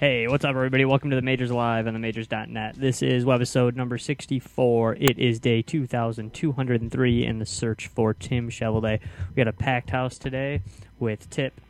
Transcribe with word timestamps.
Hey, 0.00 0.26
what's 0.28 0.46
up, 0.46 0.56
everybody? 0.56 0.86
Welcome 0.86 1.10
to 1.10 1.16
the 1.16 1.20
Majors 1.20 1.52
Live 1.52 1.86
on 1.86 1.92
the 1.92 1.98
Majors.net. 1.98 2.74
This 2.74 3.02
is 3.02 3.26
webisode 3.26 3.76
number 3.76 3.98
64. 3.98 4.96
It 4.98 5.18
is 5.18 5.38
day 5.38 5.60
2203 5.60 7.26
in 7.26 7.38
the 7.38 7.44
search 7.44 7.86
for 7.86 8.14
Tim 8.14 8.48
Shovelday. 8.48 8.98
We 9.28 9.34
got 9.36 9.46
a 9.46 9.52
packed 9.52 9.90
house 9.90 10.16
today 10.16 10.62
with 10.98 11.28
Tip, 11.28 11.60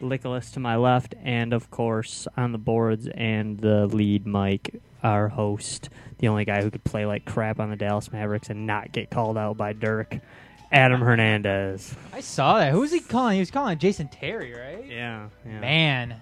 Nicholas 0.00 0.52
to 0.52 0.60
my 0.60 0.76
left, 0.76 1.16
and 1.20 1.52
of 1.52 1.72
course 1.72 2.28
on 2.36 2.52
the 2.52 2.58
boards 2.58 3.08
and 3.08 3.58
the 3.58 3.86
lead 3.86 4.24
Mike, 4.24 4.80
our 5.02 5.26
host, 5.26 5.88
the 6.18 6.28
only 6.28 6.44
guy 6.44 6.62
who 6.62 6.70
could 6.70 6.84
play 6.84 7.06
like 7.06 7.24
crap 7.24 7.58
on 7.58 7.70
the 7.70 7.76
Dallas 7.76 8.12
Mavericks 8.12 8.50
and 8.50 8.68
not 8.68 8.92
get 8.92 9.10
called 9.10 9.36
out 9.36 9.56
by 9.56 9.72
Dirk, 9.72 10.16
Adam 10.70 11.00
Hernandez. 11.00 11.92
I 12.12 12.20
saw 12.20 12.60
that. 12.60 12.70
Who 12.70 12.82
was 12.82 12.92
he 12.92 13.00
calling? 13.00 13.34
He 13.34 13.40
was 13.40 13.50
calling 13.50 13.78
Jason 13.78 14.06
Terry, 14.06 14.54
right? 14.54 14.86
Yeah, 14.86 15.26
yeah. 15.44 15.58
Man, 15.58 16.20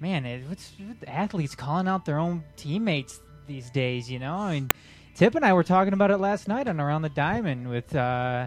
man, 0.00 0.24
it, 0.24 0.48
what's 0.48 0.72
with 0.78 1.06
athletes 1.06 1.54
calling 1.54 1.86
out 1.86 2.04
their 2.04 2.18
own 2.18 2.42
teammates 2.56 3.20
these 3.46 3.70
days? 3.70 4.10
You 4.10 4.18
know, 4.18 4.34
I 4.34 4.54
mean, 4.54 4.70
Tip 5.14 5.34
and 5.34 5.44
I 5.44 5.52
were 5.52 5.64
talking 5.64 5.92
about 5.92 6.10
it 6.10 6.16
last 6.18 6.48
night 6.48 6.66
on 6.66 6.80
Around 6.80 7.02
the 7.02 7.10
Diamond 7.10 7.68
with 7.68 7.94
uh, 7.94 8.46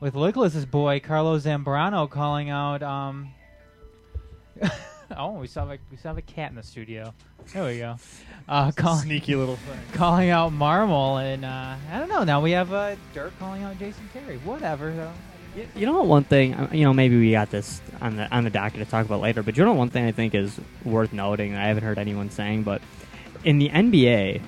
with 0.00 0.14
Nicholas's 0.14 0.66
boy 0.66 1.00
Carlos 1.00 1.44
Zambrano 1.44 2.10
calling 2.10 2.50
out. 2.50 2.82
Um, 2.82 3.32
oh, 5.16 5.32
we 5.32 5.46
saw 5.46 5.70
a, 5.70 5.78
we 5.90 5.96
saw 5.96 6.14
a 6.16 6.22
cat 6.22 6.50
in 6.50 6.56
the 6.56 6.62
studio. 6.62 7.14
There 7.52 7.64
we 7.64 7.78
go. 7.78 7.96
Uh, 8.48 8.72
calling, 8.72 9.02
Sneaky 9.02 9.36
little 9.36 9.56
thing. 9.56 9.78
calling 9.92 10.30
out 10.30 10.52
Marmol, 10.52 11.22
and 11.22 11.44
uh, 11.44 11.76
I 11.92 11.98
don't 11.98 12.08
know. 12.08 12.24
Now 12.24 12.40
we 12.40 12.50
have 12.52 12.72
uh, 12.72 12.96
Dirk 13.14 13.38
calling 13.38 13.62
out 13.62 13.78
Jason 13.78 14.08
Terry. 14.12 14.38
Whatever, 14.38 14.92
though. 14.92 15.12
You- 15.74 15.86
know? 15.86 16.02
One 16.02 16.24
thing, 16.24 16.68
you 16.72 16.84
know, 16.84 16.92
maybe 16.92 17.18
we 17.18 17.30
got 17.32 17.50
this 17.50 17.80
on 18.00 18.16
the 18.16 18.30
on 18.34 18.44
the 18.44 18.50
docket 18.50 18.80
to 18.80 18.84
talk 18.84 19.06
about 19.06 19.20
later. 19.20 19.42
But 19.42 19.56
you 19.56 19.64
know, 19.64 19.72
one 19.72 19.90
thing 19.90 20.04
I 20.04 20.12
think 20.12 20.34
is 20.34 20.60
worth 20.84 21.12
noting. 21.12 21.52
that 21.52 21.62
I 21.62 21.68
haven't 21.68 21.84
heard 21.84 21.98
anyone 21.98 22.30
saying, 22.30 22.62
but 22.62 22.82
in 23.44 23.58
the 23.58 23.68
NBA, 23.70 24.42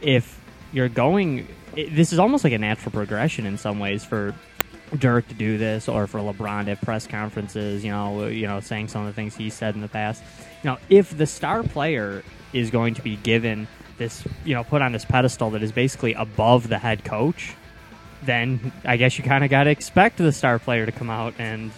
if 0.00 0.40
you're 0.72 0.88
going, 0.88 1.46
it, 1.76 1.94
this 1.94 2.12
is 2.12 2.18
almost 2.18 2.44
like 2.44 2.52
a 2.52 2.58
natural 2.58 2.92
progression 2.92 3.46
in 3.46 3.58
some 3.58 3.78
ways 3.78 4.04
for 4.04 4.34
Dirk 4.98 5.28
to 5.28 5.34
do 5.34 5.56
this, 5.56 5.88
or 5.88 6.06
for 6.06 6.18
LeBron 6.18 6.66
have 6.66 6.80
press 6.80 7.06
conferences. 7.06 7.84
You 7.84 7.92
know, 7.92 8.26
you 8.26 8.46
know, 8.46 8.60
saying 8.60 8.88
some 8.88 9.02
of 9.02 9.06
the 9.08 9.12
things 9.12 9.36
he 9.36 9.50
said 9.50 9.74
in 9.74 9.80
the 9.80 9.88
past. 9.88 10.22
You 10.62 10.70
know, 10.70 10.78
if 10.88 11.16
the 11.16 11.26
star 11.26 11.62
player 11.62 12.22
is 12.52 12.70
going 12.70 12.94
to 12.94 13.02
be 13.02 13.16
given 13.16 13.68
this, 13.98 14.24
you 14.44 14.54
know, 14.54 14.64
put 14.64 14.82
on 14.82 14.92
this 14.92 15.04
pedestal 15.04 15.50
that 15.50 15.62
is 15.62 15.70
basically 15.70 16.14
above 16.14 16.68
the 16.68 16.78
head 16.78 17.04
coach 17.04 17.54
then 18.22 18.72
I 18.84 18.96
guess 18.96 19.18
you 19.18 19.24
kind 19.24 19.44
of 19.44 19.50
got 19.50 19.64
to 19.64 19.70
expect 19.70 20.18
the 20.18 20.32
star 20.32 20.58
player 20.58 20.86
to 20.86 20.92
come 20.92 21.10
out 21.10 21.34
and 21.38 21.70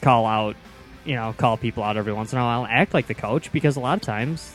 call 0.00 0.26
out, 0.26 0.56
you 1.04 1.14
know, 1.14 1.34
call 1.36 1.56
people 1.56 1.82
out 1.82 1.96
every 1.96 2.12
once 2.12 2.32
in 2.32 2.38
a 2.38 2.42
while, 2.42 2.66
act 2.66 2.94
like 2.94 3.06
the 3.06 3.14
coach 3.14 3.50
because 3.52 3.76
a 3.76 3.80
lot 3.80 3.98
of 3.98 4.02
times 4.02 4.54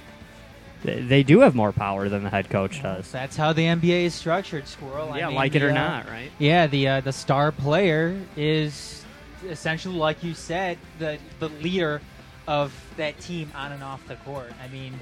th- 0.84 1.08
they 1.08 1.24
do 1.24 1.42
have 1.42 1.56
more 1.56 1.72
power 1.72 2.10
than 2.10 2.24
the 2.24 2.30
head 2.30 2.50
coach 2.50 2.82
does. 2.82 3.12
That's 3.12 3.36
how 3.36 3.54
the 3.54 3.64
NBA 3.64 4.06
is 4.06 4.14
structured, 4.14 4.68
Squirrel. 4.68 5.12
I 5.12 5.20
yeah, 5.20 5.28
mean, 5.28 5.36
like 5.36 5.56
it 5.56 5.64
or 5.64 5.72
uh, 5.72 5.74
not, 5.74 6.08
right? 6.08 6.32
Yeah, 6.40 6.68
the 6.68 6.88
uh, 6.88 7.02
the 7.02 7.12
star 7.14 7.52
player 7.52 8.20
is 8.38 9.04
essentially, 9.48 9.96
like 9.96 10.24
you 10.24 10.34
said, 10.34 10.78
the 11.00 11.18
the 11.40 11.50
leader 11.50 12.02
of 12.48 12.74
that 12.98 13.20
team 13.20 13.52
on 13.56 13.72
and 13.72 13.84
off 13.84 14.06
the 14.08 14.16
court. 14.18 14.52
I 14.64 14.68
mean, 14.68 15.00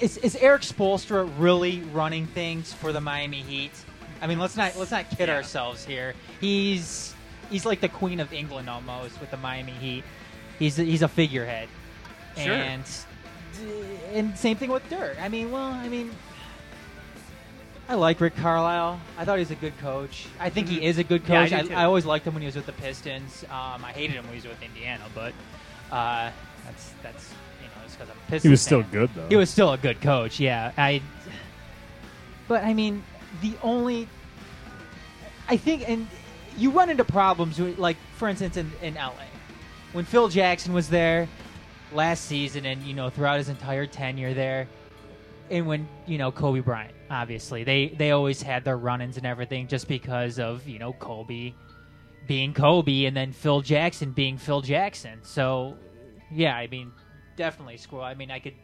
is 0.00 0.16
is 0.18 0.36
Erik 0.36 0.62
Spoelstra 0.62 1.30
really 1.38 1.80
running 1.92 2.26
things 2.26 2.72
for 2.72 2.92
the 2.92 3.00
Miami 3.00 3.42
Heat? 3.42 3.72
I 4.22 4.26
mean, 4.26 4.38
let's 4.38 4.56
not 4.56 4.76
let's 4.76 4.90
not 4.90 5.08
kid 5.10 5.28
Yeah. 5.28 5.36
ourselves 5.36 5.84
here. 5.84 6.14
He's 6.40 7.14
he's 7.50 7.64
like 7.66 7.80
the 7.80 7.88
queen 7.88 8.20
of 8.20 8.32
England 8.32 8.68
almost 8.68 9.20
with 9.20 9.30
the 9.30 9.36
Miami 9.36 9.72
Heat. 9.72 10.04
He's 10.58 10.76
he's 10.76 11.02
a 11.02 11.08
figurehead, 11.08 11.68
Sure. 12.36 12.52
and 12.52 12.84
and 14.12 14.36
same 14.38 14.56
thing 14.56 14.70
with 14.70 14.88
Dirk. 14.90 15.16
I 15.20 15.28
mean, 15.28 15.50
well, 15.50 15.62
I 15.72 15.88
mean. 15.88 16.10
I 17.88 17.94
like 17.94 18.20
Rick 18.20 18.36
Carlisle. 18.36 19.00
I 19.18 19.24
thought 19.24 19.38
he 19.38 19.40
was 19.40 19.50
a 19.50 19.56
good 19.56 19.76
coach. 19.78 20.28
I 20.38 20.48
think 20.48 20.68
he 20.68 20.84
is 20.84 20.98
a 20.98 21.02
good 21.04 21.24
Mm-hmm. 21.24 21.32
Yeah, 21.32 21.40
I 21.42 21.48
coach. 21.62 21.70
I. 21.72 21.82
I 21.82 21.84
always 21.86 22.06
liked 22.06 22.24
him 22.24 22.34
when 22.34 22.42
he 22.42 22.46
was 22.46 22.54
with 22.54 22.66
the 22.66 22.72
Pistons. 22.72 23.42
Um, 23.50 23.84
I 23.84 23.90
hated 23.92 24.14
him 24.14 24.24
when 24.26 24.34
he 24.34 24.36
was 24.36 24.46
with 24.46 24.62
Indiana, 24.62 25.02
but 25.12 25.32
uh, 25.90 26.30
that's 26.64 26.92
that's 27.02 27.30
you 27.60 27.66
know 27.66 27.82
it's 27.84 27.96
because 27.96 28.08
I'm 28.10 28.16
a 28.16 28.20
Pistons. 28.30 28.42
He 28.44 28.48
was 28.48 28.60
still 28.62 28.84
good 28.84 29.10
though. 29.16 29.26
He 29.28 29.34
was 29.34 29.50
still 29.50 29.72
a 29.72 29.78
good 29.78 30.00
coach. 30.00 30.38
Yeah, 30.38 30.70
I. 30.76 31.02
But 32.46 32.62
I 32.62 32.74
mean, 32.74 33.02
the 33.40 33.54
only 33.62 34.08
I 35.50 35.56
think, 35.56 35.88
and 35.88 36.06
you 36.56 36.70
run 36.70 36.90
into 36.90 37.04
problems 37.04 37.58
like, 37.58 37.96
for 38.14 38.28
instance, 38.28 38.56
in, 38.56 38.70
in 38.82 38.94
LA, 38.94 39.12
when 39.92 40.04
Phil 40.04 40.28
Jackson 40.28 40.72
was 40.72 40.88
there 40.88 41.28
last 41.92 42.26
season, 42.26 42.64
and 42.66 42.82
you 42.84 42.94
know 42.94 43.10
throughout 43.10 43.38
his 43.38 43.48
entire 43.48 43.86
tenure 43.86 44.32
there, 44.32 44.68
and 45.50 45.66
when 45.66 45.88
you 46.06 46.18
know 46.18 46.30
Kobe 46.30 46.60
Bryant, 46.60 46.94
obviously 47.10 47.64
they 47.64 47.88
they 47.88 48.12
always 48.12 48.40
had 48.40 48.64
their 48.64 48.76
run-ins 48.76 49.16
and 49.16 49.26
everything 49.26 49.66
just 49.66 49.88
because 49.88 50.38
of 50.38 50.68
you 50.68 50.78
know 50.78 50.92
Kobe 50.92 51.52
being 52.28 52.54
Kobe, 52.54 53.06
and 53.06 53.16
then 53.16 53.32
Phil 53.32 53.60
Jackson 53.60 54.12
being 54.12 54.38
Phil 54.38 54.60
Jackson. 54.60 55.18
So, 55.22 55.76
yeah, 56.30 56.54
I 56.54 56.68
mean, 56.68 56.92
definitely 57.34 57.76
squirrel. 57.76 58.04
I 58.04 58.14
mean, 58.14 58.30
I 58.30 58.38
could. 58.38 58.54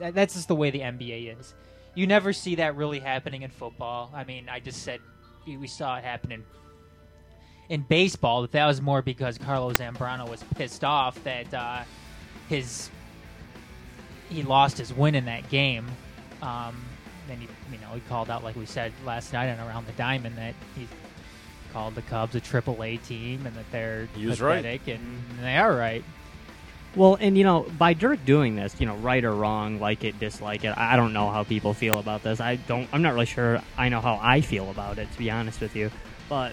That, 0.00 0.14
that's 0.14 0.32
just 0.32 0.48
the 0.48 0.54
way 0.54 0.70
the 0.70 0.80
NBA 0.80 1.38
is. 1.38 1.54
You 1.94 2.06
never 2.06 2.32
see 2.32 2.56
that 2.56 2.76
really 2.76 3.00
happening 3.00 3.42
in 3.42 3.50
football. 3.50 4.10
I 4.14 4.24
mean, 4.24 4.48
I 4.48 4.60
just 4.60 4.82
said 4.82 5.00
we 5.46 5.66
saw 5.66 5.96
it 5.96 6.04
happen 6.04 6.32
in 6.32 6.44
in 7.68 7.82
baseball. 7.82 8.42
But 8.42 8.52
that 8.52 8.66
was 8.66 8.80
more 8.80 9.02
because 9.02 9.38
Carlos 9.38 9.78
Zambrano 9.78 10.28
was 10.28 10.42
pissed 10.56 10.84
off 10.84 11.22
that 11.24 11.52
uh, 11.54 11.84
his 12.48 12.90
he 14.28 14.42
lost 14.42 14.78
his 14.78 14.92
win 14.92 15.14
in 15.14 15.26
that 15.26 15.48
game. 15.48 15.86
Um, 16.42 16.84
then 17.28 17.38
he, 17.38 17.48
you 17.72 17.78
know, 17.80 17.88
he 17.94 18.00
called 18.00 18.30
out 18.30 18.44
like 18.44 18.56
we 18.56 18.66
said 18.66 18.92
last 19.04 19.32
night 19.32 19.46
and 19.46 19.60
Around 19.60 19.86
the 19.86 19.92
Diamond 19.92 20.36
that 20.36 20.54
he 20.76 20.86
called 21.72 21.94
the 21.94 22.02
Cubs 22.02 22.34
a 22.34 22.40
Triple 22.40 22.82
A 22.82 22.96
team 22.98 23.46
and 23.46 23.54
that 23.56 23.70
they're 23.72 24.08
He 24.16 24.26
was 24.26 24.40
right. 24.40 24.64
and 24.64 25.22
they 25.40 25.56
are 25.56 25.74
right. 25.74 26.04
Well, 26.96 27.16
and 27.20 27.36
you 27.36 27.44
know, 27.44 27.66
by 27.78 27.94
Dirk 27.94 28.24
doing 28.24 28.54
this, 28.54 28.80
you 28.80 28.86
know, 28.86 28.96
right 28.96 29.24
or 29.24 29.34
wrong, 29.34 29.80
like 29.80 30.04
it, 30.04 30.18
dislike 30.20 30.64
it, 30.64 30.76
I 30.76 30.96
don't 30.96 31.12
know 31.12 31.30
how 31.30 31.42
people 31.42 31.74
feel 31.74 31.98
about 31.98 32.22
this. 32.22 32.40
I 32.40 32.56
don't. 32.56 32.88
I'm 32.92 33.02
not 33.02 33.14
really 33.14 33.26
sure. 33.26 33.60
I 33.76 33.88
know 33.88 34.00
how 34.00 34.18
I 34.22 34.40
feel 34.40 34.70
about 34.70 34.98
it, 34.98 35.10
to 35.10 35.18
be 35.18 35.30
honest 35.30 35.60
with 35.60 35.74
you. 35.74 35.90
But 36.28 36.52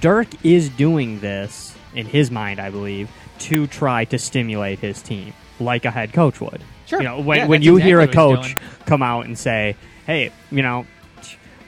Dirk 0.00 0.28
is 0.44 0.68
doing 0.68 1.20
this 1.20 1.76
in 1.94 2.06
his 2.06 2.30
mind, 2.30 2.60
I 2.60 2.70
believe, 2.70 3.10
to 3.40 3.66
try 3.66 4.04
to 4.06 4.18
stimulate 4.18 4.78
his 4.78 5.02
team, 5.02 5.32
like 5.58 5.84
a 5.84 5.90
head 5.90 6.12
coach 6.12 6.40
would. 6.40 6.62
Sure. 6.86 7.00
You 7.00 7.04
know, 7.04 7.20
when 7.20 7.38
Yeah, 7.38 7.46
when 7.46 7.62
you 7.62 7.76
hear 7.76 7.98
a 7.98 8.04
exactly 8.04 8.36
what 8.36 8.44
he's 8.44 8.54
coach 8.54 8.86
come 8.86 9.02
out 9.02 9.26
and 9.26 9.36
say, 9.36 9.76
"Hey, 10.06 10.30
you 10.52 10.62
know, 10.62 10.86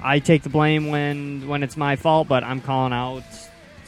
I 0.01 0.21
take 0.21 0.43
the 0.43 0.49
blame 0.49 0.89
when 0.89 1.49
when 1.49 1.65
it's 1.65 1.77
my 1.77 1.97
fault, 1.97 2.29
but 2.29 2.45
I'm 2.45 2.61
calling 2.61 2.93
out 2.93 3.25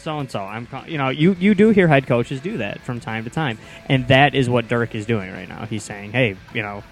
so 0.00 0.18
and 0.18 0.30
so. 0.30 0.40
I'm 0.40 0.68
you 0.86 0.98
know, 0.98 1.08
you 1.08 1.36
you 1.38 1.54
do 1.54 1.70
hear 1.70 1.88
head 1.88 2.06
coaches 2.06 2.40
do 2.40 2.58
that 2.58 2.80
from 2.80 3.00
time 3.00 3.24
to 3.24 3.30
time, 3.30 3.58
and 3.86 4.06
that 4.08 4.34
is 4.34 4.48
what 4.48 4.68
Dirk 4.68 4.94
is 4.94 5.06
doing 5.06 5.32
right 5.32 5.48
now. 5.48 5.66
He's 5.66 5.84
saying, 5.84 6.12
"Hey, 6.12 6.36
you 6.54 6.62
know, 6.62 6.82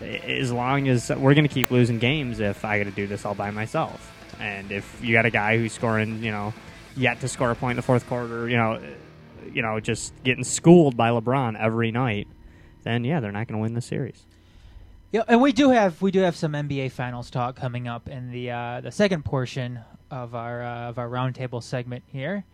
as 0.00 0.52
long 0.52 0.88
as 0.88 1.10
we're 1.10 1.34
going 1.34 1.48
to 1.48 1.52
keep 1.52 1.70
losing 1.70 1.98
games, 1.98 2.40
if 2.40 2.64
I 2.64 2.78
got 2.78 2.84
to 2.84 2.90
do 2.90 3.06
this 3.06 3.24
all 3.24 3.34
by 3.34 3.50
myself, 3.50 4.12
and 4.40 4.70
if 4.72 5.00
you 5.02 5.12
got 5.12 5.26
a 5.26 5.30
guy 5.30 5.58
who's 5.58 5.72
scoring, 5.72 6.22
you 6.22 6.30
know, 6.30 6.54
yet 6.96 7.20
to 7.20 7.28
score 7.28 7.50
a 7.50 7.54
point 7.54 7.72
in 7.72 7.76
the 7.76 7.82
fourth 7.82 8.06
quarter, 8.06 8.48
you 8.48 8.56
know, 8.56 8.80
you 9.52 9.62
know, 9.62 9.80
just 9.80 10.12
getting 10.24 10.44
schooled 10.44 10.96
by 10.96 11.10
LeBron 11.10 11.58
every 11.58 11.90
night." 11.90 12.28
Then 12.82 13.02
yeah, 13.02 13.18
they're 13.18 13.32
not 13.32 13.48
going 13.48 13.58
to 13.58 13.62
win 13.62 13.74
the 13.74 13.80
series. 13.80 14.26
Yeah, 15.12 15.22
and 15.28 15.40
we 15.40 15.52
do 15.52 15.70
have 15.70 16.02
we 16.02 16.10
do 16.10 16.20
have 16.20 16.36
some 16.36 16.52
NBA 16.52 16.92
Finals 16.92 17.30
talk 17.30 17.56
coming 17.56 17.88
up 17.88 18.08
in 18.08 18.30
the 18.30 18.50
uh, 18.50 18.80
the 18.80 18.92
second 18.92 19.24
portion 19.24 19.80
of 20.10 20.34
our 20.34 20.62
uh, 20.62 20.88
of 20.88 20.98
our 20.98 21.08
roundtable 21.08 21.62
segment 21.62 22.04
here. 22.06 22.44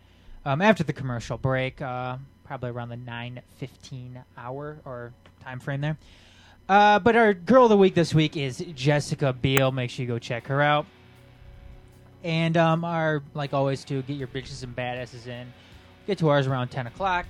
Um, 0.45 0.61
after 0.61 0.83
the 0.83 0.93
commercial 0.93 1.37
break, 1.37 1.81
uh, 1.81 2.17
probably 2.43 2.69
around 2.69 2.89
the 2.89 2.97
nine 2.97 3.41
fifteen 3.57 4.23
hour 4.37 4.79
or 4.85 5.13
time 5.43 5.59
frame 5.59 5.81
there. 5.81 5.97
Uh, 6.67 6.99
but 6.99 7.15
our 7.15 7.33
girl 7.33 7.65
of 7.65 7.69
the 7.69 7.77
week 7.77 7.93
this 7.93 8.13
week 8.13 8.37
is 8.37 8.63
Jessica 8.73 9.33
Biel. 9.33 9.71
Make 9.71 9.89
sure 9.89 10.03
you 10.03 10.07
go 10.07 10.19
check 10.19 10.47
her 10.47 10.61
out. 10.61 10.85
And 12.23 12.55
um, 12.55 12.85
our 12.85 13.21
like 13.33 13.53
always 13.53 13.83
to 13.85 14.01
get 14.01 14.15
your 14.15 14.29
bitches 14.29 14.63
and 14.63 14.75
badasses 14.75 15.27
in. 15.27 15.51
Get 16.07 16.17
to 16.19 16.29
ours 16.29 16.47
around 16.47 16.69
ten 16.69 16.87
o'clock. 16.87 17.25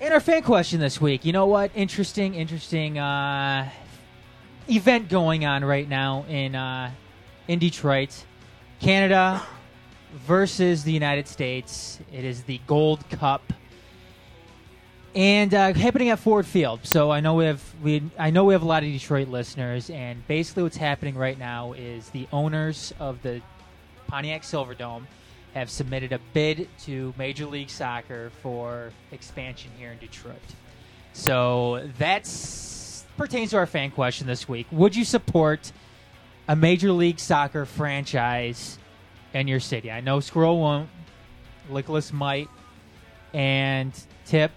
And 0.00 0.12
our 0.12 0.20
fan 0.20 0.42
question 0.42 0.80
this 0.80 1.00
week. 1.00 1.24
You 1.24 1.32
know 1.32 1.46
what? 1.46 1.70
Interesting, 1.74 2.34
interesting 2.34 2.98
uh, 2.98 3.70
event 4.68 5.08
going 5.08 5.44
on 5.44 5.64
right 5.64 5.88
now 5.88 6.24
in 6.28 6.54
uh, 6.54 6.90
in 7.46 7.58
Detroit, 7.58 8.24
Canada 8.82 9.40
versus 10.26 10.82
the 10.82 10.90
United 10.90 11.28
States. 11.28 12.00
It 12.12 12.24
is 12.24 12.42
the 12.42 12.60
Gold 12.66 13.08
Cup, 13.10 13.52
and 15.14 15.54
uh, 15.54 15.72
happening 15.72 16.08
at 16.08 16.18
Ford 16.18 16.44
Field. 16.44 16.80
So 16.82 17.08
I 17.12 17.20
know 17.20 17.34
we 17.34 17.44
have 17.44 17.62
we 17.80 18.02
I 18.18 18.30
know 18.30 18.42
we 18.42 18.54
have 18.54 18.62
a 18.62 18.66
lot 18.66 18.82
of 18.82 18.88
Detroit 18.88 19.28
listeners, 19.28 19.88
and 19.88 20.26
basically 20.26 20.64
what's 20.64 20.76
happening 20.76 21.14
right 21.14 21.38
now 21.38 21.74
is 21.74 22.08
the 22.10 22.26
owners 22.32 22.92
of 22.98 23.22
the 23.22 23.40
Pontiac 24.08 24.42
Silverdome 24.42 25.04
have 25.54 25.70
submitted 25.70 26.12
a 26.12 26.18
bid 26.32 26.68
to 26.80 27.14
Major 27.16 27.46
League 27.46 27.70
Soccer 27.70 28.32
for 28.42 28.90
expansion 29.12 29.70
here 29.78 29.92
in 29.92 29.98
Detroit. 29.98 30.34
So 31.12 31.88
that's 31.98 33.04
pertains 33.16 33.50
to 33.50 33.58
our 33.58 33.66
fan 33.66 33.92
question 33.92 34.26
this 34.26 34.48
week. 34.48 34.66
Would 34.72 34.96
you 34.96 35.04
support 35.04 35.70
a 36.48 36.56
Major 36.56 36.92
League 36.92 37.18
Soccer 37.20 37.64
franchise 37.64 38.78
in 39.32 39.48
your 39.48 39.60
city? 39.60 39.90
I 39.90 40.00
know 40.00 40.20
Squirrel 40.20 40.58
won't. 40.60 40.88
Nicholas 41.70 42.12
might. 42.12 42.48
And 43.32 43.92
Tip, 44.26 44.52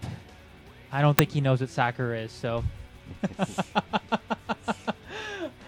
I 0.92 1.02
don't 1.02 1.18
think 1.18 1.32
he 1.32 1.42
knows 1.42 1.62
what 1.62 1.70
soccer 1.70 2.14
is, 2.14 2.32
so. 2.32 2.64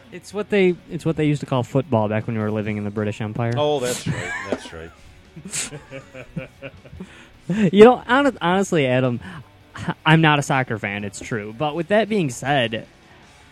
It's 0.10 0.34
what 0.34 0.50
they 0.50 0.76
it's 0.90 1.06
what 1.06 1.18
they 1.18 1.26
used 1.26 1.42
to 1.42 1.46
call 1.46 1.64
football 1.64 2.08
back 2.08 2.28
when 2.28 2.38
we 2.38 2.42
were 2.42 2.50
living 2.50 2.78
in 2.78 2.86
the 2.86 2.90
British 2.90 3.20
Empire. 3.22 3.54
Oh, 3.58 3.80
that's 3.80 4.08
right. 4.08 4.34
That's 4.50 4.74
right. 4.74 6.50
You 7.72 7.86
know, 7.86 7.96
hon- 7.98 8.38
honestly, 8.42 8.86
Adam, 8.88 9.22
I'm 10.06 10.20
not 10.20 10.38
a 10.38 10.42
soccer 10.42 10.78
fan. 10.78 11.06
It's 11.06 11.20
true, 11.22 11.56
but 11.58 11.76
with 11.76 11.88
that 11.90 12.10
being 12.10 12.30
said, 12.30 12.86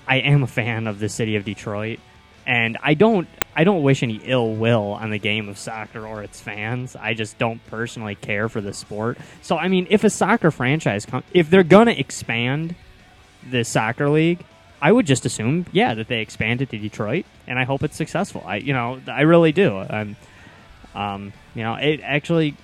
I 0.05 0.17
am 0.17 0.43
a 0.43 0.47
fan 0.47 0.87
of 0.87 0.99
the 0.99 1.07
city 1.07 1.37
of 1.37 1.45
Detroit, 1.45 1.99
and 2.45 2.77
I 2.81 2.93
don't 2.93 3.27
I 3.55 3.63
don't 3.63 3.83
wish 3.83 4.03
any 4.03 4.19
ill 4.23 4.53
will 4.53 4.93
on 4.93 5.11
the 5.11 5.17
game 5.17 5.47
of 5.47 5.57
soccer 5.57 6.05
or 6.05 6.21
its 6.23 6.41
fans. 6.41 6.95
I 6.95 7.13
just 7.13 7.37
don't 7.37 7.65
personally 7.67 8.15
care 8.15 8.49
for 8.49 8.59
the 8.59 8.73
sport. 8.73 9.17
So, 9.41 9.57
I 9.57 9.69
mean, 9.69 9.87
if 9.89 10.03
a 10.03 10.09
soccer 10.09 10.51
franchise 10.51 11.05
com- 11.05 11.23
if 11.33 11.49
they're 11.49 11.63
gonna 11.63 11.91
expand 11.91 12.75
the 13.49 13.63
soccer 13.63 14.09
league, 14.09 14.43
I 14.81 14.91
would 14.91 15.05
just 15.05 15.25
assume, 15.25 15.65
yeah, 15.71 15.93
that 15.93 16.09
they 16.09 16.19
expand 16.19 16.61
it 16.61 16.69
to 16.71 16.77
Detroit, 16.77 17.25
and 17.47 17.57
I 17.57 17.63
hope 17.63 17.81
it's 17.81 17.95
successful. 17.95 18.43
I, 18.45 18.57
you 18.57 18.73
know, 18.73 18.99
I 19.07 19.21
really 19.21 19.53
do. 19.53 19.77
I'm, 19.77 20.17
um, 20.93 21.33
you 21.55 21.63
know, 21.63 21.75
it 21.75 22.01
actually, 22.03 22.55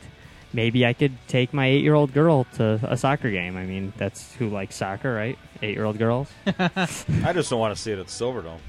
maybe 0.52 0.86
I 0.86 0.92
could 0.92 1.14
take 1.30 1.54
my 1.54 1.68
eight-year-old 1.68 2.14
girl 2.14 2.46
to 2.56 2.80
a 2.84 2.98
soccer 2.98 3.32
game. 3.32 3.56
I 3.56 3.66
mean, 3.66 3.94
that's 3.96 4.34
who 4.36 4.50
likes 4.50 4.76
soccer, 4.76 5.14
right? 5.14 5.38
Eight-year-old 5.62 5.98
girls. 5.98 6.30
I 6.60 7.32
just 7.34 7.50
don't 7.50 7.60
want 7.60 7.76
to 7.76 7.82
see 7.82 7.94
it 7.94 8.00
at 8.00 8.08
the 8.08 8.12
Silverdome. 8.12 8.60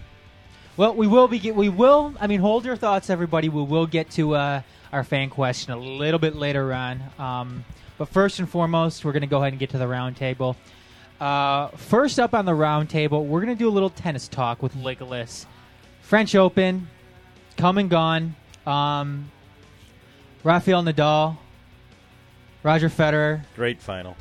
Well, 0.76 0.94
we 0.94 1.06
will 1.06 1.28
be. 1.28 1.52
We 1.52 1.68
will. 1.68 2.14
I 2.18 2.26
mean, 2.26 2.40
hold 2.40 2.64
your 2.64 2.76
thoughts, 2.76 3.10
everybody. 3.10 3.50
We 3.50 3.62
will 3.62 3.86
get 3.86 4.10
to 4.12 4.34
uh, 4.34 4.62
our 4.90 5.04
fan 5.04 5.28
question 5.28 5.72
a 5.72 5.76
little 5.76 6.18
bit 6.18 6.34
later 6.34 6.72
on. 6.72 7.02
Um, 7.18 7.64
but 7.98 8.08
first 8.08 8.38
and 8.38 8.48
foremost, 8.48 9.04
we're 9.04 9.12
going 9.12 9.20
to 9.20 9.26
go 9.26 9.38
ahead 9.38 9.52
and 9.52 9.60
get 9.60 9.70
to 9.70 9.78
the 9.78 9.84
roundtable. 9.84 10.56
Uh, 11.20 11.68
first 11.68 12.18
up 12.18 12.32
on 12.32 12.46
the 12.46 12.52
roundtable, 12.52 13.26
we're 13.26 13.42
going 13.42 13.54
to 13.54 13.58
do 13.58 13.68
a 13.68 13.70
little 13.70 13.90
tennis 13.90 14.28
talk 14.28 14.62
with 14.62 14.74
Legolas. 14.74 15.44
French 16.00 16.34
Open, 16.34 16.88
come 17.58 17.76
and 17.76 17.90
gone. 17.90 18.34
Um, 18.66 19.30
Rafael 20.42 20.82
Nadal, 20.82 21.36
Roger 22.62 22.88
Federer. 22.88 23.44
Great 23.56 23.80
final. 23.80 24.16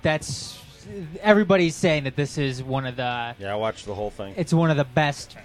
That's 0.00 0.58
everybody's 1.20 1.74
saying 1.74 2.04
that 2.04 2.16
this 2.16 2.38
is 2.38 2.62
one 2.62 2.86
of 2.86 2.96
the 2.96 3.34
Yeah, 3.38 3.52
I 3.52 3.56
watched 3.56 3.86
the 3.86 3.94
whole 3.94 4.10
thing. 4.10 4.34
it's 4.36 4.52
one 4.52 4.70
of 4.70 4.76
the 4.76 4.84
best 4.84 5.36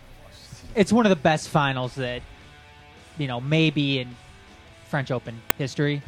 it's 0.75 0.92
one 0.94 1.06
of 1.06 1.10
the 1.10 1.16
best 1.16 1.50
finals 1.50 1.95
that 1.95 2.22
you 3.18 3.28
know 3.28 3.39
maybe 3.42 4.00
in 4.00 4.16
French 4.89 5.12
Open 5.12 5.42
history 5.57 6.01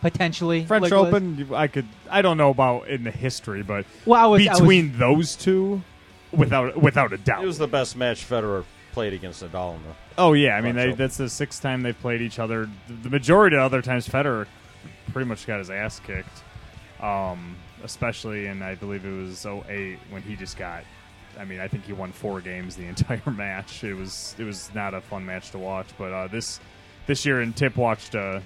potentially 0.00 0.64
French 0.64 0.84
Nicholas. 0.84 1.08
Open, 1.14 1.48
I 1.54 1.68
could. 1.68 1.86
I 2.10 2.22
don't 2.22 2.36
know 2.36 2.50
about 2.50 2.88
in 2.88 3.04
the 3.04 3.10
history, 3.12 3.62
but 3.62 3.84
Well, 4.04 4.20
I 4.20 4.26
was- 4.26 4.46
I 4.48 4.50
was- 4.50 4.60
between 4.60 4.98
those 4.98 5.36
two, 5.36 5.82
without 6.32 6.76
without 6.76 7.12
a 7.12 7.18
doubt. 7.18 7.42
It 7.44 7.46
was 7.46 7.58
the 7.58 7.68
best 7.68 7.96
match 7.96 8.28
Federer 8.28 8.64
played 8.92 9.12
against 9.12 9.42
Nadal 9.44 9.76
in 9.76 9.82
the 9.84 9.90
oh 10.18 10.32
yeah, 10.32 10.56
I 10.56 10.60
mean 10.60 10.74
French 10.74 10.76
they, 10.76 10.82
Open. 10.92 10.98
that's 10.98 11.16
the 11.16 11.28
sixth 11.28 11.62
time 11.62 11.82
they've 11.82 11.98
played 12.00 12.20
each 12.20 12.38
other. 12.40 12.68
The 13.02 13.10
majority 13.10 13.54
of 13.56 13.62
other 13.62 13.80
times, 13.80 14.08
Federer 14.08 14.46
pretty 15.12 15.28
much 15.28 15.46
got 15.46 15.58
his 15.58 15.70
ass 15.70 16.00
kicked. 16.00 16.42
Um, 17.00 17.56
especially 17.82 18.46
in 18.46 18.62
I 18.62 18.74
believe 18.74 19.04
it 19.04 19.12
was 19.12 19.44
08 19.46 19.98
when 20.10 20.22
he 20.22 20.36
just 20.36 20.56
got. 20.56 20.84
I 21.38 21.44
mean, 21.44 21.60
I 21.60 21.68
think 21.68 21.84
he 21.84 21.92
won 21.92 22.12
four 22.12 22.40
games 22.40 22.76
the 22.76 22.84
entire 22.86 23.30
match. 23.30 23.84
It 23.84 23.94
was 23.94 24.34
it 24.38 24.44
was 24.44 24.70
not 24.74 24.94
a 24.94 25.00
fun 25.00 25.24
match 25.24 25.50
to 25.52 25.58
watch. 25.58 25.88
But 25.98 26.12
uh, 26.12 26.28
this 26.28 26.60
this 27.06 27.24
year, 27.26 27.40
and 27.40 27.54
Tip 27.54 27.76
watched. 27.76 28.14
Uh, 28.14 28.40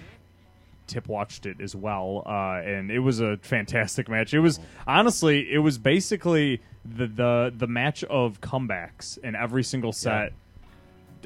Tip 0.87 1.09
watched 1.09 1.47
it 1.47 1.61
as 1.61 1.75
well, 1.75 2.23
uh, 2.27 2.61
and 2.65 2.93
it 2.93 3.01
was 3.01 3.19
a 3.19 3.39
fantastic 3.39 4.09
match. 4.09 4.33
It 4.33 4.39
was 4.39 4.61
honestly, 4.87 5.53
it 5.53 5.59
was 5.59 5.79
basically 5.79 6.61
the 6.85 7.09
the 7.09 7.53
the 7.57 7.67
match 7.67 8.05
of 8.05 8.41
comebacks 8.41 9.19
in 9.19 9.35
every 9.35 9.65
single 9.65 9.93
set. 9.93 10.33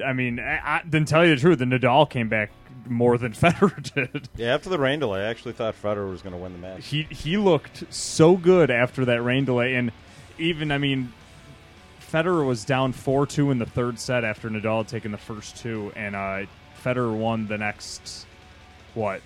I 0.03 0.13
mean, 0.13 0.39
I, 0.39 0.77
I, 0.77 0.81
then 0.83 1.05
tell 1.05 1.23
you 1.23 1.35
the 1.35 1.41
truth, 1.41 1.59
the 1.59 1.65
Nadal 1.65 2.09
came 2.09 2.27
back 2.27 2.49
more 2.87 3.17
than 3.17 3.31
Federer 3.33 3.93
did. 3.93 4.29
Yeah, 4.35 4.53
after 4.53 4.69
the 4.69 4.79
rain 4.79 4.99
delay, 4.99 5.21
I 5.21 5.29
actually 5.29 5.53
thought 5.53 5.75
Federer 5.81 6.09
was 6.09 6.21
going 6.21 6.33
to 6.33 6.41
win 6.41 6.53
the 6.53 6.59
match. 6.59 6.87
He 6.87 7.03
he 7.03 7.37
looked 7.37 7.91
so 7.93 8.37
good 8.37 8.69
after 8.69 9.05
that 9.05 9.21
rain 9.21 9.45
delay, 9.45 9.75
and 9.75 9.91
even 10.37 10.71
I 10.71 10.77
mean, 10.77 11.13
Federer 12.01 12.45
was 12.45 12.65
down 12.65 12.93
four 12.93 13.25
two 13.25 13.51
in 13.51 13.59
the 13.59 13.65
third 13.65 13.99
set 13.99 14.23
after 14.23 14.49
Nadal 14.49 14.79
had 14.79 14.87
taken 14.87 15.11
the 15.11 15.17
first 15.17 15.57
two, 15.57 15.91
and 15.95 16.15
uh, 16.15 16.45
Federer 16.83 17.15
won 17.15 17.47
the 17.47 17.57
next 17.57 18.25
what 18.93 19.21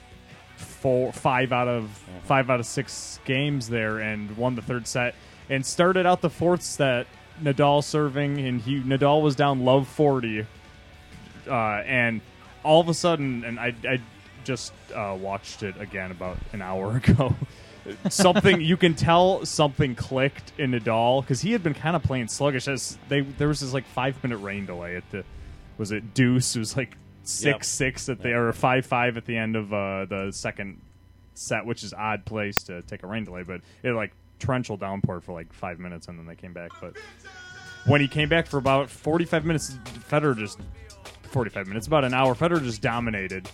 four 0.58 1.12
five 1.12 1.52
out 1.52 1.68
of 1.68 1.90
five 2.24 2.50
out 2.50 2.60
of 2.60 2.66
six 2.66 3.20
games 3.26 3.70
there, 3.70 4.00
and 4.00 4.38
won 4.38 4.56
the 4.56 4.62
third 4.62 4.88
set, 4.88 5.16
and 5.50 5.66
started 5.66 6.06
out 6.06 6.22
the 6.22 6.30
fourth 6.30 6.62
set. 6.62 7.08
Nadal 7.42 7.84
serving, 7.84 8.40
and 8.40 8.62
he 8.62 8.80
Nadal 8.80 9.22
was 9.22 9.36
down 9.36 9.66
love 9.66 9.90
forty, 9.90 10.46
uh, 11.48 11.54
and 11.54 12.22
all 12.66 12.82
of 12.82 12.90
a 12.90 12.94
sudden, 12.94 13.44
and 13.46 13.60
I, 13.60 13.74
I 13.88 14.02
just 14.44 14.74
uh, 14.94 15.16
watched 15.20 15.64
it 15.64 15.80
again 15.80 16.12
about 16.12 16.38
an 16.52 16.62
hour 16.62 16.98
ago. 17.04 17.36
something 18.10 18.62
you 18.62 18.76
can 18.78 18.96
tell 18.96 19.46
something 19.46 19.96
clicked 19.96 20.52
in 20.58 20.72
Nadal 20.72 21.22
because 21.22 21.42
he 21.42 21.52
had 21.52 21.62
been 21.64 21.76
kind 21.76 21.96
of 21.96 22.04
playing 22.04 22.28
sluggish. 22.28 22.68
As 22.68 22.98
they 23.10 23.22
there 23.22 23.48
was 23.48 23.60
this 23.62 23.74
like 23.74 23.86
five 23.86 24.22
minute 24.24 24.38
rain 24.38 24.66
delay 24.66 24.96
at 24.96 25.10
the 25.12 25.24
was 25.78 25.92
it 25.92 26.14
Deuce? 26.14 26.56
It 26.56 26.60
was 26.60 26.76
like 26.76 26.98
six 27.24 27.46
Yep. 27.46 27.64
six 27.64 28.10
at 28.10 28.22
the 28.22 28.34
or 28.34 28.52
five 28.54 28.86
five 28.86 29.18
at 29.18 29.26
the 29.26 29.38
end 29.38 29.56
of 29.56 29.72
uh, 29.74 30.06
the 30.06 30.32
second 30.32 30.82
set, 31.36 31.66
which 31.66 31.84
is 31.84 31.94
odd 31.94 32.26
place 32.26 32.64
to 32.64 32.82
take 32.84 33.04
a 33.04 33.08
rain 33.08 33.24
delay, 33.24 33.44
but 33.44 33.62
it 33.84 33.92
like 33.92 34.14
torrential 34.40 34.78
downpour 34.78 35.22
for 35.22 35.34
like 35.34 35.54
five 35.54 35.80
minutes 35.80 36.08
and 36.08 36.18
then 36.18 36.26
they 36.26 36.36
came 36.36 36.54
back. 36.54 36.72
But 36.82 36.98
when 37.86 38.02
he 38.02 38.08
came 38.08 38.30
back 38.30 38.48
for 38.48 38.58
about 38.58 38.90
forty 38.90 39.26
five 39.26 39.46
minutes, 39.46 39.78
Federer 40.10 40.36
just 40.36 40.60
forty 41.36 41.52
five 41.52 41.68
minutes, 41.68 41.86
about 41.86 42.06
an 42.06 42.14
hour, 42.14 42.34
Federer 42.34 42.64
just 42.64 42.82
dominated. 42.82 43.50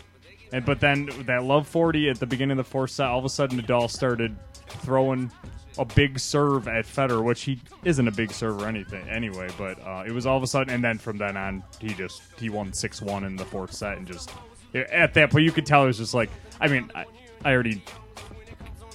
And 0.54 0.64
but 0.64 0.80
then 0.80 1.10
that 1.26 1.44
love 1.44 1.68
forty 1.68 2.10
at 2.10 2.20
the 2.20 2.28
beginning 2.28 2.60
of 2.60 2.66
the 2.66 2.72
fourth 2.72 2.92
set, 2.92 3.08
all 3.08 3.18
of 3.18 3.26
a 3.26 3.30
sudden 3.30 3.60
Nadal 3.60 3.90
started 3.90 4.38
throwing 4.68 5.32
a 5.80 5.86
big 5.86 6.20
serve 6.20 6.68
at 6.68 6.86
Federer, 6.86 7.24
which 7.24 7.42
he 7.44 7.60
isn't 7.84 8.08
a 8.08 8.12
big 8.12 8.32
server 8.32 8.66
or 8.66 8.68
anything 8.68 9.08
anyway. 9.10 9.50
But 9.58 9.80
uh, 9.86 10.04
it 10.06 10.12
was 10.12 10.28
all 10.28 10.38
of 10.38 10.44
a 10.44 10.48
sudden, 10.48 10.72
and 10.72 10.84
then 10.84 11.00
from 11.00 11.18
then 11.18 11.36
on, 11.36 11.64
he 11.80 11.90
just 11.90 12.22
he 12.38 12.50
won 12.50 12.72
six 12.72 13.02
one 13.02 13.24
in 13.24 13.36
the 13.36 13.46
fourth 13.46 13.74
set, 13.74 13.98
and 13.98 14.06
just 14.06 14.30
at 14.76 15.14
that 15.16 15.32
point 15.32 15.44
you 15.44 15.52
could 15.52 15.66
tell 15.66 15.84
it 15.84 15.88
was 15.88 15.98
just 15.98 16.14
like 16.14 16.30
I 16.60 16.68
mean 16.68 16.92
I, 16.94 17.06
I 17.44 17.54
already 17.54 17.84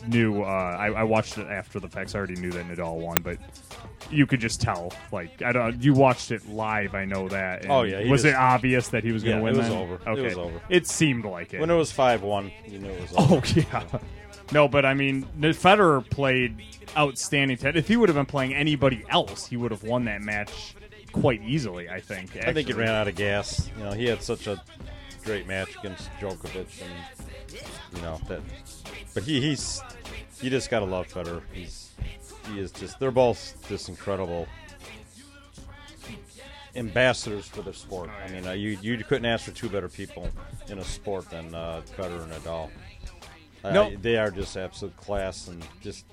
knew 0.09 0.43
uh, 0.43 0.47
I, 0.47 0.89
I 0.89 1.03
watched 1.03 1.39
it 1.39 1.47
after 1.49 1.81
the 1.81 1.89
facts. 1.89 2.15
I 2.15 2.19
already 2.19 2.37
knew 2.37 2.51
that 2.53 2.67
Nadal 2.69 2.97
won, 2.97 3.23
but 3.23 3.39
you 4.11 4.27
could 4.27 4.41
just 4.41 4.61
tell. 4.61 4.93
Like 5.13 5.43
I 5.43 5.53
don't. 5.53 5.83
You 5.83 5.93
watched 5.95 6.31
it 6.31 6.49
live. 6.49 6.95
I 6.95 7.05
know 7.05 7.29
that. 7.29 7.63
and 7.63 7.71
Oh, 7.73 7.83
yeah, 7.83 8.09
Was 8.11 8.25
it 8.25 8.35
obvious 8.35 8.89
that 8.89 9.05
he 9.05 9.13
was 9.13 9.23
going 9.23 9.37
Yeah, 9.37 9.39
to 9.39 9.45
win? 9.45 9.55
it 9.55 9.59
was 9.59 9.69
then? 9.69 9.77
over. 9.79 9.95
It 10.19 10.23
was 10.25 10.35
over. 10.39 10.61
It 10.69 10.87
seemed 10.87 11.25
like 11.25 11.55
it. 11.55 11.61
When 11.61 11.71
it 11.71 11.77
was 11.77 11.91
five 11.93 12.23
one, 12.23 12.51
you 12.67 12.79
knew 12.79 12.91
it 12.91 13.01
was 13.01 13.13
over. 13.17 13.35
Oh 13.37 13.43
yeah. 13.55 13.99
No, 14.53 14.69
but 14.69 14.85
I 14.85 14.95
mean, 14.95 15.27
Federer 15.41 16.09
played 16.09 16.63
outstanding. 16.97 17.57
tennis. 17.57 17.81
If 17.81 17.89
he 17.89 17.97
would 17.97 18.09
have 18.09 18.17
been 18.17 18.27
playing 18.27 18.55
anybody 18.55 19.05
else, 19.09 19.47
he 19.47 19.57
would 19.57 19.73
have 19.73 19.83
won 19.83 20.05
that 20.05 20.21
match 20.23 20.75
quite 21.13 21.43
easily. 21.43 21.89
I 21.89 22.01
think. 22.01 22.37
I 22.37 22.53
think 22.53 22.69
he 22.69 22.73
ran 22.75 22.91
out 22.91 23.09
of 23.09 23.17
gas. 23.17 23.69
You 23.77 23.85
know, 23.85 23.93
he 23.93 24.07
had 24.07 24.23
such 24.23 24.47
a 24.47 24.63
great 25.25 25.49
match 25.49 25.75
against 25.79 26.09
Djokovic, 26.21 26.81
and 26.81 26.93
you 27.95 28.03
know 28.03 28.21
that. 28.29 28.41
But 29.15 29.23
he 29.23 29.41
he's 29.41 29.83
you 30.41 30.51
just 30.51 30.71
gotta 30.71 30.85
love 30.87 31.09
Federer. 31.09 31.43
He's 31.53 31.93
he 32.51 32.59
is 32.61 32.71
just 32.73 32.99
they're 33.01 33.11
both 33.11 33.57
just 33.69 33.89
incredible 33.89 34.47
ambassadors 36.75 37.47
for 37.47 37.63
the 37.63 37.73
sport. 37.73 38.11
I 38.25 38.31
mean, 38.31 38.47
uh, 38.47 38.53
you 38.53 38.79
you 38.83 38.97
couldn't 39.05 39.25
ask 39.27 39.45
for 39.45 39.51
two 39.53 39.69
better 39.69 39.89
people 39.89 40.29
in 40.69 40.79
a 40.79 40.85
sport 40.85 41.31
than 41.31 41.55
uh, 41.55 41.83
Federer 41.97 42.23
and 42.25 42.33
Nadal. 42.33 42.71
Uh, 43.65 43.73
No. 43.73 43.97
they 43.97 44.17
are 44.17 44.31
just 44.31 44.57
absolute 44.57 44.97
class 44.97 45.49
and 45.49 45.65
just 45.81 46.05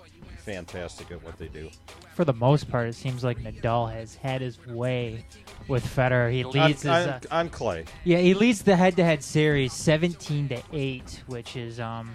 fantastic 0.46 1.12
at 1.12 1.24
what 1.24 1.38
they 1.38 1.48
do. 1.50 1.70
For 2.14 2.26
the 2.26 2.34
most 2.34 2.70
part 2.70 2.88
it 2.88 2.96
seems 2.96 3.24
like 3.24 3.40
Nadal 3.40 3.92
has 3.92 4.16
had 4.16 4.42
his 4.42 4.64
way 4.68 5.26
with 5.68 5.86
Federer 5.86 6.32
he 6.32 6.44
On, 6.44 6.52
leads 6.52 6.82
his, 6.84 6.90
on, 6.92 7.10
uh, 7.10 7.20
on 7.32 7.50
clay, 7.50 7.86
yeah 8.04 8.18
he 8.20 8.34
leads 8.34 8.62
the 8.64 8.76
head-to-head 8.76 9.24
series 9.24 9.74
17 9.74 10.50
to 10.50 10.62
8 10.72 11.24
which 11.28 11.56
is 11.56 11.80
um 11.80 12.12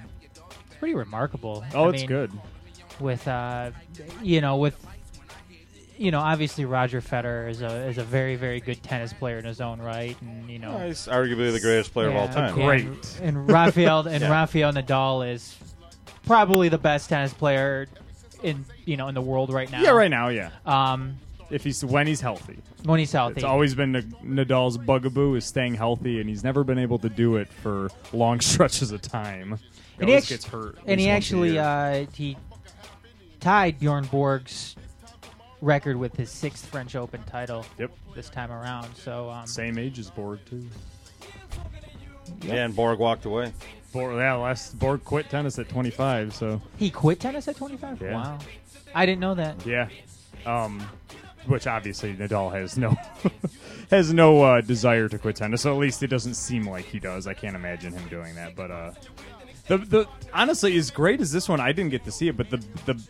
pretty 0.79 0.95
remarkable 0.95 1.65
Oh, 1.75 1.87
I 1.87 1.89
it's 1.91 1.99
mean, 2.03 2.07
good. 2.09 2.33
with 3.01 3.27
uh 3.27 3.71
you 4.23 4.41
know 4.41 4.57
with 4.59 4.77
you 5.97 6.13
know 6.13 6.21
obviously 6.21 6.65
Roger 6.65 7.01
Federer 7.01 7.51
is 7.51 7.61
a 7.63 7.89
is 7.89 7.99
a 7.99 8.05
very 8.05 8.37
very 8.37 8.61
good 8.61 8.81
tennis 8.85 9.13
player 9.13 9.39
in 9.39 9.45
his 9.45 9.61
own 9.61 9.81
right 9.83 10.17
and 10.23 10.49
you 10.49 10.61
know 10.61 10.71
Well, 10.77 10.87
he's 10.87 11.09
arguably 11.09 11.53
the 11.53 11.59
greatest 11.61 11.93
player 11.93 12.09
of 12.11 12.15
all 12.17 12.29
time. 12.29 12.55
Great. 12.55 12.85
And, 12.85 13.07
and 13.23 13.51
Rafael 13.51 14.07
and 14.07 14.23
Yeah. 14.23 14.31
Rafael 14.31 14.73
Nadal 14.73 15.29
is 15.29 15.57
probably 16.25 16.69
the 16.69 16.79
best 16.79 17.09
tennis 17.09 17.33
player 17.35 17.89
in 18.43 18.65
you 18.85 18.97
know 18.97 19.09
in 19.09 19.15
the 19.15 19.23
world 19.23 19.53
right 19.53 19.71
now. 19.71 19.81
Yeah, 19.83 19.91
right 19.91 20.11
now, 20.11 20.29
yeah. 20.29 20.51
Um, 20.67 21.17
If 21.51 21.65
he's 21.65 21.85
when 21.85 22.07
he's 22.07 22.21
healthy, 22.21 22.59
when 22.85 22.99
he's 22.99 23.13
healthy, 23.13 23.37
it's 23.37 23.45
always 23.45 23.75
been 23.75 23.93
Nadal's 24.25 24.77
bugaboo 24.79 25.35
is 25.35 25.45
staying 25.45 25.75
healthy, 25.75 26.21
and 26.21 26.29
he's 26.29 26.45
never 26.45 26.63
been 26.65 26.79
able 26.79 26.99
to 27.01 27.09
do 27.09 27.37
it 27.37 27.49
for 27.49 27.91
long 28.13 28.41
stretches 28.51 28.93
of 28.93 29.01
time. 29.03 29.59
He 29.59 30.03
And 30.03 30.09
he 30.09 30.15
always 30.15 30.25
actu- 30.25 30.35
gets 30.35 30.45
hurt. 30.47 30.79
and 30.87 31.01
he 31.01 31.07
least 31.07 31.09
once 31.09 31.09
a 31.09 31.17
actually 31.17 31.59
uh, 31.59 32.07
he 32.13 32.37
tied 33.41 33.79
Bjorn 33.81 34.05
Borg's 34.07 34.77
record 35.61 35.97
with 35.97 36.17
his 36.17 36.31
sixth 36.31 36.67
French 36.67 36.95
Open 36.95 37.23
title 37.25 37.65
yep, 37.79 37.91
this 38.15 38.29
time 38.29 38.53
around. 38.53 38.95
So 38.95 39.29
um, 39.31 39.47
same 39.47 39.79
age 39.79 39.99
as 39.99 40.11
Borg 40.11 40.39
too. 40.49 40.65
Yeah, 42.43 42.65
and 42.67 42.77
Borg 42.77 42.99
walked 42.99 43.25
away. 43.25 43.53
Borg, 43.93 44.17
yeah, 44.17 44.35
last 44.35 44.79
Borg 44.79 45.05
quit 45.05 45.31
tennis 45.31 45.59
at 45.59 45.69
25, 45.69 46.35
so 46.35 46.61
he 46.77 46.91
quit 46.91 47.21
tennis 47.21 47.49
at 47.49 47.57
25. 47.57 48.01
Yeah. 48.03 48.13
Wow, 48.15 48.39
I 48.95 49.07
didn't 49.07 49.21
know 49.21 49.35
that. 49.35 49.65
yeah. 49.67 49.89
Um, 50.47 50.87
which 51.47 51.67
obviously 51.67 52.15
Nadal 52.15 52.53
has 52.53 52.77
no 52.77 52.97
has 53.91 54.13
no 54.13 54.43
uh, 54.43 54.61
desire 54.61 55.09
to 55.09 55.19
quit 55.19 55.37
tennis. 55.37 55.63
So 55.63 55.73
at 55.73 55.79
least 55.79 56.03
it 56.03 56.09
doesn't 56.09 56.35
seem 56.35 56.69
like 56.69 56.85
he 56.85 56.99
does. 56.99 57.27
I 57.27 57.35
can't 57.35 57.57
imagine 57.57 57.93
him 57.93 58.07
doing 58.09 58.35
that. 58.35 58.55
But 58.55 58.71
uh, 58.71 58.91
the 59.67 59.79
the 59.79 60.07
honestly, 60.33 60.77
as 60.77 60.91
great 60.91 61.21
as 61.21 61.33
this 61.33 61.49
one, 61.49 61.61
I 61.61 61.73
didn't 61.73 61.91
get 61.91 62.05
to 62.05 62.13
see 62.13 62.29
it. 62.29 62.37
But 62.37 62.51
the 62.51 62.59
the 62.87 63.01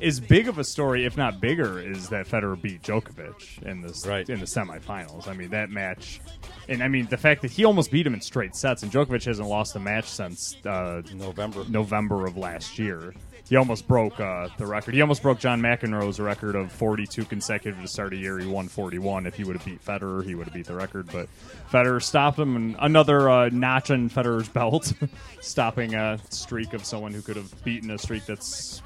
as 0.00 0.20
big 0.20 0.48
of 0.48 0.58
a 0.58 0.64
story, 0.64 1.04
if 1.04 1.16
not 1.16 1.40
bigger, 1.40 1.78
is 1.80 2.08
that 2.10 2.26
Federer 2.26 2.60
beat 2.60 2.82
Djokovic 2.82 3.62
in 3.62 3.80
this 3.80 4.06
Right. 4.06 4.28
in 4.28 4.40
the 4.40 4.46
semifinals. 4.46 5.28
I 5.28 5.32
mean 5.32 5.50
that 5.50 5.70
match, 5.70 6.20
and 6.68 6.82
I 6.82 6.88
mean 6.88 7.06
the 7.06 7.16
fact 7.16 7.42
that 7.42 7.50
he 7.50 7.64
almost 7.64 7.90
beat 7.90 8.06
him 8.06 8.14
in 8.14 8.20
straight 8.20 8.54
sets, 8.54 8.82
and 8.82 8.92
Djokovic 8.92 9.24
hasn't 9.24 9.48
lost 9.48 9.74
a 9.76 9.80
match 9.80 10.06
since 10.08 10.56
uh, 10.66 11.02
November. 11.14 11.64
November 11.68 12.26
of 12.26 12.36
last 12.36 12.78
year. 12.78 13.14
He 13.48 13.54
almost 13.54 13.86
broke 13.86 14.18
uh, 14.18 14.48
the 14.58 14.66
record. 14.66 14.92
He 14.94 15.00
almost 15.00 15.22
broke 15.22 15.38
John 15.38 15.60
McEnroe's 15.62 16.18
record 16.18 16.56
of 16.56 16.72
42 16.72 17.26
consecutive 17.26 17.80
to 17.80 17.86
start 17.86 18.12
a 18.12 18.16
year. 18.16 18.40
He 18.40 18.46
won 18.48 18.66
41. 18.66 19.24
If 19.24 19.36
he 19.36 19.44
would 19.44 19.54
have 19.54 19.64
beat 19.64 19.84
Federer, 19.84 20.24
he 20.24 20.34
would 20.34 20.46
have 20.48 20.54
beat 20.54 20.66
the 20.66 20.74
record. 20.74 21.08
But 21.12 21.28
Federer 21.70 22.02
stopped 22.02 22.40
him, 22.40 22.56
and 22.56 22.76
another 22.80 23.30
uh, 23.30 23.48
notch 23.50 23.92
on 23.92 24.10
Federer's 24.10 24.48
belt, 24.58 24.92
stopping 25.40 25.94
a 25.94 26.18
streak 26.30 26.72
of 26.72 26.84
someone 26.84 27.12
who 27.14 27.22
could 27.22 27.36
have 27.36 27.52
beaten 27.62 27.92
a 27.92 27.98
streak 27.98 28.26
that's 28.26 28.82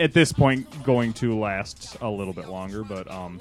at 0.00 0.12
this 0.12 0.32
point 0.32 0.82
going 0.82 1.12
to 1.14 1.38
last 1.38 1.96
a 2.00 2.08
little 2.08 2.32
bit 2.32 2.48
longer. 2.48 2.82
But 2.82 3.08
um, 3.10 3.40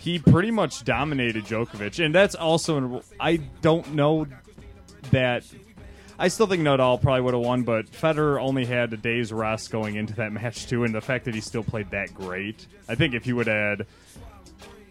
he 0.00 0.18
pretty 0.18 0.50
much 0.50 0.84
dominated 0.84 1.44
Djokovic, 1.44 2.04
and 2.04 2.14
that's 2.14 2.34
also 2.34 3.02
I 3.18 3.36
don't 3.62 3.94
know 3.94 4.26
that 5.10 5.44
I 6.18 6.28
still 6.28 6.46
think 6.46 6.62
Nadal 6.62 7.00
probably 7.00 7.22
would 7.22 7.34
have 7.34 7.42
won, 7.42 7.62
but 7.62 7.90
Federer 7.90 8.40
only 8.40 8.64
had 8.64 8.92
a 8.92 8.96
day's 8.96 9.32
rest 9.32 9.70
going 9.70 9.96
into 9.96 10.14
that 10.16 10.32
match 10.32 10.66
too, 10.66 10.84
and 10.84 10.94
the 10.94 11.00
fact 11.00 11.24
that 11.24 11.34
he 11.34 11.40
still 11.40 11.64
played 11.64 11.90
that 11.90 12.12
great, 12.12 12.66
I 12.88 12.94
think 12.94 13.14
if 13.14 13.24
he 13.24 13.32
would 13.32 13.46
have 13.46 13.78
had, 13.78 13.86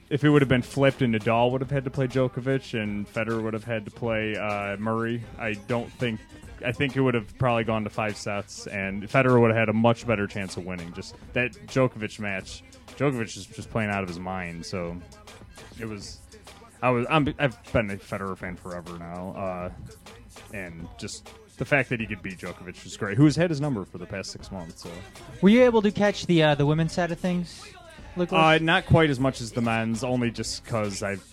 if 0.10 0.24
it 0.24 0.30
would 0.30 0.42
have 0.42 0.50
been 0.50 0.62
flipped 0.62 1.02
and 1.02 1.14
Nadal 1.14 1.52
would 1.52 1.62
have 1.62 1.72
had 1.72 1.86
to 1.86 1.90
play 1.90 2.08
Djokovic 2.08 2.80
and 2.82 3.12
Federer 3.12 3.42
would 3.44 3.54
have 3.54 3.64
had 3.64 3.86
to 3.86 3.92
play 3.92 4.36
uh, 4.36 4.78
Murray, 4.78 5.24
I 5.40 5.54
don't 5.54 5.92
think. 5.94 6.20
I 6.66 6.72
think 6.72 6.96
it 6.96 7.02
would 7.02 7.14
have 7.14 7.38
probably 7.38 7.64
gone 7.64 7.84
to 7.84 7.90
five 7.90 8.18
sets, 8.18 8.68
and 8.68 9.04
Federer 9.04 9.40
would 9.42 9.52
have 9.52 9.58
had 9.58 9.70
a 9.70 9.74
much 9.74 10.06
better 10.08 10.28
chance 10.28 10.58
of 10.58 10.66
winning. 10.66 10.94
Just 10.94 11.16
that 11.34 11.52
Djokovic 11.68 12.20
match, 12.20 12.64
Djokovic 12.98 13.38
is 13.38 13.46
just 13.46 13.70
playing 13.70 13.90
out 13.90 14.04
of 14.04 14.10
his 14.10 14.20
mind. 14.20 14.66
So 14.66 14.98
it 15.80 15.86
was. 15.86 16.20
I 16.82 16.90
was. 16.90 17.06
I'm, 17.10 17.34
I've 17.40 17.62
been 17.72 17.92
a 17.92 17.98
Federer 17.98 18.38
fan 18.38 18.56
forever 18.56 18.98
now, 18.98 19.34
uh, 19.38 19.70
and 20.54 20.88
just 20.98 21.30
the 21.58 21.66
fact 21.66 21.90
that 21.90 22.00
he 22.00 22.06
could 22.06 22.22
beat 22.22 22.40
Djokovic 22.40 22.84
was 22.84 22.98
great. 22.98 23.18
Who's 23.18 23.36
had 23.36 23.50
his 23.50 23.62
number 23.62 23.86
for 23.86 23.98
the 23.98 24.06
past 24.06 24.32
six 24.32 24.52
months? 24.52 24.84
So. 24.84 24.90
Were 25.42 25.50
you 25.50 25.64
able 25.64 25.82
to 25.82 25.92
catch 25.92 26.26
the 26.26 26.44
uh, 26.44 26.56
the 26.56 26.66
women's 26.66 26.94
side 26.94 27.12
of 27.12 27.20
things? 27.20 27.64
Uh, 28.16 28.60
not 28.62 28.86
quite 28.86 29.10
as 29.10 29.20
much 29.20 29.42
as 29.42 29.52
the 29.54 29.62
men's, 29.62 30.04
only 30.04 30.30
just 30.30 30.64
because 30.64 31.02
I've 31.02 31.24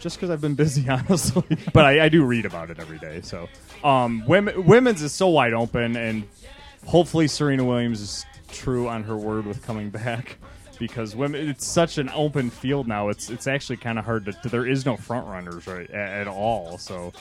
just 0.00 0.16
because 0.16 0.30
I've 0.30 0.40
been 0.40 0.54
busy, 0.54 0.88
honestly. 0.88 1.44
but 1.72 1.84
I, 1.84 2.06
I 2.06 2.08
do 2.08 2.24
read 2.24 2.46
about 2.46 2.70
it 2.70 2.78
every 2.78 2.98
day. 2.98 3.20
So, 3.22 3.48
um, 3.84 4.24
women, 4.26 4.64
women's 4.64 5.02
is 5.02 5.12
so 5.12 5.28
wide 5.28 5.52
open, 5.52 5.96
and 5.96 6.24
hopefully 6.86 7.28
Serena 7.28 7.64
Williams 7.64 8.00
is 8.00 8.26
true 8.48 8.88
on 8.88 9.04
her 9.04 9.16
word 9.16 9.46
with 9.46 9.64
coming 9.64 9.90
back. 9.90 10.36
Because 10.80 11.14
women, 11.14 11.46
it's 11.46 11.66
such 11.66 11.98
an 11.98 12.08
open 12.14 12.48
field 12.48 12.88
now. 12.88 13.10
It's 13.10 13.28
it's 13.28 13.46
actually 13.46 13.76
kind 13.76 13.98
of 13.98 14.06
hard 14.06 14.24
to. 14.24 14.48
There 14.48 14.66
is 14.66 14.86
no 14.86 14.96
front 14.96 15.26
runners 15.26 15.66
right 15.66 15.90
at, 15.90 16.20
at 16.22 16.26
all. 16.26 16.78
So 16.78 17.12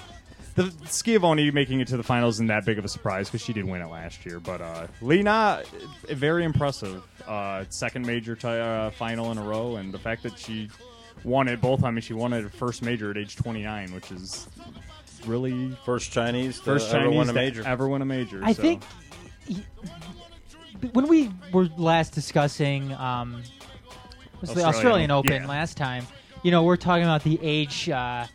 the 0.56 0.74
Schiavone 0.86 1.52
making 1.52 1.82
it 1.82 1.88
to 1.90 1.98
the 1.98 2.04
finals 2.04 2.36
isn't 2.38 2.48
that 2.48 2.66
big 2.66 2.78
of 2.78 2.86
a 2.86 2.88
surprise 2.88 3.28
because 3.28 3.42
she 3.42 3.52
did 3.52 3.66
win 3.66 3.82
it 3.82 3.90
last 3.90 4.26
year. 4.26 4.40
But 4.40 4.62
uh, 4.62 4.88
Li 5.02 5.24
Na, 5.24 5.62
eh, 6.08 6.14
very 6.14 6.46
impressive. 6.46 7.04
Uh, 7.28 7.66
second 7.70 8.06
major 8.06 8.36
ti 8.36 8.48
uh, 8.48 8.92
final 8.92 9.32
in 9.32 9.38
a 9.38 9.44
row, 9.44 9.76
and 9.76 9.94
the 9.94 10.00
fact 10.00 10.24
that 10.24 10.40
she 10.40 10.70
won 11.24 11.48
it 11.48 11.62
both. 11.62 11.84
I 11.84 11.92
mean, 11.92 12.02
she 12.02 12.14
won 12.14 12.34
it 12.34 12.52
first 12.52 12.82
major 12.82 13.12
at 13.12 13.18
age 13.18 13.36
29, 13.36 13.94
which 13.94 14.12
is 14.12 14.48
really 15.26 15.76
First 15.86 16.12
Chinese 16.12 16.58
to 16.60 16.64
first 16.64 16.94
ever 16.94 17.06
Chinese 17.06 17.18
win 17.18 17.30
a 17.30 17.34
major. 17.34 17.64
ever 17.66 17.88
win 17.88 18.02
a 18.02 18.06
major. 18.06 18.42
I 18.44 18.54
so. 18.54 18.62
think 18.62 18.84
y- 19.50 19.64
when 20.94 21.08
we 21.08 21.30
were 21.52 21.70
last 21.78 22.14
discussing 22.14 22.94
um, 22.94 23.44
was 24.42 24.54
the 24.54 24.64
Australian 24.64 24.68
Australian 24.68 25.12
Open, 25.12 25.32
Open 25.34 25.44
yeah. 25.44 25.50
last 25.50 25.78
time, 25.78 26.08
you 26.44 26.52
know, 26.52 26.64
we're 26.64 26.78
talking 26.78 27.04
about 27.04 27.24
the 27.24 27.38
age, 27.42 27.90
uh, 27.90 28.26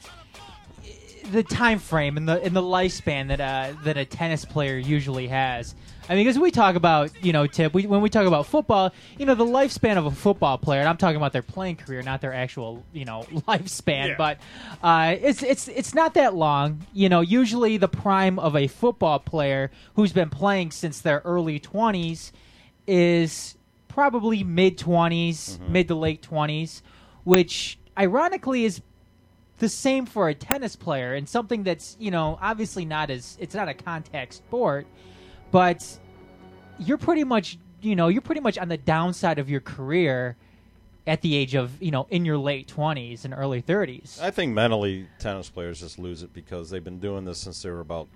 the 1.33 1.43
time 1.43 1.79
frame, 1.79 2.17
and 2.17 2.29
the 2.29 2.45
in 2.45 2.53
the 2.53 2.63
lifespan 2.63 3.29
that 3.29 3.41
uh, 3.41 3.73
that 3.85 3.97
a 3.97 4.05
tennis 4.05 4.45
player 4.45 4.77
usually 4.77 5.29
has. 5.29 5.75
I 6.07 6.15
mean, 6.15 6.25
because 6.27 6.39
we 6.39 6.51
talk 6.51 6.75
about, 6.77 7.11
you 7.25 7.33
know, 7.33 7.47
Tip, 7.47 7.73
we, 7.73 7.87
when 7.87 8.03
we 8.03 8.11
talk 8.11 8.27
about 8.27 8.47
football, 8.47 8.93
you 9.19 9.25
know, 9.25 9.35
the 9.35 9.47
lifespan 9.47 9.97
of 9.97 10.05
a 10.05 10.11
football 10.11 10.59
player, 10.59 10.81
and 10.81 10.89
I'm 10.89 10.99
talking 10.99 11.17
about 11.17 11.33
their 11.33 11.43
playing 11.43 11.77
career, 11.77 12.03
not 12.03 12.21
their 12.21 12.35
actual, 12.35 12.85
you 12.93 13.07
know, 13.07 13.23
lifespan, 13.49 14.09
Yeah. 14.09 14.15
but 14.19 14.39
uh, 14.83 15.17
it's 15.19 15.43
it's 15.43 15.67
it's 15.69 15.95
not 15.95 16.15
that 16.15 16.35
long. 16.35 16.87
You 16.93 17.09
know, 17.09 17.23
usually 17.23 17.79
the 17.79 17.89
prime 17.89 18.39
of 18.39 18.55
a 18.55 18.67
football 18.67 19.19
player 19.19 19.71
who's 19.95 20.13
been 20.13 20.29
playing 20.29 20.73
since 20.73 21.01
their 21.01 21.23
early 21.25 21.59
20s 21.59 22.33
is 22.87 23.57
probably 23.89 24.45
mid 24.45 24.77
20s, 24.79 25.59
mid 25.69 25.89
to 25.89 25.95
late 25.95 26.21
20s, 26.21 26.83
which 27.25 27.79
ironically 27.99 28.65
is 28.67 28.83
the 29.59 29.69
same 29.71 30.05
for 30.05 30.29
a 30.29 30.35
tennis 30.35 30.77
player 30.77 31.15
and 31.15 31.29
something 31.29 31.63
that's, 31.63 31.97
you 31.99 32.11
know, 32.11 32.39
obviously 32.43 32.85
not 32.85 33.09
as 33.09 33.39
it's 33.41 33.55
not 33.55 33.69
a 33.69 33.75
contact 33.75 34.35
sport, 34.35 34.87
but 35.55 36.01
you're 36.81 36.99
pretty 36.99 37.23
much, 37.23 37.59
you 37.81 37.95
know, 37.95 38.09
you're 38.09 38.23
pretty 38.23 38.41
much 38.41 38.59
on 38.59 38.67
the 38.69 38.77
downside 38.77 39.39
of 39.39 39.49
your 39.49 39.61
career 39.61 40.37
at 41.07 41.21
the 41.23 41.37
age 41.37 41.55
of, 41.55 41.81
you 41.81 41.93
know, 41.93 42.09
in 42.11 42.25
your 42.25 42.37
late 42.37 42.67
20s 42.67 43.25
and 43.25 43.33
early 43.33 43.63
30s. 43.63 44.21
I 44.21 44.33
think 44.33 44.53
mentally, 44.53 45.07
tennis 45.21 45.49
players 45.49 45.79
just 45.79 45.97
lose 45.97 46.25
it 46.25 46.35
because 46.35 46.71
they've 46.71 46.83
been 46.83 46.99
doing 46.99 47.25
this 47.25 47.39
since 47.39 47.63
they 47.63 47.71
were 47.71 47.79
about 47.79 48.09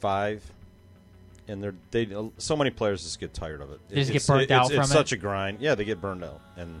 five, 0.00 0.42
and 1.48 1.62
they're 1.62 1.74
they 1.90 2.08
so 2.38 2.56
many 2.56 2.70
players 2.70 3.02
just 3.02 3.20
get 3.20 3.34
tired 3.34 3.60
of 3.60 3.70
it. 3.70 3.80
They 3.90 3.96
just 3.96 4.12
get 4.12 4.16
It's- 4.22 4.26
burnt 4.26 4.42
it's, 4.44 4.50
out 4.52 4.66
It's 4.66 4.74
from 4.74 4.84
it? 4.84 4.86
such 4.86 5.12
a 5.12 5.18
grind. 5.18 5.60
Yeah, 5.60 5.74
they 5.74 5.84
get 5.84 6.00
burned 6.00 6.24
out, 6.24 6.40
and 6.56 6.80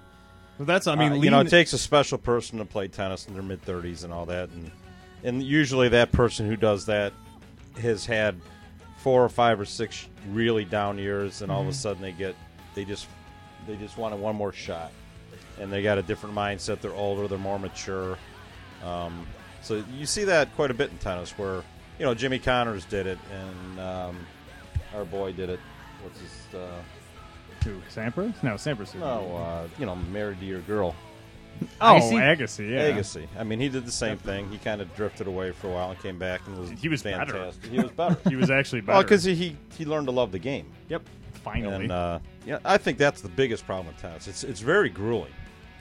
Well, 0.58 0.64
that's. 0.64 0.86
I 0.86 0.94
mean, 0.94 1.12
uh, 1.12 1.16
you 1.16 1.30
know, 1.30 1.40
it 1.40 1.50
takes 1.50 1.74
a 1.74 1.78
special 1.78 2.16
person 2.16 2.58
to 2.58 2.64
play 2.64 2.88
tennis 2.88 3.26
in 3.28 3.34
their 3.34 3.42
mid 3.42 3.60
thirties 3.60 4.02
and 4.02 4.14
all 4.14 4.24
that, 4.26 4.48
and 4.48 4.70
and 5.24 5.42
usually 5.42 5.90
that 5.90 6.10
person 6.10 6.48
who 6.48 6.56
does 6.56 6.86
that 6.86 7.12
has 7.82 8.06
had 8.06 8.40
four 9.04 9.22
or 9.22 9.28
five 9.28 9.60
or 9.60 9.64
six 9.66 10.08
really 10.30 10.64
down 10.64 10.96
years, 10.98 11.42
and 11.42 11.52
all 11.52 11.60
Mm-hmm. 11.60 11.68
of 11.68 11.74
a 11.74 11.78
sudden 11.78 12.02
they 12.02 12.10
get 12.12 12.34
they 12.74 12.84
just 12.86 13.06
they 13.68 13.76
just 13.76 13.96
wanted 13.98 14.18
one 14.18 14.34
more 14.34 14.50
shot, 14.52 14.90
and 15.60 15.70
they 15.72 15.82
got 15.82 15.98
a 15.98 16.02
different 16.02 16.34
mindset. 16.34 16.80
They're 16.80 16.92
older, 16.94 17.28
they're 17.28 17.38
more 17.38 17.58
mature. 17.58 18.18
Um, 18.84 19.26
so 19.62 19.84
you 19.96 20.06
see 20.06 20.24
that 20.24 20.54
quite 20.56 20.70
a 20.70 20.74
bit 20.74 20.90
in 20.90 20.98
tennis, 20.98 21.30
where 21.38 21.62
you 21.98 22.04
know 22.06 22.14
Jimmy 22.14 22.38
Connors 22.38 22.84
did 22.86 23.06
it, 23.06 23.18
and 23.30 23.78
um, 23.80 24.26
our 24.94 25.04
boy 25.04 25.32
did 25.32 25.50
it. 25.50 25.60
What's 26.02 26.18
his? 26.20 26.54
Uh, 26.54 26.80
Who, 27.64 27.80
Sampras? 27.94 28.42
No, 28.42 28.54
Sampras. 28.54 28.94
no, 28.94 29.36
uh, 29.36 29.68
you 29.78 29.84
know, 29.86 29.96
married 29.96 30.40
to 30.40 30.46
your 30.46 30.60
girl. 30.60 30.94
Oh, 31.80 31.84
Agassi? 31.84 32.36
Agassi. 32.36 32.70
Yeah. 32.70 32.90
Agassi. 32.90 33.26
I 33.38 33.44
mean, 33.44 33.60
he 33.60 33.68
did 33.68 33.86
the 33.86 33.92
same 33.92 34.18
thing. 34.18 34.48
He 34.50 34.58
kind 34.58 34.80
of 34.80 34.94
drifted 34.96 35.26
away 35.26 35.52
for 35.52 35.68
a 35.68 35.70
while 35.72 35.90
and 35.90 35.98
came 36.00 36.18
back 36.18 36.40
and 36.46 36.58
was 36.58 36.70
He 36.70 36.88
was 36.88 37.02
better. 37.02 37.32
fantastic. 37.32 37.70
He 37.70 37.78
was 37.80 37.90
better. 37.92 38.16
He 38.28 38.36
was 38.36 38.50
actually 38.50 38.80
better. 38.82 38.94
well, 38.96 39.02
because 39.02 39.24
he 39.24 39.56
he 39.76 39.84
learned 39.84 40.06
to 40.06 40.12
love 40.12 40.32
the 40.32 40.38
game. 40.38 40.66
yep, 40.88 41.02
finally. 41.42 41.84
And 41.84 41.92
uh, 41.92 42.18
yeah, 42.46 42.58
I 42.64 42.76
think 42.78 42.98
that's 42.98 43.20
the 43.20 43.28
biggest 43.28 43.66
problem 43.66 43.86
with 43.88 43.98
tennis. 43.98 44.26
It's 44.28 44.44
it's 44.44 44.60
very 44.60 44.88
grueling, 44.90 45.32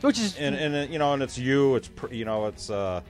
Which 0.01 0.19
is 0.19 0.35
and 0.37 0.55
and 0.55 0.75
uh, 0.75 0.91
you 0.91 0.99
know, 0.99 1.13
and 1.13 1.21
it's 1.23 1.37
you. 1.37 1.75
It's 1.75 1.87
pr- 1.89 2.13
you 2.13 2.25
know, 2.25 2.45
it's 2.47 2.69
uh, 2.69 3.01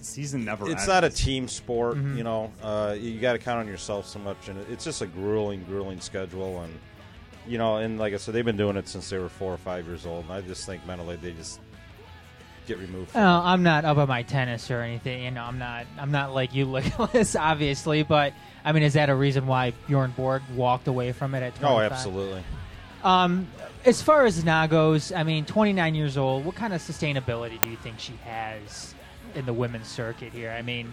season 0.00 0.44
never. 0.44 0.64
it's 0.66 0.72
ends. 0.82 0.88
not 0.88 1.04
a 1.04 1.10
team 1.10 1.48
sport. 1.48 1.96
Mm-hmm. 1.96 2.18
You 2.18 2.24
know, 2.24 2.52
uh, 2.62 2.96
you 2.98 3.18
got 3.20 3.32
to 3.32 3.38
count 3.38 3.60
on 3.60 3.66
yourself 3.66 4.06
so 4.06 4.18
much, 4.18 4.48
and 4.48 4.58
it- 4.58 4.66
it's 4.70 4.84
just 4.84 5.02
a 5.02 5.06
grueling, 5.06 5.64
grueling 5.64 6.00
schedule. 6.00 6.60
And 6.62 6.72
you 7.46 7.58
know, 7.58 7.76
and 7.76 7.98
like 7.98 8.14
I 8.14 8.16
said, 8.16 8.34
they've 8.34 8.44
been 8.44 8.56
doing 8.56 8.76
it 8.76 8.88
since 8.88 9.08
they 9.10 9.18
were 9.18 9.28
four 9.28 9.52
or 9.52 9.58
five 9.58 9.86
years 9.86 10.06
old. 10.06 10.24
And 10.24 10.32
I 10.32 10.40
just 10.40 10.66
think 10.66 10.86
mentally 10.86 11.16
they 11.16 11.32
just 11.32 11.60
get 12.66 12.78
removed. 12.78 13.10
From 13.10 13.22
Oh, 13.22 13.42
I'm 13.44 13.62
not 13.62 13.84
up 13.84 13.98
on 13.98 14.08
my 14.08 14.22
tennis 14.22 14.70
or 14.70 14.80
anything. 14.80 15.24
You 15.24 15.30
know, 15.30 15.44
I'm 15.44 15.58
not. 15.58 15.86
I'm 15.98 16.10
not 16.10 16.34
like 16.34 16.54
you, 16.54 16.66
Nicholas, 16.66 17.36
obviously. 17.36 18.02
But 18.02 18.32
I 18.64 18.72
mean, 18.72 18.82
is 18.82 18.94
that 18.94 19.08
a 19.08 19.14
reason 19.14 19.46
why 19.46 19.72
Bjorn 19.86 20.12
Borg 20.16 20.42
walked 20.54 20.88
away 20.88 21.12
from 21.12 21.34
it 21.34 21.42
at 21.42 21.54
25? 21.56 21.70
Oh, 21.70 21.80
absolutely. 21.94 22.42
Um, 23.04 23.46
as 23.84 24.02
far 24.02 24.26
as 24.26 24.44
Na 24.44 24.66
goes, 24.66 25.12
I 25.12 25.22
mean, 25.22 25.44
29 25.44 25.94
years 25.94 26.16
old. 26.16 26.44
What 26.44 26.56
kind 26.56 26.74
of 26.74 26.80
sustainability 26.80 27.62
do 27.62 27.68
you 27.68 27.76
think 27.76 28.00
she 28.00 28.14
has 28.24 28.94
in 29.34 29.46
the 29.46 29.52
women's 29.52 29.86
circuit 29.86 30.32
here? 30.32 30.50
I 30.50 30.62
mean, 30.62 30.92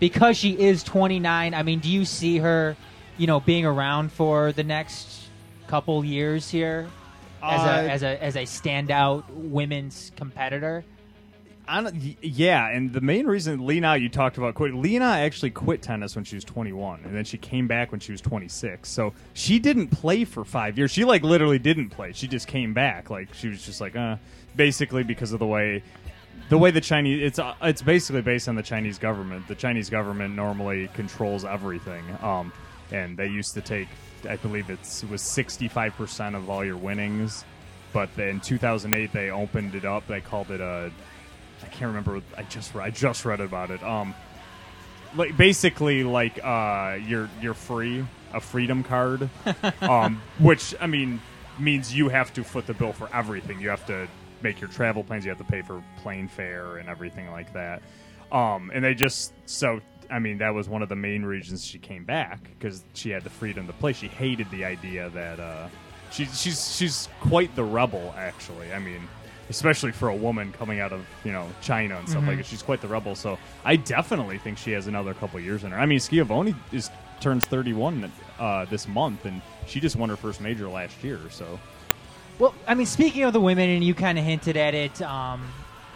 because 0.00 0.36
she 0.36 0.58
is 0.58 0.82
29. 0.82 1.54
I 1.54 1.62
mean, 1.62 1.78
do 1.78 1.88
you 1.88 2.04
see 2.04 2.38
her, 2.38 2.76
you 3.16 3.28
know, 3.28 3.38
being 3.38 3.64
around 3.64 4.10
for 4.10 4.50
the 4.50 4.64
next 4.64 5.25
couple 5.66 6.04
years 6.04 6.48
here 6.50 6.86
as 7.42 7.60
Uh, 7.60 7.64
a 7.64 7.90
as 7.90 8.02
a 8.02 8.22
as 8.24 8.36
a 8.36 8.42
standout 8.42 9.24
women's 9.30 10.12
competitor? 10.16 10.84
I 11.68 11.82
don't- 11.82 11.96
yeah, 12.22 12.68
and 12.70 12.92
the 12.92 13.00
main 13.00 13.26
reason 13.26 13.66
Li 13.66 13.80
Na 13.80 13.94
you 13.94 14.08
talked 14.08 14.38
about 14.38 14.54
quit. 14.54 14.72
Li 14.72 14.98
Na 15.00 15.14
actually 15.14 15.50
quit 15.50 15.82
tennis 15.82 16.14
when 16.14 16.24
she 16.24 16.36
was 16.36 16.44
21, 16.44 17.00
and 17.04 17.12
then 17.12 17.24
she 17.24 17.38
came 17.38 17.66
back 17.66 17.90
when 17.90 17.98
she 18.00 18.12
was 18.12 18.20
26. 18.20 18.88
So 18.88 19.12
she 19.34 19.58
didn't 19.58 19.88
play 19.88 20.24
for 20.24 20.44
five 20.44 20.78
years. 20.78 20.92
She 20.92 21.04
like 21.04 21.24
literally 21.24 21.58
didn't 21.58 21.90
play. 21.90 22.12
She 22.12 22.28
just 22.28 22.46
came 22.46 22.72
back. 22.72 23.10
Like 23.10 23.34
she 23.34 23.48
was 23.48 23.66
just 23.66 23.80
like, 23.80 23.96
uh, 23.96 24.16
basically 24.54 25.02
because 25.02 25.32
of 25.32 25.40
the 25.40 25.46
way, 25.46 25.82
the 26.50 26.58
way 26.58 26.70
the 26.70 26.80
Chinese. 26.80 27.20
It's 27.24 27.40
uh, 27.40 27.54
it's 27.62 27.82
basically 27.82 28.22
based 28.22 28.48
on 28.48 28.54
the 28.54 28.62
Chinese 28.62 28.98
government. 28.98 29.48
The 29.48 29.56
Chinese 29.56 29.90
government 29.90 30.36
normally 30.36 30.88
controls 30.94 31.44
everything. 31.44 32.04
Um, 32.22 32.52
and 32.92 33.16
they 33.16 33.26
used 33.26 33.54
to 33.54 33.60
take, 33.60 33.88
I 34.26 34.36
believe 34.36 34.70
it's, 34.70 35.02
it 35.02 35.10
was 35.10 35.22
65 35.22 35.94
percent 35.94 36.36
of 36.36 36.48
all 36.50 36.64
your 36.64 36.76
winnings. 36.76 37.44
But 37.92 38.14
then 38.16 38.28
in 38.28 38.40
2008 38.40 39.12
they 39.12 39.30
opened 39.30 39.74
it 39.74 39.84
up. 39.84 40.06
They 40.06 40.20
called 40.20 40.50
it 40.50 40.60
a 40.60 40.90
I 41.62 41.66
can't 41.68 41.88
remember. 41.88 42.20
I 42.36 42.42
just 42.42 42.74
I 42.76 42.90
just 42.90 43.24
read 43.24 43.40
about 43.40 43.70
it. 43.70 43.82
Um, 43.82 44.14
like 45.14 45.36
basically 45.36 46.04
like 46.04 46.38
uh, 46.44 46.98
you're 47.06 47.28
you're 47.40 47.54
free 47.54 48.04
a 48.32 48.40
freedom 48.40 48.82
card, 48.82 49.28
um, 49.80 50.20
which 50.38 50.74
I 50.80 50.86
mean 50.86 51.20
means 51.58 51.94
you 51.94 52.08
have 52.08 52.32
to 52.34 52.44
foot 52.44 52.66
the 52.66 52.74
bill 52.74 52.92
for 52.92 53.08
everything. 53.14 53.60
You 53.60 53.70
have 53.70 53.86
to 53.86 54.08
make 54.42 54.60
your 54.60 54.68
travel 54.68 55.02
plans. 55.02 55.24
You 55.24 55.30
have 55.30 55.38
to 55.38 55.44
pay 55.44 55.62
for 55.62 55.82
plane 56.02 56.28
fare 56.28 56.76
and 56.76 56.88
everything 56.88 57.30
like 57.30 57.52
that. 57.54 57.82
Um, 58.30 58.70
and 58.74 58.84
they 58.84 58.94
just 58.94 59.32
so 59.46 59.80
I 60.10 60.18
mean 60.18 60.38
that 60.38 60.54
was 60.54 60.68
one 60.68 60.82
of 60.82 60.88
the 60.88 60.96
main 60.96 61.24
reasons 61.24 61.64
she 61.64 61.78
came 61.78 62.04
back 62.04 62.40
because 62.58 62.84
she 62.94 63.10
had 63.10 63.24
the 63.24 63.30
freedom 63.30 63.66
to 63.66 63.72
play. 63.74 63.92
She 63.92 64.08
hated 64.08 64.50
the 64.50 64.64
idea 64.64 65.10
that 65.10 65.40
uh, 65.40 65.68
she, 66.10 66.24
she's 66.26 66.74
she's 66.76 67.08
quite 67.20 67.54
the 67.56 67.64
rebel 67.64 68.14
actually. 68.16 68.72
I 68.72 68.78
mean 68.78 69.08
especially 69.48 69.92
for 69.92 70.08
a 70.08 70.16
woman 70.16 70.52
coming 70.52 70.80
out 70.80 70.92
of 70.92 71.06
you 71.24 71.32
know 71.32 71.48
China 71.60 71.98
and 71.98 72.08
stuff 72.08 72.26
like 72.26 72.38
that. 72.38 72.46
She's 72.46 72.62
quite 72.62 72.80
the 72.80 72.88
rebel. 72.88 73.14
So 73.14 73.38
I 73.64 73.76
definitely 73.76 74.38
think 74.38 74.58
she 74.58 74.72
has 74.72 74.86
another 74.86 75.14
couple 75.14 75.38
years 75.40 75.64
in 75.64 75.70
her. 75.70 75.78
I 75.78 75.86
mean, 75.86 76.00
Schiavone 76.00 76.54
is 76.72 76.90
turns 77.20 77.46
31 77.46 78.10
uh, 78.38 78.64
this 78.66 78.86
month, 78.88 79.24
and 79.24 79.40
she 79.66 79.80
just 79.80 79.96
won 79.96 80.08
her 80.08 80.16
first 80.16 80.40
major 80.40 80.68
last 80.68 81.02
year. 81.02 81.20
So 81.30 81.58
Well, 82.38 82.54
I 82.66 82.74
mean, 82.74 82.86
speaking 82.86 83.22
of 83.22 83.32
the 83.32 83.40
women, 83.40 83.70
and 83.70 83.84
you 83.84 83.94
kind 83.94 84.18
of 84.18 84.24
hinted 84.24 84.56
at 84.56 84.74
it, 84.74 85.00
um, 85.02 85.46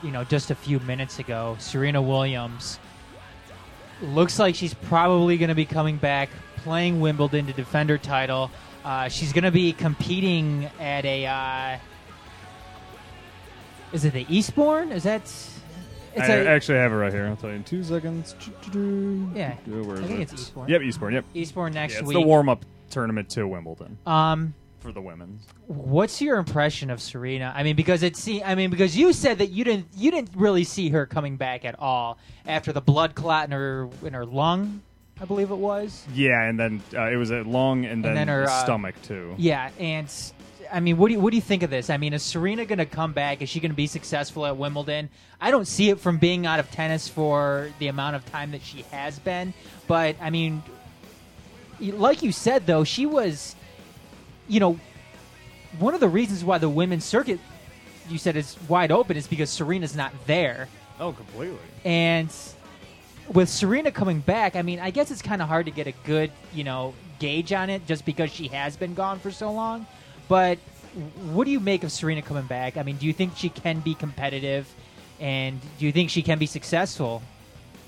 you 0.03 0.11
know, 0.11 0.25
just 0.25 0.51
a 0.51 0.55
few 0.55 0.81
minutes 0.81 1.19
ago, 1.19 1.57
Serena 1.59 2.01
Williams 2.01 2.79
looks 4.03 4.39
like 4.39 4.55
she's 4.55 4.75
probably 4.75 5.37
going 5.39 5.49
to 5.49 5.55
be 5.55 5.65
coming 5.67 5.97
back, 5.97 6.31
playing 6.57 7.01
Wimbledon 7.01 7.47
to 7.47 7.53
defend 7.53 7.91
her 7.91 7.99
title. 7.99 8.51
Uh, 8.85 9.09
she's 9.09 9.33
going 9.33 9.45
to 9.45 9.51
be 9.51 9.73
competing 9.73 10.69
at 10.79 11.05
a. 11.05 11.27
Uh, 11.27 11.79
is 13.93 14.05
it 14.05 14.13
the 14.13 14.27
Eastbourne? 14.35 14.93
Is 14.93 15.03
that? 15.03 15.23
It's 15.23 16.29
I 16.29 16.35
a, 16.35 16.47
actually 16.47 16.79
have 16.79 16.93
it 16.93 16.97
right 16.97 17.13
here. 17.13 17.27
I'll 17.27 17.37
tell 17.37 17.51
you 17.51 17.57
in 17.57 17.65
two 17.65 17.85
seconds. 17.85 18.35
Yeah, 18.75 19.55
Where 19.67 19.95
is 19.97 20.01
I 20.01 20.07
think 20.07 20.21
it? 20.21 20.23
it's 20.23 20.33
Eastbourne. 20.35 20.69
Yep, 20.69 20.83
Eastbourne. 20.83 21.15
Yep. 21.15 21.25
Eastbourne 21.35 21.73
next 21.73 21.95
yeah, 21.95 21.99
it's 22.01 22.09
week. 22.09 22.15
the 22.15 22.21
warm 22.21 22.49
up 22.49 22.65
tournament 22.91 23.31
to 23.31 23.47
Wimbledon 23.47 23.97
um, 24.07 24.53
for 24.81 24.93
the 24.93 25.01
women's. 25.01 25.43
What's 25.67 26.21
your 26.21 26.39
impression 26.39 26.91
of 26.91 27.01
Serena? 27.01 27.53
I 27.55 27.63
mean, 27.63 27.77
because 27.77 28.03
it 28.03 28.17
see, 28.17 28.43
I 28.43 28.55
mean, 28.55 28.71
because 28.71 28.97
you 28.97 29.13
said 29.13 29.39
that 29.39 29.51
you 29.51 29.65
didn't, 29.65 29.89
you 29.97 30.11
didn't 30.11 30.31
really 30.35 30.65
see 30.65 30.91
her 30.91 31.07
coming 31.07 31.37
back 31.37 31.65
at 31.65 31.79
all 31.79 32.19
after 32.47 32.73
the 32.73 32.81
blood 32.81 33.15
clot 33.15 33.45
in 33.47 33.53
her 33.53 33.89
in 34.03 34.15
her 34.15 34.27
lung, 34.27 34.83
I 35.21 35.27
believe 35.27 35.51
it 35.51 35.57
was. 35.57 36.07
Yeah, 36.15 36.43
and 36.43 36.59
then 36.59 36.83
uh, 36.95 37.11
it 37.11 37.17
was 37.17 37.31
a 37.31 37.43
lung 37.43 37.85
and 37.85 38.03
then, 38.03 38.15
then 38.15 38.29
her, 38.29 38.45
uh, 38.45 38.65
stomach 38.65 38.95
too. 39.03 39.35
Yeah, 39.37 39.71
and 39.79 40.11
I 40.73 40.81
mean, 40.81 40.97
what 40.97 41.09
do 41.09 41.15
you, 41.15 41.21
what 41.21 41.31
do 41.31 41.37
you 41.37 41.43
think 41.43 41.63
of 41.63 41.69
this? 41.69 41.91
I 41.91 41.99
mean, 41.99 42.15
is 42.15 42.23
Serena 42.23 42.65
going 42.65 42.79
to 42.79 42.87
come 42.87 43.13
back? 43.13 43.43
Is 43.43 43.51
she 43.51 43.61
going 43.61 43.73
to 43.73 43.77
be 43.77 43.87
successful 43.87 44.47
at 44.47 44.57
Wimbledon? 44.57 45.11
I 45.41 45.51
don't 45.51 45.67
see 45.67 45.91
it 45.91 46.01
from 46.01 46.17
being 46.17 46.47
out 46.47 46.59
of 46.59 46.71
tennis 46.71 47.07
for 47.07 47.71
the 47.79 47.89
amount 47.89 48.17
of 48.17 48.25
time 48.31 48.53
that 48.53 48.63
she 48.63 48.83
has 48.91 49.19
been, 49.19 49.53
but 49.87 50.17
I 50.23 50.31
mean, 50.31 50.63
like 51.81 52.23
you 52.23 52.33
said 52.33 52.67
though, 52.67 52.85
she 52.85 53.05
was, 53.05 53.57
you 54.51 54.61
know, 54.61 54.79
one 55.79 55.95
of 55.95 56.01
the 56.01 56.09
reasons 56.09 56.45
why 56.45 56.59
the 56.59 56.69
women's 56.69 57.05
circuit 57.05 57.39
you 58.09 58.19
said 58.19 58.37
is 58.37 58.59
wide 58.69 58.91
open 58.91 59.17
is 59.17 59.29
because 59.29 59.49
Serena's 59.49 59.95
not 59.95 60.13
there. 60.27 60.69
Oh, 60.99 61.13
completely. 61.13 61.59
And 61.85 62.29
with 63.33 63.49
Serena 63.49 63.93
coming 63.93 64.19
back, 64.19 64.57
I 64.57 64.63
mean, 64.63 64.81
I 64.81 64.91
guess 64.91 65.13
it's 65.13 65.23
kind 65.23 65.41
of 65.41 65.49
hard 65.49 65.67
to 65.67 65.73
get 65.73 65.87
a 65.87 65.93
good, 66.05 66.33
you 66.53 66.65
know, 66.65 66.95
gauge 67.21 67.53
on 67.53 67.71
it 67.71 67.87
just 67.87 68.05
because 68.05 68.31
she 68.31 68.49
has 68.49 68.77
been 68.77 68.95
gone 68.95 69.21
for 69.21 69.31
so 69.31 69.53
long. 69.53 69.87
But 70.29 70.59
what 71.31 71.45
do 71.45 71.53
you 71.53 71.61
make 71.61 71.85
of 71.85 71.93
Serena 71.93 72.21
coming 72.21 72.47
back? 72.47 72.77
I 72.77 72.83
mean, 72.83 72.97
do 72.97 73.07
you 73.07 73.13
think 73.13 73.37
she 73.37 73.49
can 73.49 73.79
be 73.81 73.95
competitive? 73.95 74.69
And 75.21 75.61
do 75.79 75.87
you 75.87 75.93
think 75.93 76.11
she 76.11 76.23
can 76.23 76.39
be 76.39 76.47
successful 76.47 77.23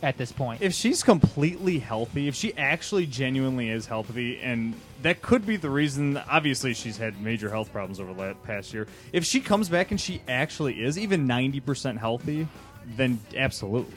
at 0.02 0.18
this 0.18 0.30
point? 0.30 0.62
if 0.62 0.72
she's 0.72 1.02
completely 1.02 1.80
healthy, 1.80 2.28
if 2.28 2.34
she 2.34 2.56
actually 2.56 3.06
genuinely 3.06 3.68
is 3.70 3.86
healthy, 3.86 4.38
and 4.40 4.74
that 5.02 5.22
could 5.22 5.46
be 5.46 5.56
the 5.56 5.70
reason. 5.70 6.16
Obviously, 6.28 6.74
she's 6.74 6.96
had 6.96 7.20
major 7.20 7.50
health 7.50 7.72
problems 7.72 8.00
over 8.00 8.12
the 8.14 8.34
past 8.44 8.72
year. 8.72 8.86
If 9.12 9.24
she 9.24 9.40
comes 9.40 9.68
back 9.68 9.90
and 9.90 10.00
she 10.00 10.22
actually 10.28 10.82
is 10.82 10.98
even 10.98 11.26
ninety 11.26 11.60
percent 11.60 11.98
healthy, 11.98 12.48
then 12.96 13.20
absolutely, 13.36 13.94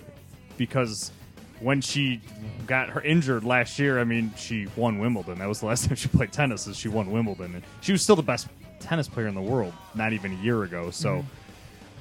because 0.58 1.12
when 1.60 1.82
she 1.82 2.22
got 2.68 2.90
her 2.90 3.02
injured 3.02 3.44
last 3.44 3.80
year, 3.80 4.00
I 4.00 4.04
mean, 4.04 4.34
she 4.36 4.68
won 4.76 5.00
Wimbledon. 5.00 5.40
That 5.40 5.48
was 5.48 5.60
the 5.62 5.68
last 5.68 5.86
time 5.88 5.96
she 5.96 6.08
played 6.08 6.32
tennis. 6.32 6.68
Is 6.68 6.78
she 6.78 6.90
won 6.90 7.12
Wimbledon, 7.12 7.56
and 7.56 7.64
she 7.82 7.92
was 7.92 8.02
still 8.02 8.16
the 8.16 8.24
best 8.24 8.48
tennis 8.80 9.08
player 9.08 9.28
in 9.28 9.36
the 9.36 9.42
world 9.42 9.74
not 9.94 10.14
even 10.14 10.34
a 10.34 10.42
year 10.44 10.64
ago. 10.64 10.92
So. 10.92 11.26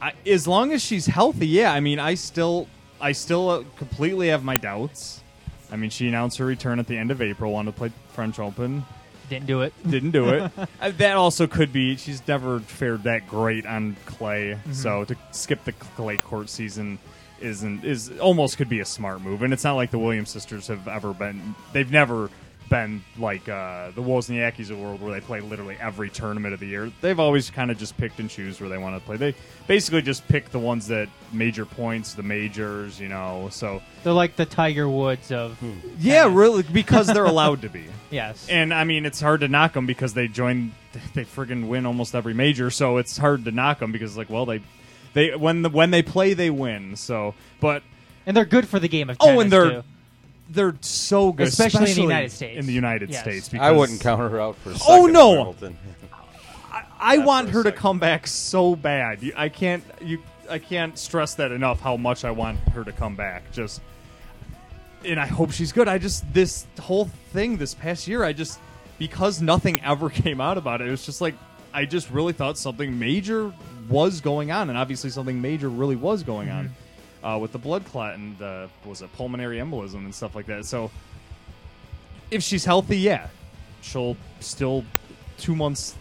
I, 0.02 0.12
as 0.26 0.46
long 0.46 0.72
as 0.72 0.82
she's 0.82 1.06
healthy, 1.06 1.46
yeah. 1.46 1.72
I 1.72 1.80
mean, 1.80 1.98
I 1.98 2.12
still, 2.14 2.68
I 3.00 3.12
still 3.12 3.48
uh, 3.48 3.64
completely 3.76 4.28
have 4.28 4.44
my 4.44 4.54
doubts. 4.54 5.22
I 5.70 5.76
mean, 5.76 5.90
she 5.90 6.08
announced 6.08 6.38
her 6.38 6.46
return 6.46 6.78
at 6.78 6.86
the 6.86 6.96
end 6.96 7.10
of 7.10 7.20
April. 7.22 7.52
Wanted 7.52 7.72
to 7.72 7.76
play 7.78 7.92
French 8.12 8.38
Open, 8.38 8.84
Didn't 9.28 9.46
do 9.46 9.62
it. 9.62 9.72
didn't 9.90 10.10
do 10.12 10.28
it. 10.28 10.50
Uh, 10.80 10.90
that 10.98 11.16
also 11.16 11.46
could 11.46 11.72
be 11.72 11.96
she's 11.96 12.26
never 12.28 12.60
fared 12.60 13.04
that 13.04 13.26
great 13.28 13.64
on 13.66 13.96
clay. 14.06 14.58
So 14.72 15.04
to 15.04 15.16
skip 15.30 15.64
the 15.64 15.72
clay 15.72 16.18
court 16.18 16.50
season 16.50 16.98
isn't 17.40 17.84
is 17.84 18.10
almost 18.20 18.56
could 18.58 18.68
be 18.68 18.80
a 18.80 18.84
smart 18.84 19.20
move. 19.22 19.42
And 19.42 19.52
it's 19.52 19.64
not 19.64 19.74
like 19.74 19.90
the 19.90 19.98
Williams 19.98 20.30
sisters 20.30 20.66
have 20.68 20.86
ever 20.88 21.12
been. 21.14 21.54
They've 21.72 21.90
never 21.90 22.28
been 22.70 23.04
like 23.18 23.48
uh, 23.48 23.90
the 23.90 24.02
Wozniackis 24.02 24.60
of 24.60 24.68
the 24.68 24.76
world 24.76 25.00
where 25.00 25.12
they 25.12 25.20
play 25.20 25.40
literally 25.40 25.76
every 25.80 26.08
tournament 26.10 26.54
of 26.54 26.60
the 26.60 26.66
year. 26.66 26.90
They've 27.00 27.18
always 27.20 27.50
kind 27.50 27.70
of 27.70 27.78
just 27.78 27.96
picked 27.96 28.18
and 28.20 28.28
choose 28.30 28.60
where 28.60 28.68
they 28.68 28.78
want 28.78 28.96
to 28.98 29.04
play. 29.04 29.16
They 29.16 29.34
basically 29.66 30.02
just 30.02 30.26
pick 30.28 30.50
the 30.50 30.58
ones 30.58 30.86
that 30.88 31.08
major 31.32 31.66
points, 31.66 32.14
the 32.14 32.22
majors, 32.22 32.98
you 32.98 33.08
know. 33.08 33.48
So 33.52 33.82
They're 34.02 34.12
like 34.12 34.36
the 34.36 34.46
Tiger 34.46 34.88
Woods 34.88 35.30
of. 35.30 35.56
yeah, 35.98 36.22
tennis. 36.22 36.36
really 36.36 36.62
because 36.62 37.06
they're 37.06 37.24
allowed 37.24 37.62
to 37.62 37.68
be. 37.68 37.84
Yes. 38.10 38.46
And 38.48 38.72
I 38.72 38.84
mean, 38.84 39.06
it's 39.06 39.20
hard 39.20 39.40
to 39.40 39.48
knock 39.48 39.72
them 39.72 39.86
because 39.86 40.14
they 40.14 40.28
join. 40.28 40.72
They 41.14 41.24
friggin' 41.24 41.66
win 41.66 41.84
almost 41.86 42.14
every 42.14 42.32
major, 42.34 42.70
so 42.70 42.98
it's 42.98 43.16
hard 43.18 43.44
to 43.46 43.50
knock 43.50 43.80
them 43.80 43.90
because 43.90 44.16
like, 44.16 44.30
well, 44.30 44.46
they, 44.46 44.60
they 45.14 45.34
when 45.34 45.62
the 45.62 45.68
when 45.68 45.90
they 45.90 46.02
play, 46.02 46.32
they 46.34 46.48
win. 46.50 46.94
So, 46.94 47.34
but 47.60 47.82
and 48.24 48.36
they're 48.36 48.44
good 48.44 48.68
for 48.68 48.78
the 48.78 48.86
game 48.86 49.10
of 49.10 49.16
Oh, 49.18 49.40
and 49.40 49.50
they're- 49.50 49.70
too. 49.70 49.82
They're 50.48 50.76
so 50.80 51.32
good, 51.32 51.48
Especially 51.48 51.90
in 51.90 51.96
the 51.96 52.02
United 52.02 52.32
States. 52.32 52.58
In 52.58 52.66
the 52.66 52.72
United 52.72 53.10
Yes. 53.10 53.22
States, 53.22 53.50
I 53.54 53.70
wouldn't 53.70 54.00
count 54.00 54.20
her 54.20 54.40
out 54.40 54.56
for. 54.56 54.70
Oh, 54.70 54.74
second 54.74 54.86
Oh, 54.88 55.06
no! 55.06 55.44
Wimbledon. 55.44 55.78
I 57.00 57.16
Not 57.16 57.26
want 57.26 57.46
for 57.46 57.50
a 57.50 57.54
her 57.54 57.62
to 57.64 57.68
second. 57.68 57.80
come 57.80 57.98
back 57.98 58.26
so 58.26 58.74
bad. 58.76 59.22
You, 59.22 59.32
I 59.36 59.48
can't. 59.48 59.84
You, 60.00 60.22
I 60.48 60.58
can't 60.58 60.98
stress 60.98 61.34
that 61.36 61.52
enough. 61.52 61.80
How 61.80 61.96
much 61.96 62.24
I 62.24 62.30
want 62.30 62.58
her 62.70 62.84
to 62.84 62.92
come 62.92 63.16
back. 63.16 63.50
Just, 63.52 63.80
and 65.04 65.18
I 65.18 65.26
hope 65.26 65.52
she's 65.52 65.72
good. 65.72 65.88
I 65.88 65.98
just 65.98 66.30
this 66.32 66.66
whole 66.80 67.06
thing 67.32 67.56
this 67.56 67.74
past 67.74 68.06
year. 68.08 68.24
I 68.24 68.32
just 68.32 68.58
because 68.98 69.40
nothing 69.40 69.80
ever 69.84 70.10
came 70.10 70.40
out 70.40 70.58
about 70.58 70.80
it. 70.80 70.88
It 70.88 70.90
was 70.90 71.06
just 71.06 71.20
like 71.20 71.34
I 71.72 71.84
just 71.84 72.10
really 72.10 72.32
thought 72.32 72.58
something 72.58 72.98
major 72.98 73.52
was 73.88 74.20
going 74.20 74.50
on, 74.50 74.68
and 74.68 74.78
obviously 74.78 75.10
something 75.10 75.40
major 75.40 75.68
really 75.68 75.96
was 75.96 76.22
going 76.22 76.50
on 76.50 76.64
mm-hmm. 76.66 76.74
Uh, 77.24 77.38
with 77.38 77.52
the 77.52 77.58
blood 77.58 77.84
clot 77.86 78.14
and 78.14 78.36
the 78.36 78.68
was 78.84 79.00
it 79.00 79.10
pulmonary 79.14 79.56
embolism 79.56 80.04
and 80.04 80.14
stuff 80.14 80.34
like 80.34 80.44
that. 80.44 80.66
So 80.66 80.90
if 82.30 82.42
she's 82.42 82.66
healthy, 82.66 82.98
yeah, 82.98 83.28
she'll 83.80 84.16
still 84.40 84.84
two 85.38 85.56
months 85.56 85.94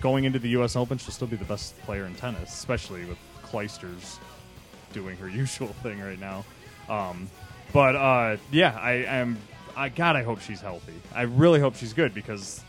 going 0.00 0.24
into 0.24 0.38
the 0.38 0.50
U.S. 0.50 0.76
Open. 0.76 0.96
She'll 0.98 1.12
still 1.12 1.28
be 1.28 1.36
the 1.36 1.44
best 1.44 1.78
player 1.82 2.06
in 2.06 2.14
tennis, 2.14 2.54
especially 2.54 3.04
with 3.04 3.18
Clijsters 3.42 4.18
doing 4.92 5.16
her 5.16 5.28
usual 5.44 5.68
thing 5.82 6.00
right 6.00 6.20
now. 6.20 6.44
Um, 6.88 7.28
but 7.72 7.96
uh, 7.96 8.36
yeah, 8.50 8.78
I 8.80 8.92
am. 8.92 9.38
I 9.76 9.88
God, 9.88 10.16
I 10.16 10.22
hope 10.22 10.40
she's 10.40 10.60
healthy. 10.60 10.94
I 11.14 11.22
really 11.22 11.60
hope 11.60 11.76
she's 11.76 11.92
good 11.92 12.12
because 12.14 12.62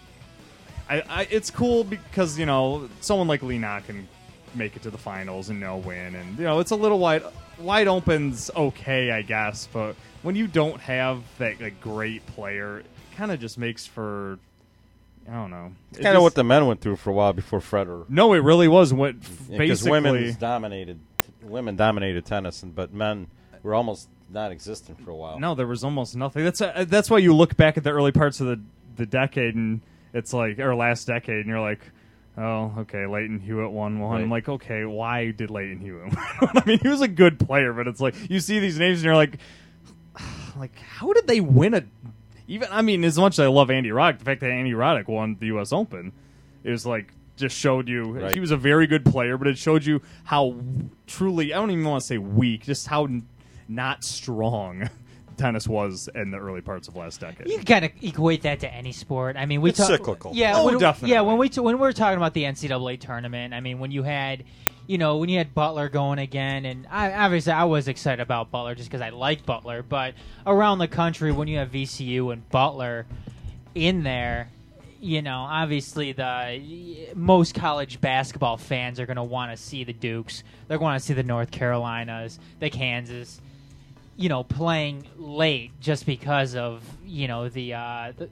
I, 0.89 1.01
I 1.09 1.27
it's 1.29 1.49
cool 1.49 1.83
because 1.83 2.37
you 2.37 2.45
know 2.45 2.89
someone 2.99 3.27
like 3.27 3.41
Li 3.41 3.57
Na 3.57 3.79
can 3.79 4.07
make 4.53 4.75
it 4.75 4.83
to 4.83 4.89
the 4.89 4.97
finals 4.97 5.49
and 5.49 5.59
know 5.59 5.77
win, 5.77 6.15
and 6.15 6.37
you 6.37 6.43
know 6.43 6.59
it's 6.59 6.71
a 6.71 6.75
little 6.75 6.99
wide 6.99 7.23
wide 7.61 7.87
open's 7.87 8.49
okay, 8.55 9.11
I 9.11 9.21
guess, 9.21 9.67
but 9.71 9.95
when 10.23 10.35
you 10.35 10.47
don't 10.47 10.79
have 10.81 11.23
that 11.37 11.59
like 11.61 11.81
great 11.81 12.25
player, 12.27 12.79
it 12.79 12.85
kind 13.15 13.31
of 13.31 13.39
just 13.39 13.57
makes 13.57 13.85
for 13.85 14.39
I 15.29 15.33
don't 15.33 15.51
know. 15.51 15.71
It's 15.91 15.99
It 15.99 16.03
kind 16.03 16.17
of 16.17 16.23
what 16.23 16.35
the 16.35 16.43
men 16.43 16.65
went 16.65 16.81
through 16.81 16.95
for 16.97 17.09
a 17.11 17.13
while 17.13 17.33
before 17.33 17.59
Federer. 17.59 18.09
No, 18.09 18.33
it 18.33 18.39
really 18.39 18.67
was 18.67 18.93
what 18.93 19.19
Because 19.19 19.47
basically 19.49 19.91
women's 19.91 20.35
dominated, 20.35 20.99
women 21.43 21.75
dominated 21.75 22.25
tennis, 22.25 22.63
and 22.63 22.75
but 22.75 22.93
men 22.93 23.27
were 23.63 23.75
almost 23.75 24.09
non-existent 24.29 25.03
for 25.03 25.11
a 25.11 25.15
while. 25.15 25.39
No, 25.39 25.55
there 25.55 25.67
was 25.67 25.83
almost 25.83 26.15
nothing. 26.15 26.43
That's 26.43 26.61
uh, 26.61 26.85
that's 26.87 27.09
why 27.09 27.19
you 27.19 27.35
look 27.35 27.55
back 27.57 27.77
at 27.77 27.83
the 27.83 27.91
early 27.91 28.11
parts 28.11 28.39
of 28.39 28.47
the 28.47 28.59
the 28.95 29.05
decade, 29.05 29.55
and 29.55 29.81
it's 30.13 30.33
like 30.33 30.59
or 30.59 30.75
last 30.75 31.05
decade, 31.05 31.37
and 31.37 31.47
you're 31.47 31.61
like, 31.61 31.81
oh, 32.37 32.73
okay, 32.79 33.05
Lleyton 33.05 33.39
Hewitt 33.39 33.71
won 33.71 33.99
one. 33.99 34.21
I'm 34.21 34.29
like, 34.29 34.47
okay, 34.49 34.85
why 34.85 35.31
did 35.31 35.49
Lleyton 35.49 35.79
Hewitt? 35.79 36.05
win? 36.41 36.49
I 36.55 36.63
mean, 36.65 36.79
he 36.79 36.87
was 36.87 37.01
a 37.01 37.07
good 37.07 37.39
player, 37.39 37.73
but 37.73 37.87
it's 37.87 37.99
like 38.01 38.15
you 38.29 38.39
see 38.39 38.59
these 38.59 38.79
names, 38.79 38.99
and 38.99 39.05
you're 39.05 39.15
like, 39.15 39.37
like 40.57 40.77
how 40.79 41.13
did 41.13 41.27
they 41.27 41.39
win 41.41 41.73
a? 41.73 41.83
Even 42.47 42.67
I 42.71 42.81
mean, 42.81 43.03
as 43.03 43.17
much 43.17 43.33
as 43.35 43.39
I 43.39 43.47
love 43.47 43.69
Andy 43.71 43.89
Roddick, 43.89 44.19
the 44.19 44.25
fact 44.25 44.41
that 44.41 44.51
Andy 44.51 44.71
Roddick 44.71 45.07
won 45.07 45.37
the 45.39 45.47
U.S. 45.47 45.71
Open 45.71 46.11
is 46.63 46.85
like 46.85 47.11
just 47.37 47.55
showed 47.57 47.87
you 47.87 48.03
Right. 48.19 48.33
he 48.33 48.39
was 48.39 48.51
a 48.51 48.57
very 48.57 48.87
good 48.87 49.05
player, 49.05 49.37
but 49.37 49.47
it 49.47 49.57
showed 49.57 49.85
you 49.85 50.01
how 50.25 50.55
truly 51.07 51.53
I 51.53 51.57
don't 51.57 51.71
even 51.71 51.85
want 51.85 52.01
to 52.01 52.07
say 52.07 52.17
weak, 52.17 52.63
just 52.65 52.87
how 52.87 53.05
n- 53.05 53.25
not 53.67 54.03
strong 54.03 54.89
tennis 55.41 55.67
was 55.67 56.09
in 56.15 56.31
the 56.31 56.37
early 56.37 56.61
parts 56.61 56.87
of 56.87 56.95
last 56.95 57.19
decade. 57.19 57.47
You 57.49 57.59
kind 57.59 57.85
of 57.85 57.91
equate 58.01 58.43
that 58.43 58.59
to 58.61 58.73
any 58.73 58.91
sport. 58.91 59.35
I 59.37 59.45
mean, 59.45 59.61
we 59.61 59.69
It's 59.69 59.79
talk- 59.79 59.87
cyclical. 59.87 60.31
Yeah, 60.33 60.53
Oh, 60.57 60.65
when, 60.65 60.77
definitely. 60.77 61.13
Yeah, 61.13 61.21
when 61.21 61.37
we 61.37 61.49
t- 61.49 61.59
when 61.59 61.75
we 61.75 61.81
were 61.81 61.93
talking 61.93 62.17
about 62.17 62.33
the 62.33 62.43
NCAA 62.43 62.99
tournament, 62.99 63.53
I 63.53 63.59
mean, 63.59 63.79
when 63.79 63.91
you 63.91 64.03
had, 64.03 64.43
you 64.87 64.97
know, 64.97 65.17
when 65.17 65.29
you 65.29 65.37
had 65.37 65.53
Butler 65.53 65.89
going 65.89 66.19
again, 66.19 66.65
and 66.65 66.87
I, 66.89 67.11
obviously 67.13 67.53
I 67.53 67.63
was 67.65 67.87
excited 67.87 68.21
about 68.21 68.51
Butler 68.51 68.75
just 68.75 68.89
because 68.89 69.01
I 69.01 69.09
like 69.09 69.45
Butler, 69.45 69.83
but 69.83 70.13
around 70.45 70.79
the 70.79 70.87
country 70.87 71.31
when 71.31 71.47
you 71.47 71.57
have 71.59 71.71
VCU 71.71 72.31
and 72.33 72.47
Butler 72.49 73.05
in 73.75 74.03
there. 74.03 74.49
You 75.03 75.23
know, 75.23 75.39
obviously, 75.49 76.11
the 76.11 76.61
most 77.15 77.55
college 77.55 77.99
basketball 78.01 78.57
fans 78.57 78.99
are 78.99 79.07
going 79.07 79.15
to 79.17 79.23
want 79.23 79.49
to 79.49 79.57
see 79.57 79.83
the 79.83 79.93
Dukes. 79.93 80.43
They're 80.67 80.77
going 80.77 80.93
to 80.95 81.03
see 81.03 81.15
the 81.15 81.23
North 81.23 81.49
Carolinas, 81.49 82.37
the 82.59 82.69
Kansas 82.69 83.41
you 84.17 84.29
know 84.29 84.43
playing 84.43 85.07
late 85.17 85.71
just 85.79 86.05
because 86.05 86.55
of 86.55 86.83
you 87.05 87.27
know 87.27 87.49
the 87.49 87.73
uh 87.73 88.13
the, 88.17 88.29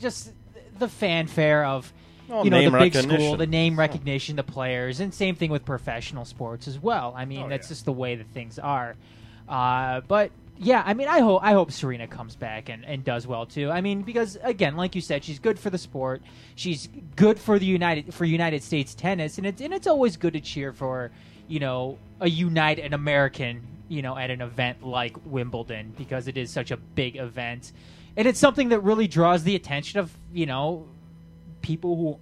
just 0.00 0.32
the 0.78 0.88
fanfare 0.88 1.64
of 1.64 1.92
Well, 2.28 2.44
you 2.44 2.50
know 2.50 2.70
the 2.70 2.78
big 2.78 2.94
school 2.94 3.36
the 3.36 3.46
name 3.46 3.78
recognition 3.78 4.36
the 4.36 4.42
players 4.42 5.00
and 5.00 5.12
same 5.12 5.34
thing 5.34 5.50
with 5.50 5.64
professional 5.64 6.24
sports 6.24 6.68
as 6.68 6.78
well. 6.78 7.14
I 7.16 7.24
mean 7.24 7.42
Oh, 7.42 7.48
that's 7.48 7.66
yeah. 7.66 7.74
just 7.74 7.84
the 7.84 7.92
way 7.92 8.14
that 8.16 8.26
things 8.28 8.58
are. 8.58 8.96
Uh 9.48 10.00
but 10.02 10.30
yeah 10.62 10.82
i 10.84 10.92
mean 10.92 11.08
i 11.08 11.20
hope 11.20 11.42
i 11.42 11.52
hope 11.54 11.72
serena 11.72 12.06
comes 12.06 12.36
back 12.36 12.68
and, 12.68 12.84
and 12.84 13.02
does 13.02 13.26
well 13.26 13.46
too. 13.46 13.70
I 13.70 13.80
mean 13.80 14.02
because 14.02 14.36
again 14.42 14.76
like 14.76 14.94
you 14.94 15.00
said 15.00 15.24
she's 15.24 15.38
good 15.38 15.58
for 15.58 15.70
the 15.70 15.78
sport. 15.78 16.22
She's 16.54 16.88
good 17.16 17.38
for 17.38 17.58
the 17.58 17.64
united 17.66 18.12
for 18.12 18.26
united 18.26 18.62
states 18.62 18.94
tennis 18.94 19.38
and 19.38 19.46
it's 19.46 19.60
and 19.62 19.72
it's 19.72 19.86
always 19.86 20.16
good 20.18 20.34
to 20.34 20.40
cheer 20.40 20.72
for 20.74 21.10
you 21.48 21.58
know 21.60 21.98
a 22.20 22.28
united 22.28 22.84
an 22.84 22.92
american 22.92 23.62
you 23.90 24.00
know 24.00 24.16
at 24.16 24.30
an 24.30 24.40
event 24.40 24.82
like 24.86 25.14
wimbledon 25.26 25.92
because 25.98 26.28
it 26.28 26.38
is 26.38 26.50
such 26.50 26.70
a 26.70 26.76
big 26.78 27.16
event 27.16 27.72
and 28.16 28.26
it's 28.26 28.38
something 28.38 28.70
that 28.70 28.80
really 28.80 29.06
draws 29.08 29.42
the 29.42 29.54
attention 29.56 29.98
of 29.98 30.10
you 30.32 30.46
know 30.46 30.86
people 31.60 31.96
who 31.96 32.18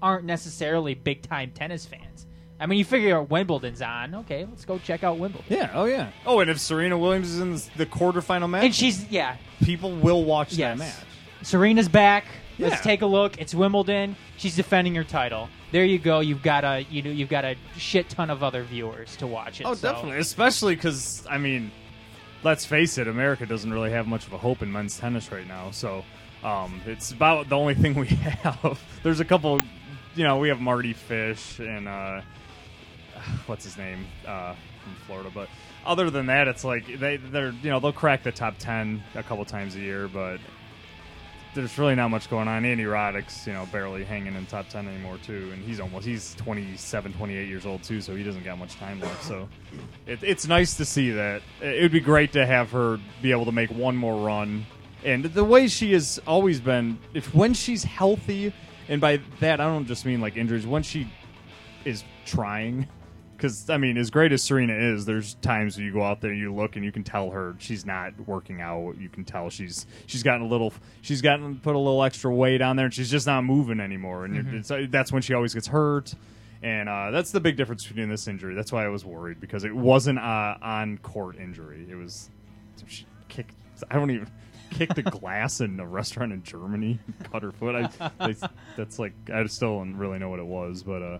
aren't 0.00 0.24
necessarily 0.24 0.94
big 0.94 1.22
time 1.22 1.50
tennis 1.52 1.86
fans 1.86 2.26
i 2.60 2.66
mean 2.66 2.78
you 2.78 2.84
figure 2.84 3.16
out 3.16 3.30
wimbledon's 3.30 3.80
on 3.82 4.14
okay 4.14 4.46
let's 4.48 4.64
go 4.66 4.78
check 4.78 5.02
out 5.02 5.18
wimbledon 5.18 5.46
yeah, 5.48 5.70
oh 5.74 5.86
yeah. 5.86 6.10
Oh, 6.26 6.40
and 6.40 6.50
if 6.50 6.60
Serena 6.60 6.96
Williams 6.98 7.30
is 7.30 7.40
in 7.40 7.54
the, 7.54 7.68
the 7.78 7.86
quarterfinal 7.86 8.48
match, 8.50 8.64
and 8.64 8.74
she's 8.74 9.08
yeah 9.10 9.36
people 9.62 9.90
will 9.92 10.24
watch 10.24 10.52
Yes. 10.52 10.78
that 10.78 10.84
match. 10.84 11.04
Serena's 11.42 11.88
back. 11.88 12.26
Let's 12.58 12.82
take 12.82 13.02
a 13.02 13.06
look. 13.06 13.40
It's 13.40 13.54
Wimbledon. 13.54 14.16
She's 14.36 14.56
defending 14.56 14.94
her 14.96 15.04
title. 15.04 15.48
There 15.70 15.84
you 15.84 15.98
go. 15.98 16.20
You've 16.20 16.42
got 16.42 16.64
a 16.64 16.84
you 16.90 17.02
know 17.02 17.10
you've 17.10 17.28
got 17.28 17.44
a 17.44 17.56
shit 17.76 18.08
ton 18.08 18.30
of 18.30 18.42
other 18.42 18.62
viewers 18.64 19.16
to 19.16 19.26
watch 19.26 19.60
it. 19.60 19.64
Oh, 19.64 19.74
so- 19.74 19.92
definitely. 19.92 20.18
Especially 20.18 20.74
because, 20.74 21.24
I 21.30 21.38
mean, 21.38 21.70
let's 22.42 22.64
face 22.64 22.98
it, 22.98 23.08
America 23.08 23.46
doesn't 23.46 23.72
really 23.72 23.90
have 23.90 24.06
much 24.06 24.26
of 24.26 24.32
a 24.32 24.38
hope 24.38 24.62
in 24.62 24.72
men's 24.72 24.98
tennis 24.98 25.30
right 25.30 25.46
now. 25.46 25.70
So 25.70 26.04
um, 26.42 26.80
it's 26.86 27.10
about 27.12 27.48
the 27.48 27.56
only 27.56 27.74
thing 27.82 27.94
we 27.94 28.06
have. 28.08 28.80
There's 29.02 29.20
a 29.20 29.24
couple, 29.24 29.58
you 30.14 30.24
know, 30.24 30.38
we 30.38 30.48
have 30.48 30.60
Mardy 30.60 30.92
Fish 30.92 31.58
and 31.58 31.86
uh, 31.88 32.20
what's 33.46 33.64
his 33.64 33.76
name 33.76 34.06
uh, 34.26 34.54
from 34.82 34.94
Florida. 35.06 35.30
But 35.32 35.48
other 35.84 36.10
than 36.10 36.26
that, 36.26 36.48
it's 36.48 36.64
like 36.64 36.98
they, 36.98 37.16
they're, 37.18 37.52
you 37.62 37.70
know, 37.70 37.80
they'll 37.80 37.92
crack 37.92 38.22
the 38.22 38.32
top 38.32 38.54
10 38.58 39.02
a 39.14 39.22
couple 39.22 39.44
times 39.44 39.76
a 39.76 39.80
year, 39.80 40.08
but. 40.08 40.38
There's 41.54 41.78
really 41.78 41.94
not 41.94 42.08
much 42.08 42.30
going 42.30 42.46
on. 42.46 42.64
Andy 42.64 42.84
Roddick's, 42.84 43.46
you 43.46 43.52
know, 43.52 43.66
barely 43.72 44.04
hanging 44.04 44.34
in 44.34 44.46
top 44.46 44.68
10 44.68 44.86
anymore, 44.86 45.18
too. 45.18 45.50
And 45.52 45.64
he's 45.64 45.80
almost, 45.80 46.06
he's 46.06 46.34
27, 46.36 47.12
28 47.14 47.48
years 47.48 47.66
old, 47.66 47.82
too, 47.82 48.00
so 48.00 48.14
he 48.14 48.22
doesn't 48.22 48.44
got 48.44 48.58
much 48.58 48.76
time 48.76 49.00
left. 49.00 49.24
So 49.24 49.48
it, 50.06 50.22
it's 50.22 50.46
nice 50.46 50.76
to 50.76 50.84
see 50.84 51.10
that. 51.12 51.42
It 51.60 51.82
would 51.82 51.92
be 51.92 52.00
great 52.00 52.32
to 52.32 52.46
have 52.46 52.70
her 52.72 52.98
be 53.22 53.30
able 53.30 53.46
to 53.46 53.52
make 53.52 53.70
one 53.70 53.96
more 53.96 54.24
run. 54.24 54.66
And 55.04 55.24
the 55.24 55.44
way 55.44 55.68
she 55.68 55.92
has 55.92 56.20
always 56.26 56.60
been, 56.60 56.98
if 57.14 57.34
when 57.34 57.54
she's 57.54 57.84
healthy, 57.84 58.52
and 58.88 59.00
by 59.00 59.20
that 59.40 59.60
I 59.60 59.64
don't 59.64 59.86
just 59.86 60.04
mean 60.04 60.20
like 60.20 60.36
injuries, 60.36 60.66
when 60.66 60.82
she 60.82 61.10
is 61.84 62.04
trying, 62.26 62.88
because 63.38 63.70
I 63.70 63.78
mean, 63.78 63.96
as 63.96 64.10
great 64.10 64.32
as 64.32 64.42
Serena 64.42 64.74
is, 64.74 65.06
there's 65.06 65.34
times 65.36 65.78
you 65.78 65.92
go 65.92 66.02
out 66.02 66.20
there 66.20 66.32
and 66.32 66.38
you 66.40 66.52
look 66.54 66.76
and 66.76 66.84
you 66.84 66.92
can 66.92 67.04
tell 67.04 67.30
her 67.30 67.54
she's 67.58 67.86
not 67.86 68.12
working 68.26 68.60
out. 68.60 68.96
You 68.98 69.08
can 69.08 69.24
tell 69.24 69.48
she's 69.48 69.86
she's 70.06 70.22
gotten 70.22 70.42
a 70.42 70.46
little, 70.48 70.74
she's 71.00 71.22
gotten 71.22 71.58
put 71.60 71.74
a 71.74 71.78
little 71.78 72.02
extra 72.04 72.30
weight 72.34 72.60
on 72.60 72.76
there, 72.76 72.86
and 72.86 72.92
she's 72.94 73.10
just 73.10 73.26
not 73.26 73.44
moving 73.44 73.80
anymore. 73.80 74.24
And 74.26 74.54
it's, 74.54 74.70
uh, 74.70 74.86
that's 74.90 75.12
when 75.12 75.22
she 75.22 75.32
always 75.34 75.54
gets 75.54 75.68
hurt. 75.68 76.14
And 76.60 76.88
uh, 76.88 77.12
that's 77.12 77.30
the 77.30 77.38
big 77.38 77.56
difference 77.56 77.86
between 77.86 78.08
this 78.08 78.26
injury. 78.26 78.56
That's 78.56 78.72
why 78.72 78.84
I 78.84 78.88
was 78.88 79.04
worried 79.04 79.38
because 79.40 79.62
it 79.64 79.72
wasn't 79.72 80.18
uh, 80.18 80.56
on 80.60 80.98
court 80.98 81.36
injury. 81.36 81.86
It 81.88 81.94
was 81.94 82.28
she 82.88 83.06
kicked. 83.28 83.54
I 83.88 83.94
don't 83.94 84.10
even 84.10 84.28
kicked 84.70 84.98
a 84.98 85.02
glass 85.02 85.60
in 85.60 85.78
a 85.78 85.86
restaurant 85.86 86.32
in 86.32 86.42
Germany. 86.42 86.98
Cut 87.30 87.44
her 87.44 87.52
foot. 87.52 87.76
I, 87.76 88.10
they- 88.26 88.48
that's 88.76 88.98
like 88.98 89.12
I 89.32 89.46
still 89.46 89.78
don't 89.78 89.96
really 89.96 90.18
know 90.18 90.28
what 90.30 90.40
it 90.40 90.46
was, 90.46 90.82
but 90.82 91.00
uh, 91.02 91.18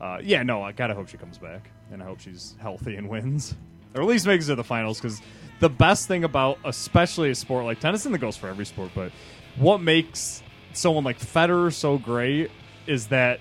uh, 0.00 0.18
yeah, 0.22 0.42
no, 0.42 0.62
I 0.62 0.72
gotta 0.72 0.94
hope 0.94 1.08
she 1.08 1.16
comes 1.16 1.38
back, 1.38 1.70
and 1.90 2.02
I 2.02 2.06
hope 2.06 2.20
she's 2.20 2.54
healthy 2.60 2.96
and 2.96 3.08
wins, 3.08 3.54
or 3.94 4.02
at 4.02 4.08
least 4.08 4.26
makes 4.26 4.46
it 4.46 4.48
to 4.48 4.54
the 4.56 4.64
finals. 4.64 4.98
Because 5.00 5.20
the 5.60 5.70
best 5.70 6.06
thing 6.08 6.24
about, 6.24 6.58
especially 6.64 7.30
a 7.30 7.34
sport 7.34 7.64
like 7.64 7.80
tennis, 7.80 8.06
and 8.06 8.14
it 8.14 8.18
goes 8.18 8.36
for 8.36 8.48
every 8.48 8.66
sport, 8.66 8.90
but 8.94 9.12
what 9.56 9.80
makes 9.80 10.42
someone 10.72 11.04
like 11.04 11.18
Federer 11.18 11.72
so 11.72 11.96
great 11.98 12.50
is 12.86 13.06
that 13.08 13.40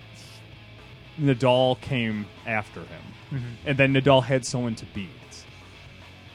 Nadal 1.20 1.80
came 1.82 2.26
after 2.46 2.80
him, 2.80 3.04
and 3.66 3.78
then 3.78 3.94
Nadal 3.94 4.24
had 4.24 4.46
someone 4.46 4.76
to 4.76 4.86
beat. 4.94 5.10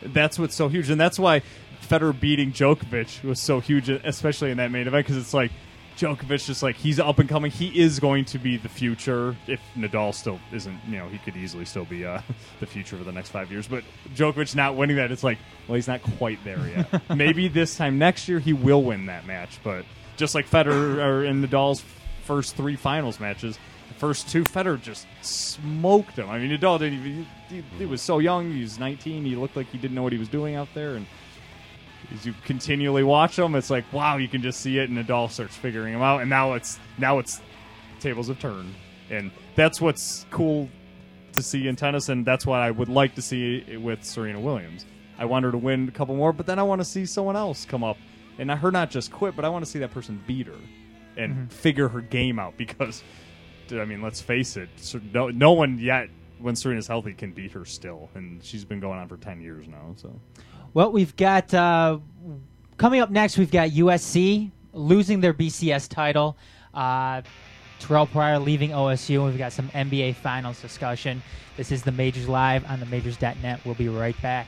That's 0.02 0.38
what's 0.38 0.54
so 0.54 0.68
huge, 0.68 0.90
and 0.90 1.00
that's 1.00 1.18
why 1.18 1.42
Federer 1.82 2.18
beating 2.18 2.52
Djokovic 2.52 3.24
was 3.24 3.40
so 3.40 3.60
huge, 3.60 3.88
especially 3.88 4.50
in 4.50 4.58
that 4.58 4.70
main 4.70 4.86
event, 4.86 5.06
because 5.06 5.16
it's 5.20 5.34
like 5.34 5.50
Djokovic 6.00 6.46
just 6.46 6.62
like 6.62 6.76
he's 6.76 6.98
up 6.98 7.18
and 7.18 7.28
coming. 7.28 7.50
He 7.50 7.78
is 7.78 8.00
going 8.00 8.24
to 8.26 8.38
be 8.38 8.56
the 8.56 8.70
future. 8.70 9.36
If 9.46 9.60
Nadal 9.76 10.14
still 10.14 10.40
isn't, 10.50 10.78
you 10.88 10.96
know, 10.96 11.08
he 11.08 11.18
could 11.18 11.36
easily 11.36 11.66
still 11.66 11.84
be 11.84 12.06
uh, 12.06 12.22
the 12.60 12.66
future 12.66 12.96
for 12.96 13.04
the 13.04 13.12
next 13.12 13.28
five 13.28 13.52
years. 13.52 13.68
But 13.68 13.84
Djokovic 14.14 14.56
not 14.56 14.76
winning 14.76 14.96
that, 14.96 15.12
it's 15.12 15.22
like, 15.22 15.38
well, 15.68 15.76
he's 15.76 15.88
not 15.88 16.02
quite 16.18 16.42
there 16.42 16.66
yet. 16.68 17.02
Maybe 17.14 17.48
this 17.48 17.76
time 17.76 17.98
next 17.98 18.28
year 18.28 18.38
he 18.38 18.54
will 18.54 18.82
win 18.82 19.06
that 19.06 19.26
match, 19.26 19.58
but 19.62 19.84
just 20.16 20.34
like 20.34 20.48
Federer 20.48 21.26
in 21.28 21.46
Nadal's 21.46 21.84
first 22.24 22.56
three 22.56 22.76
finals 22.76 23.20
matches. 23.20 23.58
The 23.88 23.94
first 23.94 24.30
two, 24.30 24.44
Federer 24.44 24.80
just 24.80 25.06
smoked 25.20 26.16
him. 26.16 26.30
I 26.30 26.38
mean, 26.38 26.56
Nadal 26.56 26.78
didn't 26.78 27.00
even. 27.00 27.26
He, 27.50 27.64
he 27.76 27.86
was 27.86 28.00
so 28.00 28.20
young. 28.20 28.52
He 28.52 28.62
was 28.62 28.78
19. 28.78 29.24
He 29.24 29.36
looked 29.36 29.56
like 29.56 29.66
he 29.70 29.76
didn't 29.76 29.94
know 29.96 30.02
what 30.02 30.12
he 30.12 30.18
was 30.18 30.28
doing 30.28 30.54
out 30.54 30.68
there. 30.72 30.94
And 30.94 31.06
as 32.14 32.26
you 32.26 32.34
continually 32.44 33.02
watch 33.02 33.36
them, 33.36 33.54
it's 33.54 33.70
like, 33.70 33.90
wow, 33.92 34.16
you 34.16 34.28
can 34.28 34.42
just 34.42 34.60
see 34.60 34.78
it. 34.78 34.90
And 34.90 34.98
Nadal 34.98 35.30
starts 35.30 35.56
figuring 35.56 35.92
them 35.92 36.02
out. 36.02 36.20
And 36.20 36.30
now 36.30 36.54
it's 36.54 36.78
now 36.98 37.18
it's 37.18 37.40
tables 38.00 38.28
have 38.28 38.38
turned, 38.38 38.74
and 39.10 39.30
that's 39.54 39.80
what's 39.80 40.26
cool 40.30 40.68
to 41.32 41.42
see 41.42 41.68
in 41.68 41.76
tennis. 41.76 42.08
And 42.08 42.24
that's 42.26 42.46
what 42.46 42.60
I 42.60 42.70
would 42.70 42.88
like 42.88 43.14
to 43.16 43.22
see 43.22 43.64
it 43.66 43.80
with 43.80 44.04
Serena 44.04 44.40
Williams. 44.40 44.86
I 45.18 45.24
want 45.24 45.44
her 45.44 45.52
to 45.52 45.58
win 45.58 45.88
a 45.88 45.92
couple 45.92 46.16
more, 46.16 46.32
but 46.32 46.46
then 46.46 46.58
I 46.58 46.62
want 46.62 46.80
to 46.80 46.84
see 46.84 47.06
someone 47.06 47.36
else 47.36 47.64
come 47.64 47.84
up, 47.84 47.98
and 48.38 48.50
her 48.50 48.70
not 48.70 48.90
just 48.90 49.12
quit, 49.12 49.36
but 49.36 49.44
I 49.44 49.48
want 49.48 49.64
to 49.64 49.70
see 49.70 49.78
that 49.80 49.90
person 49.90 50.22
beat 50.26 50.46
her 50.46 50.54
and 51.16 51.34
mm-hmm. 51.34 51.46
figure 51.46 51.88
her 51.88 52.00
game 52.00 52.38
out 52.38 52.56
because. 52.56 53.02
I 53.72 53.84
mean, 53.84 54.02
let's 54.02 54.20
face 54.20 54.56
it, 54.56 54.68
no, 55.14 55.28
no 55.28 55.52
one 55.52 55.78
yet, 55.78 56.08
when 56.40 56.56
Serena's 56.56 56.88
healthy, 56.88 57.12
can 57.12 57.30
beat 57.30 57.52
her 57.52 57.64
still, 57.64 58.10
and 58.16 58.42
she's 58.42 58.64
been 58.64 58.80
going 58.80 58.98
on 58.98 59.06
for 59.06 59.16
ten 59.16 59.40
years 59.40 59.68
now. 59.68 59.94
So 59.94 60.12
Well, 60.72 60.92
we've 60.92 61.16
got 61.16 61.52
uh, 61.52 61.98
coming 62.76 63.00
up 63.00 63.10
next. 63.10 63.36
We've 63.36 63.50
got 63.50 63.70
USC 63.70 64.50
losing 64.72 65.20
their 65.20 65.34
BCS 65.34 65.88
title. 65.88 66.36
Uh, 66.72 67.22
Terrelle 67.80 68.10
Pryor 68.10 68.38
leaving 68.38 68.70
OSU, 68.70 69.16
and 69.16 69.24
we've 69.26 69.38
got 69.38 69.52
some 69.52 69.68
NBA 69.70 70.14
Finals 70.16 70.60
discussion. 70.60 71.22
This 71.56 71.72
is 71.72 71.82
the 71.82 71.92
Majors 71.92 72.28
Live 72.28 72.64
on 72.70 72.78
the 72.78 72.86
Majors.net. 72.86 73.60
We'll 73.64 73.74
be 73.74 73.88
right 73.88 74.20
back. 74.22 74.46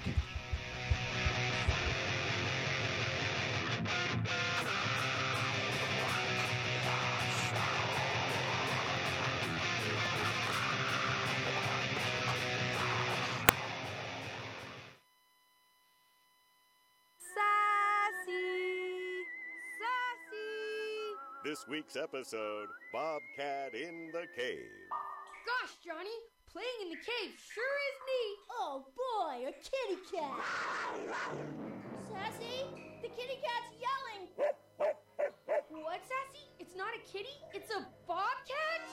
Week's 21.72 21.96
episode 21.96 22.68
Bobcat 22.92 23.72
in 23.72 24.12
the 24.12 24.28
Cave. 24.36 24.68
Gosh, 25.48 25.72
Johnny, 25.80 26.12
playing 26.52 26.78
in 26.84 26.92
the 26.92 27.00
cave 27.00 27.32
sure 27.32 27.76
is 27.88 27.96
neat. 28.12 28.38
Oh 28.60 28.84
boy, 28.92 29.48
a 29.48 29.56
kitty 29.56 29.96
cat! 30.04 30.36
Sassy, 32.12 32.68
the 33.00 33.08
kitty 33.08 33.40
cat's 33.40 33.72
yelling! 33.80 34.28
What, 35.72 36.04
Sassy? 36.04 36.44
It's 36.60 36.76
not 36.76 36.92
a 36.92 37.00
kitty, 37.08 37.40
it's 37.56 37.72
a 37.72 37.88
bobcat? 38.04 38.84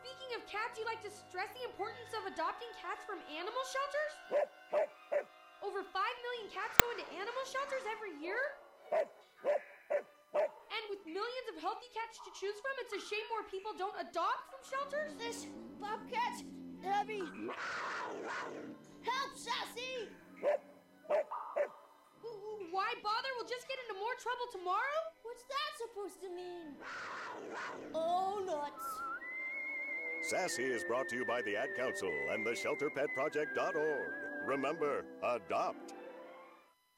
Speaking 0.00 0.32
of 0.32 0.48
cats, 0.48 0.80
you 0.80 0.88
like 0.88 1.04
to 1.04 1.12
stress 1.12 1.52
the 1.52 1.68
importance 1.68 2.08
of 2.16 2.24
adopting 2.24 2.72
cats 2.80 3.04
from 3.04 3.20
animal 3.28 3.64
shelters? 3.68 4.12
Over 5.60 5.84
5 5.84 5.92
million 5.92 6.48
cats 6.56 6.72
go 6.80 6.88
into 6.96 7.04
animal 7.20 7.44
shelters 7.44 7.84
every 7.84 8.16
year? 8.16 8.40
And 10.68 10.82
with 10.92 11.02
millions 11.06 11.48
of 11.52 11.60
healthy 11.60 11.88
cats 11.96 12.20
to 12.24 12.30
choose 12.36 12.56
from, 12.60 12.74
it's 12.84 12.92
a 12.92 13.02
shame 13.02 13.24
more 13.32 13.44
people 13.48 13.72
don't 13.76 13.96
adopt 13.96 14.52
from 14.52 14.62
shelters? 14.68 15.16
This 15.16 15.46
bobcat's 15.80 16.44
heavy. 16.84 17.24
Help, 19.02 19.32
Sassy! 19.34 20.08
Eh? 20.44 20.60
Why 22.70 22.92
bother? 23.02 23.30
We'll 23.36 23.48
just 23.48 23.66
get 23.66 23.78
into 23.88 23.98
more 23.98 24.14
trouble 24.20 24.46
tomorrow? 24.52 25.00
What's 25.22 25.42
that 25.48 25.72
supposed 25.80 26.20
to 26.22 26.28
mean? 26.28 26.76
Oh, 27.94 28.42
nuts. 28.44 28.86
Sassy 30.28 30.64
is 30.64 30.84
brought 30.84 31.08
to 31.08 31.16
you 31.16 31.24
by 31.24 31.40
the 31.42 31.56
Ad 31.56 31.70
Council 31.76 32.10
and 32.30 32.46
the 32.46 32.50
ShelterPetProject.org. 32.50 34.10
Remember, 34.46 35.04
adopt. 35.22 35.94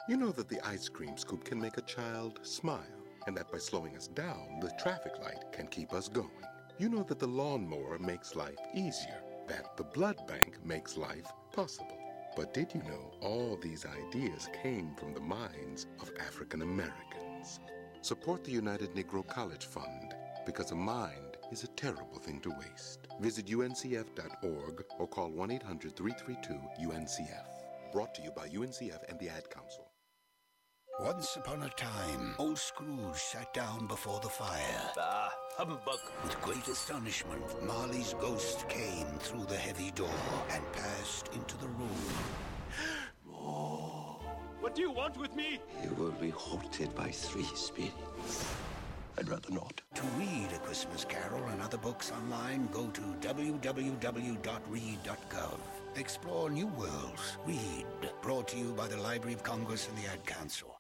You 0.09 0.17
know 0.17 0.33
that 0.33 0.49
the 0.49 0.61
ice 0.67 0.89
cream 0.89 1.17
scoop 1.17 1.45
can 1.45 1.61
make 1.61 1.77
a 1.77 1.83
child 1.83 2.41
smile, 2.43 3.00
and 3.27 3.37
that 3.37 3.51
by 3.51 3.59
slowing 3.59 3.97
us 3.97 4.07
down, 4.07 4.59
the 4.61 4.73
traffic 4.81 5.13
light 5.23 5.53
can 5.53 5.67
keep 5.67 5.93
us 5.93 6.09
going. 6.09 6.31
You 6.79 6.89
know 6.89 7.03
that 7.05 7.19
the 7.19 7.27
lawnmower 7.27 7.99
makes 7.99 8.35
life 8.35 8.59
easier, 8.75 9.23
that 9.49 9.77
the 9.77 9.85
blood 9.85 10.27
bank 10.27 10.59
makes 10.65 10.97
life 10.97 11.27
possible. 11.53 11.99
But 12.37 12.55
did 12.55 12.73
you 12.75 12.83
know 12.85 13.13
all 13.21 13.57
these 13.57 13.85
ideas 13.85 14.49
came 14.63 14.95
from 14.95 15.13
the 15.13 15.21
minds 15.21 15.87
of 16.01 16.11
African 16.19 16.63
Americans? 16.63 17.61
Support 18.03 18.45
the 18.45 18.53
United 18.53 18.95
Negro 18.95 19.27
College 19.27 19.67
Fund 19.67 20.15
because 20.47 20.71
a 20.71 20.75
mind 20.77 21.37
is 21.53 21.65
a 21.65 21.69
terrible 21.69 22.19
thing 22.19 22.41
to 22.41 22.51
waste. 22.51 23.09
Visit 23.21 23.47
uncf.org 23.47 24.85
or 24.99 25.07
call 25.07 25.31
1 25.31 25.51
800 25.51 25.97
332 25.97 26.89
UNCF. 26.89 27.93
Brought 27.93 28.15
to 28.15 28.23
you 28.23 28.31
by 28.31 28.49
UNCF 28.49 29.09
and 29.09 29.19
the 29.19 29.29
Ad 29.29 29.51
Council. 29.51 29.90
Once 31.03 31.37
upon 31.37 31.63
a 31.63 31.69
time, 31.71 32.35
old 32.39 32.59
Scrooge 32.59 33.17
sat 33.17 33.55
down 33.55 33.87
before 33.87 34.21
the 34.21 34.29
fire. 34.29 34.93
Ah, 34.99 35.33
humbug. 35.57 35.99
With 36.23 36.39
great 36.43 36.69
astonishment, 36.69 37.43
Marley's 37.67 38.15
ghost 38.21 38.69
came 38.69 39.07
through 39.19 39.47
the 39.47 39.57
heavy 39.57 39.91
door 39.93 40.11
and 40.51 40.63
passed 40.73 41.31
into 41.33 41.57
the 41.57 41.69
room. 41.69 41.89
What 44.61 44.75
do 44.75 44.83
you 44.83 44.91
want 44.91 45.17
with 45.17 45.35
me? 45.35 45.59
You 45.83 45.95
will 45.95 46.13
be 46.13 46.29
haunted 46.29 46.95
by 46.95 47.11
three 47.11 47.49
spirits. 47.55 48.45
I'd 49.19 49.29
rather 49.29 49.51
not. 49.53 49.81
To 49.95 50.03
read 50.19 50.53
A 50.55 50.59
Christmas 50.59 51.07
Carol 51.07 51.49
and 51.49 51.63
other 51.63 51.79
books 51.79 52.13
online, 52.13 52.69
go 52.73 52.89
to 52.89 53.01
www.read.gov. 53.01 53.99
Explore 55.97 56.51
new 56.51 56.67
worlds. 56.67 57.39
Read. 57.47 57.87
Brought 58.23 58.49
to 58.49 58.59
you 58.59 58.75
by 58.75 58.87
the 58.87 58.99
Library 58.99 59.33
of 59.35 59.43
Congress 59.43 59.89
and 59.89 59.97
the 59.97 60.07
Ad 60.11 60.25
Council. 60.27 60.80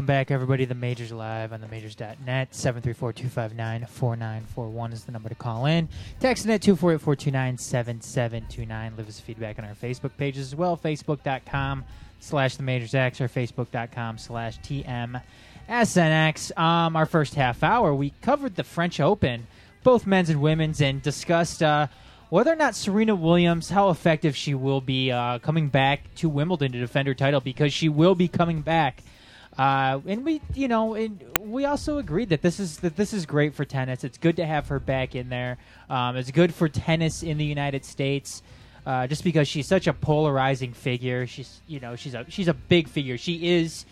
Welcome 0.00 0.06
back, 0.06 0.30
everybody. 0.30 0.64
The 0.64 0.74
Majors 0.74 1.12
Live 1.12 1.52
on 1.52 1.60
the 1.60 1.68
Majors.net. 1.68 2.52
734-259-4941 2.52 4.92
is 4.94 5.04
the 5.04 5.12
number 5.12 5.28
to 5.28 5.34
call 5.34 5.66
in. 5.66 5.90
Text 6.20 6.48
at 6.48 6.62
248-429-7729. 6.62 8.96
Leave 8.96 9.06
us 9.06 9.20
feedback 9.20 9.58
on 9.58 9.66
our 9.66 9.74
Facebook 9.74 10.16
pages 10.16 10.46
as 10.46 10.56
well. 10.56 10.74
Facebook.com 10.74 11.84
slash 12.18 12.56
the 12.56 12.62
Majors 12.62 12.94
X 12.94 13.20
or 13.20 13.28
Facebook.com 13.28 14.16
slash 14.16 14.58
TMSNX. 14.60 16.58
Um, 16.58 16.96
our 16.96 17.04
first 17.04 17.34
half 17.34 17.62
hour, 17.62 17.94
we 17.94 18.14
covered 18.22 18.56
the 18.56 18.64
French 18.64 19.00
Open, 19.00 19.48
both 19.82 20.06
men's 20.06 20.30
and 20.30 20.40
women's, 20.40 20.80
and 20.80 21.02
discussed 21.02 21.62
uh, 21.62 21.88
whether 22.30 22.50
or 22.50 22.56
not 22.56 22.74
Serena 22.74 23.14
Williams, 23.14 23.68
how 23.68 23.90
effective 23.90 24.34
she 24.34 24.54
will 24.54 24.80
be 24.80 25.12
uh, 25.12 25.40
coming 25.40 25.68
back 25.68 26.14
to 26.14 26.30
Wimbledon 26.30 26.72
to 26.72 26.80
defend 26.80 27.06
her 27.06 27.12
title, 27.12 27.42
because 27.42 27.74
she 27.74 27.90
will 27.90 28.14
be 28.14 28.28
coming 28.28 28.62
back. 28.62 29.02
Uh, 29.58 30.00
and 30.06 30.24
we, 30.24 30.40
you 30.54 30.68
know, 30.68 30.94
and 30.94 31.22
we 31.40 31.64
also 31.64 31.98
agreed 31.98 32.28
that 32.28 32.40
this 32.42 32.60
is 32.60 32.78
that 32.78 32.96
this 32.96 33.12
is 33.12 33.26
great 33.26 33.54
for 33.54 33.64
tennis. 33.64 34.04
It's 34.04 34.18
good 34.18 34.36
to 34.36 34.46
have 34.46 34.68
her 34.68 34.78
back 34.78 35.14
in 35.14 35.28
there. 35.28 35.58
Um, 35.88 36.16
it's 36.16 36.30
good 36.30 36.54
for 36.54 36.68
tennis 36.68 37.22
in 37.22 37.36
the 37.36 37.44
United 37.44 37.84
States, 37.84 38.42
uh, 38.86 39.06
just 39.06 39.24
because 39.24 39.48
she's 39.48 39.66
such 39.66 39.86
a 39.86 39.92
polarizing 39.92 40.72
figure. 40.72 41.26
She's, 41.26 41.60
you 41.66 41.80
know, 41.80 41.96
she's 41.96 42.14
a 42.14 42.24
she's 42.28 42.48
a 42.48 42.54
big 42.54 42.88
figure. 42.88 43.18
She 43.18 43.58
is, 43.58 43.86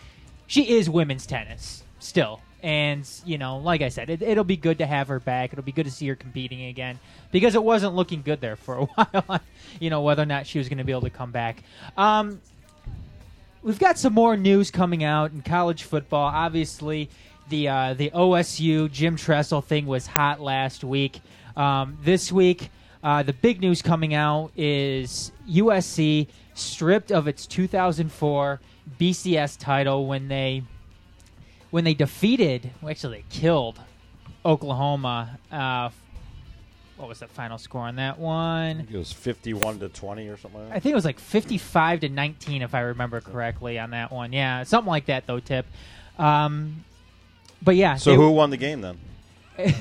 she 0.47 0.77
is 0.77 0.89
women's 0.89 1.27
tennis 1.27 1.83
still. 1.99 2.41
And 2.63 3.09
you 3.25 3.39
know, 3.39 3.59
like 3.59 3.83
I 3.83 3.89
said, 3.89 4.11
it, 4.11 4.23
it'll 4.23 4.45
be 4.45 4.57
good 4.57 4.79
to 4.79 4.87
have 4.87 5.09
her 5.09 5.21
back. 5.21 5.53
It'll 5.53 5.65
be 5.65 5.73
good 5.73 5.87
to 5.87 5.93
see 5.93 6.09
her 6.09 6.17
competing 6.17 6.65
again 6.65 6.99
because 7.31 7.55
it 7.55 7.63
wasn't 7.63 7.95
looking 7.95 8.23
good 8.23 8.41
there 8.41 8.57
for 8.57 8.77
a 8.77 8.85
while. 8.87 9.41
you 9.79 9.91
know, 9.91 10.03
whether 10.03 10.23
or 10.23 10.27
not 10.27 10.47
she 10.47 10.59
was 10.59 10.69
going 10.69 10.79
to 10.79 10.85
be 10.85 10.93
able 10.93 11.03
to 11.03 11.11
come 11.11 11.31
back. 11.31 11.63
Um, 11.97 12.41
we've 13.63 13.79
got 13.79 13.99
some 13.99 14.15
more 14.15 14.37
news 14.37 14.71
coming 14.71 15.05
out 15.05 15.33
in 15.33 15.43
college 15.43 15.83
football. 15.83 16.27
Obviously, 16.27 17.09
the 17.49 17.69
uh, 17.69 17.95
the 17.95 18.11
OSU 18.11 18.91
Jim 18.91 19.17
Tressel 19.17 19.63
thing 19.63 19.87
was 19.87 20.07
hot 20.07 20.41
last 20.41 20.85
week. 20.85 21.21
Um, 21.57 21.99
this 22.03 22.31
week, 22.31 22.71
uh, 23.03 23.23
the 23.23 23.33
big 23.33 23.61
news 23.61 23.83
coming 23.83 24.15
out 24.15 24.51
is 24.57 25.33
USC 25.49 26.29
stripped 26.55 27.11
of 27.11 27.29
its 27.29 27.47
2004 27.47 28.61
BCS 28.99 29.59
title 29.59 30.07
when 30.07 30.29
they 30.29 30.63
when 31.71 31.85
they 31.85 31.95
defeated, 31.95 32.71
well, 32.81 32.91
actually 32.91 33.19
they 33.19 33.25
killed 33.29 33.81
Oklahoma. 34.45 35.39
Uh, 35.51 35.91
what 36.99 37.09
was 37.09 37.21
the 37.21 37.29
final 37.29 37.59
score 37.59 37.83
on 37.83 37.97
that 37.97 38.19
one? 38.19 38.87
It 38.93 38.97
was 38.97 39.13
51 39.13 39.79
to 39.81 39.89
20 39.89 40.29
or 40.29 40.37
something 40.37 40.61
like 40.61 40.69
that. 40.71 40.77
I 40.77 40.81
think 40.81 40.93
it 40.93 40.97
was 40.97 41.05
like 41.05 41.19
55 41.19 42.01
to 42.01 42.09
19, 42.09 42.63
if 42.63 42.75
I 42.75 42.81
remember 42.81 43.21
correctly, 43.21 43.79
on 43.79 43.91
that 43.91 44.11
one. 44.13 44.33
Yeah, 44.33 44.65
something 44.65 44.91
like 44.91 45.07
that, 45.07 45.27
though, 45.27 45.41
Tip. 45.41 45.67
Um, 46.19 46.85
but 47.63 47.77
yeah. 47.77 47.97
So 47.97 48.15
who 48.15 48.31
won 48.31 48.51
the 48.51 48.57
game 48.57 48.81
then? 48.81 48.99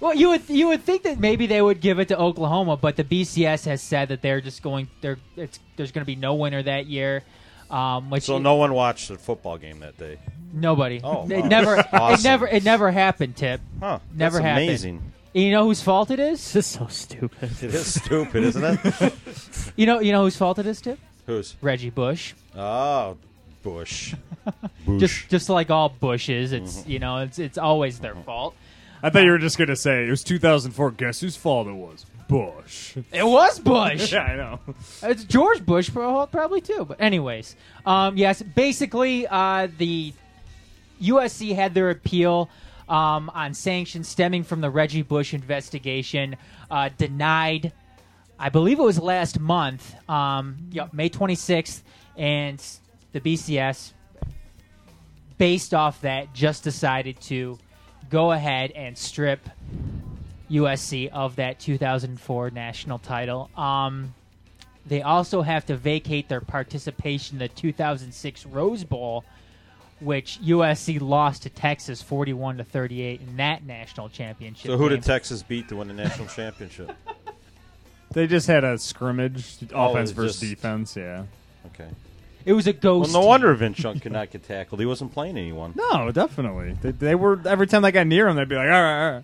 Well, 0.00 0.14
you 0.14 0.28
would 0.28 0.48
you 0.48 0.68
would 0.68 0.82
think 0.82 1.02
that 1.04 1.18
maybe 1.18 1.46
they 1.46 1.62
would 1.62 1.80
give 1.80 1.98
it 1.98 2.08
to 2.08 2.18
Oklahoma, 2.18 2.76
but 2.76 2.96
the 2.96 3.04
BCS 3.04 3.64
has 3.64 3.82
said 3.82 4.10
that 4.10 4.22
they're 4.22 4.40
just 4.40 4.62
going. 4.62 4.88
They're 5.00 5.18
it's 5.34 5.58
there's 5.76 5.92
going 5.92 6.02
to 6.02 6.06
be 6.06 6.14
no 6.14 6.34
winner 6.34 6.62
that 6.62 6.86
year. 6.86 7.24
Um, 7.70 8.10
which 8.10 8.24
So 8.24 8.38
no 8.38 8.54
one 8.56 8.74
watched 8.74 9.08
the 9.08 9.16
football 9.18 9.58
game 9.58 9.80
that 9.80 9.98
day. 9.98 10.18
nobody. 10.52 11.00
Oh, 11.02 11.26
it 11.28 11.42
wow. 11.42 11.48
never. 11.48 11.76
It 11.78 12.22
never. 12.22 12.46
It 12.48 12.64
never 12.64 12.90
happened. 12.90 13.36
Tip. 13.36 13.60
Huh? 13.80 13.98
Never 14.14 14.40
happened. 14.40 14.68
Amazing. 14.68 15.12
And 15.34 15.44
you 15.44 15.50
know 15.52 15.64
whose 15.64 15.82
fault 15.82 16.10
it 16.10 16.18
is? 16.18 16.52
This 16.52 16.66
is 16.66 16.66
so 16.66 16.86
stupid. 16.86 17.50
It 17.62 17.74
is 17.74 17.94
stupid, 18.02 18.44
isn't 18.44 18.64
it? 18.84 19.14
You 19.76 19.86
know. 19.86 20.00
You 20.00 20.12
know 20.12 20.22
whose 20.22 20.36
fault 20.36 20.58
it 20.58 20.66
is, 20.66 20.80
Tip? 20.80 20.98
Who's? 21.26 21.54
Reggie 21.60 21.90
Bush. 21.90 22.34
Oh, 22.56 23.16
Bush. 23.62 24.14
Bush. 24.86 25.00
Just 25.00 25.28
just 25.28 25.48
like 25.48 25.70
all 25.70 25.88
Bushes, 25.90 26.52
it's 26.52 26.86
you 26.86 26.98
know 26.98 27.18
it's 27.18 27.38
it's 27.38 27.58
always 27.58 28.00
their 28.00 28.14
fault. 28.14 28.54
I 29.02 29.10
thought 29.10 29.22
you 29.22 29.30
were 29.30 29.38
just 29.38 29.58
gonna 29.58 29.76
say 29.76 30.06
it 30.06 30.10
was 30.10 30.24
2004. 30.24 30.90
Guess 30.92 31.20
whose 31.20 31.36
fault 31.36 31.68
it 31.68 31.72
was? 31.74 32.06
Bush. 32.28 32.96
It 33.12 33.26
was 33.26 33.58
Bush. 33.60 34.12
yeah, 34.14 34.22
I 34.22 34.36
know. 34.36 34.60
It's 35.02 35.24
George 35.24 35.64
Bush 35.64 35.90
pro- 35.92 36.26
probably 36.26 36.60
too. 36.60 36.84
But 36.86 37.00
anyways, 37.00 37.54
um, 37.86 38.16
yes, 38.16 38.42
basically 38.42 39.26
uh, 39.26 39.68
the 39.78 40.12
USC 41.02 41.54
had 41.54 41.74
their 41.74 41.90
appeal 41.90 42.50
um, 42.88 43.30
on 43.34 43.54
sanctions 43.54 44.08
stemming 44.08 44.44
from 44.44 44.60
the 44.60 44.70
Reggie 44.70 45.02
Bush 45.02 45.34
investigation 45.34 46.36
uh, 46.70 46.90
denied. 46.96 47.72
I 48.38 48.48
believe 48.48 48.78
it 48.78 48.82
was 48.82 48.98
last 48.98 49.40
month, 49.40 49.94
um, 50.08 50.56
yep, 50.70 50.92
May 50.92 51.10
26th, 51.10 51.82
and 52.16 52.62
the 53.12 53.20
BCS, 53.20 53.92
based 55.38 55.74
off 55.74 56.00
that, 56.02 56.32
just 56.34 56.62
decided 56.62 57.20
to 57.22 57.58
go 58.10 58.32
ahead 58.32 58.70
and 58.72 58.96
strip 58.96 59.48
USC 60.50 61.10
of 61.10 61.36
that 61.36 61.58
2004 61.58 62.50
national 62.50 62.98
title. 62.98 63.50
Um, 63.56 64.14
they 64.86 65.02
also 65.02 65.42
have 65.42 65.66
to 65.66 65.76
vacate 65.76 66.28
their 66.28 66.40
participation 66.40 67.36
in 67.36 67.38
the 67.40 67.48
2006 67.48 68.46
Rose 68.46 68.84
Bowl, 68.84 69.24
which 70.00 70.38
USC 70.42 71.00
lost 71.00 71.42
to 71.44 71.50
Texas 71.50 72.00
41 72.02 72.58
to 72.58 72.64
38 72.64 73.20
in 73.20 73.36
that 73.38 73.64
national 73.64 74.08
championship. 74.08 74.70
So 74.70 74.76
who 74.76 74.88
game. 74.88 74.98
did 74.98 75.04
Texas 75.04 75.42
beat 75.42 75.68
to 75.68 75.76
win 75.76 75.88
the 75.88 75.94
national 75.94 76.28
championship? 76.28 76.92
They 78.10 78.26
just 78.26 78.46
had 78.46 78.64
a 78.64 78.78
scrimmage, 78.78 79.58
Oh, 79.74 79.90
offense 79.90 80.10
it 80.10 80.14
versus 80.14 80.40
just- 80.40 80.50
defense. 80.50 80.96
Yeah. 80.96 81.24
Okay. 81.66 81.88
It 82.46 82.54
was 82.54 82.66
a 82.66 82.72
ghost. 82.72 83.12
Well, 83.12 83.20
no 83.20 83.20
team. 83.20 83.28
wonder 83.28 83.54
Vince 83.54 83.78
Young 83.80 84.00
could 84.00 84.12
not 84.12 84.30
get 84.30 84.44
tackled. 84.44 84.80
He 84.80 84.86
wasn't 84.86 85.12
playing 85.12 85.36
anyone. 85.36 85.74
No, 85.76 86.10
definitely. 86.10 86.74
They, 86.80 86.92
they 86.92 87.14
were 87.14 87.38
every 87.46 87.66
time 87.66 87.82
they 87.82 87.92
got 87.92 88.06
near 88.06 88.26
him, 88.26 88.36
they'd 88.36 88.48
be 88.48 88.56
like, 88.56 88.70
all 88.70 88.82
right, 88.82 89.06
all 89.08 89.22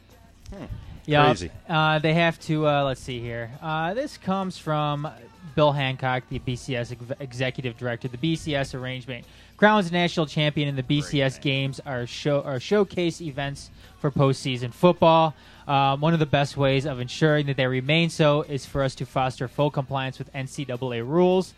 right. 0.60 0.68
Yeah, 1.06 1.24
Crazy. 1.28 1.50
Uh, 1.66 1.98
they 1.98 2.12
have 2.12 2.38
to. 2.40 2.68
Uh, 2.68 2.84
let's 2.84 3.00
see 3.00 3.20
here. 3.20 3.50
Uh, 3.62 3.94
this 3.94 4.18
comes 4.18 4.58
from 4.58 5.08
Bill 5.54 5.72
Hancock, 5.72 6.24
the 6.28 6.38
BCS 6.38 6.92
ex- 6.92 7.20
executive 7.20 7.76
director. 7.76 8.08
The 8.08 8.18
BCS 8.18 8.78
arrangement 8.78 9.26
crowns 9.56 9.92
national 9.92 10.26
champion, 10.26 10.68
and 10.68 10.78
the 10.78 10.82
BCS 10.82 11.40
games 11.40 11.80
are 11.86 12.06
show 12.06 12.42
are 12.42 12.60
showcase 12.60 13.20
events 13.20 13.70
for 13.98 14.10
postseason 14.10 14.72
football. 14.72 15.34
Um, 15.66 16.00
one 16.00 16.12
of 16.12 16.20
the 16.20 16.26
best 16.26 16.56
ways 16.56 16.84
of 16.86 17.00
ensuring 17.00 17.46
that 17.46 17.56
they 17.56 17.66
remain 17.66 18.10
so 18.10 18.42
is 18.42 18.66
for 18.66 18.82
us 18.82 18.94
to 18.96 19.06
foster 19.06 19.48
full 19.48 19.70
compliance 19.70 20.18
with 20.18 20.32
NCAA 20.32 21.06
rules. 21.06 21.54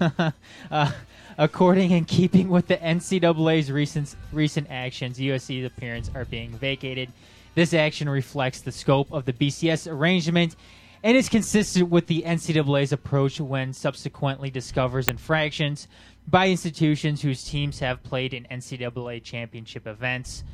uh, 0.70 0.90
according 1.38 1.92
and 1.92 2.06
keeping 2.06 2.48
with 2.48 2.66
the 2.66 2.76
NCAA's 2.76 3.70
recent 3.70 4.16
recent 4.32 4.68
actions, 4.70 5.18
USC's 5.18 5.64
appearance 5.64 6.10
are 6.14 6.24
being 6.24 6.50
vacated. 6.50 7.10
This 7.54 7.74
action 7.74 8.08
reflects 8.08 8.60
the 8.60 8.70
scope 8.70 9.10
of 9.12 9.24
the 9.24 9.32
BCS 9.32 9.90
arrangement 9.90 10.54
and 11.02 11.16
is 11.16 11.28
consistent 11.28 11.88
with 11.90 12.06
the 12.06 12.22
NCAA's 12.22 12.92
approach 12.92 13.40
when 13.40 13.72
subsequently 13.72 14.50
discovers 14.50 15.08
infractions 15.08 15.88
by 16.26 16.48
institutions 16.48 17.22
whose 17.22 17.44
teams 17.44 17.78
have 17.78 18.02
played 18.02 18.34
in 18.34 18.46
NCAA 18.50 19.22
championship 19.22 19.86
events. 19.86 20.44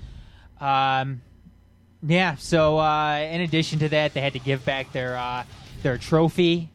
Um, 0.61 1.23
yeah, 2.07 2.37
so 2.37 2.79
uh, 2.79 3.17
in 3.17 3.41
addition 3.41 3.79
to 3.81 3.89
that, 3.89 4.15
they 4.15 4.21
had 4.21 4.35
to 4.35 4.39
give 4.39 4.65
back 4.65 4.93
their 4.93 5.17
uh, 5.17 5.45
their 5.83 5.99
trophy, 5.99 6.71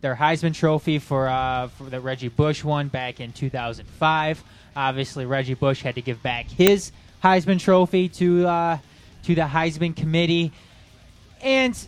their 0.00 0.16
Heisman 0.16 0.54
Trophy 0.54 0.98
for 0.98 1.28
uh, 1.28 1.68
for 1.68 1.84
the 1.84 2.00
Reggie 2.00 2.28
Bush 2.28 2.64
one 2.64 2.88
back 2.88 3.20
in 3.20 3.32
2005. 3.32 4.42
Obviously, 4.74 5.26
Reggie 5.26 5.54
Bush 5.54 5.82
had 5.82 5.94
to 5.96 6.02
give 6.02 6.22
back 6.22 6.48
his 6.48 6.90
Heisman 7.22 7.60
Trophy 7.60 8.08
to 8.08 8.46
uh, 8.46 8.78
to 9.24 9.34
the 9.34 9.42
Heisman 9.42 9.94
Committee, 9.94 10.52
and 11.42 11.78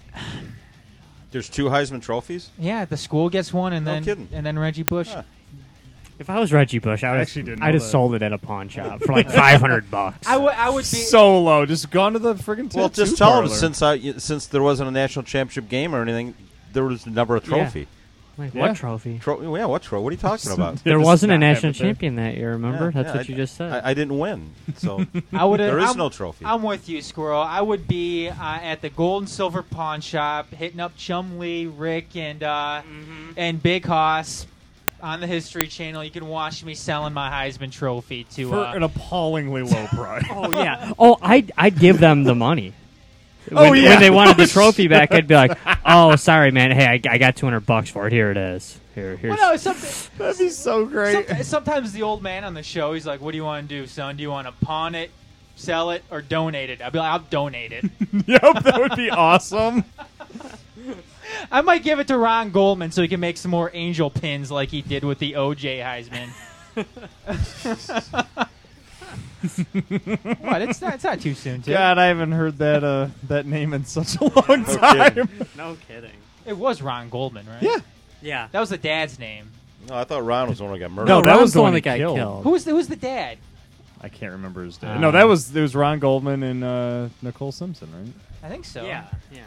There's 1.35 1.49
two 1.49 1.65
Heisman 1.65 2.01
trophies. 2.01 2.51
yeah, 2.61 2.85
the 2.85 2.97
school 2.97 3.29
gets 3.29 3.53
one, 3.53 3.73
and 3.73 3.85
No 3.85 3.91
then 3.95 4.05
kidding. 4.05 4.29
and 4.33 4.47
then 4.47 4.57
Reggie 4.57 4.85
Bush. 4.85 5.11
If 6.17 6.31
I 6.31 6.39
was 6.39 6.53
Reggie 6.53 6.79
Bush, 6.79 7.03
I 7.03 7.09
I 7.09 7.11
would 7.11 7.21
actually 7.23 7.43
didn't 7.43 7.65
I'd 7.65 7.75
have 7.75 7.83
that. 7.83 7.89
sold 7.89 8.15
it 8.15 8.23
at 8.23 8.33
a 8.33 8.39
pawn 8.39 8.69
shop 8.69 9.01
for 9.03 9.13
like 9.13 9.29
five 9.29 9.61
hundred 9.61 9.91
bucks. 9.91 10.25
I 10.29 10.37
would 10.37 10.55
I 10.55 10.71
would 10.71 10.83
be 10.83 10.85
So 10.85 11.41
low. 11.43 11.67
Just 11.67 11.91
gone 11.91 12.13
to 12.13 12.21
the 12.21 12.35
friggin' 12.37 12.73
Well, 12.73 12.89
just 12.89 13.19
tell 13.19 13.31
parlor. 13.33 13.47
him 13.47 13.51
since 13.51 13.83
I 13.83 13.99
since 14.19 14.47
there 14.47 14.63
wasn't 14.63 14.89
a 14.89 14.93
national 14.93 15.25
championship 15.25 15.69
game 15.69 15.93
or 15.93 16.03
anything, 16.03 16.35
there 16.73 16.85
was 16.85 17.05
never 17.05 17.35
a 17.35 17.41
trophy. 17.41 17.89
Like, 18.37 18.53
Yeah. 18.55 18.63
what 18.63 18.77
trophy? 18.77 19.19
Tro- 19.21 19.55
yeah, 19.57 19.67
what 19.67 19.83
trophy? 19.83 20.03
What 20.03 20.09
are 20.11 20.13
you 20.15 20.21
talking 20.21 20.51
about? 20.59 20.83
There 20.83 20.99
Just 20.99 21.07
wasn't 21.07 21.33
a 21.33 21.39
not 21.39 21.47
have 21.47 21.55
national 21.57 21.71
it 21.71 21.79
there. 21.79 21.87
champion 21.89 22.17
that 22.17 22.37
year. 22.37 22.51
Remember? 22.53 22.87
Yeah, 22.87 22.91
That's 23.03 23.07
yeah, 23.15 23.17
what 23.21 23.27
I- 23.27 23.29
you 23.31 23.37
just 23.37 23.55
said. 23.57 23.73
I, 23.85 23.91
I 23.91 23.95
didn't 23.95 24.19
win, 24.19 24.51
so 24.77 25.05
I 25.33 25.45
would. 25.45 25.61
there 25.61 25.79
is 25.79 25.91
I'm, 25.91 25.97
no 25.97 26.09
trophy. 26.09 26.45
I'm 26.45 26.63
with 26.63 26.89
you, 26.89 27.01
Squirrel. 27.01 27.41
I 27.43 27.61
would 27.61 27.87
be 27.87 28.29
uh, 28.29 28.35
at 28.41 28.81
the 28.83 28.91
Gold 28.91 29.23
and 29.23 29.29
Silver 29.29 29.63
Pawn 29.63 30.01
Shop, 30.01 30.51
hitting 30.53 30.81
up 30.81 30.97
Chumlee, 30.97 31.73
Rick, 31.77 32.17
and 32.17 32.43
uh, 32.43 32.83
and 33.37 33.63
Big 33.63 33.85
Hoss 33.87 34.47
on 35.01 35.21
the 35.21 35.27
History 35.27 35.67
Channel. 35.69 36.03
You 36.03 36.11
can 36.11 36.27
watch 36.27 36.65
me 36.65 36.75
selling 36.75 37.13
my 37.15 37.31
Heisman 37.31 37.71
Trophy 37.71 38.25
to. 38.35 38.49
for 38.49 38.57
Uh, 38.65 38.75
an 38.75 38.83
appallingly 38.83 39.63
low 39.63 39.87
price. 39.93 40.25
oh 40.31 40.51
yeah. 40.51 40.93
Oh, 40.99 41.19
I'd 41.23 41.53
I'd 41.57 41.79
give 41.79 42.01
them 42.01 42.25
the 42.25 42.35
money. 42.35 42.73
Oh, 43.53 43.57
when, 43.57 43.71
Oh, 43.71 43.73
yeah. 43.75 43.89
when 43.91 44.01
they 44.01 44.11
wanted 44.11 44.37
the 44.37 44.47
trophy 44.53 44.89
back, 44.89 45.13
I'd 45.13 45.27
be 45.29 45.35
like, 45.35 45.59
"Oh, 45.85 46.17
sorry, 46.17 46.51
man. 46.51 46.71
Hey, 46.73 46.87
I, 46.87 47.01
I 47.15 47.19
got 47.19 47.37
two 47.37 47.47
hundred 47.47 47.67
bucks 47.67 47.91
for 47.91 48.07
it. 48.07 48.13
Here 48.13 48.31
it 48.31 48.37
is. 48.37 48.79
Here, 48.95 49.17
here's." 49.17 49.37
well, 49.39 49.53
no, 49.53 49.57
That'd 50.19 50.39
be 50.39 50.49
so 50.51 50.87
great. 50.87 51.29
some- 51.29 51.43
sometimes 51.43 51.93
the 51.93 52.03
old 52.03 52.23
man 52.23 52.45
on 52.45 52.55
the 52.55 52.63
show, 52.63 52.93
he's 52.95 53.07
like, 53.07 53.21
"What 53.21 53.33
do 53.33 53.37
you 53.37 53.45
want 53.45 53.69
to 53.69 53.75
do, 53.81 53.87
son? 53.87 54.17
Do 54.17 54.23
you 54.23 54.31
want 54.31 54.47
to 54.47 54.53
pawn 54.65 54.95
it, 54.95 55.11
sell 55.57 55.91
it, 55.91 56.03
or 56.11 56.23
donate 56.23 56.71
it?" 56.71 56.81
I'd 56.81 56.93
be 56.93 56.99
like, 56.99 57.13
"I'll 57.13 57.19
donate 57.29 57.73
it." 57.73 57.85
yep, 58.27 58.63
that 58.63 58.79
would 58.81 58.97
be 58.97 59.11
awesome. 59.11 59.85
I 61.51 61.61
might 61.63 61.83
give 61.83 61.99
it 61.99 62.09
to 62.09 62.17
Ron 62.19 62.51
Goldman 62.51 62.93
so 62.93 63.03
he 63.03 63.09
can 63.09 63.21
make 63.21 63.37
some 63.37 63.51
more 63.51 63.71
angel 63.75 64.09
pins 64.11 64.51
like 64.51 64.69
he 64.71 64.83
did 64.83 65.05
with 65.05 65.19
the 65.19 65.33
OJ 65.33 65.83
Heisman. 65.83 66.31
What? 70.41 70.63
It's 70.63 70.81
not. 70.81 70.95
It's 70.95 71.05
not 71.05 71.21
too 71.21 71.35
soon. 71.35 71.63
Tim. 71.63 71.75
God, 71.75 71.99
I 71.99 72.07
haven't 72.07 72.33
heard 72.33 72.59
that 72.59 72.83
uh, 72.85 73.09
that 73.29 73.47
name 73.47 73.73
in 73.75 73.85
such 73.85 74.17
a 74.17 74.25
long 74.25 74.63
No 74.63 74.77
time. 74.77 75.15
kidding. 75.15 75.47
no 75.57 75.77
kidding. 75.89 76.11
It 76.47 76.57
was 76.57 76.83
Ron 76.83 77.09
Goldman, 77.09 77.47
right? 77.47 77.63
Yeah. 77.63 77.77
Yeah. 78.23 78.49
That 78.53 78.61
was 78.61 78.71
the 78.71 78.79
dad's 78.79 79.19
name. 79.19 79.51
no, 79.89 79.97
I 79.97 80.05
thought 80.05 80.25
Ron 80.25 80.49
was 80.49 80.59
the 80.59 80.65
one 80.65 80.75
who 80.75 80.81
got 80.81 80.91
murdered. 80.91 81.09
No, 81.09 81.21
that 81.23 81.29
Ron's 81.29 81.41
was 81.43 81.53
the 81.55 81.63
one 81.63 81.73
that 81.75 81.81
got 81.83 81.99
killed. 81.99 82.17
killed. 82.17 82.43
Who 82.45 82.51
was 82.51 82.65
the, 82.65 82.71
who 82.71 82.77
was 82.77 82.89
the 82.89 82.97
dad? 82.97 83.39
I 84.01 84.09
can't 84.09 84.33
remember 84.33 84.63
his 84.65 84.81
name. 84.83 84.93
Uh, 84.99 84.99
no, 85.01 85.11
that 85.13 85.25
was 85.25 85.55
it 85.55 85.61
was 85.61 85.75
Ron 85.75 85.99
Goldman 85.99 86.43
and 86.43 86.63
uh, 86.65 87.09
Nicole 87.23 87.53
Simpson, 87.53 87.89
right? 87.97 88.13
I 88.43 88.49
think 88.51 88.65
so. 88.65 88.85
Yeah. 88.85 89.07
Yeah. 89.33 89.43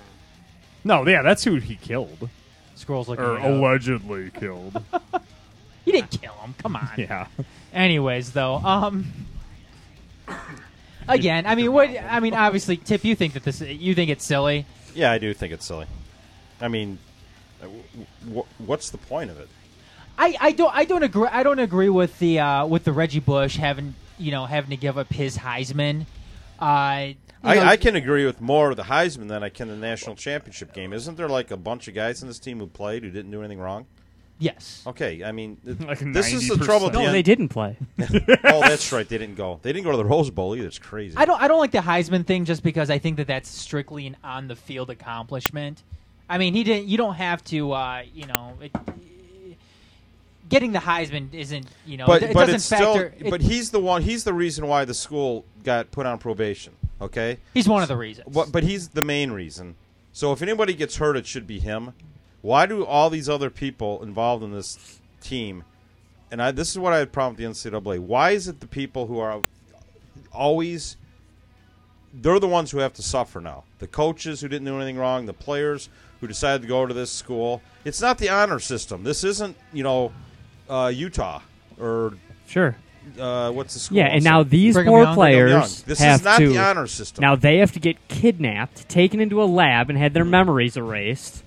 No, 0.84 1.06
yeah, 1.08 1.22
that's 1.22 1.44
who 1.44 1.56
he 1.56 1.76
killed 1.76 2.30
Squirrel's 2.76 3.10
looking. 3.10 3.26
or 3.26 3.38
it 3.38 3.42
up. 3.42 3.46
allegedly 3.46 4.32
killed. 4.32 4.82
He 5.86 5.94
didn't 5.94 6.12
kill 6.20 6.34
him. 6.34 6.54
Come 6.58 6.76
on. 6.76 6.90
yeah. 6.98 7.28
Anyways, 7.72 8.34
though, 8.34 8.56
um, 8.56 9.06
again, 11.08 11.46
I 11.46 11.56
mean, 11.56 11.72
what? 11.72 11.90
I 11.90 12.20
mean, 12.20 12.34
obviously, 12.34 12.78
Tip, 12.78 13.04
you 13.04 13.16
think 13.16 13.34
that 13.34 13.44
this, 13.44 13.62
you 13.62 13.96
think 13.96 14.10
it's 14.10 14.26
silly. 14.26 14.66
Yeah, 14.94 15.12
I 15.12 15.18
do 15.18 15.34
think 15.34 15.54
it's 15.54 15.66
silly. 15.66 15.86
I 16.60 16.68
mean, 16.68 16.98
w- 17.62 17.84
w- 18.26 18.46
what's 18.58 18.90
the 18.90 18.98
point 18.98 19.30
of 19.30 19.40
it? 19.40 19.48
I, 20.18 20.36
I 20.40 20.52
don't 20.52 20.74
I 20.76 20.86
don't 20.86 21.04
agree 21.04 21.28
I 21.32 21.44
don't 21.44 21.60
agree 21.60 21.90
with 21.90 22.18
the 22.20 22.40
uh, 22.40 22.66
with 22.66 22.84
the 22.84 22.92
Reggie 22.92 23.20
Bush 23.20 23.58
having 23.58 23.94
you 24.18 24.32
know 24.32 24.46
having 24.46 24.72
to 24.72 24.78
give 24.78 24.98
up 24.98 25.14
his 25.14 25.38
Heisman. 25.38 26.06
Uh, 26.60 27.14
I, 27.44 27.56
know, 27.56 27.62
I 27.62 27.78
can 27.78 27.96
agree 27.96 28.26
with 28.26 28.42
more 28.42 28.72
of 28.72 28.78
the 28.78 28.84
Heisman 28.84 29.28
than 29.28 29.44
I 29.44 29.50
can 29.50 29.68
the 29.68 29.76
national 29.76 30.16
championship 30.16 30.74
game. 30.74 30.92
Isn't 30.92 31.18
there 31.18 31.30
like 31.30 31.52
a 31.52 31.58
bunch 31.58 31.88
of 31.88 31.94
guys 31.94 32.24
in 32.24 32.28
this 32.28 32.40
team 32.40 32.58
who 32.58 32.68
played 32.68 33.04
who 33.04 33.12
didn't 33.12 33.32
do 33.32 33.42
anything 33.42 33.60
wrong? 33.60 33.86
Yes. 34.40 34.84
Okay, 34.88 35.24
I 35.24 35.32
mean, 35.32 35.58
th- 35.66 35.80
Like 35.80 36.00
this 36.14 36.34
is 36.34 36.48
the 36.48 36.56
90%. 36.56 36.66
trouble. 36.66 36.88
At 36.88 36.94
the 36.94 37.00
No, 37.00 37.06
end. 37.06 37.16
they 37.16 37.22
didn't 37.22 37.50
play. 37.50 37.78
oh, 38.00 38.62
that's 38.62 38.92
right. 38.94 39.08
They 39.08 39.18
didn't 39.18 39.36
go. 39.36 39.60
They 39.64 39.72
didn't 39.74 39.86
go 39.86 39.92
to 39.92 39.98
the 39.98 40.06
Rose 40.06 40.30
Bowl 40.30 40.56
either. 40.56 40.68
It's 40.68 40.80
crazy. 40.80 41.16
I 41.18 41.26
don't 41.26 41.42
I 41.42 41.48
don't 41.48 41.60
like 41.60 41.72
the 41.72 41.80
Heisman 41.80 42.26
thing 42.26 42.46
just 42.46 42.64
because 42.64 42.90
I 42.90 42.98
think 43.00 43.18
that 43.18 43.28
that's 43.28 43.50
strictly 43.50 44.08
an 44.08 44.18
on 44.24 44.48
the 44.48 44.56
field 44.56 44.90
accomplishment. 44.90 45.84
I 46.30 46.38
mean, 46.38 46.54
he 46.54 46.64
didn't. 46.64 46.88
You 46.90 46.98
don't 46.98 47.16
have 47.16 47.44
to. 47.46 47.72
Uh, 47.72 48.02
you 48.14 48.26
know, 48.28 48.54
it, 48.62 48.72
getting 50.50 50.72
the 50.72 50.80
Heisman 50.80 51.34
isn't. 51.34 51.68
You 51.86 51.98
know, 51.98 52.06
but 52.08 52.24
it, 52.24 52.30
it 52.32 52.34
but 52.34 52.42
doesn't 52.42 52.56
it's 52.56 52.70
factor. 52.70 53.14
still. 53.16 53.28
it- 53.28 53.30
but 53.30 53.42
he's 53.42 53.72
the 53.72 53.80
one. 53.80 54.02
He's 54.02 54.24
the 54.24 54.34
reason 54.34 54.68
why 54.68 54.86
the 54.86 54.94
school 54.94 55.46
got 55.64 55.92
put 55.92 56.06
on 56.06 56.18
probation. 56.18 56.74
Okay. 57.00 57.38
he's 57.54 57.70
one 57.70 57.84
of 57.84 57.88
the 57.90 57.96
reasons. 57.98 58.28
What, 58.34 58.52
but 58.52 58.64
he's 58.64 58.88
the 58.90 59.04
main 59.04 59.32
reason. 59.32 59.76
So 60.14 60.32
if 60.32 60.42
anybody 60.42 60.74
gets 60.74 60.96
hurt, 60.98 61.16
it 61.16 61.28
should 61.28 61.46
be 61.46 61.60
him. 61.60 61.94
Why 62.42 62.66
do 62.66 62.86
all 62.86 63.10
these 63.10 63.28
other 63.30 63.50
people 63.50 64.04
involved 64.04 64.44
in 64.44 64.52
this 64.52 65.00
team? 65.22 65.64
And 66.32 66.42
I, 66.42 66.52
this 66.52 66.70
is 66.72 66.80
what 66.80 66.94
I 66.94 67.00
had 67.00 67.08
a 67.08 67.12
problem 67.12 67.36
with 67.36 67.62
the 67.62 67.70
NCAA. 67.72 68.00
Why 68.00 68.32
is 68.32 68.48
it 68.48 68.60
the 68.60 68.68
people 68.68 69.08
who 69.08 69.20
are 69.20 69.42
always 70.32 70.98
they're 72.14 72.40
the 72.40 72.48
ones 72.48 72.72
who 72.72 72.80
have 72.80 72.94
to 72.94 73.02
suffer 73.04 73.40
now? 73.42 73.64
The 73.80 73.88
coaches 73.88 74.42
who 74.42 74.48
didn't 74.48 74.66
do 74.66 74.76
anything 74.76 74.98
wrong, 74.98 75.26
the 75.26 75.34
players 75.34 75.90
who 76.20 76.28
decided 76.28 76.64
to 76.64 76.68
go 76.68 76.86
to 76.86 76.94
this 76.94 77.12
school. 77.12 77.62
It's 77.86 78.02
not 78.02 78.18
the 78.18 78.30
honor 78.30 78.60
system. 78.60 79.04
This 79.04 79.24
isn't 79.24 79.56
you 79.74 79.84
know 79.84 80.12
uh, 80.70 80.92
Utah 80.94 81.42
or 81.80 82.14
Sure. 82.48 82.76
uh, 83.20 83.52
what's 83.52 83.74
the 83.74 83.80
school? 83.80 83.98
Yeah, 83.98 84.06
and 84.08 84.24
now 84.24 84.44
these 84.44 84.74
Brigham 84.74 84.92
four 84.92 85.04
Young? 85.04 85.16
players 85.16 85.52
Brigham 85.52 85.62
Young. 85.62 85.70
This 85.86 86.02
is 86.02 86.24
not 86.24 86.38
to 86.40 86.50
the 86.50 86.58
honor 86.58 86.88
system. 86.88 87.22
Now 87.22 87.36
they 87.36 87.58
have 87.58 87.72
to 87.74 87.80
get 87.80 88.08
kidnapped, 88.08 88.88
taken 88.90 89.20
into 89.20 89.42
a 89.42 89.46
lab, 89.46 89.90
and 89.90 89.98
had 89.98 90.14
their 90.14 90.26
memories 90.26 90.76
erased. 90.78 91.44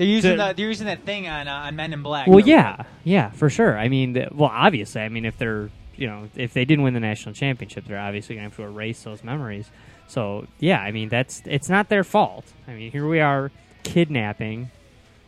They're 0.00 0.08
using 0.08 0.30
To- 0.30 0.36
the, 0.38 0.54
they're 0.56 0.66
using 0.68 0.86
that 0.86 1.04
thing 1.04 1.28
on 1.28 1.46
uh, 1.46 1.52
on 1.52 1.76
Men 1.76 1.92
in 1.92 2.02
Black. 2.02 2.26
Well, 2.26 2.38
Really. 2.38 2.50
yeah, 2.52 2.84
yeah, 3.04 3.28
for 3.32 3.50
sure. 3.50 3.76
I 3.78 3.88
mean, 3.90 4.14
th- 4.14 4.30
well, 4.32 4.50
obviously, 4.50 5.02
I 5.02 5.10
mean, 5.10 5.26
if 5.26 5.36
they're 5.36 5.68
you 5.96 6.06
know 6.06 6.30
if 6.36 6.54
they 6.54 6.64
didn't 6.64 6.84
win 6.84 6.94
the 6.94 7.00
national 7.00 7.34
championship, 7.34 7.84
they're 7.86 7.98
obviously 8.00 8.36
going 8.36 8.48
to 8.50 8.56
have 8.56 8.56
to 8.56 8.62
erase 8.72 9.02
those 9.02 9.22
memories. 9.22 9.68
So 10.08 10.46
yeah, 10.58 10.80
I 10.80 10.90
mean, 10.90 11.10
that's 11.10 11.42
it's 11.44 11.68
not 11.68 11.90
their 11.90 12.02
fault. 12.02 12.46
I 12.66 12.72
mean, 12.72 12.90
here 12.90 13.06
we 13.06 13.20
are 13.20 13.50
kidnapping 13.82 14.70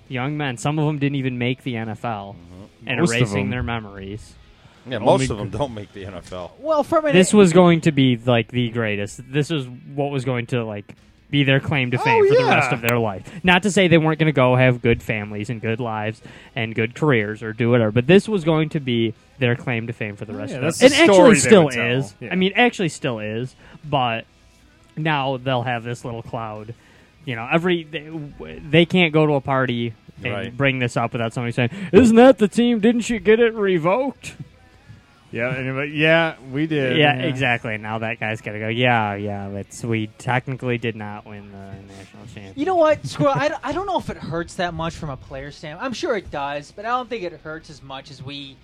young 0.08 0.36
men. 0.38 0.56
Some 0.56 0.78
of 0.78 0.86
them 0.86 0.98
didn't 0.98 1.16
even 1.16 1.36
make 1.36 1.62
the 1.64 1.74
NFL, 1.74 2.34
and 2.86 2.98
Most 3.00 3.12
erasing 3.12 3.50
their 3.50 3.62
memories. 3.62 4.34
yeah, 4.86 4.96
Only 4.96 5.06
most 5.06 5.30
of 5.30 5.36
them 5.38 5.50
don't 5.50 5.74
make 5.74 5.92
the 5.92 6.04
NFL. 6.04 6.52
Well, 6.60 6.82
from 6.82 7.04
an 7.04 7.12
This 7.14 7.34
was 7.34 7.52
going 7.52 7.82
to 7.82 7.92
be 7.92 8.16
like 8.16 8.48
the 8.48 8.70
greatest. 8.70 9.20
This 9.30 9.50
is 9.50 9.66
what 9.94 10.10
was 10.10 10.24
going 10.24 10.46
to 10.46 10.64
like 10.64 10.94
be 11.32 11.42
their 11.42 11.58
claim 11.58 11.90
to 11.90 11.98
fame 11.98 12.28
for 12.28 12.34
the 12.36 12.44
rest 12.44 12.72
of 12.72 12.82
their 12.82 12.98
life. 12.98 13.28
Not 13.42 13.64
to 13.64 13.70
say 13.72 13.88
they 13.88 13.98
weren't 13.98 14.20
going 14.20 14.26
to 14.26 14.32
go 14.32 14.54
have 14.54 14.82
good 14.82 15.02
families 15.02 15.50
and 15.50 15.60
good 15.60 15.80
lives 15.80 16.22
and 16.54 16.74
good 16.74 16.94
careers 16.94 17.42
or 17.42 17.52
do 17.52 17.70
whatever, 17.70 17.90
but 17.90 18.06
this 18.06 18.28
was 18.28 18.44
going 18.44 18.68
to 18.68 18.80
be 18.80 19.14
their 19.38 19.56
claim 19.56 19.88
to 19.88 19.92
fame 19.92 20.14
for 20.14 20.26
the 20.26 20.34
rest 20.34 20.50
yeah, 20.50 20.58
of 20.58 20.78
their 20.78 20.88
the 20.90 20.94
And 20.94 21.10
actually 21.10 21.34
still 21.36 21.68
is. 21.68 22.14
Yeah. 22.20 22.28
I 22.30 22.36
mean, 22.36 22.52
actually 22.54 22.90
still 22.90 23.18
is, 23.18 23.56
but 23.84 24.26
now 24.96 25.38
they'll 25.38 25.62
have 25.62 25.82
this 25.82 26.04
little 26.04 26.22
cloud. 26.22 26.74
You 27.24 27.34
know, 27.34 27.48
every 27.50 27.84
they, 27.84 28.10
they 28.68 28.84
can't 28.84 29.12
go 29.12 29.26
to 29.26 29.32
a 29.34 29.40
party 29.40 29.94
and 30.22 30.32
Right. 30.32 30.56
bring 30.56 30.78
this 30.78 30.96
up 30.96 31.12
without 31.12 31.32
somebody 31.32 31.52
saying, 31.52 31.70
"Isn't 31.92 32.16
that 32.16 32.38
the 32.38 32.46
team? 32.48 32.78
Didn't 32.80 33.08
you 33.08 33.18
get 33.18 33.40
it 33.40 33.54
revoked?" 33.54 34.36
Yeah, 35.32 35.54
and, 35.54 35.74
but 35.74 35.90
yeah, 35.90 36.36
we 36.52 36.66
did. 36.66 36.98
Yeah, 36.98 37.14
exactly. 37.14 37.76
Now 37.78 37.98
that 38.00 38.20
guy's 38.20 38.40
got 38.42 38.52
to 38.52 38.58
go. 38.58 38.68
Yeah, 38.68 39.14
yeah. 39.14 39.48
It's 39.48 39.82
we 39.82 40.08
technically 40.18 40.76
did 40.78 40.94
not 40.94 41.24
win 41.26 41.50
the 41.50 41.56
national 41.94 42.24
championship. 42.26 42.58
You 42.58 42.66
know 42.66 42.76
what, 42.76 43.04
Squirrel? 43.06 43.32
I, 43.34 43.48
don't- 43.48 43.60
I 43.64 43.72
don't 43.72 43.86
know 43.86 43.98
if 43.98 44.10
it 44.10 44.18
hurts 44.18 44.54
that 44.56 44.74
much 44.74 44.94
from 44.94 45.08
a 45.10 45.16
player 45.16 45.50
standpoint. 45.50 45.84
I'm 45.86 45.94
sure 45.94 46.16
it 46.16 46.30
does, 46.30 46.70
but 46.70 46.84
I 46.84 46.88
don't 46.90 47.08
think 47.08 47.22
it 47.22 47.32
hurts 47.32 47.70
as 47.70 47.82
much 47.82 48.10
as 48.10 48.22
we 48.22 48.56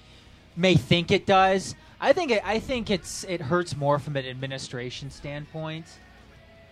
may 0.56 0.74
think 0.74 1.10
it 1.10 1.24
does. 1.24 1.74
I 2.00 2.12
think 2.12 2.30
it, 2.30 2.42
I 2.46 2.58
think 2.58 2.90
it's 2.90 3.24
it 3.24 3.40
hurts 3.40 3.74
more 3.76 3.98
from 3.98 4.16
an 4.16 4.26
administration 4.26 5.10
standpoint 5.10 5.86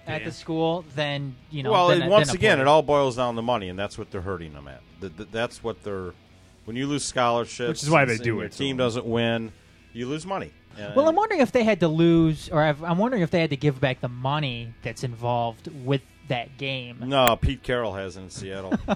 at 0.07 0.20
Yeah. 0.20 0.26
the 0.28 0.32
school 0.32 0.84
than 0.94 1.34
you 1.51 1.62
know. 1.62 1.72
well, 1.72 1.88
than 1.88 2.03
and 2.03 2.11
once 2.11 2.28
than 2.28 2.36
a 2.36 2.38
again, 2.38 2.57
player. 2.59 2.66
it 2.66 2.68
all 2.68 2.82
boils 2.82 3.16
down 3.16 3.34
to 3.36 3.42
money, 3.42 3.68
and 3.70 3.78
that's 3.78 3.97
what 3.97 4.11
they're 4.11 4.20
hurting 4.20 4.53
them 4.53 4.68
at. 4.68 4.82
Th- 5.01 5.16
th- 5.16 5.28
that's 5.32 5.64
what 5.64 5.82
they're 5.82 6.12
when 6.66 6.76
you 6.76 6.86
lose 6.86 7.03
scholarships, 7.05 7.68
Which 7.68 7.82
is 7.82 7.90
why 7.90 8.05
they 8.05 8.18
do 8.18 8.40
it 8.40 8.53
to 8.53 8.59
team 8.59 8.76
doesn't 8.76 9.07
win, 9.07 9.53
you 9.97 10.07
lose 10.07 10.26
money. 10.26 10.53
And- 10.78 10.94
Well, 10.94 11.09
I'm 11.09 11.16
wondering 11.16 11.40
if 11.40 11.53
they 11.53 11.64
had 11.64 11.80
to 11.80 11.88
lose, 11.88 12.49
or 12.51 12.62
I've, 12.62 12.82
I'm 12.84 12.99
wondering 12.99 13.22
if 13.22 13.30
they 13.30 13.40
had 13.40 13.51
to 13.51 13.57
give 13.57 13.80
back 13.80 14.01
the 14.01 14.09
money 14.09 14.74
that's 14.82 15.03
involved 15.05 15.68
with 15.84 16.03
that 16.28 16.59
game. 16.59 16.99
no, 17.07 17.36
Pete 17.36 17.62
Carroll 17.62 17.94
has 17.94 18.16
it 18.16 18.20
in 18.22 18.30
Seattle, 18.30 18.74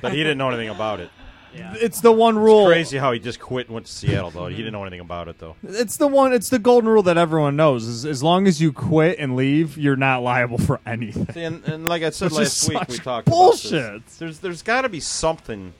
but 0.00 0.12
he 0.12 0.18
didn't 0.18 0.38
know 0.38 0.48
anything 0.48 0.70
about 0.70 1.00
it. 1.00 1.10
It's 1.54 2.00
the 2.00 2.10
one 2.10 2.38
rule. 2.38 2.66
Crazy 2.66 2.96
how 2.96 3.12
he 3.12 3.18
just 3.18 3.38
quit 3.38 3.66
and 3.66 3.74
went 3.74 3.84
to 3.84 3.92
Seattle 3.92 4.30
though. 4.30 4.46
He 4.46 4.56
didn't 4.56 4.72
know 4.72 4.80
anything 4.84 5.00
about 5.00 5.28
it 5.28 5.38
though. 5.38 5.56
It's 5.62 5.98
the 5.98 6.06
one. 6.06 6.32
It's 6.32 6.48
the 6.48 6.58
golden 6.58 6.88
rule 6.88 7.02
that 7.02 7.18
everyone 7.18 7.56
knows. 7.56 7.86
Is 7.86 8.06
as 8.06 8.22
long 8.22 8.46
as 8.46 8.58
you 8.62 8.72
quit 8.72 9.18
and 9.18 9.36
leave, 9.36 9.76
you're 9.76 9.94
not 9.94 10.22
liable 10.22 10.56
for 10.56 10.80
anything. 10.86 11.26
See, 11.34 11.42
and, 11.42 11.62
and 11.68 11.86
like 11.86 12.02
I 12.02 12.08
said 12.08 12.30
Which 12.30 12.38
last 12.38 12.66
week, 12.70 12.88
we 12.88 12.96
talked 12.96 13.26
bullshit. 13.28 13.72
about 13.84 14.04
this. 14.06 14.16
There's 14.16 14.38
there's 14.38 14.62
got 14.62 14.82
to 14.82 14.88
be 14.88 15.00
something 15.00 15.74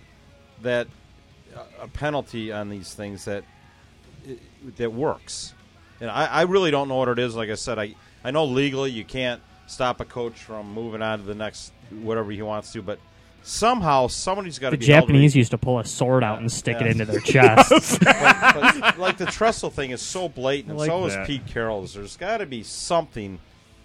that 0.60 0.88
a 1.80 1.88
penalty 1.88 2.52
on 2.52 2.68
these 2.68 2.92
things 2.92 3.24
that 3.24 3.44
that 4.76 4.92
works. 4.92 5.54
And 6.00 6.10
I, 6.10 6.26
I 6.26 6.42
really 6.42 6.70
don't 6.70 6.88
know 6.88 6.96
what 6.96 7.08
it 7.08 7.18
is. 7.18 7.34
Like 7.36 7.50
I 7.50 7.54
said, 7.54 7.78
I 7.78 7.94
I 8.24 8.30
know 8.30 8.44
legally 8.44 8.90
you 8.90 9.04
can't 9.04 9.40
stop 9.66 10.00
a 10.00 10.04
coach 10.04 10.34
from 10.38 10.72
moving 10.74 11.02
on 11.02 11.18
to 11.20 11.24
the 11.24 11.34
next 11.34 11.72
whatever 11.90 12.30
he 12.30 12.42
wants 12.42 12.72
to, 12.72 12.82
but 12.82 12.98
somehow 13.42 14.06
somebody's 14.06 14.58
got 14.58 14.70
to 14.70 14.76
the 14.76 14.80
be 14.80 14.86
Japanese 14.86 15.34
re- 15.34 15.38
used 15.40 15.50
to 15.50 15.58
pull 15.58 15.78
a 15.78 15.84
sword 15.84 16.22
out 16.24 16.38
and 16.38 16.50
stick 16.50 16.76
Yeah. 16.80 16.86
it 16.86 16.90
into 16.92 17.04
their 17.04 17.20
chest. 17.20 17.98
but, 18.00 18.80
but, 18.80 18.98
like 18.98 19.18
the 19.18 19.26
Tressel 19.26 19.70
thing 19.70 19.90
is 19.90 20.00
so 20.00 20.28
blatant, 20.28 20.70
and 20.70 20.78
like 20.78 20.88
so 20.88 21.06
is. 21.06 21.16
Pete 21.26 21.46
Carroll's. 21.46 21.94
There's 21.94 22.16
got 22.16 22.38
to 22.38 22.46
be 22.46 22.62
something 22.62 23.38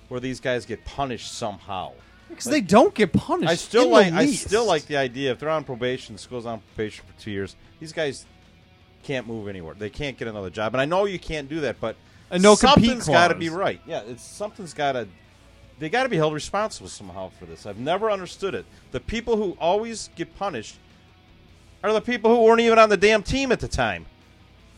where 0.09 0.19
these 0.19 0.39
guys 0.39 0.65
get 0.65 0.86
punished 0.86 1.32
somehow. 1.34 1.91
Because 2.30 2.45
they 2.45 2.61
don't 2.61 2.93
get 2.93 3.13
punished. 3.13 3.49
I 3.49 3.55
still 3.55 3.84
in 3.86 3.91
like 3.91 4.11
the 4.11 4.17
I 4.19 4.25
still 4.28 4.65
like 4.65 4.86
the 4.86 4.97
idea 4.97 5.32
if 5.32 5.39
they're 5.39 5.49
on 5.49 5.63
probation, 5.63 6.17
school's 6.17 6.45
on 6.45 6.61
probation 6.75 7.05
for 7.07 7.19
two 7.21 7.32
years. 7.32 7.55
These 7.80 7.93
guys 7.93 8.25
can't 9.04 9.28
move 9.28 9.48
anywhere. 9.48 9.76
They 9.78 9.89
can't 9.89 10.18
get 10.18 10.28
another 10.28 10.50
job, 10.50 10.74
and 10.74 10.82
I 10.82 10.86
know 10.86 11.06
you 11.06 11.20
can't 11.20 11.50
do 11.50 11.62
that, 11.62 11.80
but 11.80 11.95
A 12.30 12.39
no-compete 12.39 12.86
something's 12.86 13.08
got 13.08 13.30
to 13.30 13.36
be 13.36 13.50
right. 13.50 13.82
Yeah, 13.86 14.02
it's 14.02 14.24
something's 14.24 14.74
got 14.74 14.93
to. 14.93 15.08
They 15.80 15.89
got 15.89 16.04
to 16.04 16.10
be 16.10 16.18
held 16.18 16.34
responsible 16.34 16.89
somehow 16.89 17.30
for 17.38 17.45
this. 17.45 17.66
I've 17.68 17.78
never 17.78 18.10
understood 18.10 18.56
it. 18.56 18.66
The 18.91 19.00
people 19.00 19.38
who 19.38 19.56
always 19.60 20.10
get 20.16 20.36
punished 20.36 20.76
are 21.84 21.93
the 21.93 22.02
people 22.02 22.36
who 22.36 22.43
weren't 22.43 22.62
even 22.62 22.80
on 22.80 22.89
the 22.89 22.98
damn 22.98 23.22
team 23.22 23.52
at 23.52 23.60
the 23.60 23.68
time. 23.68 24.08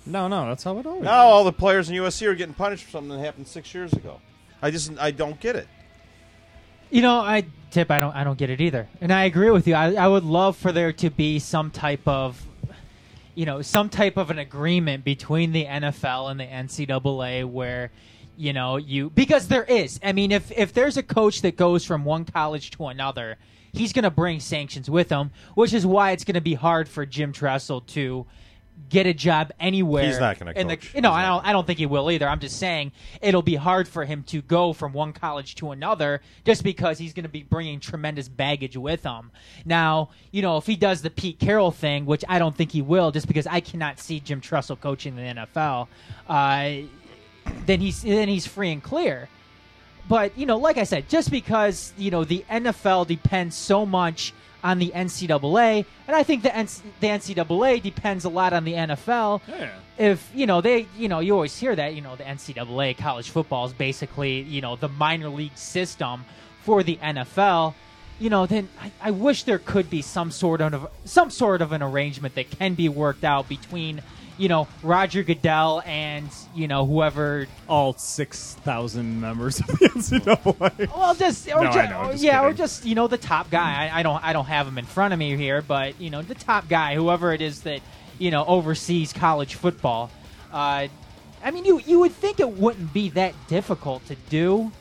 No, 0.05 0.27
no, 0.27 0.47
that's 0.47 0.63
how 0.63 0.77
it 0.77 0.85
always. 0.85 1.03
Now 1.03 1.25
all 1.25 1.43
the 1.43 1.53
players 1.53 1.89
in 1.89 1.95
USC 1.95 2.27
are 2.27 2.35
getting 2.35 2.53
punished 2.53 2.85
for 2.85 2.91
something 2.91 3.17
that 3.17 3.23
happened 3.23 3.47
six 3.47 3.73
years 3.73 3.93
ago. 3.93 4.19
I 4.61 4.71
just 4.71 4.91
I 4.99 5.11
don't 5.11 5.39
get 5.39 5.55
it. 5.55 5.67
You 6.89 7.01
know, 7.01 7.19
I 7.19 7.45
tip. 7.69 7.91
I 7.91 7.99
don't. 7.99 8.15
I 8.15 8.23
don't 8.23 8.37
get 8.37 8.49
it 8.49 8.59
either, 8.61 8.87
and 8.99 9.13
I 9.13 9.25
agree 9.25 9.51
with 9.51 9.67
you. 9.67 9.75
I, 9.75 9.93
I 9.93 10.07
would 10.07 10.23
love 10.23 10.57
for 10.57 10.71
there 10.71 10.91
to 10.93 11.09
be 11.11 11.37
some 11.37 11.69
type 11.69 12.01
of, 12.07 12.43
you 13.39 13.45
know, 13.45 13.61
some 13.61 13.87
type 13.87 14.17
of 14.17 14.31
an 14.31 14.37
agreement 14.37 15.05
between 15.05 15.53
the 15.53 15.63
NFL 15.63 16.29
and 16.29 16.37
the 16.41 16.43
NCAA 16.43 17.45
where, 17.45 17.89
you 18.35 18.51
know, 18.51 18.75
you 18.75 19.11
because 19.11 19.47
there 19.47 19.63
is. 19.63 19.97
I 20.03 20.11
mean, 20.11 20.33
if 20.33 20.51
if 20.51 20.73
there's 20.73 20.97
a 20.97 21.03
coach 21.03 21.41
that 21.43 21.55
goes 21.55 21.85
from 21.85 22.03
one 22.03 22.25
college 22.25 22.71
to 22.71 22.87
another, 22.87 23.37
he's 23.71 23.93
going 23.93 24.03
to 24.03 24.11
bring 24.11 24.41
sanctions 24.41 24.89
with 24.89 25.09
him, 25.09 25.31
which 25.55 25.73
is 25.73 25.85
why 25.85 26.11
it's 26.11 26.25
going 26.25 26.35
to 26.35 26.41
be 26.41 26.53
hard 26.53 26.89
for 26.89 27.05
Jim 27.05 27.31
Tressel 27.31 27.79
to 27.79 28.25
get 28.87 29.05
a 29.05 29.13
job 29.13 29.51
anywhere. 29.59 30.05
He's 30.05 30.19
not 30.19 30.39
gonna 30.39 30.51
in 30.55 30.67
the- 30.67 30.77
coach. 30.77 30.93
You 30.93 30.99
I 30.99 31.25
don't. 31.25 31.45
I 31.45 31.51
don't 31.51 31.67
think 31.67 31.79
he 31.79 31.85
will 31.85 32.09
either. 32.11 32.27
I'm 32.27 32.39
just 32.39 32.57
saying 32.57 32.91
it'll 33.21 33.41
be 33.41 33.55
hard 33.55 33.87
for 33.87 34.05
him 34.05 34.23
to 34.27 34.41
go 34.41 34.73
from 34.73 34.93
one 34.93 35.13
college 35.13 35.55
to 35.55 35.71
another 35.71 36.21
just 36.45 36.63
because 36.63 36.97
he's 36.97 37.13
going 37.13 37.23
to 37.23 37.29
be 37.29 37.43
bringing 37.43 37.79
tremendous 37.79 38.27
baggage 38.27 38.77
with 38.77 39.03
him. 39.03 39.31
Now, 39.65 40.09
you 40.31 40.41
know, 40.41 40.57
if 40.57 40.65
he 40.65 40.75
does 40.75 41.01
the 41.01 41.09
Pete 41.09 41.39
Carroll 41.39 41.71
thing, 41.71 42.05
which 42.05 42.23
I 42.29 42.39
don't 42.39 42.55
think 42.55 42.71
he 42.71 42.81
will, 42.81 43.11
just 43.11 43.27
because 43.27 43.47
I 43.47 43.59
cannot 43.59 43.99
see 43.99 44.19
Jim 44.19 44.41
Tressel 44.41 44.75
coaching 44.75 45.15
the 45.15 45.21
NFL, 45.21 45.87
uh, 46.27 46.87
then 47.65 47.79
he's 47.79 48.01
then 48.03 48.27
he's 48.27 48.47
free 48.47 48.71
and 48.71 48.81
clear. 48.81 49.29
But 50.07 50.37
you 50.37 50.45
know, 50.45 50.57
like 50.57 50.77
I 50.77 50.83
said, 50.83 51.09
just 51.09 51.29
because 51.29 51.93
you 51.97 52.11
know 52.11 52.23
the 52.23 52.43
NFL 52.49 53.07
depends 53.07 53.55
so 53.55 53.85
much 53.85 54.33
on 54.63 54.79
the 54.79 54.91
NCAA, 54.93 55.85
and 56.07 56.15
I 56.15 56.23
think 56.23 56.43
the, 56.43 56.49
the 56.99 57.07
NCAA 57.07 57.81
depends 57.81 58.25
a 58.25 58.29
lot 58.29 58.53
on 58.53 58.63
the 58.63 58.73
NFL. 58.73 59.41
Yeah. 59.47 59.69
If 59.97 60.31
you 60.33 60.45
know 60.45 60.61
they, 60.61 60.87
you 60.97 61.09
know, 61.09 61.19
you 61.19 61.33
always 61.33 61.57
hear 61.57 61.75
that 61.75 61.93
you 61.95 62.01
know 62.01 62.15
the 62.15 62.23
NCAA 62.23 62.97
college 62.97 63.29
football 63.29 63.65
is 63.65 63.73
basically 63.73 64.41
you 64.41 64.61
know 64.61 64.75
the 64.75 64.87
minor 64.87 65.29
league 65.29 65.57
system 65.57 66.25
for 66.63 66.83
the 66.83 66.97
NFL. 66.97 67.73
You 68.19 68.29
know, 68.29 68.45
then 68.45 68.67
I, 68.81 68.91
I 69.01 69.11
wish 69.11 69.43
there 69.43 69.59
could 69.59 69.89
be 69.89 70.01
some 70.01 70.31
sort 70.31 70.61
of 70.61 70.89
some 71.05 71.29
sort 71.29 71.61
of 71.61 71.71
an 71.71 71.81
arrangement 71.81 72.35
that 72.35 72.49
can 72.49 72.75
be 72.75 72.89
worked 72.89 73.23
out 73.23 73.47
between 73.49 74.01
you 74.39 74.47
know 74.49 74.67
Roger 74.81 75.21
Goodell 75.21 75.83
and 75.85 76.27
you 76.55 76.67
know 76.67 76.85
whoever 76.87 77.45
all 77.67 77.93
six 77.93 78.55
thousand 78.55 79.21
members 79.21 79.59
of 79.59 79.67
the 79.67 79.89
NCAA. 79.89 80.95
Well, 80.97 81.13
just 81.13 81.47
or 81.51 81.65
No, 81.65 81.71
ju- 81.71 81.79
I 81.79 81.85
know, 81.89 82.11
just 82.13 82.23
yeah, 82.23 82.39
or 82.41 82.45
kidding. 82.45 82.57
just 82.57 82.85
you 82.85 82.95
know 82.95 83.07
the 83.07 83.17
top 83.17 83.51
guy. 83.51 83.87
I, 83.91 83.99
I 83.99 84.03
don't 84.03 84.23
I 84.23 84.33
don't 84.33 84.45
have 84.47 84.67
him 84.67 84.77
in 84.79 84.85
front 84.85 85.13
of 85.13 85.19
me 85.19 85.35
here, 85.37 85.61
but 85.61 85.99
you 86.01 86.09
know 86.09 86.21
the 86.23 86.35
top 86.35 86.67
guy, 86.67 86.95
whoever 86.95 87.33
it 87.33 87.41
is 87.41 87.61
that 87.61 87.81
you 88.17 88.31
know 88.31 88.43
oversees 88.45 89.13
college 89.13 89.53
football. 89.55 90.09
Uh, 90.51 90.87
I 91.43 91.51
mean, 91.51 91.65
you 91.65 91.79
you 91.85 91.99
would 91.99 92.11
think 92.13 92.39
it 92.39 92.49
wouldn't 92.49 92.91
be 92.93 93.09
that 93.11 93.33
difficult 93.47 94.05
to 94.07 94.15
do, 94.29 94.71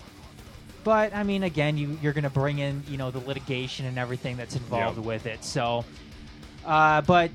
but 0.85 1.15
I 1.15 1.23
mean, 1.23 1.43
again, 1.43 1.77
you 1.77 1.99
you're 2.03 2.13
going 2.13 2.25
to 2.25 2.31
bring 2.31 2.59
in 2.59 2.83
you 2.89 2.97
know 2.97 3.11
the 3.11 3.19
litigation 3.21 3.87
and 3.87 3.99
everything 3.99 4.37
that's 4.37 4.57
involved 4.57 4.97
Yep. 4.99 5.07
with 5.07 5.27
it. 5.27 5.45
So, 5.45 5.85
uh, 6.67 7.01
but 7.03 7.31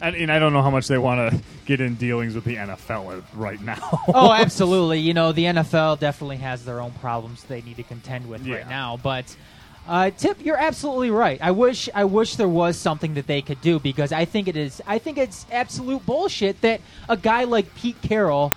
And, 0.00 0.16
and 0.16 0.32
I 0.32 0.38
don't 0.38 0.52
know 0.52 0.62
how 0.62 0.70
much 0.70 0.88
they 0.88 0.98
want 0.98 1.32
to 1.32 1.40
get 1.66 1.80
in 1.80 1.94
dealings 1.94 2.34
with 2.34 2.44
the 2.44 2.56
NFL 2.56 3.22
right 3.34 3.60
now. 3.60 4.02
oh, 4.08 4.32
absolutely. 4.38 4.98
You 4.98 5.14
know, 5.14 5.32
the 5.32 5.44
NFL 5.44 6.00
definitely 6.00 6.38
has 6.38 6.64
their 6.64 6.80
own 6.80 6.92
problems 6.92 7.44
they 7.44 7.62
need 7.62 7.76
to 7.76 7.82
contend 7.82 8.28
with 8.28 8.46
right 8.46 8.68
now. 8.68 8.98
But 9.02 9.34
uh, 9.86 10.10
Tip, 10.10 10.44
you're 10.44 10.56
absolutely 10.56 11.10
right. 11.10 11.40
I 11.42 11.50
wish 11.50 11.88
I 11.94 12.04
wish 12.04 12.36
there 12.36 12.48
was 12.48 12.78
something 12.78 13.14
that 13.14 13.26
they 13.26 13.42
could 13.42 13.60
do 13.60 13.78
because 13.78 14.12
I 14.12 14.24
think 14.24 14.48
it 14.48 14.56
is. 14.56 14.82
I 14.86 14.98
think 14.98 15.18
it's 15.18 15.46
absolute 15.52 16.04
bullshit 16.06 16.60
that 16.62 16.80
a 17.08 17.16
guy 17.16 17.44
like 17.44 17.74
Pete 17.74 18.00
Carroll 18.02 18.52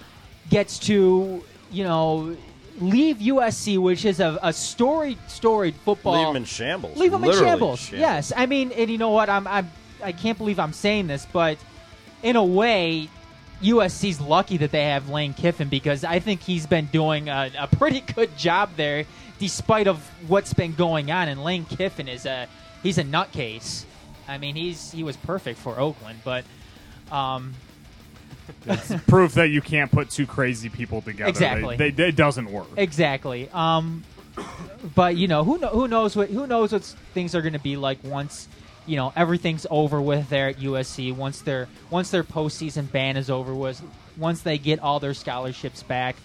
gets 0.49 0.79
to 0.79 1.43
you 1.69 1.83
know 1.83 2.35
leave 2.79 3.17
USC, 3.17 3.77
which 3.77 4.05
is 4.05 4.19
a, 4.19 4.39
a 4.41 4.53
storied 4.53 5.17
storied 5.27 5.75
football. 5.75 6.17
Leave 6.17 6.29
him 6.29 6.35
in 6.37 6.45
shambles. 6.45 6.97
Leave 6.97 7.13
him 7.13 7.23
in 7.23 7.29
Literally 7.29 7.49
shambles. 7.49 7.91
Yes, 7.91 8.31
I 8.35 8.45
mean, 8.45 8.71
and 8.71 8.89
you 8.89 8.97
know 8.97 9.11
what? 9.11 9.29
I'm, 9.29 9.47
I'm 9.47 9.69
I 10.03 10.11
can't 10.11 10.37
believe 10.37 10.59
I'm 10.59 10.73
saying 10.73 11.07
this, 11.07 11.25
but 11.31 11.57
in 12.23 12.35
a 12.35 12.43
way, 12.43 13.09
USC's 13.61 14.21
lucky 14.21 14.57
that 14.57 14.71
they 14.71 14.85
have 14.85 15.09
Lane 15.09 15.33
Kiffin 15.33 15.69
because 15.69 16.03
I 16.03 16.19
think 16.19 16.41
he's 16.41 16.65
been 16.67 16.85
doing 16.87 17.29
a, 17.29 17.51
a 17.57 17.67
pretty 17.67 18.01
good 18.01 18.37
job 18.37 18.71
there, 18.75 19.05
despite 19.39 19.87
of 19.87 19.99
what's 20.27 20.53
been 20.53 20.73
going 20.73 21.11
on. 21.11 21.27
And 21.27 21.43
Lane 21.43 21.65
Kiffin 21.65 22.07
is 22.07 22.25
a 22.25 22.47
he's 22.83 22.97
a 22.97 23.03
nutcase. 23.03 23.83
I 24.27 24.37
mean, 24.37 24.55
he's 24.55 24.91
he 24.91 25.03
was 25.03 25.17
perfect 25.17 25.59
for 25.59 25.79
Oakland, 25.79 26.19
but 26.23 26.45
um, 27.11 27.55
It's 28.65 28.93
proof 29.07 29.33
that 29.33 29.49
you 29.49 29.61
can't 29.61 29.91
put 29.91 30.09
two 30.09 30.27
crazy 30.27 30.69
people 30.69 31.01
together. 31.01 31.29
Exactly. 31.29 31.77
They, 31.77 31.91
they, 31.91 32.09
it 32.09 32.15
doesn't 32.15 32.51
work. 32.51 32.67
Exactly. 32.77 33.49
Um, 33.53 34.03
but 34.95 35.15
you 35.15 35.27
know 35.27 35.43
who 35.43 35.57
kno- 35.57 35.69
who 35.69 35.87
knows 35.87 36.15
what 36.15 36.29
who 36.29 36.45
knows 36.45 36.71
what 36.71 36.83
things 37.13 37.33
are 37.33 37.41
going 37.41 37.53
to 37.53 37.59
be 37.59 37.75
like 37.75 37.97
once 38.03 38.47
you 38.87 38.95
know 38.95 39.13
everything's 39.15 39.67
over 39.69 40.01
with 40.01 40.29
there 40.29 40.47
at 40.49 40.57
USC. 40.57 41.15
Once 41.15 41.41
their 41.41 41.67
once 41.89 42.09
their 42.09 42.23
postseason 42.23 42.91
ban 42.91 43.17
is 43.17 43.29
over 43.29 43.53
with, 43.53 43.81
once 44.17 44.41
they 44.41 44.57
get 44.57 44.79
all 44.79 44.99
their 44.99 45.13
scholarships 45.13 45.83
back. 45.83 46.15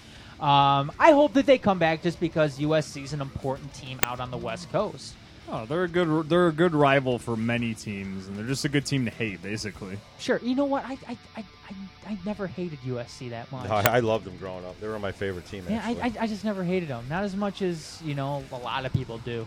Um, 0.41 0.91
I 0.99 1.13
hope 1.13 1.35
that 1.35 1.47
they 1.47 1.59
come 1.59 1.79
back 1.79 2.03
just 2.03 2.19
because 2.19 2.59
USC 2.59 3.05
is 3.05 3.13
an 3.13 3.21
important 3.21 3.73
team 3.75 4.01
out 4.03 4.19
on 4.19 4.31
the 4.33 4.37
West 4.37 4.73
Coast. 4.73 5.15
Oh, 5.49 5.67
they're 5.67 5.85
a 5.85 5.89
good 5.89 6.29
they're 6.29 6.49
a 6.49 6.53
good 6.53 6.75
rival 6.75 7.19
for 7.19 7.37
many 7.37 7.75
teams, 7.75 8.27
and 8.27 8.37
they're 8.37 8.47
just 8.47 8.65
a 8.65 8.69
good 8.69 8.87
team 8.87 9.05
to 9.05 9.11
hate, 9.11 9.43
basically. 9.43 9.99
Sure, 10.19 10.39
you 10.43 10.55
know 10.55 10.65
what? 10.65 10.85
I 10.85 10.93
I, 11.07 11.19
I, 11.37 11.45
I, 11.69 11.75
I 12.09 12.19
never 12.25 12.47
hated 12.47 12.79
USC 12.81 13.31
that 13.31 13.51
much. 13.53 13.69
No, 13.69 13.75
I, 13.75 13.97
I 13.97 14.01
loved 14.01 14.25
them 14.25 14.37
growing 14.39 14.65
up. 14.65 14.81
They 14.81 14.89
were 14.89 14.99
my 14.99 15.13
favorite 15.13 15.47
team. 15.47 15.65
yeah, 15.69 15.77
actually. 15.79 16.01
I, 16.01 16.07
I, 16.07 16.13
I 16.21 16.27
just 16.27 16.45
never 16.45 16.65
hated 16.65 16.89
them. 16.89 17.05
Not 17.11 17.25
as 17.25 17.37
much 17.37 17.61
as 17.61 18.01
you 18.05 18.15
know 18.15 18.43
a 18.53 18.57
lot 18.57 18.87
of 18.87 18.93
people 18.93 19.19
do. 19.19 19.47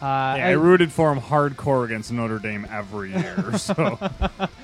Uh, 0.00 0.34
Yeah, 0.38 0.48
I, 0.48 0.50
rooted 0.52 0.92
for 0.92 1.12
them 1.14 1.22
hardcore 1.22 1.84
against 1.84 2.12
Notre 2.12 2.38
Dame 2.38 2.66
every 2.70 3.10
year. 3.10 3.52
So 3.58 3.98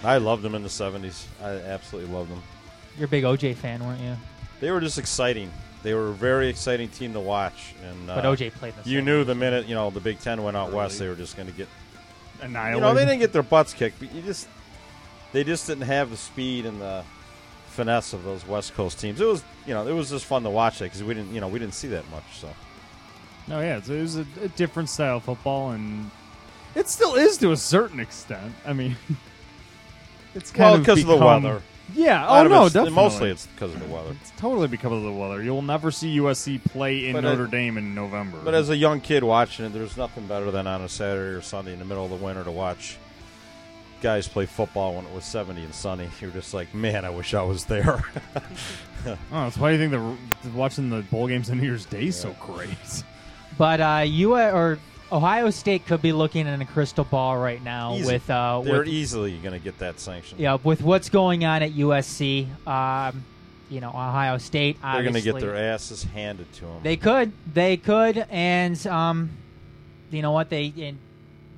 I 0.04 0.18
loved 0.18 0.42
them 0.42 0.54
in 0.54 0.62
the 0.62 0.68
'70s. 0.68 1.24
I 1.42 1.50
absolutely 1.50 2.12
loved 2.12 2.30
them. 2.30 2.42
You're 2.98 3.06
a 3.06 3.08
big 3.08 3.24
OJ 3.24 3.56
fan, 3.56 3.84
weren't 3.84 4.00
you? 4.00 4.14
They 4.60 4.70
were 4.70 4.80
just 4.80 4.98
exciting. 4.98 5.50
They 5.82 5.94
were 5.94 6.08
a 6.08 6.12
very 6.12 6.48
exciting 6.48 6.88
team 6.90 7.12
to 7.14 7.20
watch. 7.20 7.74
And 7.84 8.10
uh, 8.10 8.16
But 8.16 8.24
OJ 8.24 8.52
played 8.52 8.74
in 8.76 8.82
the 8.84 8.90
You 8.90 9.00
knew 9.02 9.24
the 9.24 9.34
minute 9.34 9.66
you 9.66 9.74
know 9.74 9.90
the 9.90 10.00
Big 10.00 10.20
Ten 10.20 10.42
went 10.42 10.56
out 10.56 10.72
west, 10.72 10.98
they 10.98 11.08
were 11.08 11.14
just 11.16 11.36
going 11.36 11.48
to 11.48 11.54
get. 11.54 11.68
annihilated. 12.42 12.76
You 12.76 12.80
know, 12.82 12.94
they 12.94 13.04
didn't 13.04 13.20
get 13.20 13.32
their 13.32 13.42
butts 13.42 13.72
kicked, 13.72 13.98
but 13.98 14.12
you 14.14 14.20
just 14.22 14.46
they 15.32 15.42
just 15.44 15.66
didn't 15.66 15.84
have 15.84 16.10
the 16.10 16.16
speed 16.18 16.66
and 16.66 16.80
the 16.80 17.02
finesse 17.68 18.12
of 18.12 18.22
those 18.22 18.46
West 18.46 18.74
Coast 18.74 19.00
teams. 19.00 19.20
It 19.20 19.24
was 19.26 19.42
you 19.66 19.72
know 19.72 19.86
it 19.88 19.92
was 19.92 20.10
just 20.10 20.26
fun 20.26 20.42
to 20.42 20.50
watch 20.50 20.78
that 20.80 20.84
because 20.86 21.02
we 21.02 21.14
didn't 21.14 21.32
you 21.32 21.40
know 21.40 21.48
we 21.48 21.58
didn't 21.58 21.74
see 21.74 21.88
that 21.88 22.08
much. 22.10 22.24
So 22.38 22.48
No, 23.48 23.60
yeah, 23.60 23.78
it's, 23.78 23.88
it 23.88 24.00
was 24.00 24.16
a, 24.18 24.26
a 24.42 24.48
different 24.48 24.88
style 24.88 25.16
of 25.18 25.24
football, 25.24 25.70
and 25.72 26.10
it 26.74 26.88
still 26.88 27.14
is 27.16 27.36
to 27.38 27.52
a 27.52 27.56
certain 27.56 28.00
extent. 28.00 28.54
I 28.64 28.72
mean, 28.72 28.96
it's 30.34 30.50
kind 30.50 30.60
well 30.60 30.74
of 30.74 30.80
because 30.80 31.00
of 31.00 31.06
the 31.06 31.14
become- 31.14 31.42
weather. 31.42 31.62
Yeah. 31.94 32.26
Oh 32.26 32.44
of 32.44 32.50
no, 32.50 32.56
it's- 32.58 32.72
definitely. 32.72 32.94
Mostly 32.96 33.30
it's 33.30 33.46
because 33.48 33.74
of 33.74 33.80
the 33.80 33.92
weather. 33.92 34.16
It's 34.20 34.32
totally 34.38 34.68
because 34.68 34.92
of 34.92 35.02
the 35.02 35.12
weather. 35.12 35.42
You'll 35.42 35.60
never 35.62 35.90
see 35.90 36.16
USC 36.18 36.64
play 36.70 37.06
in 37.08 37.12
But, 37.14 37.24
Notre 37.24 37.46
Dame 37.46 37.76
in 37.76 37.94
November. 37.94 38.38
But 38.42 38.54
as 38.54 38.70
a 38.70 38.76
young 38.76 39.00
kid 39.00 39.24
watching 39.24 39.66
it, 39.66 39.72
there's 39.74 39.96
nothing 39.96 40.26
better 40.26 40.50
than 40.50 40.66
on 40.66 40.80
a 40.80 40.88
Saturday 40.88 41.36
or 41.36 41.42
Sunday 41.42 41.72
in 41.74 41.78
the 41.80 41.84
middle 41.84 42.04
of 42.04 42.10
the 42.10 42.16
winter 42.16 42.44
to 42.44 42.50
watch 42.50 42.96
guys 44.00 44.26
play 44.26 44.46
football 44.46 44.94
when 44.96 45.04
it 45.04 45.12
was 45.12 45.24
70 45.24 45.62
and 45.64 45.74
sunny. 45.74 46.08
You're 46.20 46.30
just 46.30 46.54
like, 46.54 46.72
man, 46.72 47.04
I 47.04 47.10
wish 47.10 47.34
I 47.34 47.42
was 47.42 47.66
there. 47.66 48.02
oh, 48.36 49.16
that's 49.30 49.58
why 49.58 49.72
you 49.72 49.78
think 49.78 49.90
the 49.90 50.50
watching 50.52 50.88
the 50.88 51.02
bowl 51.02 51.28
games 51.28 51.50
on 51.50 51.58
New 51.58 51.64
Year's 51.64 51.84
Day 51.84 52.06
is 52.06 52.16
so 52.16 52.34
great. 52.40 52.68
But 53.58 53.80
uh, 53.80 54.04
you 54.06 54.34
or 54.36 54.78
Ohio 55.10 55.50
State 55.50 55.86
could 55.86 56.00
be 56.00 56.12
looking 56.12 56.46
in 56.46 56.60
a 56.60 56.64
crystal 56.64 57.04
ball 57.04 57.36
right 57.36 57.62
now 57.62 57.94
Easy. 57.94 58.06
with 58.06 58.30
uh, 58.30 58.62
They're 58.64 58.78
with 58.80 58.88
easily 58.88 59.36
going 59.38 59.52
to 59.52 59.62
get 59.62 59.78
that 59.78 60.00
sanction. 60.00 60.38
yeah 60.38 60.58
with 60.62 60.82
what's 60.82 61.10
going 61.10 61.44
on 61.44 61.62
at 61.62 61.72
USC. 61.72 62.66
Um, 62.66 63.24
you 63.68 63.80
know, 63.80 63.88
Ohio 63.88 64.36
State. 64.36 64.76
They're 64.82 65.02
going 65.02 65.14
to 65.14 65.22
get 65.22 65.40
their 65.40 65.56
asses 65.56 66.04
handed 66.04 66.52
to 66.54 66.66
them. 66.66 66.80
They 66.82 66.96
could, 66.96 67.32
they 67.54 67.78
could, 67.78 68.26
and 68.28 68.86
um, 68.86 69.30
you 70.10 70.20
know 70.20 70.32
what? 70.32 70.50
They 70.50 70.72
and 70.78 70.98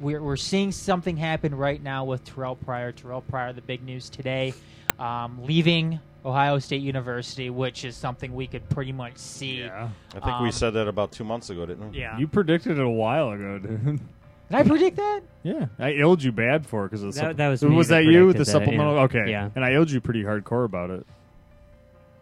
we're 0.01 0.23
we're 0.23 0.37
seeing 0.37 0.71
something 0.71 1.17
happen 1.17 1.55
right 1.55 1.83
now 1.83 2.05
with 2.05 2.25
Terrelle 2.25 2.59
Pryor. 2.61 2.93
Terrelle 2.93 3.27
Pryor, 3.29 3.53
the 3.53 3.63
big 3.63 3.83
news 3.83 4.09
today, 4.09 4.55
um, 4.99 5.45
leaving 5.45 5.99
Ohio 6.25 6.59
State 6.59 6.81
University, 6.83 7.51
which 7.51 7.85
is 7.85 7.97
something 7.97 8.35
we 8.35 8.47
could 8.47 8.69
pretty 8.71 8.93
much 8.93 9.17
see. 9.19 9.61
Yeah. 9.61 9.89
I 10.11 10.21
think 10.21 10.41
we 10.41 10.47
um, 10.47 10.53
said 10.53 10.71
that 10.71 10.89
about 10.89 11.13
two 11.13 11.25
months 11.25 11.51
ago, 11.51 11.67
didn't 11.67 11.91
we? 11.93 11.99
Yeah. 11.99 12.17
You 12.19 12.27
predicted 12.27 12.79
it 12.79 12.85
a 12.85 12.89
while 12.89 13.31
ago, 13.31 13.59
dude. 13.59 14.01
Did 14.51 14.57
I 14.59 14.63
predict 14.63 14.97
that? 14.99 15.21
Yeah, 15.43 15.67
I 15.79 15.93
illed 15.93 16.23
you 16.23 16.31
bad 16.33 16.67
for 16.67 16.85
it 16.85 16.91
because 16.91 17.15
That- 17.17 17.37
that 17.39 17.49
was 17.49 17.63
me 17.63 17.75
was 17.75 17.89
that 17.89 17.97
that 17.97 18.05
you 18.05 18.25
predicted 18.27 18.35
the 18.35 18.39
that, 18.45 18.51
supplemental? 18.51 18.95
yeah. 18.95 19.01
Okay, 19.03 19.31
Yeah. 19.31 19.51
and 19.55 19.65
I 19.65 19.71
illed 19.73 19.91
you 19.91 20.01
pretty 20.01 20.23
hardcore 20.23 20.65
about 20.65 20.91
it. 20.91 21.07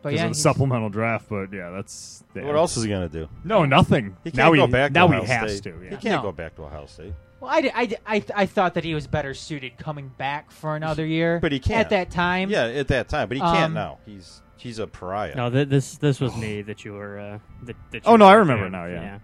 But 0.02 0.10
'Cause 0.10 0.12
yeah, 0.18 0.24
of 0.26 0.30
the 0.30 0.34
he's- 0.36 0.38
supplemental 0.42 0.88
draft. 0.88 1.28
But 1.28 1.52
yeah, 1.52 1.70
that's 1.70 2.24
yeah. 2.34 2.44
What 2.44 2.56
else 2.56 2.76
is 2.76 2.82
he 2.84 2.88
going 2.88 3.08
to 3.08 3.12
do? 3.20 3.28
No, 3.44 3.64
nothing. 3.64 4.16
He 4.24 4.30
can't 4.32 4.36
now 4.36 4.54
go 4.54 4.66
he, 4.66 4.72
back. 4.72 4.90
Now 4.92 5.06
to 5.06 5.20
he 5.20 5.26
has 5.26 5.58
State. 5.58 5.72
to. 5.74 5.78
He 5.80 5.84
Yeah. 5.86 5.90
can't 5.96 6.04
No. 6.16 6.22
go 6.22 6.32
back 6.32 6.56
to 6.56 6.62
Ohio 6.64 6.86
State. 6.86 7.12
Well, 7.42 7.50
I, 7.50 7.70
I, 7.74 7.96
I, 8.06 8.24
I 8.36 8.46
thought 8.46 8.74
that 8.74 8.84
he 8.84 8.94
was 8.94 9.06
better 9.08 9.34
suited 9.34 9.76
coming 9.76 10.08
back 10.16 10.50
for 10.52 10.76
another 10.76 11.04
year. 11.04 11.40
But 11.40 11.50
he 11.52 11.58
can't 11.58 11.80
at 11.80 11.90
that 11.90 12.10
time. 12.12 12.48
Yeah, 12.50 12.66
at 12.66 12.86
that 12.88 13.08
time, 13.08 13.26
but 13.28 13.36
he 13.36 13.42
Um, 13.42 13.54
can't 13.56 13.72
now. 13.74 13.98
He's 14.06 14.40
he's 14.56 14.78
a 14.78 14.86
pariah. 14.86 15.34
No, 15.34 15.50
th- 15.50 15.68
this 15.68 15.96
this 15.98 16.20
was 16.20 16.36
me 16.36 16.62
that 16.68 16.84
you 16.84 16.92
were. 16.92 17.18
Uh, 17.18 17.38
that, 17.64 17.76
that 17.90 18.02
Oh, 18.06 18.14
no, 18.16 18.26
I 18.26 18.34
remember 18.34 18.70
now, 18.70 18.86
of, 18.86 18.92
yeah. 18.92 19.18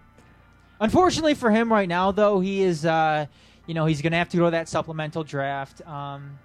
Unfortunately 0.81 1.33
for 1.33 1.49
him 1.49 1.71
right 1.71 1.87
now, 1.87 2.11
though, 2.11 2.39
he 2.41 2.61
is, 2.61 2.85
uh, 2.85 3.25
you 3.67 3.73
know, 3.73 3.85
he's 3.85 4.01
going 4.01 4.11
to 4.11 4.17
have 4.17 4.29
to 4.29 4.37
go 4.37 4.45
to 4.45 4.51
that 4.51 4.67
supplemental 4.69 5.23
draft. 5.23 5.81
Um, 5.87 6.39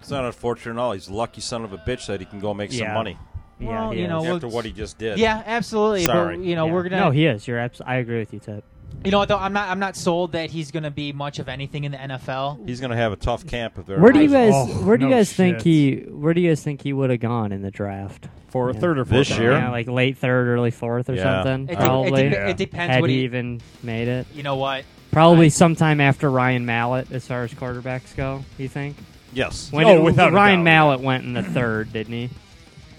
It's 0.00 0.10
not 0.10 0.24
unfortunate 0.24 0.72
at 0.72 0.78
all. 0.78 0.92
He's 0.92 1.08
a 1.08 1.14
lucky 1.14 1.40
son 1.42 1.62
of 1.64 1.72
a 1.74 1.78
bitch 1.78 2.06
that 2.06 2.20
he 2.20 2.26
can 2.26 2.40
go 2.40 2.52
make 2.54 2.72
some 2.72 2.92
money 2.92 3.16
Yeah, 3.60 3.68
Well, 3.68 3.94
you 3.94 4.08
know, 4.08 4.18
is. 4.20 4.24
we'll- 4.24 4.34
after 4.36 4.48
what 4.48 4.64
he 4.64 4.72
just 4.72 4.96
did. 4.98 5.18
yeah, 5.18 5.42
absolutely. 5.44 6.04
Sorry. 6.04 6.36
But 6.36 6.44
you 6.44 6.54
know, 6.54 6.66
Yeah. 6.66 6.72
we're 6.72 6.82
gonna. 6.84 7.00
No, 7.00 7.10
he 7.10 7.26
is. 7.26 7.46
You're. 7.48 7.58
Abs- 7.58 7.80
I 7.84 7.96
agree 7.96 8.18
with 8.18 8.32
you, 8.34 8.40
Tip. 8.40 8.64
You 9.04 9.10
know 9.10 9.18
what 9.18 9.28
though? 9.28 9.36
I'm 9.38 9.52
not. 9.52 9.68
I'm 9.68 9.78
not 9.78 9.96
sold 9.96 10.32
that 10.32 10.50
he's 10.50 10.70
going 10.70 10.84
to 10.84 10.90
be 10.90 11.12
much 11.12 11.38
of 11.38 11.48
anything 11.48 11.84
in 11.84 11.92
the 11.92 11.98
NFL. 11.98 12.66
He's 12.66 12.80
going 12.80 12.90
to 12.90 12.96
have 12.96 13.12
a 13.12 13.16
tough 13.16 13.46
camp 13.46 13.78
if 13.78 13.84
they're. 13.86 13.98
Where 14.00 14.12
do 14.12 14.20
you 14.22 14.30
guys? 14.30 14.52
Oh, 14.54 14.66
where 14.86 14.96
do 14.96 15.04
you 15.04 15.10
no 15.10 15.16
guys 15.16 15.30
think 15.32 15.58
shit. 15.58 15.64
he? 15.64 15.94
Where 16.08 16.32
do 16.32 16.40
you 16.40 16.48
guys 16.50 16.62
think 16.62 16.80
he 16.82 16.92
would 16.94 17.10
have 17.10 17.20
gone 17.20 17.52
in 17.52 17.62
the 17.62 17.70
draft? 17.70 18.28
for 18.48 18.70
a 18.70 18.72
Yeah. 18.72 18.78
third 18.78 18.98
or 19.00 19.04
fourth 19.04 19.18
This 19.18 19.30
round. 19.32 19.42
year? 19.42 19.52
Yeah, 19.52 19.70
like 19.72 19.88
late 19.88 20.16
third, 20.16 20.46
early 20.46 20.70
fourth, 20.70 21.10
or 21.10 21.14
Yeah. 21.14 21.42
something. 21.42 21.64
It, 21.64 21.66
de- 21.66 21.72
it, 21.72 21.84
probably. 21.84 22.28
de- 22.28 22.48
it 22.50 22.56
depends 22.56 22.92
Had 22.94 23.00
what 23.00 23.10
he 23.10 23.16
he. 23.18 23.24
even 23.24 23.60
made 23.82 24.06
it? 24.06 24.28
You 24.32 24.44
know 24.44 24.54
what? 24.54 24.84
Probably 25.10 25.46
I- 25.46 25.48
sometime 25.48 26.00
after 26.00 26.30
Ryan 26.30 26.64
Mallett, 26.64 27.10
as 27.10 27.26
far 27.26 27.42
as 27.42 27.52
quarterbacks 27.52 28.14
go. 28.16 28.44
You 28.56 28.68
think? 28.68 28.96
Yes. 29.32 29.72
When 29.72 29.86
Oh, 29.86 29.96
it- 29.96 30.02
without 30.04 30.28
a 30.32 30.36
Ryan 30.36 30.60
doubt. 30.60 30.64
Mallett 30.66 31.00
went 31.00 31.24
in 31.24 31.32
the 31.34 31.42
third, 31.42 31.92
didn't 31.92 32.12
he? 32.14 32.30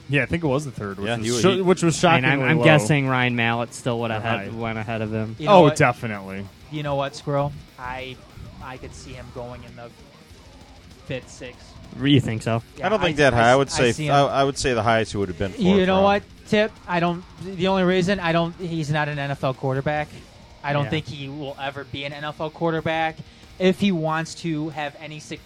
Yeah, 0.10 0.24
I 0.24 0.26
think 0.28 0.44
it 0.44 0.48
was 0.48 0.66
the 0.66 0.72
third, 0.72 0.98
which 1.00 1.08
Yeah, 1.08 1.18
was 1.18 1.26
he- 1.26 1.42
sho- 1.42 1.56
he- 1.56 1.62
which 1.62 1.82
was 1.84 2.04
I 2.04 2.14
mean, 2.16 2.24
shockingly 2.24 2.46
I'm, 2.46 2.52
I'm 2.52 2.58
low. 2.60 2.64
guessing 2.64 3.08
Ryan 3.08 3.36
Mallett 3.36 3.74
still 3.74 4.00
would 4.02 4.12
have 4.12 4.24
Or 4.24 4.28
had, 4.28 4.54
went 4.58 4.78
ahead 4.78 5.02
of 5.02 5.12
him. 5.12 5.36
You 5.40 5.46
know 5.48 5.52
oh, 5.54 5.62
what? 5.62 5.76
definitely. 5.76 6.46
You 6.72 6.84
know 6.84 6.96
what, 6.96 7.16
Squirrel? 7.16 7.52
I, 7.80 8.16
I 8.64 8.78
could 8.78 8.94
see 8.94 9.14
him 9.14 9.26
going 9.34 9.64
in 9.64 9.76
the 9.76 9.90
fifth, 11.06 11.30
sixth. 11.30 11.74
You 12.02 12.20
think 12.20 12.42
so? 12.42 12.62
I 12.84 12.90
don't 12.90 13.00
think 13.02 13.18
I- 13.20 13.30
that 13.30 13.34
high. 13.34 13.52
I 13.52 13.56
would 13.56 13.70
say 13.72 13.92
see 13.94 14.10
I, 14.10 14.24
I 14.26 14.44
would 14.44 14.58
say 14.58 14.74
the 14.74 14.84
highest 14.84 15.12
he 15.14 15.18
would 15.18 15.30
have 15.30 15.38
been. 15.40 15.52
Fourth 15.52 15.64
You 15.64 15.86
know 15.86 15.94
round. 15.96 16.04
what, 16.04 16.24
Tip? 16.50 16.72
I 16.88 17.00
don't. 17.00 17.24
The 17.44 17.68
only 17.68 17.84
reason 17.84 18.20
I 18.20 18.32
don't, 18.32 18.54
he's 18.56 18.92
not 18.92 19.08
an 19.10 19.18
NFL 19.18 19.58
quarterback. 19.58 20.08
I 20.64 20.74
don't 20.74 20.86
Yeah. 20.86 20.90
think 20.92 21.06
he 21.08 21.30
will 21.30 21.56
ever 21.62 21.84
be 21.86 22.04
an 22.06 22.12
NFL 22.12 22.54
quarterback 22.54 23.18
if 23.60 23.80
he 23.80 23.92
wants 23.92 24.36
to 24.36 24.70
have 24.70 24.96
any 25.00 25.20
suc 25.20 25.40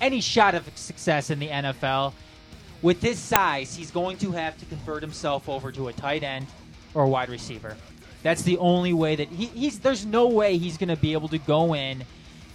any 0.00 0.20
shot 0.20 0.54
of 0.54 0.68
success 0.76 1.30
in 1.30 1.38
the 1.38 1.48
NFL. 1.48 2.12
With 2.82 3.00
his 3.02 3.18
size, 3.18 3.74
he's 3.74 3.90
going 3.90 4.18
to 4.18 4.32
have 4.32 4.58
to 4.58 4.66
convert 4.66 5.02
himself 5.02 5.48
over 5.48 5.72
to 5.72 5.88
a 5.88 5.92
tight 5.92 6.22
end 6.22 6.46
or 6.94 7.04
a 7.04 7.08
wide 7.08 7.28
receiver. 7.30 7.76
That's 8.22 8.42
the 8.42 8.58
only 8.58 8.92
way 8.92 9.16
that 9.16 9.28
he, 9.28 9.46
he's. 9.46 9.78
There's 9.78 10.04
no 10.04 10.28
way 10.28 10.58
he's 10.58 10.76
going 10.76 10.88
to 10.88 10.96
be 10.96 11.12
able 11.12 11.28
to 11.28 11.38
go 11.38 11.74
in 11.74 12.04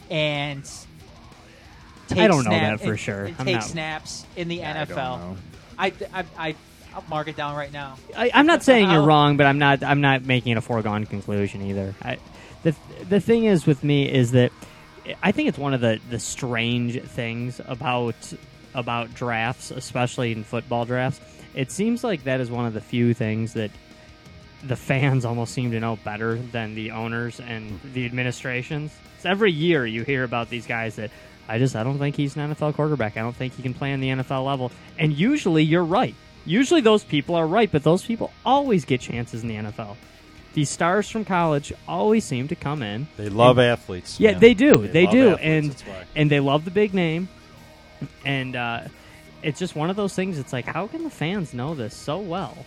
and. 0.09 0.69
Take 2.07 2.19
I 2.19 2.27
don't 2.27 2.43
know 2.43 2.49
that 2.51 2.81
for 2.81 2.91
and- 2.91 2.99
sure. 2.99 3.25
and 3.25 3.37
take 3.37 3.55
not- 3.55 3.63
snaps 3.63 4.25
in 4.35 4.47
the 4.49 4.57
don't 4.57 4.75
NFL. 4.89 5.37
I, 5.79 5.93
I, 6.13 6.25
I, 6.37 6.55
I'll 6.93 7.03
mark 7.09 7.29
it 7.29 7.37
down 7.37 7.55
right 7.55 7.71
now. 7.71 7.97
I, 8.17 8.29
I'm 8.33 8.45
not 8.45 8.63
saying 8.63 8.91
you're 8.91 9.01
wrong, 9.05 9.37
but 9.37 9.45
I'm 9.45 9.57
not. 9.59 9.81
I'm 9.81 10.01
not 10.01 10.25
making 10.25 10.51
it 10.51 10.57
a 10.57 10.61
foregone 10.61 11.05
conclusion 11.05 11.61
either. 11.61 11.95
I, 12.01 12.17
the 12.63 12.75
the 13.07 13.19
thing 13.21 13.45
is 13.45 13.65
with 13.65 13.83
me 13.83 14.11
is 14.11 14.31
that 14.31 14.51
I 15.23 15.31
think 15.31 15.47
it's 15.49 15.57
one 15.57 15.73
of 15.73 15.79
the 15.81 15.99
the 16.09 16.19
strange 16.19 17.01
things 17.01 17.61
about 17.65 18.15
about 18.73 19.13
drafts, 19.13 19.71
especially 19.71 20.31
in 20.31 20.43
football 20.43 20.85
drafts. 20.85 21.19
It 21.53 21.71
seems 21.71 22.03
like 22.03 22.23
that 22.23 22.39
is 22.39 22.49
one 22.49 22.65
of 22.65 22.73
the 22.73 22.81
few 22.81 23.13
things 23.13 23.53
that 23.53 23.71
the 24.63 24.75
fans 24.75 25.25
almost 25.25 25.53
seem 25.53 25.71
to 25.71 25.79
know 25.79 25.97
better 26.03 26.35
than 26.35 26.75
the 26.75 26.91
owners 26.91 27.39
and 27.39 27.79
the 27.93 28.05
administrations. 28.05 28.91
So 29.19 29.29
every 29.29 29.51
year 29.51 29.85
you 29.85 30.03
hear 30.03 30.23
about 30.23 30.49
these 30.49 30.65
guys 30.65 30.95
that 30.95 31.11
I 31.47 31.57
just 31.57 31.75
I 31.75 31.83
don't 31.83 31.99
think 31.99 32.15
he's 32.15 32.35
an 32.35 32.53
NFL 32.53 32.75
quarterback. 32.75 33.17
I 33.17 33.21
don't 33.21 33.35
think 33.35 33.55
he 33.55 33.61
can 33.63 33.73
play 33.73 33.93
on 33.93 33.99
the 33.99 34.09
NFL 34.09 34.45
level. 34.45 34.71
And 34.97 35.13
usually 35.13 35.63
you're 35.63 35.83
right. 35.83 36.15
Usually 36.45 36.81
those 36.81 37.03
people 37.03 37.35
are 37.35 37.45
right, 37.45 37.71
but 37.71 37.83
those 37.83 38.03
people 38.03 38.31
always 38.45 38.85
get 38.85 39.01
chances 39.01 39.43
in 39.43 39.49
the 39.49 39.55
NFL. 39.55 39.95
These 40.53 40.69
stars 40.69 41.09
from 41.09 41.23
college 41.23 41.71
always 41.87 42.25
seem 42.25 42.47
to 42.49 42.55
come 42.55 42.81
in. 42.83 43.07
They 43.15 43.29
love 43.29 43.57
and- 43.57 43.67
athletes. 43.67 44.19
Yeah, 44.19 44.37
they 44.37 44.53
do. 44.53 44.87
They, 44.87 45.05
love 45.05 45.11
do, 45.11 45.29
athletes, 45.33 45.83
and 45.87 45.97
and 46.15 46.31
they 46.31 46.39
love 46.39 46.65
the 46.65 46.71
big 46.71 46.93
name. 46.93 47.29
And 48.25 48.55
uh, 48.55 48.81
it's 49.43 49.59
just 49.59 49.75
one 49.75 49.89
of 49.89 49.95
those 49.95 50.13
things. 50.15 50.37
It's 50.39 50.53
like, 50.53 50.65
how 50.65 50.87
can 50.87 51.03
the 51.03 51.09
fans 51.09 51.53
know 51.53 51.75
this 51.75 51.95
so 51.95 52.19
well, 52.19 52.57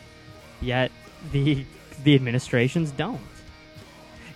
yet 0.61 0.91
the 1.33 1.65
the 2.03 2.15
administrations 2.15 2.91
don't? 2.91 3.21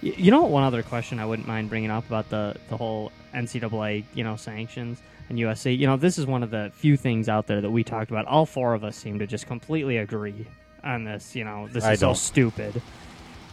Y- 0.02 0.14
You 0.16 0.30
know, 0.30 0.42
what 0.42 0.50
one 0.50 0.62
other 0.64 0.82
question 0.82 1.18
I 1.18 1.26
wouldn't 1.26 1.48
mind 1.48 1.68
bringing 1.68 1.90
up 1.90 2.06
about 2.06 2.28
the 2.30 2.56
the 2.68 2.76
whole 2.76 3.12
NCAA, 3.34 4.04
you 4.14 4.24
know, 4.24 4.36
sanctions 4.36 5.00
and 5.28 5.38
USC. 5.38 5.76
You 5.76 5.86
know, 5.86 5.96
this 5.96 6.18
is 6.18 6.26
one 6.26 6.42
of 6.42 6.50
the 6.50 6.70
few 6.74 6.96
things 6.96 7.28
out 7.28 7.46
there 7.46 7.60
that 7.60 7.70
we 7.70 7.84
talked 7.84 8.10
about. 8.10 8.26
All 8.26 8.46
four 8.46 8.74
of 8.74 8.84
us 8.84 8.96
seem 8.96 9.18
to 9.18 9.26
just 9.26 9.46
completely 9.46 9.96
agree 9.98 10.46
on 10.84 11.04
this. 11.04 11.34
You 11.36 11.44
know, 11.44 11.68
this 11.68 11.84
I 11.84 11.92
is 11.92 12.00
so 12.00 12.06
don't. 12.08 12.16
stupid. 12.16 12.80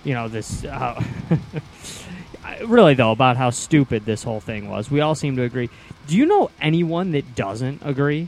You 0.04 0.14
know, 0.14 0.28
this. 0.28 0.64
Uh, 0.64 1.04
really 2.66 2.94
though, 2.94 3.12
about 3.12 3.38
how 3.38 3.50
stupid 3.50 4.06
this 4.06 4.24
whole 4.24 4.40
thing 4.40 4.70
was. 4.70 4.90
We 4.92 5.02
all 5.02 5.16
seem 5.16 5.36
to 5.38 5.42
agree. 5.44 5.70
Do 6.08 6.16
you 6.16 6.26
know 6.26 6.52
anyone 6.62 7.12
that 7.12 7.36
doesn't 7.36 7.82
agree 7.84 8.28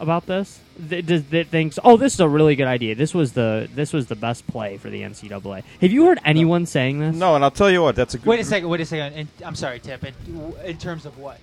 about 0.00 0.26
this? 0.26 0.58
That, 0.78 1.06
does- 1.06 1.24
that 1.24 1.48
thinks, 1.48 1.78
"Oh, 1.84 1.96
this 1.96 2.14
is 2.14 2.20
a 2.20 2.28
really 2.28 2.56
good 2.56 2.66
idea. 2.66 2.94
This 2.94 3.14
was 3.14 3.32
the 3.34 3.68
this 3.74 3.92
was 3.92 4.06
the 4.06 4.16
best 4.16 4.46
play 4.46 4.78
for 4.78 4.88
the 4.90 5.02
NCAA." 5.02 5.62
Have 5.80 5.92
you 5.92 6.06
heard 6.06 6.18
anyone 6.24 6.66
saying 6.66 6.98
this? 6.98 7.14
No, 7.14 7.34
and 7.34 7.44
I'll 7.44 7.50
tell 7.50 7.70
you 7.70 7.82
what. 7.82 7.94
That's 7.94 8.14
a 8.14 8.18
good. 8.18 8.26
Wait 8.26 8.40
a 8.40 8.44
second. 8.44 8.68
Wait 8.68 8.80
a 8.80 8.86
second. 8.86 9.12
And, 9.18 9.28
I'm 9.44 9.54
sorry, 9.54 9.78
Tip. 9.80 10.02
In, 10.04 10.14
in 10.64 10.78
terms 10.78 11.04
of 11.06 11.18
what? 11.18 11.38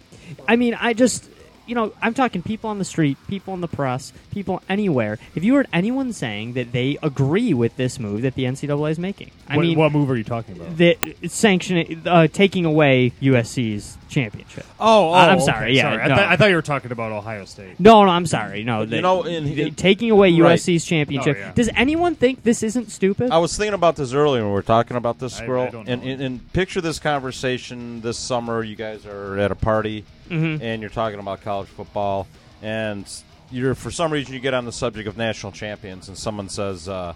I 0.48 0.56
mean, 0.56 0.74
I 0.80 0.94
just, 0.94 1.30
you 1.70 1.76
know, 1.76 1.94
I'm 2.02 2.14
talking 2.16 2.42
people 2.42 2.70
on 2.70 2.80
the 2.80 2.86
street, 2.86 3.18
people 3.28 3.54
in 3.54 3.62
the 3.62 3.68
press, 3.68 4.12
people 4.32 4.62
anywhere. 4.68 5.20
If 5.36 5.44
you 5.44 5.54
heard 5.56 5.68
anyone 5.72 6.12
saying 6.14 6.54
that 6.54 6.72
they 6.72 6.98
agree 7.04 7.54
with 7.54 7.78
this 7.78 8.00
move 8.00 8.24
that 8.24 8.34
the 8.36 8.44
NCAA 8.46 8.92
is 8.92 9.00
making? 9.00 9.32
I 9.48 9.56
what, 9.56 9.62
mean, 9.66 9.78
what 9.78 9.92
move 9.92 10.10
are 10.10 10.18
you 10.18 10.24
talking 10.24 10.56
about? 10.56 10.78
that 10.78 10.98
sanctioning, 11.28 12.02
uh, 12.06 12.28
taking 12.28 12.66
away 12.66 13.12
USC's 13.22 13.98
championship. 14.10 14.66
Oh, 14.80 15.10
oh 15.10 15.12
I- 15.12 15.28
I'm 15.30 15.38
okay, 15.38 15.46
sorry. 15.46 15.76
Yeah, 15.76 15.84
sorry. 15.84 16.02
I, 16.02 16.08
no. 16.08 16.16
thought- 16.16 16.28
I 16.28 16.36
thought 16.36 16.50
you 16.50 16.56
were 16.56 16.62
talking 16.64 16.92
about 16.92 17.12
Ohio 17.12 17.46
State. 17.46 17.80
No, 17.80 18.04
no, 18.04 18.10
I'm 18.12 18.26
sorry. 18.26 18.64
No, 18.64 18.86
the, 18.86 18.96
You 18.98 19.02
know, 19.04 19.24
in- 19.24 19.46
the- 19.46 19.62
in- 19.62 19.76
taking 19.76 20.10
away 20.10 20.32
Right. 20.32 20.54
USC's 20.58 20.84
championship. 20.84 21.38
Oh, 21.38 21.40
yeah. 21.40 21.52
Does 21.54 21.70
anyone 21.76 22.16
think 22.16 22.44
this 22.44 22.64
isn't 22.64 22.90
stupid? 22.90 23.30
I 23.32 23.38
was 23.38 23.56
thinking 23.56 23.76
about 23.76 23.96
this 23.96 24.14
earlier 24.14 24.42
when 24.42 24.50
we 24.52 24.56
were 24.56 24.62
talking 24.64 24.98
about 24.98 25.20
this 25.20 25.40
I- 25.40 25.44
I 25.44 25.70
don't 25.70 25.88
and, 25.88 26.04
and, 26.04 26.22
and 26.22 26.54
picture 26.54 26.82
this 26.82 26.98
conversation 27.00 28.02
this 28.02 28.18
summer. 28.18 28.64
You 28.64 28.76
guys 28.76 29.06
are 29.06 29.38
at 29.38 29.52
a 29.52 29.56
party, 29.56 30.06
Mhm. 30.30 30.62
and 30.62 30.82
you're 30.82 30.90
talking 30.90 31.20
about 31.20 31.42
college 31.42 31.68
football, 31.70 32.28
and 32.62 33.06
you're 33.52 33.76
for 33.76 33.92
some 33.92 34.12
reason 34.12 34.34
you 34.34 34.40
get 34.40 34.54
on 34.54 34.66
the 34.66 34.72
subject 34.72 35.08
of 35.08 35.18
national 35.18 35.52
champions, 35.52 36.08
and 36.08 36.18
someone 36.18 36.50
says, 36.50 36.88
uh, 36.88 37.14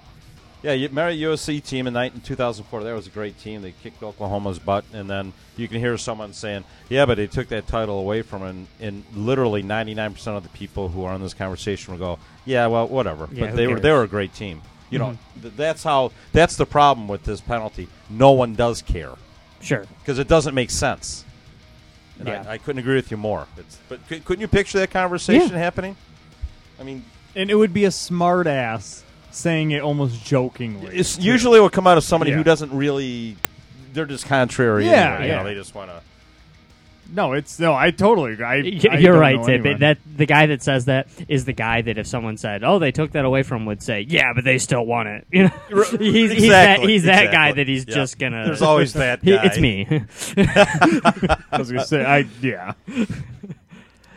"Yeah, 0.64 0.72
you 0.74 0.88
the 0.88 1.02
USC 1.24 1.60
team 1.60 1.86
in, 1.88 1.94
night, 1.94 2.14
in 2.16 2.22
2004? 2.22 2.84
That 2.84 2.94
was 2.96 3.06
a 3.08 3.12
great 3.12 3.38
team. 3.40 3.62
They 3.62 3.74
kicked 3.84 4.02
Oklahoma's 4.02 4.60
butt." 4.60 4.86
And 4.94 5.10
then 5.10 5.34
you 5.58 5.68
can 5.68 5.80
hear 5.80 5.98
someone 5.98 6.34
saying, 6.34 6.64
"Yeah, 6.90 7.06
but 7.06 7.18
they 7.18 7.28
took 7.28 7.50
that 7.50 7.68
title 7.68 8.00
away 8.00 8.22
from," 8.24 8.42
and, 8.44 8.68
and 8.80 9.04
literally 9.14 9.62
99% 9.62 10.38
of 10.38 10.44
the 10.44 10.50
people 10.50 10.90
who 10.90 11.04
are 11.04 11.14
in 11.14 11.22
this 11.22 11.34
conversation 11.34 11.94
will 11.94 12.00
go, 12.00 12.20
"Yeah, 12.46 12.68
well, 12.68 12.88
whatever." 12.88 13.28
Yeah, 13.32 13.48
but 13.48 13.56
they 13.56 13.68
were 13.68 13.80
they 13.80 13.92
were 13.92 14.04
a 14.04 14.08
great 14.08 14.34
team. 14.34 14.62
You 14.90 15.00
know, 15.00 15.18
Mhm. 15.38 15.42
th- 15.42 15.54
that's 15.58 15.84
how. 15.84 16.12
That's 16.34 16.56
the 16.56 16.66
problem 16.68 17.08
with 17.08 17.24
this 17.24 17.42
penalty. 17.42 17.88
No 18.12 18.32
one 18.32 18.54
does 18.54 18.82
care 18.84 19.14
sure. 19.60 19.86
because 20.00 20.20
it 20.20 20.28
doesn't 20.28 20.54
make 20.54 20.70
sense. 20.70 21.23
And 22.20 22.28
Yeah. 22.28 22.44
I, 22.48 22.54
I 22.54 22.58
couldn't 22.58 22.80
agree 22.80 22.96
with 22.96 23.12
you 23.12 23.18
more. 23.18 23.48
It's, 23.58 23.78
but 23.90 24.00
c- 24.08 24.20
couldn't 24.20 24.42
you 24.42 24.48
picture 24.48 24.80
that 24.80 24.92
conversation 24.92 25.52
Yeah. 25.52 25.58
happening? 25.58 25.96
I 26.80 26.84
mean, 26.84 27.04
And 27.36 27.50
it 27.50 27.56
would 27.56 27.74
be 27.74 27.86
a 27.86 27.92
smart 27.92 28.46
ass 28.48 29.04
saying 29.32 29.72
it 29.72 29.82
almost 29.82 30.24
jokingly. 30.24 30.96
it's 30.96 31.18
usually 31.18 31.58
it 31.58 31.62
will 31.62 31.70
come 31.70 31.88
out 31.88 31.98
of 31.98 32.04
somebody 32.04 32.32
Yeah. 32.32 32.38
who 32.38 32.44
doesn't 32.44 32.72
really. 32.72 33.36
They're 33.94 34.06
just 34.06 34.26
contrary. 34.26 34.86
Yeah, 34.86 34.92
anyway, 35.16 35.26
you 35.28 35.32
know, 35.34 35.38
yeah. 35.40 35.44
they 35.44 35.54
just 35.56 35.74
want 35.76 35.90
to. 35.92 36.02
No, 37.12 37.34
it's 37.34 37.60
no. 37.60 37.74
I 37.74 37.92
totally. 37.92 38.34
agree. 38.34 38.46
I, 38.46 38.56
Y- 38.62 38.80
I 38.92 38.98
You're 39.00 39.14
don't 39.14 39.22
right, 39.22 39.36
know 39.38 39.46
Tip. 39.46 39.62
anyone. 39.62 39.80
That 39.80 39.98
the 40.16 40.26
guy 40.26 40.46
that 40.48 40.62
says 40.64 40.86
that 40.86 41.08
is 41.28 41.46
the 41.46 41.54
guy 41.54 41.82
that 41.82 41.98
if 41.98 42.08
someone 42.08 42.38
said, 42.38 42.64
"Oh, 42.64 42.80
they 42.80 42.92
took 42.92 43.12
that 43.12 43.26
away 43.26 43.44
from," 43.44 43.66
would 43.66 43.82
say, 43.84 44.02
"Yeah, 44.02 44.34
but 44.34 44.44
they 44.44 44.58
still 44.58 44.86
want 44.86 45.08
it." 45.10 45.28
You 45.32 45.44
know, 45.44 45.50
he's, 46.00 46.32
he's 46.32 46.50
that 46.50 46.80
Exactly, 46.80 46.94
he's 46.94 47.04
that 47.04 47.32
guy 47.32 47.52
that 47.54 47.68
he's 47.68 47.86
Yeah. 47.88 47.94
just 47.96 48.20
gonna. 48.20 48.46
There's 48.46 48.62
always 48.62 48.94
that 48.94 49.22
He- 49.24 49.32
It's 49.34 49.60
me. 49.60 49.86
I 50.38 51.58
was 51.58 51.72
gonna 51.72 51.86
say. 51.86 52.04
I 52.06 52.26
yeah. 52.42 52.74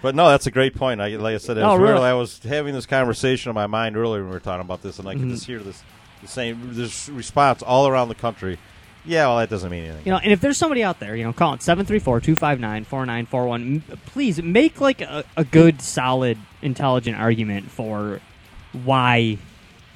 But 0.03 0.14
no, 0.14 0.28
that's 0.28 0.47
a 0.47 0.51
great 0.51 0.74
point. 0.74 1.01
I, 1.01 1.09
like 1.16 1.34
I 1.34 1.39
said, 1.39 1.57
it 1.57 1.62
Oh, 1.62 1.72
was 1.72 1.80
really? 1.80 1.93
really- 1.95 2.05
I 2.07 2.12
was 2.12 2.39
having 2.41 2.74
this 2.74 2.87
conversation 2.87 3.49
in 3.51 3.55
my 3.55 3.66
mind 3.66 3.97
earlier 3.97 4.20
when 4.20 4.28
we 4.30 4.34
were 4.34 4.41
talking 4.41 4.61
about 4.61 4.82
this, 4.82 4.99
and 4.99 5.09
I 5.09 5.14
could 5.14 5.28
just 5.28 5.45
mm-hmm. 5.45 5.53
hear 5.53 5.61
this 5.61 5.82
the 6.22 6.28
same 6.28 6.74
this 6.74 7.09
response 7.09 7.62
all 7.62 7.89
around 7.89 8.09
the 8.09 8.14
country. 8.14 8.59
Yeah, 9.07 9.27
well, 9.29 9.39
that 9.39 9.49
doesn't 9.51 9.71
mean 9.71 9.85
anything. 9.85 10.03
You 10.05 10.13
know, 10.13 10.19
and 10.19 10.33
if 10.33 10.41
there's 10.41 10.59
somebody 10.59 10.83
out 10.83 10.99
there, 11.01 11.15
you 11.17 11.25
know, 11.25 11.33
call 11.33 11.55
it 11.55 11.61
734-259-4941. 11.61 13.83
Please 14.07 14.43
make 14.43 14.81
like 14.81 15.01
a, 15.01 15.25
a 15.37 15.45
good, 15.45 15.81
solid, 15.81 16.39
intelligent 16.63 17.17
argument 17.19 17.71
for 17.71 18.21
why 18.85 19.39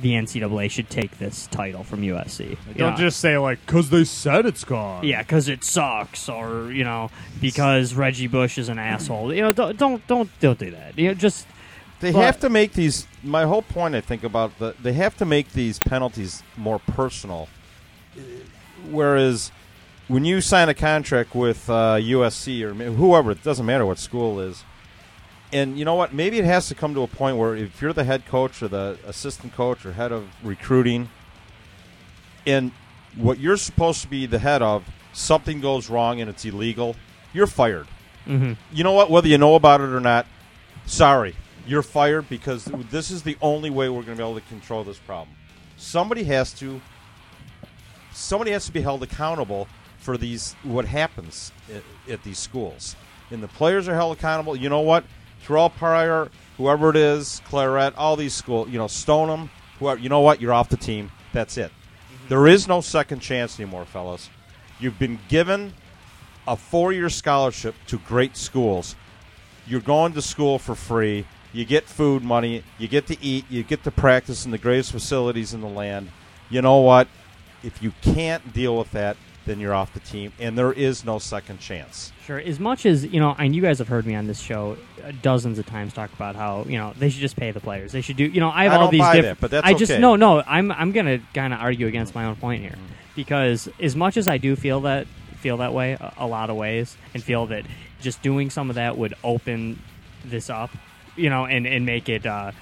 the 0.00 0.12
NCAA 0.12 0.70
should 0.70 0.88
take 0.88 1.18
this 1.18 1.46
title 1.48 1.82
from 1.84 2.00
USC. 2.02 2.50
You 2.50 2.56
Don't 2.76 2.92
know? 2.92 2.96
just 2.96 3.20
say 3.20 3.36
like 3.36 3.58
because 3.66 3.90
they 3.90 4.04
said 4.04 4.46
it's 4.46 4.64
gone. 4.64 5.04
yeah, 5.04 5.20
because 5.22 5.48
it 5.48 5.62
sucks, 5.62 6.26
or 6.28 6.72
you 6.72 6.84
know, 6.84 7.10
because 7.40 7.92
Reggie 7.94 8.26
Bush 8.28 8.56
is 8.56 8.68
an 8.70 8.78
asshole. 8.78 9.34
You 9.34 9.42
know, 9.42 9.52
don't 9.52 9.76
don't 9.76 10.06
don't, 10.06 10.30
don't 10.40 10.58
do 10.58 10.70
that. 10.70 10.98
You 10.98 11.08
know, 11.08 11.14
just 11.14 11.46
They 12.00 12.12
But- 12.12 12.22
have 12.22 12.40
to 12.40 12.48
make 12.48 12.72
these. 12.72 13.06
My 13.22 13.44
whole 13.44 13.60
point, 13.60 13.94
I 13.94 14.00
think, 14.00 14.24
about 14.24 14.58
the 14.58 14.74
they 14.82 14.94
have 14.94 15.18
to 15.18 15.26
make 15.26 15.52
these 15.52 15.78
penalties 15.78 16.42
more 16.56 16.78
personal. 16.78 17.48
Whereas, 18.90 19.50
when 20.08 20.24
you 20.24 20.40
sign 20.40 20.68
a 20.68 20.74
contract 20.74 21.34
with 21.34 21.68
uh, 21.68 21.96
USC 21.96 22.62
or 22.62 22.74
whoever, 22.74 23.30
it 23.32 23.42
doesn't 23.42 23.66
matter 23.66 23.86
what 23.86 23.98
school 23.98 24.40
is. 24.40 24.64
And 25.52 25.78
you 25.78 25.84
know 25.84 25.94
what? 25.96 26.14
Maybe 26.14 26.38
it 26.38 26.44
has 26.44 26.68
to 26.68 26.74
come 26.74 26.94
to 26.94 27.02
a 27.02 27.08
point 27.08 27.36
where 27.36 27.56
if 27.56 27.82
you're 27.82 27.92
the 27.92 28.04
head 28.04 28.24
coach 28.26 28.62
or 28.62 28.68
the 28.68 28.98
assistant 29.06 29.52
coach 29.52 29.84
or 29.84 29.92
head 29.92 30.12
of 30.12 30.28
recruiting, 30.44 31.08
and 32.46 32.70
what 33.16 33.38
you're 33.38 33.56
supposed 33.56 34.02
to 34.02 34.08
be 34.08 34.26
the 34.26 34.38
head 34.38 34.62
of, 34.62 34.84
something 35.12 35.60
goes 35.60 35.90
wrong 35.90 36.20
and 36.20 36.30
it's 36.30 36.44
illegal, 36.44 36.94
you're 37.32 37.46
fired. 37.48 37.88
mhm. 38.26 38.56
You 38.72 38.84
know 38.84 38.92
what? 38.92 39.10
Whether 39.10 39.28
you 39.28 39.38
know 39.38 39.54
about 39.56 39.80
it 39.80 39.88
or 39.90 40.00
not, 40.00 40.26
sorry, 40.86 41.34
you're 41.66 41.82
fired 41.82 42.28
because 42.28 42.66
this 42.90 43.10
is 43.10 43.22
the 43.22 43.36
only 43.42 43.70
way 43.70 43.88
we're 43.88 44.02
going 44.02 44.16
to 44.16 44.22
be 44.22 44.28
able 44.28 44.38
to 44.38 44.46
control 44.46 44.84
this 44.84 44.98
problem. 44.98 45.36
Somebody 45.76 46.24
has 46.24 46.52
to. 46.54 46.80
Somebody 48.12 48.50
has 48.52 48.66
to 48.66 48.72
be 48.72 48.80
held 48.80 49.02
accountable 49.02 49.68
for 49.98 50.16
these 50.16 50.54
what 50.62 50.84
happens 50.84 51.52
at, 51.74 51.82
at 52.10 52.22
these 52.24 52.38
schools, 52.38 52.96
and 53.30 53.42
the 53.42 53.48
players 53.48 53.88
are 53.88 53.94
held 53.94 54.16
accountable. 54.16 54.56
You 54.56 54.68
know 54.68 54.80
what? 54.80 55.04
Terrelle 55.44 55.74
Pryor, 55.74 56.30
whoever 56.56 56.90
it 56.90 56.96
is, 56.96 57.40
Clarett, 57.48 57.94
all 57.96 58.16
these 58.16 58.34
schools, 58.34 58.68
you 58.68 58.78
know, 58.78 58.86
Stoneham, 58.86 59.50
whoever. 59.78 60.00
You 60.00 60.08
know 60.08 60.20
what? 60.20 60.40
You're 60.40 60.52
off 60.52 60.68
the 60.68 60.76
team. 60.76 61.10
That's 61.32 61.56
it. 61.56 61.70
Mm-hmm. 61.70 62.28
There 62.28 62.46
is 62.46 62.68
no 62.68 62.80
second 62.80 63.20
chance 63.20 63.58
anymore, 63.58 63.84
fellas. 63.84 64.28
You've 64.78 64.98
been 64.98 65.18
given 65.28 65.74
a 66.46 66.56
four-year 66.56 67.10
scholarship 67.10 67.74
to 67.86 67.98
great 67.98 68.36
schools. 68.36 68.96
You're 69.66 69.80
going 69.80 70.14
to 70.14 70.22
school 70.22 70.58
for 70.58 70.74
free. 70.74 71.26
You 71.52 71.64
get 71.64 71.84
food 71.84 72.22
money. 72.22 72.64
You 72.78 72.88
get 72.88 73.06
to 73.08 73.22
eat. 73.22 73.44
You 73.50 73.62
get 73.62 73.84
to 73.84 73.90
practice 73.90 74.44
in 74.44 74.50
the 74.50 74.58
greatest 74.58 74.92
facilities 74.92 75.52
in 75.54 75.60
the 75.60 75.68
land. 75.68 76.10
You 76.48 76.62
know 76.62 76.78
what? 76.78 77.08
If 77.62 77.82
you 77.82 77.92
can't 78.02 78.52
deal 78.52 78.76
with 78.76 78.90
that, 78.92 79.16
then 79.46 79.58
you're 79.58 79.74
off 79.74 79.92
the 79.94 80.00
team, 80.00 80.32
and 80.38 80.56
there 80.56 80.72
is 80.72 81.04
no 81.04 81.18
second 81.18 81.60
chance. 81.60 82.12
Sure. 82.26 82.38
As 82.38 82.60
much 82.60 82.86
as 82.86 83.04
you 83.06 83.18
know, 83.20 83.34
and 83.38 83.54
you 83.56 83.62
guys 83.62 83.78
have 83.78 83.88
heard 83.88 84.06
me 84.06 84.14
on 84.14 84.26
this 84.26 84.38
show 84.40 84.76
uh, 85.04 85.12
dozens 85.22 85.58
of 85.58 85.66
times 85.66 85.92
talk 85.92 86.12
about 86.12 86.36
how 86.36 86.64
you 86.68 86.78
know 86.78 86.92
they 86.98 87.08
should 87.10 87.20
just 87.20 87.36
pay 87.36 87.50
the 87.50 87.60
players. 87.60 87.90
They 87.92 88.00
should 88.02 88.16
do. 88.16 88.24
You 88.24 88.40
know, 88.40 88.50
I 88.50 88.64
have 88.64 88.72
I 88.74 88.76
all 88.76 88.90
these. 88.90 89.00
buy 89.00 89.16
diff- 89.16 89.24
that, 89.24 89.40
but 89.40 89.50
that's 89.50 89.66
I 89.66 89.74
just 89.74 89.90
okay. 89.92 90.00
no, 90.00 90.16
no. 90.16 90.42
I'm 90.46 90.70
I'm 90.70 90.92
gonna 90.92 91.18
kind 91.34 91.52
of 91.54 91.60
argue 91.60 91.86
against 91.86 92.14
my 92.14 92.24
own 92.26 92.36
point 92.36 92.62
here 92.62 92.70
Mm-hmm. 92.72 93.14
because 93.16 93.68
as 93.80 93.96
much 93.96 94.16
as 94.16 94.28
I 94.28 94.38
do 94.38 94.54
feel 94.56 94.80
that 94.82 95.06
feel 95.38 95.56
that 95.56 95.72
way 95.72 95.92
a, 95.94 96.12
a 96.18 96.26
lot 96.26 96.50
of 96.50 96.56
ways, 96.56 96.96
and 97.14 97.22
feel 97.22 97.46
that 97.46 97.64
just 98.00 98.22
doing 98.22 98.50
some 98.50 98.68
of 98.70 98.76
that 98.76 98.96
would 98.98 99.14
open 99.24 99.82
this 100.24 100.50
up, 100.50 100.70
you 101.16 101.30
know, 101.30 101.46
and 101.46 101.66
and 101.66 101.84
make 101.86 102.08
it 102.10 102.26
uh, 102.26 102.52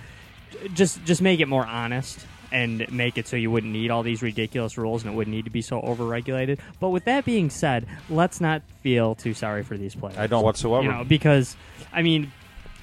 just 0.75 1.05
just 1.05 1.21
make 1.21 1.41
it 1.41 1.47
more 1.49 1.67
honest 1.67 2.25
and 2.51 2.91
make 2.91 3.19
it 3.19 3.27
so 3.27 3.37
you 3.37 3.51
wouldn't 3.51 3.73
need 3.73 3.91
all 3.91 4.03
these 4.03 4.23
ridiculous 4.23 4.79
rules 4.79 5.03
and 5.03 5.13
it 5.13 5.17
wouldn't 5.17 5.35
need 5.35 5.45
to 5.45 5.51
be 5.51 5.63
so 5.63 5.81
overregulated. 5.81 6.59
But 6.81 6.91
with 6.91 7.05
that 7.05 7.25
being 7.25 7.51
said, 7.51 7.87
let's 8.09 8.41
not 8.41 8.63
feel 8.83 9.15
too 9.15 9.35
sorry 9.35 9.63
for 9.63 9.77
these 9.77 9.95
players. 9.95 10.19
I 10.19 10.27
don't 10.27 10.43
whatsoever. 10.43 10.85
You 10.85 10.91
know, 10.91 11.05
because 11.05 11.57
I 11.93 12.03
mean, 12.03 12.33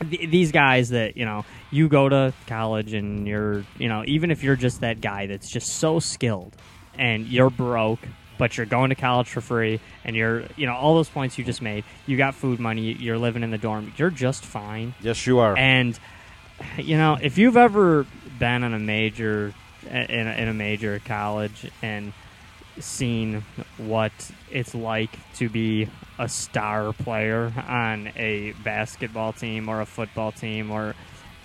th- 0.09 0.29
these 0.29 0.51
guys 0.51 0.89
that 0.89 1.17
you 1.17 1.25
know, 1.25 1.45
you 1.71 1.87
go 1.87 2.09
to 2.09 2.33
college 2.47 2.93
and 2.93 3.27
you're, 3.27 3.63
you 3.77 3.89
know, 3.89 4.03
even 4.05 4.31
if 4.31 4.43
you're 4.43 4.55
just 4.55 4.81
that 4.81 5.01
guy 5.01 5.27
that's 5.27 5.49
just 5.49 5.67
so 5.67 5.99
skilled 5.99 6.55
and 6.97 7.27
you're 7.27 7.49
broke. 7.49 7.99
But 8.37 8.57
you're 8.57 8.65
going 8.65 8.89
to 8.89 8.95
college 8.95 9.29
for 9.29 9.39
free, 9.39 9.79
and 10.03 10.13
you're, 10.13 10.43
you 10.57 10.65
know, 10.65 10.73
all 10.73 10.95
those 10.95 11.07
points 11.07 11.37
you 11.37 11.45
just 11.45 11.61
made. 11.61 11.85
You 12.05 12.17
got 12.17 12.35
food 12.35 12.59
money. 12.59 12.91
You're 12.91 13.17
living 13.17 13.43
in 13.43 13.49
the 13.49 13.57
dorm. 13.57 13.93
You're 13.95 14.09
just 14.09 14.43
fine. 14.43 14.93
Yes, 14.99 15.25
you 15.25 15.39
are. 15.39 15.57
And 15.57 15.97
you 16.77 16.97
know, 16.97 17.17
if 17.21 17.37
you've 17.37 17.55
ever 17.55 18.05
been 18.39 18.63
in 18.63 18.73
a 18.73 18.79
major 18.79 19.53
in 19.89 20.27
a, 20.27 20.31
in 20.33 20.47
a 20.47 20.53
major 20.53 20.99
college 21.05 21.69
and 21.81 22.13
seen 22.79 23.43
what 23.77 24.11
it's 24.51 24.75
like 24.75 25.09
to 25.35 25.47
be 25.49 25.87
a 26.19 26.27
star 26.27 26.91
player 26.93 27.53
on 27.67 28.11
a 28.15 28.51
basketball 28.63 29.31
team 29.33 29.69
or 29.69 29.81
a 29.81 29.85
football 29.85 30.31
team 30.31 30.71
or 30.71 30.95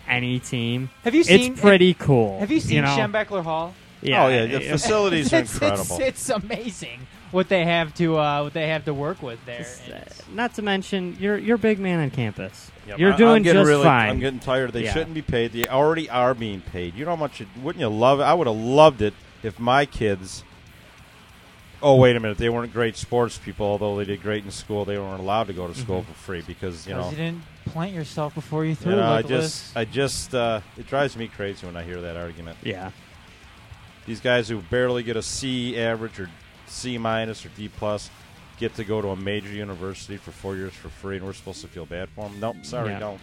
any 0.08 0.38
team. 0.40 0.90
Have 1.04 1.14
you 1.14 1.22
seen? 1.22 1.52
It's 1.52 1.60
pretty 1.60 1.94
cool. 1.94 2.40
Have 2.40 2.50
you 2.50 2.60
seen 2.60 2.82
know? 2.82 2.96
Schembechler 2.96 3.42
Hall? 3.44 3.74
Yeah, 4.02 4.24
Oh, 4.24 4.28
yeah, 4.28 4.46
the 4.46 4.60
facilities 4.60 5.32
are 5.32 5.36
It's- 5.40 5.54
it's- 5.56 5.72
incredible. 5.76 6.06
It's, 6.06 6.30
amazing 6.30 7.06
what 7.30 7.48
they 7.48 7.64
have 7.64 7.94
to 7.94 8.18
uh, 8.18 8.42
what 8.42 8.54
they 8.54 8.68
have 8.68 8.86
to 8.86 8.94
work 8.94 9.22
with 9.22 9.38
there. 9.46 9.66
Uh, 9.92 10.00
not 10.32 10.54
to 10.54 10.62
mention, 10.62 11.16
you're 11.20 11.38
you're 11.38 11.56
a 11.56 11.58
big 11.58 11.78
man 11.78 12.00
on 12.00 12.10
campus. 12.10 12.70
Yep, 12.90 12.98
You're 12.98 13.12
I- 13.14 13.16
doing 13.16 13.44
just 13.44 13.66
really, 13.68 13.84
fine. 13.84 14.10
I'm 14.10 14.20
getting 14.20 14.40
tired. 14.40 14.72
They 14.72 14.84
Yeah. 14.84 14.92
shouldn't 14.92 15.14
be 15.14 15.22
paid. 15.22 15.52
They 15.52 15.64
already 15.64 16.08
are 16.10 16.34
being 16.34 16.60
paid. 16.60 16.94
You 16.94 17.04
know 17.04 17.12
how 17.12 17.16
much? 17.16 17.40
It, 17.40 17.48
wouldn't 17.62 17.80
you 17.80 17.88
love 17.88 18.20
it? 18.20 18.24
I 18.24 18.34
would 18.34 18.46
have 18.46 18.56
loved 18.56 19.00
it 19.02 19.14
if 19.42 19.58
my 19.58 19.86
kids. 19.86 20.44
Oh 21.82 21.96
wait 21.96 22.14
a 22.14 22.20
minute! 22.20 22.36
They 22.36 22.50
weren't 22.50 22.74
great 22.74 22.96
sports 22.98 23.38
people, 23.38 23.64
although 23.66 23.96
they 23.96 24.04
did 24.04 24.20
great 24.22 24.44
in 24.44 24.50
school. 24.50 24.84
They 24.84 24.98
weren't 24.98 25.20
allowed 25.20 25.46
to 25.46 25.54
go 25.54 25.66
to 25.66 25.74
school 25.74 26.02
Mm-hmm. 26.02 26.12
for 26.12 26.18
free 26.18 26.42
because 26.46 26.86
you 26.86 26.94
know. 26.94 27.08
you 27.08 27.16
didn't 27.16 27.42
plant 27.64 27.94
yourself 27.94 28.34
before 28.34 28.66
you 28.66 28.74
threw. 28.74 28.92
You 28.92 28.98
know, 28.98 29.10
I 29.10 29.22
just, 29.22 29.74
I 29.74 29.86
just, 29.86 30.34
uh, 30.34 30.60
it 30.76 30.86
drives 30.88 31.16
me 31.16 31.28
crazy 31.28 31.64
when 31.64 31.76
I 31.78 31.82
hear 31.82 32.00
that 32.02 32.16
argument. 32.16 32.58
yeah. 32.62 32.90
These 34.06 34.20
guys 34.20 34.48
who 34.48 34.58
barely 34.62 35.02
get 35.02 35.16
a 35.16 35.22
C 35.22 35.78
average 35.78 36.18
or 36.20 36.28
C 36.66 36.98
minus 36.98 37.46
or 37.46 37.50
D 37.50 37.68
plus 37.68 38.10
get 38.60 38.74
to 38.74 38.84
go 38.84 39.00
to 39.00 39.08
a 39.08 39.16
major 39.16 39.48
university 39.48 40.16
for 40.16 40.30
four 40.30 40.54
years 40.54 40.72
for 40.74 40.88
free, 40.90 41.16
and 41.16 41.26
we're 41.26 41.32
supposed 41.32 41.62
to 41.62 41.68
feel 41.68 41.86
bad 41.86 42.08
for 42.10 42.28
them. 42.28 42.38
Nope, 42.38 42.56
sorry, 42.62 42.90
Yeah. 42.90 43.00
don't. 43.00 43.20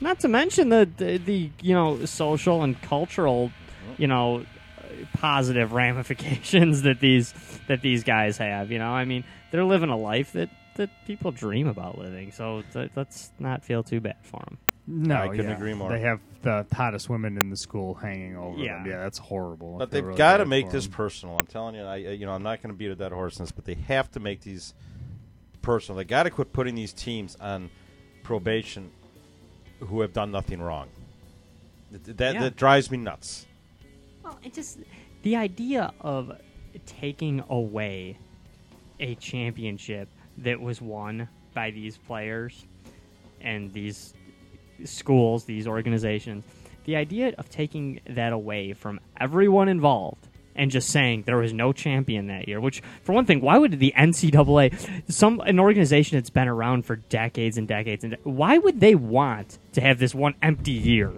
Not 0.00 0.20
to 0.20 0.28
mention 0.28 0.68
the, 0.68 0.88
the 0.96 1.18
the 1.18 1.50
you 1.62 1.74
know 1.74 2.04
social 2.04 2.62
and 2.62 2.80
cultural, 2.82 3.50
you 3.96 4.06
know, 4.06 4.40
uh, 4.78 4.84
positive 5.14 5.72
ramifications 5.72 6.82
that 6.86 7.00
these 7.00 7.32
that 7.68 7.80
these 7.80 8.04
guys 8.04 8.36
have. 8.38 8.70
You 8.70 8.78
know, 8.78 8.90
I 8.90 9.04
mean, 9.04 9.24
they're 9.50 9.64
living 9.64 9.90
a 9.90 9.96
life 9.96 10.32
that 10.32 10.50
that 10.76 10.90
people 11.06 11.30
dream 11.30 11.68
about 11.68 11.96
living. 11.98 12.32
So 12.32 12.62
th- 12.72 12.90
let's 12.96 13.30
not 13.38 13.64
feel 13.64 13.82
too 13.82 14.00
bad 14.00 14.16
for 14.22 14.40
them. 14.40 14.58
No, 14.86 15.14
I 15.16 15.28
couldn't 15.28 15.46
yeah. 15.46 15.56
agree 15.56 15.74
more. 15.74 15.88
They 15.90 16.00
have 16.00 16.20
the 16.44 16.66
hottest 16.72 17.08
women 17.08 17.36
in 17.38 17.50
the 17.50 17.56
school 17.56 17.94
hanging 17.94 18.36
over 18.36 18.58
Yeah. 18.58 18.74
them. 18.78 18.86
Yeah, 18.86 18.98
that's 18.98 19.18
horrible. 19.18 19.78
But 19.78 19.90
they've 19.90 20.04
really 20.04 20.16
got 20.16 20.36
to 20.36 20.46
make 20.46 20.70
this 20.70 20.84
them. 20.84 20.92
personal. 20.94 21.36
I'm 21.40 21.46
telling 21.46 21.74
you, 21.74 21.82
I, 21.82 21.94
I- 21.94 21.96
you 21.96 22.26
know, 22.26 22.32
I'm 22.32 22.42
not 22.42 22.62
going 22.62 22.72
to 22.72 22.78
beat 22.78 22.90
a 22.90 22.94
dead 22.94 23.12
horse 23.12 23.38
in 23.38 23.44
this, 23.44 23.52
but 23.52 23.64
they 23.64 23.74
have 23.74 24.10
to 24.12 24.20
make 24.20 24.42
these 24.42 24.74
personal. 25.62 25.96
They 25.96 26.04
got 26.04 26.24
to 26.24 26.30
quit 26.30 26.52
putting 26.52 26.74
these 26.74 26.92
teams 26.92 27.36
on 27.40 27.70
probation 28.22 28.90
who 29.80 30.00
have 30.02 30.12
done 30.12 30.30
nothing 30.30 30.60
wrong. 30.60 30.88
Th- 32.04 32.16
That 32.16 32.34
Yeah. 32.34 32.40
that 32.42 32.56
drives 32.56 32.90
me 32.90 32.98
nuts. 32.98 33.46
Well, 34.22 34.38
it 34.42 34.54
just 34.54 34.78
the 35.22 35.36
idea 35.36 35.92
of 36.00 36.32
taking 36.86 37.42
away 37.48 38.18
a 39.00 39.14
championship 39.16 40.08
that 40.38 40.60
was 40.60 40.80
won 40.80 41.28
by 41.54 41.70
these 41.70 41.96
players 41.98 42.66
and 43.40 43.72
these 43.72 44.14
schools, 44.84 45.44
these 45.44 45.66
organizations, 45.66 46.44
the 46.84 46.96
idea 46.96 47.34
of 47.38 47.48
taking 47.50 48.00
that 48.08 48.32
away 48.32 48.72
from 48.72 49.00
everyone 49.18 49.68
involved 49.68 50.26
and 50.56 50.70
just 50.70 50.88
saying 50.90 51.22
there 51.26 51.36
was 51.38 51.52
no 51.52 51.72
champion 51.72 52.28
that 52.28 52.46
year. 52.46 52.60
Which, 52.60 52.82
for 53.02 53.12
one 53.12 53.26
thing, 53.26 53.40
why 53.40 53.58
would 53.58 53.78
the 53.78 53.92
NCAA, 53.96 55.10
some 55.10 55.40
an 55.40 55.58
organization 55.58 56.18
that's 56.18 56.30
been 56.30 56.46
around 56.48 56.86
for 56.86 56.96
decades 56.96 57.58
and 57.58 57.66
decades, 57.66 58.04
and 58.04 58.16
why 58.22 58.58
would 58.58 58.80
they 58.80 58.94
want 58.94 59.58
to 59.72 59.80
have 59.80 59.98
this 59.98 60.14
one 60.14 60.34
empty 60.42 60.72
year? 60.72 61.12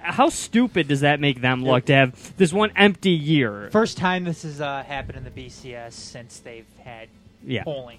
How 0.00 0.28
stupid 0.28 0.88
does 0.88 1.00
that 1.00 1.20
make 1.20 1.40
them 1.40 1.64
look 1.64 1.86
to 1.86 1.94
have 1.94 2.36
this 2.36 2.52
one 2.52 2.70
empty 2.76 3.10
year? 3.12 3.70
First 3.72 3.96
time 3.96 4.24
this 4.24 4.42
has 4.42 4.60
uh, 4.60 4.82
happened 4.86 5.16
in 5.18 5.24
the 5.24 5.30
BCS 5.30 5.92
since 5.92 6.38
they've 6.40 6.66
had 6.84 7.08
Yeah. 7.44 7.64
polling. 7.64 7.98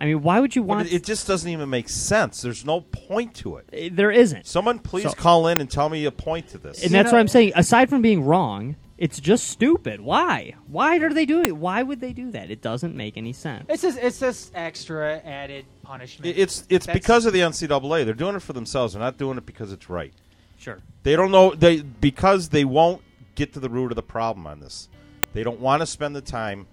I 0.00 0.04
mean, 0.06 0.22
why 0.22 0.38
would 0.40 0.54
you 0.54 0.62
But 0.62 0.68
want? 0.68 0.88
it, 0.88 0.94
it 0.94 1.04
just 1.04 1.26
doesn't 1.26 1.50
even 1.50 1.68
make 1.68 1.88
sense. 1.88 2.40
There's 2.42 2.64
no 2.64 2.80
point 2.82 3.34
to 3.36 3.56
it. 3.56 3.68
Eh, 3.72 3.88
there 3.92 4.10
isn't. 4.12 4.46
Someone 4.46 4.78
please 4.78 5.04
So- 5.04 5.12
call 5.12 5.48
in 5.48 5.60
and 5.60 5.68
tell 5.70 5.88
me 5.88 6.04
a 6.04 6.12
point 6.12 6.48
to 6.50 6.58
this. 6.58 6.84
And 6.84 6.92
that's 6.92 7.10
what 7.12 7.18
I'm 7.18 7.28
saying. 7.28 7.52
Aside 7.56 7.88
from 7.90 8.00
being 8.00 8.22
wrong, 8.24 8.76
it's 8.96 9.18
just 9.20 9.48
stupid. 9.48 10.00
Why? 10.00 10.54
Why 10.68 10.98
are 10.98 11.12
they 11.12 11.26
doing 11.26 11.46
it? 11.46 11.56
Why 11.56 11.82
would 11.82 12.00
they 12.00 12.12
do 12.12 12.30
that? 12.30 12.50
It 12.50 12.62
doesn't 12.62 12.94
make 12.94 13.16
any 13.16 13.32
sense. 13.32 13.66
It's 13.68 13.82
just 13.82 13.98
it's 13.98 14.20
just 14.20 14.52
extra 14.54 15.18
added 15.24 15.64
punishment. 15.82 16.26
It- 16.26 16.38
it's 16.40 16.64
it's 16.68 16.86
That's- 16.86 17.00
because 17.02 17.26
of 17.26 17.32
the 17.32 17.40
NCAA. 17.40 18.04
They're 18.04 18.14
doing 18.14 18.36
it 18.36 18.42
for 18.42 18.52
themselves. 18.52 18.92
They're 18.94 19.02
not 19.02 19.18
doing 19.18 19.36
it 19.38 19.46
because 19.46 19.72
it's 19.72 19.88
right. 19.90 20.12
Sure. 20.58 20.78
They 21.02 21.14
don't 21.16 21.30
know 21.30 21.54
they 21.54 21.80
because 21.82 22.48
they 22.50 22.64
won't 22.64 23.02
get 23.34 23.52
to 23.54 23.60
the 23.60 23.68
root 23.68 23.92
of 23.92 23.96
the 23.96 24.02
problem 24.02 24.46
on 24.46 24.60
this. 24.60 24.88
They 25.32 25.42
don't 25.44 25.60
want 25.60 25.80
to 25.82 25.86
spend 25.86 26.16
the 26.16 26.20
time 26.20 26.66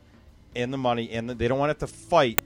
and 0.56 0.74
the 0.74 0.78
money 0.78 1.12
and 1.12 1.30
the, 1.30 1.36
they 1.36 1.48
don't 1.48 1.60
want 1.60 1.78
to 1.78 1.86
have 1.86 1.92
to 1.92 1.96
fight 1.96 2.40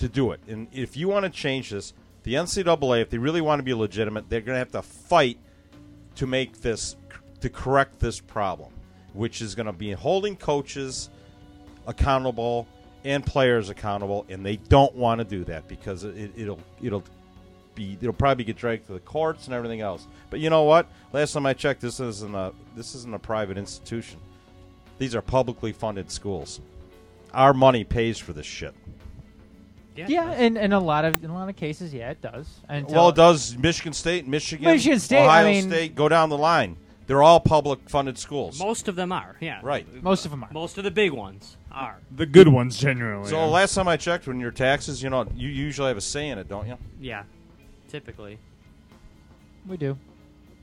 to 0.00 0.08
do 0.08 0.32
it. 0.32 0.40
And 0.48 0.66
if 0.72 0.96
you 0.96 1.08
want 1.08 1.24
to 1.24 1.30
change 1.30 1.70
this, 1.70 1.92
the 2.22 2.34
NCAA, 2.34 3.02
if 3.02 3.10
they 3.10 3.18
really 3.18 3.40
want 3.40 3.60
to 3.60 3.62
be 3.62 3.72
legitimate, 3.72 4.28
they're 4.28 4.40
going 4.40 4.56
to 4.56 4.58
have 4.58 4.72
to 4.72 4.82
fight 4.82 5.38
to 6.16 6.26
make 6.26 6.60
this 6.60 6.96
to 7.40 7.48
correct 7.48 8.00
this 8.00 8.20
problem, 8.20 8.72
which 9.14 9.40
is 9.40 9.54
going 9.54 9.66
to 9.66 9.72
be 9.72 9.92
holding 9.92 10.36
coaches 10.36 11.08
accountable 11.86 12.66
and 13.04 13.24
players 13.24 13.70
accountable, 13.70 14.26
and 14.28 14.44
they 14.44 14.56
don't 14.56 14.94
want 14.94 15.20
to 15.20 15.24
do 15.24 15.44
that 15.44 15.66
because 15.68 16.04
it, 16.04 16.32
it'll 16.36 16.60
it'll 16.82 17.04
be 17.74 17.96
it'll 18.00 18.12
probably 18.12 18.44
get 18.44 18.56
dragged 18.56 18.86
to 18.86 18.92
the 18.92 19.00
courts 19.00 19.46
and 19.46 19.54
everything 19.54 19.80
else. 19.80 20.06
But 20.28 20.40
you 20.40 20.50
know 20.50 20.64
what? 20.64 20.86
Last 21.12 21.32
time 21.32 21.46
I 21.46 21.54
checked, 21.54 21.80
this 21.80 21.98
isn't 22.00 22.34
a 22.34 22.52
this 22.76 22.94
isn't 22.94 23.14
a 23.14 23.18
private 23.18 23.56
institution. 23.56 24.20
These 24.98 25.14
are 25.14 25.22
publicly 25.22 25.72
funded 25.72 26.10
schools. 26.10 26.60
Our 27.32 27.54
money 27.54 27.84
pays 27.84 28.18
for 28.18 28.34
this 28.34 28.44
shit. 28.44 28.74
Yeah, 30.08 30.34
in, 30.34 30.56
in 30.56 30.72
a 30.72 30.80
lot 30.80 31.04
of 31.04 31.22
in 31.22 31.30
a 31.30 31.34
lot 31.34 31.48
of 31.48 31.56
cases, 31.56 31.92
yeah, 31.92 32.10
it 32.10 32.22
does. 32.22 32.48
Until, 32.68 32.94
well, 32.94 33.08
it 33.10 33.16
does 33.16 33.56
Michigan 33.56 33.92
State, 33.92 34.26
Michigan, 34.26 34.64
Michigan 34.64 34.98
State, 34.98 35.24
Ohio 35.24 35.46
I 35.46 35.52
mean- 35.52 35.68
State, 35.68 35.94
go 35.94 36.08
down 36.08 36.28
the 36.28 36.38
line. 36.38 36.76
They're 37.06 37.24
all 37.24 37.40
public 37.40 37.90
funded 37.90 38.18
schools. 38.18 38.60
Most 38.60 38.86
of 38.86 38.94
them 38.94 39.10
are. 39.10 39.34
Yeah. 39.40 39.58
Right. 39.64 39.84
most 40.00 40.24
of 40.26 40.30
them 40.30 40.44
are. 40.44 40.48
Most 40.52 40.78
of 40.78 40.84
the 40.84 40.92
big 40.92 41.10
ones 41.10 41.56
are. 41.72 41.98
The 42.14 42.24
good 42.24 42.46
ones, 42.46 42.78
generally. 42.78 43.28
So 43.28 43.36
yeah. 43.36 43.46
last 43.46 43.74
time 43.74 43.88
I 43.88 43.96
checked, 43.96 44.28
when 44.28 44.38
your 44.38 44.52
taxes, 44.52 45.02
you 45.02 45.10
know, 45.10 45.26
you 45.34 45.48
usually 45.48 45.88
have 45.88 45.96
a 45.96 46.00
say 46.00 46.28
in 46.28 46.38
it, 46.38 46.48
don't 46.48 46.68
you? 46.68 46.78
Yeah. 47.00 47.24
Typically. 47.88 48.38
We 49.66 49.76
do. 49.76 49.98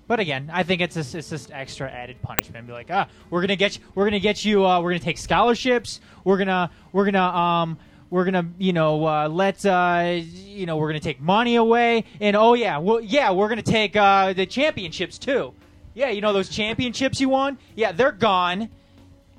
But 0.08 0.22
again, 0.22 0.50
I 0.54 0.64
think 0.64 0.82
it's 0.82 0.96
just, 0.96 1.16
it's 1.16 1.30
just 1.30 1.52
extra 1.52 1.92
added 1.92 2.22
punishment. 2.22 2.66
Be 2.66 2.72
like, 2.72 2.88
ah, 2.90 3.10
we're 3.30 3.42
gonna 3.42 3.58
get 3.58 3.76
you, 3.76 3.84
we're 3.94 4.06
gonna 4.06 4.22
get 4.22 4.46
you, 4.46 4.66
uh, 4.66 4.82
we're 4.82 4.92
gonna 4.92 5.00
take 5.02 5.18
scholarships. 5.18 6.00
We're 6.24 6.38
gonna 6.38 6.72
we're 6.94 7.06
gonna 7.06 7.24
um 7.24 7.78
we're 8.10 8.26
gonna 8.26 8.47
you 8.58 8.74
know 8.74 9.05
uh, 9.05 9.28
let 9.28 9.66
uh, 9.66 10.20
you 10.22 10.66
know 10.66 10.78
we're 10.78 10.88
gonna 10.89 10.99
take 10.99 11.20
money 11.22 11.55
away, 11.55 12.05
and 12.20 12.36
oh 12.36 12.53
yeah, 12.53 12.78
well 12.78 12.99
yeah, 13.01 13.32
we're 13.32 13.49
gonna 13.49 13.62
take 13.62 13.95
uh, 13.95 14.34
the 14.34 14.45
championships 14.45 15.18
too. 15.18 15.53
Yeah, 15.93 16.10
you 16.10 16.22
know 16.22 16.34
those 16.34 16.49
championships 16.49 17.20
you 17.20 17.30
won. 17.30 17.58
Yeah, 17.76 17.91
they're 17.91 18.12
gone. 18.12 18.70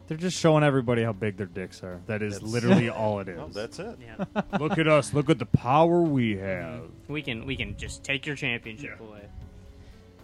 They're 0.08 0.16
just 0.16 0.38
showing 0.40 0.64
everybody 0.64 1.02
how 1.02 1.12
big 1.12 1.36
their 1.36 1.46
dicks 1.46 1.82
are. 1.82 2.00
That 2.06 2.22
is 2.22 2.34
That's- 2.34 2.50
literally 2.50 2.88
all 2.88 3.20
it 3.20 3.28
is. 3.28 3.36
No, 3.36 3.48
that's 3.48 3.78
it. 3.78 3.98
Yeah. 4.00 4.42
Look 4.58 4.78
at 4.78 4.88
us. 4.88 5.12
Look 5.12 5.28
at 5.28 5.38
the 5.38 5.46
power 5.46 6.00
we 6.00 6.36
have. 6.38 6.82
we 7.08 7.20
can 7.22 7.44
we 7.44 7.56
can 7.56 7.76
just 7.76 8.02
take 8.04 8.26
your 8.26 8.34
championship 8.34 8.98
away. 9.00 9.22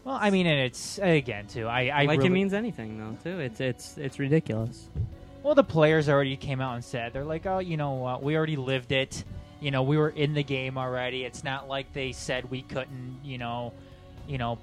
Well, 0.05 0.19
I 0.21 0.31
mean, 0.31 0.47
and 0.47 0.61
it's 0.61 0.99
again 1.03 1.47
too. 1.47 1.67
I, 1.67 1.89
I 1.89 2.05
like 2.05 2.19
really, 2.19 2.27
it 2.27 2.33
means 2.33 2.53
anything 2.53 2.99
though, 2.99 3.17
too. 3.31 3.39
It's 3.41 3.61
it's 3.61 3.97
it's 3.99 4.19
ridiculous. 4.19 4.89
Well, 5.45 5.55
the 5.55 5.63
players 5.63 6.09
already 6.09 6.37
came 6.39 6.63
out 6.63 6.75
and 6.75 6.83
said 6.83 7.13
they're 7.13 7.23
like, 7.23 7.45
oh, 7.45 7.59
you 7.59 7.77
know 7.77 7.93
what? 7.93 8.23
We 8.23 8.35
already 8.35 8.57
lived 8.57 8.93
it. 8.93 9.25
You 9.61 9.71
know, 9.71 9.83
we 9.83 9.99
were 9.99 10.09
in 10.09 10.33
the 10.33 10.43
game 10.43 10.79
already. 10.79 11.25
It's 11.25 11.45
not 11.45 11.69
like 11.69 11.93
they 11.93 12.13
said 12.13 12.51
we 12.51 12.63
couldn't. 12.63 13.19
You 13.23 13.37
know, 13.37 13.75
you 14.27 14.39
know, 14.39 14.59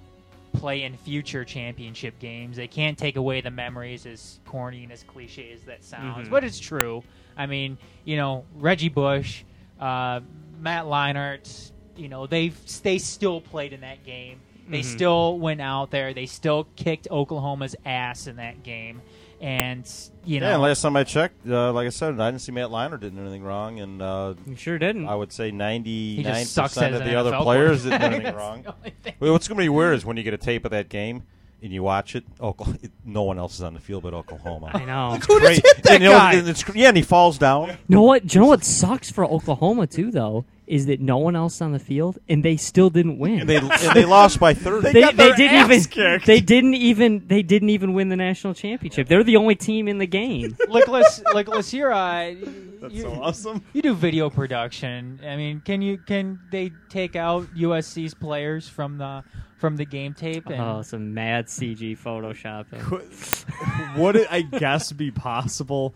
play 0.54 0.82
in 0.82 0.98
future 0.98 1.46
championship 1.46 2.18
games. 2.18 2.58
They 2.58 2.68
can't 2.68 2.98
take 2.98 3.16
away 3.16 3.42
the 3.42 3.52
memories, 3.52 4.08
as 4.08 4.40
corny 4.46 4.82
and 4.84 4.92
as 4.92 5.04
cliche 5.04 5.52
as 5.54 5.62
that 5.66 5.84
sounds, 5.84 6.28
Mhm. 6.28 6.32
but 6.32 6.44
it's 6.44 6.60
true. 6.60 7.04
I 7.38 7.46
mean, 7.46 7.78
you 8.04 8.18
know, 8.18 8.44
Reggie 8.56 8.90
Bush, 8.90 9.44
uh, 9.80 10.22
Matt 10.60 10.86
Leinart. 10.86 11.72
You 11.96 12.10
know, 12.10 12.26
they 12.26 12.50
they 12.82 12.98
still 12.98 13.40
played 13.40 13.72
in 13.72 13.82
that 13.82 14.04
game. 14.04 14.42
They 14.68 14.80
Mhm. 14.82 14.86
still 14.86 15.38
went 15.38 15.62
out 15.62 15.92
there. 15.92 16.14
They 16.16 16.26
still 16.26 16.64
kicked 16.76 17.08
Oklahoma's 17.12 17.76
ass 17.86 18.26
in 18.26 18.38
that 18.38 18.64
game. 18.64 19.02
And 19.42 19.92
you 20.24 20.40
know, 20.40 20.48
yeah, 20.48 20.54
and 20.54 20.62
last 20.62 20.82
time 20.84 20.96
I 20.96 21.04
checked, 21.04 21.48
uh, 21.48 21.74
like 21.74 21.88
I 21.88 21.90
said, 21.90 22.20
I 22.20 22.30
didn't 22.30 22.42
see 22.44 22.52
Matt 22.52 22.70
Leinart 22.70 23.00
did 23.00 23.18
anything 23.18 23.42
wrong, 23.44 23.80
and 23.80 24.00
uh, 24.00 24.36
You 24.46 24.56
sure 24.56 24.78
didn't. 24.78 25.08
I 25.08 25.16
would 25.16 25.32
say 25.34 25.50
ninety 25.50 26.22
nine 26.22 26.46
sucks 26.46 26.76
percent 26.76 26.94
as 26.94 27.02
of 27.02 27.08
an 27.08 27.12
the 27.12 27.20
other 27.20 27.36
players 27.38 27.82
didn't 27.84 28.02
do 28.02 28.06
anything 28.18 28.36
wrong. 28.36 28.64
the. 29.04 29.14
Well, 29.20 29.32
what's 29.34 29.48
going 29.48 29.58
to 29.58 29.64
be 29.64 29.70
weird 29.70 29.96
is 29.96 30.06
when 30.06 30.16
you 30.18 30.22
get 30.24 30.36
a 30.36 30.38
tape 30.38 30.64
of 30.64 30.72
that 30.72 30.90
game 30.90 31.24
and 31.64 31.74
you 31.74 31.82
watch 31.82 32.16
it. 32.16 32.24
Oklahoma, 32.40 32.78
no 33.04 33.24
one 33.24 33.40
else 33.40 33.56
is 33.56 33.64
on 33.64 33.74
the 33.74 33.80
field 33.80 34.04
but 34.04 34.14
Oklahoma. 34.14 34.72
I 34.76 34.86
know. 34.86 35.16
It's 35.16 35.26
Who 35.26 35.40
just 35.40 35.62
great. 35.62 35.76
hit 35.76 35.84
that 35.86 35.94
And, 35.96 36.04
you 36.04 36.10
know, 36.10 36.16
guy? 36.18 36.34
and 36.34 36.48
it's- 36.48 36.76
yeah, 36.76 36.90
and 36.90 36.98
he 36.98 37.04
falls 37.04 37.40
down. 37.40 37.70
You 37.70 37.76
know 37.96 38.02
what? 38.04 38.28
Do 38.28 38.36
you 38.36 38.42
know 38.42 38.48
what 38.48 38.64
sucks 38.64 39.10
for 39.12 39.26
Oklahoma 39.26 39.88
too, 39.88 40.12
though, 40.12 40.46
is 40.72 40.86
that 40.86 41.02
no 41.02 41.18
one 41.18 41.36
else 41.36 41.62
on 41.62 41.74
the 41.74 41.80
field, 41.80 42.18
and 42.30 42.46
they 42.46 42.56
still 42.56 42.90
didn't 42.90 43.20
win. 43.20 43.42
And 43.42 43.50
they 43.50 43.58
and 43.58 43.94
they 43.94 44.06
lost 44.06 44.40
by 44.40 44.54
thirty. 44.54 44.94
they, 44.94 45.12
they 45.12 45.34
didn't 45.34 45.70
even 45.70 46.20
they 46.26 46.40
didn't 46.40 46.74
even 46.76 47.28
they 47.28 47.44
didn't 47.44 47.70
even 47.72 47.92
win 47.94 48.08
the 48.08 48.16
national 48.16 48.54
championship. 48.54 49.10
They're 49.10 49.26
the 49.26 49.36
only 49.36 49.56
team 49.56 49.90
in 49.90 49.98
the 49.98 50.08
game. 50.08 50.56
Nicholas, 50.70 51.22
Nicholas, 51.34 51.74
you're 51.74 51.92
uh, 51.92 52.34
That's 52.80 52.94
you, 52.94 53.02
so 53.02 53.12
awesome. 53.22 53.62
You 53.74 53.82
do 53.82 53.94
video 53.94 54.30
production. 54.30 55.20
I 55.28 55.36
mean, 55.36 55.60
can 55.60 55.82
you 55.82 55.98
can 55.98 56.40
they 56.52 56.72
take 56.90 57.18
out 57.18 57.54
USC's 57.54 58.14
players 58.14 58.70
from 58.70 58.98
the 58.98 59.26
from 59.58 59.76
the 59.76 59.86
game 59.86 60.14
tape? 60.14 60.48
And, 60.48 60.62
Oh, 60.62 60.82
some 60.84 61.14
mad 61.14 61.48
CG 61.48 62.00
Photoshop. 62.00 62.66
Would 63.98 64.16
it, 64.16 64.28
I 64.32 64.42
guess, 64.42 64.94
be 64.94 65.12
possible? 65.12 65.94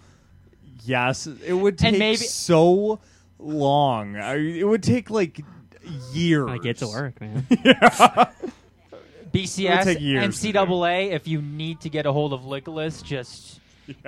Yes, 0.83 1.27
it 1.27 1.53
would 1.53 1.77
take 1.77 1.97
maybe- 1.97 2.17
so 2.17 2.99
long. 3.45 4.15
I, 4.17 4.35
it 4.35 4.67
would 4.67 4.83
take 4.83 5.09
like 5.09 5.41
years. 6.11 6.49
I 6.49 6.57
get 6.57 6.77
to 6.77 6.87
work, 6.87 7.19
man. 7.21 7.45
BCS, 9.31 9.59
It 9.59 9.69
would 9.69 9.83
take 9.83 9.99
years. 10.01 10.23
NCAA. 10.41 11.11
If 11.11 11.27
you 11.27 11.41
need 11.41 11.81
to 11.81 11.89
get 11.89 12.05
a 12.05 12.11
hold 12.11 12.33
of 12.33 12.45
Nicholas, 12.45 13.01
just 13.01 13.59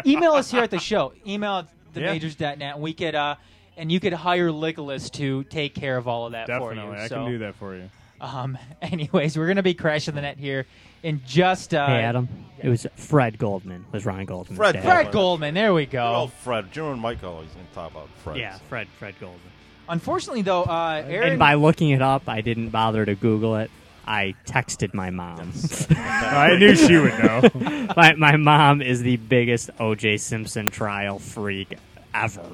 email 0.06 0.34
us 0.34 0.50
here 0.52 0.64
at 0.64 0.72
the 0.72 0.80
show. 0.80 1.14
Email 1.26 1.54
at 1.60 1.68
Yeah. 1.96 2.14
themajors.net, 2.16 2.62
and 2.62 2.82
we 2.82 2.94
could 2.94 3.16
uh, 3.16 3.36
and 3.76 3.92
you 3.92 4.00
could 4.00 4.14
hire 4.14 4.52
Nicholas 4.52 5.10
to 5.12 5.44
take 5.46 5.76
care 5.76 5.98
of 5.98 6.08
all 6.08 6.26
of 6.26 6.32
that 6.32 6.48
Definitely, 6.48 6.78
for 6.78 6.96
you. 6.96 7.02
I 7.02 7.08
So, 7.08 7.16
can 7.24 7.32
do 7.32 7.38
that 7.40 7.56
for 7.56 7.76
you. 7.76 7.90
Um, 8.20 8.58
anyways, 8.82 9.38
we're 9.38 9.48
gonna 9.48 9.64
be 9.64 9.74
crashing 9.74 10.16
the 10.16 10.22
net 10.22 10.38
here 10.38 10.66
in 11.04 11.22
just 11.26 11.74
uh, 11.74 11.88
hey, 11.88 12.04
Adam. 12.04 12.28
It 12.62 12.70
was 12.70 12.88
Fred 12.96 13.38
Goldman. 13.38 13.86
Was 13.92 14.06
Ryan 14.06 14.26
Goldman? 14.26 14.58
Fred 14.58 14.82
Fred 14.82 15.12
Goldman. 15.12 15.54
There 15.54 15.74
we 15.74 15.86
go. 15.86 16.14
Oh, 16.16 16.28
Fred. 16.28 16.72
Jim 16.72 16.86
and 16.86 17.02
Mike 17.02 17.24
always 17.24 17.50
going 17.52 17.68
to 17.68 17.74
talk 17.74 17.92
about 17.92 18.10
Fred. 18.24 18.38
Yeah, 18.38 18.58
Fred. 18.70 18.88
Fred 18.98 19.16
Goldman. 19.20 19.42
Unfortunately, 19.90 20.42
though, 20.42 20.64
uh, 20.64 21.04
Aaron. 21.08 21.30
And 21.32 21.40
by 21.40 21.54
looking 21.54 21.92
it 21.92 22.02
up, 22.02 22.28
I 22.28 22.42
didn't 22.42 22.70
bother 22.70 23.06
to 23.06 23.16
Google 23.16 23.58
it. 23.58 23.72
I 24.06 24.36
texted 24.46 24.94
my 24.94 25.10
mom. 25.10 25.52
I 25.90 26.56
knew 26.58 26.76
she 26.76 26.96
would 26.96 27.20
know. 27.20 27.90
my, 27.98 28.14
my 28.16 28.38
mom 28.38 28.82
is 28.82 29.02
the 29.02 29.18
biggest 29.18 29.70
O.J. 29.80 30.18
Simpson 30.18 30.72
trial 30.72 31.20
freak 31.20 31.78
ever. 32.14 32.50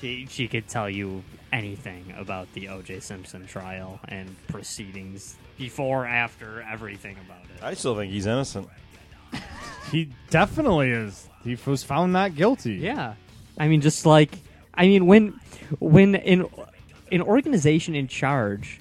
She 0.00 0.26
she 0.28 0.48
could 0.48 0.68
tell 0.68 0.90
you 0.90 1.24
anything 1.56 2.12
about 2.18 2.52
the 2.52 2.68
O.J. 2.68 3.00
Simpson 3.00 3.46
trial 3.46 3.98
and 4.08 4.34
proceedings 4.48 5.36
before, 5.56 6.04
after, 6.04 6.62
everything 6.70 7.16
about 7.24 7.44
it. 7.44 7.62
I 7.62 7.74
still 7.74 7.96
think 7.96 8.12
he's 8.12 8.26
innocent. 8.26 8.68
He 9.92 10.10
definitely 10.30 10.90
is. 10.90 11.28
He 11.44 11.56
was 11.64 11.84
found 11.84 12.12
not 12.12 12.34
guilty. 12.34 12.74
Yeah, 12.74 13.14
I 13.56 13.68
mean, 13.68 13.80
just 13.80 14.04
like 14.04 14.36
I 14.74 14.88
mean, 14.88 15.06
when 15.06 15.40
when 15.78 16.16
an 16.16 16.46
an 17.12 17.22
organization 17.22 17.94
in 17.94 18.08
charge 18.08 18.80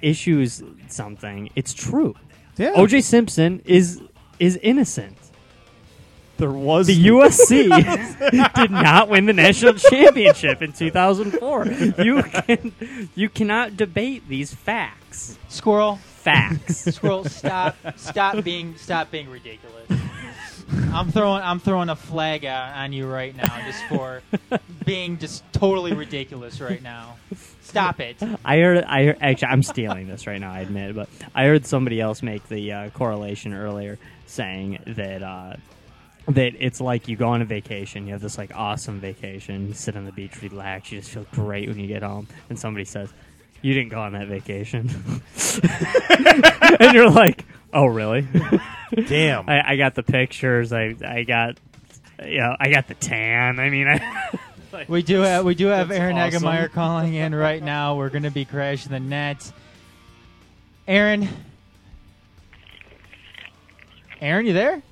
issues 0.00 0.62
something, 0.88 1.50
it's 1.56 1.74
true. 1.74 2.14
Yeah. 2.56 2.72
O.J. 2.74 3.02
Simpson 3.02 3.60
is 3.66 4.00
is 4.38 4.56
innocent. 4.62 5.18
There 6.38 6.50
was 6.50 6.86
The 6.86 7.06
USC 7.06 8.54
did 8.54 8.70
not 8.70 9.08
win 9.08 9.26
the 9.26 9.32
national 9.32 9.74
championship 9.90 10.62
in 10.62 10.72
2004. 10.72 11.66
You 12.02 12.22
can 12.22 13.08
you 13.14 13.28
cannot 13.28 13.76
debate 13.76 14.28
these 14.28 14.52
facts. 14.54 15.38
Squirrel. 15.48 15.96
Facts. 15.96 16.94
Squirrel, 16.96 17.24
stop, 17.24 17.76
stop 17.96 18.42
being, 18.42 18.76
stop 18.76 19.12
being 19.12 19.30
ridiculous. 19.30 19.88
I'm 20.92 21.12
throwing, 21.12 21.42
I'm 21.42 21.60
throwing 21.60 21.88
a 21.88 21.96
flag 21.96 22.44
out 22.44 22.76
on 22.76 22.92
you 22.92 23.06
right 23.06 23.34
now, 23.36 23.64
just 23.64 23.84
for 23.84 24.22
being 24.84 25.18
just 25.18 25.44
totally 25.52 25.92
ridiculous 25.92 26.60
right 26.60 26.82
now. 26.82 27.16
Stop 27.62 28.00
it. 28.00 28.16
I 28.44 28.58
heard. 28.58 28.84
I 28.84 29.04
heard, 29.04 29.18
actually, 29.20 29.48
I'm 29.48 29.62
stealing 29.62 30.08
this 30.08 30.26
right 30.26 30.40
now. 30.40 30.50
I 30.52 30.60
admit, 30.60 30.96
but 30.96 31.08
I 31.34 31.44
heard 31.44 31.66
somebody 31.66 32.00
else 32.00 32.22
make 32.22 32.48
the 32.48 32.72
uh, 32.72 32.90
correlation 32.90 33.52
earlier, 33.54 33.98
saying 34.26 34.80
that 34.86 35.22
uh, 35.22 35.56
that 36.28 36.54
it's 36.58 36.80
like 36.80 37.08
you 37.08 37.16
go 37.16 37.28
on 37.28 37.42
a 37.42 37.44
vacation, 37.44 38.06
you 38.06 38.12
have 38.12 38.20
this 38.22 38.36
like 38.38 38.50
awesome 38.54 39.00
vacation, 39.00 39.68
you 39.68 39.74
sit 39.74 39.96
on 39.96 40.04
the 40.04 40.12
beach, 40.12 40.42
relax, 40.42 40.90
you 40.90 40.98
just 41.00 41.12
feel 41.12 41.26
great 41.32 41.68
when 41.68 41.78
you 41.78 41.86
get 41.86 42.02
home, 42.02 42.26
and 42.50 42.58
somebody 42.58 42.84
says, 42.84 43.12
"You 43.62 43.74
didn't 43.74 43.90
go 43.90 44.00
on 44.00 44.12
that 44.12 44.26
vacation," 44.26 44.90
and 46.80 46.94
you're 46.94 47.10
like, 47.10 47.44
"Oh, 47.72 47.86
really?" 47.86 48.26
Damn. 49.06 49.48
I, 49.48 49.72
I 49.72 49.76
got 49.76 49.94
the 49.94 50.02
pictures. 50.02 50.72
I 50.72 50.94
I 51.04 51.22
got, 51.22 51.58
you 52.24 52.38
know, 52.38 52.56
I 52.58 52.70
got 52.70 52.88
the 52.88 52.94
tan. 52.94 53.60
I 53.60 53.70
mean, 53.70 53.86
I. 53.88 54.38
We 54.88 55.02
do 55.02 55.20
have, 55.20 55.46
we 55.46 55.54
do 55.54 55.68
have 55.68 55.90
Aaron 55.90 56.18
awesome. 56.18 56.42
Eggemeyer 56.42 56.70
calling 56.70 57.14
in 57.14 57.34
right 57.34 57.62
now. 57.62 57.96
We're 57.96 58.10
going 58.10 58.24
to 58.24 58.30
be 58.30 58.44
crashing 58.44 58.92
the 58.92 59.00
net. 59.00 59.50
Aaron, 60.86 61.26
Aaron, 64.20 64.44
you 64.44 64.52
there? 64.52 64.82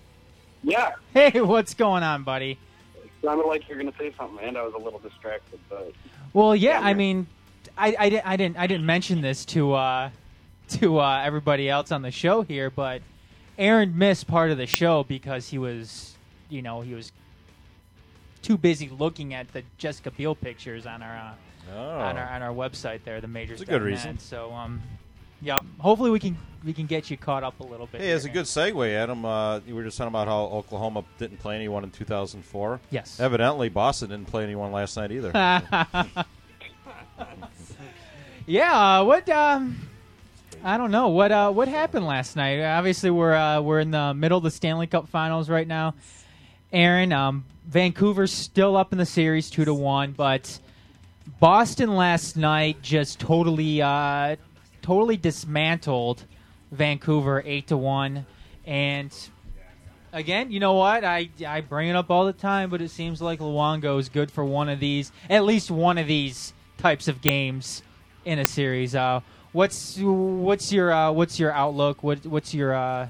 Yeah, 0.65 0.93
Hey, 1.13 1.41
what's 1.41 1.75
going 1.75 2.03
on, 2.03 2.25
buddy? 2.25 2.59
it 3.03 3.11
sounded 3.23 3.47
like 3.47 3.69
you're 3.69 3.79
going 3.79 3.91
to 3.93 3.99
say 3.99 4.13
something, 4.19 4.43
and 4.45 4.57
I 4.57 4.63
was 4.63 4.75
a 4.75 4.79
little 4.79 4.99
distracted, 4.99 5.61
but 5.69 5.93
Well, 6.33 6.57
yeah, 6.57 6.81
I 6.81 6.95
mean, 6.95 7.27
I, 7.77 7.95
I, 7.99 8.09
didn't, 8.11 8.27
I 8.27 8.37
didn't 8.37 8.57
I 8.59 8.67
didn't 8.67 8.87
mention 8.87 9.21
this 9.21 9.45
to 9.47 9.75
uh, 9.75 10.11
to 10.71 10.99
uh, 11.01 11.23
everybody 11.25 11.69
else 11.69 11.93
on 11.93 12.03
the 12.03 12.11
show 12.11 12.43
here, 12.43 12.71
but 12.71 13.03
Aaron 13.59 13.97
missed 13.97 14.27
part 14.27 14.51
of 14.51 14.57
the 14.59 14.67
show 14.67 15.05
because 15.05 15.49
he 15.49 15.59
was, 15.59 16.17
you 16.49 16.63
know, 16.63 16.81
he 16.81 16.95
was 16.95 17.13
too 18.43 18.57
busy 18.57 18.89
looking 18.89 19.33
at 19.35 19.53
the 19.53 19.63
Jessica 19.79 20.11
Biel 20.11 20.35
pictures 20.35 20.87
on 20.87 21.03
our 21.03 21.17
uh, 21.17 21.33
Oh. 21.75 21.99
on 21.99 22.19
our 22.19 22.29
on 22.29 22.43
our 22.43 22.53
website 22.53 23.05
there, 23.05 23.21
the 23.23 23.27
majors. 23.29 23.61
That's 23.61 23.71
a 23.71 23.73
good 23.73 23.83
reason. 23.83 24.19
So, 24.19 24.53
um, 24.53 24.83
yeah, 25.45 25.59
hopefully 25.79 26.11
we 26.11 26.19
can 26.19 26.37
we 26.65 26.73
can 26.73 26.87
get 26.87 27.11
you 27.11 27.17
caught 27.17 27.45
up 27.45 27.61
a 27.61 27.63
little 27.63 27.87
bit. 27.87 28.01
Hey, 28.01 28.11
it's 28.11 28.25
a 28.25 28.31
good 28.31 28.47
segue, 28.47 28.95
Adam. 28.95 29.25
Uh, 29.25 29.61
you 29.61 29.75
were 29.75 29.85
just 29.85 29.99
talking 29.99 30.09
about 30.09 30.27
how 30.27 30.45
Oklahoma 30.45 31.05
didn't 31.19 31.39
play 31.39 31.55
anyone 31.55 31.85
in 31.85 31.91
2004. 31.91 32.81
Yes. 32.91 33.21
Evidently, 33.21 33.69
Boston 33.69 34.09
didn't 34.11 34.29
play 34.29 34.43
anyone 34.45 34.73
last 34.73 34.97
night 34.97 35.13
either. 35.13 35.31
yeah. 38.47 38.99
Uh, 39.01 39.05
what? 39.05 39.29
Um, 39.29 39.77
I 40.65 40.79
don't 40.79 40.91
know 40.91 41.09
what. 41.09 41.31
Uh, 41.31 41.53
what 41.53 41.69
happened 41.69 42.07
last 42.07 42.37
night? 42.37 42.63
Obviously, 42.63 43.11
we're 43.11 43.35
uh, 43.35 43.61
we're 43.61 43.81
in 43.81 43.91
the 43.91 44.15
middle 44.15 44.39
of 44.39 44.45
the 44.45 44.51
Stanley 44.51 44.87
Cup 44.87 45.09
Finals 45.09 45.51
right 45.51 45.69
now. 45.69 45.95
Aaron, 46.73 47.13
um, 47.13 47.45
Vancouver's 47.67 48.33
still 48.33 48.77
up 48.77 48.93
in 48.93 48.99
the 48.99 49.07
series, 49.07 49.51
two 49.51 49.65
to 49.65 49.75
one, 49.75 50.13
but 50.13 50.59
Boston 51.39 51.95
last 51.95 52.37
night 52.37 52.83
just 52.83 53.21
totally, 53.21 53.81
uh, 53.81 54.37
totally 54.85 55.17
dismantled 55.17 56.25
Vancouver, 56.71 57.43
eight 57.47 57.69
to 57.69 57.77
one, 57.77 58.27
and 58.67 59.11
again, 60.13 60.51
you 60.51 60.61
know 60.61 60.75
what? 60.75 61.05
I 61.05 61.31
I 61.47 61.63
bring 61.63 61.89
it 61.89 61.97
up 61.97 62.11
all 62.11 62.27
the 62.27 62.35
time, 62.35 62.69
but 62.69 62.83
it 62.83 62.91
seems 62.91 63.23
like 63.23 63.41
Luongo 63.41 63.99
is 63.99 64.11
good 64.11 64.31
for 64.31 64.45
one 64.45 64.69
of 64.69 64.81
these, 64.81 65.11
at 65.31 65.45
least 65.45 65.71
one 65.71 65.97
of 65.97 66.07
these 66.07 66.53
types 66.77 67.09
of 67.09 67.23
games 67.23 67.83
in 68.27 68.39
a 68.39 68.45
series. 68.45 68.95
Uh, 68.95 69.21
what's 69.53 69.99
what's 69.99 70.71
your 70.71 70.93
uh, 70.93 71.11
what's 71.13 71.41
your 71.41 71.51
outlook? 71.53 72.03
What 72.03 72.27
what's 72.27 72.53
your 72.53 72.75
uh, 72.75 73.09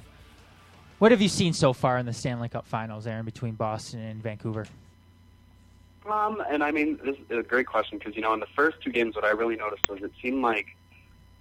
what 1.00 1.10
have 1.10 1.20
you 1.20 1.28
seen 1.28 1.54
so 1.54 1.72
far 1.72 1.98
in 1.98 2.06
the 2.06 2.12
Stanley 2.12 2.48
Cup 2.48 2.68
Finals, 2.68 3.06
Aaron, 3.06 3.24
between 3.24 3.54
Boston 3.54 4.00
and 4.00 4.22
Vancouver? 4.22 4.66
Um, 6.08 6.40
and 6.50 6.62
I 6.62 6.70
mean, 6.70 7.00
this 7.02 7.16
is 7.16 7.38
a 7.38 7.42
great 7.42 7.66
question 7.66 7.98
because 7.98 8.14
you 8.14 8.22
know, 8.22 8.32
in 8.32 8.40
the 8.40 8.46
first 8.54 8.80
two 8.80 8.92
games, 8.92 9.16
what 9.16 9.24
I 9.24 9.30
really 9.30 9.56
noticed 9.56 9.88
was 9.88 10.02
it 10.02 10.12
seemed 10.22 10.42
like 10.42 10.76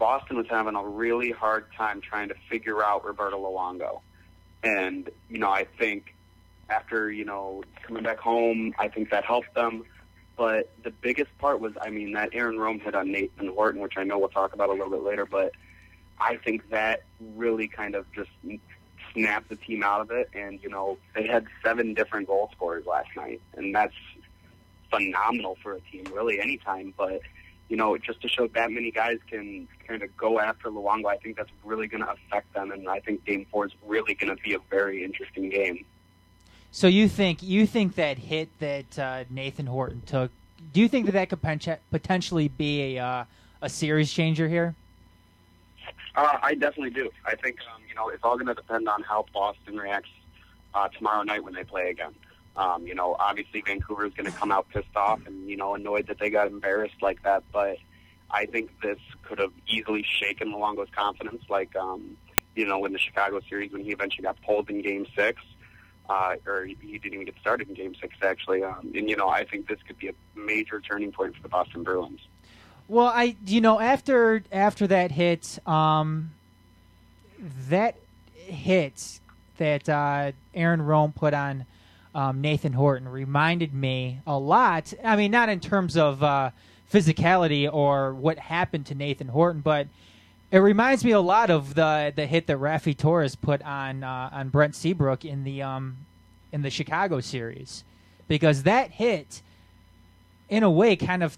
Boston 0.04 0.36
was 0.36 0.48
having 0.50 0.76
a 0.76 0.86
really 0.86 1.32
hard 1.32 1.64
time 1.78 2.02
trying 2.02 2.28
to 2.28 2.36
figure 2.50 2.84
out 2.84 3.06
Roberto 3.06 3.38
Luongo, 3.38 4.02
and 4.62 5.10
you 5.30 5.38
know, 5.38 5.50
I 5.50 5.66
think 5.80 6.14
after 6.68 7.10
you 7.10 7.24
know 7.24 7.64
coming 7.84 8.04
back 8.04 8.20
home, 8.20 8.76
I 8.78 8.90
think 8.90 9.12
that 9.12 9.24
helped 9.24 9.54
them. 9.56 9.86
But 10.36 10.70
the 10.84 10.92
biggest 10.92 11.30
part 11.38 11.62
was, 11.62 11.72
I 11.82 11.90
mean, 11.90 12.12
that 12.16 12.32
Aaron 12.34 12.60
Rome 12.60 12.82
hit 12.82 12.96
on 12.96 13.14
Nathan 13.14 13.48
Horton, 13.48 13.80
which 13.80 13.94
I 13.96 14.04
know 14.04 14.20
we'll 14.20 14.28
talk 14.28 14.54
about 14.54 14.68
a 14.68 14.74
little 14.74 14.90
bit 14.90 15.04
later. 15.04 15.26
But 15.26 15.54
I 16.20 16.36
think 16.36 16.70
that 16.72 17.04
really 17.38 17.70
kind 17.70 17.96
of 17.96 18.06
just 18.12 18.32
snapped 19.14 19.48
the 19.48 19.56
team 19.56 19.84
out 19.84 20.02
of 20.02 20.12
it. 20.12 20.30
And 20.34 20.62
you 20.62 20.68
know, 20.68 20.98
they 21.16 21.28
had 21.28 21.46
seven 21.64 21.94
different 21.94 22.28
goal 22.28 22.50
scorers 22.52 22.86
last 22.86 23.08
night, 23.16 23.40
and 23.56 23.74
that's 23.74 23.96
phenomenal 24.90 25.58
for 25.64 25.76
a 25.76 25.80
team, 25.80 26.04
really, 26.14 26.42
anytime. 26.42 26.94
But, 26.98 27.22
you 27.70 27.78
know, 27.78 27.98
just 27.98 28.22
to 28.22 28.28
show 28.28 28.48
that 28.48 28.72
many 28.72 28.92
guys 28.92 29.20
can 29.30 29.68
kind 29.88 30.04
of 30.04 30.16
go 30.18 30.40
after 30.40 30.70
Luongo, 30.70 31.08
I 31.08 31.18
think 31.18 31.38
that's 31.38 31.50
really 31.64 31.88
going 31.88 32.04
to 32.04 32.12
affect 32.12 32.54
them. 32.54 32.72
And 32.72 32.88
I 32.88 33.00
think 33.00 33.26
game 33.26 33.46
four 33.52 33.66
is 33.66 33.72
really 33.86 34.14
going 34.14 34.36
to 34.36 34.42
be 34.44 34.54
a 34.54 34.60
very 34.70 35.04
interesting 35.04 35.50
game. 35.50 35.86
So 36.72 36.88
you 36.88 37.08
think 37.08 37.44
you 37.44 37.68
think 37.68 37.96
that 37.96 38.18
hit 38.18 38.50
that 38.60 39.00
uh, 39.00 39.24
Nathan 39.30 39.68
Horton 39.68 40.02
took? 40.06 40.32
Do 40.74 40.82
you 40.82 40.88
think 40.88 41.06
that 41.06 41.12
that 41.12 41.30
could 41.30 41.42
potentially 41.92 42.48
be 42.48 42.96
a 42.98 43.04
uh, 43.04 43.26
a 43.62 43.70
series 43.70 44.12
changer 44.12 44.48
here? 44.48 44.76
Uh, 46.16 46.38
I 46.44 46.54
definitely 46.54 46.92
do. 46.92 47.10
I 47.26 47.36
think, 47.36 47.58
um, 47.74 47.82
you 47.90 47.96
know, 47.96 48.10
it's 48.10 48.24
all 48.24 48.36
going 48.36 48.48
to 48.48 48.54
depend 48.54 48.88
on 48.88 49.02
how 49.02 49.26
Boston 49.34 49.78
reacts 49.78 50.10
uh, 50.76 50.88
tomorrow 50.90 51.24
night 51.24 51.44
when 51.44 51.54
they 51.54 51.64
play 51.64 51.90
again. 51.90 52.14
Um, 52.56 52.86
you 52.86 52.94
know, 52.94 53.16
obviously 53.20 53.62
Vancouver 53.66 54.06
is 54.06 54.14
going 54.14 54.32
to 54.32 54.38
come 54.38 54.52
out 54.52 54.70
pissed 54.70 54.96
off 54.96 55.26
and, 55.26 55.50
you 55.50 55.58
know, 55.58 55.74
annoyed 55.74 56.08
that 56.08 56.20
they 56.20 56.30
got 56.30 56.48
embarrassed 56.48 57.02
like 57.02 57.24
that. 57.24 57.44
But 57.52 57.78
I 58.34 58.48
think 58.48 58.72
this 58.82 58.98
could 59.22 59.40
have 59.40 59.54
easily 59.68 60.04
shaken 60.20 60.52
Luongo's 60.52 60.90
confidence, 60.92 61.44
like 61.50 61.76
um, 61.76 62.18
you 62.56 62.66
know, 62.66 62.84
in 62.86 62.92
the 62.92 63.00
Chicago 63.00 63.40
series 63.48 63.72
when 63.72 63.84
he 63.84 63.92
eventually 63.92 64.24
got 64.24 64.42
pulled 64.42 64.70
in 64.70 64.82
Game 64.82 65.06
Six, 65.16 65.42
uh, 66.10 66.36
or 66.48 66.66
he 66.66 66.76
didn't 66.98 67.14
even 67.14 67.26
get 67.26 67.36
started 67.40 67.70
in 67.70 67.76
Game 67.76 67.94
Six 68.02 68.16
actually. 68.24 68.64
Um, 68.64 68.92
and 68.96 69.08
you 69.08 69.16
know, 69.16 69.30
I 69.30 69.46
think 69.46 69.68
this 69.68 69.80
could 69.88 70.00
be 70.00 70.08
a 70.08 70.14
major 70.36 70.82
turning 70.82 71.12
point 71.12 71.36
for 71.36 71.44
the 71.44 71.50
Boston 71.50 71.84
Bruins. 71.84 72.22
Well, 72.88 73.08
I 73.08 73.36
you 73.46 73.62
know 73.62 73.80
after 73.80 74.44
after 74.52 74.88
that 74.88 75.12
hit, 75.12 75.60
um, 75.68 76.32
that 77.70 77.98
hit 78.34 79.20
that 79.58 79.88
uh, 79.88 80.32
Aaron 80.56 80.82
Rome 80.82 81.14
put 81.14 81.36
on 81.36 81.68
um, 82.16 82.42
Nathan 82.42 82.74
Horton 82.74 83.08
reminded 83.08 83.74
me 83.74 84.20
a 84.28 84.38
lot. 84.38 84.94
I 85.04 85.16
mean, 85.16 85.32
not 85.32 85.50
in 85.50 85.60
terms 85.60 85.98
of 85.98 86.22
uh, 86.22 86.52
physicality 86.92 87.72
or 87.72 88.14
what 88.14 88.38
happened 88.38 88.86
to 88.88 88.96
Nathan 88.96 89.28
Horton, 89.28 89.62
but 89.62 89.88
it 90.52 90.60
reminds 90.60 91.04
me 91.04 91.12
a 91.12 91.20
lot 91.20 91.50
of 91.50 91.74
the 91.74 92.14
the 92.16 92.28
hit 92.28 92.46
that 92.48 92.58
Raffi 92.58 92.96
Torres 92.96 93.36
put 93.36 93.64
on 93.64 94.04
uh, 94.04 94.30
on 94.32 94.50
Brent 94.50 94.76
Seabrook 94.76 95.26
in 95.26 95.44
the 95.44 95.64
um, 95.64 95.98
in 96.52 96.62
the 96.62 96.70
Chicago 96.70 97.20
series, 97.20 97.84
because 98.28 98.62
that 98.64 98.92
hit, 98.92 99.42
in 100.50 100.62
a 100.62 100.70
way, 100.70 100.96
kind 100.96 101.24
of 101.24 101.38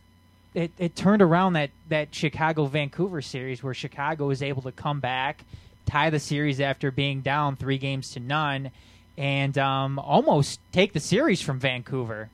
it, 0.53 0.71
it 0.77 0.95
turned 0.97 1.21
around 1.21 1.53
that 1.53 1.69
that 1.87 2.13
Chicago 2.13 2.65
Vancouver 2.65 3.21
series 3.21 3.63
where 3.63 3.73
Chicago 3.73 4.27
was 4.27 4.43
able 4.43 4.63
to 4.63 4.73
come 4.73 4.99
back, 4.99 5.45
tie 5.85 6.09
the 6.09 6.19
series 6.19 6.59
after 6.59 6.91
being 6.91 7.21
down 7.21 7.55
three 7.55 7.77
games 7.77 8.11
to 8.11 8.19
none, 8.19 8.71
and 9.17 9.57
um, 9.57 9.99
almost 9.99 10.59
take 10.71 10.93
the 10.93 10.99
series 10.99 11.41
from 11.41 11.59
Vancouver. 11.59 12.29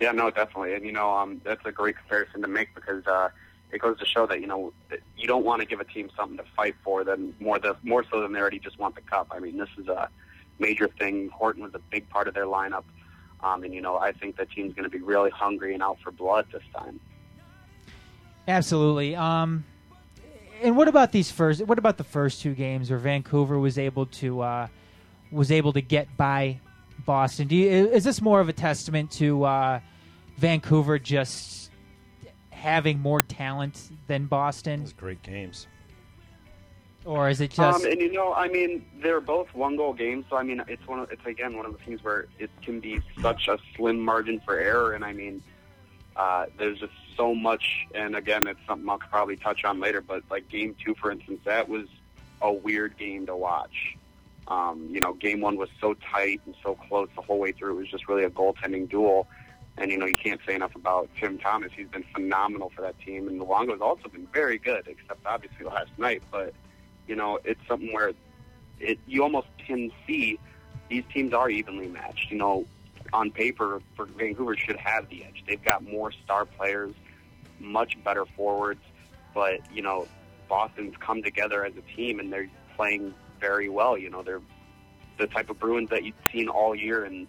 Yeah, 0.00 0.12
no, 0.12 0.30
definitely, 0.30 0.74
and 0.74 0.84
you 0.84 0.92
know, 0.92 1.14
um, 1.14 1.40
that's 1.44 1.64
a 1.64 1.70
great 1.70 1.96
comparison 1.96 2.42
to 2.42 2.48
make 2.48 2.74
because 2.74 3.06
uh, 3.06 3.28
it 3.70 3.80
goes 3.80 3.98
to 4.00 4.04
show 4.04 4.26
that 4.26 4.40
you 4.40 4.48
know 4.48 4.72
you 5.16 5.28
don't 5.28 5.44
want 5.44 5.60
to 5.60 5.66
give 5.66 5.80
a 5.80 5.84
team 5.84 6.10
something 6.16 6.36
to 6.36 6.44
fight 6.56 6.74
for 6.82 7.04
than 7.04 7.34
more 7.38 7.58
the 7.58 7.76
more 7.84 8.04
so 8.10 8.20
than 8.20 8.32
they 8.32 8.40
already 8.40 8.58
just 8.58 8.78
want 8.78 8.96
the 8.96 9.00
cup. 9.00 9.28
I 9.30 9.38
mean, 9.38 9.56
this 9.56 9.68
is 9.78 9.86
a 9.86 10.08
major 10.58 10.88
thing. 10.88 11.28
Horton 11.28 11.62
was 11.62 11.74
a 11.74 11.78
big 11.78 12.08
part 12.10 12.26
of 12.26 12.34
their 12.34 12.46
lineup, 12.46 12.84
um, 13.44 13.62
and 13.62 13.72
you 13.72 13.80
know, 13.80 13.96
I 13.96 14.10
think 14.10 14.36
the 14.36 14.46
team's 14.46 14.74
going 14.74 14.84
to 14.84 14.90
be 14.90 14.98
really 14.98 15.30
hungry 15.30 15.72
and 15.72 15.82
out 15.82 15.98
for 16.02 16.10
blood 16.10 16.46
this 16.52 16.62
time. 16.74 16.98
Absolutely. 18.48 19.14
Um, 19.14 19.64
and 20.62 20.76
what 20.76 20.88
about 20.88 21.12
these 21.12 21.30
first? 21.30 21.62
What 21.62 21.78
about 21.78 21.98
the 21.98 22.04
first 22.04 22.40
two 22.40 22.54
games 22.54 22.90
where 22.90 22.98
Vancouver 22.98 23.58
was 23.58 23.78
able 23.78 24.06
to 24.06 24.40
uh, 24.40 24.68
was 25.30 25.50
able 25.50 25.72
to 25.72 25.80
get 25.80 26.16
by 26.16 26.60
Boston? 27.04 27.48
Do 27.48 27.56
you, 27.56 27.68
is 27.88 28.04
this 28.04 28.22
more 28.22 28.40
of 28.40 28.48
a 28.48 28.52
testament 28.52 29.10
to 29.12 29.44
uh, 29.44 29.80
Vancouver 30.36 30.98
just 30.98 31.70
having 32.50 33.00
more 33.00 33.20
talent 33.20 33.90
than 34.06 34.26
Boston, 34.26 34.80
Those 34.80 34.92
Great 34.92 35.22
games. 35.22 35.66
or 37.04 37.28
is 37.28 37.40
it 37.40 37.50
just? 37.50 37.84
um, 37.84 37.90
and 37.90 38.00
you 38.00 38.12
know, 38.12 38.32
I 38.32 38.48
mean, 38.48 38.84
they're 39.02 39.20
both 39.20 39.52
one 39.54 39.76
goal 39.76 39.92
games, 39.92 40.26
so 40.30 40.36
I 40.36 40.44
mean, 40.44 40.62
it's 40.68 40.86
one. 40.86 41.00
Of, 41.00 41.10
it's 41.10 41.26
again 41.26 41.56
one 41.56 41.66
of 41.66 41.72
the 41.72 41.84
things 41.84 42.02
where 42.04 42.26
it 42.38 42.50
can 42.62 42.78
be 42.78 43.00
such 43.20 43.48
a 43.48 43.58
slim 43.76 44.00
margin 44.00 44.40
for 44.44 44.58
error, 44.58 44.92
and 44.92 45.04
I 45.04 45.12
mean, 45.12 45.42
uh, 46.16 46.46
there's 46.58 46.78
just 46.78 46.92
so 47.16 47.34
much. 47.34 47.86
And 47.94 48.16
again, 48.16 48.46
it's 48.46 48.60
something 48.66 48.88
I'll 48.88 48.98
probably 48.98 49.36
touch 49.36 49.64
on 49.64 49.80
later. 49.80 50.00
But 50.00 50.22
like 50.30 50.48
game 50.48 50.74
two, 50.84 50.94
for 50.94 51.10
instance, 51.10 51.40
that 51.44 51.68
was 51.68 51.86
a 52.40 52.52
weird 52.52 52.96
game 52.98 53.26
to 53.26 53.36
watch. 53.36 53.96
Um, 54.48 54.88
you 54.90 55.00
know, 55.00 55.14
game 55.14 55.40
one 55.40 55.56
was 55.56 55.68
so 55.80 55.94
tight 55.94 56.40
and 56.46 56.54
so 56.62 56.74
close 56.74 57.08
the 57.14 57.22
whole 57.22 57.38
way 57.38 57.52
through. 57.52 57.76
It 57.76 57.80
was 57.80 57.88
just 57.88 58.08
really 58.08 58.24
a 58.24 58.30
goaltending 58.30 58.88
duel. 58.88 59.28
And 59.78 59.90
you 59.90 59.96
know, 59.96 60.06
you 60.06 60.14
can't 60.14 60.40
say 60.46 60.54
enough 60.54 60.74
about 60.74 61.08
Tim 61.18 61.38
Thomas. 61.38 61.72
He's 61.74 61.88
been 61.88 62.04
phenomenal 62.14 62.70
for 62.74 62.82
that 62.82 62.98
team, 63.00 63.26
and 63.28 63.40
Luongo's 63.40 63.80
also 63.80 64.08
been 64.08 64.28
very 64.32 64.58
good, 64.58 64.86
except 64.86 65.24
obviously 65.24 65.64
last 65.64 65.90
night. 65.96 66.22
But 66.30 66.52
you 67.06 67.16
know, 67.16 67.38
it's 67.44 67.60
something 67.66 67.90
where 67.92 68.12
it 68.80 68.98
you 69.06 69.22
almost 69.22 69.48
can 69.66 69.90
see 70.06 70.38
these 70.90 71.04
teams 71.12 71.32
are 71.32 71.48
evenly 71.48 71.88
matched. 71.88 72.30
You 72.30 72.36
know, 72.36 72.66
on 73.12 73.30
paper, 73.30 73.80
for 73.96 74.06
Vancouver 74.06 74.56
should 74.56 74.76
have 74.76 75.08
the 75.08 75.24
edge. 75.24 75.44
They've 75.46 75.62
got 75.62 75.82
more 75.82 76.12
star 76.12 76.44
players, 76.44 76.94
much 77.58 78.02
better 78.04 78.24
forwards, 78.36 78.80
but 79.34 79.60
you 79.72 79.82
know, 79.82 80.08
Boston's 80.48 80.94
come 80.98 81.22
together 81.22 81.64
as 81.64 81.72
a 81.76 81.96
team 81.96 82.20
and 82.20 82.32
they're 82.32 82.50
playing 82.76 83.14
very 83.40 83.68
well. 83.68 83.96
You 83.96 84.10
know, 84.10 84.22
they're 84.22 84.42
the 85.18 85.26
type 85.26 85.50
of 85.50 85.58
Bruins 85.58 85.90
that 85.90 86.04
you've 86.04 86.14
seen 86.32 86.48
all 86.48 86.74
year, 86.74 87.04
and 87.04 87.26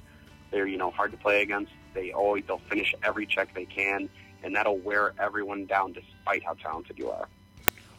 they're 0.51 0.67
you 0.67 0.77
know 0.77 0.91
hard 0.91 1.11
to 1.11 1.17
play 1.17 1.41
against. 1.41 1.71
They 1.93 2.11
always 2.11 2.43
they'll 2.47 2.61
finish 2.69 2.93
every 3.03 3.25
check 3.25 3.53
they 3.53 3.65
can, 3.65 4.09
and 4.43 4.55
that'll 4.55 4.77
wear 4.77 5.13
everyone 5.19 5.65
down 5.65 5.93
despite 5.93 6.43
how 6.43 6.53
talented 6.53 6.97
you 6.97 7.09
are. 7.09 7.27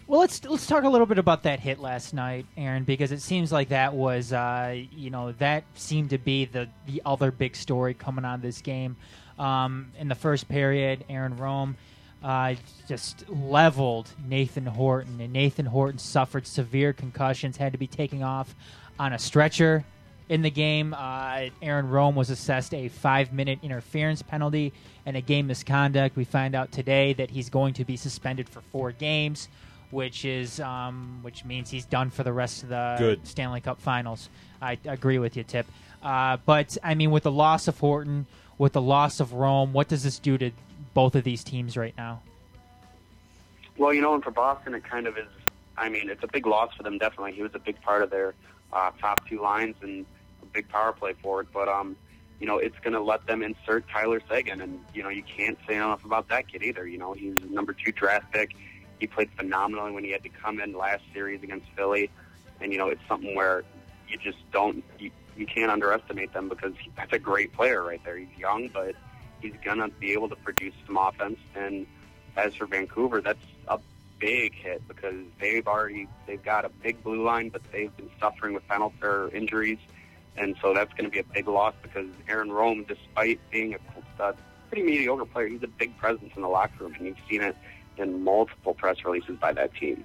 Well, 0.06 0.20
let's 0.20 0.44
let's 0.44 0.66
talk 0.66 0.84
a 0.84 0.88
little 0.88 1.06
bit 1.06 1.18
about 1.18 1.44
that 1.44 1.60
hit 1.60 1.78
last 1.78 2.12
night, 2.12 2.44
Aaron, 2.58 2.84
because 2.84 3.10
it 3.10 3.22
seems 3.22 3.50
like 3.50 3.70
that 3.70 3.94
was, 3.94 4.34
uh, 4.34 4.76
you 4.92 5.08
know, 5.08 5.32
that 5.32 5.64
seemed 5.76 6.10
to 6.10 6.18
be 6.18 6.44
the 6.44 6.68
the 6.86 7.00
other 7.06 7.30
big 7.30 7.56
story 7.56 7.94
coming 7.94 8.26
on 8.26 8.42
this 8.42 8.60
game. 8.60 8.96
Um, 9.38 9.92
in 9.98 10.08
the 10.08 10.14
first 10.14 10.46
period, 10.46 11.04
Aaron 11.08 11.38
Rome 11.38 11.76
uh, 12.22 12.54
just 12.86 13.28
leveled 13.30 14.10
Nathan 14.28 14.66
Horton, 14.66 15.20
and 15.22 15.32
Nathan 15.32 15.66
Horton 15.66 15.98
suffered 15.98 16.46
severe 16.46 16.92
concussions, 16.92 17.56
had 17.56 17.72
to 17.72 17.78
be 17.78 17.86
taken 17.86 18.22
off 18.22 18.54
on 18.98 19.14
a 19.14 19.18
stretcher 19.18 19.84
in 20.28 20.42
the 20.42 20.50
game. 20.50 20.94
Uh, 20.94 21.46
Aaron 21.62 21.88
Rome 21.88 22.14
was 22.14 22.30
assessed 22.30 22.74
a 22.74 22.88
five 22.88 23.32
minute 23.32 23.58
interference 23.62 24.22
penalty 24.22 24.72
and 25.06 25.16
a 25.16 25.20
game 25.20 25.46
misconduct. 25.46 26.16
We 26.16 26.24
find 26.24 26.54
out 26.54 26.72
today 26.72 27.12
that 27.14 27.30
he's 27.30 27.50
going 27.50 27.74
to 27.74 27.84
be 27.84 27.96
suspended 27.96 28.48
for 28.48 28.60
four 28.60 28.92
games, 28.92 29.48
which 29.94 30.24
is 30.24 30.60
um, 30.60 31.20
which 31.22 31.44
means 31.44 31.70
he's 31.70 31.86
done 31.86 32.10
for 32.10 32.24
the 32.24 32.32
rest 32.32 32.64
of 32.64 32.68
the 32.68 32.96
Good. 32.98 33.26
Stanley 33.26 33.60
Cup 33.60 33.80
Finals. 33.80 34.28
I 34.60 34.76
agree 34.84 35.18
with 35.18 35.36
you, 35.36 35.44
Tip. 35.44 35.66
Uh, 36.02 36.36
but 36.44 36.76
I 36.82 36.94
mean, 36.94 37.10
with 37.10 37.22
the 37.22 37.32
loss 37.32 37.68
of 37.68 37.78
Horton, 37.78 38.26
with 38.58 38.72
the 38.72 38.82
loss 38.82 39.20
of 39.20 39.32
Rome, 39.32 39.72
what 39.72 39.88
does 39.88 40.02
this 40.02 40.18
do 40.18 40.36
to 40.36 40.50
both 40.92 41.14
of 41.14 41.24
these 41.24 41.44
teams 41.44 41.76
right 41.76 41.94
now? 41.96 42.20
Well, 43.78 43.94
you 43.94 44.02
know, 44.02 44.14
and 44.14 44.22
for 44.22 44.30
Boston, 44.30 44.74
it 44.74 44.84
kind 44.84 45.06
of 45.06 45.16
is. 45.16 45.26
I 45.76 45.88
mean, 45.88 46.10
it's 46.10 46.22
a 46.22 46.28
big 46.28 46.46
loss 46.46 46.74
for 46.74 46.82
them. 46.82 46.98
Definitely, 46.98 47.32
he 47.32 47.42
was 47.42 47.54
a 47.54 47.58
big 47.58 47.80
part 47.80 48.02
of 48.02 48.10
their 48.10 48.34
uh, 48.72 48.90
top 49.00 49.26
two 49.28 49.40
lines 49.40 49.76
and 49.80 50.04
a 50.42 50.46
big 50.46 50.68
power 50.68 50.92
play 50.92 51.14
forward. 51.14 51.48
But 51.52 51.68
um, 51.68 51.96
you 52.40 52.46
know, 52.46 52.58
it's 52.58 52.78
going 52.80 52.94
to 52.94 53.00
let 53.00 53.26
them 53.26 53.42
insert 53.42 53.88
Tyler 53.88 54.20
Seguin, 54.28 54.60
and 54.60 54.80
you 54.92 55.02
know, 55.02 55.08
you 55.08 55.22
can't 55.22 55.58
say 55.66 55.76
enough 55.76 56.04
about 56.04 56.28
that 56.28 56.48
kid 56.48 56.62
either. 56.62 56.86
You 56.86 56.98
know, 56.98 57.12
he's 57.12 57.42
number 57.48 57.72
two 57.72 57.92
draft 57.92 58.32
pick. 58.32 58.54
He 59.04 59.08
played 59.08 59.28
phenomenally 59.36 59.92
when 59.92 60.02
he 60.02 60.12
had 60.12 60.22
to 60.22 60.30
come 60.30 60.58
in 60.60 60.72
last 60.72 61.02
series 61.12 61.42
against 61.42 61.66
Philly, 61.76 62.10
and 62.58 62.72
you 62.72 62.78
know, 62.78 62.88
it's 62.88 63.06
something 63.06 63.34
where 63.34 63.62
you 64.08 64.16
just 64.16 64.38
don't 64.50 64.82
you, 64.98 65.10
you 65.36 65.44
can't 65.44 65.70
underestimate 65.70 66.32
them 66.32 66.48
because 66.48 66.72
he, 66.80 66.90
that's 66.96 67.12
a 67.12 67.18
great 67.18 67.52
player 67.52 67.82
right 67.82 68.02
there. 68.02 68.16
He's 68.16 68.34
young, 68.38 68.68
but 68.68 68.94
he's 69.42 69.52
gonna 69.62 69.88
be 69.88 70.12
able 70.12 70.30
to 70.30 70.36
produce 70.36 70.72
some 70.86 70.96
offense. 70.96 71.38
And 71.54 71.86
as 72.34 72.54
for 72.54 72.64
Vancouver, 72.64 73.20
that's 73.20 73.44
a 73.68 73.78
big 74.18 74.54
hit 74.54 74.88
because 74.88 75.16
they've 75.38 75.68
already 75.68 76.08
they've 76.26 76.42
got 76.42 76.64
a 76.64 76.70
big 76.70 77.04
blue 77.04 77.22
line, 77.22 77.50
but 77.50 77.60
they've 77.72 77.94
been 77.98 78.08
suffering 78.18 78.54
with 78.54 78.66
penalty 78.68 78.96
or 79.02 79.28
injuries, 79.34 79.80
and 80.38 80.56
so 80.62 80.72
that's 80.72 80.94
going 80.94 81.04
to 81.04 81.10
be 81.10 81.18
a 81.18 81.24
big 81.24 81.46
loss 81.46 81.74
because 81.82 82.08
Aaron 82.26 82.50
Rome, 82.50 82.86
despite 82.88 83.38
being 83.50 83.74
a, 83.74 84.22
a 84.22 84.34
pretty 84.70 84.82
mediocre 84.82 85.26
player, 85.26 85.48
he's 85.48 85.62
a 85.62 85.68
big 85.68 85.94
presence 85.98 86.32
in 86.34 86.40
the 86.40 86.48
locker 86.48 86.84
room, 86.84 86.94
and 86.94 87.06
you've 87.06 87.18
seen 87.28 87.42
it 87.42 87.54
in 87.98 88.22
multiple 88.22 88.74
press 88.74 89.04
releases 89.04 89.36
by 89.38 89.52
that 89.52 89.74
team. 89.74 90.04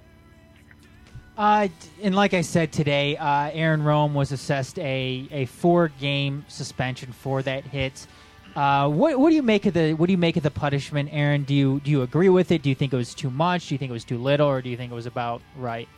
Uh, 1.36 1.68
and 2.02 2.14
like 2.14 2.34
I 2.34 2.42
said 2.42 2.70
today, 2.70 3.16
uh, 3.16 3.50
Aaron 3.52 3.82
Rome 3.82 4.14
was 4.14 4.30
assessed 4.30 4.78
a, 4.78 5.26
a 5.30 5.46
four 5.46 5.88
game 6.00 6.44
suspension 6.48 7.12
for 7.12 7.42
that 7.42 7.64
hit. 7.64 8.06
Uh, 8.54 8.88
what, 8.88 9.18
what 9.18 9.30
do 9.30 9.36
you 9.36 9.42
make 9.42 9.64
of 9.64 9.74
the 9.74 9.94
what 9.94 10.06
do 10.06 10.12
you 10.12 10.18
make 10.18 10.36
of 10.36 10.42
the 10.42 10.50
punishment, 10.50 11.08
Aaron? 11.12 11.44
Do 11.44 11.54
you 11.54 11.80
do 11.80 11.90
you 11.90 12.02
agree 12.02 12.28
with 12.28 12.50
it? 12.50 12.62
Do 12.62 12.68
you 12.68 12.74
think 12.74 12.92
it 12.92 12.96
was 12.96 13.14
too 13.14 13.30
much? 13.30 13.68
Do 13.68 13.74
you 13.74 13.78
think 13.78 13.90
it 13.90 13.92
was 13.92 14.04
too 14.04 14.18
little, 14.18 14.48
or 14.48 14.60
do 14.60 14.68
you 14.68 14.76
think 14.76 14.90
it 14.92 14.94
was 14.94 15.06
about 15.06 15.40
right? 15.56 15.88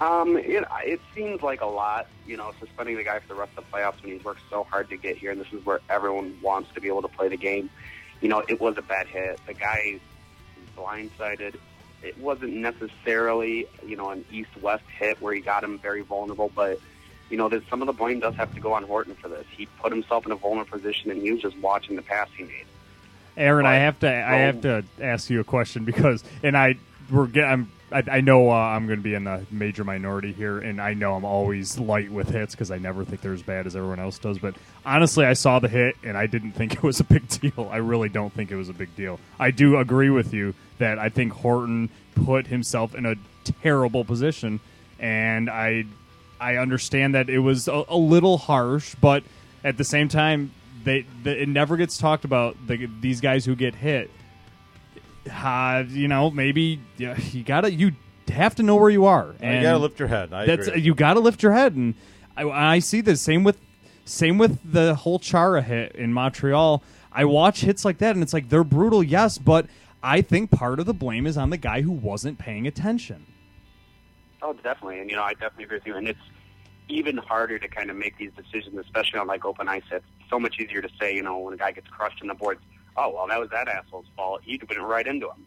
Um, 0.00 0.36
it, 0.36 0.64
it 0.84 1.00
seems 1.14 1.40
like 1.42 1.60
a 1.60 1.66
lot, 1.66 2.08
you 2.26 2.36
know, 2.36 2.52
suspending 2.58 2.96
the 2.96 3.04
guy 3.04 3.20
for 3.20 3.28
the 3.28 3.36
rest 3.36 3.52
of 3.56 3.64
the 3.64 3.70
playoffs 3.70 4.02
when 4.02 4.12
he's 4.12 4.24
worked 4.24 4.40
so 4.50 4.64
hard 4.64 4.90
to 4.90 4.96
get 4.96 5.16
here, 5.16 5.30
and 5.30 5.40
this 5.40 5.52
is 5.52 5.64
where 5.64 5.80
everyone 5.88 6.36
wants 6.42 6.68
to 6.74 6.80
be 6.80 6.88
able 6.88 7.02
to 7.02 7.08
play 7.08 7.28
the 7.28 7.36
game. 7.36 7.70
You 8.20 8.28
know, 8.28 8.42
it 8.48 8.60
was 8.60 8.76
a 8.76 8.82
bad 8.82 9.06
hit. 9.06 9.38
The 9.46 9.54
guy 9.54 10.00
blindsided. 10.76 11.56
It 12.02 12.18
wasn't 12.18 12.54
necessarily, 12.54 13.66
you 13.86 13.96
know, 13.96 14.10
an 14.10 14.24
east-west 14.30 14.84
hit 14.98 15.20
where 15.20 15.32
he 15.32 15.40
got 15.40 15.64
him 15.64 15.78
very 15.78 16.02
vulnerable, 16.02 16.50
but 16.54 16.78
you 17.30 17.38
know, 17.38 17.48
there's, 17.48 17.62
some 17.68 17.80
of 17.80 17.86
the 17.86 17.92
blame 17.92 18.20
does 18.20 18.34
have 18.34 18.54
to 18.54 18.60
go 18.60 18.74
on 18.74 18.84
Horton 18.84 19.14
for 19.14 19.28
this. 19.28 19.46
He 19.56 19.66
put 19.80 19.90
himself 19.90 20.26
in 20.26 20.32
a 20.32 20.36
vulnerable 20.36 20.70
position, 20.70 21.10
and 21.10 21.22
he 21.22 21.32
was 21.32 21.40
just 21.40 21.56
watching 21.58 21.96
the 21.96 22.02
pass 22.02 22.28
he 22.36 22.44
made. 22.44 22.66
Aaron, 23.36 23.66
I 23.66 23.76
have 23.76 23.98
to 24.00 24.08
I 24.08 24.36
have 24.36 24.60
to 24.62 24.84
ask 25.00 25.28
you 25.28 25.40
a 25.40 25.44
question 25.44 25.84
because, 25.84 26.22
and 26.42 26.56
I 26.56 26.76
we're 27.10 27.28
I'm 27.42 27.72
I, 27.90 28.02
I 28.10 28.20
know 28.20 28.50
uh, 28.50 28.54
I'm 28.54 28.86
going 28.86 28.98
to 28.98 29.02
be 29.02 29.14
in 29.14 29.24
the 29.24 29.44
major 29.50 29.84
minority 29.84 30.32
here, 30.32 30.58
and 30.58 30.80
I 30.80 30.94
know 30.94 31.14
I'm 31.14 31.24
always 31.24 31.78
light 31.78 32.10
with 32.10 32.28
hits 32.30 32.54
because 32.54 32.70
I 32.70 32.78
never 32.78 33.04
think 33.04 33.20
they're 33.20 33.32
as 33.32 33.42
bad 33.42 33.66
as 33.66 33.76
everyone 33.76 34.00
else 34.00 34.18
does. 34.18 34.38
But 34.38 34.54
honestly, 34.84 35.24
I 35.24 35.34
saw 35.34 35.58
the 35.58 35.68
hit, 35.68 35.96
and 36.02 36.16
I 36.16 36.26
didn't 36.26 36.52
think 36.58 36.74
it 36.74 36.82
was 36.82 37.00
a 37.00 37.04
big 37.04 37.28
deal. 37.28 37.68
I 37.70 37.78
really 37.78 38.08
don't 38.08 38.32
think 38.32 38.50
it 38.50 38.56
was 38.56 38.68
a 38.68 38.74
big 38.74 38.94
deal. 38.96 39.20
I 39.38 39.50
do 39.50 39.78
agree 39.78 40.10
with 40.10 40.32
you 40.32 40.54
that 40.78 40.98
I 40.98 41.08
think 41.08 41.32
Horton 41.32 41.90
put 42.14 42.46
himself 42.46 42.94
in 42.94 43.06
a 43.06 43.14
terrible 43.62 44.04
position, 44.04 44.60
and 44.98 45.48
I 45.50 45.84
I 46.40 46.56
understand 46.56 47.14
that 47.14 47.28
it 47.30 47.38
was 47.38 47.68
a, 47.68 47.84
a 47.88 47.96
little 47.96 48.38
harsh, 48.38 48.94
but 49.00 49.22
at 49.62 49.76
the 49.78 49.84
same 49.84 50.08
time, 50.08 50.52
they, 50.84 51.06
the, 51.22 51.42
it 51.42 51.48
never 51.48 51.76
gets 51.76 51.96
talked 51.96 52.24
about 52.24 52.56
the, 52.66 52.88
these 53.00 53.20
guys 53.20 53.44
who 53.46 53.54
get 53.56 53.74
hit. 53.74 54.10
Uh, 55.32 55.84
you 55.88 56.06
know, 56.08 56.30
maybe 56.30 56.80
yeah, 56.98 57.18
you 57.32 57.42
gotta 57.42 57.72
you 57.72 57.92
have 58.28 58.54
to 58.56 58.62
know 58.62 58.76
where 58.76 58.90
you 58.90 59.06
are. 59.06 59.34
And 59.40 59.56
You 59.56 59.62
gotta 59.62 59.78
lift 59.78 59.98
your 59.98 60.08
head. 60.08 60.32
I 60.32 60.44
that's 60.46 60.68
agree. 60.68 60.82
you 60.82 60.94
gotta 60.94 61.20
lift 61.20 61.42
your 61.42 61.52
head, 61.52 61.74
and 61.74 61.94
I, 62.36 62.44
I 62.74 62.78
see 62.80 63.00
the 63.00 63.16
same 63.16 63.42
with 63.42 63.58
same 64.04 64.36
with 64.36 64.58
the 64.70 64.94
whole 64.94 65.18
Chara 65.18 65.62
hit 65.62 65.92
in 65.96 66.12
Montreal. 66.12 66.82
I 67.10 67.24
watch 67.24 67.60
hits 67.62 67.84
like 67.86 67.98
that, 67.98 68.14
and 68.16 68.22
it's 68.22 68.34
like 68.34 68.50
they're 68.50 68.64
brutal, 68.64 69.02
yes, 69.02 69.38
but 69.38 69.66
I 70.04 70.20
think 70.20 70.50
part 70.50 70.80
of 70.80 70.84
the 70.84 70.92
blame 70.92 71.26
is 71.26 71.38
on 71.38 71.48
the 71.48 71.56
guy 71.56 71.80
who 71.80 71.90
wasn't 71.90 72.38
paying 72.38 72.66
attention. 72.66 73.26
Oh, 74.42 74.52
definitely. 74.52 75.00
And, 75.00 75.08
you 75.08 75.16
know, 75.16 75.22
I 75.22 75.32
definitely 75.32 75.64
agree 75.64 75.78
with 75.78 75.86
you. 75.86 75.96
And 75.96 76.06
it's 76.06 76.20
even 76.90 77.16
harder 77.16 77.58
to 77.58 77.66
kind 77.68 77.90
of 77.90 77.96
make 77.96 78.18
these 78.18 78.30
decisions, 78.36 78.76
especially 78.76 79.18
on 79.18 79.26
like 79.26 79.46
open 79.46 79.66
ice. 79.66 79.82
It's 79.90 80.04
so 80.28 80.38
much 80.38 80.60
easier 80.60 80.82
to 80.82 80.90
say, 81.00 81.14
you 81.14 81.22
know, 81.22 81.38
when 81.38 81.54
a 81.54 81.56
guy 81.56 81.72
gets 81.72 81.88
crushed 81.88 82.20
in 82.20 82.28
the 82.28 82.34
boards, 82.34 82.60
oh, 82.98 83.14
well, 83.14 83.26
that 83.28 83.40
was 83.40 83.48
that 83.48 83.66
asshole's 83.66 84.04
fault. 84.14 84.42
He 84.44 84.60
went 84.68 84.82
right 84.82 85.06
into 85.06 85.26
him. 85.26 85.46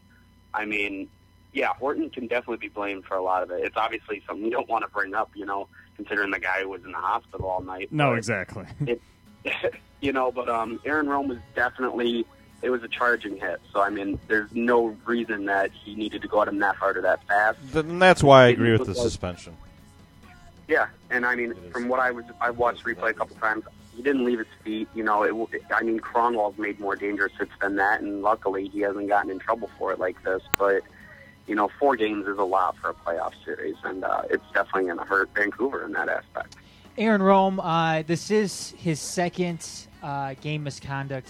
I 0.56 0.66
mean, 0.66 1.08
yeah, 1.54 1.70
Horton 1.74 2.10
can 2.10 2.26
definitely 2.26 2.58
be 2.58 2.70
blamed 2.70 3.06
for 3.06 3.16
a 3.16 3.22
lot 3.22 3.44
of 3.44 3.52
it. 3.52 3.64
It's 3.64 3.78
obviously 3.78 4.24
something 4.26 4.44
you 4.44 4.50
don't 4.50 4.68
want 4.68 4.84
to 4.86 4.90
bring 4.90 5.14
up, 5.14 5.30
you 5.36 5.46
know, 5.46 5.68
considering 5.98 6.32
the 6.32 6.40
guy 6.40 6.62
who 6.62 6.70
was 6.70 6.84
in 6.84 6.94
the 6.94 6.98
hospital 6.98 7.46
all 7.48 7.62
night. 7.62 7.90
No, 7.92 8.16
exactly. 8.16 8.66
it, 8.88 9.02
you 10.02 10.14
know, 10.14 10.32
but 10.32 10.50
um, 10.50 10.80
Aaron 10.84 11.08
Rome 11.08 11.28
was 11.28 11.38
definitely 11.56 12.26
it 12.62 12.70
was 12.70 12.84
a 12.84 12.88
charging 12.88 13.38
hit. 13.38 13.62
So 13.74 13.82
I 13.82 13.90
mean, 13.90 14.20
there's 14.28 14.50
no 14.54 14.96
reason 15.06 15.46
that 15.46 15.72
he 15.72 15.96
needed 15.96 16.22
to 16.24 16.28
go 16.28 16.42
at 16.42 16.48
him 16.48 16.60
that 16.60 16.76
hard 16.76 16.98
or 16.98 17.02
that 17.02 17.24
fast. 17.28 17.60
Then 17.72 18.00
that's 18.00 18.24
why 18.24 18.46
I 18.46 18.48
It 18.48 18.54
agree 18.54 18.72
with 18.72 18.82
the 18.88 18.94
like- 18.94 18.98
suspension. 18.98 19.56
Yeah, 20.68 20.88
and 21.10 21.26
I 21.26 21.36
mean, 21.36 21.54
from 21.72 21.88
what 21.88 22.00
I 22.02 22.12
was, 22.12 22.26
I 22.42 22.50
watched 22.52 22.84
replay 22.84 23.12
a 23.12 23.14
couple 23.14 23.36
times. 23.38 23.64
He 23.96 24.04
didn't 24.04 24.26
leave 24.26 24.40
his 24.40 24.48
feet. 24.66 24.90
You 24.94 25.04
know, 25.04 25.24
it, 25.24 25.30
w- 25.30 25.48
I 25.74 25.82
mean, 25.82 26.00
Kronwall's 26.02 26.58
made 26.58 26.78
more 26.80 26.96
dangerous 26.96 27.32
hits 27.40 27.54
than 27.62 27.78
that, 27.78 28.02
and 28.02 28.22
luckily 28.22 28.68
he 28.68 28.82
hasn't 28.82 29.08
gotten 29.08 29.32
in 29.32 29.40
trouble 29.40 29.70
for 29.80 29.94
it 29.94 30.00
like 30.00 30.22
this. 30.24 30.42
But 30.60 30.82
you 31.48 31.56
know, 31.56 31.70
four 31.80 31.96
games 31.96 32.28
is 32.28 32.38
a 32.38 32.44
lot 32.44 32.76
for 32.78 32.90
a 32.90 32.94
playoff 32.94 33.32
series, 33.46 33.76
and 33.86 34.04
uh, 34.04 34.24
it's 34.30 34.44
definitely 34.54 34.84
going 34.86 34.98
to 34.98 35.06
hurt 35.06 35.30
Vancouver 35.34 35.86
in 35.86 35.94
that 35.94 36.10
aspect. 36.10 36.58
Aaron 36.98 37.22
Rome, 37.24 37.60
uh, 37.62 38.02
this 38.02 38.30
is 38.30 38.74
his 38.78 39.00
second 39.00 39.66
uh, 40.04 40.34
game 40.42 40.64
misconduct 40.66 41.30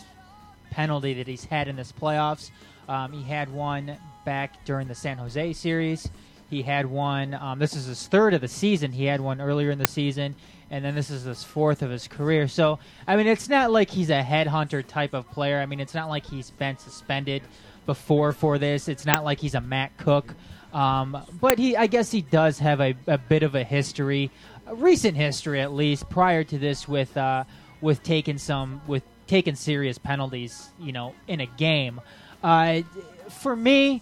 penalty 0.71 1.13
that 1.15 1.27
he's 1.27 1.45
had 1.45 1.67
in 1.67 1.75
this 1.75 1.91
playoffs. 1.91 2.51
Um, 2.87 3.11
he 3.11 3.23
had 3.23 3.51
one 3.51 3.97
back 4.25 4.63
during 4.65 4.87
the 4.87 4.95
San 4.95 5.17
Jose 5.17 5.53
series. 5.53 6.09
He 6.49 6.61
had 6.61 6.85
one. 6.85 7.33
Um, 7.33 7.59
this 7.59 7.75
is 7.75 7.85
his 7.85 8.07
third 8.07 8.33
of 8.33 8.41
the 8.41 8.47
season. 8.47 8.91
He 8.91 9.05
had 9.05 9.19
one 9.19 9.41
earlier 9.41 9.69
in 9.71 9.79
the 9.79 9.87
season, 9.87 10.35
and 10.71 10.83
then 10.83 10.95
this 10.95 11.09
is 11.09 11.23
his 11.23 11.43
fourth 11.43 11.81
of 11.81 11.91
his 11.91 12.07
career. 12.07 12.47
So, 12.47 12.79
I 13.05 13.17
mean, 13.17 13.27
it's 13.27 13.49
not 13.49 13.71
like 13.71 13.89
he's 13.89 14.09
a 14.09 14.23
headhunter 14.23 14.85
type 14.85 15.13
of 15.13 15.29
player. 15.31 15.59
I 15.59 15.65
mean, 15.65 15.81
it's 15.81 15.93
not 15.93 16.07
like 16.07 16.25
he's 16.25 16.51
been 16.51 16.77
suspended 16.77 17.41
before 17.85 18.31
for 18.31 18.57
this. 18.57 18.87
It's 18.87 19.05
not 19.05 19.25
like 19.25 19.39
he's 19.39 19.55
a 19.55 19.61
Matt 19.61 19.97
Cooke. 19.97 20.33
Um, 20.73 21.17
but 21.41 21.57
he, 21.57 21.75
I 21.75 21.87
guess, 21.87 22.11
he 22.11 22.21
does 22.21 22.59
have 22.59 22.79
a, 22.79 22.95
a 23.07 23.17
bit 23.17 23.43
of 23.43 23.55
a 23.55 23.63
history, 23.63 24.31
a 24.67 24.75
recent 24.75 25.17
history 25.17 25.59
at 25.59 25.73
least, 25.73 26.09
prior 26.09 26.43
to 26.45 26.57
this 26.57 26.87
with 26.87 27.15
uh, 27.17 27.43
with 27.81 28.03
taking 28.03 28.37
some 28.37 28.81
with 28.87 29.03
taking 29.27 29.55
serious 29.55 29.97
penalties, 29.97 30.69
you 30.79 30.91
know, 30.91 31.13
in 31.27 31.41
a 31.41 31.45
game. 31.45 32.01
Uh, 32.43 32.81
for 33.29 33.55
me, 33.55 34.01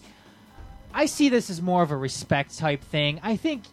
I 0.94 1.08
see 1.08 1.30
this 1.30 1.50
as 1.50 1.62
more 1.62 1.84
of 1.84 1.92
a 1.92 1.98
respect 1.98 2.58
type 2.58 2.84
thing. 2.84 3.20
I 3.24 3.36
think 3.36 3.64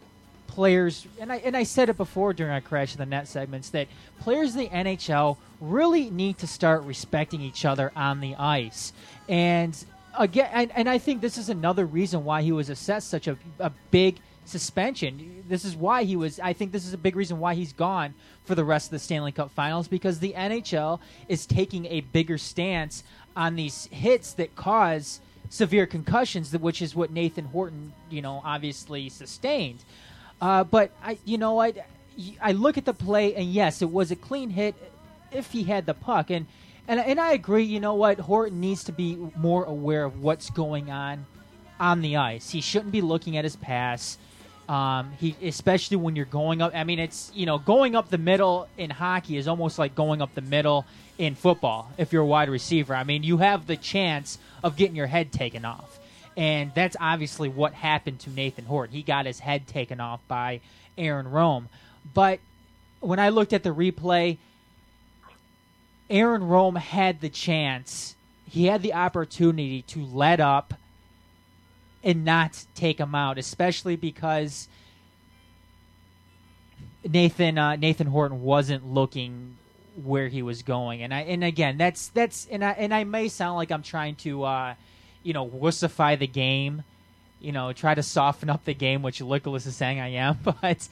players, 0.49 1.07
and 1.21 1.33
I 1.33 1.37
and 1.37 1.57
I 1.57 1.63
said 1.63 1.89
it 1.89 1.97
before 1.97 2.33
during 2.33 2.53
our 2.53 2.61
crash 2.61 2.93
of 2.93 2.99
the 2.99 3.07
net 3.07 3.29
segments 3.29 3.71
that 3.71 3.89
players 4.21 4.55
in 4.55 4.61
the 4.61 4.69
NHL 4.69 5.37
really 5.61 6.11
need 6.11 6.39
to 6.39 6.47
start 6.47 6.83
respecting 6.83 7.41
each 7.41 7.65
other 7.65 7.93
on 7.95 8.21
the 8.21 8.35
ice. 8.35 8.93
And 9.29 9.77
again, 10.19 10.51
and, 10.53 10.73
and 10.75 10.89
I 10.89 10.99
think 10.99 11.21
this 11.21 11.39
is 11.39 11.49
another 11.49 11.87
reason 11.87 12.25
why 12.25 12.43
he 12.43 12.53
was 12.53 12.69
assessed 12.69 13.09
such 13.09 13.29
a, 13.29 13.37
a 13.59 13.71
big 13.91 14.17
suspension. 14.45 15.45
This 15.49 15.65
is 15.65 15.77
why 15.77 16.05
he 16.05 16.17
was. 16.17 16.41
I 16.41 16.53
think 16.53 16.73
this 16.73 16.87
is 16.87 16.93
a 16.93 16.99
big 16.99 17.17
reason 17.17 17.39
why 17.39 17.55
he's 17.55 17.73
gone 17.73 18.15
for 18.45 18.55
the 18.55 18.65
rest 18.65 18.87
of 18.87 18.91
the 18.93 18.99
Stanley 18.99 19.33
Cup 19.33 19.51
Finals 19.53 19.89
because 19.89 20.19
the 20.19 20.33
NHL 20.33 21.01
is 21.29 21.47
taking 21.47 21.87
a 21.87 22.01
bigger 22.01 22.39
stance 22.39 23.05
on 23.37 23.57
these 23.57 23.89
hits 23.91 24.33
that 24.35 24.55
cause 24.57 25.21
severe 25.49 25.87
concussions, 25.87 26.57
which 26.57 26.83
is 26.83 26.95
what 26.95 27.11
Nathan 27.11 27.45
Horton, 27.45 27.93
you 28.11 28.23
know, 28.23 28.41
obviously 28.45 29.09
sustained. 29.09 29.85
Uh, 30.41 30.65
but 30.65 30.91
I, 31.03 31.19
you 31.25 31.39
know, 31.39 31.61
I, 31.61 31.75
I 32.41 32.53
look 32.53 32.79
at 32.79 32.85
the 32.85 32.95
play, 32.95 33.35
and 33.35 33.47
yes, 33.47 33.83
it 33.83 33.91
was 33.91 34.11
a 34.11 34.17
clean 34.17 34.51
hit 34.51 34.75
if 35.31 35.53
he 35.53 35.63
had 35.65 35.87
the 35.87 35.95
puck, 35.95 36.31
and 36.31 36.47
and 36.89 36.99
and 36.99 37.21
I 37.21 37.33
agree. 37.33 37.63
You 37.63 37.81
know 37.81 37.95
what, 37.95 38.19
Horton 38.19 38.61
needs 38.61 38.85
to 38.85 38.93
be 38.93 39.17
more 39.37 39.65
aware 39.65 40.05
of 40.05 40.21
what's 40.21 40.51
going 40.51 40.91
on 40.91 41.27
on 41.79 42.01
the 42.01 42.17
ice. 42.17 42.51
He 42.51 42.61
shouldn't 42.61 42.93
be 42.93 43.01
looking 43.01 43.37
at 43.37 43.45
his 43.45 43.57
pass. 43.57 44.19
Um, 44.73 45.13
he 45.21 45.37
especially 45.43 45.99
when 45.99 46.17
you're 46.17 46.25
going 46.25 46.63
up. 46.63 46.73
I 46.75 46.85
mean, 46.85 46.99
it's 46.99 47.31
you 47.35 47.45
know 47.45 47.59
going 47.59 47.95
up 47.95 48.09
the 48.09 48.17
middle 48.17 48.69
in 48.79 48.89
hockey 48.89 49.37
is 49.37 49.47
almost 49.47 49.79
like 49.79 49.95
going 49.95 50.23
up 50.23 50.35
the 50.35 50.41
middle 50.41 50.87
in 51.19 51.35
football. 51.35 51.93
If 51.99 52.11
you're 52.11 52.23
a 52.23 52.27
wide 52.27 52.49
receiver, 52.49 52.95
I 52.95 53.05
mean, 53.05 53.23
you 53.23 53.37
have 53.37 53.67
the 53.67 53.77
chance 53.77 54.39
of 54.65 54.79
getting 54.79 54.97
your 54.97 55.09
head 55.09 55.31
taken 55.31 55.67
off, 55.67 56.01
and 56.39 56.73
that's 56.75 56.97
obviously 56.99 57.51
what 57.51 57.75
happened 57.75 58.21
to 58.21 58.31
Nathan 58.31 58.65
Horton. 58.65 58.97
He 58.97 59.03
got 59.03 59.27
his 59.27 59.41
head 59.41 59.67
taken 59.67 60.01
off 60.01 60.27
by 60.27 60.63
Aaron 60.97 61.31
Rome. 61.31 61.69
But 62.15 62.41
when 63.01 63.19
I 63.19 63.29
looked 63.29 63.53
at 63.53 63.65
the 63.65 63.75
replay, 63.75 64.39
Aaron 66.09 66.45
Rome 66.45 66.77
had 66.77 67.21
the 67.21 67.29
chance. 67.29 68.17
He 68.49 68.65
had 68.65 68.81
the 68.81 68.95
opportunity 68.95 69.83
to 69.83 70.03
let 70.03 70.41
up 70.41 70.73
and 72.05 72.25
not 72.25 72.65
take 72.75 72.99
him 72.99 73.15
out, 73.15 73.39
especially 73.39 73.97
because 73.97 74.69
Nathan 77.09 77.59
uh, 77.59 77.77
Nathan 77.77 78.07
Horton 78.07 78.43
wasn't 78.43 78.87
looking 78.87 79.57
where 80.03 80.29
he 80.29 80.43
was 80.43 80.63
going, 80.63 81.03
and 81.03 81.13
I 81.13 81.21
and 81.21 81.45
again 81.45 81.77
that's 81.77 82.09
that's 82.09 82.47
and 82.51 82.65
I 82.65 82.73
and 82.73 82.95
I 82.95 83.05
may 83.05 83.29
sound 83.29 83.57
like 83.57 83.71
I'm 83.71 83.83
trying 83.83 84.17
to 84.17 84.45
uh, 84.45 84.75
you 85.23 85.33
know 85.33 85.49
wussify 85.49 86.19
the 86.19 86.27
game, 86.27 86.83
you 87.41 87.53
know 87.53 87.73
try 87.73 87.95
to 87.95 88.03
soften 88.03 88.51
up 88.51 88.65
the 88.65 88.75
game, 88.75 89.03
which 89.03 89.21
Nicholas 89.21 89.67
is 89.67 89.77
saying 89.77 90.01
I 90.01 90.09
am, 90.09 90.39
but 90.63 90.89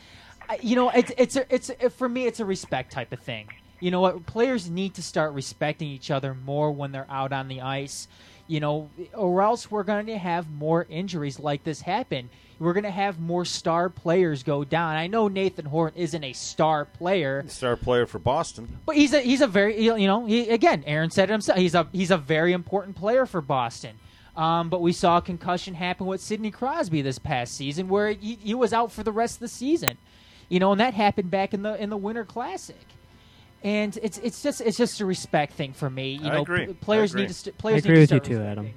you 0.61 0.77
know 0.77 0.91
it's 0.91 1.13
it's 1.17 1.37
a, 1.37 1.55
it's 1.55 1.71
a, 1.71 1.91
for 1.91 2.09
me 2.09 2.27
it's 2.27 2.41
a 2.41 2.45
respect 2.45 2.93
type 2.93 3.13
of 3.13 3.21
thing. 3.21 3.49
You 3.79 3.91
know 3.91 4.01
what? 4.01 4.27
Players 4.27 4.69
need 4.69 4.95
to 4.95 5.03
start 5.03 5.33
respecting 5.33 5.89
each 5.89 6.11
other 6.11 6.35
more 6.35 6.71
when 6.71 6.93
they're 6.93 7.07
out 7.09 7.33
on 7.33 7.49
the 7.49 7.63
ice. 7.63 8.09
You 8.51 8.59
know, 8.59 8.91
or 9.15 9.43
else 9.43 9.71
we're 9.71 9.85
going 9.85 10.07
to 10.07 10.19
have 10.19 10.51
more 10.51 10.85
injuries 10.91 11.39
like 11.39 11.63
this 11.63 11.81
happen. 11.81 12.29
We're 12.59 12.73
going 12.73 12.85
to 12.85 12.91
have 12.91 13.21
more 13.21 13.45
star 13.45 13.89
players 13.89 14.43
go 14.43 14.65
down. 14.65 14.97
I 14.97 15.07
know 15.07 15.29
Nathan 15.29 15.65
Horton 15.67 15.99
isn't 15.99 16.25
a 16.25 16.33
star 16.33 16.85
player, 16.85 17.45
Star 17.47 17.77
player 17.77 18.07
for 18.07 18.19
Boston. 18.19 18.81
but 18.85 18.97
he's 18.97 19.15
a 19.15 19.21
he's 19.21 19.41
a 19.41 19.47
very 19.47 19.81
you 19.81 20.07
know 20.07 20.27
he, 20.27 20.51
again 20.51 20.83
Aaron 20.85 21.11
said 21.11 21.31
it 21.31 21.33
himself 21.33 21.59
he's 21.59 21.75
a 21.77 21.87
he's 21.93 22.11
a 22.11 22.19
very 22.19 22.53
important 22.53 22.97
player 22.97 23.25
for 23.25 23.41
Boston. 23.41 23.97
Um, 24.37 24.69
but 24.69 24.81
we 24.81 24.93
saw 24.93 25.19
a 25.19 25.23
concussion 25.23 25.75
happen 25.75 26.07
with 26.07 26.21
Sidney 26.21 26.51
Crosby 26.51 27.03
this 27.03 27.19
past 27.19 27.55
season, 27.55 27.89
where 27.89 28.11
he, 28.13 28.35
he 28.37 28.55
was 28.55 28.73
out 28.73 28.91
for 28.91 29.03
the 29.03 29.13
rest 29.13 29.37
of 29.37 29.41
the 29.41 29.49
season. 29.49 29.97
You 30.49 30.59
know, 30.59 30.73
and 30.73 30.81
that 30.81 30.95
happened 30.95 31.31
back 31.31 31.55
in 31.55 31.63
the 31.63 31.81
in 31.81 31.89
the 31.91 31.97
Winter 31.97 32.25
Classic. 32.25 32.77
And 33.63 33.99
it's 34.03 34.19
it's 34.19 34.43
just 34.43 34.61
it's 34.63 34.79
just 34.79 35.01
a 35.01 35.07
respect 35.07 35.53
thing 35.55 35.73
for 35.75 35.91
me. 35.91 36.13
You 36.13 36.31
I 36.31 36.35
know, 36.37 36.43
agree. 36.43 36.67
p- 36.67 36.73
players 36.75 37.11
I 37.11 37.13
agree. 37.13 37.23
need 37.23 37.29
to 37.29 37.35
st- 37.35 37.59
players 37.59 37.77
I 37.77 37.79
agree 37.89 37.95
need 37.95 38.01
with 38.01 38.09
to 38.09 38.15
you 38.31 38.39
too, 38.39 38.43
Adam. 38.43 38.65
respecting- 38.67 38.75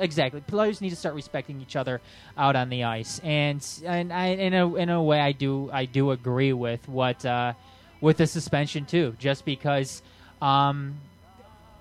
Exactly, 0.00 0.40
players 0.40 0.80
need 0.80 0.90
to 0.90 0.96
start 0.96 1.14
respecting 1.14 1.60
each 1.60 1.76
other 1.76 2.00
out 2.36 2.56
on 2.56 2.68
the 2.68 2.84
ice, 2.84 3.20
and 3.20 3.64
and 3.84 4.12
I 4.12 4.28
in 4.28 4.52
a 4.52 4.74
in 4.74 4.88
a 4.88 5.00
way 5.02 5.20
I 5.20 5.32
do 5.32 5.70
I 5.72 5.84
do 5.84 6.10
agree 6.10 6.52
with 6.52 6.88
what 6.88 7.24
uh, 7.24 7.52
with 8.00 8.16
the 8.16 8.26
suspension 8.26 8.86
too, 8.86 9.14
just 9.20 9.44
because 9.44 10.02
um, 10.42 10.96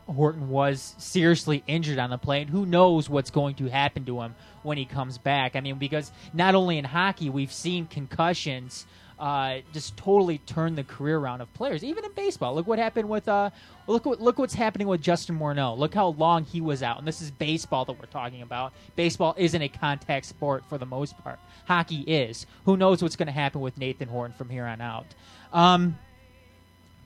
Horton 0.05 0.49
was 0.49 0.95
seriously 0.99 1.63
injured 1.65 1.97
on 1.97 2.09
the 2.11 2.17
play, 2.17 2.41
and 2.41 2.49
who 2.49 2.65
knows 2.65 3.09
what's 3.09 3.31
going 3.31 3.55
to 3.55 3.65
happen 3.67 4.05
to 4.05 4.21
him 4.21 4.35
when 4.63 4.77
he 4.77 4.85
comes 4.85 5.17
back. 5.17 5.55
I 5.55 5.61
mean, 5.61 5.77
because 5.77 6.11
not 6.33 6.55
only 6.55 6.77
in 6.77 6.85
hockey 6.85 7.29
we've 7.29 7.51
seen 7.53 7.87
concussions 7.87 8.85
uh, 9.19 9.59
just 9.73 9.97
totally 9.97 10.37
turn 10.39 10.75
the 10.75 10.83
career 10.83 11.17
around 11.17 11.41
of 11.41 11.51
players, 11.53 11.83
even 11.83 12.05
in 12.05 12.11
baseball. 12.11 12.53
Look 12.53 12.67
what 12.67 12.79
happened 12.79 13.09
with 13.09 13.27
uh, 13.27 13.49
look 13.87 14.05
what 14.05 14.21
look 14.21 14.37
what's 14.37 14.53
happening 14.53 14.87
with 14.87 15.01
Justin 15.01 15.37
Morneau. 15.39 15.77
Look 15.77 15.93
how 15.93 16.09
long 16.09 16.43
he 16.43 16.61
was 16.61 16.83
out, 16.83 16.99
and 16.99 17.07
this 17.07 17.21
is 17.21 17.31
baseball 17.31 17.85
that 17.85 17.93
we're 17.93 18.05
talking 18.05 18.41
about. 18.41 18.73
Baseball 18.95 19.33
isn't 19.37 19.61
a 19.61 19.69
contact 19.69 20.25
sport 20.25 20.63
for 20.69 20.77
the 20.77 20.85
most 20.85 21.17
part. 21.23 21.39
Hockey 21.65 22.01
is. 22.01 22.45
Who 22.65 22.77
knows 22.77 23.01
what's 23.01 23.15
going 23.15 23.27
to 23.27 23.33
happen 23.33 23.61
with 23.61 23.77
Nathan 23.77 24.07
Horton 24.07 24.35
from 24.37 24.49
here 24.49 24.65
on 24.65 24.81
out? 24.81 25.07
Um, 25.51 25.97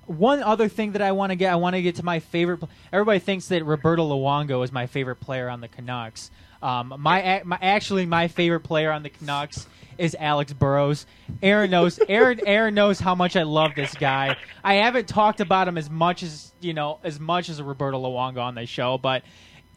one 0.06 0.44
other 0.44 0.68
thing 0.68 0.94
that 0.94 1.02
I 1.02 1.14
want 1.14 1.32
to 1.32 1.36
get, 1.36 1.52
I 1.52 1.56
want 1.56 1.76
to 1.76 1.82
get 1.82 1.96
to 1.96 2.04
my 2.04 2.20
favorite. 2.20 2.62
Everybody 2.92 3.20
thinks 3.20 3.48
that 3.48 3.64
Roberto 3.64 4.08
Luongo 4.08 4.64
is 4.64 4.72
my 4.72 4.88
favorite 4.88 5.20
player 5.22 5.48
on 5.48 5.62
the 5.62 5.68
Canucks. 5.68 6.32
Um, 6.62 6.94
my, 7.00 7.42
my 7.44 7.58
actually 7.62 8.06
my 8.06 8.28
favorite 8.28 8.62
player 8.62 8.92
on 8.92 9.04
the 9.04 9.10
Canucks 9.10 9.68
is 9.98 10.16
Alex 10.20 10.54
Burrows. 10.54 11.06
Aaron 11.42 11.72
knows. 11.72 12.00
Aaron 12.10 12.42
Aaron 12.46 12.74
knows 12.74 13.00
how 13.00 13.16
much 13.16 13.36
I 13.36 13.44
love 13.44 13.76
this 13.76 13.94
guy. 13.94 14.36
I 14.64 14.76
haven't 14.76 15.08
talked 15.08 15.42
about 15.42 15.68
him 15.68 15.78
as 15.78 15.90
much 15.90 16.24
as 16.24 16.52
you 16.60 16.74
know 16.74 17.00
as 17.04 17.20
much 17.20 17.50
as 17.50 17.62
Roberto 17.62 18.02
Luongo 18.02 18.40
on 18.40 18.56
the 18.56 18.66
show, 18.66 18.98
but 18.98 19.24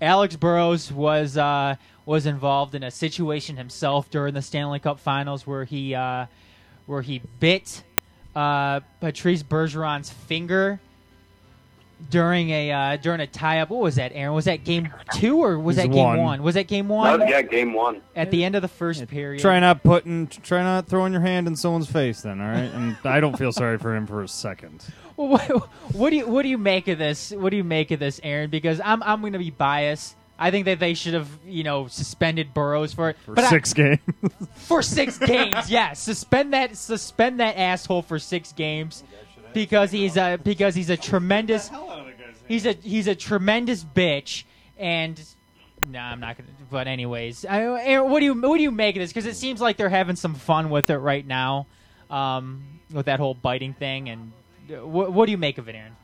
Alex 0.00 0.36
Burrows 0.36 0.90
was 0.90 1.36
uh, 1.36 1.76
was 2.06 2.26
involved 2.26 2.74
in 2.74 2.82
a 2.82 2.90
situation 2.90 3.56
himself 3.56 4.10
during 4.10 4.34
the 4.34 4.42
Stanley 4.42 4.78
Cup 4.78 5.00
Finals 5.00 5.46
where 5.46 5.64
he 5.64 5.94
uh, 5.94 6.26
where 6.86 7.02
he 7.02 7.20
bit 7.40 7.82
uh, 8.34 8.80
Patrice 9.00 9.42
Bergeron's 9.42 10.10
finger 10.10 10.80
during 12.10 12.50
a 12.50 12.70
uh, 12.72 12.96
during 12.96 13.20
a 13.20 13.26
tie 13.26 13.60
up. 13.60 13.70
What 13.70 13.80
was 13.80 13.96
that, 13.96 14.12
Aaron? 14.14 14.34
Was 14.34 14.44
that 14.46 14.64
game 14.64 14.88
two 15.14 15.38
or 15.42 15.58
was 15.58 15.78
It 15.78 15.82
that 15.82 15.88
game 15.92 16.04
one. 16.04 16.18
one? 16.18 16.42
Was 16.42 16.54
that 16.54 16.66
game 16.66 16.88
That 16.88 16.94
one? 16.94 17.20
was, 17.20 17.28
yeah, 17.30 17.42
game 17.42 17.72
one. 17.72 18.00
At 18.14 18.30
the 18.30 18.44
end 18.44 18.54
of 18.56 18.62
the 18.62 18.68
first 18.68 19.06
period. 19.08 19.40
Try 19.40 19.58
not 19.60 19.82
putting, 19.82 20.26
try 20.28 20.62
not 20.62 20.86
throwing 20.86 21.12
your 21.12 21.22
hand 21.22 21.46
in 21.46 21.56
someone's 21.56 21.90
face. 21.90 22.22
Then, 22.22 22.40
all 22.40 22.48
right. 22.48 22.70
And 22.72 22.96
I 23.04 23.20
don't 23.20 23.38
feel 23.38 23.52
sorry 23.52 23.78
for 23.78 23.94
him 23.94 24.06
for 24.06 24.22
a 24.22 24.28
second. 24.28 24.84
Well, 25.16 25.28
what, 25.28 25.68
what 25.92 26.10
do 26.10 26.16
you 26.16 26.26
what 26.26 26.42
do 26.42 26.48
you 26.48 26.58
make 26.58 26.88
of 26.88 26.98
this? 26.98 27.30
What 27.30 27.50
do 27.50 27.56
you 27.56 27.62
make 27.62 27.92
of 27.92 28.00
this, 28.00 28.18
Aaron? 28.24 28.50
Because 28.50 28.80
I'm 28.84 29.00
I'm 29.04 29.20
going 29.20 29.34
to 29.34 29.38
be 29.38 29.50
biased. 29.50 30.16
I 30.36 30.50
think 30.50 30.64
that 30.64 30.80
they 30.80 30.94
should 30.94 31.14
have 31.14 31.28
you 31.46 31.62
know 31.62 31.86
suspended 31.86 32.52
Burrows 32.52 32.92
for 32.92 33.10
it 33.10 33.16
For 33.24 33.32
but 33.34 33.44
I- 33.44 33.48
six 33.50 33.72
games. 33.74 34.00
for 34.56 34.82
six 34.82 35.16
games. 35.18 35.70
Yes, 35.70 36.00
suspend 36.00 36.52
that 36.52 36.76
suspend 36.76 37.38
that 37.38 37.56
asshole 37.56 38.02
for 38.02 38.18
six 38.18 38.50
games 38.52 39.04
because 39.54 39.90
he's 39.90 40.16
a 40.16 40.38
because 40.42 40.74
he's 40.74 40.90
a 40.90 40.96
tremendous 40.96 41.70
he's 42.48 42.66
a 42.66 42.72
he's 42.72 43.06
a 43.06 43.14
tremendous 43.14 43.84
bitch 43.84 44.44
and. 44.78 45.20
No, 45.86 45.98
I'm 45.98 46.18
not 46.18 46.38
gonna. 46.38 46.48
But 46.70 46.88
anyways, 46.88 47.44
I, 47.44 47.60
Aaron, 47.60 48.10
what 48.10 48.20
do 48.20 48.24
you 48.24 48.40
what 48.40 48.56
do 48.56 48.62
you 48.62 48.70
make 48.70 48.96
of 48.96 49.00
this? 49.00 49.10
Because 49.10 49.26
it 49.26 49.36
seems 49.36 49.60
like 49.60 49.76
they're 49.76 49.90
having 49.90 50.16
some 50.16 50.34
fun 50.34 50.70
with 50.70 50.88
it 50.88 50.96
right 50.96 51.26
now, 51.26 51.66
um, 52.08 52.62
with 52.90 53.04
that 53.04 53.20
whole 53.20 53.34
biting 53.34 53.74
thing. 53.74 54.08
And 54.08 54.32
what, 54.82 55.12
what 55.12 55.26
do 55.26 55.32
you 55.32 55.36
make 55.36 55.58
of 55.58 55.68
it, 55.68 55.74
Aaron? 55.74 55.94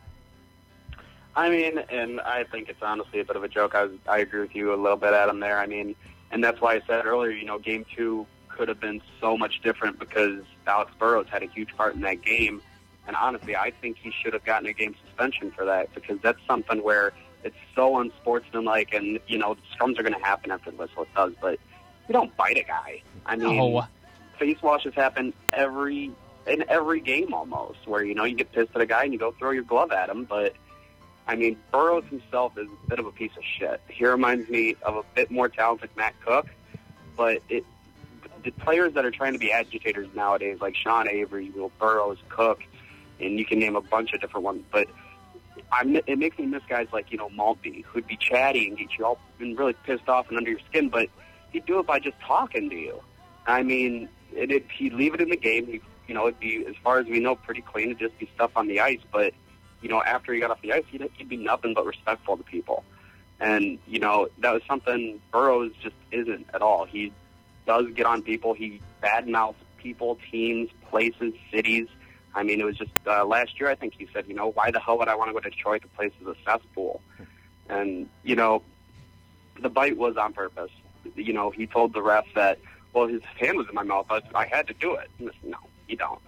I 1.35 1.49
mean, 1.49 1.79
and 1.79 2.21
I 2.21 2.45
think 2.45 2.69
it's 2.69 2.83
honestly 2.83 3.21
a 3.21 3.25
bit 3.25 3.37
of 3.37 3.43
a 3.43 3.49
joke. 3.49 3.75
I 3.75 3.85
was, 3.85 3.93
I 4.07 4.19
agree 4.19 4.41
with 4.41 4.55
you 4.55 4.75
a 4.75 4.77
little 4.77 4.99
bit, 4.99 5.15
Adam. 5.15 5.41
There, 5.41 5.59
I 5.59 5.65
mean, 5.65 5.97
and 6.31 6.45
that's 6.45 6.61
why 6.61 6.75
I 6.75 6.83
said 6.87 7.07
earlier, 7.07 7.31
you 7.31 7.47
know, 7.47 7.59
game 7.59 7.87
two 7.97 8.27
could 8.49 8.69
have 8.69 8.81
been 8.81 9.01
so 9.19 9.39
much 9.39 9.63
different 9.63 9.99
because 9.99 10.43
Alex 10.67 10.93
Burrows 10.99 11.27
had 11.31 11.43
a 11.43 11.47
huge 11.47 11.75
part 11.75 11.95
in 11.95 12.03
that 12.03 12.21
game. 12.21 12.61
And 13.07 13.17
honestly, 13.17 13.57
I 13.57 13.71
think 13.71 13.97
he 13.99 14.13
should 14.23 14.33
have 14.35 14.45
gotten 14.45 14.69
a 14.69 14.73
game 14.73 14.95
suspension 15.07 15.51
for 15.51 15.65
that 15.65 15.93
because 15.95 16.19
that's 16.23 16.39
something 16.47 16.83
where 16.83 17.13
it's 17.43 17.57
so 17.75 17.99
unsportsmanlike, 17.99 18.93
and 18.93 19.19
you 19.27 19.39
know, 19.39 19.57
scrums 19.75 19.99
are 19.99 20.03
going 20.03 20.15
to 20.15 20.25
happen 20.25 20.51
after 20.51 20.71
the 20.71 20.77
whistle. 20.77 21.03
It 21.03 21.09
does, 21.15 21.33
but 21.41 21.59
you 22.09 22.13
don't 22.13 22.37
bite 22.37 22.59
a 22.59 22.63
guy. 22.65 23.03
I 23.27 23.37
mean, 23.37 23.57
No. 23.57 23.87
face 24.39 24.61
washes 24.63 24.95
happen 24.95 25.33
every 25.53 26.11
in 26.47 26.65
every 26.69 27.01
game 27.01 27.33
almost, 27.35 27.87
where 27.87 28.05
you 28.05 28.15
know 28.15 28.25
you 28.25 28.37
get 28.37 28.53
pissed 28.53 28.71
at 28.75 28.81
a 28.81 28.87
guy 28.87 29.05
and 29.05 29.13
you 29.13 29.19
go 29.19 29.33
throw 29.33 29.51
your 29.51 29.65
glove 29.65 29.93
at 29.93 30.09
him, 30.09 30.25
but. 30.25 30.55
I 31.29 31.37
mean, 31.37 31.57
Burrows 31.71 32.03
himself 32.11 32.59
is 32.59 32.67
a 32.67 32.89
bit 32.89 32.99
of 32.99 33.07
a 33.07 33.13
piece 33.13 33.31
of 33.37 33.45
shit. 33.45 33.81
He 33.87 34.05
reminds 34.05 34.49
me 34.49 34.75
of 34.83 34.97
a 34.97 35.05
bit 35.15 35.31
more 35.31 35.49
talented 35.49 35.91
Matt 35.95 36.15
Cooke, 36.25 36.49
but 37.17 37.41
it 37.49 37.65
the 38.43 38.51
players 38.51 38.95
that 38.95 39.05
are 39.05 39.13
trying 39.13 39.35
to 39.35 39.39
be 39.39 39.53
agitators 39.53 40.09
nowadays, 40.15 40.59
like 40.61 40.75
Sean 40.75 41.09
Avery, 41.09 41.51
Will 41.51 41.71
Burrows, 41.79 42.19
Cooke, 42.31 42.65
and 43.21 43.39
you 43.39 43.45
can 43.45 43.59
name 43.59 43.77
a 43.77 43.81
bunch 43.81 44.13
of 44.13 44.21
different 44.21 44.45
ones. 44.45 44.63
But 44.71 44.89
I'm, 45.73 45.97
it 45.97 46.19
makes 46.19 46.39
me 46.39 46.47
miss 46.47 46.63
guys 46.69 46.89
like 46.93 47.11
you 47.11 47.19
know 47.19 47.29
Maltby, 47.31 47.85
who'd 47.89 48.07
be 48.07 48.17
chatty 48.17 48.69
and 48.69 48.79
get 48.79 48.89
you 48.99 49.05
all 49.05 49.19
been 49.39 49.57
really 49.57 49.75
pissed 49.85 50.09
off 50.09 50.29
and 50.29 50.39
under 50.39 50.51
your 50.51 50.61
skin, 50.69 50.89
but 50.89 51.09
he'd 51.53 51.67
do 51.67 51.79
it 51.79 51.87
by 51.87 51.99
just 51.99 52.19
talking 52.21 52.71
to 52.71 52.77
you. 52.77 53.01
I 53.47 53.63
mean, 53.63 54.09
it, 54.33 54.51
it, 54.51 54.67
he'd 54.77 54.93
leave 54.93 55.15
it 55.15 55.21
in 55.21 55.29
the 55.29 55.37
game. 55.37 55.67
He, 55.67 55.81
you 56.07 56.15
know, 56.15 56.27
it'd 56.27 56.41
be 56.41 56.65
as 56.67 56.75
far 56.83 56.99
as 56.99 57.07
we 57.07 57.21
know 57.21 57.37
pretty 57.37 57.63
clean. 57.63 57.87
It'd 57.87 57.99
just 57.99 58.19
be 58.19 58.29
stuff 58.35 58.51
on 58.57 58.67
the 58.67 58.81
ice, 58.81 59.01
but 59.13 59.33
you 59.81 59.89
know, 59.89 60.03
after 60.03 60.33
he 60.33 60.41
got 60.41 60.51
off 60.51 60.61
the 60.63 60.73
ice, 60.73 60.85
he'd, 60.91 61.09
he'd 61.15 61.29
be 61.29 61.37
nothing 61.37 61.75
but 61.75 61.87
respectful 61.87 62.37
to 62.37 62.43
people. 62.43 62.85
And, 63.41 63.79
you 63.87 63.99
know, 63.99 64.29
that 64.39 64.53
was 64.53 64.63
something 64.69 65.21
Burrows 65.33 65.73
just 65.83 65.97
isn't 66.13 66.47
at 66.53 66.61
all. 66.61 66.85
He 66.85 67.13
does 67.67 67.87
get 67.95 68.05
on 68.05 68.23
people. 68.23 68.53
He 68.53 68.83
badmouths 69.03 69.55
people, 69.79 70.19
teams, 70.31 70.69
places, 70.91 71.33
cities. 71.51 71.89
I 72.35 72.43
mean, 72.43 72.61
it 72.61 72.65
was 72.65 72.77
just 72.77 72.91
uh, 73.07 73.25
last 73.25 73.59
year, 73.59 73.69
I 73.69 73.75
think 73.75 73.95
he 73.99 74.09
said, 74.13 74.27
you 74.29 74.35
know, 74.35 74.51
why 74.53 74.71
the 74.71 74.81
hell 74.81 74.99
would 74.99 75.09
I 75.09 75.15
want 75.17 75.31
to 75.31 75.33
go 75.35 75.41
to 75.41 75.51
Detroit? 75.51 75.83
The 75.83 75.89
place 75.89 76.13
is 76.21 76.27
a 76.27 76.35
cesspool. 76.45 77.01
And, 77.69 78.09
you 78.23 78.37
know, 78.37 78.63
the 79.61 79.69
bite 79.69 79.97
was 79.97 80.17
on 80.17 80.33
purpose. 80.33 80.71
You 81.17 81.33
know, 81.33 81.51
he 81.51 81.67
told 81.67 81.93
the 81.93 82.03
ref 82.03 82.27
that, 82.35 82.59
well, 82.93 83.07
his 83.07 83.23
hand 83.39 83.57
was 83.57 83.69
in 83.69 83.75
my 83.75 83.83
mouth, 83.83 84.07
but 84.09 84.25
I 84.35 84.47
had 84.47 84.67
to 84.69 84.75
do 84.75 84.95
it. 84.95 85.11
And 85.19 85.29
I 85.29 85.33
said, 85.41 85.51
No, 85.51 85.59
you 85.89 85.97
don't. 85.97 86.21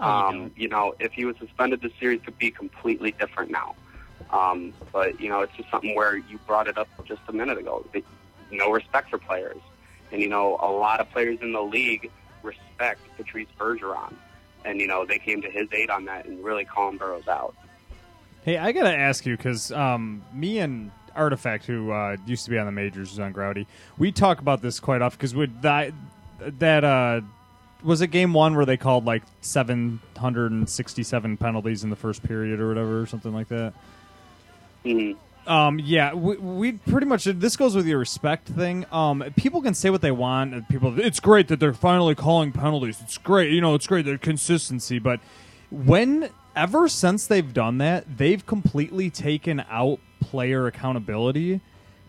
um, 0.00 0.50
you 0.56 0.68
know, 0.68 0.94
if 1.00 1.12
he 1.12 1.24
was 1.24 1.36
suspended, 1.38 1.82
the 1.82 1.90
series 2.00 2.20
could 2.24 2.38
be 2.38 2.50
completely 2.50 3.12
different 3.12 3.50
now. 3.50 3.74
Um, 4.30 4.72
but 4.92 5.20
you 5.20 5.28
know, 5.28 5.40
it's 5.40 5.54
just 5.56 5.70
something 5.70 5.94
where 5.94 6.16
you 6.16 6.38
brought 6.46 6.68
it 6.68 6.78
up 6.78 6.88
just 7.04 7.20
a 7.28 7.32
minute 7.32 7.58
ago. 7.58 7.84
No 8.50 8.70
respect 8.70 9.10
for 9.10 9.18
players, 9.18 9.60
and 10.10 10.22
you 10.22 10.28
know, 10.28 10.56
a 10.60 10.70
lot 10.70 11.00
of 11.00 11.10
players 11.10 11.38
in 11.42 11.52
the 11.52 11.60
league 11.62 12.10
respect 12.42 13.00
Patrice 13.16 13.48
Bergeron, 13.58 14.14
and 14.64 14.80
you 14.80 14.86
know, 14.86 15.04
they 15.04 15.18
came 15.18 15.42
to 15.42 15.50
his 15.50 15.68
aid 15.72 15.90
on 15.90 16.04
that 16.06 16.26
and 16.26 16.42
really 16.42 16.64
calmed 16.64 16.98
Burrows 16.98 17.28
out. 17.28 17.54
Hey, 18.44 18.58
I 18.58 18.72
gotta 18.72 18.96
ask 18.96 19.24
you 19.24 19.36
because 19.36 19.70
um, 19.70 20.24
me 20.32 20.58
and 20.58 20.90
Artifact, 21.14 21.66
who 21.66 21.92
uh, 21.92 22.16
used 22.26 22.44
to 22.44 22.50
be 22.50 22.58
on 22.58 22.66
the 22.66 22.72
majors, 22.72 23.10
was 23.10 23.20
on 23.20 23.32
Grouty. 23.32 23.66
We 23.98 24.12
talk 24.12 24.40
about 24.40 24.62
this 24.62 24.80
quite 24.80 25.02
often 25.02 25.18
because 25.18 25.50
that 25.62 25.92
that 26.58 26.84
uh, 26.84 27.20
was 27.84 28.00
it 28.00 28.08
game 28.08 28.32
one 28.32 28.56
where 28.56 28.66
they 28.66 28.76
called 28.76 29.04
like 29.04 29.22
seven 29.42 30.00
hundred 30.16 30.52
and 30.52 30.68
sixty-seven 30.68 31.36
penalties 31.36 31.84
in 31.84 31.90
the 31.90 31.96
first 31.96 32.22
period 32.22 32.60
or 32.60 32.68
whatever, 32.68 33.02
or 33.02 33.06
something 33.06 33.32
like 33.32 33.48
that. 33.48 33.74
Mm-hmm. 34.84 35.18
Um, 35.46 35.80
yeah, 35.80 36.14
we, 36.14 36.36
we 36.36 36.72
pretty 36.72 37.06
much 37.06 37.24
this 37.24 37.56
goes 37.56 37.74
with 37.74 37.86
your 37.86 37.98
respect 37.98 38.48
thing. 38.48 38.86
Um, 38.92 39.24
people 39.36 39.60
can 39.60 39.74
say 39.74 39.90
what 39.90 40.00
they 40.00 40.10
want. 40.10 40.54
and 40.54 40.68
People, 40.68 40.98
it's 41.00 41.20
great 41.20 41.48
that 41.48 41.58
they're 41.58 41.74
finally 41.74 42.14
calling 42.14 42.52
penalties. 42.52 43.00
It's 43.02 43.18
great, 43.18 43.52
you 43.52 43.60
know, 43.60 43.74
it's 43.74 43.86
great 43.86 44.04
the 44.04 44.18
consistency. 44.18 44.98
But 44.98 45.20
when 45.70 46.30
ever 46.54 46.88
since 46.88 47.26
they've 47.26 47.52
done 47.52 47.78
that, 47.78 48.18
they've 48.18 48.44
completely 48.44 49.10
taken 49.10 49.64
out 49.68 49.98
player 50.20 50.66
accountability 50.66 51.60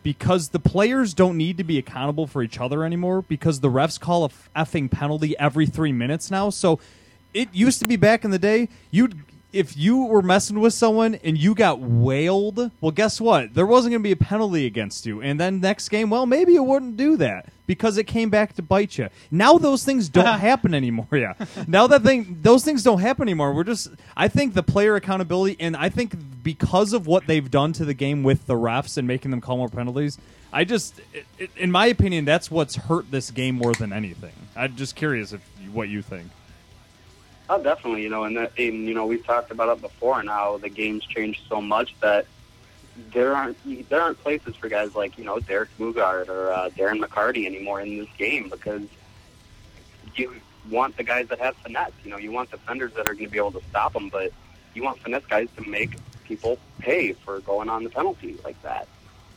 because 0.03 0.49
the 0.49 0.60
players 0.60 1.14
don't 1.14 1.38
need 1.38 1.57
to 1.57 1.64
be 1.64 1.77
accountable 1.77 2.27
for 2.27 2.43
each 2.43 2.60
other 2.60 2.84
anymore 2.84 3.22
because 3.22 3.61
the 3.61 3.69
refs 3.69 3.99
call 3.99 4.26
a 4.26 4.30
effing 4.55 4.91
penalty 4.91 5.38
every 5.39 5.65
three 5.65 5.93
minutes 5.93 6.30
now. 6.30 6.49
So 6.49 6.80
it 7.34 7.49
used 7.53 7.81
to 7.81 7.88
be 7.88 7.95
back 7.95 8.23
in 8.23 8.31
the 8.31 8.39
day, 8.39 8.69
you'd 8.91 9.15
if 9.53 9.77
you 9.77 10.05
were 10.05 10.23
messing 10.23 10.59
with 10.59 10.73
someone 10.73 11.15
and 11.23 11.38
you 11.38 11.53
got 11.53 11.80
whaled, 11.80 12.71
well, 12.81 12.91
guess 12.91 13.21
what? 13.21 13.53
There 13.53 13.67
wasn't 13.67 13.91
going 13.91 14.01
to 14.01 14.03
be 14.03 14.11
a 14.11 14.15
penalty 14.15 14.65
against 14.65 15.05
you. 15.05 15.21
And 15.21 15.39
then 15.39 15.61
next 15.61 15.89
game, 15.89 16.09
well, 16.09 16.25
maybe 16.25 16.53
you 16.53 16.63
wouldn't 16.63 16.97
do 16.97 17.15
that 17.17 17.49
because 17.67 17.97
it 17.97 18.05
came 18.05 18.31
back 18.31 18.53
to 18.55 18.63
bite 18.63 18.97
you. 18.97 19.09
Now 19.30 19.59
those 19.59 19.85
things 19.85 20.09
don't 20.09 20.39
happen 20.39 20.73
anymore. 20.73 21.07
Yeah. 21.11 21.35
Now 21.67 21.85
that 21.88 22.01
thing, 22.01 22.39
those 22.41 22.65
things 22.65 22.84
don't 22.84 22.99
happen 22.99 23.23
anymore. 23.23 23.53
We're 23.53 23.63
just, 23.63 23.89
I 24.17 24.27
think 24.27 24.55
the 24.55 24.63
player 24.63 24.95
accountability, 24.95 25.55
and 25.59 25.77
I 25.77 25.89
think 25.89 26.15
because 26.43 26.91
of 26.91 27.05
what 27.05 27.27
they've 27.27 27.49
done 27.49 27.73
to 27.73 27.85
the 27.85 27.93
game 27.93 28.23
with 28.23 28.47
the 28.47 28.55
refs 28.55 28.97
and 28.97 29.07
making 29.07 29.31
them 29.31 29.39
call 29.39 29.57
more 29.57 29.69
penalties, 29.69 30.17
I 30.51 30.63
just, 30.65 30.99
in 31.57 31.71
my 31.71 31.85
opinion, 31.88 32.25
that's 32.25 32.49
what's 32.49 32.75
hurt 32.75 33.09
this 33.11 33.31
game 33.31 33.55
more 33.55 33.73
than 33.73 33.93
anything. 33.93 34.34
I'm 34.55 34.75
just 34.75 34.95
curious 34.95 35.31
if 35.31 35.41
what 35.71 35.89
you 35.89 36.01
think. 36.01 36.30
Oh, 37.49 37.61
definitely. 37.61 38.03
You 38.03 38.10
know, 38.10 38.24
and, 38.24 38.38
that, 38.38 38.53
and 38.57 38.86
you 38.86 38.94
know, 38.94 39.06
we've 39.06 39.26
talked 39.26 39.52
about 39.52 39.76
it 39.78 39.82
before, 39.82 40.20
and 40.20 40.30
how 40.30 40.57
the 40.57 40.70
game's 40.70 41.06
changed 41.06 41.41
so 41.49 41.61
much 41.61 41.94
that 42.02 42.26
there 43.11 43.36
aren't 43.36 43.57
there 43.90 44.02
aren't 44.02 44.22
places 44.22 44.56
for 44.56 44.70
guys 44.70 44.95
like 44.95 45.18
you 45.18 45.24
know 45.24 45.40
Derek 45.40 45.76
Boogaard 45.80 46.30
or 46.30 46.52
uh, 46.52 46.70
Darren 46.70 47.03
McCarty 47.03 47.45
anymore 47.45 47.82
in 47.82 47.98
this 47.98 48.07
game 48.18 48.49
because 48.49 48.84
you 50.15 50.34
want 50.70 50.95
the 50.95 51.03
guys 51.03 51.28
that 51.30 51.40
have 51.40 51.56
finesse. 51.57 51.91
You 52.03 52.11
know, 52.11 52.18
you 52.18 52.32
want 52.32 52.52
defenders 52.52 52.94
that 52.94 53.10
are 53.10 53.14
going 53.14 53.26
to 53.26 53.32
be 53.32 53.38
able 53.38 53.52
to 53.53 53.61
stop 53.70 53.94
them, 53.94 54.10
but 54.10 54.32
you 54.74 54.84
want 54.84 54.99
finesse 54.99 55.26
guys 55.26 55.48
to 55.57 55.68
make 55.68 55.98
people 56.24 56.57
pay 56.80 57.14
for 57.14 57.40
going 57.41 57.70
on 57.70 57.84
the 57.84 57.90
penalty 57.90 58.38
like 58.44 58.61
that. 58.61 58.88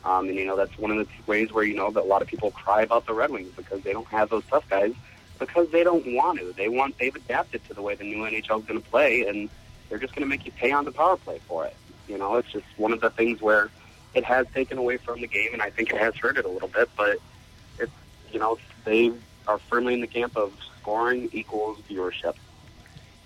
Um, 0.05 0.29
and 0.29 0.37
you 0.37 0.45
know, 0.45 0.55
that's 0.55 0.77
one 0.77 0.91
of 0.91 0.97
the 0.97 1.07
ways 1.25 1.51
where 1.51 1.63
you 1.63 1.75
know 1.75 1.91
that 1.91 2.03
a 2.03 2.05
lot 2.05 2.21
of 2.21 2.27
people 2.27 2.51
cry 2.51 2.83
about 2.83 3.05
the 3.07 3.13
Red 3.13 3.31
Wings 3.31 3.51
because 3.55 3.81
they 3.81 3.91
don't 3.91 4.07
have 4.07 4.29
those 4.29 4.43
tough 4.49 4.67
guys 4.69 4.93
because 5.39 5.69
they 5.71 5.83
don't 5.83 6.05
want 6.13 6.39
to. 6.39 6.53
They 6.53 6.69
want 6.69 6.97
they've 6.97 7.15
adapted 7.15 7.63
to 7.67 7.73
the 7.73 7.81
way 7.81 7.95
the 7.95 8.03
new 8.03 8.23
NHL 8.23 8.59
is 8.59 8.65
going 8.65 8.81
to 8.81 8.89
play, 8.89 9.27
and 9.27 9.49
they're 9.89 9.97
just 9.99 10.13
going 10.15 10.23
to 10.23 10.29
make 10.29 10.45
you 10.45 10.51
pay 10.51 10.71
on 10.71 10.85
the 10.85 10.91
power 10.91 11.17
play 11.17 11.39
for 11.47 11.65
it. 11.65 11.75
You 12.07 12.17
know, 12.17 12.35
it's 12.35 12.51
just 12.51 12.65
one 12.77 12.93
of 12.93 13.01
the 13.01 13.09
things 13.09 13.41
where 13.41 13.69
it 14.13 14.23
has 14.23 14.47
taken 14.53 14.77
away 14.77 14.97
from 14.97 15.21
the 15.21 15.27
game, 15.27 15.49
and 15.53 15.61
I 15.61 15.69
think 15.69 15.91
it 15.91 15.97
has 15.99 16.15
hurt 16.15 16.37
it 16.37 16.45
a 16.45 16.49
little 16.49 16.69
bit. 16.69 16.89
But 16.97 17.17
it's 17.79 17.91
you 18.31 18.39
know 18.39 18.57
they 18.85 19.11
are 19.47 19.57
firmly 19.57 19.93
in 19.93 20.01
the 20.01 20.07
camp 20.07 20.35
of 20.37 20.53
scoring 20.81 21.29
equals 21.33 21.79
viewership, 21.89 22.35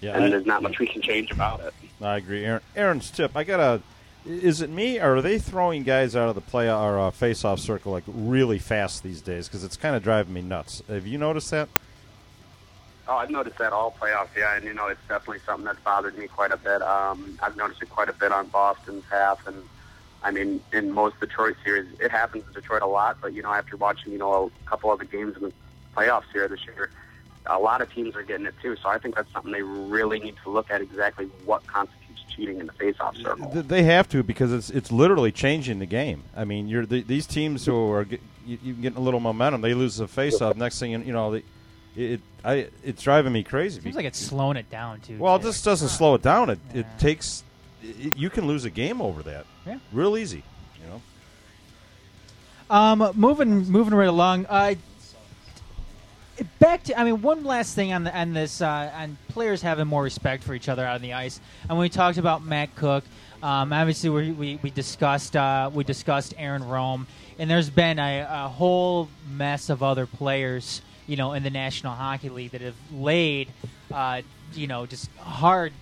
Yeah, 0.01 0.15
and 0.15 0.25
I- 0.25 0.29
there's 0.29 0.45
not 0.45 0.61
much 0.63 0.79
we 0.79 0.87
can 0.87 1.01
change 1.01 1.31
about 1.31 1.59
it. 1.61 1.73
I 2.01 2.17
agree. 2.17 2.43
Aaron, 2.45 2.61
Aaron's 2.75 3.11
tip. 3.11 3.31
I 3.35 3.43
got 3.43 3.57
to 3.57 3.81
Is 4.27 4.61
it 4.61 4.69
me, 4.69 4.99
or 4.99 5.15
are 5.17 5.21
they 5.21 5.37
throwing 5.39 5.81
guys 5.83 6.15
out 6.15 6.29
of 6.29 6.35
the 6.35 6.41
play 6.41 6.67
or 6.71 6.99
uh, 6.99 7.09
face-off 7.11 7.59
circle 7.59 7.91
like 7.91 8.03
really 8.07 8.57
fast 8.59 9.01
these 9.03 9.19
days? 9.21 9.47
Because 9.47 9.63
it's 9.63 9.77
kind 9.77 9.95
of 9.95 10.03
driving 10.03 10.33
me 10.33 10.41
nuts. 10.41 10.81
Have 10.87 11.07
you 11.07 11.17
noticed 11.17 11.49
that? 11.51 11.69
Oh, 13.07 13.17
I've 13.17 13.29
noticed 13.29 13.57
that 13.57 13.73
all 13.73 13.95
playoffs, 13.99 14.29
yeah, 14.37 14.55
and 14.55 14.63
you 14.63 14.73
know 14.73 14.87
it's 14.87 15.01
definitely 15.09 15.39
something 15.45 15.65
that's 15.65 15.79
bothered 15.81 16.17
me 16.17 16.27
quite 16.27 16.51
a 16.51 16.57
bit. 16.57 16.81
Um, 16.81 17.37
I've 17.41 17.57
noticed 17.57 17.81
it 17.81 17.89
quite 17.89 18.09
a 18.09 18.13
bit 18.13 18.31
on 18.31 18.47
Boston's 18.47 19.03
half, 19.09 19.45
and 19.47 19.63
I 20.23 20.31
mean 20.31 20.61
in 20.71 20.91
most 20.91 21.19
Detroit 21.19 21.55
series, 21.63 21.87
it 21.99 22.11
happens 22.11 22.45
in 22.47 22.53
Detroit 22.53 22.83
a 22.83 22.87
lot. 22.87 23.17
But 23.21 23.33
you 23.33 23.41
know, 23.41 23.51
after 23.51 23.75
watching 23.75 24.11
you 24.11 24.19
know 24.19 24.51
a 24.65 24.69
couple 24.69 24.91
of 24.91 24.99
the 24.99 25.05
games 25.05 25.35
in 25.35 25.43
the 25.43 25.53
playoffs 25.95 26.31
here 26.31 26.47
this 26.47 26.63
year, 26.65 26.89
a 27.47 27.59
lot 27.59 27.81
of 27.81 27.91
teams 27.91 28.15
are 28.15 28.23
getting 28.23 28.45
it 28.45 28.53
too. 28.61 28.75
So 28.81 28.89
I 28.89 28.97
think 28.97 29.15
that's 29.15 29.31
something 29.33 29.51
they 29.51 29.63
really 29.63 30.19
need 30.19 30.35
to 30.43 30.49
look 30.49 30.69
at 30.69 30.81
exactly 30.81 31.25
what 31.45 31.65
constitutes 31.65 32.21
cheating 32.29 32.59
in 32.59 32.67
the 32.67 32.73
face-off 32.73 33.17
circle. 33.17 33.49
They 33.49 33.83
have 33.83 34.07
to 34.09 34.23
because 34.23 34.53
it's 34.53 34.69
it's 34.69 34.91
literally 34.91 35.31
changing 35.31 35.79
the 35.79 35.85
game. 35.85 36.23
I 36.35 36.45
mean, 36.45 36.67
you're 36.67 36.85
the, 36.85 37.01
these 37.01 37.25
teams 37.27 37.65
who 37.65 37.91
are 37.91 38.05
get, 38.05 38.21
you, 38.45 38.59
you 38.63 38.73
getting 38.73 38.97
a 38.97 39.01
little 39.01 39.19
momentum. 39.19 39.61
They 39.61 39.73
lose 39.73 39.97
the 39.97 40.07
face-off. 40.07 40.55
Next 40.55 40.79
thing 40.79 40.91
you, 40.91 40.99
you 40.99 41.13
know, 41.13 41.31
they, 41.31 41.43
it 41.95 42.21
I 42.43 42.67
it's 42.83 43.03
driving 43.03 43.33
me 43.33 43.43
crazy. 43.43 43.81
Seems 43.81 43.95
like 43.95 44.05
it's 44.05 44.19
slowing 44.19 44.57
it 44.57 44.69
down 44.69 45.01
too. 45.01 45.17
Well, 45.17 45.35
it 45.35 45.39
too. 45.39 45.49
just 45.49 45.65
doesn't 45.65 45.89
slow 45.89 46.15
it 46.15 46.21
down. 46.21 46.49
It 46.49 46.59
it 46.73 46.85
takes 46.99 47.43
it, 47.83 48.15
you 48.15 48.29
can 48.29 48.47
lose 48.47 48.65
a 48.65 48.69
game 48.69 49.01
over 49.01 49.23
that. 49.23 49.45
Yeah. 49.65 49.79
real 49.91 50.17
easy. 50.17 50.43
You 50.81 50.89
know. 50.89 51.01
Um, 52.75 53.11
moving 53.15 53.69
moving 53.69 53.93
right 53.93 54.07
along. 54.07 54.45
Uh, 54.47 54.75
back 56.59 56.83
to 56.83 56.99
I 56.99 57.03
mean 57.03 57.21
one 57.21 57.43
last 57.43 57.75
thing 57.75 57.93
on 57.93 58.03
the 58.03 58.17
on 58.17 58.33
this 58.33 58.61
uh, 58.61 58.91
on 58.95 59.17
players 59.29 59.61
having 59.61 59.87
more 59.87 60.03
respect 60.03 60.43
for 60.43 60.53
each 60.53 60.69
other 60.69 60.85
out 60.85 60.95
on 60.95 61.01
the 61.01 61.13
ice. 61.13 61.39
And 61.63 61.71
when 61.77 61.79
we 61.79 61.89
talked 61.89 62.17
about 62.17 62.43
Matt 62.43 62.75
Cooke, 62.75 63.03
um, 63.43 63.73
obviously 63.73 64.09
we, 64.09 64.31
we, 64.31 64.59
we 64.61 64.69
discussed 64.69 65.35
uh, 65.35 65.69
we 65.73 65.83
discussed 65.83 66.33
Aaron 66.37 66.67
Rome, 66.67 67.07
and 67.39 67.49
there's 67.49 67.69
been 67.69 67.99
a, 67.99 68.27
a 68.29 68.47
whole 68.47 69.09
mess 69.29 69.69
of 69.69 69.83
other 69.83 70.05
players, 70.05 70.81
you 71.11 71.17
know, 71.17 71.33
in 71.33 71.43
the 71.43 71.49
National 71.49 71.91
Hockey 71.91 72.29
League 72.29 72.51
that 72.51 72.61
have 72.61 72.75
laid, 72.89 73.49
uh, 73.93 74.21
you 74.53 74.65
know, 74.65 74.85
just 74.85 75.13
hard 75.17 75.73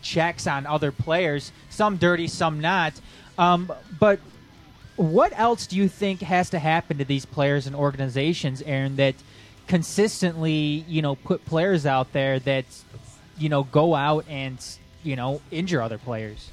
checks 0.00 0.46
on 0.46 0.64
other 0.64 0.92
players. 0.92 1.50
Some 1.70 1.96
dirty, 1.96 2.28
some 2.28 2.60
not. 2.60 2.92
Um, 3.36 3.72
but 3.98 4.20
what 4.94 5.36
else 5.36 5.66
do 5.66 5.74
you 5.74 5.88
think 5.88 6.20
has 6.20 6.50
to 6.50 6.60
happen 6.60 6.98
to 6.98 7.04
these 7.04 7.26
players 7.26 7.66
and 7.66 7.74
organizations, 7.74 8.62
Aaron, 8.62 8.94
that 8.94 9.16
consistently, 9.66 10.84
you 10.86 11.02
know, 11.02 11.16
put 11.16 11.44
players 11.44 11.84
out 11.84 12.12
there 12.12 12.38
that, 12.38 12.66
you 13.38 13.48
know, 13.48 13.64
go 13.64 13.96
out 13.96 14.24
and, 14.28 14.64
you 15.02 15.16
know, 15.16 15.40
injure 15.50 15.82
other 15.82 15.98
players? 15.98 16.52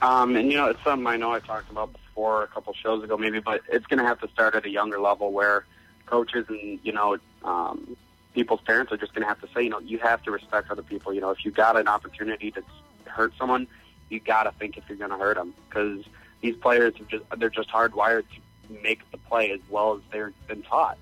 Um, 0.00 0.34
and 0.34 0.50
you 0.50 0.56
know, 0.56 0.68
it's 0.68 0.82
something 0.82 1.06
I 1.06 1.18
know 1.18 1.30
I 1.30 1.40
talked 1.40 1.70
about 1.70 1.92
before 1.92 2.44
a 2.44 2.46
couple 2.46 2.72
shows 2.72 3.04
ago, 3.04 3.18
maybe, 3.18 3.38
but 3.38 3.60
it's 3.68 3.84
going 3.84 3.98
to 3.98 4.06
have 4.06 4.18
to 4.22 4.28
start 4.28 4.54
at 4.54 4.64
a 4.64 4.70
younger 4.70 4.98
level 4.98 5.30
where 5.30 5.66
coaches 6.08 6.46
and 6.48 6.78
you 6.82 6.92
know 6.92 7.18
um, 7.44 7.96
people's 8.34 8.60
parents 8.60 8.92
are 8.92 8.96
just 8.96 9.12
going 9.14 9.22
to 9.22 9.28
have 9.28 9.40
to 9.40 9.48
say, 9.54 9.62
you 9.62 9.70
know, 9.70 9.80
you 9.80 9.98
have 9.98 10.22
to 10.22 10.30
respect 10.30 10.70
other 10.70 10.82
people. 10.82 11.12
You 11.12 11.20
know, 11.20 11.30
if 11.30 11.44
you 11.44 11.50
got 11.50 11.76
an 11.76 11.88
opportunity 11.88 12.50
to 12.52 12.62
hurt 13.06 13.32
someone, 13.38 13.66
you 14.10 14.20
got 14.20 14.44
to 14.44 14.52
think 14.52 14.76
if 14.76 14.84
you're 14.88 14.98
going 14.98 15.10
to 15.10 15.16
hurt 15.16 15.36
them 15.36 15.54
because 15.68 16.04
these 16.40 16.56
players 16.56 16.94
are 17.00 17.04
just 17.04 17.24
they're 17.36 17.50
just 17.50 17.70
hardwired 17.70 18.24
to 18.32 18.82
make 18.82 19.08
the 19.10 19.18
play 19.18 19.50
as 19.50 19.60
well 19.68 19.94
as 19.94 20.00
they've 20.10 20.46
been 20.46 20.62
taught. 20.62 20.98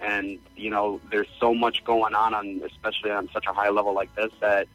And 0.00 0.38
you 0.56 0.70
know, 0.70 1.00
there's 1.10 1.28
so 1.38 1.54
much 1.54 1.84
going 1.84 2.14
on 2.14 2.34
on, 2.34 2.62
especially 2.64 3.10
on 3.10 3.28
such 3.32 3.46
a 3.46 3.52
high 3.52 3.70
level 3.70 3.94
like 3.94 4.14
this, 4.16 4.32
that 4.40 4.66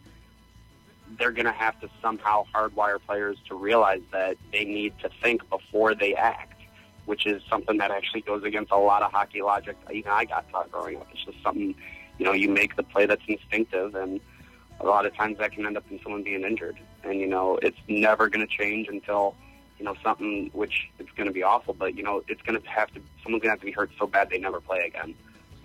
they're 1.18 1.32
going 1.32 1.46
to 1.46 1.52
have 1.52 1.80
to 1.82 1.90
somehow 2.02 2.46
hardwire 2.54 3.00
players 3.06 3.38
to 3.48 3.56
realize 3.56 4.02
that 4.12 4.38
they 4.52 4.66
need 4.66 4.94
to 5.00 5.10
think 5.22 5.48
before 5.50 5.96
they 5.96 6.16
act, 6.16 6.57
which 7.08 7.26
is 7.26 7.42
something 7.50 7.78
that 7.78 7.90
actually 7.90 8.22
goes 8.22 8.44
against 8.44 8.72
a 8.72 8.78
lot 8.78 9.02
of 9.02 9.12
hockey 9.12 9.42
logic. 9.42 9.78
Even 9.92 10.12
I 10.12 10.26
got 10.26 10.48
taught 10.52 10.72
growing 10.72 10.98
up. 10.98 11.08
It's 11.14 11.24
just 11.24 11.42
something, 11.42 11.74
you 12.20 12.26
know, 12.26 12.34
you 12.34 12.50
make 12.50 12.76
the 12.76 12.84
play 12.84 13.06
that's 13.06 13.24
instinctive, 13.28 13.96
and 13.96 14.20
a 14.82 14.86
lot 14.86 15.06
of 15.06 15.16
times 15.16 15.38
that 15.40 15.54
can 15.54 15.66
end 15.66 15.78
up 15.78 15.86
in 15.90 16.00
someone 16.04 16.24
being 16.24 16.44
injured. 16.44 16.78
And 17.04 17.20
you 17.20 17.28
know, 17.28 17.58
it's 17.62 17.80
never 17.88 18.30
going 18.30 18.46
to 18.46 18.58
change 18.58 18.90
until 18.90 19.36
you 19.80 19.86
know 19.86 19.96
something 20.04 20.50
which 20.54 20.90
it's 21.00 21.12
going 21.12 21.28
to 21.28 21.34
be 21.34 21.44
awful, 21.44 21.74
but 21.74 21.96
you 21.96 22.04
know, 22.04 22.24
it's 22.28 22.42
going 22.42 22.62
to 22.62 22.70
have 22.70 22.92
to 22.94 23.02
someone's 23.24 23.42
going 23.42 23.50
to 23.50 23.50
have 23.52 23.60
to 23.62 23.66
be 23.66 23.72
hurt 23.72 23.90
so 23.98 24.06
bad 24.06 24.30
they 24.30 24.38
never 24.38 24.60
play 24.60 24.80
again. 24.86 25.16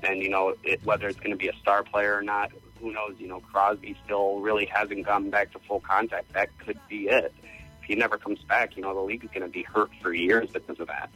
And 0.05 0.23
you 0.23 0.29
know, 0.29 0.55
it, 0.63 0.81
whether 0.85 1.09
it's 1.09 1.19
going 1.19 1.33
to 1.33 1.37
be 1.37 1.49
a 1.49 1.57
star 1.61 1.83
player 1.83 2.17
or 2.17 2.23
not, 2.23 2.53
who 2.81 2.93
knows? 2.93 3.15
You 3.19 3.29
know, 3.29 3.41
Crosby 3.41 3.97
still 4.05 4.41
really 4.41 4.67
hasn't 4.67 5.07
gone 5.07 5.31
back 5.31 5.53
to 5.53 5.59
full 5.61 5.81
contact. 5.81 6.33
That 6.35 6.57
could 6.59 6.79
be 6.89 7.09
it. 7.09 7.33
If 7.81 7.89
he 7.89 7.95
never 7.95 8.17
comes 8.19 8.41
back, 8.41 8.77
you 8.77 8.83
know, 8.83 8.95
the 8.95 9.01
league 9.01 9.25
is 9.25 9.31
going 9.31 9.43
to 9.43 9.49
be 9.49 9.63
hurt 9.63 9.91
for 10.01 10.13
years 10.13 10.51
because 10.51 10.79
of 10.79 10.89
that. 10.89 11.11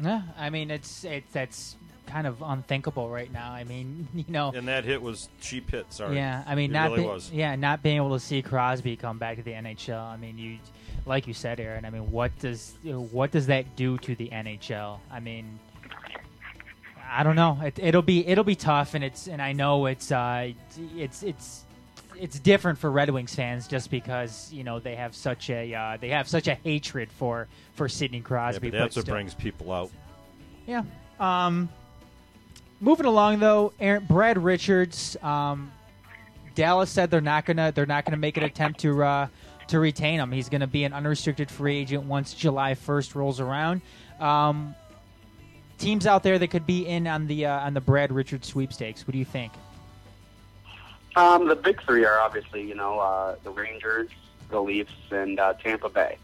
Yeah, 0.00 0.22
I 0.36 0.50
mean 0.50 0.70
it's 0.70 1.04
it's 1.04 1.32
that's 1.32 1.76
kind 2.06 2.26
of 2.26 2.42
unthinkable 2.42 3.08
right 3.08 3.32
now. 3.32 3.50
I 3.52 3.64
mean, 3.64 4.06
you 4.14 4.24
know, 4.28 4.52
And 4.54 4.68
that 4.68 4.84
hit 4.84 5.00
was 5.00 5.28
cheap 5.40 5.70
hit. 5.70 5.92
Sorry. 5.92 6.16
Yeah, 6.16 6.44
I 6.46 6.54
mean, 6.54 6.70
it 6.70 6.74
not 6.74 6.90
really 6.90 7.02
be- 7.02 7.08
was. 7.08 7.30
yeah, 7.32 7.56
not 7.56 7.82
being 7.82 7.96
able 7.96 8.12
to 8.12 8.20
see 8.20 8.42
Crosby 8.42 8.96
come 8.96 9.18
back 9.18 9.36
to 9.38 9.42
the 9.42 9.52
NHL. 9.52 9.98
I 10.00 10.16
mean, 10.16 10.36
you, 10.36 10.58
like 11.06 11.26
you 11.26 11.32
said, 11.34 11.60
Aaron. 11.60 11.84
I 11.84 11.90
mean, 11.90 12.10
what 12.10 12.38
does 12.38 12.74
what 12.84 13.30
does 13.30 13.46
that 13.46 13.74
do 13.76 13.96
to 13.98 14.14
the 14.14 14.28
NHL? 14.28 14.98
I 15.10 15.20
mean, 15.20 15.58
I 17.10 17.22
don't 17.22 17.36
know. 17.36 17.58
It, 17.64 17.78
it'll 17.78 18.02
be 18.02 18.26
it'll 18.26 18.44
be 18.44 18.56
tough, 18.56 18.94
and 18.94 19.02
it's 19.04 19.26
and 19.28 19.40
I 19.40 19.52
know 19.52 19.86
it's 19.86 20.10
uh, 20.12 20.52
it's 20.96 21.22
it's 21.22 21.63
it's 22.18 22.38
different 22.38 22.78
for 22.78 22.90
Red 22.90 23.10
Wings 23.10 23.34
fans 23.34 23.66
just 23.68 23.90
because 23.90 24.52
you 24.52 24.64
know 24.64 24.78
they 24.78 24.94
have 24.94 25.14
such 25.14 25.50
a 25.50 25.74
uh, 25.74 25.96
they 26.00 26.08
have 26.10 26.28
such 26.28 26.48
a 26.48 26.54
hatred 26.54 27.10
for 27.12 27.48
for 27.74 27.88
Sidney 27.88 28.18
Yeah, 28.18 28.24
Crosby. 28.24 28.70
but 28.70 28.78
that's 28.78 28.96
what 28.96 29.02
still. 29.02 29.14
brings 29.14 29.34
people 29.34 29.72
out. 29.72 29.90
Yeah. 30.66 30.82
Um, 31.20 31.68
moving 32.80 33.06
along 33.06 33.38
though, 33.40 33.72
Aaron, 33.80 34.04
Brad 34.08 34.38
Richards. 34.42 35.16
Um, 35.22 35.70
Dallas 36.54 36.90
said 36.90 37.10
they're 37.10 37.20
not 37.20 37.44
gonna 37.46 37.72
they're 37.72 37.86
not 37.86 38.04
gonna 38.04 38.16
make 38.16 38.36
an 38.36 38.44
attempt 38.44 38.80
to 38.80 39.02
uh, 39.02 39.26
to 39.68 39.78
retain 39.80 40.20
him. 40.20 40.30
He's 40.32 40.48
gonna 40.48 40.66
be 40.66 40.84
an 40.84 40.92
unrestricted 40.92 41.50
free 41.50 41.76
agent 41.76 42.04
once 42.04 42.32
July 42.34 42.74
first 42.74 43.14
rolls 43.14 43.40
around. 43.40 43.80
Um, 44.20 44.74
teams 45.78 46.06
out 46.06 46.22
there 46.22 46.38
that 46.38 46.48
could 46.48 46.66
be 46.66 46.86
in 46.86 47.06
on 47.08 47.26
the 47.26 47.46
uh, 47.46 47.60
on 47.66 47.74
the 47.74 47.80
Brad 47.80 48.12
Richards 48.12 48.46
sweepstakes. 48.46 49.06
What 49.06 49.12
do 49.12 49.18
you 49.18 49.24
think? 49.24 49.52
Um, 51.16 51.46
the 51.46 51.56
big 51.56 51.82
three 51.82 52.04
are 52.04 52.18
obviously, 52.18 52.62
you 52.62 52.74
know, 52.74 52.98
uh, 52.98 53.36
the 53.44 53.50
Rangers, 53.50 54.10
the 54.50 54.60
Leafs, 54.60 54.92
and 55.10 55.38
uh, 55.38 55.54
Tampa 55.54 55.88
Bay. 55.88 56.18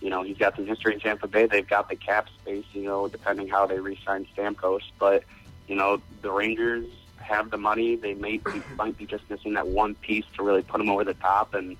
You 0.00 0.10
know, 0.10 0.22
he's 0.22 0.36
got 0.36 0.54
some 0.54 0.66
history 0.66 0.94
in 0.94 1.00
Tampa 1.00 1.26
Bay. 1.26 1.46
They've 1.46 1.66
got 1.66 1.88
the 1.88 1.96
cap 1.96 2.28
space, 2.40 2.64
you 2.72 2.82
know, 2.82 3.08
depending 3.08 3.48
how 3.48 3.66
they 3.66 3.80
re-sign 3.80 4.26
Stamkos. 4.36 4.82
But, 4.98 5.24
you 5.66 5.74
know, 5.74 6.00
the 6.22 6.30
Rangers 6.30 6.86
have 7.16 7.50
the 7.50 7.56
money. 7.56 7.96
They 7.96 8.14
may 8.14 8.36
be, 8.36 8.62
might 8.76 8.96
be 8.96 9.06
just 9.06 9.28
missing 9.28 9.54
that 9.54 9.66
one 9.66 9.94
piece 9.96 10.26
to 10.36 10.42
really 10.42 10.62
put 10.62 10.78
them 10.78 10.90
over 10.90 11.02
the 11.02 11.14
top. 11.14 11.54
And, 11.54 11.76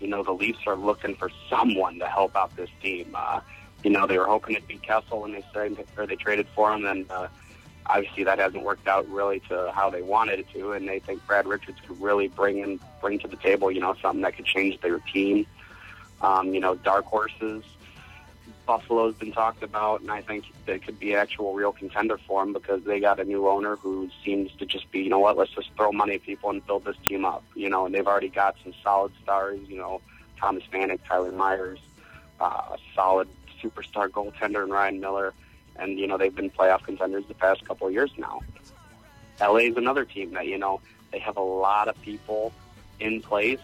you 0.00 0.08
know, 0.08 0.22
the 0.22 0.32
Leafs 0.32 0.60
are 0.66 0.76
looking 0.76 1.16
for 1.16 1.30
someone 1.50 1.98
to 1.98 2.06
help 2.06 2.34
out 2.34 2.56
this 2.56 2.70
team. 2.80 3.10
Uh, 3.14 3.40
you 3.84 3.90
know, 3.90 4.06
they 4.06 4.16
were 4.16 4.26
hoping 4.26 4.54
it'd 4.54 4.68
be 4.68 4.78
Kessel 4.78 5.22
when 5.22 5.32
they 5.32 5.44
signed 5.52 5.82
or 5.96 6.06
they 6.06 6.16
traded 6.16 6.46
for 6.54 6.72
him, 6.72 6.86
and 6.86 7.10
uh, 7.10 7.28
obviously 7.90 8.24
that 8.24 8.38
hasn't 8.38 8.62
worked 8.62 8.86
out 8.86 9.08
really 9.08 9.40
to 9.48 9.72
how 9.74 9.90
they 9.90 10.02
wanted 10.02 10.40
it 10.40 10.46
to. 10.54 10.72
And 10.72 10.88
they 10.88 11.00
think 11.00 11.26
Brad 11.26 11.46
Richards 11.46 11.78
could 11.86 12.00
really 12.00 12.28
bring 12.28 12.58
in, 12.58 12.80
bring 13.00 13.18
to 13.20 13.28
the 13.28 13.36
table, 13.36 13.70
you 13.70 13.80
know, 13.80 13.94
something 14.00 14.22
that 14.22 14.36
could 14.36 14.46
change 14.46 14.80
their 14.80 14.98
team. 14.98 15.46
Um, 16.22 16.52
you 16.54 16.60
know, 16.60 16.74
dark 16.74 17.06
horses. 17.06 17.64
Buffalo's 18.66 19.14
been 19.16 19.32
talked 19.32 19.62
about, 19.62 20.02
and 20.02 20.10
I 20.12 20.20
think 20.20 20.44
they 20.66 20.78
could 20.78 21.00
be 21.00 21.14
actual 21.14 21.54
real 21.54 21.72
contender 21.72 22.18
for 22.18 22.44
them 22.44 22.52
because 22.52 22.84
they 22.84 23.00
got 23.00 23.18
a 23.18 23.24
new 23.24 23.48
owner 23.48 23.76
who 23.76 24.10
seems 24.24 24.52
to 24.58 24.66
just 24.66 24.88
be, 24.92 25.00
you 25.00 25.08
know 25.08 25.18
what, 25.18 25.36
let's 25.36 25.50
just 25.50 25.70
throw 25.76 25.90
money 25.90 26.14
at 26.16 26.22
people 26.22 26.50
and 26.50 26.64
build 26.66 26.84
this 26.84 26.96
team 27.08 27.24
up. 27.24 27.42
You 27.56 27.68
know, 27.70 27.86
and 27.86 27.94
they've 27.94 28.06
already 28.06 28.28
got 28.28 28.56
some 28.62 28.74
solid 28.84 29.12
stars. 29.22 29.58
You 29.66 29.78
know, 29.78 30.02
Thomas 30.38 30.62
Vanek, 30.72 31.00
Tyler 31.08 31.32
Myers, 31.32 31.80
uh, 32.38 32.74
a 32.74 32.78
solid 32.94 33.28
superstar 33.60 34.08
goaltender, 34.08 34.62
and 34.62 34.70
Ryan 34.70 35.00
Miller. 35.00 35.32
And 35.76 35.98
you 35.98 36.06
know, 36.06 36.18
they've 36.18 36.34
been 36.34 36.50
playoff 36.50 36.84
contenders 36.84 37.24
the 37.26 37.34
past 37.34 37.64
couple 37.66 37.86
of 37.86 37.92
years 37.92 38.10
now. 38.18 38.40
LA 39.40 39.56
is 39.56 39.76
another 39.76 40.04
team 40.04 40.32
that 40.34 40.46
you 40.46 40.58
know 40.58 40.80
they 41.12 41.18
have 41.18 41.36
a 41.36 41.42
lot 41.42 41.88
of 41.88 42.00
people 42.02 42.52
in 43.00 43.22
place 43.22 43.60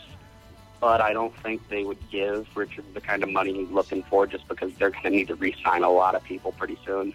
but 0.81 1.01
I 1.01 1.13
don't 1.13 1.35
think 1.39 1.69
they 1.69 1.85
would 1.85 1.99
give 2.11 2.47
Richard 2.55 2.85
the 2.95 3.01
kind 3.01 3.23
of 3.23 3.31
money 3.31 3.53
he's 3.53 3.71
looking 3.71 4.03
for 4.05 4.27
just 4.27 4.47
because 4.49 4.75
they're 4.75 4.91
going 4.91 5.05
to 5.05 5.11
need 5.11 5.29
to 5.29 5.35
re-sign 5.35 5.83
a 5.83 5.91
lot 5.91 6.15
of 6.15 6.23
people 6.25 6.53
pretty 6.53 6.79
soon. 6.85 7.15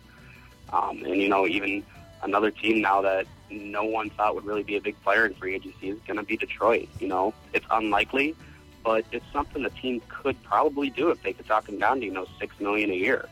Um, 0.73 1.03
and, 1.03 1.17
you 1.17 1.29
know, 1.29 1.47
even 1.47 1.83
another 2.23 2.51
team 2.51 2.81
now 2.81 3.01
that 3.01 3.27
no 3.49 3.83
one 3.83 4.09
thought 4.11 4.35
would 4.35 4.45
really 4.45 4.63
be 4.63 4.77
a 4.77 4.81
big 4.81 5.01
player 5.03 5.25
in 5.25 5.33
free 5.35 5.55
agency 5.55 5.89
is 5.89 5.99
going 6.07 6.17
to 6.17 6.23
be 6.23 6.37
Detroit. 6.37 6.89
You 6.99 7.07
know, 7.07 7.33
it's 7.53 7.65
unlikely, 7.69 8.35
but 8.83 9.05
it's 9.11 9.25
something 9.31 9.63
the 9.63 9.69
team 9.69 10.01
could 10.07 10.41
probably 10.43 10.89
do 10.89 11.09
if 11.09 11.21
they 11.21 11.33
could 11.33 11.47
talk 11.47 11.69
him 11.69 11.77
down 11.77 11.99
to 11.99 12.05
you 12.05 12.11
know 12.11 12.25
six 12.39 12.59
million 12.59 12.89
a 12.89 12.95
year. 12.95 13.27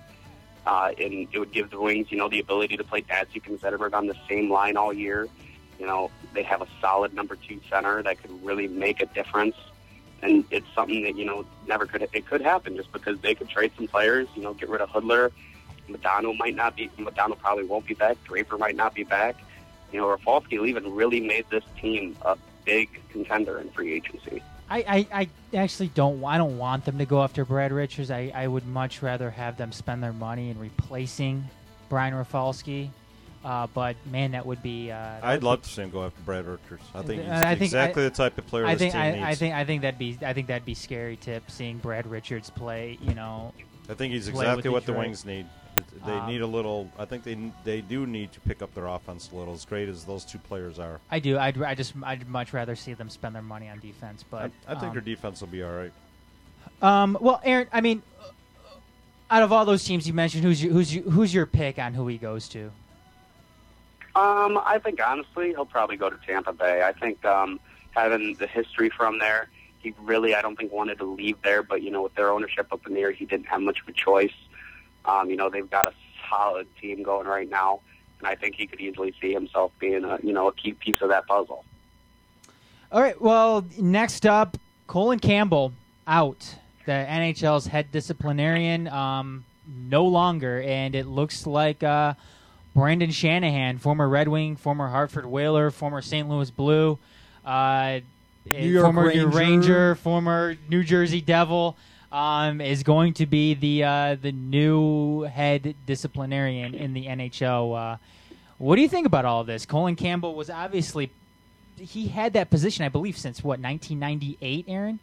Uh, 0.65 0.91
and 0.99 1.27
it 1.31 1.39
would 1.39 1.51
give 1.51 1.69
the 1.69 1.79
Wings, 1.79 2.11
you 2.11 2.17
know, 2.17 2.29
the 2.29 2.39
ability 2.39 2.77
to 2.77 2.83
play 2.83 3.01
Datsyuk 3.01 3.47
and 3.47 3.59
Zetterberg 3.59 3.93
on 3.93 4.07
the 4.07 4.15
same 4.27 4.51
line 4.51 4.77
all 4.77 4.93
year. 4.93 5.27
You 5.79 5.87
know, 5.87 6.11
they 6.33 6.43
have 6.43 6.61
a 6.61 6.67
solid 6.81 7.13
number 7.13 7.35
two 7.35 7.59
center 7.69 8.03
that 8.03 8.21
could 8.21 8.43
really 8.43 8.67
make 8.67 9.01
a 9.01 9.05
difference. 9.07 9.55
And 10.21 10.43
it's 10.51 10.67
something 10.75 11.03
that, 11.03 11.15
you 11.15 11.25
know, 11.25 11.45
never 11.65 11.85
could, 11.85 12.07
it 12.11 12.27
could 12.27 12.41
happen 12.41 12.75
just 12.75 12.91
because 12.91 13.19
they 13.21 13.33
could 13.35 13.49
trade 13.49 13.71
some 13.77 13.87
players, 13.87 14.27
you 14.35 14.43
know, 14.43 14.53
get 14.53 14.69
rid 14.69 14.81
of 14.81 14.89
Hudler. 14.89 15.31
Modano 15.89 16.37
might 16.37 16.55
not 16.55 16.75
be, 16.75 16.89
Modano 16.97 17.37
probably 17.37 17.63
won't 17.63 17.87
be 17.87 17.93
back. 17.93 18.17
Draper 18.25 18.57
might 18.57 18.75
not 18.75 18.93
be 18.93 19.03
back. 19.03 19.37
You 19.91 19.99
know, 19.99 20.09
Rafalski 20.09 20.57
even 20.57 20.93
really 20.93 21.21
made 21.21 21.45
this 21.49 21.63
team 21.81 22.15
a 22.21 22.37
big 22.65 22.89
contender 23.09 23.59
in 23.59 23.69
free 23.71 23.93
agency. 23.93 24.43
I, 24.69 25.07
I, 25.11 25.27
I 25.53 25.57
actually 25.57 25.87
don't. 25.89 26.23
I 26.23 26.37
don't 26.37 26.57
want 26.57 26.85
them 26.85 26.97
to 26.99 27.05
go 27.05 27.23
after 27.23 27.43
Brad 27.45 27.71
Richards. 27.71 28.11
I, 28.11 28.31
I 28.35 28.47
would 28.47 28.67
much 28.67 29.01
rather 29.01 29.29
have 29.31 29.57
them 29.57 29.71
spend 29.71 30.03
their 30.03 30.13
money 30.13 30.49
in 30.49 30.59
replacing 30.59 31.43
Brian 31.89 32.13
Rafalski. 32.13 32.91
Uh, 33.43 33.67
but 33.73 33.95
man, 34.11 34.31
that 34.31 34.45
would 34.45 34.61
be. 34.61 34.91
Uh, 34.91 34.95
that 34.95 35.23
I'd 35.23 35.33
would 35.35 35.43
love 35.43 35.61
be- 35.61 35.67
to 35.67 35.69
see 35.73 35.81
him 35.83 35.89
go 35.89 36.05
after 36.05 36.21
Brad 36.21 36.45
Richards. 36.45 36.83
I 36.93 37.01
think 37.01 37.21
he's 37.23 37.31
I 37.31 37.49
think- 37.51 37.61
exactly 37.61 38.03
I- 38.05 38.09
the 38.09 38.15
type 38.15 38.37
of 38.37 38.45
player 38.47 38.65
I 38.65 38.75
this 38.75 38.79
think 38.81 38.93
team 38.93 39.01
I, 39.01 39.11
needs. 39.11 39.23
I 39.23 39.35
think 39.35 39.55
I 39.55 39.65
think 39.65 39.81
that'd 39.81 39.97
be 39.99 40.17
I 40.21 40.33
think 40.33 40.47
that'd 40.47 40.65
be 40.65 40.73
scary 40.73 41.15
tip 41.15 41.49
seeing 41.49 41.77
Brad 41.77 42.05
Richards 42.05 42.49
play. 42.49 42.97
You 43.01 43.13
know, 43.15 43.53
I 43.89 43.93
think 43.93 44.13
he's 44.13 44.27
exactly 44.27 44.69
what 44.69 44.85
the 44.85 44.93
Wings 44.93 45.25
need. 45.25 45.45
They 46.05 46.11
Um, 46.13 46.27
need 46.27 46.41
a 46.41 46.47
little. 46.47 46.89
I 46.97 47.05
think 47.05 47.23
they 47.23 47.37
they 47.63 47.81
do 47.81 48.05
need 48.07 48.31
to 48.33 48.39
pick 48.41 48.61
up 48.61 48.73
their 48.73 48.87
offense 48.87 49.29
a 49.31 49.35
little. 49.35 49.53
As 49.53 49.65
great 49.65 49.89
as 49.89 50.05
those 50.05 50.25
two 50.25 50.37
players 50.39 50.79
are, 50.79 50.99
I 51.11 51.19
do. 51.19 51.37
I'd, 51.37 51.61
I 51.61 51.75
just 51.75 51.93
I'd 52.03 52.27
much 52.27 52.53
rather 52.53 52.75
see 52.75 52.93
them 52.93 53.09
spend 53.09 53.35
their 53.35 53.41
money 53.41 53.69
on 53.69 53.79
defense. 53.79 54.23
But 54.29 54.51
I, 54.67 54.71
I 54.71 54.75
think 54.75 54.89
um, 54.89 54.93
their 54.93 55.01
defense 55.01 55.41
will 55.41 55.47
be 55.47 55.63
all 55.63 55.71
right. 55.73 55.91
Um, 56.81 57.17
well, 57.19 57.41
Aaron, 57.43 57.67
I 57.73 57.81
mean, 57.81 58.01
out 59.29 59.43
of 59.43 59.51
all 59.51 59.65
those 59.65 59.83
teams 59.83 60.07
you 60.07 60.13
mentioned, 60.13 60.43
who's 60.43 60.63
your, 60.63 60.71
who's 60.73 60.95
your, 60.95 61.03
who's 61.05 61.33
your 61.33 61.45
pick 61.45 61.77
on 61.79 61.93
who 61.93 62.07
he 62.07 62.17
goes 62.17 62.47
to? 62.49 62.71
Um, 64.15 64.59
I 64.65 64.79
think 64.83 64.99
honestly, 65.05 65.49
he'll 65.49 65.65
probably 65.65 65.95
go 65.97 66.09
to 66.09 66.17
Tampa 66.25 66.53
Bay. 66.53 66.83
I 66.83 66.93
think 66.93 67.23
um, 67.25 67.59
having 67.91 68.33
the 68.35 68.47
history 68.47 68.89
from 68.89 69.19
there, 69.19 69.49
he 69.79 69.93
really, 70.01 70.35
I 70.35 70.41
don't 70.41 70.57
think 70.57 70.71
wanted 70.71 70.97
to 70.99 71.05
leave 71.05 71.41
there. 71.43 71.63
But 71.63 71.83
you 71.83 71.91
know, 71.91 72.01
with 72.03 72.15
their 72.15 72.29
ownership 72.31 72.67
up 72.71 72.85
in 72.87 72.93
the 72.93 73.01
air, 73.01 73.11
he 73.11 73.25
didn't 73.25 73.45
have 73.47 73.61
much 73.61 73.81
of 73.81 73.87
a 73.87 73.91
choice. 73.93 74.33
Um, 75.05 75.29
you 75.29 75.35
know, 75.35 75.49
they've 75.49 75.69
got 75.69 75.87
a 75.87 75.93
solid 76.29 76.67
team 76.79 77.03
going 77.03 77.27
right 77.27 77.49
now, 77.49 77.81
and 78.19 78.27
I 78.27 78.35
think 78.35 78.55
he 78.55 78.67
could 78.67 78.79
easily 78.79 79.13
see 79.21 79.33
himself 79.33 79.71
being 79.79 80.03
a 80.03 80.19
you 80.21 80.33
know 80.33 80.47
a 80.47 80.53
key 80.53 80.73
piece 80.73 81.01
of 81.01 81.09
that 81.09 81.27
puzzle. 81.27 81.65
All 82.91 83.01
right. 83.01 83.19
Well, 83.21 83.65
next 83.77 84.25
up, 84.25 84.57
Colin 84.87 85.19
Campbell 85.19 85.73
out. 86.07 86.55
The 86.85 86.91
NHL's 86.91 87.67
head 87.67 87.91
disciplinarian, 87.91 88.87
um, 88.87 89.45
no 89.67 90.05
longer, 90.05 90.59
and 90.61 90.95
it 90.95 91.05
looks 91.05 91.45
like 91.45 91.83
uh, 91.83 92.15
Brendan 92.73 93.11
Shanahan, 93.11 93.77
former 93.77 94.09
Red 94.09 94.27
Wing, 94.27 94.55
former 94.55 94.87
Hartford 94.87 95.27
Whaler, 95.27 95.69
former 95.69 96.01
St. 96.01 96.27
Louis 96.27 96.49
Blue, 96.49 96.97
uh, 97.45 97.99
New 98.45 98.71
York 98.71 98.85
former 98.85 99.13
New 99.13 99.27
Ranger. 99.27 99.37
Ranger, 99.37 99.95
former 99.95 100.57
New 100.67 100.83
Jersey 100.83 101.21
Devil, 101.21 101.77
um, 102.11 102.61
is 102.61 102.83
going 102.83 103.13
to 103.13 103.25
be 103.25 103.53
the 103.53 103.83
uh, 103.83 104.15
the 104.21 104.31
new 104.31 105.21
head 105.21 105.75
disciplinarian 105.85 106.73
in 106.73 106.93
the 106.93 107.05
NHL. 107.05 107.77
Uh, 107.93 107.97
what 108.57 108.75
do 108.75 108.81
you 108.81 108.89
think 108.89 109.07
about 109.07 109.25
all 109.25 109.43
this? 109.43 109.65
Colin 109.65 109.95
Campbell 109.95 110.35
was 110.35 110.49
obviously 110.49 111.11
he 111.77 112.07
had 112.07 112.33
that 112.33 112.49
position, 112.49 112.83
I 112.83 112.89
believe, 112.89 113.17
since 113.17 113.43
what 113.43 113.59
1998. 113.59 114.65
Aaron. 114.67 114.99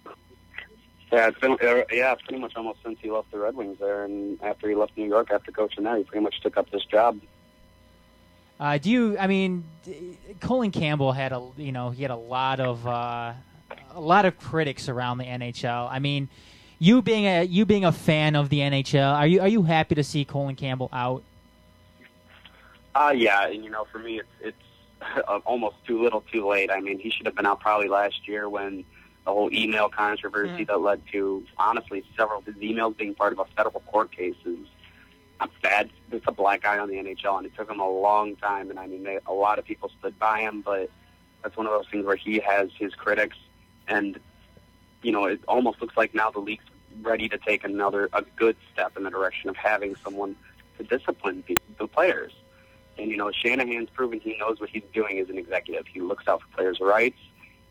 Yeah, 1.13 1.29
it's 1.29 1.39
been 1.39 1.53
uh, 1.53 1.83
yeah, 1.93 2.15
pretty 2.15 2.39
much 2.41 2.57
almost 2.57 2.83
since 2.85 2.99
he 3.01 3.11
left 3.11 3.31
the 3.31 3.39
Red 3.39 3.55
Wings 3.55 3.79
there, 3.79 4.05
and 4.05 4.43
after 4.43 4.69
he 4.69 4.75
left 4.75 4.97
New 4.97 5.07
York 5.07 5.31
after 5.31 5.53
coaching 5.53 5.85
there, 5.85 5.97
he 5.97 6.05
pretty 6.05 6.23
much 6.23 6.41
took 6.41 6.57
up 6.57 6.69
this 6.71 6.85
job. 6.85 7.21
Uh, 8.59 8.79
do 8.79 8.91
you? 8.91 9.17
I 9.19 9.27
mean, 9.27 9.65
Colin 10.41 10.73
Campbell 10.73 11.13
had 11.13 11.33
a 11.33 11.47
you 11.57 11.73
know 11.73 11.91
he 11.91 12.03
had 12.03 12.11
a 12.11 12.17
lot 12.17 12.59
of 12.59 12.85
uh, 12.87 13.35
a 13.95 14.01
lot 14.01 14.25
of 14.25 14.39
critics 14.39 14.89
around 14.89 15.19
the 15.19 15.25
NHL. 15.25 15.89
I 15.91 16.01
mean, 16.01 16.29
you 16.79 17.03
being 17.03 17.27
a 17.27 17.45
you 17.45 17.65
being 17.65 17.85
a 17.85 17.93
fan 17.93 18.37
of 18.37 18.49
the 18.49 18.61
NHL, 18.61 19.15
are 19.15 19.27
you 19.27 19.41
are 19.41 19.49
you 19.49 19.63
happy 19.63 19.95
to 19.95 20.05
see 20.05 20.25
Colin 20.25 20.57
Campbell 20.57 20.89
out? 20.93 21.23
Uh, 22.95 23.13
yeah, 23.15 23.47
and 23.47 23.65
you 23.65 23.71
know, 23.71 23.87
for 23.91 23.99
me, 23.99 24.21
it's 24.21 24.29
it's 24.41 24.57
uh, 25.29 25.39
almost 25.45 25.77
too 25.87 26.03
little, 26.03 26.23
too 26.33 26.47
late. 26.47 26.71
I 26.71 26.81
mean, 26.81 26.99
he 26.99 27.11
should 27.11 27.27
have 27.27 27.35
been 27.35 27.47
out 27.47 27.61
probably 27.61 27.89
last 27.89 28.27
year 28.29 28.49
when 28.49 28.85
the 29.25 29.33
whole 29.33 29.53
email 29.53 29.89
controversy 29.89 30.65
that 30.65 30.81
led 30.81 31.03
to, 31.11 31.43
honestly, 31.59 32.05
several 32.17 32.39
of 32.39 32.47
his 32.47 32.55
emails 32.57 32.97
being 32.97 33.13
part 33.13 33.33
of 33.33 33.41
a 33.41 33.45
federal 33.57 33.81
court 33.81 34.13
case 34.13 34.37
is 34.45 34.59
a 35.41 35.49
bad. 35.63 35.91
It's 36.13 36.25
a 36.29 36.33
black 36.33 36.65
eye 36.65 36.79
on 36.79 36.89
the 36.89 36.95
NHL, 36.95 37.39
and 37.39 37.47
it 37.47 37.57
took 37.57 37.71
him 37.71 37.81
a 37.81 37.91
long 37.91 38.37
time. 38.37 38.71
And 38.71 38.79
I 38.79 38.87
mean, 38.87 39.03
they, 39.03 39.19
a 39.27 39.33
lot 39.33 39.59
of 39.59 39.65
people 39.65 39.91
stood 39.99 40.19
by 40.19 40.41
him, 40.41 40.63
but 40.63 40.91
that's 41.43 41.57
one 41.57 41.67
of 41.67 41.73
those 41.73 41.89
things 41.91 42.07
where 42.07 42.17
he 42.17 42.39
has 42.39 42.71
his 42.79 42.95
critics, 42.95 43.37
and 43.89 44.19
you 45.07 45.13
know, 45.13 45.27
it 45.27 45.41
almost 45.47 45.81
looks 45.81 45.97
like 45.97 46.17
now 46.17 46.33
the 46.33 46.41
league's 46.41 46.65
ready 47.01 47.29
to 47.29 47.39
take 47.39 47.63
another 47.63 48.09
a 48.13 48.23
good 48.35 48.57
step 48.73 48.97
in 48.97 49.05
the 49.05 49.11
direction 49.11 49.49
of 49.49 49.55
having 49.55 49.95
someone 50.03 50.35
to 50.79 50.83
discipline 50.83 51.45
the 51.79 51.87
players. 51.87 52.33
And 52.99 53.09
you 53.09 53.17
know, 53.17 53.31
Shanahan's 53.31 53.89
proven 53.91 54.19
he 54.19 54.37
knows 54.37 54.59
what 54.59 54.69
he's 54.69 54.83
doing 54.93 55.21
as 55.21 55.29
an 55.29 55.39
executive. 55.39 55.87
He 55.87 56.01
looks 56.01 56.27
out 56.27 56.43
for 56.43 56.49
players' 56.57 56.81
rights. 56.81 57.19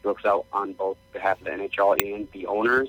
He 0.01 0.07
looks 0.07 0.23
out 0.23 0.45
on 0.53 0.73
both 0.73 0.95
behalf 1.11 1.39
of 1.39 1.43
the 1.43 1.51
NHL 1.51 2.01
and 2.01 2.25
the 2.31 2.45
owners. 2.45 2.87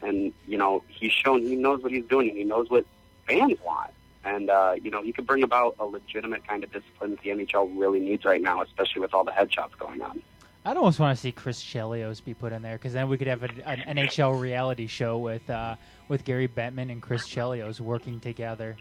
And 0.00 0.32
you 0.48 0.56
know, 0.56 0.82
he's 0.88 1.12
shown 1.12 1.42
he 1.42 1.54
knows 1.54 1.82
what 1.82 1.92
he's 1.92 2.06
doing 2.06 2.34
he 2.34 2.44
knows 2.44 2.70
what 2.70 2.86
fans 3.28 3.58
want. 3.62 3.90
And 4.24 4.48
uh, 4.48 4.76
you 4.82 4.90
know, 4.90 5.02
he 5.02 5.12
could 5.12 5.26
bring 5.26 5.42
about 5.42 5.76
a 5.78 5.84
legitimate 5.84 6.48
kind 6.48 6.64
of 6.64 6.72
discipline 6.72 7.10
that 7.10 7.20
the 7.20 7.28
NHL 7.28 7.78
really 7.78 8.00
needs 8.00 8.24
right 8.24 8.40
now, 8.40 8.62
especially 8.62 9.02
with 9.02 9.12
all 9.12 9.24
the 9.24 9.32
headshots 9.32 9.76
going 9.78 10.00
on. 10.00 10.22
I'd 10.66 10.76
almost 10.78 10.98
want 10.98 11.16
to 11.16 11.20
see 11.20 11.30
Chris 11.30 11.62
Chelios 11.62 12.24
be 12.24 12.32
put 12.32 12.52
in 12.52 12.62
there 12.62 12.76
because 12.76 12.94
then 12.94 13.08
we 13.08 13.18
could 13.18 13.26
have 13.26 13.42
a, 13.42 13.48
an 13.68 13.96
NHL 13.96 14.40
reality 14.40 14.86
show 14.86 15.18
with 15.18 15.48
uh, 15.50 15.76
with 16.08 16.24
Gary 16.24 16.48
Bettman 16.48 16.90
and 16.90 17.02
Chris 17.02 17.28
Chelios 17.28 17.80
working 17.80 18.18
together. 18.18 18.76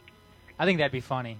I 0.57 0.65
think 0.65 0.77
that'd 0.77 0.93
be 0.93 1.01
funny. 1.01 1.37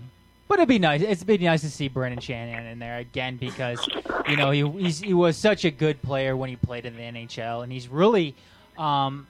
But 0.49 0.59
it'd 0.59 0.67
be 0.69 0.79
nice. 0.79 1.01
It's 1.01 1.23
been 1.23 1.41
nice 1.41 1.61
to 1.61 1.69
see 1.69 1.87
Brendan 1.87 2.19
Shanahan 2.19 2.65
in 2.65 2.77
there 2.77 2.97
again 2.97 3.37
because 3.37 3.79
you 4.27 4.35
know 4.35 4.51
he 4.51 4.91
he 4.91 5.13
was 5.13 5.37
such 5.37 5.63
a 5.63 5.71
good 5.71 6.01
player 6.01 6.35
when 6.35 6.49
he 6.49 6.57
played 6.57 6.85
in 6.85 6.95
the 6.95 7.01
NHL, 7.01 7.63
and 7.63 7.71
he's 7.71 7.87
really 7.87 8.35
um, 8.77 9.25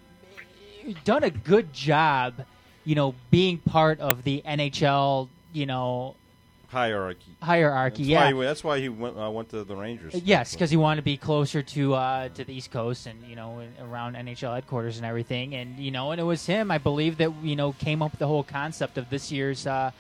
done 1.04 1.24
a 1.24 1.30
good 1.30 1.72
job. 1.74 2.46
You 2.86 2.96
know, 2.96 3.14
being 3.30 3.60
part 3.60 4.00
of 4.00 4.24
the 4.24 4.42
NHL. 4.46 5.30
You 5.54 5.68
know, 5.68 6.16
Hierarchy. 6.74 7.36
hierarchy. 7.42 8.04
That's 8.04 8.10
yeah, 8.10 8.24
Why 8.26 8.34
he, 8.34 8.42
that's 8.42 8.64
why 8.64 8.80
he 8.80 8.90
went 8.90 9.18
uh, 9.18 9.30
went 9.30 9.50
to 9.50 9.64
the 9.64 9.76
Rangers. 9.76 10.16
Yes, 10.16 10.54
because 10.54 10.72
he 10.72 10.78
wanted 10.78 10.98
to 10.98 11.04
be 11.04 11.18
closer 11.18 11.62
to 11.62 11.94
uh, 11.94 12.30
to 12.30 12.44
the 12.44 12.54
East 12.54 12.72
Coast 12.72 13.06
and 13.06 13.24
you 13.24 13.36
know 13.36 13.64
around 13.80 14.16
NHL 14.16 14.56
headquarters 14.56 14.98
and 14.98 15.06
everything, 15.06 15.54
and 15.54 15.78
you 15.78 15.92
know, 15.92 16.12
and 16.12 16.20
it 16.20 16.24
was 16.24 16.46
him, 16.46 16.72
I 16.72 16.80
believe, 16.80 17.18
that 17.18 17.32
you 17.44 17.56
know 17.56 17.74
came 17.74 18.02
up 18.02 18.12
with 18.12 18.20
the 18.20 18.28
whole 18.28 18.44
concept 18.44 18.98
of 18.98 19.10
this 19.12 19.32
year's 19.32 19.68
uh, 19.68 19.92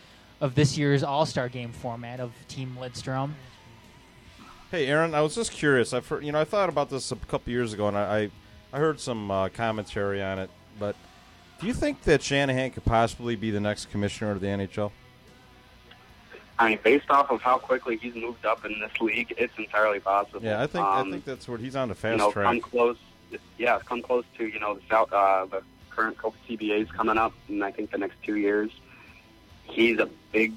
of 0.42 0.56
this 0.56 0.78
year's 0.78 1.04
All 1.04 1.26
Star 1.28 1.48
Game 1.48 1.72
format 1.72 2.20
of 2.20 2.32
Team 2.48 2.76
Lidstrom. 2.80 3.34
Hey, 4.72 4.88
Aaron, 4.88 5.14
I 5.14 5.22
was 5.22 5.36
just 5.36 5.52
curious. 5.52 5.94
I've 5.94 6.08
heard, 6.08 6.26
you 6.26 6.32
know, 6.32 6.42
I 6.42 6.46
thought 6.46 6.68
about 6.68 6.90
this 6.90 7.12
a 7.12 7.16
couple 7.16 7.54
years 7.54 7.74
ago, 7.74 7.88
and 7.90 7.96
I, 7.96 8.02
I, 8.22 8.32
I 8.74 8.80
heard 8.80 9.00
some 9.00 9.30
uh, 9.30 9.50
commentary 9.50 10.24
on 10.24 10.40
it. 10.40 10.50
But 10.80 10.96
do 11.62 11.68
you 11.68 11.76
think 11.76 12.02
that 12.06 12.24
Shanahan 12.24 12.72
could 12.72 12.84
possibly 12.84 13.36
be 13.36 13.52
the 13.52 13.60
next 13.60 13.92
commissioner 13.92 14.32
of 14.32 14.42
the 14.42 14.48
NHL? 14.48 14.92
I 16.60 16.70
mean, 16.70 16.80
based 16.84 17.10
off 17.10 17.32
of 17.32 17.42
how 17.42 17.58
quickly 17.58 17.98
he's 17.98 18.16
moved 18.16 18.46
up 18.46 18.64
in 18.64 18.80
this 18.80 18.92
league, 19.02 19.34
it's 19.38 19.54
entirely 19.58 20.00
possible. 20.00 20.40
Yeah, 20.44 20.62
I 20.62 20.68
think 20.68 20.86
Um, 20.86 21.08
I 21.08 21.12
think 21.12 21.26
that's 21.26 21.48
what 21.48 21.60
he's 21.60 21.76
on 21.76 21.90
the 21.90 21.96
fast 21.96 22.12
you 22.12 22.18
know, 22.18 22.32
track. 22.32 22.46
come 22.46 22.62
close. 22.62 22.98
Yeah, 23.58 23.80
come 23.86 24.02
close 24.04 24.26
to 24.38 24.46
you 24.48 24.60
know 24.60 24.76
the 24.76 24.82
South, 24.90 25.12
uh, 25.12 25.46
the 25.46 25.64
current 25.90 26.18
Copa 26.18 26.38
CBA's 26.48 26.92
coming 26.92 27.18
up, 27.18 27.34
and 27.48 27.64
I 27.64 27.72
think 27.72 27.90
the 27.92 27.98
next 27.98 28.22
two 28.24 28.36
years, 28.38 28.70
he's 29.64 29.98
a 30.00 30.08
big. 30.32 30.54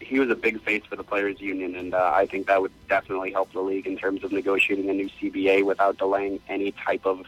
He 0.00 0.18
was 0.18 0.28
a 0.28 0.34
big 0.34 0.60
face 0.62 0.82
for 0.84 0.96
the 0.96 1.04
players' 1.04 1.40
union, 1.40 1.76
and 1.76 1.94
uh, 1.94 2.12
I 2.14 2.26
think 2.26 2.48
that 2.48 2.60
would 2.60 2.72
definitely 2.88 3.30
help 3.32 3.52
the 3.52 3.60
league 3.60 3.86
in 3.86 3.96
terms 3.96 4.22
of 4.24 4.32
negotiating 4.32 4.90
a 4.90 4.92
new 4.92 5.08
CBA 5.08 5.64
without 5.64 5.96
delaying 5.96 6.40
any 6.48 6.72
type 6.72 7.06
of 7.06 7.24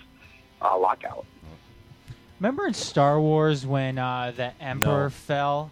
uh, 0.60 0.76
lockout. 0.76 1.24
Remember 2.40 2.66
in 2.66 2.74
Star 2.74 3.18
Wars 3.18 3.64
when 3.64 3.96
uh, 3.98 4.32
the 4.36 4.52
Emperor 4.60 5.04
No. 5.04 5.10
fell, 5.10 5.70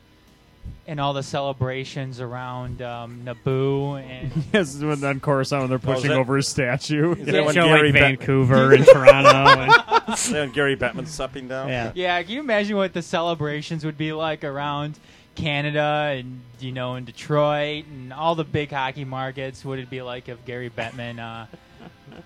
and 0.86 1.00
all 1.00 1.14
the 1.14 1.22
celebrations 1.22 2.20
around 2.20 2.82
um, 2.82 3.22
Naboo 3.24 4.02
and 4.02 4.30
yes, 4.52 4.76
when 4.76 5.02
on 5.02 5.18
Coruscant 5.20 5.62
when 5.62 5.70
they're 5.70 5.78
Oh, 5.90 5.94
pushing 5.94 6.10
that- 6.10 6.18
over 6.18 6.36
his 6.36 6.46
statue. 6.48 7.14
Is 7.14 7.26
that 7.26 7.44
when 7.44 7.54
show 7.54 7.66
Gary 7.66 7.90
like 7.90 7.94
Bet- 7.94 8.02
Vancouver 8.18 8.74
and 8.74 8.84
Toronto. 8.84 9.30
And, 9.62 9.72
Is 10.14 10.28
that 10.30 10.40
when 10.40 10.52
Gary 10.52 10.76
Bettman's 10.76 11.10
stepping 11.12 11.48
down? 11.48 11.68
Yeah. 11.68 11.92
Yeah, 11.94 12.22
can 12.22 12.32
you 12.32 12.40
imagine 12.40 12.76
what 12.76 12.92
the 12.92 13.00
celebrations 13.02 13.84
would 13.84 13.96
be 13.96 14.12
like 14.12 14.44
around, 14.44 14.98
Canada 15.34 16.14
and 16.16 16.40
you 16.60 16.70
know 16.70 16.94
in 16.94 17.04
Detroit 17.04 17.86
and 17.86 18.12
all 18.12 18.34
the 18.34 18.44
big 18.44 18.70
hockey 18.70 19.04
markets. 19.04 19.64
What 19.64 19.78
it'd 19.78 19.90
be 19.90 20.02
like 20.02 20.28
if 20.28 20.44
Gary 20.44 20.70
Bettman 20.70 21.18
uh, 21.18 21.46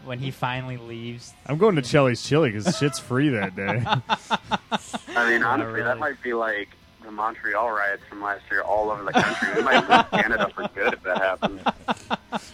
when 0.05 0.19
he 0.19 0.31
finally 0.31 0.77
leaves. 0.77 1.33
I'm 1.47 1.57
going 1.59 1.77
to 1.77 1.83
Chelly's 1.83 2.23
Chili 2.23 2.51
because 2.51 2.77
shit's 2.77 2.99
free 2.99 3.31
that 3.31 3.57
day. 3.57 3.83
I 5.17 5.31
mean, 5.31 5.43
honestly, 5.43 5.73
really. 5.73 5.85
that 5.85 5.99
might 5.99 6.21
be 6.23 6.35
like 6.35 6.69
the 7.09 7.13
Montreal 7.13 7.71
riots 7.71 8.03
from 8.07 8.23
last 8.23 8.43
year 8.51 8.61
all 8.61 8.91
over 8.91 9.03
the 9.03 9.13
country. 9.13 9.49
we 9.57 9.63
might 9.63 9.89
lose 9.89 10.23
Canada 10.23 10.51
for 10.55 10.69
good 10.75 10.93
if 10.93 11.03
that 11.05 11.19
happens. 11.19 11.61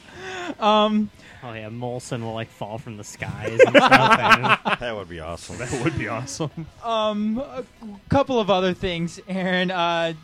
Um, 0.61 1.11
Oh 1.43 1.53
yeah, 1.53 1.69
Molson 1.69 2.23
will 2.23 2.33
like 2.33 2.49
fall 2.49 2.79
from 2.79 2.97
the 2.97 3.05
skies 3.05 3.51
and 3.51 3.61
stuff. 3.77 4.19
and- 4.19 4.79
That 4.81 4.95
would 4.97 5.09
be 5.11 5.21
awesome. 5.21 5.59
that 5.59 5.71
would 5.85 5.99
be 5.99 6.09
awesome. 6.09 6.51
Um, 6.83 7.39
a 7.39 7.65
couple 8.09 8.41
of 8.41 8.49
other 8.49 8.73
things, 8.73 9.21
Aaron. 9.29 9.71
Uh, 9.71 10.15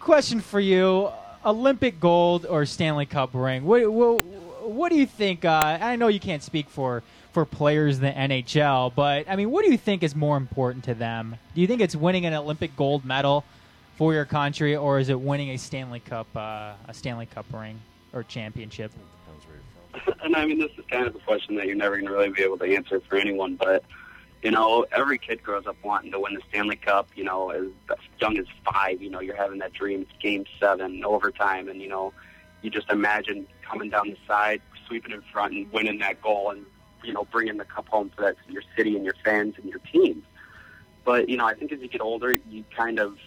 question 0.00 0.40
for 0.40 0.60
you: 0.60 1.08
Olympic 1.46 1.98
gold 2.00 2.44
or 2.44 2.66
Stanley 2.66 3.06
Cup 3.06 3.30
ring? 3.32 3.64
What 3.64 3.90
what, 3.90 4.22
what 4.64 4.88
do 4.90 4.96
you 4.96 5.06
think? 5.06 5.44
Uh, 5.46 5.78
I 5.80 5.96
know 5.96 6.08
you 6.08 6.20
can't 6.20 6.42
speak 6.42 6.68
for 6.68 7.02
for 7.32 7.46
players 7.46 7.96
in 7.98 8.02
the 8.04 8.12
NHL, 8.12 8.92
but 8.94 9.30
I 9.30 9.36
mean, 9.36 9.50
what 9.50 9.64
do 9.64 9.70
you 9.70 9.78
think 9.78 10.02
is 10.02 10.14
more 10.14 10.36
important 10.36 10.84
to 10.84 10.94
them? 10.94 11.36
Do 11.54 11.60
you 11.62 11.66
think 11.66 11.80
it's 11.80 11.96
winning 11.96 12.26
an 12.26 12.34
Olympic 12.34 12.76
gold 12.76 13.04
medal 13.06 13.44
for 14.00 14.14
your 14.14 14.24
country, 14.24 14.74
or 14.74 14.98
is 14.98 15.10
it 15.10 15.20
winning 15.20 15.50
a 15.50 15.58
Stanley 15.58 16.00
Cup 16.00 16.26
uh, 16.34 16.72
a 16.88 16.94
Stanley 16.94 17.26
Cup 17.26 17.44
ring 17.52 17.78
or 18.14 18.22
championship? 18.22 18.90
and 20.22 20.34
I 20.34 20.46
mean, 20.46 20.58
this 20.58 20.70
is 20.78 20.86
kind 20.90 21.06
of 21.06 21.14
a 21.14 21.18
question 21.18 21.54
that 21.56 21.66
you're 21.66 21.76
never 21.76 21.96
going 21.96 22.06
to 22.06 22.12
really 22.12 22.30
be 22.30 22.42
able 22.42 22.56
to 22.60 22.74
answer 22.74 23.02
for 23.06 23.16
anyone, 23.16 23.56
but 23.56 23.84
you 24.42 24.52
know, 24.52 24.86
every 24.90 25.18
kid 25.18 25.42
grows 25.42 25.66
up 25.66 25.76
wanting 25.84 26.12
to 26.12 26.18
win 26.18 26.32
the 26.32 26.40
Stanley 26.48 26.76
Cup. 26.76 27.08
You 27.14 27.24
know, 27.24 27.50
as 27.50 27.66
young 28.18 28.38
as 28.38 28.46
five, 28.64 29.02
you 29.02 29.10
know, 29.10 29.20
you're 29.20 29.36
having 29.36 29.58
that 29.58 29.74
dream. 29.74 30.00
It's 30.00 30.22
Game 30.22 30.46
Seven, 30.58 31.04
overtime, 31.04 31.68
and 31.68 31.82
you 31.82 31.88
know, 31.90 32.14
you 32.62 32.70
just 32.70 32.88
imagine 32.88 33.46
coming 33.60 33.90
down 33.90 34.08
the 34.08 34.16
side, 34.26 34.62
sweeping 34.86 35.12
in 35.12 35.20
front, 35.30 35.52
and 35.52 35.70
winning 35.72 35.98
that 35.98 36.22
goal, 36.22 36.52
and 36.52 36.64
you 37.04 37.12
know, 37.12 37.26
bringing 37.30 37.58
the 37.58 37.66
cup 37.66 37.86
home 37.88 38.10
for 38.16 38.22
that 38.22 38.36
your 38.48 38.62
city 38.78 38.96
and 38.96 39.04
your 39.04 39.16
fans 39.22 39.56
and 39.58 39.68
your 39.68 39.80
team. 39.92 40.22
But 41.04 41.28
you 41.28 41.36
know, 41.36 41.44
I 41.44 41.52
think 41.52 41.70
as 41.70 41.80
you 41.80 41.88
get 41.88 42.00
older, 42.00 42.32
you 42.48 42.64
kind 42.74 42.98
of 42.98 43.18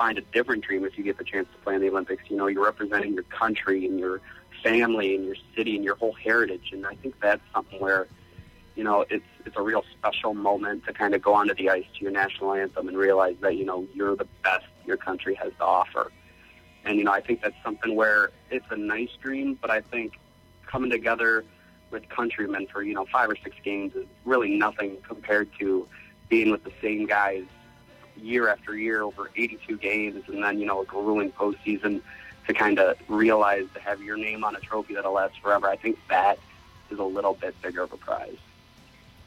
find 0.00 0.16
a 0.16 0.22
different 0.32 0.64
dream 0.64 0.82
if 0.86 0.96
you 0.96 1.04
get 1.04 1.18
the 1.18 1.24
chance 1.24 1.46
to 1.52 1.58
play 1.58 1.74
in 1.74 1.82
the 1.82 1.88
Olympics. 1.90 2.22
You 2.30 2.38
know, 2.38 2.46
you're 2.46 2.64
representing 2.64 3.12
your 3.12 3.24
country 3.24 3.84
and 3.84 3.98
your 3.98 4.22
family 4.64 5.14
and 5.14 5.26
your 5.26 5.36
city 5.54 5.76
and 5.76 5.84
your 5.84 5.94
whole 5.96 6.14
heritage, 6.14 6.70
and 6.72 6.86
I 6.86 6.94
think 6.94 7.20
that's 7.20 7.42
something 7.52 7.78
where 7.78 8.08
you 8.76 8.84
know, 8.84 9.04
it's 9.10 9.26
it's 9.44 9.56
a 9.58 9.62
real 9.62 9.84
special 9.98 10.32
moment 10.32 10.86
to 10.86 10.94
kind 10.94 11.14
of 11.14 11.20
go 11.20 11.34
onto 11.34 11.54
the 11.54 11.68
ice 11.68 11.84
to 11.96 12.00
your 12.00 12.12
national 12.12 12.54
anthem 12.54 12.88
and 12.88 12.96
realize 12.96 13.36
that 13.42 13.56
you 13.56 13.66
know 13.66 13.86
you're 13.92 14.16
the 14.16 14.28
best 14.42 14.64
your 14.86 14.96
country 14.96 15.34
has 15.34 15.52
to 15.58 15.64
offer. 15.64 16.10
And 16.86 16.96
you 16.96 17.04
know, 17.04 17.12
I 17.12 17.20
think 17.20 17.42
that's 17.42 17.62
something 17.62 17.94
where 17.94 18.30
it's 18.50 18.64
a 18.70 18.76
nice 18.76 19.10
dream, 19.22 19.58
but 19.60 19.70
I 19.70 19.82
think 19.82 20.14
coming 20.66 20.90
together 20.90 21.44
with 21.90 22.08
countrymen 22.08 22.68
for 22.72 22.82
you 22.82 22.94
know 22.94 23.04
five 23.12 23.28
or 23.28 23.36
six 23.44 23.54
games 23.62 23.94
is 23.94 24.06
really 24.24 24.56
nothing 24.56 24.96
compared 25.06 25.50
to 25.58 25.86
being 26.30 26.50
with 26.50 26.64
the 26.64 26.72
same 26.80 27.04
guys 27.04 27.44
year 28.22 28.48
after 28.48 28.76
year 28.76 29.02
over 29.02 29.30
82 29.36 29.76
games, 29.78 30.22
and 30.28 30.42
then 30.42 30.58
you 30.58 30.66
know 30.66 30.82
a 30.82 30.84
grueling 30.84 31.32
postseason 31.32 32.00
to 32.46 32.54
kind 32.54 32.78
of 32.78 32.96
realize 33.08 33.66
to 33.74 33.80
have 33.80 34.02
your 34.02 34.16
name 34.16 34.44
on 34.44 34.56
a 34.56 34.60
trophy 34.60 34.94
that'll 34.94 35.12
last 35.12 35.40
forever. 35.40 35.68
I 35.68 35.76
think 35.76 35.98
that 36.08 36.38
is 36.90 36.98
a 36.98 37.04
little 37.04 37.34
bit 37.34 37.60
bigger 37.62 37.82
of 37.82 37.92
a 37.92 37.96
prize. 37.96 38.36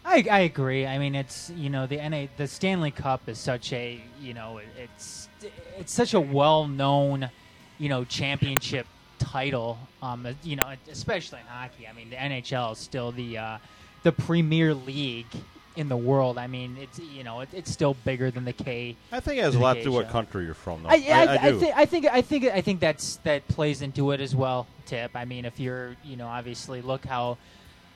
I, 0.05 0.25
I 0.29 0.39
agree. 0.39 0.85
I 0.85 0.97
mean, 0.97 1.15
it's 1.15 1.49
you 1.51 1.69
know 1.69 1.87
the 1.87 1.97
NA 1.97 2.27
the 2.37 2.47
Stanley 2.47 2.91
Cup 2.91 3.27
is 3.29 3.37
such 3.37 3.71
a 3.73 4.01
you 4.19 4.33
know 4.33 4.59
it's 4.77 5.29
it's 5.77 5.93
such 5.93 6.13
a 6.13 6.19
well 6.19 6.67
known 6.67 7.29
you 7.77 7.89
know 7.89 8.03
championship 8.03 8.85
title. 9.19 9.77
Um, 10.01 10.27
you 10.43 10.55
know, 10.55 10.73
especially 10.91 11.39
in 11.39 11.45
hockey. 11.45 11.87
I 11.87 11.93
mean, 11.93 12.09
the 12.09 12.17
NHL 12.17 12.73
is 12.73 12.79
still 12.79 13.11
the 13.11 13.37
uh, 13.37 13.57
the 14.03 14.11
premier 14.11 14.73
league 14.73 15.27
in 15.75 15.89
the 15.89 15.97
world. 15.97 16.37
I 16.37 16.47
mean, 16.47 16.77
it's 16.79 16.99
you 16.99 17.23
know 17.23 17.41
it, 17.41 17.49
it's 17.53 17.71
still 17.71 17.95
bigger 18.05 18.29
than 18.31 18.45
the 18.45 18.53
K. 18.53 18.95
I 19.11 19.19
think 19.19 19.39
it 19.39 19.43
has 19.43 19.55
a 19.55 19.59
lot 19.59 19.75
to 19.75 19.83
do 19.83 19.91
what 19.91 20.09
country 20.09 20.45
you're 20.45 20.53
from, 20.53 20.83
though. 20.83 20.89
I, 20.89 20.95
I, 21.11 21.37
I, 21.47 21.51
do. 21.51 21.59
thi- 21.59 21.71
I 21.75 21.85
think 21.85 22.05
I 22.05 22.21
think 22.21 22.45
I 22.45 22.61
think 22.61 22.79
that's 22.79 23.17
that 23.23 23.47
plays 23.47 23.81
into 23.81 24.11
it 24.11 24.21
as 24.21 24.35
well. 24.35 24.67
Tip. 24.85 25.11
I 25.15 25.25
mean, 25.25 25.45
if 25.45 25.59
you're 25.59 25.95
you 26.03 26.15
know 26.17 26.27
obviously 26.27 26.81
look 26.81 27.05
how 27.05 27.37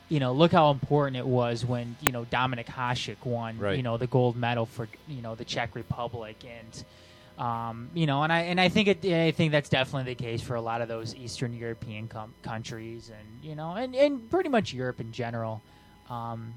you 0.09 0.19
know 0.19 0.33
look 0.33 0.51
how 0.51 0.71
important 0.71 1.17
it 1.17 1.27
was 1.27 1.65
when 1.65 1.95
you 2.01 2.11
know 2.11 2.25
Dominik 2.25 2.65
Hasek 2.67 3.17
won 3.25 3.57
Right. 3.59 3.77
you 3.77 3.83
know 3.83 3.97
the 3.97 4.07
gold 4.07 4.35
medal 4.35 4.65
for 4.65 4.87
you 5.07 5.21
know 5.21 5.35
the 5.35 5.45
Czech 5.45 5.75
Republic 5.75 6.37
and. 6.43 6.83
Um, 7.37 7.91
you 7.93 8.07
know, 8.07 8.23
and 8.23 8.33
I 8.33 8.39
and 8.49 8.59
I 8.59 8.67
think 8.67 8.87
it. 8.87 9.05
I 9.05 9.29
think 9.29 9.51
that's 9.51 9.69
definitely 9.69 10.11
the 10.15 10.23
case 10.23 10.41
for 10.41 10.55
a 10.55 10.61
lot 10.61 10.81
of 10.81 10.87
those 10.87 11.13
Eastern 11.13 11.53
European 11.53 12.07
com- 12.07 12.33
countries, 12.41 13.11
and 13.15 13.43
you 13.47 13.53
know, 13.55 13.73
and, 13.75 13.95
and 13.95 14.27
pretty 14.31 14.49
much 14.49 14.73
Europe 14.73 14.99
in 14.99 15.11
general. 15.11 15.61
Um, 16.09 16.51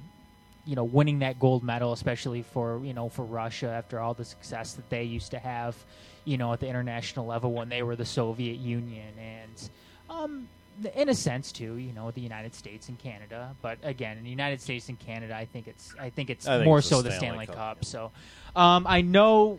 you 0.65 0.77
know, 0.77 0.85
winning 0.85 1.21
that 1.21 1.39
gold 1.39 1.63
medal, 1.63 1.93
especially 1.93 2.43
for 2.43 2.81
you 2.85 2.95
know 2.95 3.09
for 3.09 3.25
Russia 3.25 3.69
after 3.69 4.01
all 4.01 4.15
the 4.15 4.25
success 4.25 4.75
that 4.75 4.89
they 4.91 5.05
used 5.05 5.31
to 5.33 5.39
have, 5.39 5.77
you 6.25 6.37
know, 6.37 6.53
at 6.53 6.61
the 6.61 6.69
international 6.69 7.27
level 7.27 7.53
when 7.53 7.69
they 7.69 7.83
were 7.83 7.97
the 7.97 8.05
Soviet 8.05 8.59
Union, 8.59 9.13
and 9.19 9.71
um, 10.09 10.49
in 10.95 11.09
a 11.09 11.15
sense 11.15 11.53
too, 11.53 11.77
you 11.77 11.93
know, 11.93 12.11
the 12.11 12.21
United 12.21 12.55
States 12.55 12.89
and 12.89 12.99
Canada. 12.99 13.55
But 13.63 13.79
again, 13.83 14.19
in 14.19 14.25
the 14.25 14.31
United 14.31 14.61
States 14.61 14.89
and 14.89 14.99
Canada, 14.99 15.37
I 15.37 15.45
think 15.45 15.69
it's 15.69 15.95
I 15.99 16.11
think 16.11 16.31
it's 16.31 16.47
I 16.47 16.59
think 16.59 16.67
more 16.67 16.79
it's 16.79 16.89
the 16.89 16.97
so 16.97 17.03
the 17.03 17.11
Stanley 17.11 17.45
Stanley 17.45 17.47
Cup, 17.47 17.57
Cup. 17.57 17.85
So, 17.85 18.11
um, 18.57 18.87
I 18.87 19.01
know 19.01 19.59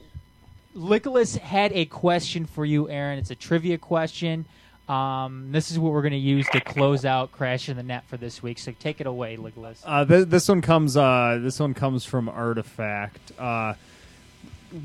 Nicholas 0.76 1.36
had 1.36 1.72
a 1.74 1.86
question 1.86 2.46
for 2.46 2.66
you, 2.66 2.90
Aaron. 2.90 3.20
It's 3.20 3.32
a 3.32 3.36
trivia 3.36 3.78
question. 3.78 4.46
Um, 4.92 5.54
this 5.54 5.72
is 5.72 5.80
what 5.80 5.94
we're 5.94 6.02
going 6.02 6.12
to 6.12 6.18
use 6.18 6.46
to 6.50 6.60
close 6.60 7.06
out 7.06 7.32
Crash 7.32 7.70
in 7.70 7.78
the 7.78 7.84
Net 7.84 8.04
for 8.08 8.18
this 8.18 8.44
week. 8.44 8.60
So 8.60 8.74
take 8.78 9.00
it 9.00 9.08
away, 9.08 9.38
Nicholas. 9.38 9.82
Uh, 9.86 10.04
th- 10.04 10.28
this 10.28 10.50
one 10.50 10.62
comes. 10.62 10.98
Uh, 10.98 11.40
this 11.42 11.62
one 11.62 11.74
comes 11.74 12.04
from 12.04 12.28
Artifact. 12.28 13.32
Uh, 13.40 13.76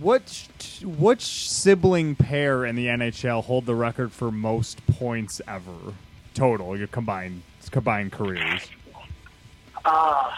which 0.01 0.49
which 0.85 1.23
sibling 1.23 2.15
pair 2.15 2.65
in 2.65 2.77
the 2.77 2.87
NHL 2.87 3.43
hold 3.43 3.67
the 3.67 3.75
record 3.75 4.13
for 4.13 4.31
most 4.31 4.87
points 4.87 5.41
ever 5.49 5.95
total? 6.35 6.77
Your 6.79 6.87
combined 6.87 7.43
combined 7.73 8.13
careers. 8.13 8.69
Uh, 9.85 10.33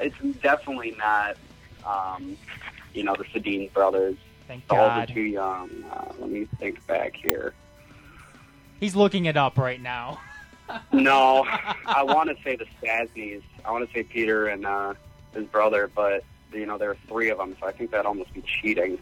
it's 0.00 0.16
definitely 0.40 0.96
not, 0.98 1.36
um, 1.86 2.36
you 2.92 3.04
know, 3.04 3.14
the 3.14 3.24
Sedin 3.24 3.72
brothers. 3.72 4.16
Thank 4.50 4.66
Those 4.66 4.78
are 4.78 5.06
God. 5.06 5.08
too 5.14 5.20
young. 5.20 5.70
Uh, 5.92 6.12
let 6.18 6.28
me 6.28 6.44
think 6.58 6.84
back 6.88 7.14
here. 7.14 7.54
He's 8.80 8.96
looking 8.96 9.26
it 9.26 9.36
up 9.36 9.56
right 9.56 9.80
now. 9.80 10.18
No, 10.92 11.44
I 11.86 12.04
want 12.04 12.28
to 12.30 12.36
say 12.44 12.54
the 12.54 12.64
Stastnys. 12.80 13.42
I 13.64 13.72
want 13.72 13.88
to 13.88 13.92
say 13.92 14.04
Peter 14.04 14.46
and 14.46 14.64
uh, 14.64 14.94
his 15.34 15.44
brother, 15.46 15.90
but 15.92 16.22
you 16.52 16.64
know 16.64 16.78
there 16.78 16.90
are 16.90 16.96
three 17.08 17.28
of 17.30 17.38
them, 17.38 17.56
so 17.58 17.66
I 17.66 17.72
think 17.72 17.90
that 17.90 18.06
almost 18.06 18.32
be 18.32 18.40
cheating. 18.42 18.96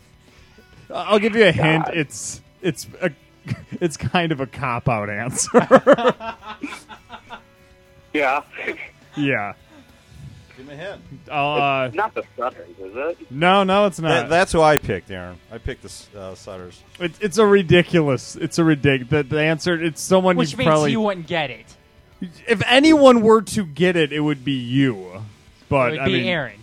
I'll 0.90 1.18
give 1.18 1.36
you 1.36 1.44
a 1.44 1.52
hint. 1.52 1.84
It's 1.92 2.40
it's 2.62 2.86
a 3.02 3.10
it's 3.72 3.98
kind 3.98 4.32
of 4.32 4.40
a 4.40 4.46
cop 4.46 4.88
out 4.88 5.10
answer. 5.10 5.50
Yeah. 8.14 8.42
yeah. 9.14 9.52
Give 10.60 10.68
me 10.68 10.74
a 10.74 10.76
hint. 10.76 11.00
I'll, 11.30 11.62
uh, 11.62 11.86
It's 11.86 11.96
not 11.96 12.14
the 12.14 12.22
Sutters, 12.36 12.68
is 12.78 12.92
it? 12.94 13.30
no, 13.30 13.64
no, 13.64 13.86
it's 13.86 13.98
not. 13.98 14.08
That- 14.08 14.28
that's 14.28 14.52
who 14.52 14.60
I 14.60 14.76
picked, 14.76 15.10
Aaron. 15.10 15.38
I 15.50 15.56
picked 15.58 15.82
the 15.82 15.88
S- 15.88 16.08
uh, 16.14 16.34
Sutters. 16.34 16.82
It, 16.98 17.12
it's 17.20 17.38
a 17.38 17.46
ridiculous. 17.46 18.36
It's 18.36 18.58
a 18.58 18.64
ridiculous. 18.64 19.08
The, 19.10 19.22
the 19.22 19.40
answer. 19.42 19.82
It's 19.82 20.02
someone 20.02 20.36
Which 20.36 20.52
you 20.52 20.58
means 20.58 20.68
probably. 20.68 20.90
you 20.90 21.00
wouldn't 21.00 21.26
get 21.26 21.50
it. 21.50 21.64
if 22.46 22.62
anyone 22.66 23.22
were 23.22 23.40
to 23.42 23.64
get 23.64 23.96
it, 23.96 24.12
it 24.12 24.20
would 24.20 24.44
be 24.44 24.52
you. 24.52 25.22
But 25.70 25.88
it 25.88 25.90
would 25.92 26.00
I 26.00 26.04
be 26.06 26.12
mean, 26.12 26.26
Aaron. 26.26 26.60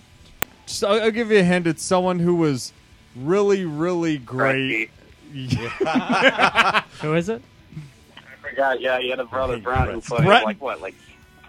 just- 0.67 0.83
I'll, 0.83 1.01
I'll 1.01 1.11
give 1.11 1.31
you 1.31 1.39
a 1.39 1.43
hint. 1.43 1.65
It's 1.65 1.81
someone 1.83 2.19
who 2.19 2.35
was 2.35 2.71
really, 3.15 3.65
really 3.65 4.17
great. 4.19 4.91
Who 5.33 7.13
is 7.15 7.29
it? 7.29 7.41
I 8.15 8.21
forgot. 8.49 8.79
Yeah, 8.79 8.97
you 8.99 9.09
had 9.09 9.19
a 9.19 9.25
brother 9.25 9.57
Brown 9.57 9.89
who 9.89 10.01
played 10.01 10.23
Brett- 10.25 10.43
like 10.45 10.61
what, 10.61 10.81
like 10.81 10.95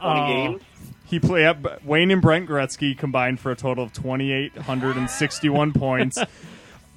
twenty 0.00 0.20
Uh, 0.20 0.26
games. 0.26 0.62
He 1.08 1.18
played. 1.18 1.42
yeah, 1.42 1.76
Wayne 1.84 2.10
and 2.10 2.20
Brent 2.20 2.48
Gretzky 2.48 2.96
combined 2.96 3.40
for 3.40 3.50
a 3.50 3.56
total 3.56 3.84
of 3.84 3.92
twenty 3.92 4.30
eight 4.32 4.56
hundred 4.56 4.96
and 4.96 5.08
sixty 5.08 5.48
one 5.48 5.72
points. 5.74 6.18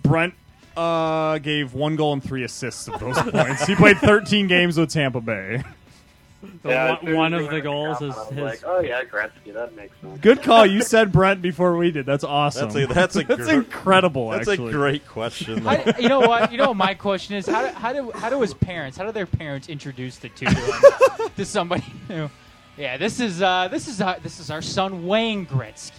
Brent 0.03 0.33
uh, 0.75 1.38
gave 1.39 1.73
one 1.73 1.95
goal 1.95 2.13
and 2.13 2.23
three 2.23 2.43
assists 2.43 2.88
of 2.88 2.99
those 2.99 3.17
points. 3.17 3.65
He 3.65 3.75
played 3.75 3.97
thirteen 3.97 4.47
games 4.47 4.77
with 4.77 4.89
Tampa 4.91 5.21
Bay. 5.21 5.63
The 6.63 6.69
Yeah, 6.69 6.88
one- 6.88 6.95
as 6.95 6.99
soon 7.01 7.09
as 7.09 7.15
one 7.15 7.33
of 7.35 7.49
the 7.51 7.61
goals 7.61 7.99
Kappa, 7.99 8.05
is 8.21 8.27
his- 8.29 8.38
Like, 8.39 8.63
oh 8.65 8.79
yeah, 8.79 9.03
Gretzky. 9.03 9.53
That 9.53 9.75
makes 9.75 9.95
sense. 10.01 10.19
Good 10.21 10.41
call. 10.41 10.65
You 10.65 10.81
said 10.81 11.11
Brent 11.13 11.41
before 11.41 11.77
we 11.77 11.91
did. 11.91 12.05
That's 12.05 12.23
awesome. 12.23 12.69
That's 12.69 12.75
a, 12.89 12.93
that's 12.93 13.15
a 13.15 13.23
That's 13.23 13.43
gr- 13.45 13.51
incredible. 13.53 14.29
That's 14.29 14.47
actually. 14.49 14.69
a 14.69 14.73
great 14.73 15.07
question. 15.07 15.59
How, 15.63 15.83
you 15.99 16.09
know 16.09 16.19
what? 16.21 16.51
You 16.51 16.57
know 16.57 16.69
what 16.69 16.77
my 16.77 16.95
question 16.95 17.35
is? 17.35 17.45
How 17.47 17.61
do, 17.67 17.73
how 17.73 17.93
do 17.93 18.11
how 18.15 18.29
do 18.31 18.41
his 18.41 18.53
parents? 18.55 18.97
How 18.97 19.05
do 19.05 19.11
their 19.11 19.25
parents 19.27 19.69
introduce 19.69 20.17
the 20.17 20.29
two 20.29 20.47
to, 20.47 20.51
him, 20.55 21.29
to 21.38 21.45
somebody 21.45 21.83
new? 22.09 22.29
Yeah, 22.82 22.98
this 22.98 23.20
is 23.20 23.44
uh, 23.44 23.68
this 23.68 23.88
is 23.88 24.02
uh, 24.02 24.18
this 24.24 24.40
is 24.40 24.49
our 24.49 24.64
son 24.64 25.06
Wayne 25.06 25.45
Gretzky. 25.45 25.91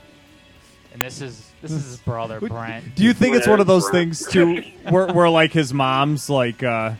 and 0.92 1.00
this 1.00 1.20
is 1.20 1.52
this 1.60 1.70
is 1.70 1.84
his 1.84 1.98
brother 1.98 2.40
Brent. 2.40 2.96
Do 2.96 3.04
you 3.04 3.12
think 3.12 3.36
it's 3.36 3.46
one 3.46 3.60
of 3.60 3.68
those 3.68 3.88
things 3.90 4.26
too, 4.26 4.64
where, 4.88 5.06
where 5.12 5.28
like 5.28 5.52
his 5.52 5.72
mom's 5.72 6.28
like, 6.28 6.64
uh, 6.64 6.94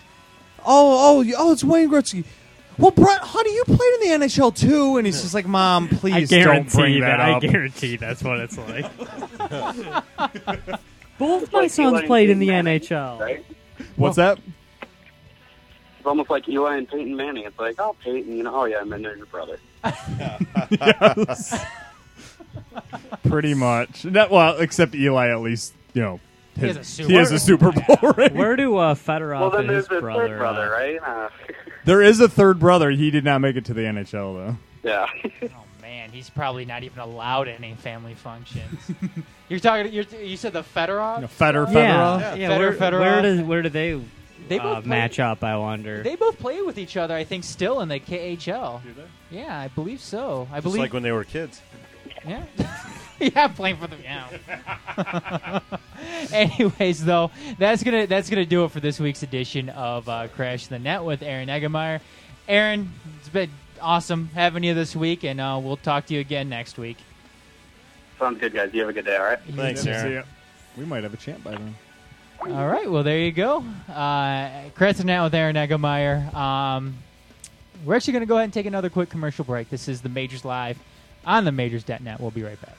oh, 0.65 1.25
oh, 1.25 1.33
oh, 1.37 1.51
it's 1.51 1.65
Wayne 1.65 1.91
Gretzky. 1.91 2.25
Well, 2.79 2.93
Brett, 2.93 3.23
honey, 3.23 3.53
you 3.53 3.65
played 3.65 3.95
in 3.95 4.21
the 4.21 4.25
NHL 4.25 4.55
too, 4.55 4.99
and 4.99 5.07
he's 5.07 5.21
just 5.21 5.35
like, 5.35 5.49
Mom, 5.49 5.89
please 5.89 6.15
I 6.15 6.21
don't 6.21 6.29
guarantee 6.29 6.79
bring 6.79 7.01
that. 7.01 7.17
that 7.17 7.21
I 7.21 7.41
guarantee 7.41 7.97
that's 7.97 8.23
what 8.23 8.39
it's 8.39 8.57
like. 8.57 8.85
Both 11.19 11.53
my 11.53 11.63
like 11.63 11.73
sons 11.73 11.95
Eli 11.95 12.07
played 12.07 12.31
in 12.31 12.39
the 12.39 12.47
Manning, 12.47 12.79
NHL. 12.79 13.19
Right? 13.19 13.45
What's 13.97 14.15
that? 14.15 14.39
It's 15.99 16.07
almost 16.07 16.31
like 16.31 16.49
Eli 16.49 16.77
and 16.77 16.89
Peyton 16.89 17.17
Manning. 17.17 17.47
It's 17.47 17.59
like, 17.59 17.81
oh, 17.81 17.97
Peyton, 18.05 18.37
you 18.37 18.45
know, 18.45 18.55
oh 18.55 18.67
yeah, 18.67 18.81
and 18.81 18.93
then 18.93 19.03
they're 19.03 19.17
your 19.17 19.27
brother. 19.27 19.59
Yes. 19.85 21.65
Pretty 23.29 23.55
much. 23.55 24.05
Not, 24.05 24.31
well, 24.31 24.57
except 24.59 24.95
Eli, 24.95 25.29
at 25.29 25.41
least 25.41 25.75
you 25.95 26.03
know, 26.03 26.21
He 26.59 26.67
has 26.67 26.77
a 26.77 26.85
Super 26.85 27.09
he 27.11 27.15
has 27.17 27.31
a 27.33 27.39
Super 27.39 27.73
Bowl 27.89 28.13
ring. 28.17 28.35
Where 28.35 28.57
do 28.57 28.77
uh, 28.77 28.95
Fedorov 28.95 29.41
well, 29.41 29.51
then 29.51 29.61
and 29.61 29.69
there's 29.71 29.85
his 29.85 29.89
the 29.89 30.01
brother? 30.01 30.29
third 30.29 30.39
brother, 30.39 30.75
uh, 30.75 30.79
right? 30.79 30.99
Uh, 31.03 31.29
There 31.85 32.01
is 32.01 32.21
a 32.21 32.29
third 32.29 32.61
brother. 32.61 32.91
He 32.91 33.11
did 33.11 33.25
not 33.25 33.41
make 33.41 33.57
it 33.57 33.65
to 33.65 33.75
the 33.75 33.81
NHL 33.83 34.11
though. 34.37 34.57
yeah. 34.89 35.07
Oh 35.43 35.65
man, 35.81 36.11
he's 36.13 36.31
probably 36.31 36.65
not 36.65 36.85
even 36.85 37.01
allowed 37.01 37.49
at 37.49 37.59
any 37.59 37.75
family 37.75 38.15
functions. 38.15 38.79
you're 39.49 39.59
talking. 39.59 39.93
You're, 39.93 40.05
you 40.23 40.37
said 40.37 40.53
the 40.53 40.63
Fedorov. 40.63 41.23
No, 41.23 41.27
Feder, 41.27 41.67
Yeah, 41.69 41.75
Fedorov. 41.75 42.37
yeah. 42.39 42.49
Feder- 42.51 42.59
where, 42.61 42.73
Fedorov. 42.73 43.01
where 43.01 43.23
do 43.23 43.45
where 43.45 43.63
do 43.63 43.69
they, 43.69 44.01
They 44.49 44.59
uh, 44.59 44.63
both 44.63 44.85
play- 44.85 44.89
match 44.91 45.19
up? 45.21 45.43
I 45.45 45.57
wonder. 45.57 46.03
They 46.03 46.17
both 46.17 46.39
play 46.39 46.61
with 46.63 46.79
each 46.79 46.97
other, 46.97 47.15
I 47.15 47.25
think, 47.25 47.45
still 47.45 47.81
in 47.81 47.89
the 47.89 48.01
KHL. 48.01 48.83
Do 48.83 48.93
they? 48.93 49.37
Yeah, 49.39 49.59
I 49.59 49.69
believe 49.69 50.01
so. 50.01 50.49
I 50.51 50.57
Just 50.57 50.65
believe. 50.65 50.81
like 50.81 50.93
when 50.93 51.03
they 51.03 51.13
were 51.13 51.25
kids. 51.25 51.61
Yeah. 52.27 52.45
yeah, 53.21 53.49
playing 53.49 53.77
for 53.79 53.87
the 53.89 53.97
yeah. 54.03 55.61
Anyways, 56.33 57.05
though, 57.05 57.31
that's 57.59 57.83
gonna 57.83 58.07
that's 58.07 58.29
gonna 58.31 58.47
do 58.47 58.65
it 58.65 58.71
for 58.71 58.81
this 58.81 59.01
week's 59.01 59.23
edition 59.23 59.69
of 59.71 60.09
uh, 60.09 60.29
Crash 60.29 60.67
the 60.67 60.79
Net 60.79 61.03
with 61.05 61.23
Aaron 61.23 61.49
Eggemeyer. 61.49 62.01
Aaron, 62.49 62.93
it's 63.19 63.29
been 63.29 63.51
awesome 63.81 64.29
having 64.35 64.63
you 64.65 64.75
this 64.75 64.95
week, 64.95 65.25
and 65.25 65.41
uh, 65.41 65.61
we'll 65.63 65.77
talk 65.77 66.07
to 66.07 66.15
you 66.15 66.21
again 66.21 66.49
next 66.49 66.79
week. 66.79 66.99
Sounds 68.19 68.39
good, 68.41 68.53
guys. 68.55 68.71
You 68.73 68.81
have 68.81 68.89
a 68.89 68.93
good 68.93 69.05
day, 69.05 69.17
all 69.17 69.25
right? 69.25 69.39
Thanks, 69.51 69.83
See 69.83 69.91
Aaron. 69.91 70.13
ya. 70.13 70.23
We 70.77 70.85
might 70.85 71.03
have 71.03 71.13
a 71.15 71.17
champ 71.17 71.43
by 71.43 71.53
then. 71.53 71.75
All 72.51 72.67
right, 72.67 72.91
well 72.91 73.05
there 73.05 73.21
you 73.21 73.31
go. 73.31 73.65
Uh, 73.89 74.69
Crash 74.75 74.97
the 74.97 75.05
Net 75.05 75.23
with 75.23 75.35
Aaron 75.35 75.55
Eggemeyer. 75.55 76.35
Um, 76.35 76.99
we're 77.85 77.95
actually 77.95 78.15
gonna 78.15 78.27
go 78.27 78.35
ahead 78.35 78.45
and 78.45 78.53
take 78.53 78.67
another 78.67 78.91
quick 78.91 79.11
commercial 79.11 79.45
break. 79.45 79.71
This 79.71 79.87
is 79.87 80.01
the 80.03 80.09
Majors 80.09 80.45
Live 80.45 80.77
on 81.25 81.45
the 81.45 81.53
Majors.net. 81.53 82.19
We'll 82.21 82.33
be 82.33 82.43
right 82.43 82.61
back. 82.61 82.77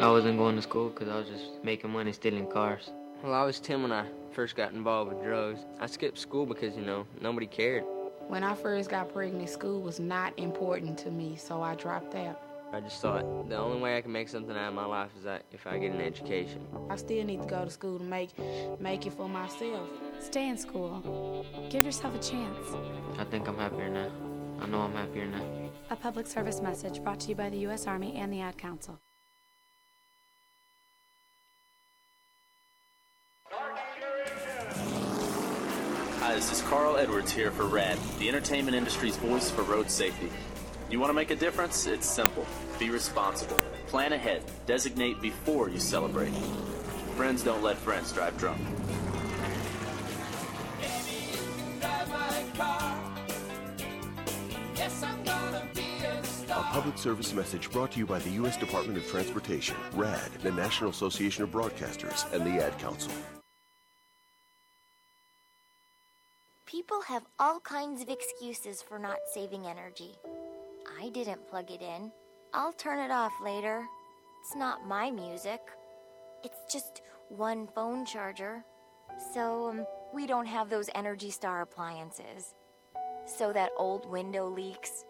I 0.00 0.08
wasn't 0.10 0.38
going 0.38 0.56
to 0.56 0.62
school 0.62 0.88
because 0.88 1.10
I 1.10 1.16
was 1.18 1.28
just 1.28 1.62
making 1.62 1.90
money 1.90 2.10
stealing 2.14 2.46
cars. 2.46 2.90
Well, 3.22 3.34
I 3.34 3.44
was 3.44 3.60
10 3.60 3.82
when 3.82 3.92
I 3.92 4.06
first 4.32 4.56
got 4.56 4.72
involved 4.72 5.12
with 5.12 5.22
drugs. 5.22 5.66
I 5.78 5.84
skipped 5.84 6.18
school 6.18 6.46
because, 6.46 6.74
you 6.74 6.80
know, 6.80 7.06
nobody 7.20 7.46
cared. 7.46 7.84
When 8.26 8.42
I 8.42 8.54
first 8.54 8.88
got 8.88 9.12
pregnant, 9.12 9.50
school 9.50 9.82
was 9.82 10.00
not 10.00 10.32
important 10.38 10.96
to 11.00 11.10
me, 11.10 11.36
so 11.36 11.60
I 11.60 11.74
dropped 11.74 12.14
out. 12.14 12.40
I 12.72 12.80
just 12.80 13.02
thought 13.02 13.50
the 13.50 13.58
only 13.58 13.78
way 13.78 13.98
I 13.98 14.00
can 14.00 14.10
make 14.10 14.30
something 14.30 14.56
out 14.56 14.68
of 14.68 14.74
my 14.74 14.86
life 14.86 15.10
is 15.18 15.24
that 15.24 15.44
if 15.52 15.66
I 15.66 15.76
get 15.76 15.92
an 15.92 16.00
education. 16.00 16.66
I 16.88 16.96
still 16.96 17.22
need 17.22 17.42
to 17.42 17.46
go 17.46 17.66
to 17.66 17.70
school 17.70 17.98
to 17.98 18.04
make 18.04 18.30
make 18.80 19.06
it 19.06 19.12
for 19.12 19.28
myself. 19.28 19.86
Stay 20.18 20.48
in 20.48 20.56
school. 20.56 21.44
Give 21.68 21.84
yourself 21.84 22.14
a 22.14 22.18
chance. 22.20 22.68
I 23.18 23.24
think 23.24 23.48
I'm 23.48 23.58
happier 23.58 23.90
now. 23.90 24.10
I 24.60 24.66
know 24.66 24.80
I'm 24.80 24.94
happier 24.94 25.26
now. 25.26 25.44
A 25.90 25.96
public 25.96 26.26
service 26.26 26.62
message 26.62 27.02
brought 27.02 27.20
to 27.20 27.28
you 27.28 27.34
by 27.34 27.50
the 27.50 27.58
U.S. 27.68 27.86
Army 27.86 28.14
and 28.16 28.32
the 28.32 28.40
Ad 28.40 28.56
Council. 28.56 28.98
Hi, 36.20 36.34
this 36.36 36.52
is 36.52 36.62
Carl 36.62 36.96
Edwards 36.96 37.32
here 37.32 37.50
for 37.50 37.64
RADD, 37.64 37.98
the 38.20 38.28
entertainment 38.28 38.76
industry's 38.76 39.16
voice 39.16 39.50
for 39.50 39.62
road 39.62 39.90
safety. 39.90 40.30
You 40.88 41.00
want 41.00 41.10
to 41.10 41.14
make 41.14 41.32
a 41.32 41.36
difference? 41.36 41.86
It's 41.86 42.08
simple. 42.08 42.46
Be 42.78 42.90
responsible. 42.90 43.60
Plan 43.88 44.12
ahead. 44.12 44.44
Designate 44.66 45.20
before 45.20 45.68
you 45.68 45.80
celebrate. 45.80 46.32
Friends 47.16 47.42
don't 47.42 47.60
let 47.60 47.76
friends 47.76 48.12
drive 48.12 48.38
drunk. 48.38 48.60
A 56.50 56.62
public 56.72 56.98
service 56.98 57.32
message 57.32 57.68
brought 57.72 57.90
to 57.92 57.98
you 57.98 58.06
by 58.06 58.20
the 58.20 58.30
U.S. 58.30 58.56
Department 58.56 58.96
of 58.96 59.08
Transportation, 59.08 59.74
RADD, 59.94 60.34
the 60.42 60.52
National 60.52 60.90
Association 60.90 61.42
of 61.42 61.50
Broadcasters, 61.50 62.32
and 62.32 62.46
the 62.46 62.64
Ad 62.64 62.78
Council. 62.78 63.10
People 66.70 67.00
have 67.00 67.26
all 67.40 67.58
kinds 67.58 68.00
of 68.00 68.08
excuses 68.08 68.80
for 68.80 68.96
not 68.96 69.18
saving 69.34 69.66
energy. 69.66 70.16
I 71.00 71.08
didn't 71.08 71.48
plug 71.48 71.68
it 71.72 71.82
in. 71.82 72.12
I'll 72.54 72.72
turn 72.72 73.00
it 73.00 73.10
off 73.10 73.32
later. 73.42 73.84
It's 74.40 74.54
not 74.54 74.86
my 74.86 75.10
music. 75.10 75.60
It's 76.44 76.72
just 76.72 77.02
one 77.28 77.66
phone 77.74 78.06
charger. 78.06 78.64
So, 79.34 79.70
um, 79.70 79.84
we 80.14 80.28
don't 80.28 80.46
have 80.46 80.70
those 80.70 80.88
Energy 80.94 81.32
Star 81.32 81.62
appliances. 81.62 82.54
So 83.26 83.52
that 83.52 83.72
old 83.76 84.08
window 84.08 84.48
leaks. 84.48 85.04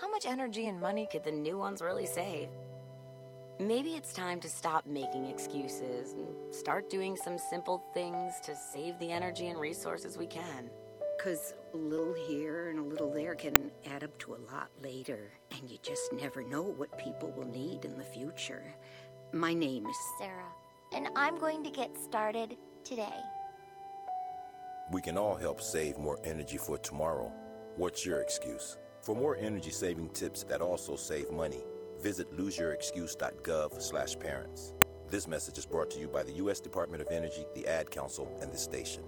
How 0.00 0.10
much 0.10 0.26
energy 0.26 0.66
and 0.66 0.80
money 0.80 1.06
could 1.12 1.22
the 1.22 1.30
new 1.30 1.56
ones 1.56 1.80
really 1.80 2.06
save? 2.06 2.48
Maybe 3.60 3.90
it's 3.90 4.12
time 4.12 4.40
to 4.40 4.48
stop 4.48 4.84
making 4.84 5.26
excuses 5.26 6.14
and 6.14 6.26
start 6.52 6.90
doing 6.90 7.16
some 7.16 7.38
simple 7.38 7.84
things 7.94 8.32
to 8.42 8.56
save 8.56 8.98
the 8.98 9.12
energy 9.12 9.46
and 9.46 9.60
resources 9.60 10.18
we 10.18 10.26
can. 10.26 10.70
Because 11.16 11.54
a 11.72 11.76
little 11.76 12.12
here 12.12 12.70
and 12.70 12.78
a 12.78 12.82
little 12.82 13.10
there 13.10 13.34
can 13.34 13.54
add 13.86 14.04
up 14.04 14.16
to 14.18 14.34
a 14.34 14.44
lot 14.52 14.68
later, 14.82 15.32
and 15.52 15.70
you 15.70 15.78
just 15.82 16.12
never 16.12 16.42
know 16.42 16.62
what 16.62 16.98
people 16.98 17.32
will 17.36 17.46
need 17.46 17.84
in 17.84 17.96
the 17.96 18.04
future. 18.04 18.74
My 19.32 19.54
name 19.54 19.86
is 19.86 19.96
Sarah, 20.18 20.52
and 20.92 21.08
I'm 21.16 21.38
going 21.38 21.64
to 21.64 21.70
get 21.70 21.96
started 21.96 22.56
today. 22.84 23.22
We 24.92 25.00
can 25.00 25.16
all 25.16 25.34
help 25.34 25.62
save 25.62 25.96
more 25.98 26.18
energy 26.24 26.58
for 26.58 26.76
tomorrow. 26.78 27.32
What's 27.76 28.04
your 28.04 28.20
excuse? 28.20 28.76
For 29.00 29.16
more 29.16 29.36
energy 29.36 29.70
saving 29.70 30.10
tips 30.10 30.42
that 30.44 30.60
also 30.60 30.94
save 30.96 31.30
money, 31.30 31.64
visit 32.00 32.30
loseyourexcuse.gov/parents. 32.36 34.74
This 35.08 35.26
message 35.26 35.58
is 35.58 35.66
brought 35.66 35.90
to 35.92 36.00
you 36.00 36.08
by 36.08 36.22
the 36.22 36.32
U.S. 36.32 36.60
Department 36.60 37.00
of 37.00 37.08
Energy, 37.10 37.46
the 37.54 37.66
Ad 37.66 37.90
Council, 37.90 38.28
and 38.42 38.52
this 38.52 38.62
station. 38.62 39.04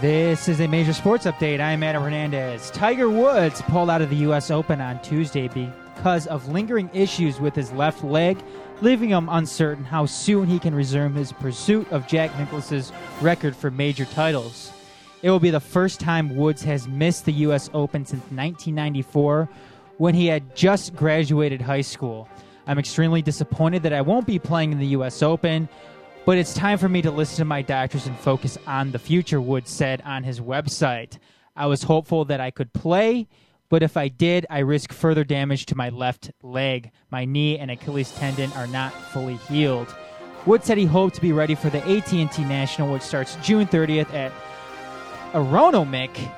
This 0.00 0.48
is 0.48 0.60
a 0.60 0.66
major 0.66 0.94
sports 0.94 1.26
update. 1.26 1.60
I'm 1.60 1.82
Adam 1.82 2.02
Hernandez. 2.02 2.70
Tiger 2.70 3.10
Woods 3.10 3.60
pulled 3.60 3.90
out 3.90 4.00
of 4.00 4.08
the 4.08 4.16
U.S. 4.16 4.50
Open 4.50 4.80
on 4.80 5.02
Tuesday 5.02 5.46
because 5.46 6.26
of 6.26 6.48
lingering 6.48 6.88
issues 6.94 7.38
with 7.38 7.54
his 7.54 7.70
left 7.72 8.02
leg, 8.02 8.42
leaving 8.80 9.10
him 9.10 9.28
uncertain 9.28 9.84
how 9.84 10.06
soon 10.06 10.46
he 10.46 10.58
can 10.58 10.74
resume 10.74 11.12
his 11.12 11.34
pursuit 11.34 11.86
of 11.92 12.06
Jack 12.06 12.34
Nicklaus's 12.38 12.92
record 13.20 13.54
for 13.54 13.70
major 13.70 14.06
titles. 14.06 14.72
It 15.20 15.28
will 15.28 15.38
be 15.38 15.50
the 15.50 15.60
first 15.60 16.00
time 16.00 16.34
Woods 16.34 16.62
has 16.62 16.88
missed 16.88 17.26
the 17.26 17.32
U.S. 17.32 17.68
Open 17.74 18.06
since 18.06 18.22
1994 18.22 19.50
when 19.98 20.14
he 20.14 20.28
had 20.28 20.56
just 20.56 20.96
graduated 20.96 21.60
high 21.60 21.82
school. 21.82 22.26
I'm 22.66 22.78
extremely 22.78 23.20
disappointed 23.20 23.82
that 23.82 23.92
I 23.92 24.00
won't 24.00 24.26
be 24.26 24.38
playing 24.38 24.72
in 24.72 24.78
the 24.78 24.86
U.S. 24.86 25.22
Open, 25.22 25.68
but 26.26 26.38
it's 26.38 26.54
time 26.54 26.78
for 26.78 26.88
me 26.88 27.02
to 27.02 27.10
listen 27.10 27.38
to 27.38 27.44
my 27.44 27.62
doctors 27.62 28.06
and 28.06 28.18
focus 28.18 28.58
on 28.66 28.92
the 28.92 28.98
future, 28.98 29.40
Woods 29.40 29.70
said 29.70 30.02
on 30.04 30.22
his 30.22 30.40
website. 30.40 31.18
I 31.56 31.66
was 31.66 31.82
hopeful 31.82 32.24
that 32.26 32.40
I 32.40 32.50
could 32.50 32.72
play, 32.72 33.26
but 33.68 33.82
if 33.82 33.96
I 33.96 34.08
did, 34.08 34.46
I 34.50 34.58
risk 34.60 34.92
further 34.92 35.24
damage 35.24 35.66
to 35.66 35.76
my 35.76 35.88
left 35.88 36.30
leg. 36.42 36.90
My 37.10 37.24
knee 37.24 37.58
and 37.58 37.70
Achilles 37.70 38.12
tendon 38.12 38.52
are 38.52 38.66
not 38.66 38.92
fully 38.92 39.36
healed. 39.36 39.94
Woods 40.46 40.66
said 40.66 40.78
he 40.78 40.86
hoped 40.86 41.14
to 41.16 41.20
be 41.20 41.32
ready 41.32 41.54
for 41.54 41.70
the 41.70 41.86
AT&T 41.86 42.44
National, 42.44 42.92
which 42.92 43.02
starts 43.02 43.36
June 43.42 43.66
30th 43.66 44.12
at 44.14 44.32
Aronimink, 45.32 46.32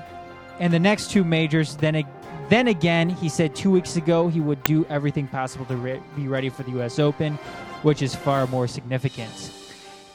and 0.59 0.73
the 0.73 0.79
next 0.79 1.11
two 1.11 1.25
majors. 1.25 1.77
Then, 1.77 2.05
then 2.49 2.69
again, 2.69 3.09
he 3.09 3.29
said 3.29 3.55
two 3.55 3.71
weeks 3.71 3.97
ago 3.97 4.29
he 4.29 4.41
would 4.41 4.63
do 4.65 4.85
everything 4.87 5.29
possible 5.29 5.65
to 5.67 5.77
re- 5.77 6.03
be 6.17 6.29
ready 6.29 6.49
for 6.49 6.63
the 6.65 6.73
U.S. 6.73 6.99
Open, 6.99 7.35
which 7.83 8.03
is 8.03 8.15
far 8.15 8.47
more 8.49 8.67
significant. 8.67 9.62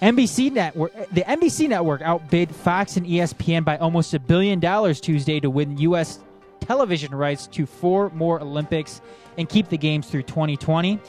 NBC 0.01 0.51
network, 0.51 0.93
the 1.11 1.21
NBC 1.21 1.67
network 1.69 2.01
outbid 2.03 2.53
Fox 2.53 2.97
and 2.97 3.05
ESPN 3.05 3.65
by 3.65 3.77
almost 3.77 4.13
a 4.13 4.19
billion 4.19 4.59
dollars 4.59 5.01
Tuesday 5.01 5.39
to 5.39 5.49
win 5.49 5.77
U.S. 5.79 6.19
television 6.59 7.15
rights 7.15 7.47
to 7.47 7.65
four 7.65 8.11
more 8.11 8.39
Olympics 8.39 9.01
and 9.39 9.49
keep 9.49 9.69
the 9.69 9.77
games 9.77 10.07
through 10.07 10.23
2020. 10.23 10.99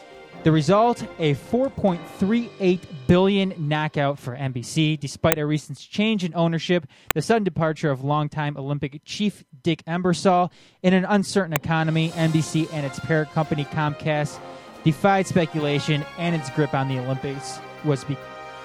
The 0.43 0.53
result: 0.53 1.03
a 1.19 1.35
4.38 1.35 2.81
billion 3.07 3.55
knockout 3.59 4.19
for 4.19 4.35
NBC. 4.35 4.99
Despite 4.99 5.37
a 5.39 5.45
recent 5.45 5.79
change 5.79 6.25
in 6.25 6.35
ownership, 6.35 6.87
the 7.13 7.21
sudden 7.21 7.45
departure 7.45 7.91
of 7.91 8.05
longtime 8.05 8.57
Olympic 8.57 9.03
chief 9.05 9.45
Dick 9.63 9.85
Ebersol, 9.85 10.51
in 10.83 10.95
an 10.95 11.05
uncertain 11.05 11.53
economy, 11.53 12.09
NBC 12.11 12.73
and 12.73 12.87
its 12.87 12.99
parent 13.01 13.31
company 13.33 13.67
Comcast 13.67 14.39
defied 14.83 15.27
speculation, 15.27 16.07
and 16.17 16.35
its 16.35 16.49
grip 16.51 16.73
on 16.73 16.89
the 16.89 16.99
Olympics 16.99 17.59
was 17.85 18.05
be- 18.05 18.17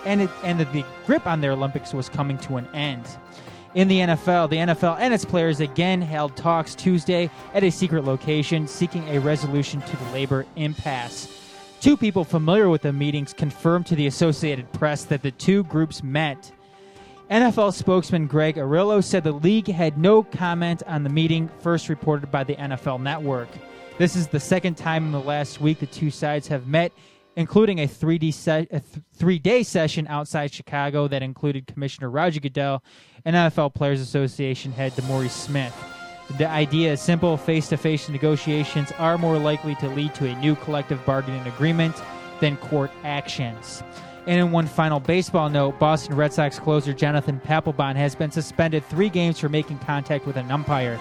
and 0.05 0.21
it, 0.21 0.29
and 0.43 0.59
the, 0.59 0.85
grip 1.05 1.25
on 1.27 1.41
their 1.41 1.51
Olympics 1.51 1.93
was 1.93 2.09
coming 2.09 2.37
to 2.39 2.57
an 2.57 2.67
end. 2.73 3.05
In 3.75 3.87
the 3.87 3.99
NFL, 3.99 4.49
the 4.49 4.57
NFL 4.57 4.97
and 4.99 5.13
its 5.13 5.25
players 5.25 5.59
again 5.59 6.01
held 6.01 6.37
talks 6.37 6.75
Tuesday 6.75 7.29
at 7.53 7.63
a 7.63 7.71
secret 7.71 8.05
location, 8.05 8.67
seeking 8.67 9.07
a 9.09 9.19
resolution 9.19 9.81
to 9.81 9.97
the 9.97 10.11
labor 10.11 10.45
impasse. 10.55 11.27
Two 11.81 11.97
people 11.97 12.23
familiar 12.23 12.69
with 12.69 12.83
the 12.83 12.93
meetings 12.93 13.33
confirmed 13.33 13.87
to 13.87 13.95
the 13.95 14.07
Associated 14.07 14.71
Press 14.73 15.05
that 15.05 15.21
the 15.21 15.31
two 15.31 15.63
groups 15.65 16.03
met. 16.03 16.51
NFL 17.31 17.73
spokesman 17.73 18.27
Greg 18.27 18.55
Aiello 18.55 19.03
said 19.03 19.23
the 19.23 19.31
league 19.31 19.67
had 19.67 19.97
no 19.97 20.21
comment 20.21 20.83
on 20.85 21.03
the 21.03 21.09
meeting 21.09 21.49
first 21.59 21.89
reported 21.89 22.31
by 22.31 22.43
the 22.43 22.55
NFL 22.55 23.01
network. 23.01 23.49
This 23.97 24.15
is 24.15 24.27
the 24.27 24.39
second 24.39 24.75
time 24.75 25.05
in 25.05 25.11
the 25.11 25.19
last 25.19 25.61
week 25.61 25.79
the 25.79 25.85
two 25.87 26.11
sides 26.11 26.47
have 26.47 26.67
met, 26.67 26.91
including 27.35 27.79
a 27.79 27.87
3D 27.87 28.33
se- 28.33 28.67
a 28.71 28.79
th- 28.79 28.83
three-day 29.15 29.63
session 29.63 30.07
outside 30.07 30.53
Chicago 30.53 31.07
that 31.07 31.23
included 31.23 31.67
Commissioner 31.67 32.09
Roger 32.09 32.39
Goodell 32.39 32.83
and 33.25 33.35
NFL 33.35 33.73
Players 33.73 34.01
Association 34.01 34.71
head 34.71 34.91
DeMaurice 34.93 35.31
Smith. 35.31 35.75
The 36.37 36.47
idea 36.47 36.93
is 36.93 37.01
simple: 37.01 37.37
face-to-face 37.37 38.09
negotiations 38.09 38.91
are 38.93 39.17
more 39.17 39.37
likely 39.37 39.75
to 39.75 39.89
lead 39.89 40.13
to 40.15 40.27
a 40.27 40.39
new 40.39 40.55
collective 40.55 41.03
bargaining 41.05 41.45
agreement 41.47 41.95
than 42.39 42.57
court 42.57 42.91
actions. 43.03 43.83
And 44.25 44.39
in 44.39 44.51
one 44.51 44.67
final 44.67 45.01
baseball 45.01 45.49
note, 45.49 45.77
Boston 45.79 46.15
Red 46.15 46.31
Sox 46.31 46.57
closer 46.57 46.93
Jonathan 46.93 47.41
Papelbon 47.45 47.95
has 47.95 48.15
been 48.15 48.31
suspended 48.31 48.85
three 48.85 49.09
games 49.09 49.37
for 49.37 49.49
making 49.49 49.79
contact 49.79 50.25
with 50.25 50.37
an 50.37 50.49
umpire. 50.49 50.99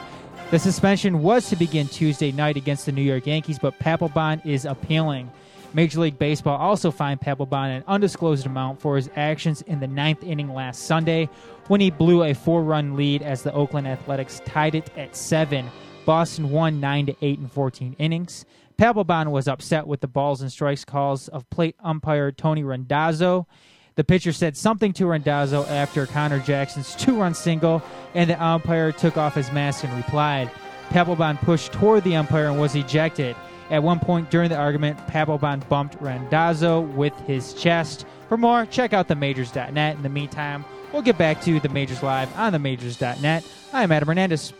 The 0.50 0.59
suspension 0.59 1.22
was 1.22 1.48
to 1.48 1.56
begin 1.56 1.86
Tuesday 1.86 2.32
night 2.32 2.56
against 2.56 2.84
the 2.84 2.92
New 2.92 3.02
York 3.02 3.26
Yankees, 3.26 3.59
but 3.60 3.78
Papelbon 3.78 4.44
is 4.44 4.64
appealing. 4.64 5.30
Major 5.74 6.00
League 6.00 6.18
Baseball 6.18 6.58
also 6.58 6.90
fined 6.90 7.20
Papelbon 7.20 7.76
an 7.76 7.84
undisclosed 7.86 8.46
amount 8.46 8.80
for 8.80 8.96
his 8.96 9.08
actions 9.16 9.62
in 9.62 9.80
the 9.80 9.86
ninth 9.86 10.22
inning 10.22 10.52
last 10.52 10.84
Sunday 10.84 11.28
when 11.68 11.80
he 11.80 11.90
blew 11.90 12.24
a 12.24 12.34
four-run 12.34 12.94
lead 12.96 13.22
as 13.22 13.42
the 13.42 13.52
Oakland 13.52 13.88
Athletics 13.88 14.42
tied 14.44 14.74
it 14.74 14.90
at 14.96 15.16
seven. 15.16 15.70
Boston 16.04 16.50
won 16.50 16.80
nine 16.80 17.06
to 17.06 17.16
eight 17.22 17.38
in 17.38 17.48
14 17.48 17.96
innings. 17.98 18.44
Papelbon 18.76 19.30
was 19.30 19.48
upset 19.48 19.86
with 19.86 20.00
the 20.00 20.08
balls 20.08 20.42
and 20.42 20.50
strikes 20.50 20.84
calls 20.84 21.28
of 21.28 21.48
plate 21.50 21.76
umpire 21.82 22.32
Tony 22.32 22.64
Randazzo. 22.64 23.46
The 23.94 24.04
pitcher 24.04 24.32
said 24.32 24.56
something 24.56 24.92
to 24.94 25.06
Randazzo 25.06 25.64
after 25.66 26.06
Conor 26.06 26.40
Jackson's 26.40 26.94
two-run 26.96 27.34
single, 27.34 27.82
and 28.14 28.28
the 28.28 28.42
umpire 28.42 28.90
took 28.90 29.16
off 29.16 29.34
his 29.34 29.52
mask 29.52 29.84
and 29.84 29.94
replied. 29.94 30.50
Papelbon 30.88 31.40
pushed 31.42 31.72
toward 31.72 32.04
the 32.04 32.16
umpire 32.16 32.48
and 32.48 32.58
was 32.58 32.74
ejected. 32.74 33.36
At 33.70 33.82
one 33.82 33.98
point 33.98 34.30
during 34.30 34.48
the 34.48 34.56
argument, 34.56 34.98
Papelbon 35.06 35.66
bumped 35.68 35.97
Randazzo 36.01 36.80
with 36.80 37.18
his 37.26 37.55
chest. 37.55 38.05
For 38.28 38.36
more, 38.36 38.66
check 38.66 38.93
out 38.93 39.09
themajors.net. 39.09 39.97
In 39.97 40.02
the 40.02 40.09
meantime, 40.09 40.64
we'll 40.93 41.02
get 41.02 41.18
back 41.18 41.40
to 41.43 41.60
the 41.60 41.68
Majors 41.68 42.02
Live 42.02 42.36
on 42.39 42.52
themajors.net. 42.52 43.44
I'm 43.72 43.93
Adam 43.93 44.09
Hernandez. 44.09 44.52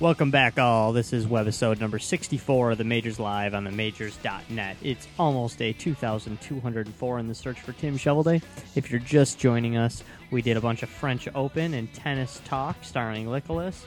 Welcome 0.00 0.30
back, 0.30 0.58
all. 0.58 0.94
This 0.94 1.12
is 1.12 1.26
webisode 1.26 1.78
number 1.78 1.98
64 1.98 2.70
of 2.70 2.78
the 2.78 2.84
Majors 2.84 3.20
Live 3.20 3.52
on 3.52 3.64
the 3.64 3.70
Majors.net. 3.70 4.78
It's 4.80 5.06
almost 5.18 5.60
a 5.60 5.74
2,204 5.74 7.18
in 7.18 7.28
the 7.28 7.34
search 7.34 7.60
for 7.60 7.74
Tim 7.74 7.98
Shovelday. 7.98 8.42
If 8.74 8.90
you're 8.90 8.98
just 8.98 9.38
joining 9.38 9.76
us, 9.76 10.02
we 10.30 10.40
did 10.40 10.56
a 10.56 10.60
bunch 10.62 10.82
of 10.82 10.88
French 10.88 11.28
Open 11.34 11.74
and 11.74 11.92
tennis 11.92 12.40
talk 12.46 12.76
starring 12.80 13.30
Nicholas. 13.30 13.84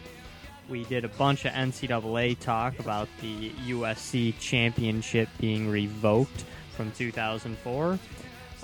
We 0.69 0.84
did 0.84 1.03
a 1.03 1.07
bunch 1.07 1.45
of 1.45 1.52
NCAA 1.53 2.38
talk 2.38 2.77
about 2.77 3.10
the 3.19 3.49
USC 3.49 4.38
championship 4.40 5.30
being 5.40 5.68
revoked 5.68 6.45
from 6.77 6.91
2004 6.91 7.98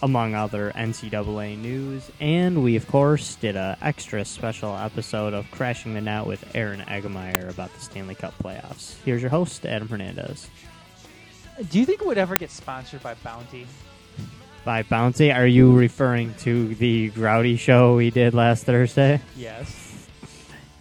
among 0.01 0.35
other 0.35 0.71
NCAA 0.75 1.57
news. 1.57 2.09
And 2.19 2.63
we, 2.63 2.75
of 2.75 2.87
course, 2.87 3.35
did 3.35 3.55
a 3.55 3.77
extra 3.81 4.25
special 4.25 4.75
episode 4.75 5.33
of 5.33 5.49
Crashing 5.51 5.93
the 5.93 6.01
Net 6.01 6.25
with 6.25 6.55
Aaron 6.55 6.81
Eggemeyer 6.81 7.49
about 7.49 7.73
the 7.73 7.79
Stanley 7.79 8.15
Cup 8.15 8.33
playoffs. 8.41 8.95
Here's 9.03 9.21
your 9.21 9.31
host, 9.31 9.65
Adam 9.65 9.87
Hernandez. 9.87 10.49
Do 11.69 11.79
you 11.79 11.85
think 11.85 12.01
it 12.01 12.07
would 12.07 12.17
ever 12.17 12.37
get 12.37 12.51
sponsored 12.51 13.03
by 13.03 13.15
Bounty? 13.15 13.67
By 14.63 14.83
Bounty, 14.83 15.31
are 15.31 15.47
you 15.47 15.75
referring 15.75 16.33
to 16.39 16.75
the 16.75 17.09
Grouty 17.09 17.57
show 17.57 17.95
we 17.95 18.11
did 18.11 18.33
last 18.33 18.65
Thursday? 18.65 19.21
Yes. 19.35 20.07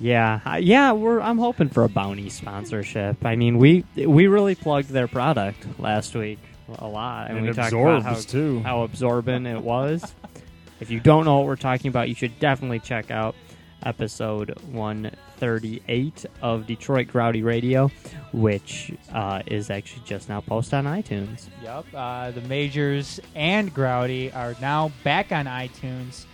Yeah, 0.01 0.59
yeah, 0.59 0.93
we're. 0.93 1.21
I'm 1.21 1.39
hoping 1.39 1.71
for 1.71 1.83
a 1.83 1.89
Bounty 1.89 2.29
sponsorship. 2.29 3.25
I 3.25 3.35
mean, 3.35 3.59
we 3.59 3.85
we 3.97 4.29
really 4.29 4.55
plugged 4.55 4.91
their 4.91 5.09
product 5.09 5.67
last 5.81 6.15
week 6.15 6.39
a 6.79 6.87
lot, 6.87 7.29
and, 7.29 7.39
And 7.39 7.47
we 7.47 7.53
talked 7.53 7.73
about 7.73 8.03
how 8.03 8.15
too. 8.15 8.61
how 8.61 8.83
absorbent 8.83 9.47
it 9.47 9.63
was. 9.63 10.15
if 10.81 10.91
you 10.91 11.01
don't 11.01 11.25
know 11.25 11.39
what 11.39 11.47
we're 11.47 11.57
talking 11.57 11.89
about, 11.89 12.09
you 12.09 12.15
should 12.15 12.39
definitely 12.39 12.81
check 12.81 13.11
out 13.11 13.35
episode 13.83 14.59
138 14.73 16.27
of 16.43 16.67
Detroit 16.67 17.09
Grouty 17.09 17.43
Radio, 17.43 17.91
which 18.33 18.93
uh, 19.13 19.43
is 19.47 19.71
actually 19.71 20.03
just 20.05 20.29
now 20.29 20.41
posted 20.41 20.75
on 20.75 20.85
iTunes. 20.85 21.47
Yep. 21.63 21.87
Uh, 21.95 22.31
the 22.33 22.41
Majors 22.43 23.21
and 23.35 23.73
Grouty 23.73 24.33
are 24.33 24.55
now 24.61 24.91
back 25.05 25.33
on 25.33 25.47
iTunes, 25.47 26.25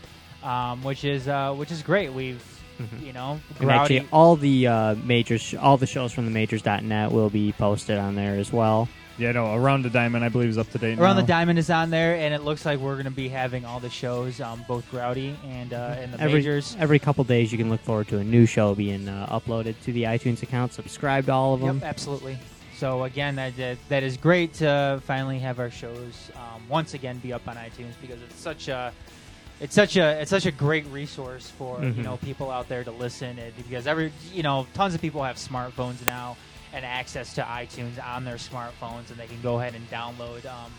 um, 0.43 0.83
which 0.83 1.05
is 1.05 1.29
uh, 1.29 1.55
which 1.55 1.71
is 1.71 1.83
great. 1.83 2.13
We've 2.13 2.43
you 3.01 3.13
know 3.13 3.41
And 3.61 3.71
actually, 3.71 4.07
all 4.13 4.37
the 4.37 4.67
uh, 4.67 4.95
majors, 4.97 5.55
all 5.55 5.77
the 5.77 5.87
shows 5.87 6.13
from 6.13 6.25
the 6.25 6.31
majors.net 6.31 7.13
will 7.13 7.31
be 7.31 7.53
posted 7.53 7.99
on 7.99 8.15
there 8.15 8.35
as 8.35 8.53
well. 8.53 8.89
Yeah, 9.17 9.31
no, 9.33 9.55
Around 9.55 9.83
the 9.83 9.91
Diamond, 9.91 10.25
I 10.25 10.29
believe, 10.29 10.49
is 10.49 10.59
up 10.59 10.69
to 10.71 10.79
date 10.79 10.99
Around 10.99 11.15
now. 11.17 11.21
the 11.23 11.27
Diamond 11.29 11.59
is 11.61 11.71
on 11.71 11.91
there, 11.91 12.17
and 12.17 12.35
it 12.35 12.43
looks 12.43 12.67
like 12.67 12.81
we're 12.81 12.95
going 12.95 13.05
to 13.05 13.11
be 13.13 13.29
having 13.29 13.65
all 13.65 13.79
the 13.79 13.89
shows, 13.91 14.41
um, 14.41 14.65
both 14.67 14.91
Grouty 14.91 15.37
and 15.49 15.73
uh, 15.73 15.95
and 15.99 16.13
the 16.15 16.21
every, 16.21 16.41
Majors. 16.41 16.77
Every 16.81 16.99
couple 16.99 17.23
days, 17.23 17.53
you 17.53 17.59
can 17.59 17.71
look 17.71 17.81
forward 17.83 18.09
to 18.09 18.19
a 18.19 18.25
new 18.25 18.45
show 18.45 18.75
being 18.75 19.09
uh, 19.09 19.27
uploaded 19.31 19.77
to 19.85 19.93
the 19.93 20.03
iTunes 20.05 20.43
account. 20.43 20.73
Subscribe 20.73 21.27
to 21.27 21.33
all 21.33 21.55
of 21.55 21.61
them. 21.61 21.77
Yep, 21.79 21.85
absolutely. 21.89 22.39
So 22.77 23.05
again, 23.05 23.37
that, 23.37 23.57
that 23.57 23.79
that 23.89 24.03
is 24.03 24.17
great 24.17 24.55
to 24.55 25.01
finally 25.05 25.39
have 25.39 25.61
our 25.61 25.71
shows 25.71 26.33
um, 26.35 26.63
once 26.69 26.95
again 26.95 27.19
be 27.19 27.33
up 27.33 27.47
on 27.47 27.55
iTunes 27.55 27.93
because 28.03 28.21
it's 28.21 28.41
such 28.41 28.67
a 28.67 28.93
it's 29.61 29.77
such 29.77 29.97
a 29.97 30.21
it's 30.21 30.31
such 30.31 30.47
a 30.47 30.51
great 30.51 30.85
resource 30.87 31.49
for 31.51 31.81
you 31.85 31.93
Mhm. 31.93 31.99
know 32.05 32.17
people 32.17 32.51
out 32.51 32.69
there 32.69 32.83
to 32.83 32.91
listen 32.91 33.39
it, 33.39 33.55
because 33.57 33.87
every 33.87 34.11
you 34.33 34.43
know 34.43 34.67
tons 34.75 34.93
of 34.93 35.01
people 35.01 35.23
have 35.23 35.37
smartphones 35.37 36.05
now 36.05 36.37
and 36.75 36.85
access 36.85 37.33
to 37.35 37.43
iTunes 37.43 38.05
on 38.05 38.25
their 38.25 38.37
smartphones 38.37 39.09
and 39.11 39.17
they 39.17 39.27
can 39.27 39.41
go 39.43 39.59
ahead 39.61 39.75
and 39.75 39.89
download 39.91 40.45
um, 40.47 40.73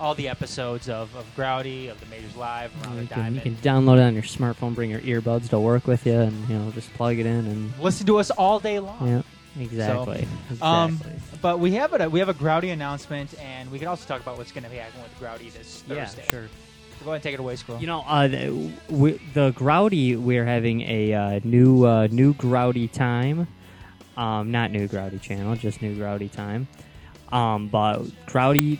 all 0.00 0.14
the 0.14 0.28
episodes 0.28 0.88
of, 0.88 1.14
of 1.14 1.26
Grouty 1.36 1.88
of 1.88 2.00
the 2.00 2.06
Majors 2.06 2.34
Live 2.34 2.72
around 2.84 2.96
You 2.96 3.02
the 3.02 3.06
can, 3.14 3.34
you 3.34 3.40
Diamond. 3.40 3.42
can 3.42 3.56
download 3.56 3.98
it 3.98 4.02
on 4.02 4.14
your 4.14 4.22
smartphone, 4.22 4.74
bring 4.74 4.90
your 4.90 5.00
earbuds 5.00 5.50
to 5.50 5.60
work 5.60 5.86
with 5.86 6.06
you, 6.06 6.14
and 6.18 6.48
you 6.48 6.58
know 6.58 6.70
just 6.72 6.92
plug 6.94 7.18
it 7.18 7.26
in 7.26 7.46
and 7.46 7.78
listen 7.78 8.06
to 8.06 8.18
us 8.18 8.30
all 8.30 8.58
day 8.58 8.78
long. 8.80 9.06
Yeah, 9.06 9.62
exactly. 9.62 10.26
So, 10.58 10.64
um, 10.64 10.98
but 11.42 11.60
we 11.60 11.72
have 11.72 11.92
a 12.00 12.08
we 12.08 12.18
have 12.20 12.30
a 12.30 12.34
Grouty 12.34 12.70
announcement, 12.70 13.38
and 13.38 13.70
we 13.70 13.78
can 13.78 13.86
also 13.88 14.08
talk 14.08 14.22
about 14.22 14.38
what's 14.38 14.50
going 14.52 14.64
to 14.64 14.70
be 14.70 14.76
happening 14.76 15.02
with 15.02 15.16
Grouty 15.20 15.50
this 15.50 15.84
Yeah, 15.86 16.06
Thursday. 16.06 16.24
sure. 16.30 16.48
So 16.98 17.04
go 17.04 17.10
ahead 17.10 17.16
and 17.16 17.22
take 17.22 17.34
it 17.34 17.40
away, 17.40 17.56
Squirrel. 17.56 17.80
You 17.80 17.86
know, 17.86 18.02
uh, 18.06 18.26
the, 18.28 18.70
we, 18.88 19.12
the 19.34 19.50
Grouty, 19.52 20.16
we're 20.16 20.46
having 20.46 20.80
a 20.82 21.12
uh, 21.14 21.40
new 21.44 21.84
uh, 21.84 22.08
new 22.10 22.32
Grouty 22.34 22.88
time. 22.88 23.46
Um, 24.16 24.50
not 24.50 24.70
new 24.70 24.88
Grouty 24.88 25.18
channel, 25.18 25.56
just 25.56 25.80
new 25.80 25.94
Grouty 25.94 26.28
time. 26.28 26.68
Um, 27.30 27.68
but 27.68 28.02
Grouty 28.26 28.78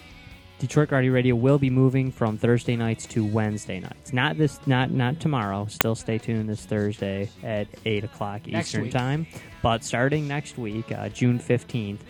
Detroit 0.59 0.93
Rowdy 0.93 1.09
Radio 1.09 1.35
will 1.35 1.59
be 1.59 1.71
moving 1.71 2.13
from 2.13 2.39
Thursday 2.39 2.77
nights 2.77 3.07
to 3.07 3.25
Wednesday 3.25 3.81
nights. 3.81 4.13
Not 4.13 4.39
this, 4.39 4.61
not 4.67 4.91
not 4.91 5.19
tomorrow. 5.21 5.67
Still 5.67 5.95
stay 5.95 6.19
tuned 6.19 6.49
this 6.49 6.65
Thursday 6.65 7.31
at 7.43 7.67
eight 7.85 8.05
o'clock 8.05 8.47
Next 8.47 8.69
Eastern 8.69 8.83
week. 8.83 8.93
time. 8.93 9.27
But 9.63 9.85
starting 9.85 10.29
next 10.29 10.59
week, 10.59 10.93
uh, 10.93 11.09
June 11.09 11.39
fifteenth, 11.39 12.05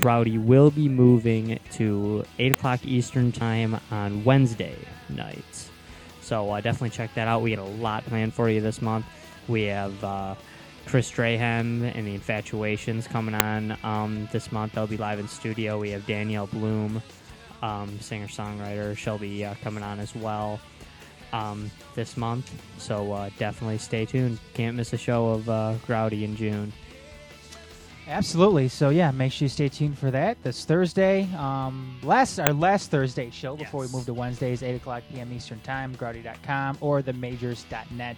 Rowdy 0.00 0.36
will 0.36 0.70
be 0.70 0.88
moving 0.88 1.60
to 1.72 2.24
eight 2.38 2.52
o'clock 2.52 2.84
Eastern 2.84 3.30
time 3.32 3.78
on 3.90 4.24
Wednesday 4.24 4.76
nights. 5.08 5.70
So 6.20 6.50
uh, 6.50 6.60
definitely 6.60 6.90
check 6.90 7.14
that 7.14 7.28
out. 7.28 7.40
We 7.40 7.54
got 7.54 7.62
a 7.62 7.70
lot 7.70 8.04
planned 8.04 8.34
for 8.34 8.50
you 8.50 8.60
this 8.60 8.82
month. 8.82 9.06
We 9.46 9.62
have. 9.62 10.02
Uh, 10.02 10.34
Chris 10.86 11.06
Strahan 11.06 11.84
and 11.84 12.06
the 12.06 12.14
Infatuations 12.14 13.08
coming 13.08 13.34
on 13.34 13.76
um, 13.82 14.28
this 14.32 14.52
month. 14.52 14.72
They'll 14.72 14.86
be 14.86 14.96
live 14.96 15.18
in 15.18 15.28
studio. 15.28 15.78
We 15.78 15.90
have 15.90 16.06
Danielle 16.06 16.46
Bloom, 16.46 17.02
um, 17.62 17.98
singer 18.00 18.26
songwriter. 18.26 18.96
She'll 18.96 19.18
be 19.18 19.44
uh, 19.44 19.54
coming 19.62 19.82
on 19.82 19.98
as 19.98 20.14
well 20.14 20.60
um, 21.32 21.70
this 21.94 22.16
month. 22.16 22.50
So 22.78 23.12
uh, 23.12 23.30
definitely 23.38 23.78
stay 23.78 24.04
tuned. 24.04 24.38
Can't 24.54 24.76
miss 24.76 24.92
a 24.92 24.98
show 24.98 25.30
of 25.30 25.48
uh, 25.48 25.74
Growdy 25.86 26.22
in 26.22 26.36
June. 26.36 26.72
Absolutely. 28.06 28.68
So 28.68 28.90
yeah, 28.90 29.10
make 29.10 29.32
sure 29.32 29.46
you 29.46 29.48
stay 29.48 29.68
tuned 29.68 29.98
for 29.98 30.10
that 30.10 30.42
this 30.42 30.64
Thursday. 30.64 31.28
Um, 31.36 31.98
last 32.02 32.38
our 32.38 32.52
last 32.52 32.90
Thursday 32.90 33.30
show 33.30 33.56
before 33.56 33.80
we 33.80 33.88
move 33.88 34.04
to 34.06 34.14
Wednesdays, 34.14 34.62
eight 34.62 34.76
o'clock 34.76 35.02
p.m. 35.10 35.32
Eastern 35.32 35.60
Time. 35.60 35.94
Growdy.com 35.96 36.78
or 36.80 37.02
themajors.net. 37.02 38.16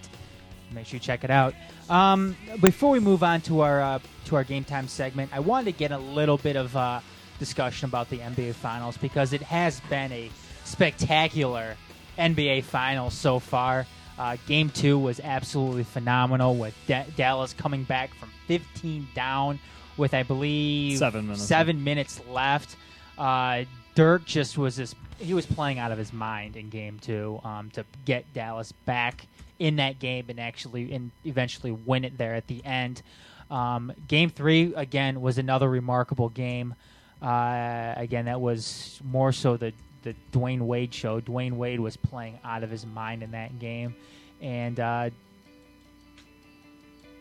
Make 0.72 0.86
sure 0.86 0.96
you 0.96 1.00
check 1.00 1.24
it 1.24 1.30
out. 1.30 1.54
Um, 1.88 2.36
before 2.60 2.90
we 2.90 3.00
move 3.00 3.22
on 3.22 3.40
to 3.42 3.60
our 3.60 3.80
uh, 3.80 3.98
to 4.26 4.36
our 4.36 4.44
game 4.44 4.64
time 4.64 4.88
segment, 4.88 5.30
I 5.34 5.40
wanted 5.40 5.66
to 5.66 5.72
get 5.78 5.92
a 5.92 5.98
little 5.98 6.36
bit 6.38 6.56
of 6.56 6.76
uh, 6.76 7.00
discussion 7.38 7.88
about 7.88 8.10
the 8.10 8.18
NBA 8.18 8.54
Finals 8.54 8.96
because 8.96 9.32
it 9.32 9.42
has 9.42 9.80
been 9.88 10.10
a 10.12 10.30
spectacular 10.64 11.76
NBA 12.18 12.64
Finals 12.64 13.14
so 13.14 13.38
far. 13.38 13.86
Uh, 14.18 14.36
game 14.46 14.70
two 14.70 14.98
was 14.98 15.20
absolutely 15.20 15.84
phenomenal 15.84 16.54
with 16.56 16.74
Da- 16.86 17.04
Dallas 17.16 17.52
coming 17.52 17.84
back 17.84 18.14
from 18.14 18.30
15 18.46 19.08
down 19.14 19.58
with 19.98 20.14
I 20.14 20.22
believe 20.22 20.98
Seven 20.98 21.26
minutes. 21.26 21.42
seven 21.44 21.84
minutes 21.84 22.20
left. 22.30 22.76
Uh, 23.18 23.64
Dirk 23.94 24.24
just 24.24 24.56
was 24.58 24.76
this 24.76 24.94
he 25.18 25.32
was 25.34 25.46
playing 25.46 25.78
out 25.78 25.92
of 25.92 25.98
his 25.98 26.12
mind 26.12 26.56
in 26.56 26.68
game 26.68 26.98
two 27.00 27.40
um, 27.44 27.70
to 27.70 27.84
get 28.04 28.30
Dallas 28.34 28.72
back 28.72 29.26
in 29.58 29.76
that 29.76 29.98
game 29.98 30.26
and 30.28 30.38
actually 30.40 30.92
and 30.92 31.10
eventually 31.24 31.72
win 31.72 32.04
it 32.04 32.18
there 32.18 32.34
at 32.34 32.46
the 32.46 32.64
end. 32.64 33.02
Um, 33.50 33.92
game 34.08 34.30
three 34.30 34.74
again 34.74 35.20
was 35.20 35.38
another 35.38 35.68
remarkable 35.68 36.28
game. 36.28 36.74
Uh, 37.22 37.94
again, 37.96 38.26
that 38.26 38.40
was 38.40 39.00
more 39.04 39.32
so 39.32 39.56
the 39.56 39.72
the 40.02 40.14
Dwyane 40.32 40.60
Wade 40.60 40.92
show. 40.94 41.20
Dwyane 41.20 41.52
Wade 41.54 41.80
was 41.80 41.96
playing 41.96 42.38
out 42.44 42.62
of 42.62 42.70
his 42.70 42.84
mind 42.86 43.22
in 43.22 43.30
that 43.32 43.58
game, 43.58 43.94
and 44.40 44.78
uh, 44.78 45.10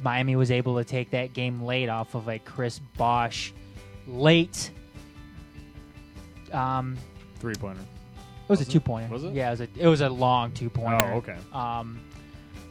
Miami 0.01 0.35
was 0.35 0.51
able 0.51 0.77
to 0.77 0.83
take 0.83 1.11
that 1.11 1.33
game 1.33 1.63
late 1.63 1.89
off 1.89 2.15
of 2.15 2.27
a 2.27 2.39
Chris 2.39 2.79
Bosh 2.97 3.53
late. 4.07 4.71
Um, 6.51 6.97
Three 7.39 7.55
pointer. 7.55 7.81
it 7.81 8.49
was, 8.49 8.59
Was 8.59 8.67
a 8.67 8.71
two 8.71 8.79
pointer. 8.79 9.11
Was 9.11 9.23
it? 9.23 9.33
Yeah, 9.33 9.47
it 9.47 9.51
was 9.51 9.61
a 9.61 9.67
it 9.77 9.87
was 9.87 10.01
a 10.01 10.09
long 10.09 10.51
two 10.51 10.69
pointer. 10.69 11.05
Oh, 11.05 11.17
okay. 11.17 11.37
Um, 11.53 11.99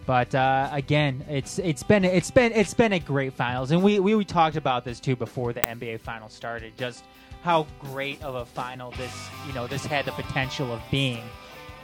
but 0.06 0.35
uh, 0.35 0.68
again, 0.72 1.24
it's 1.28 1.59
it's 1.59 1.82
been 1.82 2.05
it's 2.05 2.31
been 2.31 2.52
it's 2.52 2.74
been 2.74 2.93
a 2.93 2.98
great 2.98 3.32
finals, 3.32 3.70
and 3.70 3.82
we, 3.82 3.98
we 4.01 4.14
we 4.14 4.24
talked 4.24 4.56
about 4.56 4.85
this 4.85 5.01
too 5.01 5.16
before 5.16 5.52
the 5.52 5.60
NBA 5.62 6.01
finals 6.01 6.32
started. 6.32 6.76
Just 6.76 7.05
how 7.43 7.66
great 7.81 8.22
of 8.22 8.35
a 8.35 8.44
final 8.44 8.90
this 8.93 9.28
you 9.47 9.52
know 9.55 9.66
this 9.66 9.85
had 9.86 10.05
the 10.05 10.12
potential 10.12 10.72
of 10.72 10.81
being, 10.90 11.22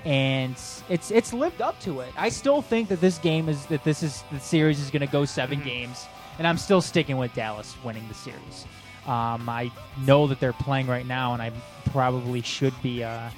and 0.04 0.52
it's 0.88 1.10
it's 1.10 1.32
lived 1.32 1.62
up 1.62 1.80
to 1.80 2.00
it. 2.00 2.12
I 2.16 2.28
still 2.28 2.60
think 2.62 2.88
that 2.88 3.00
this 3.00 3.18
game 3.18 3.48
is 3.48 3.64
that 3.66 3.84
this 3.84 4.02
is 4.02 4.22
the 4.32 4.40
series 4.40 4.80
is 4.80 4.90
going 4.90 5.00
to 5.06 5.12
go 5.12 5.24
7 5.24 5.58
Mm-hmm. 5.58 5.68
games, 5.68 6.06
and 6.38 6.46
I'm 6.46 6.58
still 6.58 6.80
sticking 6.82 7.16
with 7.16 7.32
Dallas 7.34 7.74
winning 7.84 8.06
the 8.08 8.14
series. 8.14 8.66
Um, 9.06 9.48
I 9.48 9.72
know 10.04 10.26
that 10.26 10.40
they're 10.40 10.52
playing 10.52 10.86
right 10.86 11.06
now, 11.06 11.32
and 11.32 11.40
I 11.40 11.52
probably 11.90 12.42
should 12.42 12.74
be. 12.82 13.02
Uh, 13.02 13.30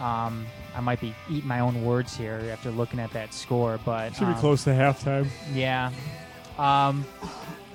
um, 0.00 0.46
I 0.76 0.80
might 0.80 1.00
be 1.00 1.14
eating 1.30 1.48
my 1.48 1.60
own 1.60 1.84
words 1.84 2.16
here 2.16 2.40
after 2.52 2.70
looking 2.70 3.00
at 3.00 3.10
that 3.12 3.34
score, 3.34 3.78
but 3.84 4.14
Should 4.14 4.26
be 4.26 4.32
um, 4.34 4.38
close 4.38 4.64
to 4.64 4.70
halftime. 4.70 5.28
Yeah. 5.52 5.90
Um, 6.58 7.04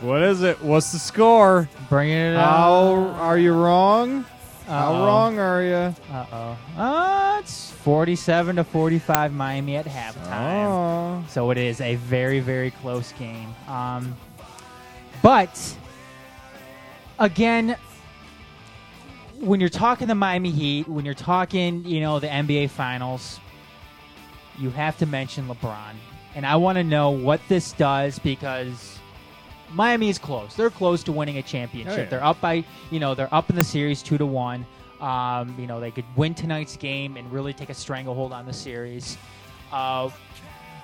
What 0.01 0.21
is 0.23 0.41
it? 0.41 0.61
What's 0.61 0.91
the 0.91 0.99
score? 0.99 1.69
Bringing 1.89 2.17
it 2.17 2.35
How 2.35 2.95
up. 2.95 3.17
are 3.21 3.37
you 3.37 3.53
wrong? 3.53 4.25
How 4.67 4.93
Uh-oh. 4.93 5.05
wrong 5.05 5.39
are 5.39 5.61
you? 5.63 5.95
Uh 6.11 6.25
oh. 6.31 6.57
Uh, 6.81 7.39
it's 7.41 7.71
47 7.71 8.55
to 8.57 8.63
45 8.63 9.33
Miami 9.33 9.75
at 9.75 9.85
halftime. 9.85 10.67
Oh. 10.67 11.25
So 11.29 11.51
it 11.51 11.57
is 11.57 11.81
a 11.81 11.95
very, 11.95 12.39
very 12.39 12.71
close 12.71 13.11
game. 13.13 13.53
Um, 13.67 14.15
but, 15.21 15.75
again, 17.19 17.75
when 19.43 19.59
you're 19.59 19.69
talking 19.69 20.07
the 20.07 20.15
Miami 20.15 20.51
Heat, 20.51 20.87
when 20.87 21.05
you're 21.05 21.13
talking, 21.13 21.83
you 21.85 21.99
know, 21.99 22.19
the 22.19 22.27
NBA 22.27 22.69
Finals, 22.69 23.39
you 24.57 24.69
have 24.69 24.97
to 24.99 25.05
mention 25.05 25.47
LeBron. 25.47 25.93
And 26.35 26.45
I 26.45 26.55
want 26.55 26.77
to 26.77 26.83
know 26.83 27.11
what 27.11 27.41
this 27.49 27.73
does 27.73 28.19
because 28.19 28.97
Miami 29.71 30.09
is 30.09 30.17
close. 30.17 30.55
They're 30.55 30.69
close 30.69 31.03
to 31.03 31.11
winning 31.11 31.37
a 31.37 31.43
championship. 31.43 31.97
Oh, 31.97 32.01
yeah. 32.01 32.09
They're 32.09 32.23
up 32.23 32.39
by, 32.41 32.63
you 32.89 32.99
know, 32.99 33.13
they're 33.15 33.33
up 33.33 33.49
in 33.49 33.55
the 33.55 33.63
series 33.63 34.01
two 34.01 34.17
to 34.17 34.25
one. 34.25 34.65
Um, 35.01 35.53
you 35.59 35.67
know, 35.67 35.79
they 35.79 35.91
could 35.91 36.05
win 36.15 36.33
tonight's 36.33 36.77
game 36.77 37.17
and 37.17 37.29
really 37.31 37.53
take 37.53 37.69
a 37.69 37.73
stranglehold 37.73 38.31
on 38.31 38.45
the 38.45 38.53
series. 38.53 39.17
Uh, 39.71 40.09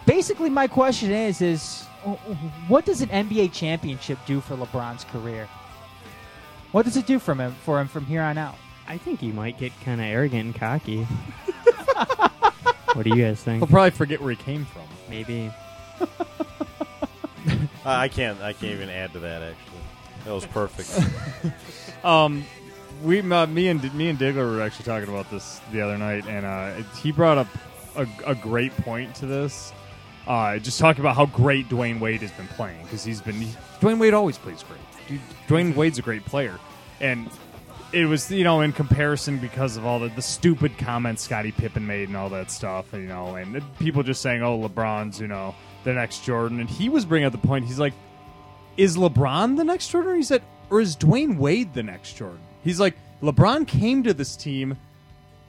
basically, 0.06 0.50
my 0.50 0.68
question 0.68 1.12
is, 1.12 1.42
is 1.42 1.86
what 2.68 2.86
does 2.86 3.02
an 3.02 3.10
NBA 3.10 3.54
championship 3.54 4.18
do 4.26 4.42
for 4.42 4.56
LeBron's 4.56 5.06
career? 5.06 5.48
What 6.72 6.86
does 6.86 6.98
it 6.98 7.06
do 7.08 7.20
from 7.20 7.40
him 7.40 7.56
for 7.64 7.80
him 7.80 7.88
from 7.88 8.06
here 8.06 8.22
on 8.22 8.38
out? 8.38 8.56
I 8.88 8.98
think 8.98 9.20
he 9.20 9.32
might 9.32 9.58
get 9.58 9.72
kind 9.82 10.00
of 10.02 10.06
arrogant 10.08 10.46
and 10.46 10.56
cocky. 10.56 11.04
what 12.94 13.04
do 13.04 13.10
you 13.10 13.24
guys 13.24 13.42
think? 13.42 13.60
He'll 13.60 13.68
probably 13.68 13.92
forget 13.92 14.22
where 14.22 14.32
he 14.32 14.36
came 14.36 14.66
from. 14.66 14.84
Maybe. 15.10 15.52
I 17.86 18.04
I 18.04 18.08
can't. 18.08 18.42
I 18.42 18.54
can't 18.54 18.74
even 18.74 18.90
add 18.90 19.14
to 19.14 19.20
that. 19.20 19.42
Actually, 19.42 19.80
that 20.26 20.34
was 20.34 20.46
perfect. 20.46 22.04
um, 22.06 22.44
we, 23.04 23.20
uh, 23.20 23.48
me 23.48 23.68
and 23.68 23.94
me 23.94 24.10
and 24.10 24.20
Diggler 24.20 24.56
were 24.56 24.62
actually 24.62 24.86
talking 24.86 25.10
about 25.10 25.30
this 25.32 25.62
the 25.72 25.82
other 25.82 25.98
night, 25.98 26.26
and 26.28 26.46
uh, 26.46 26.80
it- 26.80 26.98
he 26.98 27.12
brought 27.12 27.38
up 27.38 27.48
a, 27.96 28.08
a 28.26 28.36
great 28.36 28.76
point 28.78 29.16
to 29.16 29.26
this. 29.26 29.72
Uh, 30.28 30.58
just 30.60 30.80
talking 30.80 31.02
about 31.02 31.16
how 31.16 31.26
great 31.26 31.70
Dwyane 31.70 32.00
Wade 32.00 32.22
has 32.22 32.32
been 32.32 32.48
playing 32.50 32.84
because 32.84 33.04
he's 33.04 33.22
been 33.22 33.36
he, 33.36 33.52
Dwyane 33.80 33.98
Wade 34.00 34.14
always 34.14 34.38
plays 34.38 34.62
great. 34.64 34.79
Dude, 35.10 35.20
Dwyane 35.48 35.76
Wade's 35.76 36.00
a 36.00 36.02
great 36.02 36.24
player, 36.24 36.58
and 37.02 37.30
it 37.92 38.06
was 38.06 38.32
you 38.32 38.44
know 38.46 38.62
in 38.62 38.72
comparison 38.72 39.40
because 39.40 39.76
of 39.76 39.86
all 39.86 40.00
the, 40.00 40.08
the 40.10 40.22
stupid 40.22 40.78
comments 40.78 41.24
Scottie 41.24 41.52
Pippen 41.52 41.86
made 41.86 42.08
and 42.08 42.16
all 42.16 42.30
that 42.30 42.52
stuff, 42.52 42.94
you 42.94 43.00
know, 43.00 43.36
and 43.36 43.62
people 43.80 44.04
just 44.04 44.22
saying, 44.22 44.44
"Oh, 44.44 44.58
LeBron's 44.58 45.20
you 45.20 45.28
know 45.28 45.56
the 45.84 45.94
next 45.94 46.24
Jordan," 46.24 46.62
and 46.62 46.70
he 46.70 46.88
was 46.88 47.04
bringing 47.04 47.26
up 47.26 47.32
the 47.34 47.40
point. 47.40 47.66
He's 47.66 47.80
like, 47.80 47.94
is 48.80 48.96
LeBron 48.96 49.58
the 49.58 49.64
next 49.66 49.90
Jordan? 49.90 50.16
He 50.16 50.24
said, 50.24 50.42
or 50.70 50.80
is 50.80 50.96
Dwyane 50.96 51.38
Wade 51.38 51.74
the 51.74 51.84
next 51.84 52.14
Jordan? 52.14 52.40
He's 52.64 52.80
like, 52.80 52.96
LeBron 53.22 53.68
came 53.68 54.04
to 54.04 54.14
this 54.14 54.38
team, 54.38 54.78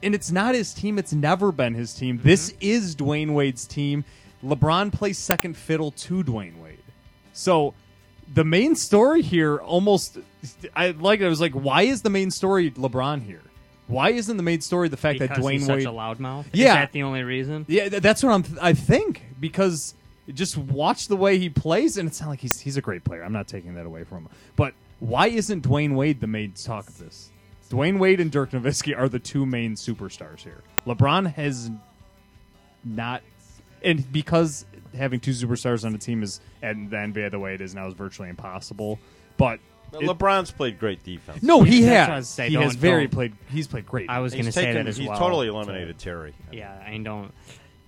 and 0.03 0.13
it's 0.13 0.31
not 0.31 0.53
his 0.53 0.73
team. 0.73 0.99
It's 0.99 1.13
never 1.13 1.53
been 1.53 1.73
his 1.73 1.93
team. 1.93 2.17
Mm-hmm. 2.17 2.27
This 2.27 2.53
is 2.59 2.93
Dwyane 2.93 3.33
Wade's 3.33 3.65
team. 3.65 4.03
LeBron 4.43 4.91
plays 4.91 5.17
second 5.17 5.55
fiddle 5.55 5.91
to 5.91 6.23
Dwyane 6.23 6.61
Wade. 6.61 6.79
So 7.31 7.73
the 8.33 8.43
main 8.43 8.75
story 8.75 9.21
here 9.21 9.57
almost, 9.57 10.17
I 10.75 10.91
like 10.91 11.19
it. 11.21 11.25
I 11.25 11.29
was 11.29 11.41
like, 11.41 11.53
why 11.53 11.83
is 11.83 12.01
the 12.01 12.09
main 12.09 12.31
story 12.31 12.71
LeBron 12.71 13.21
here? 13.23 13.41
Why 13.87 14.11
isn't 14.11 14.37
the 14.37 14.43
main 14.43 14.61
story 14.61 14.87
the 14.87 14.95
fact 14.97 15.19
Because 15.19 15.37
that 15.37 15.43
Dwyane 15.43 15.51
he's 15.53 15.67
Wade 15.67 15.83
such 15.83 15.91
a 15.91 15.93
loudmouth? 15.93 16.45
Is 16.53 16.59
Yeah, 16.61 16.75
that 16.75 16.91
the 16.93 17.03
only 17.03 17.23
reason? 17.23 17.65
yeah, 17.67 17.89
th- 17.89 18.01
that's 18.01 18.23
what 18.23 18.31
I'm. 18.31 18.45
I 18.61 18.73
think 18.73 19.23
because 19.39 19.95
just 20.33 20.57
watch 20.57 21.07
the 21.09 21.17
way 21.17 21.37
he 21.37 21.49
plays, 21.49 21.97
and 21.97 22.07
it's 22.07 22.21
not 22.21 22.29
like 22.29 22.39
he's 22.39 22.59
he's 22.61 22.77
a 22.77 22.81
great 22.81 23.03
player. 23.03 23.21
I'm 23.23 23.33
not 23.33 23.49
taking 23.49 23.73
that 23.75 23.85
away 23.85 24.05
from 24.05 24.19
him. 24.19 24.29
But 24.55 24.75
why 24.99 25.27
isn't 25.27 25.67
Dwyane 25.67 25.95
Wade 25.95 26.21
the 26.21 26.27
main 26.27 26.53
talk 26.53 26.87
of 26.87 26.97
this? 26.99 27.31
Dwyane 27.69 27.99
Wade 27.99 28.21
and 28.21 28.31
Dirk 28.31 28.51
Nowitzki 28.51 28.97
are 28.97 29.09
the 29.09 29.19
two 29.19 29.45
main 29.45 29.75
superstars 29.75 30.39
here. 30.39 30.61
LeBron 30.87 31.33
has 31.33 31.69
not, 32.85 33.21
and 33.83 34.09
because 34.11 34.65
having 34.95 35.19
two 35.19 35.31
superstars 35.31 35.85
on 35.85 35.93
a 35.95 35.97
team 35.97 36.23
is 36.23 36.39
and 36.61 36.89
the 36.89 36.97
NBA 36.97 37.31
the 37.31 37.39
way 37.39 37.53
it 37.53 37.61
is 37.61 37.73
now 37.75 37.87
is 37.87 37.93
virtually 37.93 38.29
impossible. 38.29 38.99
But 39.37 39.59
But 39.91 40.03
it- 40.03 40.09
LeBron's 40.09 40.51
played 40.51 40.79
great 40.79 41.03
defense. 41.03 41.43
No, 41.43 41.63
he 41.63 41.81
That's 41.81 41.89
what 42.09 42.13
I 42.13 42.15
has. 42.15 42.21
was 42.21 42.29
say, 42.29 42.47
he 42.49 42.53
don't- 42.53 42.63
has 42.63 42.75
very 42.75 43.03
don't- 43.07 43.13
played. 43.13 43.33
He's 43.49 43.67
played 43.67 43.85
great. 43.85 44.09
I 44.09 44.19
was 44.19 44.31
He's 44.33 44.39
going 44.41 44.45
to 44.45 44.51
say 44.53 44.61
taken- 44.65 44.75
that 44.85 44.87
as 44.89 44.97
he's 44.97 45.07
well. 45.09 45.17
totally 45.19 45.47
eliminated 45.47 45.97
Terry. 45.99 46.33
Yeah, 46.51 46.71
I 46.85 46.97
don't. 46.97 47.33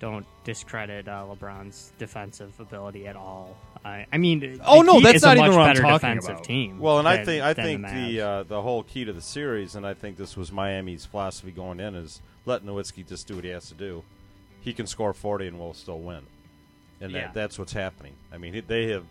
don't 0.00 0.26
discredit 0.44 1.08
uh, 1.08 1.24
LeBron's 1.30 1.92
defensive 1.98 2.52
ability 2.60 3.06
at 3.06 3.16
all. 3.16 3.56
I, 3.86 4.04
I 4.12 4.18
mean, 4.18 4.60
Oh, 4.66 4.80
the 4.82 4.86
no, 4.86 4.94
Heat 4.98 5.04
that's 5.04 5.16
is 5.16 5.22
not 5.22 5.36
a 5.36 5.40
even 5.40 5.50
much 5.50 5.56
what 5.56 5.62
I'm 5.68 5.68
better 5.74 5.82
talking 5.82 6.08
defensive 6.08 6.30
about. 6.32 6.44
team. 6.44 6.78
Well, 6.78 6.98
and 6.98 7.08
I 7.08 7.16
than- 7.16 7.24
think 7.26 7.42
I 7.42 7.52
than 7.54 7.64
think 7.64 7.82
the, 7.86 7.92
the 7.94 8.18
Mavs. 8.18 8.20
uh, 8.20 8.42
the 8.42 8.60
whole 8.62 8.82
key 8.82 9.04
to 9.06 9.12
the 9.14 9.22
series, 9.22 9.74
and 9.76 9.86
I 9.86 9.94
think 9.94 10.18
this 10.18 10.36
was 10.36 10.52
Miami's 10.52 11.06
philosophy 11.06 11.52
going 11.52 11.80
in, 11.80 11.94
is 11.94 12.20
let 12.44 12.64
Nowitzki 12.66 13.08
just 13.08 13.26
do 13.28 13.36
what 13.36 13.44
he 13.44 13.50
has 13.50 13.68
to 13.68 13.74
do. 13.74 14.02
He 14.60 14.74
can 14.74 14.86
score 14.86 15.14
forty 15.14 15.46
and 15.46 15.58
we'll 15.58 15.72
still 15.74 16.00
win, 16.00 16.22
and 17.00 17.12
Yeah. 17.12 17.22
that, 17.26 17.34
that's 17.34 17.58
what's 17.58 17.72
happening. 17.72 18.14
I 18.32 18.38
mean, 18.38 18.62
they 18.66 18.88
have 18.88 19.04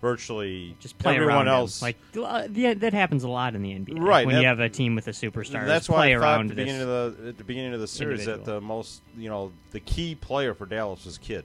virtually 0.00 0.76
just 0.80 0.98
play 0.98 1.14
everyone 1.14 1.34
around 1.34 1.46
him. 1.46 1.52
else. 1.54 1.80
Like 1.82 1.96
uh, 2.20 2.48
yeah, 2.52 2.74
that 2.74 2.92
happens 2.92 3.22
a 3.24 3.28
lot 3.28 3.54
in 3.54 3.62
the 3.62 3.70
NBA. 3.72 4.00
Right, 4.00 4.26
when 4.26 4.34
that- 4.34 4.40
you 4.42 4.48
have 4.48 4.60
a 4.60 4.68
team 4.68 4.94
with 4.94 5.06
a 5.08 5.12
superstar, 5.12 5.64
That's 5.66 5.88
why 5.88 5.96
play 5.96 6.14
I 6.16 6.18
thought 6.18 6.22
around 6.24 6.40
at 6.50 6.56
the 6.56 6.62
beginning 6.62 6.82
of 6.82 6.88
the 6.88 7.28
at 7.28 7.38
the 7.38 7.44
beginning 7.44 7.74
of 7.74 7.80
the 7.80 7.86
series 7.88 8.24
that 8.26 8.44
the 8.44 8.60
most 8.60 9.02
you 9.16 9.28
know 9.28 9.52
the 9.70 9.80
key 9.80 10.14
player 10.14 10.54
for 10.54 10.66
Dallas 10.66 11.04
was 11.04 11.18
Kidd. 11.18 11.44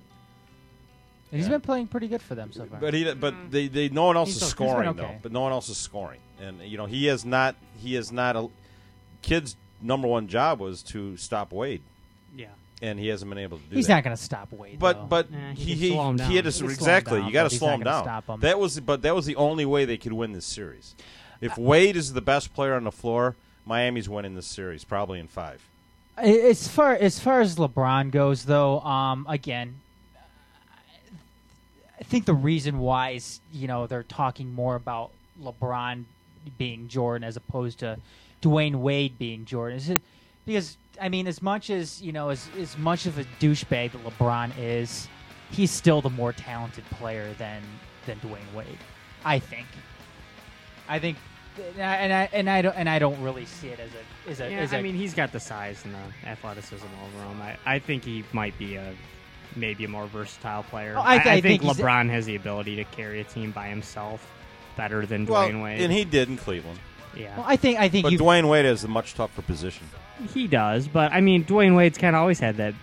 And 1.31 1.41
he's 1.41 1.49
been 1.49 1.59
playing 1.61 1.87
pretty 1.87 2.07
good 2.07 2.21
for 2.21 2.35
them 2.35 2.53
so 2.53 2.65
far. 2.65 2.79
But 2.79 2.93
he, 2.93 3.13
but 3.13 3.51
they, 3.51 3.67
they, 3.67 3.89
no 3.89 4.05
one 4.05 4.15
else 4.15 4.29
He's 4.29 4.37
is 4.37 4.43
o- 4.43 4.45
scoring 4.45 4.87
okay. 4.89 5.01
though. 5.01 5.15
But 5.21 5.33
no 5.33 5.41
one 5.41 5.51
else 5.51 5.67
is 5.67 5.75
scoring, 5.75 6.21
and 6.39 6.61
you 6.61 6.77
know 6.77 6.85
he 6.85 7.09
is 7.09 7.25
not. 7.25 7.55
He 7.77 7.95
is 7.97 8.11
not 8.13 8.35
a. 8.37 8.47
Kidd's 9.21 9.57
number 9.81 10.07
one 10.07 10.27
job 10.29 10.59
was 10.61 10.81
to 10.83 11.17
stop 11.17 11.51
Wade. 11.51 11.81
Yeah. 12.81 12.89
and 12.89 12.99
he 12.99 13.07
hasn't 13.07 13.29
been 13.29 13.37
able 13.39 13.57
to 13.57 13.63
do 13.63 13.69
that. 13.69 13.75
He's 13.75 13.87
that. 13.87 13.95
not 13.95 14.03
gonna 14.03 14.17
stop 14.17 14.51
Wade, 14.51 14.79
But 14.79 14.93
though. 15.01 15.05
but 15.05 15.27
Eh, 15.33 15.53
he 15.55 15.63
he 15.65 15.73
he, 15.75 15.89
slow 15.91 16.09
him 16.09 16.17
down. 16.17 16.29
he 16.29 16.35
had 16.35 16.45
to 16.45 16.51
He 16.51 16.51
can 16.51 16.59
slow 16.59 16.67
him 16.67 16.73
exactly. 16.73 17.19
down, 17.19 17.27
you 17.27 17.33
got 17.33 17.49
to 17.49 17.55
slow 17.57 17.69
him 17.69 17.81
down. 17.81 18.03
stop 18.03 18.27
him. 18.27 18.39
That 18.41 18.59
was 18.59 18.79
but 18.79 19.01
that 19.03 19.15
was 19.15 19.25
the 19.25 19.35
only 19.35 19.65
way 19.65 19.85
they 19.85 19.97
could 19.97 20.13
win 20.13 20.31
this 20.33 20.45
series. 20.45 20.95
If 21.41 21.57
Wade 21.57 21.95
is 21.95 22.13
the 22.13 22.21
best 22.21 22.53
player 22.53 22.73
on 22.73 22.83
the 22.83 22.91
floor, 22.91 23.35
Miami's 23.65 24.09
winning 24.09 24.35
this 24.35 24.47
series 24.47 24.83
probably 24.83 25.19
in 25.19 25.27
five. 25.27 25.61
As 26.17 26.67
far 26.67 26.93
as 26.93 27.19
far 27.19 27.41
as 27.41 27.57
LeBron 27.57 28.09
goes, 28.11 28.45
though, 28.45 28.79
um, 28.81 29.25
again, 29.29 29.75
I 31.99 32.03
think 32.03 32.25
the 32.25 32.33
reason 32.33 32.79
why 32.79 33.11
is 33.11 33.39
you 33.51 33.67
know 33.67 33.87
they're 33.87 34.03
talking 34.03 34.53
more 34.53 34.75
about 34.75 35.11
LeBron 35.41 36.05
being 36.57 36.87
Jordan 36.87 37.23
as 37.27 37.35
opposed 37.37 37.79
to 37.79 37.97
Dwyane 38.41 38.75
Wade 38.75 39.17
being 39.17 39.45
Jordan 39.45 39.77
is 39.77 39.89
it 39.89 40.01
because 40.45 40.77
I 41.01 41.09
mean 41.09 41.27
as 41.27 41.41
much 41.41 41.69
as 41.69 42.01
you 42.01 42.11
know 42.11 42.29
as 42.29 42.47
as 42.59 42.77
much 42.77 43.05
of 43.05 43.17
a 43.17 43.23
douchebag 43.39 43.91
that 43.91 44.03
LeBron 44.03 44.51
is, 44.57 45.07
he's 45.51 45.71
still 45.71 46.01
the 46.01 46.09
more 46.09 46.33
talented 46.33 46.85
player 46.91 47.33
than 47.37 47.61
than 48.05 48.19
Dwyane 48.19 48.53
Wade. 48.55 48.77
I 49.25 49.39
think. 49.39 49.67
I 50.87 50.99
think. 50.99 51.17
And 51.75 51.81
I, 51.83 51.95
and 51.95 52.13
I 52.13 52.29
and 52.33 52.49
I 52.49 52.61
don't 52.61 52.75
and 52.75 52.89
I 52.89 52.99
don't 52.99 53.19
really 53.21 53.45
see 53.45 53.69
it 53.69 53.79
as 53.79 53.89
a 53.91 54.29
as 54.31 54.39
a 54.41 54.51
Yeah, 54.51 54.57
as 54.59 54.73
I 54.73 54.77
a 54.77 54.83
mean, 54.83 54.95
he's 54.95 55.13
got 55.15 55.31
the 55.31 55.39
size 55.39 55.83
and 55.85 55.93
the 55.95 56.29
athleticism 56.29 56.85
over 57.03 57.23
him. 57.25 57.41
I, 57.41 57.57
I 57.65 57.79
think 57.79 58.03
he 58.03 58.23
might 58.31 58.55
be 58.59 58.75
a 58.75 58.93
maybe 59.55 59.83
a 59.85 59.87
more 59.87 60.05
versatile 60.05 60.61
player. 60.63 60.93
Oh, 60.95 61.01
I- 61.01 61.15
I, 61.15 61.15
I 61.15 61.41
think, 61.41 61.63
think 61.63 61.77
LeBron 61.77 62.09
has 62.11 62.27
the 62.27 62.35
ability 62.35 62.75
to 62.75 62.83
carry 62.83 63.21
a 63.21 63.23
team 63.23 63.49
by 63.51 63.69
himself 63.69 64.31
better 64.75 65.07
than 65.07 65.25
Well, 65.25 65.49
Dwyane 65.49 65.63
Wade. 65.63 65.81
and 65.81 65.91
he 65.91 66.05
did 66.05 66.29
in 66.29 66.37
Cleveland. 66.37 66.79
Yeah. 67.15 67.35
Well, 67.37 67.45
I 67.47 67.55
think 67.55 67.79
I 67.79 67.89
think 67.89 68.03
But 68.03 68.13
Dwyane 68.13 68.47
Wade 68.47 68.65
is 68.65 68.83
a 68.83 68.87
much 68.87 69.15
tougher 69.15 69.41
position. 69.41 69.87
He 70.33 70.47
does, 70.47 70.87
but 70.87 71.11
I 71.11 71.21
mean, 71.21 71.43
Dwyane 71.45 71.75
Wade's 71.75 71.97
kind 71.97 72.15
of 72.15 72.21
always 72.21 72.39
had 72.39 72.57
that 72.57 72.73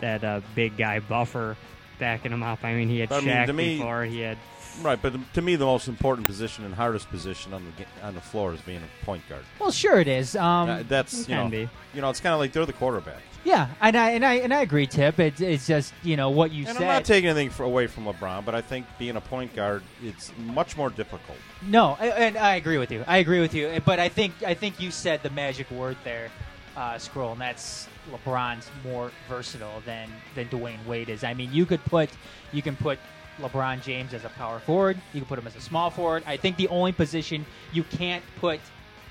that 0.00 0.24
uh, 0.24 0.40
big 0.54 0.76
guy 0.76 1.00
buffer 1.00 1.56
backing 1.98 2.32
him 2.32 2.42
up. 2.42 2.64
I 2.64 2.74
mean, 2.74 2.88
he 2.88 3.00
had 3.00 3.08
But, 3.08 3.22
I 3.22 3.26
mean, 3.26 3.34
Shaq 3.34 3.54
me- 3.54 3.76
before. 3.78 4.04
He 4.04 4.20
had 4.20 4.38
Right, 4.80 5.00
but 5.02 5.12
to 5.34 5.42
me, 5.42 5.56
the 5.56 5.64
most 5.64 5.88
important 5.88 6.24
position 6.28 6.64
and 6.64 6.72
hardest 6.72 7.10
position 7.10 7.52
on 7.52 7.64
the 7.76 8.06
on 8.06 8.14
the 8.14 8.20
floor 8.20 8.54
is 8.54 8.60
being 8.60 8.80
a 8.80 9.04
point 9.04 9.28
guard. 9.28 9.42
Well, 9.58 9.72
sure 9.72 9.98
it 10.00 10.06
is. 10.06 10.36
Um, 10.36 10.68
Uh, 10.70 10.82
that's 10.88 11.28
you 11.28 11.34
know, 11.34 11.48
you 11.94 12.00
know, 12.00 12.10
it's 12.10 12.20
kind 12.20 12.32
of 12.32 12.38
like 12.38 12.52
they're 12.52 12.64
the 12.64 12.72
quarterback. 12.72 13.20
yeah, 13.42 13.68
and 13.80 13.96
I 13.96 14.10
and 14.10 14.24
I 14.24 14.34
and 14.34 14.54
I 14.54 14.60
agree, 14.62 14.86
Tip. 14.86 15.18
It's 15.18 15.40
it's 15.40 15.66
just 15.66 15.92
you 16.04 16.16
know 16.16 16.30
what 16.30 16.52
you 16.52 16.64
And 16.64 16.76
said. 16.78 16.82
I'm 16.82 16.92
not 16.94 17.04
taking 17.04 17.28
anything 17.28 17.50
for, 17.50 17.64
away 17.64 17.88
from 17.88 18.04
LeBron, 18.04 18.44
but 18.44 18.54
I 18.54 18.60
think 18.60 18.86
being 19.00 19.16
a 19.16 19.20
point 19.20 19.52
guard, 19.56 19.82
it's 20.00 20.30
much 20.38 20.76
more 20.76 20.90
difficult. 20.90 21.38
no, 21.66 21.96
and 21.96 22.36
I 22.38 22.54
agree 22.54 22.78
with 22.78 22.92
you. 22.92 23.02
I 23.08 23.16
agree 23.16 23.40
with 23.40 23.54
you. 23.54 23.80
But 23.84 23.98
I 23.98 24.08
think 24.08 24.32
I 24.46 24.54
think 24.54 24.80
you 24.80 24.92
said 24.92 25.24
the 25.24 25.30
magic 25.30 25.68
word 25.72 25.96
there, 26.04 26.30
uh, 26.78 26.96
scroll, 26.96 27.32
and 27.32 27.40
that's 27.40 27.88
LeBron's 28.12 28.70
more 28.84 29.10
versatile 29.28 29.82
than 29.84 30.08
than 30.36 30.46
Dwyane 30.48 30.84
Wade 30.86 31.08
is. 31.08 31.24
I 31.24 31.34
mean, 31.34 31.52
you 31.52 31.66
could 31.66 31.84
put 31.84 32.08
you 32.52 32.62
can 32.62 32.76
put 32.76 33.00
LeBron 33.40 33.82
James 33.82 34.14
as 34.14 34.24
a 34.24 34.28
power 34.30 34.60
forward. 34.60 34.96
You 35.12 35.20
can 35.20 35.26
put 35.28 35.38
him 35.40 35.46
as 35.48 35.56
a 35.56 35.60
small 35.60 35.90
forward. 35.90 36.22
I 36.26 36.36
think 36.36 36.56
the 36.56 36.68
only 36.68 36.92
position 36.92 37.44
you 37.72 37.82
can't 37.82 38.22
put 38.38 38.60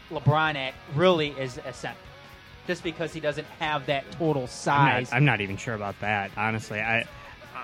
LeBron 0.10 0.56
at 0.56 0.73
really 0.95 1.30
is 1.31 1.60
a 1.65 1.73
center, 1.73 1.98
just 2.68 2.84
because 2.84 3.14
he 3.14 3.19
doesn't 3.19 3.48
have 3.60 3.85
that 3.88 4.10
total 4.14 4.44
I'm 4.44 4.48
size. 4.48 5.11
not, 5.11 5.18
I'm 5.18 5.26
not 5.26 5.41
even 5.41 5.57
sure 5.57 5.76
about 5.76 5.99
that, 5.99 6.31
honestly. 6.38 6.80
I 6.80 7.06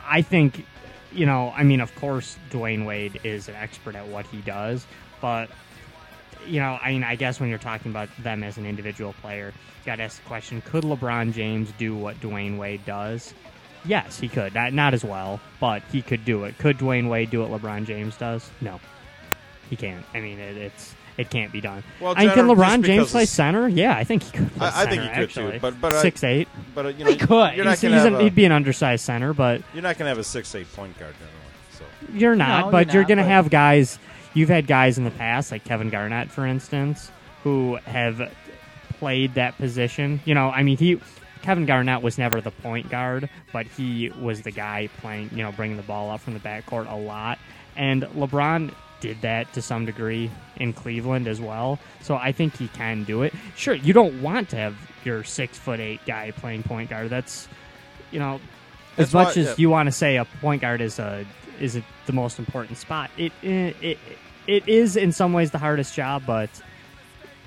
I 0.06 0.22
think, 0.22 0.66
you 1.14 1.26
know, 1.26 1.54
I 1.56 1.64
mean, 1.64 1.80
of 1.80 1.96
course, 1.96 2.38
Dwyane 2.52 2.86
Wade 2.86 3.22
is 3.24 3.48
an 3.48 3.56
expert 3.56 3.96
at 3.96 4.06
what 4.08 4.26
he 4.28 4.42
does, 4.42 4.86
but 5.22 5.50
you 6.48 6.60
know, 6.60 6.80
I 6.82 6.92
mean, 6.92 7.04
I 7.04 7.16
guess 7.16 7.40
when 7.40 7.50
you're 7.50 7.58
talking 7.60 7.92
about 7.92 8.10
them 8.20 8.44
as 8.44 8.58
an 8.58 8.66
individual 8.66 9.14
player, 9.22 9.48
you 9.48 9.86
got 9.86 9.98
to 9.98 10.04
ask 10.04 10.22
the 10.22 10.28
question: 10.28 10.62
Could 10.62 10.84
LeBron 10.84 11.34
James 11.34 11.72
do 11.78 11.96
what 11.96 12.20
Dwyane 12.22 12.58
Wade 12.58 12.86
does? 12.86 13.34
Yes, 13.86 14.20
he 14.20 14.30
could. 14.30 14.54
Not, 14.54 14.72
not 14.74 14.94
as 14.94 15.04
well, 15.04 15.42
but 15.60 15.84
he 15.92 16.02
could 16.02 16.24
do 16.24 16.46
it. 16.46 16.58
Could 16.58 16.78
Dwyane 16.78 17.10
Wade 17.10 17.30
do 17.30 17.42
what 17.46 17.62
LeBron 17.62 17.86
James 17.86 18.16
does? 18.16 18.50
No, 18.62 18.80
he 19.70 19.76
can't. 19.76 20.06
I 20.14 20.22
mean, 20.22 20.40
it, 20.40 20.58
it's 20.58 20.96
it 21.18 21.30
can't 21.30 21.52
be 21.52 21.62
done. 21.62 21.84
Well, 22.00 22.14
I 22.18 22.26
mean, 22.26 22.34
can 22.34 22.48
LeBron 22.48 22.84
James 22.84 23.04
because 23.04 23.12
play 23.12 23.26
center? 23.26 23.68
Yeah, 23.68 23.96
I 23.96 24.04
think 24.04 24.24
he 24.24 24.38
could. 24.38 24.52
Play 24.56 24.68
I, 24.68 24.84
I 24.84 24.86
think 24.88 25.02
he 25.04 25.08
could 25.10 25.18
actually. 25.18 25.52
too, 25.54 25.60
but 25.60 25.80
but 25.80 25.94
I- 25.94 26.02
six 26.02 26.24
eight. 26.24 26.48
But 26.74 26.86
uh, 26.86 26.90
you 26.90 27.04
know, 27.06 27.12
he 27.12 27.18
could. 27.18 27.56
You're 27.56 27.66
not 27.66 27.72
he's, 27.72 27.82
he's 27.82 27.92
have 27.92 28.06
an, 28.06 28.16
a, 28.16 28.24
he'd 28.24 28.36
be 28.36 28.46
an 28.46 28.52
undersized 28.52 29.04
center, 29.06 29.34
but 29.34 29.62
You're 29.74 29.84
not 29.84 29.98
going 29.98 30.06
to 30.06 30.10
have 30.10 30.18
a 30.18 30.24
six 30.24 30.54
eight 30.56 30.72
point 30.74 30.98
guard 30.98 31.14
generally. 31.14 31.40
So 31.72 31.84
you're 32.18 32.36
not. 32.36 32.66
No, 32.66 32.72
but 32.72 32.88
you're 32.88 32.96
you're 33.02 33.08
going 33.08 33.18
to 33.18 33.24
have 33.24 33.50
guys. 33.50 34.00
You've 34.34 34.50
had 34.50 34.68
guys 34.68 34.98
in 34.98 35.04
the 35.04 35.12
past, 35.12 35.52
like 35.52 35.64
Kevin 35.64 35.90
Garnett, 35.90 36.32
for 36.32 36.46
instance, 36.46 37.12
who 37.44 37.76
have 37.86 38.34
played 39.00 39.36
that 39.36 39.58
position. 39.58 40.22
You 40.26 40.34
know, 40.34 40.50
I 40.50 40.64
mean, 40.64 40.78
he 40.78 41.00
Kevin 41.42 41.66
Garnett 41.66 42.02
was 42.02 42.18
never 42.18 42.42
the 42.42 42.52
point 42.52 42.90
guard, 42.90 43.30
but 43.52 43.68
he 43.68 44.10
was 44.20 44.42
the 44.42 44.52
guy 44.52 44.90
playing. 45.00 45.30
You 45.34 45.44
know, 45.44 45.52
bringing 45.52 45.78
the 45.78 45.84
ball 45.84 46.10
up 46.10 46.22
from 46.22 46.34
the 46.34 46.40
backcourt 46.40 46.92
a 46.92 46.96
lot. 46.96 47.38
And 47.76 48.04
LeBron 48.04 48.74
did 49.02 49.22
that 49.22 49.52
to 49.54 49.62
some 49.62 49.86
degree 49.86 50.32
in 50.56 50.72
Cleveland 50.72 51.28
as 51.28 51.42
well. 51.42 51.80
So 52.02 52.16
I 52.16 52.32
think 52.32 52.56
he 52.58 52.70
can 52.70 53.04
do 53.04 53.24
it. 53.24 53.34
Sure, 53.56 53.74
you 53.74 53.92
don't 53.94 54.22
want 54.22 54.50
to 54.50 54.56
have 54.56 54.76
your 55.04 55.24
six 55.26 55.58
foot 55.58 55.80
eight 55.80 56.00
guy 56.06 56.32
playing 56.32 56.64
point 56.64 56.90
guard. 56.90 57.10
That's 57.10 57.48
you 58.12 58.20
know, 58.20 58.40
as 58.98 59.14
much 59.14 59.36
why- 59.36 59.42
as 59.42 59.48
yeah. 59.50 59.56
you 59.58 59.70
want 59.70 59.88
to 59.88 59.92
say 59.92 60.18
a 60.18 60.26
point 60.26 60.62
guard 60.62 60.82
is 60.82 61.00
a 61.00 61.26
is 61.60 61.76
it 61.76 61.84
the 62.06 62.14
most 62.14 62.40
important 62.40 62.78
spot, 62.78 63.12
it 63.18 63.32
it 63.42 63.76
it, 63.82 63.98
it 64.48 64.68
is 64.68 64.96
in 64.96 65.12
some 65.12 65.34
ways 65.34 65.52
the 65.52 65.58
hardest 65.58 65.96
job, 65.96 66.24
but 66.26 66.50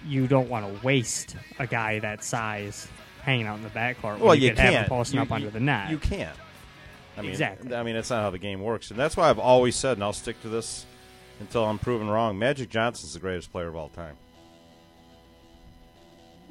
you 0.07 0.27
don't 0.27 0.49
want 0.49 0.67
to 0.81 0.87
waste 0.87 1.37
a 1.59 1.67
guy 1.67 1.99
that 2.01 2.23
size 2.25 2.89
hanging 3.23 3.47
out 3.47 3.57
in 3.57 3.63
the 3.63 3.71
backcourt. 3.71 4.19
well, 4.19 4.35
you, 4.35 4.51
could 4.51 4.59
have 4.59 4.73
him 4.73 4.79
can't 4.81 4.89
posting 4.89 5.17
You- 5.17 5.23
up 5.23 5.29
you- 5.31 5.35
under 5.35 5.51
the 5.51 5.61
net. 5.61 5.91
You 5.91 5.99
can't. 5.99 6.37
I 7.19 7.23
mean, 7.23 7.31
Exactly. 7.31 7.75
I 7.75 7.83
mean, 7.83 7.95
that's 7.95 8.11
not 8.11 8.23
how 8.23 8.31
the 8.31 8.39
game 8.39 8.61
works, 8.61 8.91
and 8.91 9.01
that's 9.01 9.17
why 9.17 9.31
I've 9.31 9.39
always 9.39 9.75
said, 9.75 9.93
and 9.97 10.05
I'll 10.05 10.13
stick 10.13 10.41
to 10.43 10.49
this 10.49 10.85
until 11.41 11.65
I'm 11.65 11.79
proven 11.79 12.09
wrong. 12.09 12.39
Magic 12.39 12.69
Johnson's 12.69 13.15
the 13.15 13.21
greatest 13.21 13.51
player 13.51 13.69
of 13.69 13.75
all 13.77 13.89
time. 13.89 14.17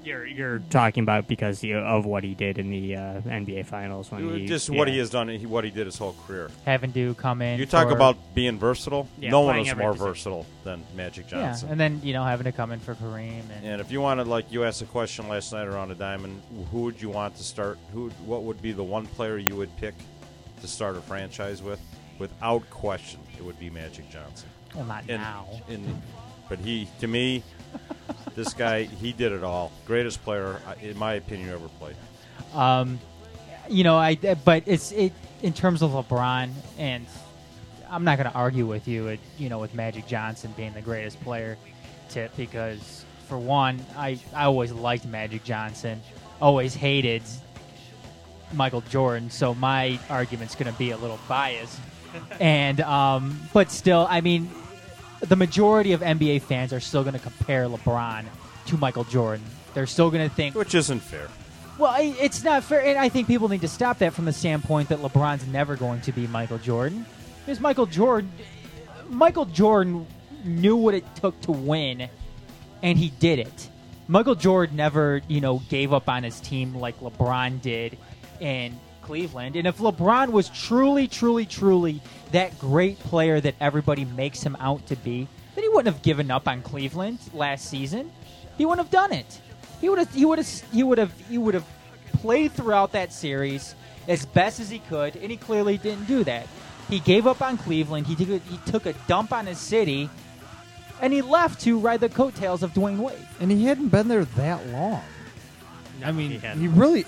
You're 0.06 0.26
you're 0.26 0.60
talking 0.70 1.02
about 1.04 1.28
because 1.28 1.60
he, 1.62 1.74
of 1.74 2.06
what 2.06 2.24
he 2.24 2.36
did 2.36 2.60
in 2.60 2.70
the 2.70 2.96
uh, 2.96 3.22
NBA 3.22 3.66
Finals 3.66 4.12
when 4.12 4.30
he 4.40 4.46
Just 4.46 4.70
what 4.70 4.88
yeah. 4.88 4.94
he 4.94 5.00
has 5.00 5.10
done, 5.10 5.28
he- 5.30 5.46
what 5.48 5.64
he 5.64 5.72
did 5.72 5.88
his 5.88 5.98
whole 5.98 6.16
career. 6.28 6.52
having 6.64 6.94
to 6.94 7.16
come 7.16 7.42
in. 7.42 7.58
You 7.60 7.66
talk 7.66 7.88
for- 7.90 7.96
about 7.96 8.16
being 8.36 8.60
versatile. 8.60 9.08
Yeah, 9.20 9.32
no 9.32 9.42
one 9.42 9.54
playing 9.54 9.64
was 9.64 9.70
every 9.72 9.84
more 9.84 9.94
position. 9.94 10.08
versatile 10.14 10.46
than 10.64 10.84
Magic 10.96 11.26
yeah, 11.32 11.48
Johnson. 11.48 11.70
and 11.72 11.80
then 11.80 12.02
you 12.04 12.14
know 12.14 12.24
having 12.24 12.44
to 12.46 12.52
come 12.52 12.72
in 12.72 12.80
for 12.80 12.94
Kareem 12.96 13.42
and 13.56 13.66
And 13.66 13.82
if 13.82 13.92
you 13.92 14.00
wanted, 14.00 14.28
like 14.28 14.52
you 14.52 14.64
asked 14.64 14.82
a 14.84 14.86
question 14.86 15.28
last 15.28 15.52
night 15.52 15.68
around 15.68 15.90
a 15.92 15.96
diamond, 15.96 16.40
who 16.72 16.82
would 16.84 17.02
you 17.02 17.10
want 17.10 17.36
to 17.38 17.44
start? 17.44 17.80
Who? 17.92 18.10
What 18.26 18.44
would 18.44 18.62
be 18.62 18.74
the 18.74 18.84
one 18.84 19.08
player 19.08 19.38
you 19.40 19.56
would 19.56 19.76
pick 19.78 19.96
to 20.62 20.68
start 20.68 20.96
a 20.98 21.02
franchise 21.02 21.64
with? 21.64 21.82
Without 22.20 22.70
question, 22.70 23.20
it 23.38 23.44
would 23.44 23.60
be 23.60 23.70
Magic 23.72 24.10
Johnson. 24.12 24.48
well 24.76 24.86
not 24.86 25.02
And- 25.10 25.22
now. 25.22 25.48
and- 25.68 26.02
but 26.48 26.60
he, 26.60 26.88
to 27.00 27.08
me, 27.08 27.42
this 28.36 28.54
guy, 28.54 28.84
he 28.84 29.14
did 29.14 29.32
it 29.32 29.44
all. 29.44 29.72
Greatest 29.86 30.24
player, 30.24 30.60
uh, 30.68 30.76
in 30.82 30.98
my 30.98 31.14
opinion, 31.14 31.50
ever 31.50 31.68
played. 31.80 31.96
Um, 32.54 33.00
you 33.70 33.84
know, 33.84 33.98
I 33.98 34.16
but 34.16 34.64
it's 34.66 34.92
it 34.92 35.14
in 35.42 35.54
terms 35.54 35.82
of 35.82 35.92
LeBron, 35.92 36.52
and 36.78 37.06
I'm 37.90 38.04
not 38.04 38.18
going 38.18 38.30
to 38.30 38.36
argue 38.36 38.66
with 38.66 38.88
you. 38.88 39.10
At, 39.10 39.20
you 39.38 39.50
know, 39.50 39.60
with 39.60 39.74
Magic 39.74 40.08
Johnson 40.08 40.54
being 40.56 40.74
the 40.74 40.82
greatest 40.82 41.20
player, 41.22 41.58
tip 42.10 42.36
because 42.38 43.06
for 43.28 43.38
one, 43.38 43.84
I 43.98 44.20
I 44.34 44.46
always 44.46 44.72
liked 44.72 45.06
Magic 45.06 45.44
Johnson, 45.44 46.02
always 46.42 46.74
hated 46.74 47.24
Michael 48.54 48.82
Jordan. 48.82 49.30
So 49.30 49.56
my 49.56 50.00
argument's 50.10 50.56
going 50.56 50.72
to 50.72 50.78
be 50.78 50.92
a 50.92 50.98
little 50.98 51.20
biased, 51.28 51.80
and 52.40 52.82
um, 52.82 53.40
but 53.54 53.72
still, 53.72 54.08
I 54.10 54.22
mean, 54.22 54.50
the 55.28 55.36
majority 55.36 55.94
of 55.94 56.02
NBA 56.02 56.42
fans 56.44 56.74
are 56.74 56.80
still 56.80 57.04
going 57.04 57.14
to 57.14 57.20
compare 57.20 57.66
LeBron 57.68 58.26
to 58.68 58.78
Michael 58.78 59.04
Jordan. 59.06 59.46
They're 59.74 59.88
still 59.88 60.10
going 60.10 60.28
to 60.28 60.34
think 60.34 60.56
Which 60.56 60.76
isn't 60.76 61.02
fair. 61.02 61.28
Well, 61.78 61.94
it's 62.00 62.44
not 62.44 62.64
fair, 62.64 62.86
and 62.86 62.98
I 62.98 63.10
think 63.10 63.28
people 63.28 63.50
need 63.50 63.62
to 63.62 63.68
stop 63.68 63.98
that 63.98 64.14
from 64.14 64.26
the 64.26 64.32
standpoint 64.32 64.90
that 64.90 65.00
LeBron's 65.00 65.46
never 65.48 65.76
going 65.76 66.02
to 66.02 66.14
be 66.14 66.26
Michael 66.28 66.58
Jordan. 66.58 67.06
Because 67.46 67.60
Michael 67.60 67.86
Jordan, 67.86 68.32
Michael 69.10 69.46
Jordan 69.46 70.08
knew 70.46 70.78
what 70.78 70.94
it 70.94 71.04
took 71.16 71.40
to 71.42 71.52
win, 71.52 72.08
and 72.82 72.98
he 72.98 73.10
did 73.20 73.40
it. 73.40 73.70
Michael 74.08 74.36
Jordan 74.36 74.78
never, 74.78 75.22
you 75.28 75.42
know, 75.42 75.62
gave 75.68 75.92
up 75.92 76.08
on 76.08 76.24
his 76.24 76.40
team 76.40 76.76
like 76.76 77.00
LeBron 77.02 77.62
did 77.62 77.98
in 78.40 78.80
Cleveland. 79.06 79.56
And 79.56 79.68
if 79.68 79.78
LeBron 79.78 80.32
was 80.32 80.50
truly, 80.50 81.08
truly, 81.08 81.46
truly 81.46 82.02
that 82.32 82.58
great 82.60 83.00
player 83.00 83.40
that 83.40 83.56
everybody 83.62 84.04
makes 84.04 84.42
him 84.42 84.58
out 84.60 84.86
to 84.88 84.96
be, 84.96 85.28
then 85.54 85.64
he 85.64 85.70
wouldn't 85.70 85.94
have 85.94 86.02
given 86.02 86.32
up 86.32 86.48
on 86.48 86.62
Cleveland 86.62 87.20
last 87.34 87.70
season. 87.70 88.12
He 88.58 88.66
wouldn't 88.66 88.86
have 88.86 88.92
done 88.92 89.14
it. 89.14 89.42
He 89.80 89.90
would 89.90 90.00
have. 90.00 90.14
He 90.14 90.26
would 90.26 90.40
have. 90.40 90.64
He 90.72 90.84
would 90.84 90.98
have. 90.98 91.14
He 91.30 91.38
would 91.38 91.54
have 91.54 91.66
played 92.14 92.54
throughout 92.54 92.94
that 92.94 93.14
series 93.14 93.76
as 94.08 94.26
best 94.26 94.60
as 94.60 94.70
he 94.70 94.80
could, 94.80 95.16
and 95.16 95.30
he 95.30 95.38
clearly 95.38 95.78
didn't 95.78 96.06
do 96.06 96.24
that. 96.24 96.48
He 96.90 97.00
gave 97.00 97.28
up 97.28 97.42
on 97.42 97.58
Cleveland. 97.58 98.08
He 98.08 98.16
took 98.16 98.30
a, 98.30 98.38
he 98.40 98.58
took 98.66 98.86
a 98.86 98.94
dump 99.08 99.34
on 99.34 99.46
his 99.46 99.60
city, 99.60 100.10
and 101.02 101.14
he 101.14 101.22
left 101.22 101.62
to 101.62 101.78
ride 101.78 102.00
the 102.00 102.10
coattails 102.10 102.64
of 102.64 102.74
Dwyane 102.74 102.98
Wade. 102.98 103.18
And 103.40 103.52
he 103.52 103.66
hadn't 103.66 103.90
been 103.90 104.08
there 104.08 104.26
that 104.26 104.66
long. 104.68 105.04
I 106.04 106.12
mean, 106.12 106.32
he 106.32 106.38
he, 106.38 106.46
hadn't. 106.46 106.76
really. 106.76 107.06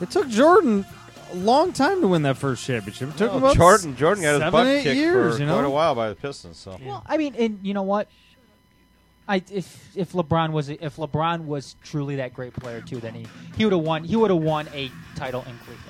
It 0.00 0.10
took 0.10 0.28
Jordan 0.28 0.84
a 1.32 1.36
long 1.36 1.72
time 1.72 2.00
to 2.00 2.08
win 2.08 2.22
that 2.22 2.36
first 2.36 2.64
championship. 2.64 3.10
It 3.10 3.16
took 3.18 3.32
him 3.32 3.40
Well, 3.42 3.52
about 3.52 3.56
Jordan 3.56 3.96
Jordan 3.96 4.22
got 4.24 4.30
his 4.32 4.38
seven, 4.40 4.52
butt 4.52 4.66
eight 4.66 4.82
kicked 4.82 4.96
years, 4.96 5.34
for 5.36 5.40
you 5.40 5.46
know? 5.46 5.54
quite 5.54 5.64
a 5.66 5.70
while 5.70 5.94
by 5.94 6.08
the 6.10 6.14
Pistons. 6.14 6.56
So 6.56 6.78
Well, 6.84 7.02
I 7.06 7.16
mean, 7.16 7.34
and 7.36 7.58
you 7.62 7.74
know 7.74 7.82
what? 7.82 8.08
I 9.26 9.42
if 9.50 9.96
if 9.96 10.12
LeBron 10.12 10.52
was 10.52 10.68
if 10.68 10.96
LeBron 10.96 11.46
was 11.46 11.76
truly 11.82 12.16
that 12.16 12.34
great 12.34 12.52
player 12.54 12.80
too, 12.82 12.98
then 13.00 13.14
he 13.14 13.26
he 13.56 13.64
would 13.64 13.72
have 13.72 13.80
won. 13.82 14.04
He 14.04 14.16
would 14.16 14.30
have 14.30 14.40
won 14.42 14.68
a 14.74 14.90
title 15.16 15.40
in 15.48 15.56
Cleveland. 15.58 15.80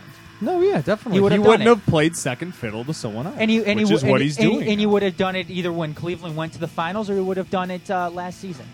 No, 0.40 0.60
yeah, 0.60 0.82
definitely. 0.82 1.14
He 1.18 1.20
would 1.20 1.32
have 1.32 1.40
done 1.42 1.48
wouldn't 1.50 1.68
it. 1.68 1.74
have 1.76 1.86
played 1.86 2.16
second 2.16 2.54
fiddle 2.54 2.84
to 2.84 2.92
someone 2.94 3.26
else, 3.26 3.36
And 3.38 3.50
he 3.50 3.64
and 3.64 3.78
which 3.80 3.88
he 3.88 3.94
is 3.94 4.02
and 4.02 4.10
what 4.12 4.20
he's 4.20 4.36
and 4.38 4.46
he- 4.48 4.54
doing. 4.56 4.68
and 4.68 4.80
he 4.80 4.86
would 4.86 5.02
have 5.02 5.16
done 5.16 5.36
it 5.36 5.48
either 5.50 5.72
when 5.72 5.94
Cleveland 5.94 6.36
went 6.36 6.52
to 6.54 6.58
the 6.58 6.68
finals 6.68 7.08
or 7.10 7.14
he 7.14 7.20
would 7.20 7.36
have 7.36 7.50
done 7.50 7.70
it 7.70 7.90
uh, 7.90 8.10
last 8.10 8.40
season. 8.40 8.66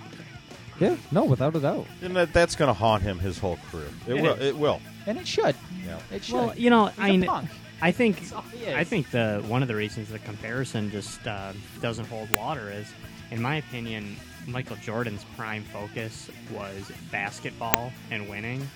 Yeah, 0.80 0.96
no, 1.12 1.24
without 1.24 1.54
a 1.54 1.60
doubt. 1.60 1.86
and 2.02 2.16
that, 2.16 2.32
that's 2.32 2.56
going 2.56 2.68
to 2.68 2.72
haunt 2.74 3.02
him 3.02 3.18
his 3.18 3.38
whole 3.38 3.58
career. 3.70 3.88
It, 4.06 4.16
It 4.16 4.22
will. 4.22 4.34
is. 4.34 4.46
It 4.46 4.56
will. 4.56 4.80
And 5.06 5.18
it 5.18 5.26
should. 5.28 5.54
Yeah. 5.86 5.98
It 6.10 6.24
should. 6.24 6.34
Well, 6.34 6.54
you 6.56 6.70
know, 6.70 6.86
He's 6.86 6.98
I 6.98 7.08
a 7.08 7.12
mean, 7.12 7.24
punk. 7.28 7.50
I 7.82 7.92
think 7.92 8.18
That's 8.20 8.32
all 8.32 8.42
he 8.42 8.64
is. 8.64 8.74
I 8.74 8.84
think 8.84 9.10
the 9.10 9.42
one 9.46 9.62
of 9.62 9.68
the 9.68 9.74
reasons 9.76 10.08
the 10.10 10.18
comparison 10.18 10.90
just 10.90 11.26
uh, 11.26 11.52
doesn't 11.80 12.06
hold 12.06 12.30
water 12.30 12.70
is, 12.70 12.86
in 13.30 13.40
my 13.42 13.56
opinion, 13.56 14.16
Michael 14.46 14.76
Jordan's 14.76 15.24
prime 15.36 15.64
focus 15.64 16.30
was 16.52 16.90
basketball 17.12 17.92
and 18.10 18.28
winning, 18.28 18.66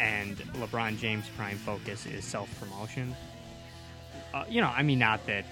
and 0.00 0.36
LeBron 0.54 0.98
James' 0.98 1.26
prime 1.36 1.58
focus 1.58 2.06
is 2.06 2.24
self 2.24 2.48
promotion. 2.60 3.14
Uh, 4.34 4.44
you 4.48 4.60
know, 4.60 4.68
I 4.74 4.82
mean, 4.82 4.98
not 4.98 5.24
that 5.26 5.44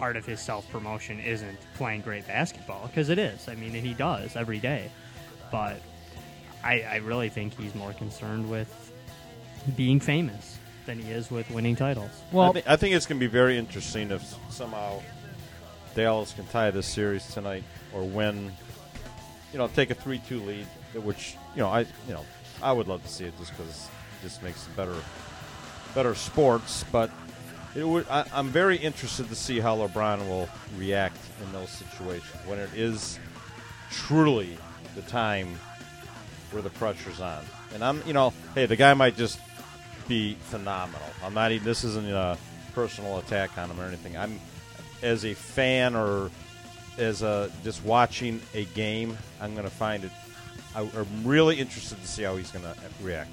part 0.00 0.16
of 0.16 0.24
his 0.24 0.40
self 0.40 0.68
promotion 0.70 1.20
isn't 1.20 1.58
playing 1.74 2.00
great 2.00 2.26
basketball 2.26 2.86
because 2.88 3.10
it 3.10 3.18
is. 3.18 3.46
I 3.48 3.54
mean, 3.54 3.74
and 3.76 3.86
he 3.86 3.92
does 3.92 4.34
every 4.34 4.58
day, 4.58 4.90
but 5.52 5.78
I, 6.64 6.80
I 6.80 6.96
really 6.96 7.28
think 7.28 7.56
he's 7.60 7.74
more 7.74 7.92
concerned 7.92 8.48
with 8.50 8.90
being 9.76 10.00
famous 10.00 10.58
than 10.86 10.98
he 10.98 11.10
is 11.12 11.30
with 11.30 11.48
winning 11.50 11.76
titles. 11.76 12.10
I, 12.34 12.52
thi- 12.52 12.62
I 12.66 12.76
think 12.76 12.94
it's 12.94 13.04
going 13.04 13.20
to 13.20 13.24
be 13.26 13.30
very 13.30 13.58
interesting 13.58 14.10
if 14.10 14.34
somehow 14.48 15.02
Dallas 15.94 16.32
can 16.32 16.46
tie 16.46 16.70
this 16.70 16.86
series 16.86 17.26
tonight 17.32 17.62
or 17.92 18.02
win. 18.02 18.50
You 19.52 19.58
know, 19.58 19.68
take 19.68 19.90
a 19.90 19.94
three-two 19.94 20.40
lead, 20.40 20.66
which 20.94 21.36
you 21.54 21.60
know 21.60 21.68
I 21.68 21.80
you 21.80 22.14
know 22.14 22.24
I 22.62 22.72
would 22.72 22.88
love 22.88 23.02
to 23.02 23.08
see 23.08 23.26
it 23.26 23.36
just 23.38 23.50
because 23.54 23.88
it 24.20 24.28
just 24.28 24.42
makes 24.42 24.64
better 24.68 24.96
better 25.94 26.14
sports. 26.14 26.86
But 26.90 27.10
it 27.10 27.19
would, 27.76 28.08
I, 28.08 28.24
I'm 28.32 28.48
very 28.48 28.76
interested 28.76 29.28
to 29.28 29.34
see 29.34 29.60
how 29.60 29.76
LeBron 29.76 30.28
will 30.28 30.48
react 30.76 31.18
in 31.44 31.52
those 31.52 31.70
situations 31.70 32.36
when 32.46 32.58
it 32.58 32.70
is 32.74 33.18
truly 33.90 34.56
the 34.96 35.02
time 35.02 35.56
where 36.50 36.62
the 36.62 36.70
pressure's 36.70 37.20
on. 37.20 37.44
And 37.74 37.84
I'm, 37.84 38.02
you 38.06 38.12
know, 38.12 38.32
hey, 38.54 38.66
the 38.66 38.76
guy 38.76 38.94
might 38.94 39.16
just 39.16 39.38
be 40.08 40.34
phenomenal. 40.34 41.08
I'm 41.22 41.34
not 41.34 41.52
even. 41.52 41.64
This 41.64 41.84
isn't 41.84 42.08
a 42.08 42.36
personal 42.74 43.18
attack 43.18 43.56
on 43.56 43.70
him 43.70 43.80
or 43.80 43.84
anything. 43.84 44.16
I'm, 44.16 44.40
as 45.02 45.24
a 45.24 45.34
fan 45.34 45.94
or 45.94 46.30
as 46.98 47.22
a 47.22 47.50
just 47.62 47.84
watching 47.84 48.40
a 48.54 48.64
game, 48.66 49.16
I'm 49.40 49.54
going 49.54 49.64
to 49.64 49.70
find 49.70 50.04
it. 50.04 50.10
I, 50.74 50.80
I'm 50.80 51.24
really 51.24 51.56
interested 51.56 52.00
to 52.00 52.06
see 52.06 52.24
how 52.24 52.36
he's 52.36 52.50
going 52.50 52.64
to 52.64 52.74
react. 53.00 53.30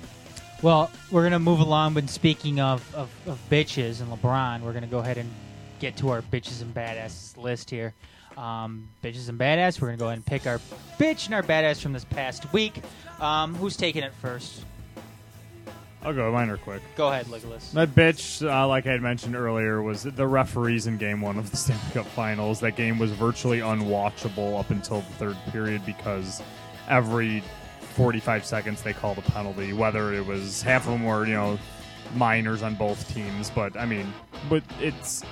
Well, 0.63 0.89
we're 1.11 1.23
gonna 1.23 1.39
move 1.39 1.59
along. 1.59 1.93
But 1.93 2.09
speaking 2.09 2.59
of, 2.59 2.95
of, 2.95 3.09
of 3.27 3.39
bitches 3.49 4.01
and 4.01 4.11
LeBron, 4.11 4.61
we're 4.61 4.73
gonna 4.73 4.87
go 4.87 4.99
ahead 4.99 5.17
and 5.17 5.29
get 5.79 5.95
to 5.97 6.09
our 6.09 6.21
bitches 6.21 6.61
and 6.61 6.73
badasses 6.73 7.37
list 7.37 7.69
here. 7.69 7.93
Um, 8.37 8.87
bitches 9.03 9.29
and 9.29 9.39
badass. 9.39 9.79
We're 9.81 9.89
gonna 9.89 9.97
go 9.97 10.05
ahead 10.05 10.17
and 10.17 10.25
pick 10.25 10.47
our 10.47 10.59
bitch 10.99 11.25
and 11.25 11.35
our 11.35 11.43
badass 11.43 11.81
from 11.81 11.93
this 11.93 12.05
past 12.05 12.51
week. 12.53 12.81
Um, 13.19 13.55
who's 13.55 13.77
taking 13.77 14.03
it 14.03 14.13
first? 14.21 14.63
I'll 16.03 16.13
go. 16.13 16.31
Mine 16.31 16.49
are 16.49 16.57
quick. 16.57 16.81
Go 16.95 17.09
ahead, 17.09 17.25
Legolas. 17.25 17.73
My 17.73 17.85
bitch, 17.85 18.47
uh, 18.47 18.67
like 18.67 18.85
I 18.87 18.91
had 18.91 19.01
mentioned 19.01 19.35
earlier, 19.35 19.81
was 19.81 20.03
the 20.03 20.27
referees 20.27 20.87
in 20.87 20.97
Game 20.97 21.21
One 21.21 21.37
of 21.37 21.51
the 21.51 21.57
Stanley 21.57 21.91
Cup 21.91 22.05
Finals. 22.07 22.59
That 22.59 22.75
game 22.75 22.97
was 22.99 23.11
virtually 23.11 23.59
unwatchable 23.59 24.59
up 24.59 24.69
until 24.69 25.01
the 25.01 25.13
third 25.13 25.37
period 25.51 25.85
because 25.85 26.41
every 26.87 27.43
45 27.97 28.45
seconds 28.45 28.83
they 28.83 28.93
called 28.93 29.17
a 29.17 29.23
penalty. 29.23 29.73
Whether 29.73 30.13
it 30.13 30.23
was 30.23 30.61
half 30.61 30.85
of 30.85 30.91
them 30.91 31.03
were 31.03 31.25
you 31.25 31.33
know 31.33 31.57
minors 32.13 32.61
on 32.61 32.75
both 32.75 33.11
teams, 33.11 33.49
but 33.49 33.75
I 33.75 33.87
mean, 33.87 34.13
but 34.49 34.61
it's 34.79 35.23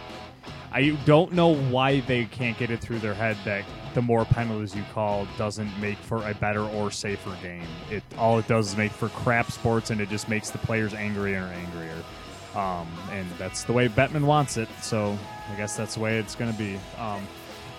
I 0.72 0.90
don't 1.06 1.32
know 1.32 1.56
why 1.56 2.00
they 2.02 2.26
can't 2.26 2.58
get 2.58 2.72
it 2.72 2.82
through 2.82 3.00
their 3.00 3.14
head 3.14 3.38
that 3.46 3.64
the 3.94 4.02
more 4.02 4.26
penalties 4.26 4.76
you 4.76 4.84
call 4.94 5.28
doesn't 5.38 5.80
make 5.80 5.98
for 6.00 6.28
a 6.28 6.34
better 6.34 6.64
or 6.64 6.90
safer 6.90 7.38
game. 7.42 7.68
It 7.92 8.04
all 8.18 8.40
it 8.40 8.48
does 8.48 8.70
is 8.70 8.78
make 8.78 8.92
for 8.92 9.10
crap 9.10 9.52
sports, 9.52 9.92
and 9.92 10.02
it 10.02 10.10
just 10.10 10.28
makes 10.28 10.50
the 10.50 10.58
players 10.58 10.96
angrier 10.96 11.38
and 11.38 11.68
angrier. 11.68 12.04
Um, 12.56 12.88
and 13.12 13.30
that's 13.38 13.64
the 13.64 13.74
way 13.74 13.90
Bettman 13.90 14.26
wants 14.26 14.58
it. 14.58 14.70
So 14.82 15.16
I 15.52 15.56
guess 15.56 15.78
that's 15.78 15.96
the 15.96 16.02
way 16.02 16.18
it's 16.18 16.34
going 16.34 16.52
to 16.52 16.58
be. 16.58 16.80
Um, 16.98 17.28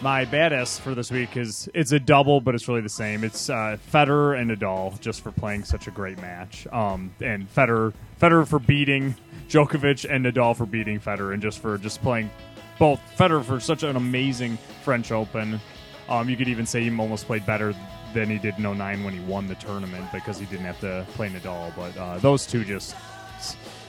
my 0.00 0.24
badass 0.26 0.78
for 0.78 0.94
this 0.94 1.10
week 1.10 1.36
is 1.36 1.68
it's 1.74 1.92
a 1.92 2.00
double, 2.00 2.40
but 2.40 2.54
it's 2.54 2.68
really 2.68 2.80
the 2.80 2.88
same. 2.88 3.24
It's 3.24 3.48
uh, 3.48 3.78
Federer 3.92 4.38
and 4.38 4.50
Nadal 4.50 4.98
just 5.00 5.22
for 5.22 5.32
playing 5.32 5.64
such 5.64 5.86
a 5.86 5.90
great 5.90 6.20
match, 6.20 6.66
um, 6.72 7.14
and 7.20 7.52
Federer 7.52 7.92
Federer 8.20 8.46
for 8.46 8.58
beating 8.58 9.14
Djokovic 9.48 10.08
and 10.08 10.26
Nadal 10.26 10.56
for 10.56 10.66
beating 10.66 11.00
Federer, 11.00 11.32
and 11.32 11.42
just 11.42 11.60
for 11.60 11.78
just 11.78 12.02
playing 12.02 12.30
both 12.78 13.00
Federer 13.16 13.44
for 13.44 13.58
such 13.58 13.82
an 13.82 13.96
amazing 13.96 14.58
French 14.82 15.12
Open. 15.12 15.60
Um, 16.08 16.28
you 16.28 16.36
could 16.36 16.48
even 16.48 16.66
say 16.66 16.82
he 16.82 16.90
almost 16.98 17.26
played 17.26 17.44
better 17.46 17.74
than 18.14 18.30
he 18.30 18.38
did 18.38 18.56
in 18.58 18.62
09 18.62 19.02
when 19.02 19.12
he 19.12 19.20
won 19.20 19.48
the 19.48 19.56
tournament 19.56 20.06
because 20.12 20.38
he 20.38 20.46
didn't 20.46 20.66
have 20.66 20.78
to 20.80 21.04
play 21.14 21.28
Nadal. 21.28 21.74
But 21.74 21.96
uh, 21.96 22.18
those 22.18 22.46
two 22.46 22.64
just 22.64 22.94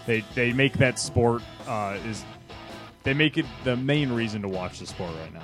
they 0.06 0.24
they 0.36 0.54
make 0.54 0.74
that 0.74 1.00
sport 1.00 1.42
uh, 1.68 1.98
is 2.06 2.24
they 3.04 3.14
make 3.14 3.38
it 3.38 3.46
the 3.64 3.76
main 3.76 4.12
reason 4.12 4.42
to 4.42 4.48
watch 4.48 4.80
the 4.80 4.88
sport 4.88 5.12
right 5.22 5.34
now. 5.34 5.44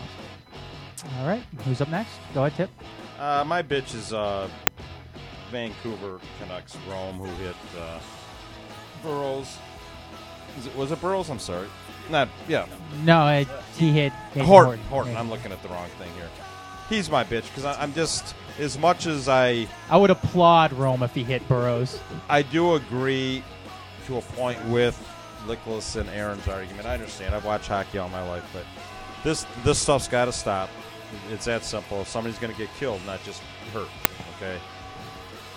All 1.20 1.28
right, 1.28 1.44
who's 1.66 1.82
up 1.82 1.90
next? 1.90 2.12
Go 2.34 2.46
ahead, 2.46 2.56
Tip. 2.56 2.70
Uh, 3.20 3.44
my 3.46 3.62
bitch 3.62 3.94
is 3.94 4.14
uh, 4.14 4.50
Vancouver 5.52 6.20
Canucks 6.40 6.78
Rome, 6.90 7.18
who 7.18 7.26
hit 7.44 7.56
uh, 7.80 8.00
Burrows. 9.02 9.58
Is 10.58 10.68
it, 10.68 10.76
was 10.76 10.92
it 10.92 11.02
Burrows? 11.02 11.30
I'm 11.30 11.40
sorry. 11.40 11.68
Not 12.10 12.30
yeah. 12.48 12.66
No, 13.04 13.28
it, 13.28 13.48
he 13.78 13.92
hit 13.92 14.12
Horton. 14.12 14.46
Horton. 14.46 14.80
Horton. 14.86 15.18
I'm 15.18 15.30
looking 15.30 15.52
at 15.52 15.62
the 15.62 15.70
wrong 15.70 15.90
thing 15.98 16.12
here. 16.16 16.30
He's 16.90 17.10
my 17.10 17.24
bitch 17.24 17.44
because 17.44 17.66
I'm 17.66 17.94
just 17.94 18.36
as 18.60 18.78
much 18.78 19.08
as 19.08 19.28
I 19.30 19.68
I 19.90 19.98
would 19.98 20.10
applaud 20.10 20.74
Rome 20.74 21.02
if 21.04 21.14
he 21.14 21.24
hit 21.24 21.48
Burrows. 21.48 22.00
I 22.30 22.42
do 22.42 22.76
agree 22.76 23.44
to 24.08 24.18
a 24.18 24.22
point 24.22 24.64
with 24.66 25.00
Nicholas 25.48 25.96
and 25.96 26.10
Aaron's 26.10 26.48
argument. 26.48 26.86
I 26.86 26.94
understand. 26.94 27.34
I've 27.34 27.46
watched 27.46 27.68
hockey 27.68 27.98
all 27.98 28.10
my 28.10 28.28
life, 28.28 28.44
but 28.54 28.66
this 29.24 29.46
this 29.64 29.80
stuff's 29.80 30.08
got 30.08 30.26
to 30.26 30.32
stop. 30.34 30.70
It's 31.30 31.46
that 31.46 31.64
simple. 31.64 32.06
Somebody's 32.06 32.40
going 32.40 32.54
to 32.54 32.58
get 32.58 32.70
killed, 32.76 33.02
not 33.06 33.24
just 33.24 33.42
hurt. 33.74 33.90
Okay. 34.38 34.58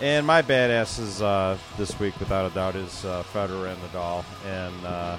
And 0.01 0.27
my 0.27 0.43
badass 0.43 0.99
is 0.99 1.23
uh, 1.23 1.57
this 1.79 1.99
week, 1.99 2.19
without 2.21 2.51
a 2.51 2.55
doubt, 2.55 2.77
is 2.77 3.05
uh, 3.05 3.23
Federer 3.33 3.73
and 3.73 3.81
Nadal. 3.83 4.25
And 4.45 4.87
uh, 4.87 5.19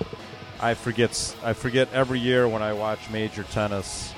I 0.59 0.73
forget 0.73 1.35
I 1.43 1.53
forget 1.53 1.91
every 1.93 2.19
year 2.19 2.47
when 2.47 2.61
I 2.61 2.73
watch 2.73 3.09
major 3.09 3.43
tennis 3.43 4.13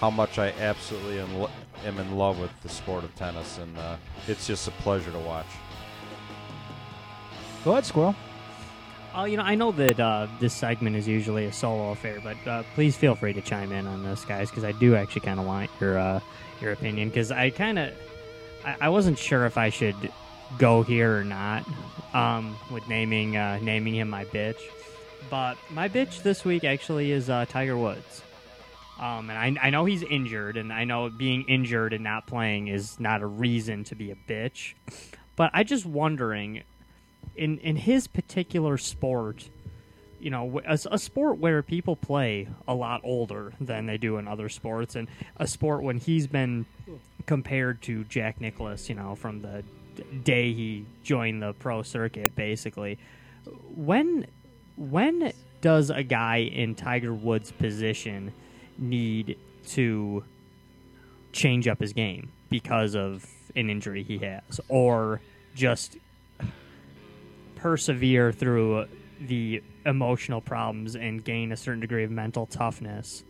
how 0.00 0.10
much 0.10 0.38
I 0.38 0.50
absolutely 0.60 1.20
am, 1.20 1.46
am 1.84 1.98
in 1.98 2.16
love 2.16 2.38
with 2.38 2.50
the 2.62 2.68
sport 2.68 3.04
of 3.04 3.14
tennis, 3.16 3.58
and 3.58 3.76
uh, 3.78 3.96
it's 4.28 4.46
just 4.46 4.68
a 4.68 4.70
pleasure 4.70 5.10
to 5.10 5.18
watch. 5.18 5.46
Go 7.64 7.72
ahead, 7.72 7.86
Squirrel. 7.86 8.14
Oh, 9.18 9.24
you 9.24 9.38
know, 9.38 9.44
I 9.44 9.54
know 9.54 9.72
that 9.72 9.98
uh, 9.98 10.26
this 10.40 10.52
segment 10.52 10.94
is 10.94 11.08
usually 11.08 11.46
a 11.46 11.52
solo 11.52 11.92
affair, 11.92 12.20
but 12.22 12.36
uh, 12.46 12.64
please 12.74 12.94
feel 12.94 13.14
free 13.14 13.32
to 13.32 13.40
chime 13.40 13.72
in 13.72 13.86
on 13.86 14.02
this, 14.02 14.26
guys, 14.26 14.50
because 14.50 14.62
I 14.62 14.72
do 14.72 14.94
actually 14.94 15.22
kind 15.22 15.40
of 15.40 15.46
want 15.46 15.70
your 15.80 15.98
uh, 15.98 16.20
your 16.60 16.72
opinion. 16.72 17.08
Because 17.08 17.32
I 17.32 17.48
kind 17.48 17.78
of, 17.78 17.94
I, 18.62 18.76
I 18.82 18.88
wasn't 18.90 19.18
sure 19.18 19.46
if 19.46 19.56
I 19.56 19.70
should 19.70 19.96
go 20.58 20.82
here 20.82 21.16
or 21.16 21.24
not 21.24 21.66
um, 22.12 22.58
with 22.70 22.86
naming 22.88 23.38
uh, 23.38 23.58
naming 23.62 23.94
him 23.94 24.10
my 24.10 24.26
bitch. 24.26 24.60
But 25.30 25.56
my 25.70 25.88
bitch 25.88 26.22
this 26.22 26.44
week 26.44 26.64
actually 26.64 27.10
is 27.10 27.30
uh, 27.30 27.46
Tiger 27.48 27.78
Woods. 27.78 28.22
Um, 29.00 29.30
and 29.30 29.58
I, 29.58 29.68
I 29.68 29.70
know 29.70 29.86
he's 29.86 30.02
injured, 30.02 30.58
and 30.58 30.70
I 30.70 30.84
know 30.84 31.08
being 31.08 31.44
injured 31.44 31.94
and 31.94 32.04
not 32.04 32.26
playing 32.26 32.68
is 32.68 33.00
not 33.00 33.22
a 33.22 33.26
reason 33.26 33.82
to 33.84 33.94
be 33.94 34.10
a 34.10 34.16
bitch. 34.28 34.74
But 35.36 35.52
I 35.54 35.64
just 35.64 35.86
wondering, 35.86 36.64
in 37.34 37.58
in 37.58 37.76
his 37.76 38.06
particular 38.06 38.78
sport, 38.78 39.48
you 40.20 40.30
know, 40.30 40.60
a, 40.66 40.78
a 40.90 40.98
sport 40.98 41.38
where 41.38 41.62
people 41.62 41.96
play 41.96 42.48
a 42.66 42.74
lot 42.74 43.00
older 43.04 43.52
than 43.60 43.86
they 43.86 43.98
do 43.98 44.18
in 44.18 44.28
other 44.28 44.48
sports, 44.48 44.96
and 44.96 45.08
a 45.36 45.46
sport 45.46 45.82
when 45.82 45.98
he's 45.98 46.26
been 46.26 46.66
compared 47.26 47.82
to 47.82 48.04
Jack 48.04 48.40
Nicklaus, 48.40 48.88
you 48.88 48.94
know, 48.94 49.14
from 49.14 49.40
the 49.40 49.64
day 50.24 50.52
he 50.52 50.86
joined 51.02 51.42
the 51.42 51.52
pro 51.54 51.82
circuit, 51.82 52.34
basically. 52.34 52.98
When 53.74 54.26
when 54.76 55.32
does 55.60 55.90
a 55.90 56.02
guy 56.02 56.38
in 56.38 56.74
Tiger 56.74 57.14
Woods' 57.14 57.50
position 57.50 58.32
need 58.78 59.38
to 59.68 60.22
change 61.32 61.66
up 61.66 61.80
his 61.80 61.92
game 61.92 62.30
because 62.50 62.94
of 62.94 63.26
an 63.54 63.70
injury 63.70 64.02
he 64.02 64.18
has, 64.18 64.60
or 64.68 65.20
just 65.54 65.96
persevere 67.56 68.32
through 68.32 68.86
the 69.20 69.62
emotional 69.84 70.40
problems 70.40 70.94
and 70.94 71.24
gain 71.24 71.52
a 71.52 71.56
certain 71.56 71.80
degree 71.80 72.04
of 72.04 72.10
mental 72.10 72.46
toughness 72.46 73.24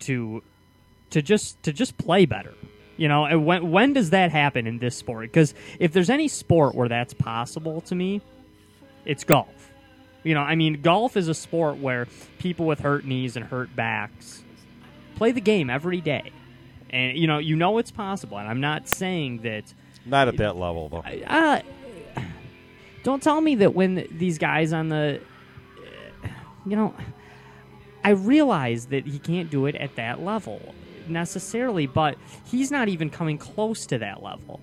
to 0.00 0.42
to 1.10 1.22
just 1.22 1.62
to 1.62 1.72
just 1.72 1.96
play 1.98 2.26
better. 2.26 2.54
You 2.96 3.08
know, 3.08 3.26
and 3.26 3.44
when 3.44 3.70
when 3.70 3.92
does 3.92 4.10
that 4.10 4.30
happen 4.30 4.66
in 4.66 4.78
this 4.78 4.96
sport? 4.96 5.30
Because 5.30 5.54
if 5.78 5.92
there's 5.92 6.10
any 6.10 6.28
sport 6.28 6.74
where 6.74 6.88
that's 6.88 7.14
possible 7.14 7.82
to 7.82 7.94
me, 7.94 8.22
it's 9.04 9.24
golf. 9.24 9.70
You 10.22 10.34
know, 10.34 10.40
I 10.40 10.56
mean, 10.56 10.80
golf 10.82 11.16
is 11.16 11.28
a 11.28 11.34
sport 11.34 11.76
where 11.76 12.08
people 12.38 12.66
with 12.66 12.80
hurt 12.80 13.04
knees 13.04 13.36
and 13.36 13.44
hurt 13.44 13.74
backs 13.76 14.42
play 15.16 15.32
the 15.32 15.40
game 15.40 15.70
every 15.70 16.00
day, 16.00 16.32
and 16.90 17.16
you 17.16 17.26
know, 17.26 17.38
you 17.38 17.54
know 17.54 17.78
it's 17.78 17.90
possible. 17.90 18.38
And 18.38 18.48
I'm 18.48 18.60
not 18.60 18.88
saying 18.88 19.42
that. 19.42 19.72
Not 20.04 20.28
at 20.28 20.36
that 20.38 20.56
level, 20.56 20.88
though. 20.88 21.04
Uh, 21.26 21.60
don't 23.06 23.22
tell 23.22 23.40
me 23.40 23.54
that 23.54 23.72
when 23.72 24.04
these 24.10 24.36
guys 24.36 24.72
on 24.72 24.88
the, 24.88 25.20
you 26.66 26.74
know, 26.74 26.92
I 28.02 28.10
realize 28.10 28.86
that 28.86 29.06
he 29.06 29.20
can't 29.20 29.48
do 29.48 29.66
it 29.66 29.76
at 29.76 29.94
that 29.94 30.24
level 30.24 30.74
necessarily, 31.06 31.86
but 31.86 32.18
he's 32.46 32.72
not 32.72 32.88
even 32.88 33.08
coming 33.08 33.38
close 33.38 33.86
to 33.86 33.98
that 33.98 34.24
level. 34.24 34.58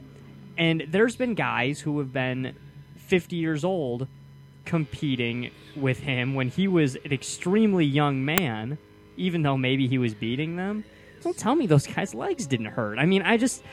And 0.57 0.83
there's 0.89 1.15
been 1.15 1.35
guys 1.35 1.79
who 1.79 1.99
have 1.99 2.11
been 2.11 2.53
50 2.97 3.37
years 3.37 3.63
old 3.63 4.09
competing 4.65 5.49
with 5.77 5.99
him 5.99 6.35
when 6.35 6.49
he 6.49 6.67
was 6.67 6.95
an 6.95 7.13
extremely 7.13 7.85
young 7.85 8.25
man, 8.25 8.77
even 9.15 9.43
though 9.43 9.55
maybe 9.55 9.87
he 9.87 9.97
was 9.97 10.13
beating 10.13 10.57
them. 10.57 10.83
Don't 11.21 11.37
tell 11.37 11.55
me 11.55 11.65
those 11.65 11.87
guys' 11.87 12.13
legs 12.13 12.45
didn't 12.45 12.65
hurt. 12.65 12.99
I 12.99 13.05
mean, 13.05 13.21
I 13.21 13.37
just. 13.37 13.63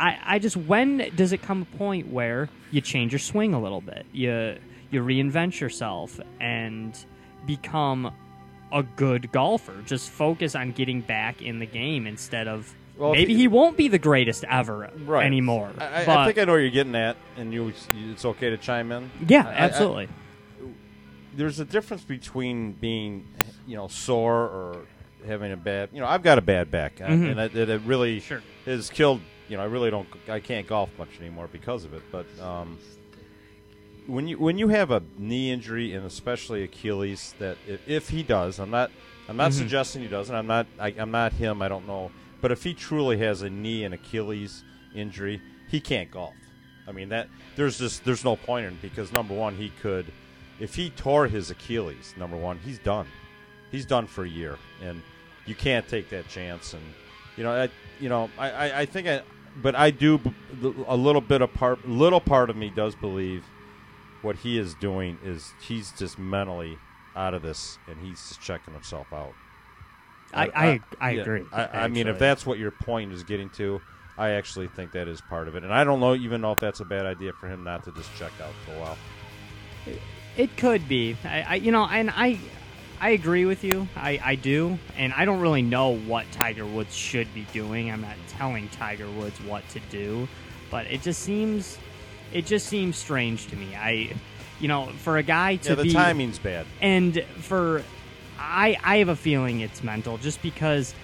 I, 0.00 0.18
I 0.24 0.38
just 0.38 0.56
when 0.56 1.10
does 1.14 1.32
it 1.32 1.42
come 1.42 1.62
a 1.62 1.76
point 1.76 2.08
where 2.08 2.48
you 2.72 2.80
change 2.80 3.12
your 3.12 3.18
swing 3.20 3.54
a 3.54 3.60
little 3.60 3.80
bit 3.82 4.06
you 4.12 4.56
you 4.90 5.02
reinvent 5.02 5.60
yourself 5.60 6.18
and 6.40 6.96
become 7.46 8.12
a 8.72 8.82
good 8.82 9.30
golfer 9.32 9.74
just 9.84 10.10
focus 10.10 10.54
on 10.54 10.72
getting 10.72 11.00
back 11.02 11.42
in 11.42 11.58
the 11.58 11.66
game 11.66 12.06
instead 12.06 12.48
of 12.48 12.74
Well, 12.96 13.12
maybe 13.12 13.32
you- 13.32 13.38
he 13.38 13.48
won't 13.48 13.76
be 13.76 13.88
the 13.88 13.98
greatest 13.98 14.44
ever 14.48 14.90
Right. 15.04 15.26
anymore 15.26 15.70
I, 15.78 16.02
I- 16.02 16.04
but 16.06 16.18
I 16.18 16.24
think 16.26 16.38
I 16.38 16.44
know 16.44 16.52
where 16.52 16.60
you're 16.60 16.70
getting 16.70 16.94
at, 16.96 17.16
and 17.36 17.52
you, 17.52 17.72
it's 18.10 18.24
okay 18.24 18.50
to 18.50 18.56
chime 18.56 18.90
in. 18.92 19.10
Yeah, 19.28 19.46
I- 19.46 19.50
I- 19.50 19.54
absolutely. 19.56 20.08
there's 21.36 21.60
a 21.60 21.64
difference 21.64 22.02
between 22.04 22.72
being, 22.72 23.26
you 23.66 23.76
know, 23.76 23.88
sore 23.88 24.42
or 24.42 24.76
having 25.26 25.52
a 25.52 25.56
bad. 25.56 25.90
You 25.92 26.00
know, 26.00 26.06
I've 26.06 26.22
got 26.22 26.38
a 26.38 26.42
bad 26.42 26.70
back, 26.70 27.00
uh, 27.00 27.06
Mhm. 27.06 27.30
and 27.32 27.40
it, 27.40 27.56
it, 27.56 27.68
it 27.68 27.80
really 27.86 28.22
has 28.66 28.90
killed. 28.90 29.20
You 29.50 29.56
know, 29.56 29.62
I 29.64 29.66
really 29.66 29.90
don't. 29.90 30.08
I 30.28 30.40
can't 30.40 30.66
golf 30.66 30.88
much 30.96 31.08
anymore 31.20 31.48
because 31.50 31.84
of 31.84 31.92
it. 31.92 32.02
But 32.12 32.24
um, 32.40 32.78
when 34.06 34.26
you 34.28 34.38
when 34.38 34.58
you 34.58 34.68
have 34.68 34.90
a 34.90 35.02
knee 35.18 35.50
injury 35.50 35.92
and 35.92 36.06
especially 36.06 36.62
Achilles, 36.62 37.34
that 37.38 37.56
if, 37.66 37.86
if 37.88 38.08
he 38.08 38.22
does, 38.22 38.58
I'm 38.58 38.70
not. 38.70 38.90
I'm 39.28 39.36
not 39.36 39.50
Mhm. 39.52 39.58
suggesting 39.58 40.02
he 40.02 40.08
doesn't. 40.08 40.34
I'm 40.34 40.46
not. 40.46 40.66
I, 40.78 40.88
I'm 40.98 41.10
not 41.10 41.32
him. 41.32 41.62
I 41.62 41.68
don't 41.68 41.86
know. 41.86 42.10
But 42.40 42.52
if 42.52 42.62
he 42.64 42.74
truly 42.74 43.18
has 43.18 43.42
a 43.42 43.50
knee 43.50 43.84
and 43.84 43.92
Achilles 43.92 44.64
injury, 44.94 45.42
he 45.68 45.80
can't 45.80 46.10
golf. 46.10 46.34
I 46.88 46.92
mean 46.92 47.08
that 47.10 47.28
there's 47.56 47.78
just 47.78 48.04
there's 48.04 48.24
no 48.24 48.36
point 48.36 48.66
in 48.66 48.78
because 48.80 49.12
number 49.12 49.34
one 49.34 49.54
he 49.56 49.70
could, 49.82 50.06
if 50.58 50.74
he 50.76 50.90
tore 50.90 51.26
his 51.28 51.50
Achilles, 51.50 52.14
number 52.16 52.36
one 52.36 52.58
he's 52.64 52.78
done, 52.78 53.06
he's 53.72 53.84
done 53.84 54.06
for 54.06 54.24
a 54.24 54.28
year, 54.28 54.58
and 54.82 55.02
you 55.44 55.54
can't 55.56 55.86
take 55.88 56.08
that 56.10 56.28
chance. 56.28 56.72
And 56.72 56.82
you 57.36 57.44
know, 57.44 57.52
I, 57.52 57.68
you 58.00 58.08
know, 58.08 58.30
I, 58.38 58.50
I, 58.50 58.78
I 58.80 58.86
think 58.86 59.06
I, 59.06 59.22
but 59.62 59.74
I 59.74 59.90
do 59.90 60.20
a 60.86 60.96
little 60.96 61.20
bit 61.20 61.42
of 61.42 61.52
part, 61.54 61.86
little 61.88 62.20
part 62.20 62.50
of 62.50 62.56
me 62.56 62.70
does 62.74 62.94
believe 62.94 63.44
what 64.22 64.36
he 64.36 64.58
is 64.58 64.74
doing 64.74 65.18
is 65.24 65.52
he's 65.66 65.90
just 65.92 66.18
mentally 66.18 66.78
out 67.16 67.34
of 67.34 67.42
this, 67.42 67.78
and 67.88 67.98
he's 68.00 68.18
just 68.28 68.40
checking 68.40 68.74
himself 68.74 69.06
out. 69.12 69.32
I- 70.32 70.50
I- 70.54 70.80
I 71.00 71.10
yeah, 71.12 71.22
agree, 71.22 71.42
I, 71.52 71.66
I 71.84 71.88
mean, 71.88 72.06
if 72.06 72.18
that's 72.18 72.46
what 72.46 72.58
your 72.58 72.70
point 72.70 73.12
is 73.12 73.24
getting 73.24 73.48
to, 73.50 73.80
I 74.16 74.30
actually 74.30 74.68
think 74.68 74.92
that 74.92 75.08
is 75.08 75.20
part 75.22 75.48
of 75.48 75.56
it, 75.56 75.64
and 75.64 75.72
I 75.72 75.82
don't 75.82 75.98
know 75.98 76.14
even 76.14 76.40
know 76.40 76.52
if 76.52 76.60
that's 76.60 76.80
a 76.80 76.84
bad 76.84 77.06
idea 77.06 77.32
for 77.32 77.48
him 77.48 77.64
not 77.64 77.82
to 77.84 77.92
just 77.92 78.14
check 78.16 78.32
out 78.40 78.52
for 78.64 78.72
a 78.74 78.80
while. 78.80 78.98
It 80.36 80.56
could 80.56 80.88
be. 80.88 81.16
I, 81.24 81.42
I 81.42 81.54
you 81.56 81.72
know, 81.72 81.84
and 81.84 82.10
I 82.10 82.38
I 83.00 83.10
agree 83.10 83.46
with 83.46 83.64
you. 83.64 83.88
I, 83.96 84.20
I 84.22 84.34
do. 84.34 84.78
And 84.96 85.12
I 85.14 85.24
don't 85.24 85.40
really 85.40 85.62
know 85.62 85.96
what 85.96 86.30
Tiger 86.32 86.66
Woods 86.66 86.94
should 86.94 87.32
be 87.34 87.46
doing. 87.52 87.90
I'm 87.90 88.02
not 88.02 88.16
telling 88.28 88.68
Tiger 88.68 89.10
Woods 89.10 89.40
what 89.42 89.66
to 89.70 89.80
do, 89.90 90.28
but 90.70 90.86
it 90.86 91.02
just 91.02 91.22
seems 91.22 91.78
it 92.32 92.46
just 92.46 92.66
seems 92.66 92.96
strange 92.96 93.46
to 93.48 93.56
me. 93.56 93.74
I 93.74 94.12
you 94.60 94.68
know, 94.68 94.86
for 94.98 95.16
a 95.16 95.22
guy 95.22 95.56
to 95.56 95.70
Yeah, 95.70 95.74
the 95.76 95.82
be 95.84 95.92
timing's 95.92 96.38
bad. 96.38 96.66
And 96.82 97.24
for 97.38 97.82
I 98.38 98.76
I 98.84 98.98
have 98.98 99.08
a 99.08 99.16
feeling 99.16 99.60
it's 99.60 99.82
mental 99.82 100.18
just 100.18 100.42
because 100.42 100.94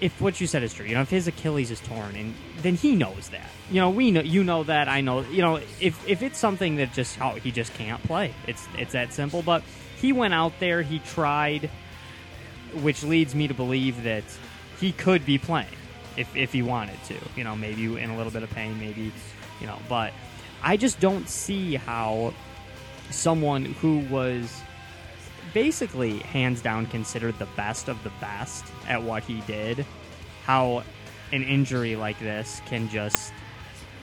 if 0.00 0.20
what 0.20 0.40
you 0.40 0.46
said 0.46 0.62
is 0.62 0.74
true, 0.74 0.86
you 0.86 0.94
know, 0.94 1.02
if 1.02 1.10
his 1.10 1.28
Achilles 1.28 1.70
is 1.70 1.80
torn, 1.80 2.16
and 2.16 2.34
then 2.62 2.74
he 2.74 2.96
knows 2.96 3.28
that. 3.28 3.48
You 3.70 3.80
know, 3.80 3.90
we 3.90 4.10
know, 4.10 4.20
you 4.20 4.42
know 4.42 4.64
that, 4.64 4.88
I 4.88 5.00
know. 5.00 5.20
You 5.20 5.42
know, 5.42 5.56
if 5.80 6.08
if 6.08 6.22
it's 6.22 6.38
something 6.38 6.76
that 6.76 6.92
just 6.94 7.20
oh, 7.20 7.30
he 7.32 7.50
just 7.50 7.74
can't 7.74 8.02
play, 8.04 8.34
it's 8.46 8.66
it's 8.78 8.92
that 8.92 9.12
simple. 9.12 9.42
But 9.42 9.62
he 10.04 10.12
went 10.12 10.34
out 10.34 10.52
there, 10.60 10.82
he 10.82 10.98
tried, 10.98 11.70
which 12.82 13.02
leads 13.02 13.34
me 13.34 13.48
to 13.48 13.54
believe 13.54 14.02
that 14.02 14.24
he 14.78 14.92
could 14.92 15.24
be 15.24 15.38
playing 15.38 15.78
if 16.18 16.36
if 16.36 16.52
he 16.52 16.60
wanted 16.60 17.02
to. 17.04 17.16
You 17.36 17.44
know, 17.44 17.56
maybe 17.56 17.84
in 17.84 18.10
a 18.10 18.16
little 18.16 18.30
bit 18.30 18.42
of 18.42 18.50
pain, 18.50 18.78
maybe, 18.78 19.10
you 19.62 19.66
know. 19.66 19.78
But 19.88 20.12
I 20.62 20.76
just 20.76 21.00
don't 21.00 21.26
see 21.26 21.76
how 21.76 22.34
someone 23.10 23.64
who 23.64 24.00
was 24.10 24.60
basically 25.54 26.18
hands 26.18 26.60
down 26.60 26.84
considered 26.84 27.38
the 27.38 27.48
best 27.56 27.88
of 27.88 28.02
the 28.04 28.12
best 28.20 28.62
at 28.86 29.02
what 29.02 29.22
he 29.22 29.40
did, 29.46 29.86
how 30.44 30.82
an 31.32 31.42
injury 31.42 31.96
like 31.96 32.18
this 32.18 32.60
can 32.66 32.90
just 32.90 33.32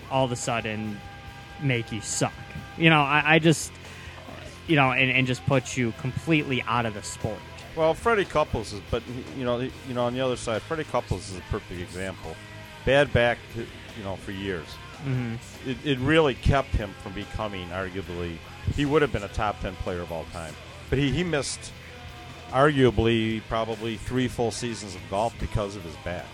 all 0.09 0.25
of 0.25 0.31
a 0.31 0.35
sudden 0.35 0.99
make 1.61 1.91
you 1.91 2.01
suck. 2.01 2.33
You 2.75 2.89
know, 2.89 3.01
I, 3.01 3.35
I 3.35 3.39
just, 3.39 3.71
you 4.67 4.75
know, 4.75 4.91
and, 4.91 5.11
and 5.11 5.25
just 5.27 5.45
put 5.45 5.75
you 5.77 5.93
completely 5.99 6.61
out 6.63 6.85
of 6.85 6.93
the 6.93 7.03
sport. 7.03 7.39
Well, 7.75 7.93
Freddie 7.93 8.25
Couples 8.25 8.73
is, 8.73 8.81
but 8.91 9.01
you 9.37 9.45
know, 9.45 9.59
you 9.59 9.71
know, 9.93 10.05
on 10.05 10.13
the 10.13 10.19
other 10.21 10.35
side, 10.35 10.61
Freddie 10.61 10.83
Couples 10.83 11.29
is 11.31 11.37
a 11.37 11.41
perfect 11.51 11.79
example. 11.79 12.35
Bad 12.85 13.11
back, 13.13 13.37
you 13.55 14.03
know, 14.03 14.15
for 14.17 14.31
years. 14.31 14.67
Mhm. 15.05 15.37
It, 15.65 15.77
it 15.85 15.99
really 15.99 16.35
kept 16.35 16.69
him 16.75 16.93
from 17.01 17.13
becoming 17.13 17.67
arguably. 17.69 18.37
He 18.75 18.85
would 18.85 19.01
have 19.01 19.11
been 19.11 19.23
a 19.23 19.27
top 19.29 19.59
ten 19.61 19.75
player 19.77 20.01
of 20.01 20.11
all 20.11 20.25
time, 20.33 20.53
but 20.89 20.99
he, 20.99 21.11
he 21.11 21.23
missed 21.23 21.71
arguably 22.51 23.41
probably 23.47 23.97
three 23.97 24.27
full 24.27 24.51
seasons 24.51 24.95
of 24.95 25.01
golf 25.09 25.33
because 25.39 25.75
of 25.75 25.83
his 25.83 25.95
back. 25.97 26.25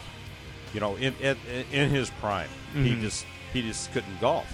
You 0.74 0.80
know, 0.80 0.96
in 0.96 1.14
in, 1.22 1.38
in 1.72 1.90
his 1.90 2.10
prime, 2.20 2.50
he 2.74 2.92
Mhm. 2.94 3.02
just 3.02 3.26
he 3.54 3.62
just 3.62 3.92
couldn't 3.94 4.20
golf, 4.20 4.48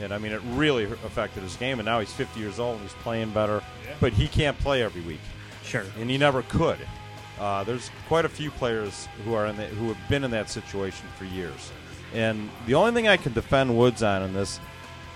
and 0.00 0.12
I 0.12 0.18
mean, 0.18 0.32
it 0.32 0.40
really 0.52 0.84
affected 0.84 1.42
his 1.42 1.56
game. 1.56 1.78
And 1.78 1.86
now 1.86 2.00
he's 2.00 2.12
50 2.12 2.38
years 2.38 2.58
old 2.58 2.74
and 2.74 2.82
he's 2.82 2.92
playing 3.02 3.30
better, 3.30 3.62
but 4.00 4.12
he 4.12 4.28
can't 4.28 4.58
play 4.58 4.82
every 4.82 5.02
week. 5.02 5.20
Sure. 5.64 5.84
and 5.98 6.08
he 6.08 6.16
never 6.16 6.42
could. 6.42 6.78
Uh, 7.38 7.62
there's 7.64 7.90
quite 8.08 8.24
a 8.24 8.28
few 8.28 8.50
players 8.50 9.06
who 9.24 9.34
are 9.34 9.46
in 9.46 9.56
the, 9.56 9.66
who 9.66 9.92
have 9.92 10.08
been 10.08 10.24
in 10.24 10.30
that 10.30 10.48
situation 10.50 11.06
for 11.16 11.24
years, 11.24 11.70
and 12.14 12.50
the 12.66 12.74
only 12.74 12.90
thing 12.92 13.06
I 13.06 13.16
can 13.16 13.32
defend 13.32 13.76
Woods 13.76 14.02
on 14.02 14.22
in 14.22 14.32
this 14.32 14.58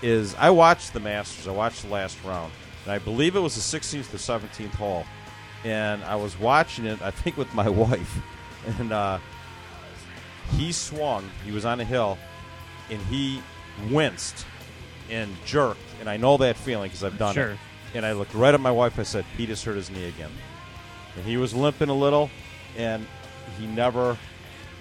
is 0.01 0.33
I 0.35 0.51
watched 0.51 0.93
the 0.93 0.99
Masters. 1.01 1.47
I 1.47 1.51
watched 1.51 1.81
the 1.81 1.89
last 1.89 2.23
round, 2.23 2.53
and 2.83 2.93
I 2.93 2.99
believe 2.99 3.35
it 3.35 3.39
was 3.39 3.55
the 3.55 3.77
16th 3.77 4.13
or 4.13 4.17
17th 4.17 4.75
hole, 4.75 5.05
and 5.65 6.03
I 6.05 6.15
was 6.15 6.39
watching 6.39 6.85
it. 6.85 7.01
I 7.01 7.11
think 7.11 7.35
with 7.35 7.53
my 7.53 7.67
wife, 7.87 8.21
and 8.79 8.93
uh, 8.93 9.17
he 10.51 10.71
swung. 10.71 11.29
He 11.45 11.51
was 11.51 11.65
on 11.65 11.81
a 11.81 11.85
hill, 11.85 12.17
and 12.89 13.01
he 13.03 13.41
winced 13.89 14.45
and 15.13 15.35
jerked, 15.45 15.79
and 15.99 16.09
I 16.09 16.17
know 16.17 16.37
that 16.37 16.57
feeling 16.57 16.89
because 16.89 17.03
I've 17.03 17.17
done 17.17 17.33
Sure. 17.35 17.51
it. 17.51 17.57
And 17.95 18.05
I 18.05 18.13
looked 18.13 18.33
right 18.33 18.53
at 18.53 18.59
my 18.59 18.71
wife. 18.71 18.97
I 18.99 19.03
said, 19.03 19.23
"He 19.37 19.45
just 19.45 19.63
hurt 19.63 19.75
his 19.75 19.89
knee 19.91 20.05
again," 20.05 20.31
and 21.15 21.25
he 21.25 21.37
was 21.37 21.53
limping 21.53 21.89
a 21.89 21.93
little, 21.93 22.29
and 22.77 23.05
he 23.59 23.67
never. 23.67 24.17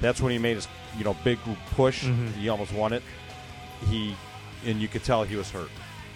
That's 0.00 0.20
when 0.20 0.32
he 0.32 0.38
made 0.38 0.54
his 0.56 0.66
you 0.96 1.04
know 1.04 1.14
big 1.22 1.38
push. 1.76 2.04
Mhm. 2.04 2.34
He 2.36 2.48
almost 2.48 2.72
won 2.72 2.92
it. 2.92 3.02
He 3.90 4.16
and 4.64 4.80
you 4.80 4.88
could 4.88 5.04
tell 5.04 5.24
he 5.24 5.36
was 5.36 5.50
hurt. 5.50 5.68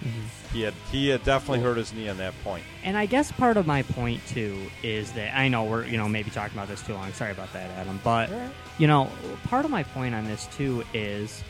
Mhm. 0.05 0.53
He 0.53 0.61
had 0.63 0.75
he 0.91 1.09
had 1.09 1.23
definitely 1.25 1.61
hurt 1.61 1.77
his 1.77 1.93
knee 1.93 2.09
on 2.09 2.17
that 2.19 2.33
point. 2.45 2.65
And 2.85 2.97
I 2.97 3.05
guess 3.07 3.31
part 3.33 3.57
of 3.59 3.67
my 3.67 3.83
point 3.83 4.27
too 4.27 4.71
is 4.83 5.13
that 5.13 5.37
I 5.37 5.49
know 5.49 5.65
we're 5.65 5.85
you 5.85 5.99
know 5.99 6.09
maybe 6.09 6.31
talking 6.31 6.57
about 6.57 6.69
this 6.69 6.81
too 6.83 6.95
long. 6.95 7.13
Sorry 7.13 7.31
about 7.33 7.53
that, 7.53 7.71
Adam. 7.79 8.01
But 8.03 8.31
you 8.79 8.87
know, 8.87 9.11
part 9.49 9.65
of 9.67 9.71
my 9.71 9.83
point 9.83 10.15
on 10.15 10.25
this 10.25 10.49
too 10.57 10.83
is 10.95 11.43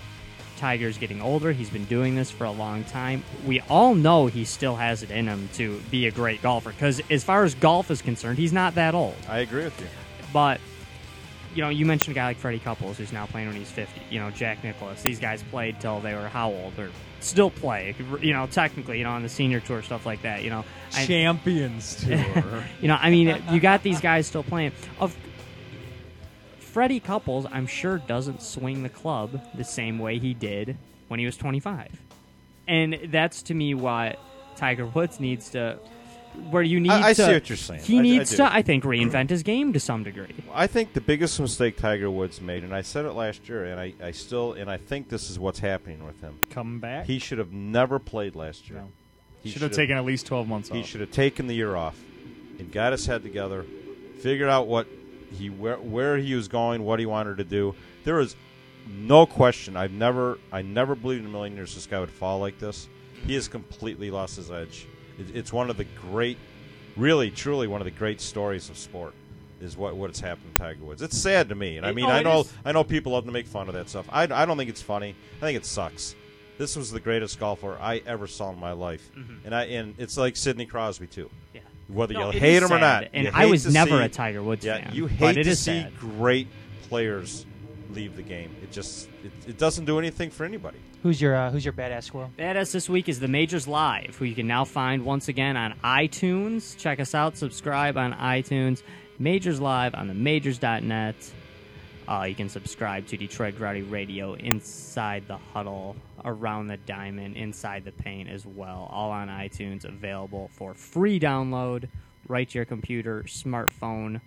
Tiger's 0.56 0.98
getting 0.98 1.20
older. 1.22 1.52
He's 1.52 1.70
been 1.70 1.84
doing 1.84 2.14
this 2.14 2.30
for 2.30 2.44
a 2.44 2.50
long 2.50 2.84
time. 2.84 3.22
We 3.46 3.60
all 3.60 3.94
know 3.94 4.26
he 4.26 4.44
still 4.44 4.76
has 4.76 5.02
it 5.02 5.10
in 5.10 5.26
him 5.26 5.48
to 5.54 5.78
be 5.90 6.06
a 6.06 6.10
great 6.10 6.42
golfer 6.42 6.70
because 6.70 7.00
as 7.10 7.22
far 7.24 7.44
as 7.44 7.54
golf 7.54 7.90
is 7.90 8.02
concerned, 8.02 8.38
he's 8.38 8.52
not 8.52 8.74
that 8.76 8.94
old. 8.94 9.16
I 9.28 9.38
agree 9.40 9.64
with 9.64 9.80
you. 9.80 9.86
But 10.32 10.60
you 11.54 11.62
know, 11.62 11.70
you 11.70 11.86
mentioned 11.86 12.14
a 12.14 12.18
guy 12.18 12.26
like 12.26 12.36
Freddie 12.36 12.58
Couples 12.58 12.98
who's 12.98 13.12
now 13.12 13.24
playing 13.26 13.48
when 13.48 13.56
he's 13.56 13.70
50. 13.70 14.00
You 14.10 14.20
know, 14.20 14.30
Jack 14.30 14.62
Nicklaus. 14.62 15.00
These 15.00 15.18
guys 15.18 15.42
played 15.44 15.80
till 15.80 16.00
they 16.00 16.14
were 16.14 16.28
how 16.28 16.50
old 16.50 16.78
or 16.78 16.90
still 17.20 17.48
play. 17.50 17.94
You 18.20 18.34
know, 18.34 18.46
technically, 18.46 18.98
you 18.98 19.04
know, 19.04 19.10
on 19.12 19.22
the 19.22 19.28
senior 19.30 19.60
tour 19.60 19.82
stuff 19.82 20.04
like 20.04 20.20
that. 20.22 20.42
You 20.42 20.50
know, 20.50 20.64
I- 20.94 21.06
Champions 21.06 21.96
Tour. 22.04 22.62
you 22.82 22.88
know, 22.88 22.98
I 23.00 23.08
mean, 23.10 23.42
you 23.50 23.58
got 23.60 23.82
these 23.82 24.00
guys 24.02 24.26
still 24.26 24.42
playing. 24.42 24.72
Of 25.00 25.16
Freddie 26.76 27.00
Couples, 27.00 27.46
I'm 27.50 27.66
sure 27.66 27.96
doesn't 27.96 28.42
swing 28.42 28.82
the 28.82 28.90
club 28.90 29.40
the 29.54 29.64
same 29.64 29.98
way 29.98 30.18
he 30.18 30.34
did 30.34 30.76
when 31.08 31.18
he 31.18 31.24
was 31.24 31.34
25, 31.38 31.88
and 32.68 32.98
that's 33.06 33.40
to 33.44 33.54
me 33.54 33.72
what 33.72 34.18
Tiger 34.56 34.84
Woods 34.84 35.18
needs 35.18 35.48
to. 35.52 35.78
Where 36.50 36.62
you 36.62 36.78
need 36.78 36.90
I- 36.90 37.08
I 37.08 37.12
to, 37.14 37.24
see 37.24 37.32
what 37.32 37.48
you're 37.48 37.56
saying. 37.56 37.80
He 37.80 37.96
I- 37.96 38.00
I 38.00 38.02
needs 38.02 38.30
do. 38.32 38.36
to, 38.36 38.52
I 38.52 38.60
think, 38.60 38.84
reinvent 38.84 39.30
his 39.30 39.42
game 39.42 39.72
to 39.72 39.80
some 39.80 40.02
degree. 40.02 40.34
I 40.52 40.66
think 40.66 40.92
the 40.92 41.00
biggest 41.00 41.40
mistake 41.40 41.78
Tiger 41.78 42.10
Woods 42.10 42.42
made, 42.42 42.62
and 42.62 42.74
I 42.74 42.82
said 42.82 43.06
it 43.06 43.12
last 43.12 43.48
year, 43.48 43.64
and 43.64 43.80
I, 43.80 43.94
I 44.02 44.10
still, 44.10 44.52
and 44.52 44.70
I 44.70 44.76
think 44.76 45.08
this 45.08 45.30
is 45.30 45.38
what's 45.38 45.60
happening 45.60 46.04
with 46.04 46.20
him. 46.20 46.38
Come 46.50 46.78
back? 46.78 47.06
He 47.06 47.18
should 47.18 47.38
have 47.38 47.54
never 47.54 47.98
played 47.98 48.36
last 48.36 48.68
year. 48.68 48.82
He 49.42 49.48
Should 49.50 49.62
have 49.62 49.72
taken 49.72 49.96
at 49.96 50.04
least 50.04 50.26
12 50.26 50.46
months 50.46 50.68
He 50.68 50.78
off. 50.78 50.84
He 50.84 50.90
should 50.90 51.00
have 51.00 51.10
taken 51.10 51.46
the 51.46 51.54
year 51.54 51.74
off 51.74 51.98
and 52.58 52.70
got 52.70 52.92
his 52.92 53.06
head 53.06 53.22
together, 53.22 53.64
figured 54.20 54.50
out 54.50 54.66
what 54.66 54.86
he 55.32 55.50
where, 55.50 55.76
where 55.76 56.16
he 56.18 56.34
was 56.34 56.48
going, 56.48 56.84
what 56.84 56.98
he 57.00 57.06
wanted 57.06 57.36
to 57.38 57.44
do. 57.44 57.74
There 58.04 58.20
is 58.20 58.36
no 58.88 59.26
question. 59.26 59.76
I've 59.76 59.92
never, 59.92 60.38
I 60.52 60.62
never 60.62 60.94
believed 60.94 61.22
in 61.22 61.26
a 61.28 61.32
million 61.32 61.56
years 61.56 61.74
this 61.74 61.86
guy 61.86 61.98
would 62.00 62.10
fall 62.10 62.38
like 62.38 62.58
this. 62.58 62.88
He 63.26 63.34
has 63.34 63.48
completely 63.48 64.10
lost 64.10 64.36
his 64.36 64.50
edge. 64.50 64.86
It, 65.18 65.34
it's 65.34 65.52
one 65.52 65.70
of 65.70 65.76
the 65.76 65.86
great, 66.00 66.38
really, 66.96 67.30
truly 67.30 67.66
one 67.66 67.80
of 67.80 67.84
the 67.86 67.90
great 67.90 68.20
stories 68.20 68.68
of 68.70 68.76
sport. 68.78 69.14
Is 69.58 69.74
what 69.74 69.96
what's 69.96 70.20
happened 70.20 70.54
to 70.54 70.60
Tiger 70.60 70.84
Woods. 70.84 71.00
It's 71.00 71.16
sad 71.16 71.48
to 71.48 71.54
me, 71.54 71.78
and 71.78 71.86
I 71.86 71.92
mean, 71.92 72.04
oh, 72.04 72.10
I 72.10 72.22
know, 72.22 72.40
is. 72.42 72.52
I 72.62 72.72
know 72.72 72.84
people 72.84 73.12
love 73.12 73.24
to 73.24 73.32
make 73.32 73.46
fun 73.46 73.68
of 73.68 73.74
that 73.74 73.88
stuff. 73.88 74.04
I, 74.10 74.24
I 74.24 74.44
don't 74.44 74.58
think 74.58 74.68
it's 74.68 74.82
funny. 74.82 75.16
I 75.38 75.40
think 75.40 75.56
it 75.56 75.64
sucks. 75.64 76.14
This 76.58 76.76
was 76.76 76.90
the 76.90 77.00
greatest 77.00 77.40
golfer 77.40 77.78
I 77.80 78.02
ever 78.04 78.26
saw 78.26 78.52
in 78.52 78.60
my 78.60 78.72
life, 78.72 79.10
Mhm. 79.16 79.46
and 79.46 79.54
I 79.54 79.64
and 79.64 79.94
it's 79.96 80.18
like 80.18 80.36
Sidney 80.36 80.66
Crosby 80.66 81.06
too. 81.06 81.30
Yeah. 81.88 81.96
Whether 81.96 82.14
No, 82.14 82.30
you 82.32 82.40
hate 82.40 82.56
is 82.56 82.62
him 82.64 82.72
or 82.72 82.78
not, 82.80 83.08
and 83.12 83.28
I 83.34 83.46
was 83.46 83.72
never 83.72 83.98
see- 83.98 84.04
a 84.04 84.08
Tiger 84.08 84.42
Woods 84.42 84.64
yeah, 84.64 84.78
fan, 84.84 84.94
you 84.94 85.06
hate 85.06 85.36
it 85.36 85.44
to 85.44 85.50
is 85.50 85.58
see 85.60 85.82
sad. 85.82 85.96
great 85.98 86.48
players 86.88 87.46
leave 87.90 88.16
the 88.16 88.22
game. 88.22 88.50
It 88.62 88.72
just 88.72 89.08
it, 89.24 89.32
it 89.48 89.58
doesn't 89.58 89.84
do 89.84 89.98
anything 89.98 90.30
for 90.30 90.44
anybody. 90.44 90.78
Who's 91.02 91.20
your 91.20 91.36
uh, 91.36 91.50
Who's 91.52 91.64
your 91.64 91.72
badass 91.74 92.04
squirrel? 92.04 92.32
Badass 92.36 92.72
this 92.72 92.88
week 92.88 93.08
is 93.08 93.20
the 93.20 93.28
Majors 93.28 93.68
Live, 93.68 94.16
who 94.18 94.24
you 94.24 94.34
can 94.34 94.46
now 94.48 94.64
find 94.64 95.04
once 95.04 95.28
again 95.28 95.56
on 95.56 95.74
iTunes. 95.84 96.76
Check 96.76 96.98
us 96.98 97.14
out, 97.14 97.36
subscribe 97.36 97.96
on 97.96 98.12
iTunes. 98.14 98.82
Majors 99.20 99.60
Live 99.60 99.94
on 99.94 100.08
the 100.08 100.14
majors.net. 100.14 101.14
Uh, 102.08 102.24
you 102.28 102.34
can 102.36 102.48
subscribe 102.48 103.06
to 103.08 103.16
Detroit 103.16 103.58
Rowdy 103.58 103.82
Radio 103.82 104.34
inside 104.34 105.26
the 105.26 105.38
huddle, 105.52 105.96
around 106.24 106.68
the 106.68 106.76
diamond, 106.76 107.36
inside 107.36 107.84
the 107.84 107.92
paint 107.92 108.28
as 108.28 108.46
well. 108.46 108.88
All 108.92 109.10
on 109.10 109.28
iTunes, 109.28 109.84
available 109.84 110.48
for 110.52 110.74
free 110.74 111.18
download 111.18 111.88
right 112.28 112.48
to 112.48 112.58
your 112.58 112.64
computer, 112.64 113.24
smartphone, 113.24 114.20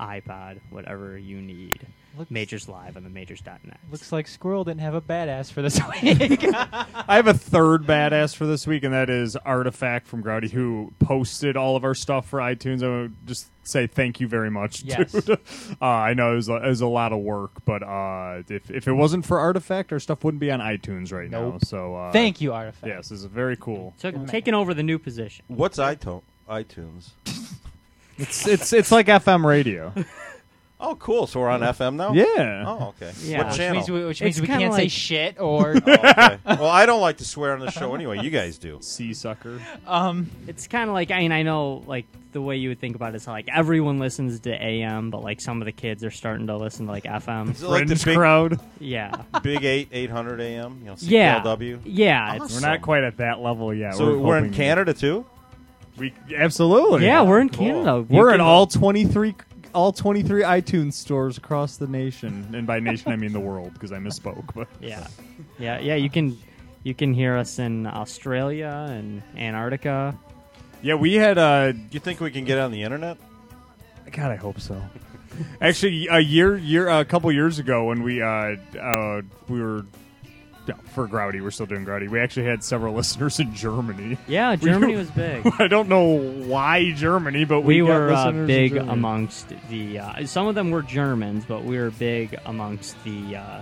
iPod, 0.00 0.60
whatever 0.70 1.18
you 1.18 1.40
need. 1.40 1.86
Looks- 2.16 2.30
Majors 2.30 2.68
Live 2.68 2.96
on 2.96 3.04
the 3.04 3.10
majors.net. 3.10 3.78
Looks 3.90 4.12
like 4.12 4.28
Squirrel 4.28 4.64
didn't 4.64 4.80
have 4.80 4.94
a 4.94 5.00
badass 5.00 5.50
for 5.52 5.62
this 5.62 5.80
week. 6.02 6.44
I 6.54 7.16
have 7.16 7.26
a 7.26 7.34
third 7.34 7.82
badass 7.84 8.34
for 8.36 8.46
this 8.46 8.66
week, 8.66 8.84
and 8.84 8.94
that 8.94 9.10
is 9.10 9.36
Artifact 9.36 10.06
from 10.06 10.22
Growdy, 10.22 10.50
who 10.50 10.92
posted 10.98 11.56
all 11.56 11.76
of 11.76 11.84
our 11.84 11.94
stuff 11.94 12.26
for 12.28 12.38
iTunes. 12.40 12.82
I 12.82 13.02
would 13.02 13.26
just 13.26 13.48
say 13.66 13.86
thank 13.86 14.20
you 14.20 14.28
very 14.28 14.50
much, 14.50 14.82
Yes. 14.82 15.12
dude. 15.12 15.38
Uh, 15.80 15.84
I 15.86 16.14
know 16.14 16.32
it 16.32 16.36
was, 16.36 16.48
a, 16.48 16.56
it 16.56 16.68
was 16.68 16.80
a 16.82 16.86
lot 16.86 17.12
of 17.12 17.18
work, 17.20 17.50
but 17.64 17.82
uh, 17.82 18.42
if, 18.48 18.70
if 18.70 18.86
it 18.86 18.92
wasn't 18.92 19.24
for 19.26 19.38
Artifact, 19.38 19.92
our 19.92 19.98
stuff 19.98 20.22
wouldn't 20.24 20.40
be 20.40 20.50
on 20.50 20.60
iTunes 20.60 21.12
right 21.12 21.30
now. 21.30 21.58
So 21.62 21.96
uh, 21.96 22.12
Thank 22.12 22.40
you, 22.40 22.52
Artifact. 22.52 22.86
Yes, 22.86 23.08
this 23.08 23.20
is 23.20 23.24
very 23.24 23.56
cool. 23.56 23.94
Took, 23.98 24.26
taking 24.28 24.54
over 24.54 24.72
the 24.74 24.82
new 24.82 24.98
position. 24.98 25.44
What's 25.48 25.78
iTunes? 25.78 26.22
iTunes. 26.48 27.10
It's 28.16 28.46
it's 28.46 28.72
it's 28.72 28.92
like 28.92 29.06
FM 29.08 29.44
radio. 29.44 29.92
Oh, 30.86 30.96
cool. 30.96 31.26
So 31.26 31.40
we're 31.40 31.48
on 31.48 31.60
FM 31.60 31.94
now. 31.96 32.12
Yeah. 32.12 32.64
Oh, 32.66 32.88
okay. 33.00 33.12
Yeah. 33.22 33.38
What 33.38 33.46
Which 33.48 33.56
channel? 33.56 33.74
means 33.76 33.90
we, 33.90 34.04
which 34.04 34.20
means 34.22 34.36
It's 34.36 34.40
we 34.40 34.46
kinda 34.46 34.60
can't 34.64 34.74
say 34.74 34.82
like- 34.82 34.90
shit 34.90 35.36
or. 35.40 35.74
Oh, 35.76 35.92
okay. 35.92 36.38
Well, 36.46 36.66
I 36.66 36.86
don't 36.86 37.00
like 37.00 37.16
to 37.18 37.24
swear 37.24 37.52
on 37.54 37.60
the 37.60 37.70
show 37.70 37.94
anyway. 37.94 38.20
You 38.20 38.30
guys 38.30 38.58
do. 38.58 38.78
Sea 38.80 39.14
sucker. 39.14 39.60
Um, 39.86 40.30
it's 40.46 40.66
kind 40.66 40.88
of 40.90 40.94
like 40.94 41.10
I 41.10 41.18
mean 41.20 41.32
I 41.32 41.42
know 41.42 41.82
like 41.86 42.06
the 42.32 42.40
way 42.42 42.56
you 42.56 42.68
would 42.70 42.80
think 42.80 42.96
about 42.96 43.14
it 43.14 43.16
is 43.16 43.26
like 43.28 43.48
everyone 43.48 43.98
listens 44.00 44.40
to 44.40 44.50
AM, 44.50 45.10
but 45.10 45.22
like 45.22 45.40
some 45.40 45.62
of 45.62 45.66
the 45.66 45.72
kids 45.72 46.02
are 46.04 46.10
starting 46.10 46.48
to 46.48 46.56
listen 46.56 46.86
to 46.86 46.92
like 46.92 47.04
FM. 47.04 47.52
Is 47.52 47.62
it 47.62 47.68
like 47.68 47.86
the 47.86 47.94
Fringe 47.94 48.04
big, 48.04 48.16
crowd. 48.16 48.60
Yeah, 48.80 49.22
big 49.42 49.64
eight 49.64 49.88
eight 49.92 50.10
hundred 50.10 50.40
AM? 50.40 50.78
You 50.80 50.86
know, 50.86 50.96
yeah, 50.98 51.40
CKLW. 51.42 51.80
yeah. 51.84 52.34
It's, 52.42 52.54
We're 52.54 52.68
not 52.68 52.82
quite 52.82 53.04
at 53.04 53.18
that 53.18 53.40
level 53.40 53.72
yet. 53.72 53.94
So 53.94 54.18
we're, 54.18 54.36
in 54.38 54.44
hoping- 54.46 54.56
Canada 54.56 54.92
too. 54.94 55.24
We 55.96 56.12
absolutely. 56.36 57.06
yeah, 57.06 57.22
we're 57.22 57.38
in 57.40 57.48
Canada. 57.50 58.04
You 58.10 58.16
We're 58.18 58.30
in 58.30 58.34
can- 58.38 58.40
all 58.40 58.66
twenty 58.66 59.04
three 59.04 59.36
all 59.74 59.92
twenty 59.92 60.22
three 60.22 60.42
iTunes 60.42 60.94
stores 60.94 61.36
across 61.38 61.76
the 61.76 61.86
nation, 61.86 62.48
and 62.54 62.66
by 62.66 62.80
nation 62.80 63.12
I 63.12 63.16
mean 63.16 63.32
the 63.32 63.40
world 63.40 63.72
because 63.74 63.92
I 63.92 63.98
misspoke. 63.98 64.54
But 64.54 64.68
Yeah, 64.80 65.06
yeah, 65.58 65.78
yeah. 65.80 65.94
You 65.96 66.08
can 66.10 66.38
you 66.82 66.94
can 66.94 67.12
hear 67.14 67.36
us 67.36 67.58
in 67.58 67.86
Australia 67.86 68.86
and 68.90 69.22
Antarctica. 69.36 70.16
yeah, 70.82 70.94
we 70.94 71.14
had 71.14 71.38
uh, 71.38 71.72
Do 71.72 71.80
you 71.90 72.00
think 72.00 72.20
we 72.20 72.30
can 72.30 72.44
get 72.44 72.58
on 72.58 72.70
the 72.72 72.82
internet? 72.82 73.18
God, 74.12 74.30
I 74.30 74.36
hope 74.36 74.60
so. 74.60 74.80
Actually, 75.60 76.06
a 76.08 76.20
year, 76.20 76.56
year, 76.56 76.88
a 76.88 77.04
couple 77.04 77.32
years 77.32 77.58
ago, 77.58 77.86
when 77.86 78.02
we 78.02 78.22
uh, 78.22 78.56
uh, 78.80 79.22
we 79.48 79.60
were 79.60 79.84
yeah, 80.66 80.74
for 80.94 81.06
Growdy, 81.08 81.42
we're 81.42 81.50
still 81.50 81.66
doing 81.66 81.84
Growdy. 81.84 82.08
We 82.08 82.20
actually 82.20 82.46
had 82.46 82.64
several 82.64 82.94
listeners 83.00 83.38
in 83.40 83.54
Germany. 83.54 84.16
Yeah, 84.26 84.52
We- 84.52 84.56
Germany 84.58 84.96
was 84.96 85.10
big. 85.10 85.46
I 85.58 85.68
don't 85.68 85.88
know 85.88 86.04
why 86.46 86.92
Germany, 86.92 87.44
but 87.44 87.60
we, 87.62 87.82
we 87.82 87.90
were 87.90 88.12
uh, 88.12 88.24
listeners 88.26 88.40
in 88.40 88.46
big 88.46 88.76
amongst 88.76 89.52
the. 89.68 89.98
Uh, 89.98 90.26
some 90.26 90.46
of 90.46 90.54
them 90.54 90.70
were 90.70 90.82
Germans, 90.82 91.44
but 91.46 91.64
we 91.64 91.78
were 91.78 91.90
big 91.90 92.38
amongst 92.46 93.02
the 93.04 93.36
uh, 93.36 93.60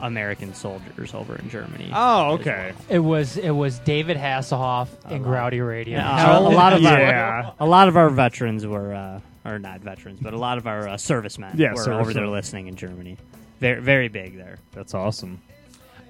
American 0.00 0.54
soldiers 0.54 1.12
over 1.12 1.34
in 1.34 1.50
Germany. 1.50 1.90
Oh, 1.92 2.34
okay. 2.34 2.72
well. 2.76 2.86
It 2.88 2.98
was 3.00 3.36
it 3.36 3.50
was 3.50 3.80
David 3.80 4.16
Hasselhoff 4.16 4.88
and 5.06 5.24
Growdy 5.24 5.66
Radio. 5.66 5.98
Yeah, 5.98 6.36
a, 6.38 6.40
a 6.40 6.48
lot 6.50 6.72
of 6.72 6.80
Yeah. 6.82 7.52
our 7.58 7.66
a 7.66 7.68
lot 7.68 7.88
of 7.88 7.96
our 7.96 8.08
veterans 8.10 8.64
were, 8.64 8.94
uh, 8.94 9.20
or 9.44 9.58
not 9.58 9.80
veterans, 9.80 10.20
but 10.22 10.34
a 10.34 10.38
lot 10.38 10.56
of 10.58 10.68
our 10.68 10.86
uh, 10.88 10.96
servicemen 10.96 11.56
Yeah, 11.58 11.70
were 11.70 11.76
servicemen. 11.78 12.00
over 12.00 12.12
there 12.14 12.28
listening 12.28 12.68
in 12.68 12.76
Germany. 12.76 13.16
Very 13.58 13.80
very 13.82 14.06
big 14.08 14.36
there. 14.36 14.58
That's 14.70 14.94
awesome. 14.94 15.40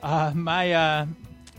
Uh, 0.02 0.32
my 0.34 0.72
uh, 0.72 1.06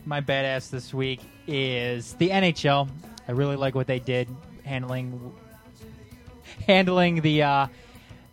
my 0.06 0.22
badass 0.22 0.70
this 0.70 0.94
week 0.94 1.22
is 1.48 2.14
the 2.14 2.30
NHL. 2.30 2.90
I 3.28 3.32
really 3.32 3.56
like 3.56 3.76
what 3.76 3.88
they 3.88 4.00
did 4.00 4.28
handling 4.64 5.34
handling 6.66 7.22
the 7.22 7.44
uh, 7.44 7.68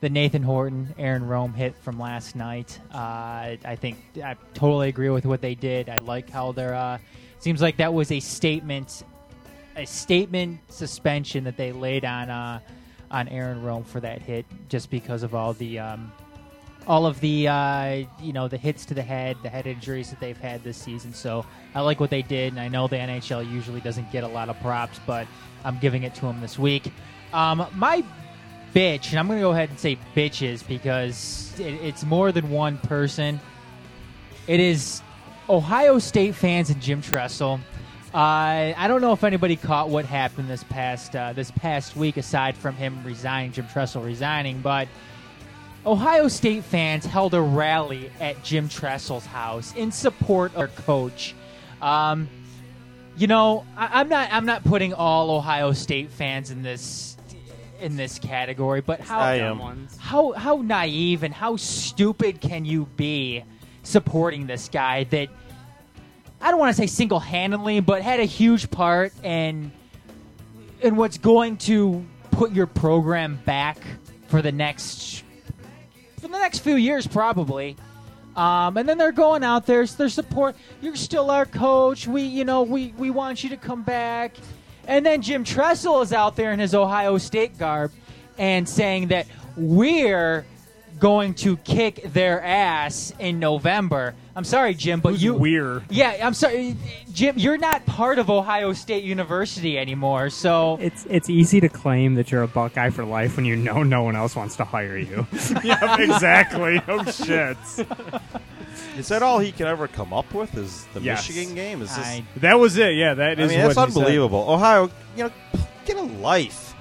the 0.00 0.08
Nathan 0.10 0.42
Horton 0.42 0.94
Aaron 0.98 1.26
Rome 1.26 1.54
hit 1.54 1.76
from 1.78 1.98
last 1.98 2.36
night. 2.36 2.78
Uh, 2.92 3.56
I, 3.64 3.76
think 3.80 3.98
I 4.22 4.36
totally 4.54 4.88
agree 4.88 5.08
with 5.08 5.26
what 5.26 5.40
they 5.40 5.54
did. 5.54 5.88
I 5.88 5.96
like 6.02 6.30
how 6.30 6.52
they're. 6.52 6.74
Uh, 6.74 6.98
seems 7.38 7.60
like 7.60 7.78
that 7.78 7.92
was 7.92 8.12
a 8.12 8.20
statement 8.20 9.02
a 9.76 9.84
statement 9.84 10.58
suspension 10.70 11.44
that 11.44 11.56
they 11.56 11.72
laid 11.72 12.04
on 12.04 12.30
uh, 12.30 12.60
on 13.10 13.28
Aaron 13.28 13.62
Rome 13.62 13.84
for 13.84 14.00
that 14.00 14.22
hit, 14.22 14.46
just 14.68 14.90
because 14.90 15.22
of 15.22 15.34
all 15.34 15.52
the 15.52 15.78
um, 15.78 16.12
all 16.86 17.06
of 17.06 17.20
the 17.20 17.48
uh, 17.48 18.04
you 18.20 18.32
know 18.32 18.48
the 18.48 18.56
hits 18.56 18.84
to 18.86 18.94
the 18.94 19.02
head, 19.02 19.36
the 19.42 19.48
head 19.48 19.66
injuries 19.66 20.10
that 20.10 20.20
they've 20.20 20.38
had 20.38 20.62
this 20.62 20.76
season. 20.76 21.12
So 21.12 21.44
I 21.74 21.80
like 21.80 22.00
what 22.00 22.10
they 22.10 22.22
did, 22.22 22.52
and 22.52 22.60
I 22.60 22.68
know 22.68 22.86
the 22.88 22.96
NHL 22.96 23.50
usually 23.50 23.80
doesn't 23.80 24.10
get 24.12 24.24
a 24.24 24.28
lot 24.28 24.48
of 24.48 24.58
props, 24.60 25.00
but 25.06 25.26
I'm 25.64 25.78
giving 25.78 26.04
it 26.04 26.14
to 26.16 26.22
them 26.22 26.40
this 26.40 26.58
week. 26.58 26.92
Um, 27.32 27.66
my 27.74 28.04
bitch, 28.74 29.10
and 29.10 29.18
I'm 29.18 29.26
going 29.26 29.38
to 29.38 29.42
go 29.42 29.50
ahead 29.50 29.70
and 29.70 29.78
say 29.78 29.98
bitches 30.14 30.66
because 30.66 31.52
it, 31.58 31.74
it's 31.82 32.04
more 32.04 32.30
than 32.30 32.50
one 32.50 32.78
person. 32.78 33.40
It 34.46 34.60
is 34.60 35.02
Ohio 35.48 35.98
State 35.98 36.34
fans 36.34 36.70
and 36.70 36.80
Jim 36.80 37.02
Tressel. 37.02 37.60
Uh, 38.14 38.72
I 38.76 38.86
don't 38.88 39.00
know 39.00 39.12
if 39.12 39.24
anybody 39.24 39.56
caught 39.56 39.88
what 39.88 40.04
happened 40.04 40.48
this 40.48 40.64
past 40.64 41.16
uh, 41.16 41.32
this 41.32 41.50
past 41.50 41.96
week, 41.96 42.16
aside 42.16 42.56
from 42.56 42.74
him 42.76 43.02
resigning, 43.04 43.52
Jim 43.52 43.66
Tressel 43.66 44.02
resigning. 44.02 44.60
But 44.60 44.88
Ohio 45.86 46.26
State 46.26 46.64
fans 46.64 47.06
held 47.06 47.32
a 47.32 47.40
rally 47.40 48.10
at 48.18 48.42
Jim 48.42 48.68
Tressel's 48.68 49.24
house 49.24 49.72
in 49.76 49.92
support 49.92 50.50
of 50.50 50.58
their 50.58 50.68
coach. 50.68 51.34
Um, 51.80 52.28
you 53.16 53.28
know, 53.28 53.64
I, 53.76 54.00
I'm 54.00 54.08
not 54.08 54.28
I'm 54.32 54.46
not 54.46 54.64
putting 54.64 54.92
all 54.92 55.30
Ohio 55.30 55.72
State 55.72 56.10
fans 56.10 56.50
in 56.50 56.62
this 56.62 57.16
in 57.80 57.96
this 57.96 58.18
category, 58.18 58.80
but 58.80 59.00
how 59.00 59.18
I 59.20 59.36
am. 59.36 59.88
how 59.98 60.32
how 60.32 60.56
naive 60.56 61.22
and 61.22 61.32
how 61.32 61.56
stupid 61.56 62.40
can 62.40 62.64
you 62.64 62.86
be 62.96 63.44
supporting 63.84 64.46
this 64.48 64.68
guy 64.68 65.04
that 65.04 65.28
I 66.40 66.50
don't 66.50 66.58
want 66.58 66.74
to 66.74 66.82
say 66.82 66.88
single 66.88 67.20
handedly, 67.20 67.78
but 67.78 68.02
had 68.02 68.18
a 68.18 68.24
huge 68.24 68.70
part 68.70 69.12
in 69.22 69.70
in 70.82 70.96
what's 70.96 71.18
going 71.18 71.58
to 71.58 72.04
put 72.32 72.50
your 72.50 72.66
program 72.66 73.40
back 73.44 73.78
for 74.26 74.42
the 74.42 74.52
next 74.52 75.22
for 76.26 76.32
the 76.32 76.38
next 76.38 76.58
few 76.60 76.76
years, 76.76 77.06
probably. 77.06 77.76
Um, 78.34 78.76
and 78.76 78.88
then 78.88 78.98
they're 78.98 79.12
going 79.12 79.42
out 79.42 79.66
there, 79.66 79.86
their 79.86 80.08
support. 80.08 80.56
You're 80.82 80.96
still 80.96 81.30
our 81.30 81.46
coach. 81.46 82.06
We, 82.06 82.22
you 82.22 82.44
know, 82.44 82.62
we 82.62 82.92
we 82.98 83.10
want 83.10 83.42
you 83.42 83.50
to 83.50 83.56
come 83.56 83.82
back. 83.82 84.36
And 84.86 85.04
then 85.04 85.22
Jim 85.22 85.42
Tressel 85.42 86.02
is 86.02 86.12
out 86.12 86.36
there 86.36 86.52
in 86.52 86.58
his 86.58 86.74
Ohio 86.74 87.18
State 87.18 87.58
garb 87.58 87.92
and 88.38 88.68
saying 88.68 89.08
that 89.08 89.26
we're 89.56 90.44
going 90.98 91.34
to 91.34 91.56
kick 91.58 92.02
their 92.12 92.42
ass 92.42 93.12
in 93.18 93.38
November. 93.38 94.14
I'm 94.34 94.44
sorry, 94.44 94.74
Jim, 94.74 95.00
but 95.00 95.18
you 95.18 95.34
we're 95.34 95.82
yeah, 95.88 96.18
I'm 96.22 96.34
sorry, 96.34 96.76
Jim. 97.12 97.38
You're 97.38 97.56
not 97.58 97.86
part 97.86 98.18
of 98.18 98.28
Ohio 98.30 98.72
State 98.74 99.04
University 99.04 99.78
anymore, 99.78 100.28
so 100.30 100.78
It's 100.80 101.06
it's 101.08 101.30
easy 101.30 101.60
to 101.60 101.68
claim 101.70 102.14
that 102.16 102.30
you're 102.30 102.42
a 102.42 102.48
Buckeye 102.48 102.90
for 102.90 103.04
life 103.04 103.36
when 103.36 103.44
you 103.46 103.56
know 103.56 103.82
no 103.82 104.02
one 104.02 104.14
else 104.16 104.36
wants 104.36 104.56
to 104.56 104.64
hire 104.64 104.98
you. 104.98 105.26
yeah, 105.64 105.96
exactly. 106.00 106.80
Oh 106.86 107.04
shit. 107.10 107.56
Is 108.98 109.08
that 109.08 109.22
all 109.22 109.38
he 109.38 109.52
can 109.52 109.66
ever 109.66 109.88
come 109.88 110.12
up 110.12 110.32
with? 110.34 110.54
Is 110.56 110.86
the 110.94 111.00
Yes. 111.00 111.28
Michigan 111.28 111.54
game? 111.54 111.82
Is 111.82 111.94
this? 111.94 112.06
I- 112.06 112.24
That 112.36 112.58
was 112.58 112.76
it. 112.78 112.94
Yeah, 112.94 113.14
that 113.14 113.38
I 113.38 113.42
is. 113.42 113.50
mean, 113.50 113.60
that's 113.60 113.76
what 113.76 113.88
unbelievable. 113.88 114.44
Ohio, 114.48 114.90
you 115.16 115.24
know, 115.24 115.30
get 115.86 115.96
a 115.96 116.02
life, 116.02 116.74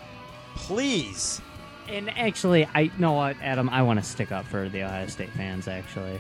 please. 0.55 1.41
And 1.87 2.09
actually, 2.17 2.67
I 2.73 2.89
know 2.97 3.13
what, 3.13 3.37
Adam. 3.41 3.69
I 3.69 3.81
want 3.83 3.99
to 3.99 4.05
stick 4.05 4.31
up 4.31 4.45
for 4.45 4.69
the 4.69 4.83
Ohio 4.83 5.07
State 5.07 5.29
fans. 5.29 5.67
Actually, 5.67 6.19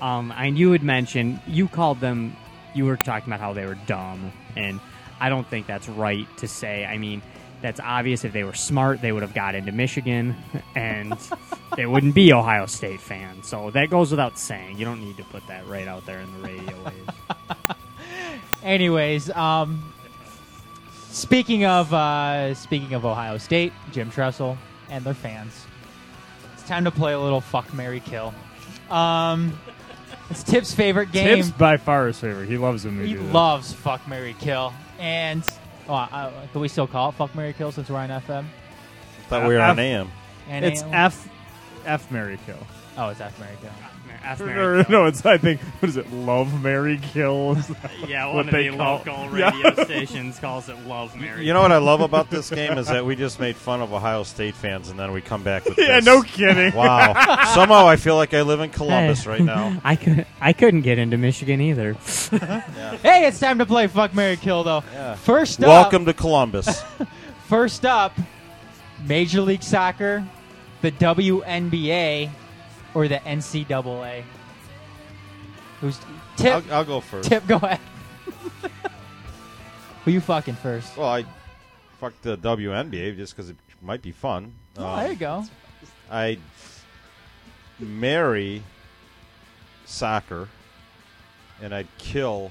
um, 0.00 0.32
and 0.36 0.56
you 0.56 0.72
had 0.72 0.82
mentioned 0.82 1.40
you 1.46 1.68
called 1.68 2.00
them. 2.00 2.36
You 2.74 2.84
were 2.84 2.96
talking 2.96 3.28
about 3.28 3.40
how 3.40 3.52
they 3.52 3.66
were 3.66 3.78
dumb, 3.86 4.32
and 4.56 4.78
I 5.20 5.28
don't 5.28 5.46
think 5.46 5.66
that's 5.66 5.88
right 5.88 6.26
to 6.38 6.46
say. 6.46 6.84
I 6.84 6.98
mean, 6.98 7.22
that's 7.60 7.80
obvious. 7.80 8.24
If 8.24 8.32
they 8.32 8.44
were 8.44 8.54
smart, 8.54 9.02
they 9.02 9.10
would 9.10 9.22
have 9.22 9.34
got 9.34 9.54
into 9.56 9.72
Michigan, 9.72 10.36
and 10.76 11.14
they 11.76 11.86
wouldn't 11.86 12.14
be 12.14 12.32
Ohio 12.32 12.66
State 12.66 13.00
fans. 13.00 13.48
So 13.48 13.70
that 13.70 13.90
goes 13.90 14.12
without 14.12 14.38
saying. 14.38 14.78
You 14.78 14.84
don't 14.84 15.00
need 15.00 15.16
to 15.16 15.24
put 15.24 15.46
that 15.48 15.66
right 15.66 15.88
out 15.88 16.06
there 16.06 16.20
in 16.20 16.32
the 16.34 16.48
radio 16.48 16.76
waves. 16.84 17.10
Anyways, 18.62 19.30
um, 19.30 19.92
speaking 21.08 21.64
of 21.64 21.92
uh, 21.92 22.54
speaking 22.54 22.94
of 22.94 23.04
Ohio 23.04 23.38
State, 23.38 23.72
Jim 23.90 24.10
Tressel 24.10 24.56
and 24.90 25.04
their 25.04 25.14
fans, 25.14 25.66
it's 26.54 26.62
time 26.64 26.84
to 26.84 26.90
play 26.90 27.12
a 27.12 27.18
little 27.20 27.40
fuck 27.40 27.72
Mary 27.72 28.00
Kill. 28.00 28.34
Um, 28.90 29.58
it's 30.28 30.42
Tip's 30.42 30.74
favorite 30.74 31.12
game. 31.12 31.36
Tip's 31.36 31.50
by 31.50 31.76
far 31.76 32.06
his 32.08 32.18
favorite. 32.18 32.48
He 32.48 32.58
loves 32.58 32.84
him. 32.84 33.04
he 33.04 33.16
loves 33.16 33.72
fuck 33.72 34.06
Mary 34.08 34.34
Kill, 34.40 34.72
and 34.98 35.48
oh, 35.88 35.94
uh, 35.94 36.30
can 36.52 36.60
we 36.60 36.68
still 36.68 36.86
call 36.86 37.10
it 37.10 37.12
fuck 37.12 37.34
Mary 37.34 37.52
Kill 37.52 37.72
since 37.72 37.88
we're 37.88 37.96
on 37.98 38.08
FM? 38.10 38.44
Thought 39.28 39.46
we 39.48 39.54
were 39.54 39.60
on 39.60 39.70
F- 39.70 39.78
AM. 39.78 40.10
And 40.48 40.64
It's 40.64 40.82
AM? 40.82 40.94
F 40.94 41.28
F 41.86 42.10
Mary 42.10 42.38
Kill. 42.46 42.58
Oh, 42.96 43.08
it's 43.10 43.20
F 43.20 43.38
Mary 43.38 43.56
Kill. 43.60 43.70
F 44.24 44.40
Or- 44.40 44.46
Mary 44.46 44.80
or- 44.80 44.84
Kill. 44.84 44.92
No, 45.00 45.06
it's 45.06 45.24
I 45.24 45.38
think 45.38 45.60
what 45.60 45.88
is 45.88 45.96
it? 45.96 46.12
Love 46.12 46.62
Mary 46.62 46.98
Kill. 47.02 47.52
Is 47.58 47.68
that 47.68 47.90
Yeah, 48.08 48.26
what 48.26 48.34
one 48.34 48.48
of 48.48 48.52
they 48.52 48.68
the 48.68 48.76
call- 48.76 48.96
local 48.98 49.14
Yeah. 49.38 49.50
radio 49.50 49.84
stations 49.84 50.38
calls 50.38 50.68
it 50.68 50.78
Love 50.86 51.16
Mary. 51.18 51.46
You 51.46 51.52
know 51.52 51.62
what 51.62 51.72
I 51.72 51.78
love 51.78 52.00
about 52.00 52.28
this 52.30 52.50
game 52.50 52.76
is 52.78 52.86
that 52.88 53.04
we 53.06 53.16
just 53.16 53.40
made 53.40 53.56
fun 53.56 53.80
of 53.80 53.92
Ohio 53.92 54.22
State 54.22 54.54
fans, 54.54 54.90
and 54.90 54.98
then 54.98 55.12
we 55.12 55.20
come 55.20 55.42
back 55.42 55.64
with 55.64 55.78
Yeah, 55.78 55.96
this. 55.96 56.04
no 56.04 56.22
kidding. 56.22 56.74
Wow. 56.74 57.14
Somehow 57.54 57.86
I 57.88 57.96
feel 57.96 58.16
like 58.16 58.34
I 58.34 58.42
live 58.42 58.60
in 58.60 58.70
Columbus 58.70 59.24
Hey, 59.24 59.30
right 59.30 59.40
now. 59.42 59.80
I 59.84 59.96
could 59.96 60.26
I 60.40 60.52
couldn't 60.52 60.82
get 60.82 60.98
into 60.98 61.16
Michigan 61.16 61.60
either. 61.60 61.94
Hey, 63.02 63.26
it's 63.26 63.40
time 63.40 63.58
to 63.58 63.66
play 63.66 63.86
fuck 63.86 64.14
Mary 64.14 64.36
Kill 64.36 64.64
though. 64.64 64.84
Yeah. 64.92 65.14
First 65.14 65.62
up, 65.62 65.68
Welcome 65.68 66.04
to 66.06 66.12
Columbus. 66.12 66.82
First 67.48 67.84
up, 67.86 68.16
Major 69.06 69.40
League 69.40 69.62
Soccer, 69.62 70.24
the 70.82 70.92
WNBA, 70.92 72.30
or 72.94 73.08
the 73.08 73.16
NCAA. 73.18 74.24
Who's 75.80 75.98
Tip? 76.36 76.52
I'll, 76.70 76.74
I'll 76.74 76.84
go 76.84 77.00
first. 77.00 77.28
Tip, 77.28 77.46
go 77.46 77.56
ahead. 77.56 77.80
Who 80.04 80.10
you 80.10 80.20
fucking 80.20 80.54
first? 80.56 80.96
Well, 80.96 81.08
I 81.08 81.24
fucked 81.98 82.22
the 82.22 82.36
WNBA 82.38 83.16
just 83.16 83.34
because 83.36 83.50
it 83.50 83.56
might 83.82 84.02
be 84.02 84.12
fun. 84.12 84.52
Oh, 84.78 84.86
Um, 84.86 84.98
there 85.00 85.10
you 85.12 85.16
go. 85.18 85.44
I 86.10 86.38
marry 87.78 88.62
soccer, 89.84 90.48
and 91.62 91.74
I'd 91.74 91.88
kill. 91.98 92.50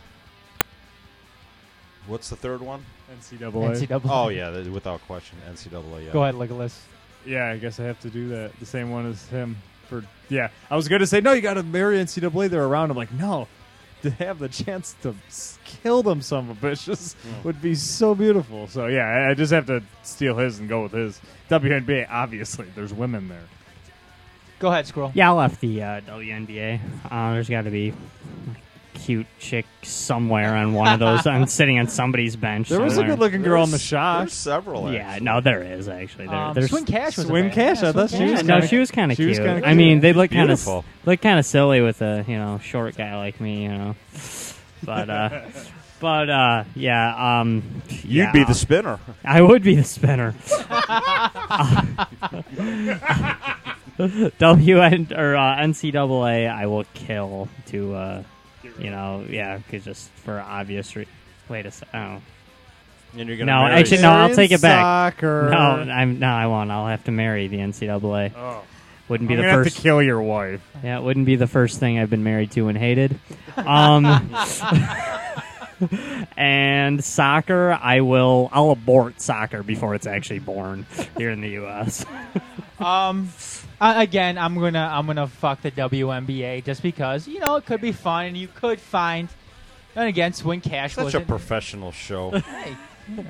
What's 2.07 2.29
the 2.29 2.35
third 2.35 2.61
one? 2.61 2.85
NCAA. 3.19 3.51
NCAA. 3.87 4.01
Oh 4.05 4.29
yeah, 4.29 4.49
that- 4.51 4.67
without 4.71 5.01
question, 5.07 5.37
NCAA. 5.51 6.05
Yeah. 6.05 6.11
Go 6.13 6.23
ahead, 6.23 6.35
Legolas. 6.35 6.79
Yeah, 7.25 7.47
I 7.49 7.57
guess 7.57 7.79
I 7.79 7.83
have 7.83 7.99
to 8.01 8.09
do 8.09 8.29
that. 8.29 8.57
The 8.59 8.65
same 8.65 8.89
one 8.91 9.05
as 9.07 9.27
him. 9.27 9.57
For 10.29 10.33
yeah, 10.35 10.49
I 10.69 10.75
was 10.75 10.87
going 10.87 11.01
to 11.01 11.07
say 11.07 11.19
no. 11.19 11.33
You 11.33 11.41
got 11.41 11.55
to 11.55 11.63
marry 11.63 11.97
NCAA. 11.97 12.49
They're 12.49 12.63
around. 12.63 12.91
I'm 12.91 12.97
like 12.97 13.11
no. 13.11 13.47
To 14.03 14.09
have 14.11 14.39
the 14.39 14.47
chance 14.47 14.95
to 15.01 15.13
kill 15.65 16.03
them, 16.03 16.21
some 16.21 16.49
of 16.49 16.61
bitches, 16.61 17.15
would 17.43 17.61
be 17.61 17.75
so 17.75 18.15
beautiful. 18.15 18.65
So 18.67 18.87
yeah, 18.87 19.05
I, 19.05 19.31
I 19.31 19.33
just 19.33 19.51
have 19.51 19.65
to 19.65 19.83
steal 20.03 20.37
his 20.37 20.59
and 20.59 20.69
go 20.69 20.83
with 20.83 20.93
his 20.93 21.19
WNBA. 21.49 22.07
Obviously, 22.09 22.67
there's 22.75 22.93
women 22.93 23.27
there. 23.27 23.43
Go 24.59 24.69
ahead, 24.69 24.87
Squirrel. 24.87 25.11
Yeah, 25.13 25.31
I 25.31 25.33
left 25.33 25.59
the 25.59 25.83
uh, 25.83 26.01
WNBA. 26.01 26.79
Uh, 27.09 27.33
there's 27.33 27.49
got 27.49 27.63
to 27.63 27.71
be 27.71 27.89
a 27.89 28.38
cute 29.05 29.27
chick 29.39 29.65
somewhere 29.83 30.55
on 30.55 30.73
one 30.73 30.93
of 30.93 30.99
those. 30.99 31.25
I'm 31.27 31.47
sitting 31.59 31.79
on 31.79 31.87
somebody's 31.87 32.35
bench. 32.35 32.69
There 32.69 32.79
was 32.79 32.93
a 32.93 32.95
somewhere. 32.97 33.15
good-looking 33.15 33.41
girl 33.43 33.63
in 33.63 33.69
the 33.71 33.77
There's- 33.77 33.81
shot. 33.87 34.19
There's 34.19 34.33
several. 34.33 34.91
Yeah, 34.93 35.09
actually. 35.09 35.25
no, 35.25 35.41
there 35.41 35.63
is 35.63 35.87
actually. 35.89 36.27
There, 36.27 36.35
Um, 36.35 36.53
there's 36.53 36.69
Swin 36.69 36.85
Cash 36.85 37.17
was 37.17 37.25
a 37.25 37.27
Swin 37.27 37.45
fan. 37.45 37.53
Cash, 37.75 37.81
Yeah, 37.83 37.89
I 37.89 37.91
thought 37.93 38.09
Swin 38.09 38.19
she 38.21 38.25
Cash. 38.25 38.31
was 38.31 38.41
Yeah, 38.41 38.47
no, 38.47 38.53
kinda- 38.55 38.67
she 38.67 38.77
was 38.77 38.91
kind 38.91 39.11
of 39.11 39.17
she 39.17 39.25
was 39.25 39.37
cute. 39.39 39.47
kinda 39.49 39.67
I 39.67 39.73
mean, 39.73 39.99
they 39.99 40.13
look 40.13 40.31
kind 40.31 40.47
Beautiful. 40.47 40.79
of 40.79 40.85
look 41.05 41.21
kind 41.21 41.39
of 41.39 41.45
silly 41.45 41.81
with 41.81 42.01
a 42.01 42.23
you 42.27 42.37
know 42.37 42.59
short 42.63 42.95
guy 42.97 43.15
like 43.17 43.39
me, 43.41 43.63
you 43.63 43.69
know. 43.69 43.95
But 44.83 45.09
uh, 45.09 45.41
but 45.99 46.29
uh, 46.29 46.63
yeah, 46.75 47.39
um, 47.41 47.81
You'd 47.89 48.05
yeah, 48.05 48.31
be 48.31 48.43
the 48.43 48.53
spinner. 48.53 48.99
I 49.25 49.41
would 49.41 49.63
be 49.63 49.75
the 49.75 49.83
spinner. 49.83 50.33
WN 53.99 55.17
or 55.17 55.35
uh, 55.35 55.57
NCAA, 55.57 56.49
I 56.49 56.65
will 56.67 56.85
kill 56.93 57.49
to, 57.67 57.93
uh, 57.95 58.23
you 58.79 58.89
know, 58.91 59.23
yeah, 59.29 59.59
'cause 59.69 59.83
just 59.85 60.09
for 60.25 60.39
obvious. 60.39 60.95
Re- 60.95 61.07
Wait 61.49 61.65
a 61.65 61.71
sec. 61.71 61.87
Oh. 61.93 62.21
And 63.17 63.27
you're 63.27 63.37
gonna 63.37 63.51
No, 63.51 63.63
marry 63.63 63.79
actually, 63.79 64.01
no. 64.03 64.11
I'll 64.11 64.35
take 64.35 64.51
it 64.51 64.61
back. 64.61 65.15
Soccer. 65.15 65.49
No, 65.51 65.57
I'm 65.91 66.19
no, 66.19 66.27
I 66.29 66.45
won't. 66.47 66.69
I'll 66.69 66.87
have 66.87 67.03
to 67.05 67.11
marry 67.11 67.47
the 67.47 67.57
NCAA. 67.59 68.31
Oh. 68.37 68.61
Wouldn't 69.07 69.27
be 69.27 69.33
I'm 69.33 69.37
the 69.39 69.43
gonna 69.47 69.53
have 69.57 69.65
first. 69.65 69.77
to 69.77 69.81
kill 69.81 70.03
your 70.03 70.21
wife. 70.21 70.61
Yeah, 70.83 70.99
it 70.99 71.03
wouldn't 71.03 71.25
be 71.25 71.35
the 71.35 71.47
first 71.47 71.79
thing 71.79 71.97
I've 71.97 72.11
been 72.11 72.23
married 72.23 72.51
to 72.51 72.67
and 72.67 72.77
hated. 72.77 73.17
Um, 73.57 74.05
and 76.37 77.03
soccer, 77.03 77.77
I 77.81 78.01
will. 78.01 78.49
I'll 78.51 78.71
abort 78.71 79.21
soccer 79.21 79.63
before 79.63 79.95
it's 79.95 80.05
actually 80.07 80.39
born 80.39 80.85
here 81.17 81.31
in 81.31 81.41
the 81.41 81.49
U.S. 81.51 82.05
Um, 82.79 83.29
I, 83.81 84.03
again, 84.03 84.37
I'm 84.37 84.55
gonna 84.55 84.89
I'm 84.91 85.05
gonna 85.05 85.27
fuck 85.27 85.61
the 85.61 85.71
WNBA 85.71 86.63
just 86.63 86.81
because 86.81 87.27
you 87.27 87.39
know 87.39 87.55
it 87.55 87.65
could 87.65 87.81
be 87.81 87.91
fun 87.91 88.25
and 88.25 88.37
you 88.37 88.47
could 88.47 88.79
find. 88.79 89.29
And 89.95 90.07
again, 90.07 90.33
Swin 90.33 90.61
Cash 90.61 90.93
Such 90.93 91.01
a 91.01 91.03
wasn't. 91.05 91.27
professional 91.27 91.91
show. 91.91 92.31
hey, 92.39 92.75
you 93.09 93.15
know, 93.17 93.23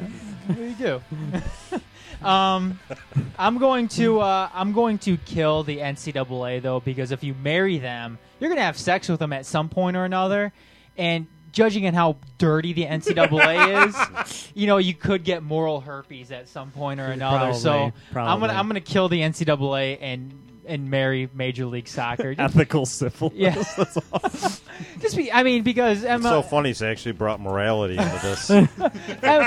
what 0.47 0.55
do 0.57 0.63
you 0.63 0.75
do? 0.75 1.01
um, 2.25 2.79
I'm 3.37 3.57
going 3.57 3.87
to 3.89 4.19
uh, 4.19 4.49
I'm 4.53 4.73
going 4.73 4.97
to 4.99 5.17
kill 5.17 5.63
the 5.63 5.77
NCAA 5.77 6.61
though 6.61 6.79
because 6.79 7.11
if 7.11 7.23
you 7.23 7.33
marry 7.33 7.77
them, 7.79 8.19
you're 8.39 8.49
gonna 8.49 8.61
have 8.61 8.77
sex 8.77 9.09
with 9.09 9.19
them 9.19 9.33
at 9.33 9.45
some 9.45 9.69
point 9.69 9.97
or 9.97 10.05
another, 10.05 10.51
and 10.97 11.27
judging 11.51 11.87
on 11.87 11.93
how 11.93 12.17
dirty 12.37 12.73
the 12.73 12.85
NCAA 12.85 13.87
is, 13.87 14.51
you 14.55 14.67
know 14.67 14.77
you 14.77 14.93
could 14.93 15.23
get 15.23 15.43
moral 15.43 15.81
herpes 15.81 16.31
at 16.31 16.47
some 16.47 16.71
point 16.71 16.99
or 16.99 17.05
another. 17.07 17.53
so 17.53 17.91
Probably, 18.11 18.31
I'm 18.33 18.39
gonna 18.39 18.53
I'm 18.53 18.67
gonna 18.67 18.81
kill 18.81 19.09
the 19.09 19.21
NCAA 19.21 19.97
and 20.01 20.33
and 20.65 20.89
marry 20.91 21.27
Major 21.33 21.65
League 21.65 21.87
Soccer. 21.87 22.35
Ethical 22.37 22.85
syphilis. 22.85 23.33
Yeah. 23.35 23.55
That's 23.55 23.97
awesome. 24.13 24.63
Just 25.01 25.17
be, 25.17 25.31
I 25.31 25.41
mean, 25.41 25.63
because 25.63 26.03
It's 26.03 26.11
ML, 26.23 26.29
so 26.29 26.41
funny. 26.43 26.71
They 26.73 26.87
actually 26.91 27.13
brought 27.13 27.41
morality 27.41 27.97
into 27.97 28.19
this. 28.21 28.49
M- 28.51 28.69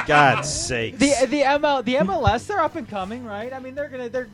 God's 0.07 0.53
sake. 0.53 0.99
the 0.99 1.15
the 1.29 1.43
ML 1.43 1.85
the 1.85 1.95
MLS 1.97 2.47
they're 2.49 2.61
up 2.61 2.75
and 2.77 2.89
coming, 2.89 3.25
right? 3.25 3.53
I 3.53 3.61
mean, 3.61 3.75
they're 3.75 3.89
gonna 3.89 4.09
they're 4.09 4.29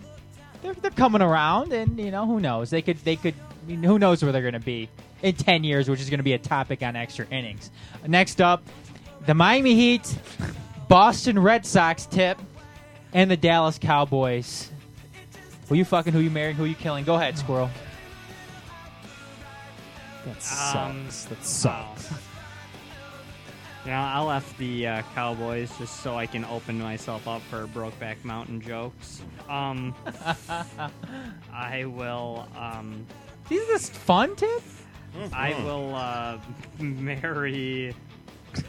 they're 0.63 0.75
they're 0.75 0.91
coming 0.91 1.23
around, 1.23 1.73
and 1.73 1.99
you 1.99 2.11
know 2.11 2.27
who 2.27 2.41
knows? 2.41 2.71
They 2.71 2.83
could 2.83 2.97
they 3.05 3.17
could. 3.17 3.35
I 3.35 3.69
mean, 3.71 3.83
who 3.83 3.99
knows 3.99 4.23
where 4.23 4.33
they're 4.33 4.43
gonna 4.43 4.59
be 4.59 4.89
in 5.23 5.35
ten 5.35 5.65
years, 5.65 5.89
which 5.89 6.01
is 6.01 6.11
gonna 6.11 6.23
be 6.23 6.33
a 6.35 6.39
topic 6.39 6.83
on 6.83 6.97
extra 6.97 7.27
innings. 7.31 7.71
Next 8.07 8.41
up, 8.41 8.63
the 9.27 9.35
Miami 9.35 9.75
Heat, 9.75 10.17
Boston 10.89 11.39
Red 11.39 11.67
Sox 11.67 12.07
tip, 12.07 12.39
and 13.13 13.31
the 13.31 13.37
Dallas 13.37 13.79
Cowboys. 13.79 14.71
Who 15.69 15.75
you 15.75 15.85
fucking? 15.85 16.13
Who 16.13 16.21
you 16.21 16.31
marrying? 16.31 16.57
Who 16.57 16.65
you 16.65 16.75
killing? 16.75 17.05
Go 17.05 17.17
ahead, 17.17 17.37
Squirrel. 17.39 17.71
That 20.25 20.37
Um, 20.37 21.09
sucks. 21.11 21.25
that 21.25 21.45
sucks. 21.45 22.11
You 23.85 23.93
know, 23.93 24.01
I'll 24.01 24.31
F 24.31 24.57
the 24.59 24.87
uh, 24.87 25.03
Cowboys 25.15 25.71
just 25.79 26.01
so 26.01 26.17
I 26.17 26.27
can 26.27 26.45
open 26.47 26.79
myself 26.79 27.27
up 27.27 27.41
for 27.43 27.67
Brokeback 27.69 28.23
Mountain 28.25 28.61
jokes. 28.61 29.23
Um, 29.49 29.95
I 31.53 31.85
will. 31.87 32.47
Um, 32.57 33.07
Is 33.51 33.67
this 33.69 33.89
fun 33.89 34.37
tip? 35.15 35.31
I 35.37 35.53
Mhm. 35.53 35.65
will 35.65 35.95
uh, 35.95 36.39
marry. 36.79 37.95
Oh, 38.57 38.63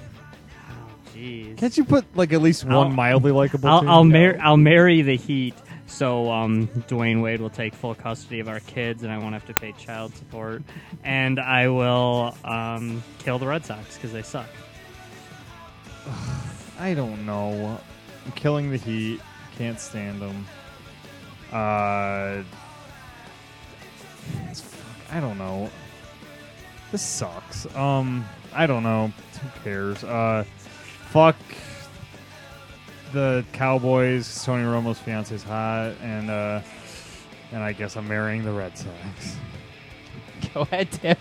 jeez. 1.16 1.57
Can't 1.57 1.78
you 1.78 1.84
put 1.86 2.06
like 2.16 2.34
at 2.34 2.41
least 2.41 2.66
one 2.66 2.74
I'll- 2.76 2.90
mildly 2.90 3.32
likable? 3.32 3.70
I'll? 3.70 3.88
I'll, 3.90 4.03
mar- 4.03 4.38
I'll 4.41 4.57
marry 4.57 5.02
the 5.02 5.16
Heat, 5.18 5.53
so 5.88 6.32
um, 6.32 6.68
Dwyane 6.88 7.22
Wade 7.22 7.41
will 7.41 7.49
take 7.49 7.74
full 7.74 7.95
custody 7.95 8.40
of 8.40 8.48
our 8.48 8.60
kids, 8.61 9.03
and 9.03 9.11
I 9.11 9.18
won't 9.18 9.34
have 9.34 9.45
to 9.48 9.53
pay 9.53 9.72
child 9.74 10.16
support. 10.16 10.61
And 11.03 11.40
I 11.40 11.68
will 11.70 12.36
um, 12.44 13.03
kill 13.20 13.40
the 13.40 13.48
Red 13.48 13.66
Sox 13.66 13.95
because 13.95 14.11
they 14.14 14.22
suck. 14.24 14.48
I 16.80 16.94
don't 16.94 17.26
know. 17.26 17.80
I'm 18.26 18.32
killing 18.34 18.70
the 18.72 18.78
Heat. 18.78 19.20
Can't 19.57 19.80
stand 19.80 20.22
them. 20.22 20.45
Uh, 21.52 22.44
I 25.11 25.20
don't 25.20 25.38
know. 25.38 25.70
This 26.91 27.02
sucks. 27.02 27.74
Um, 27.76 28.26
I 28.53 28.66
don't 28.66 28.84
know. 28.84 29.11
Who 29.41 29.61
cares? 29.64 30.03
Uh, 30.03 30.44
fuck 31.10 31.36
the 33.14 33.45
Cowboys. 33.53 34.44
Tony 34.44 34.64
Romo's 34.64 34.99
fiance's 34.99 35.44
hot, 35.44 35.94
and 36.02 36.30
uh, 36.30 36.61
and 37.52 37.64
I 37.64 37.74
guess 37.74 37.95
I'm 37.95 38.07
marrying 38.07 38.44
the 38.44 38.52
Red 38.52 38.78
Sox. 38.78 39.38
Go 40.53 40.61
ahead, 40.61 40.91
tip. 40.91 41.20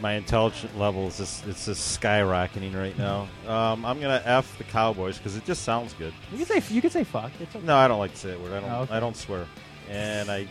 My 0.00 0.12
intelligence 0.12 0.74
level 0.76 1.08
is 1.08 1.16
just 1.16 1.46
it's 1.46 1.64
just 1.66 2.00
skyrocketing 2.00 2.76
right 2.76 2.96
now. 2.98 3.28
Um, 3.48 3.84
I'm 3.84 3.98
gonna 4.00 4.22
f 4.24 4.56
the 4.58 4.64
Cowboys 4.64 5.16
because 5.16 5.36
it 5.36 5.44
just 5.44 5.62
sounds 5.62 5.94
good. 5.94 6.12
You 6.30 6.44
can 6.44 6.60
say 6.60 6.74
you 6.74 6.80
can 6.82 6.90
say 6.90 7.02
fuck. 7.02 7.32
It's 7.40 7.56
okay. 7.56 7.64
No, 7.64 7.76
I 7.76 7.88
don't 7.88 7.98
like 7.98 8.12
to 8.12 8.18
say 8.18 8.30
that 8.30 8.40
word. 8.40 8.52
I 8.52 8.60
don't. 8.60 8.70
Oh, 8.70 8.80
okay. 8.82 8.94
I 8.94 9.00
don't 9.00 9.16
swear. 9.16 9.46
And 9.88 10.30
I, 10.30 10.46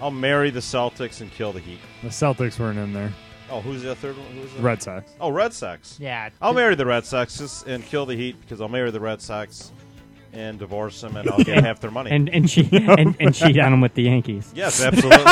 I'll 0.00 0.10
marry 0.10 0.50
the 0.50 0.60
Celtics 0.60 1.20
and 1.20 1.30
kill 1.30 1.52
the 1.52 1.60
Heat. 1.60 1.80
The 2.02 2.08
Celtics 2.08 2.58
weren't 2.58 2.78
in 2.78 2.92
there. 2.92 3.12
Oh, 3.50 3.60
who's 3.60 3.82
the 3.82 3.94
third 3.94 4.16
one? 4.16 4.26
Who's 4.28 4.52
the 4.54 4.62
Red 4.62 4.82
Sox. 4.82 5.12
Oh, 5.20 5.30
Red 5.30 5.52
Sox. 5.52 5.98
Yeah. 6.00 6.30
I'll 6.40 6.54
marry 6.54 6.74
the 6.76 6.86
Red 6.86 7.04
Sox 7.04 7.38
just, 7.38 7.66
and 7.66 7.84
kill 7.84 8.06
the 8.06 8.14
Heat 8.14 8.40
because 8.40 8.60
I'll 8.60 8.68
marry 8.68 8.90
the 8.90 9.00
Red 9.00 9.20
Sox 9.20 9.72
and 10.32 10.58
divorce 10.58 11.00
them, 11.00 11.16
and 11.16 11.28
I'll 11.28 11.42
get 11.42 11.64
half 11.64 11.80
their 11.80 11.90
money. 11.90 12.10
And 12.12 12.28
and 12.28 12.48
cheat 12.48 12.72
and, 12.72 13.16
and 13.18 13.34
cheat 13.34 13.58
on 13.58 13.72
them 13.72 13.80
with 13.80 13.94
the 13.94 14.04
Yankees. 14.04 14.52
Yes, 14.54 14.82
absolutely. 14.82 15.22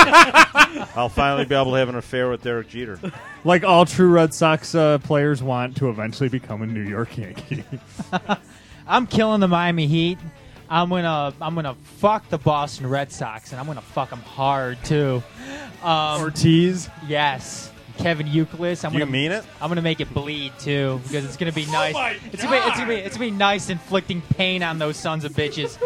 I'll 0.97 1.09
finally 1.09 1.45
be 1.45 1.55
able 1.55 1.71
to 1.73 1.77
have 1.79 1.89
an 1.89 1.95
affair 1.95 2.29
with 2.29 2.43
Derek 2.43 2.69
Jeter. 2.69 2.99
Like 3.45 3.63
all 3.63 3.87
true 3.87 4.11
Red 4.11 4.35
Sox 4.35 4.75
uh, 4.75 4.99
players 4.99 5.43
want 5.43 5.77
to 5.77 5.89
eventually 5.89 6.29
become 6.29 6.63
a 6.63 6.67
New 6.67 6.83
York 6.83 7.17
Yankee. 7.17 7.65
I'm 8.89 9.07
killing 9.07 9.41
the 9.41 9.49
Miami 9.49 9.87
Heat. 9.87 10.19
I'm 10.71 10.89
gonna 10.91 11.35
I'm 11.41 11.55
gonna 11.55 11.77
fuck 11.99 12.29
the 12.29 12.39
Boston 12.39 12.87
Red 12.89 13.11
Sox, 13.11 13.53
and 13.53 13.61
I'm 13.61 13.67
gonna 13.67 13.81
fuck 13.81 14.11
them 14.11 14.21
hard 14.21 14.83
too. 14.85 15.23
Um, 15.83 16.23
Ortiz. 16.23 16.91
Yes. 17.07 17.73
Kevin 17.99 18.29
Youkilis. 18.29 18.85
I'm 18.85 18.93
you 18.93 19.01
gonna 19.01 19.11
mean 19.11 19.33
it? 19.33 19.45
I'm 19.61 19.69
gonna 19.69 19.83
make 19.83 20.01
it 20.01 20.13
bleed 20.15 20.53
too 20.59 21.01
because 21.05 21.25
it's 21.25 21.37
gonna 21.37 21.53
be 21.53 21.67
nice. 21.67 21.95
my 21.95 22.17
it's 22.33 22.43
gonna 22.43 22.57
be 22.57 22.69
it's 22.69 22.77
gonna 22.77 22.89
be 22.89 22.95
it's 22.95 23.17
gonna 23.17 23.31
be 23.31 23.37
nice 23.37 23.71
inflicting 23.71 24.21
pain 24.23 24.63
on 24.63 24.79
those 24.79 24.97
sons 24.97 25.25
of 25.25 25.33
bitches. 25.33 25.79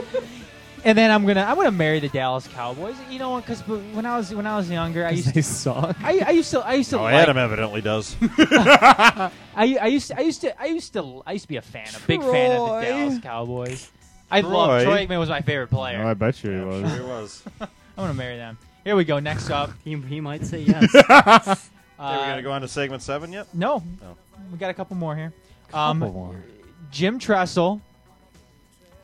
and 0.84 0.96
then 0.96 1.10
I'm 1.10 1.26
gonna 1.26 1.42
I'm 1.42 1.56
gonna 1.56 1.70
marry 1.70 2.00
the 2.00 2.08
Dallas 2.08 2.46
Cowboys. 2.48 2.96
You 3.08 3.18
know 3.18 3.30
what? 3.30 3.46
Because 3.46 3.60
when 3.94 4.04
I 4.04 4.18
was 4.18 4.34
when 4.34 4.46
I 4.46 4.56
was 4.56 4.70
younger, 4.70 5.06
I 5.06 5.10
used 5.10 5.32
to 5.32 5.42
suck. 5.42 5.96
I, 6.02 6.18
I 6.18 6.30
used 6.30 6.50
to 6.50 6.60
I 6.60 6.74
used 6.74 6.90
to 6.90 6.98
Oh, 6.98 7.02
like, 7.04 7.14
Adam 7.14 7.38
evidently 7.38 7.80
does. 7.80 8.14
I, 8.20 9.30
I 9.56 9.86
used 9.86 10.08
to, 10.08 10.18
I 10.18 10.22
used 10.22 10.40
to 10.42 10.60
I 10.60 10.66
used 10.66 10.92
to 10.92 11.22
I 11.26 11.32
used 11.32 11.44
to 11.44 11.48
be 11.48 11.56
a 11.56 11.62
fan, 11.62 11.88
a 11.88 12.06
big 12.06 12.20
fan 12.20 12.50
of 12.52 12.60
the 12.60 12.66
Troy. 12.66 12.84
Dallas 12.84 13.18
Cowboys. 13.20 13.90
I 14.32 14.40
love 14.40 14.82
Troy. 14.82 14.84
Troy 14.84 15.06
Aikman 15.06 15.18
was 15.18 15.28
my 15.28 15.40
favorite 15.42 15.68
player. 15.68 16.02
Oh, 16.02 16.08
I 16.08 16.14
bet 16.14 16.42
you 16.42 16.50
he 16.50 16.64
was. 16.64 16.90
Sure 16.90 17.02
he 17.02 17.08
was. 17.08 17.42
I'm 17.60 17.68
gonna 17.96 18.14
marry 18.14 18.36
them. 18.36 18.58
Here 18.84 18.96
we 18.96 19.04
go. 19.04 19.18
Next 19.20 19.50
up, 19.50 19.70
he, 19.84 19.96
he 19.96 20.20
might 20.20 20.44
say 20.44 20.60
yes. 20.62 20.94
Okay, 20.94 21.02
Uh, 21.08 21.56
we're 21.98 22.26
gonna 22.26 22.42
go 22.42 22.50
on 22.52 22.62
to 22.62 22.68
segment 22.68 23.02
seven 23.02 23.32
yet? 23.32 23.46
No, 23.54 23.82
No. 24.00 24.16
we 24.50 24.58
got 24.58 24.70
a 24.70 24.74
couple 24.74 24.96
more 24.96 25.14
here. 25.14 25.32
Um, 25.72 26.00
Couple 26.00 26.12
more. 26.14 26.42
Jim 26.90 27.18
Tressel, 27.18 27.80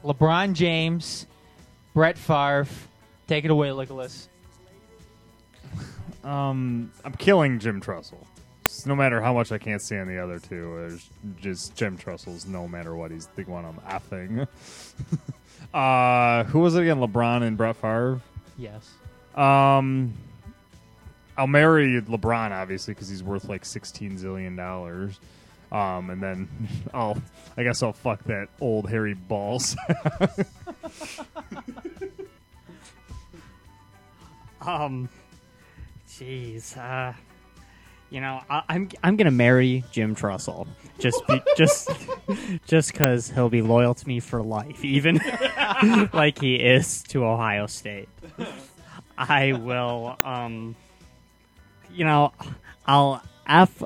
LeBron 0.04 0.52
James, 0.54 1.26
Brett 1.94 2.18
Favre. 2.18 2.66
Take 3.26 3.44
it 3.44 3.50
away, 3.50 3.72
Nicholas. 3.74 4.28
Um, 6.24 6.90
I'm 7.04 7.12
killing 7.14 7.58
Jim 7.58 7.80
Tressel. 7.80 8.26
No 8.86 8.94
matter 8.94 9.20
how 9.20 9.32
much 9.32 9.50
I 9.52 9.58
can't 9.58 9.80
stand 9.80 10.08
the 10.08 10.18
other 10.18 10.38
two, 10.38 10.74
there's 10.76 11.10
just 11.40 11.74
Jim 11.74 11.96
Tressel's 11.96 12.46
no 12.46 12.68
matter 12.68 12.94
what. 12.94 13.10
He's 13.10 13.26
the 13.36 13.44
one 13.44 13.64
I'm 13.64 13.78
effing. 13.88 14.46
uh, 15.74 16.44
who 16.44 16.60
was 16.60 16.74
it 16.76 16.82
again? 16.82 16.98
LeBron 16.98 17.42
and 17.42 17.56
Brett 17.56 17.76
Favre. 17.76 18.20
Yes. 18.56 18.90
Um, 19.34 20.12
I'll 21.36 21.46
marry 21.46 22.00
LeBron 22.00 22.50
obviously 22.50 22.94
because 22.94 23.08
he's 23.08 23.22
worth 23.22 23.48
like 23.48 23.64
sixteen 23.64 24.18
zillion 24.18 24.56
dollars. 24.56 25.18
Um, 25.70 26.10
and 26.10 26.22
then 26.22 26.48
I'll, 26.94 27.20
I 27.56 27.62
guess 27.62 27.82
I'll 27.82 27.92
fuck 27.92 28.24
that 28.24 28.48
old 28.60 28.88
hairy 28.88 29.14
balls. 29.14 29.76
Um, 34.60 35.08
jeez, 36.08 36.76
uh, 36.76 37.14
you 38.10 38.20
know, 38.20 38.40
I, 38.48 38.62
I'm 38.68 38.88
I'm 39.02 39.16
gonna 39.16 39.30
marry 39.30 39.84
Jim 39.92 40.14
Tressel 40.14 40.66
just 40.98 41.26
be, 41.26 41.42
just 41.56 41.90
just 42.66 42.92
because 42.92 43.30
he'll 43.30 43.48
be 43.48 43.62
loyal 43.62 43.94
to 43.94 44.08
me 44.08 44.20
for 44.20 44.42
life, 44.42 44.84
even 44.84 45.20
like 46.12 46.40
he 46.40 46.56
is 46.56 47.02
to 47.04 47.24
Ohio 47.24 47.66
State. 47.66 48.08
I 49.16 49.52
will, 49.52 50.16
um, 50.22 50.76
you 51.92 52.04
know, 52.04 52.32
I'll 52.86 53.22
f 53.46 53.82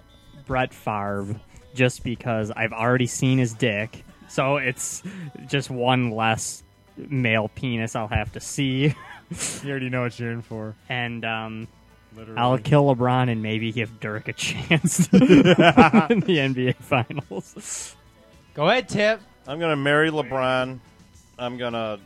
Brett 0.47 0.75
Favre 0.75 1.41
just 1.75 2.05
because 2.05 2.51
I've 2.51 2.73
already 2.73 3.07
seen 3.07 3.39
his 3.39 3.55
dick, 3.55 4.05
so 4.29 4.57
it's 4.57 5.03
just 5.47 5.71
one 5.71 6.11
less 6.11 6.63
male 6.97 7.49
penis 7.55 7.97
I'll 7.97 8.09
have 8.09 8.33
to 8.33 8.41
see. 8.41 8.95
you 9.63 9.71
already 9.71 9.89
know 9.89 10.03
what 10.03 10.19
you're 10.19 10.31
in 10.33 10.43
for. 10.43 10.75
And 10.91 11.25
um, 11.25 11.69
Literally. 12.17 12.39
I'll 12.39 12.59
kill 12.59 12.95
LeBron 12.95 13.31
and 13.31 13.43
maybe 13.43 13.73
give 13.73 14.01
Dirk 14.01 14.29
a 14.29 14.33
chance 14.35 15.09
in 15.13 15.21
the 15.21 16.37
NBA 16.39 16.77
Finals. 16.77 17.97
Go 18.55 18.69
ahead, 18.69 18.89
Tip. 18.89 19.21
I'm 19.47 19.59
gonna 19.59 19.77
marry 19.77 20.11
LeBron. 20.11 20.79
I'm 21.39 21.57
gonna 21.57 21.99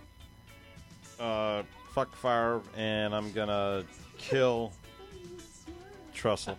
uh, 1.20 1.62
fuck 1.92 2.14
Favre, 2.16 2.62
and 2.76 3.14
I'm 3.14 3.32
gonna 3.32 3.84
kill 4.16 4.72
Tressel. 6.14 6.58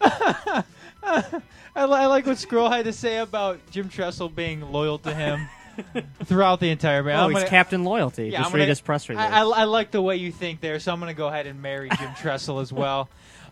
I, 0.00 0.64
li- 1.04 1.42
I 1.76 2.06
like 2.06 2.26
what 2.26 2.38
Scroll 2.38 2.70
had 2.70 2.86
to 2.86 2.92
say 2.92 3.18
about 3.18 3.60
Jim 3.70 3.88
Tressel 3.88 4.28
being 4.28 4.60
loyal 4.72 4.98
to 5.00 5.14
him 5.14 5.48
throughout 6.24 6.60
the 6.60 6.70
entire 6.70 7.02
band. 7.02 7.20
Oh, 7.20 7.24
I'm 7.24 7.30
he's 7.30 7.38
gonna- 7.40 7.50
Captain 7.50 7.84
Loyalty. 7.84 8.28
Yeah, 8.28 8.38
Just 8.38 8.50
gonna- 8.52 8.62
read 8.62 8.68
his 8.68 8.80
press 8.80 9.08
release. 9.08 9.24
I, 9.24 9.40
I, 9.40 9.44
I 9.44 9.64
like 9.64 9.90
the 9.90 10.02
way 10.02 10.16
you 10.16 10.32
think 10.32 10.60
there, 10.60 10.78
so 10.80 10.92
I'm 10.92 11.00
going 11.00 11.12
to 11.12 11.16
go 11.16 11.28
ahead 11.28 11.46
and 11.46 11.60
marry 11.62 11.88
Jim 11.98 12.14
Tressel 12.20 12.60
as 12.60 12.72
well. 12.72 13.08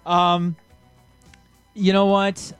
Um, 0.06 0.56
you 1.74 1.92
know 1.92 2.06
what? 2.06 2.52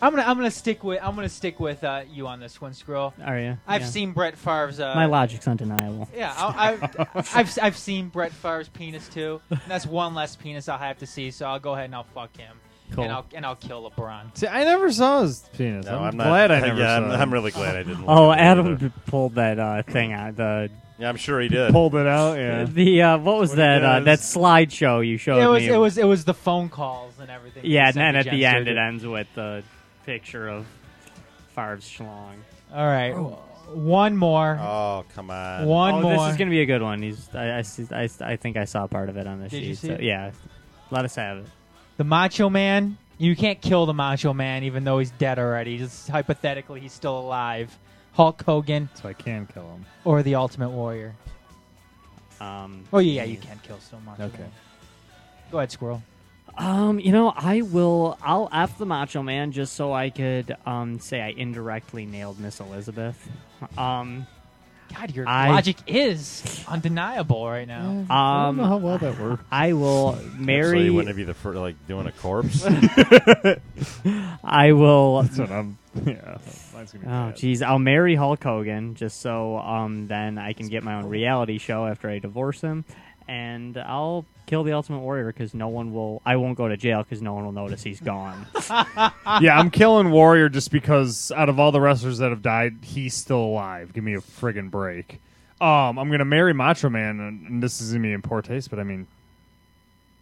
I'm 0.00 0.10
gonna 0.10 0.24
I'm 0.28 0.36
gonna 0.36 0.50
stick 0.50 0.82
with 0.82 1.00
I'm 1.00 1.14
gonna 1.14 1.28
stick 1.28 1.60
with 1.60 1.84
uh, 1.84 2.02
you 2.12 2.26
on 2.26 2.40
this 2.40 2.60
one, 2.60 2.74
Scroll. 2.74 3.14
Are 3.24 3.38
you? 3.38 3.56
I've 3.68 3.82
Yeah. 3.82 3.86
seen 3.86 4.10
Brett 4.10 4.36
Favre's. 4.36 4.80
Uh, 4.80 4.94
My 4.96 5.06
logic's 5.06 5.46
undeniable. 5.46 6.08
Yeah, 6.12 6.34
I, 6.36 6.72
I, 6.72 7.06
I've 7.34 7.58
I've 7.62 7.76
seen 7.76 8.08
Brett 8.08 8.32
Favre's 8.32 8.68
penis 8.68 9.06
too. 9.08 9.40
And 9.48 9.60
that's 9.68 9.86
one 9.86 10.12
less 10.14 10.34
penis 10.34 10.68
I'll 10.68 10.76
have 10.78 10.98
to 10.98 11.06
see, 11.06 11.30
so 11.30 11.46
I'll 11.46 11.60
go 11.60 11.74
ahead 11.74 11.84
and 11.84 11.94
I'll 11.94 12.02
fuck 12.02 12.36
him. 12.36 12.56
Cool. 12.92 13.04
And 13.04 13.12
I'll 13.12 13.26
and 13.34 13.46
I'll 13.46 13.56
kill 13.56 13.90
LeBron. 13.90 14.36
See, 14.36 14.46
I 14.46 14.64
never 14.64 14.90
saw 14.92 15.22
his 15.22 15.40
penis. 15.56 15.86
No, 15.86 15.98
I'm, 15.98 16.02
I'm 16.04 16.16
not- 16.16 16.26
glad 16.28 16.50
I 16.50 16.60
never 16.66 16.80
yeah, 16.80 16.98
saw 16.98 17.02
I'm- 17.04 17.10
it. 17.10 17.14
I'm 17.14 17.32
really 17.32 17.50
glad 17.50 17.76
I 17.76 17.82
didn't. 17.82 18.04
Oh, 18.08 18.28
look 18.28 18.36
at 18.36 18.40
it 18.40 18.44
Adam 18.44 18.72
either. 18.72 18.92
pulled 19.06 19.34
that 19.36 19.58
uh, 19.58 19.82
thing 19.82 20.12
out. 20.12 20.36
The 20.36 20.70
Yeah, 20.98 21.08
I'm 21.08 21.16
sure 21.16 21.40
he 21.40 21.48
did. 21.48 21.72
Pulled 21.72 21.94
it 21.94 22.06
out. 22.06 22.34
Yeah. 22.36 22.64
The 22.68 23.02
uh, 23.02 23.18
what 23.18 23.38
was 23.38 23.50
What 23.50 23.58
he 23.58 23.62
that? 23.62 23.82
Uh, 23.84 24.00
that 24.00 24.18
slideshow 24.18 25.06
you 25.06 25.16
showed 25.16 25.42
it 25.42 25.46
was 25.46 25.62
me. 25.62 25.68
it 25.70 25.76
was 25.78 25.98
it 25.98 26.06
was 26.06 26.24
the 26.24 26.34
phone 26.34 26.68
calls 26.68 27.14
and 27.18 27.30
everything. 27.30 27.62
Yeah, 27.64 27.86
and 27.88 27.94
then 27.96 28.16
at 28.16 28.24
the 28.26 28.44
end 28.44 28.68
it 28.68 28.76
ends 28.76 29.04
with 29.06 29.26
the 29.34 29.62
picture 30.06 30.48
of 30.48 30.66
Favre's 31.54 31.84
schlong. 31.84 32.34
All 32.74 32.86
right, 32.86 33.12
one 33.74 34.16
more. 34.16 34.58
Oh, 34.60 35.04
come 35.14 35.30
on. 35.30 35.66
One 35.66 35.94
oh, 35.94 36.00
more. 36.02 36.24
This 36.24 36.32
is 36.32 36.36
gonna 36.38 36.50
be 36.50 36.60
a 36.62 36.66
good 36.66 36.82
one. 36.82 37.02
He's. 37.02 37.28
I, 37.34 37.58
I, 37.58 37.62
see- 37.62 37.86
I, 37.90 38.08
I 38.20 38.36
think 38.36 38.56
I 38.56 38.64
saw 38.64 38.86
part 38.86 39.08
of 39.08 39.16
it 39.16 39.26
on 39.26 39.38
the 39.40 39.48
Did 39.48 39.60
sheet. 39.60 39.68
you 39.68 39.74
see 39.74 39.86
so, 39.88 39.94
it? 39.94 40.02
Yeah, 40.02 40.32
let 40.90 41.04
us 41.04 41.14
have 41.16 41.38
it. 41.38 41.46
The 42.02 42.08
Macho 42.08 42.50
Man. 42.50 42.98
You 43.18 43.36
can't 43.36 43.60
kill 43.60 43.86
the 43.86 43.94
Macho 43.94 44.32
Man, 44.34 44.64
even 44.64 44.82
though 44.82 44.98
he's 44.98 45.12
dead 45.12 45.38
already. 45.38 45.78
Just 45.78 46.08
hypothetically, 46.08 46.80
he's 46.80 46.92
still 46.92 47.16
alive. 47.16 47.78
Hulk 48.14 48.42
Hogan 48.42 48.88
So 48.94 49.08
I 49.08 49.12
can 49.12 49.46
kill 49.46 49.62
him. 49.70 49.86
or 50.04 50.24
the 50.24 50.34
Ultimate 50.34 50.70
Warrior. 50.70 51.14
Um, 52.40 52.82
Oh 52.92 52.98
yeah, 52.98 53.22
you 53.22 53.36
can't 53.36 53.62
kill 53.62 53.78
so 53.78 54.00
much. 54.00 54.18
Okay. 54.18 54.46
Go 55.52 55.58
ahead, 55.58 55.70
Squirrel. 55.70 56.02
Um, 56.58 56.98
you 56.98 57.12
know, 57.12 57.32
I 57.36 57.60
will. 57.62 58.18
I'll 58.20 58.48
f 58.50 58.78
the 58.78 58.86
Macho 58.86 59.22
Man 59.22 59.52
just 59.52 59.74
so 59.74 59.92
I 59.92 60.10
could 60.10 60.56
um 60.66 60.98
say 60.98 61.20
I 61.20 61.28
indirectly 61.28 62.04
nailed 62.04 62.40
Miss 62.40 62.58
Elizabeth. 62.58 63.28
Um, 63.78 64.26
God, 64.94 65.10
your 65.14 65.28
I- 65.28 65.50
logic 65.50 65.76
is 65.86 66.64
undeniable 66.68 67.48
right 67.48 67.66
now. 67.68 67.88
um, 67.88 68.06
I 68.10 68.44
don't 68.46 68.56
know 68.58 68.64
how 68.66 68.76
well 68.76 68.98
that 68.98 69.18
worked. 69.18 69.44
I 69.50 69.72
will 69.72 70.14
So 70.16 70.22
marry. 70.38 70.84
you 70.84 70.94
wouldn't 70.94 71.16
be 71.16 71.24
the 71.24 71.34
first, 71.34 71.58
like 71.58 71.76
doing 71.86 72.06
a 72.06 72.12
corpse. 72.12 72.64
I 74.44 74.72
will. 74.72 75.22
That's 75.22 75.38
what 75.38 75.50
I'm. 75.50 75.78
Yeah. 76.06 76.38
Mine's 76.74 76.92
gonna 76.92 77.04
be 77.04 77.06
Oh 77.06 77.10
bad. 77.30 77.36
jeez, 77.36 77.62
I'll 77.62 77.78
marry 77.78 78.14
Hulk 78.14 78.42
Hogan 78.42 78.94
just 78.94 79.20
so 79.20 79.58
um 79.58 80.06
then 80.08 80.38
I 80.38 80.52
can 80.54 80.68
get 80.68 80.82
my 80.82 80.94
own 80.94 81.06
reality 81.06 81.58
show 81.58 81.86
after 81.86 82.08
I 82.08 82.18
divorce 82.18 82.60
him, 82.62 82.84
and 83.28 83.76
I'll 83.76 84.26
kill 84.46 84.64
the 84.64 84.72
Ultimate 84.72 85.00
Warrior 85.00 85.26
because 85.26 85.54
no 85.54 85.68
one 85.68 85.92
will. 85.92 86.20
I 86.24 86.36
won't 86.36 86.56
go 86.56 86.68
to 86.68 86.76
jail 86.76 87.02
because 87.02 87.22
no 87.22 87.34
one 87.34 87.44
will 87.44 87.52
notice 87.52 87.82
he's 87.82 88.00
gone. 88.00 88.46
yeah, 89.40 89.58
I'm 89.58 89.70
killing 89.70 90.10
Warrior 90.10 90.48
just 90.48 90.70
because 90.70 91.32
out 91.32 91.48
of 91.48 91.58
all 91.58 91.72
the 91.72 91.80
wrestlers 91.80 92.18
that 92.18 92.30
have 92.30 92.42
died, 92.42 92.76
he's 92.82 93.14
still 93.14 93.40
alive. 93.40 93.92
Give 93.92 94.04
me 94.04 94.14
a 94.14 94.20
friggin' 94.20 94.70
break. 94.70 95.20
Um, 95.60 95.98
I'm 95.98 96.10
gonna 96.10 96.24
marry 96.24 96.52
Macho 96.52 96.88
Man, 96.88 97.20
and, 97.20 97.46
and 97.46 97.62
this 97.62 97.80
is 97.80 97.92
gonna 97.92 98.02
be 98.02 98.12
in 98.12 98.20
poor 98.20 98.42
taste, 98.42 98.68
but 98.68 98.78
I 98.78 98.82
mean, 98.82 99.06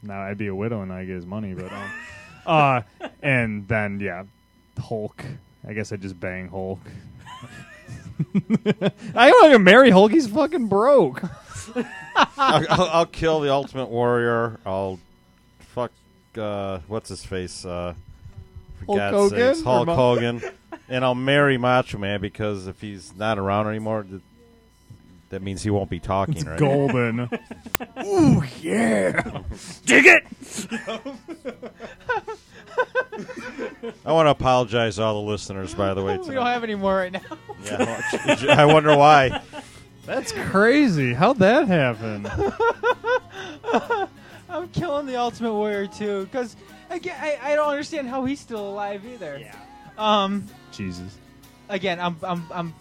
now 0.03 0.21
I'd 0.21 0.39
be 0.39 0.49
a 0.49 0.55
widow 0.55 0.83
and 0.83 0.93
I 0.93 1.05
get 1.05 1.15
his 1.15 1.27
money, 1.27 1.55
but 1.55 1.73
um, 1.73 1.91
uh, 2.47 2.83
and 3.23 3.67
then 3.67 4.01
yeah, 4.01 4.25
Hulk. 4.79 5.25
I 5.67 5.73
guess 5.73 5.93
I 5.93 5.97
just 5.97 6.19
bang 6.21 6.49
Hulk. 6.49 6.81
I 9.15 9.31
don't 9.31 9.43
want 9.43 9.53
to 9.53 9.59
marry 9.59 9.91
Hulk. 9.91 10.13
He's 10.13 10.27
fucking 10.27 10.69
broke. 10.69 11.23
I'll, 12.37 12.67
I'll, 12.69 12.89
I'll 12.89 13.07
kill 13.07 13.41
the 13.41 13.53
Ultimate 13.53 13.89
Warrior. 13.89 14.59
I'll 14.65 14.99
fuck 15.61 15.93
uh, 16.37 16.81
what's 16.89 17.09
his 17.09 17.25
face. 17.25 17.65
Uh, 17.65 17.95
for 18.79 18.85
Hulk 18.87 18.99
God's 18.99 19.17
Hogan 19.17 19.55
sakes, 19.55 19.65
Hulk 19.65 19.87
Ma- 19.87 19.95
Hogan, 19.95 20.43
and 20.89 21.05
I'll 21.05 21.15
marry 21.15 21.59
Macho 21.59 21.99
Man 21.99 22.21
because 22.21 22.67
if 22.67 22.81
he's 22.81 23.15
not 23.15 23.39
around 23.39 23.69
anymore, 23.69 24.05
th- 24.05 24.23
that 25.31 25.43
means 25.43 25.63
he 25.63 25.71
won't 25.71 25.91
be 25.91 26.01
talking. 26.01 26.37
It's 26.37 26.45
right? 26.45 26.59
golden. 26.59 27.21
Ooh 28.05 28.43
yeah, 28.61 29.43
dig 29.85 30.07
it. 30.07 30.25
I 34.05 34.13
want 34.13 34.27
to 34.27 34.31
apologize 34.31 34.97
to 34.97 35.03
all 35.03 35.23
the 35.23 35.31
listeners, 35.31 35.75
by 35.75 35.95
the 35.95 36.03
way. 36.03 36.19
we 36.27 36.35
don't 36.35 36.47
have 36.47 36.65
any 36.65 36.75
more 36.75 36.97
right 36.97 37.13
now. 37.13 37.21
Yeah, 37.65 38.01
I 38.49 38.65
wonder 38.73 38.97
why. 38.97 39.41
That's 40.11 40.33
crazy. 40.33 41.15
How'd 41.15 41.39
that 41.39 41.69
happen? 41.69 42.27
I'm 44.49 44.69
killing 44.71 45.07
the 45.07 45.15
Ultimate 45.15 45.55
Warrior 45.55 45.87
too, 45.87 46.25
because 46.25 46.57
again, 46.91 47.17
I, 47.21 47.53
I 47.53 47.55
don't 47.55 47.69
understand 47.69 48.09
how 48.09 48.25
he's 48.25 48.41
still 48.41 48.69
alive 48.69 49.07
either. 49.07 49.39
Yeah. 49.39 49.55
Um. 49.97 50.49
Jesus. 50.73 51.17
Again, 51.69 52.01
I'm 52.01 52.17
I'm 52.25 52.45
I'm. 52.53 52.75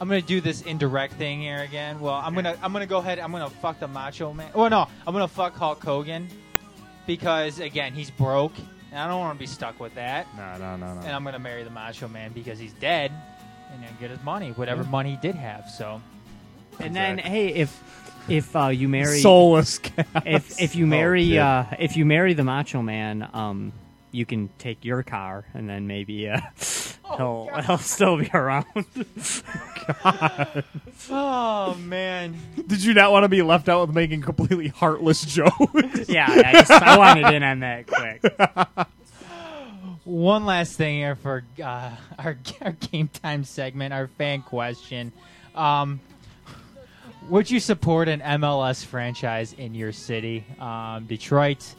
I'm 0.00 0.08
gonna 0.08 0.22
do 0.22 0.40
this 0.40 0.62
indirect 0.62 1.14
thing 1.14 1.40
here 1.40 1.62
again. 1.62 1.98
Well, 1.98 2.14
I'm 2.14 2.32
gonna 2.32 2.56
I'm 2.62 2.72
gonna 2.72 2.86
go 2.86 2.98
ahead. 2.98 3.18
I'm 3.18 3.32
gonna 3.32 3.50
fuck 3.50 3.80
the 3.80 3.88
Macho 3.88 4.32
Man. 4.32 4.52
Well, 4.54 4.70
no, 4.70 4.86
I'm 5.04 5.12
gonna 5.12 5.26
fuck 5.26 5.56
Hulk 5.56 5.82
Hogan 5.82 6.28
because 7.08 7.58
again 7.58 7.92
he's 7.92 8.10
broke, 8.12 8.52
and 8.92 9.00
I 9.00 9.08
don't 9.08 9.18
want 9.18 9.36
to 9.36 9.40
be 9.40 9.48
stuck 9.48 9.80
with 9.80 9.96
that. 9.96 10.28
No, 10.36 10.56
no, 10.58 10.76
no, 10.76 10.94
no. 10.94 11.00
And 11.00 11.10
I'm 11.10 11.24
gonna 11.24 11.40
marry 11.40 11.64
the 11.64 11.70
Macho 11.70 12.06
Man 12.06 12.32
because 12.32 12.60
he's 12.60 12.72
dead, 12.74 13.10
and 13.72 13.82
then 13.82 13.90
get 14.00 14.10
his 14.10 14.22
money, 14.22 14.50
whatever 14.50 14.84
money 14.84 15.10
he 15.12 15.16
did 15.16 15.34
have. 15.34 15.68
So. 15.70 16.00
And 16.78 16.94
then, 16.96 17.18
hey, 17.18 17.48
if 17.48 17.82
if 18.28 18.54
uh, 18.56 18.68
you 18.68 18.88
marry 18.88 19.18
Soulless 19.22 19.80
if 20.24 20.60
if 20.60 20.74
you 20.74 20.84
Oh, 20.84 20.88
marry 20.88 21.26
kid. 21.26 21.38
uh, 21.38 21.64
if 21.78 21.96
you 21.96 22.04
marry 22.06 22.32
the 22.34 22.44
Macho 22.44 22.80
Man, 22.82 23.28
um, 23.32 23.72
you 24.12 24.24
can 24.26 24.48
take 24.58 24.84
your 24.84 25.02
car, 25.02 25.44
and 25.54 25.68
then 25.68 25.86
maybe 25.86 26.28
uh, 26.28 26.40
he'll 27.16 27.48
he'll 27.66 27.78
still 27.78 28.16
be 28.18 28.30
around. 28.32 28.64
God. 30.02 30.64
Oh 31.10 31.74
man. 31.76 32.36
Did 32.66 32.82
you 32.84 32.94
not 32.94 33.12
want 33.12 33.24
to 33.24 33.28
be 33.28 33.42
left 33.42 33.68
out 33.68 33.86
with 33.86 33.94
making 33.94 34.22
completely 34.22 34.68
heartless 34.68 35.22
jokes? 35.24 36.08
yeah, 36.08 36.26
I, 36.28 36.52
just, 36.52 36.70
I 36.70 36.96
wanted 36.98 37.34
in 37.34 37.42
on 37.42 37.60
that 37.60 37.86
quick. 37.86 38.22
One 40.10 40.44
last 40.44 40.76
thing 40.76 40.96
here 40.96 41.14
for 41.14 41.44
uh, 41.62 41.94
our, 42.18 42.36
our 42.62 42.72
game 42.72 43.06
time 43.06 43.44
segment, 43.44 43.94
our 43.94 44.08
fan 44.08 44.42
question. 44.42 45.12
Um, 45.54 46.00
would 47.28 47.48
you 47.48 47.60
support 47.60 48.08
an 48.08 48.18
MLS 48.18 48.84
franchise 48.84 49.52
in 49.52 49.72
your 49.72 49.92
city? 49.92 50.44
Um, 50.58 51.06
Detroit 51.06 51.76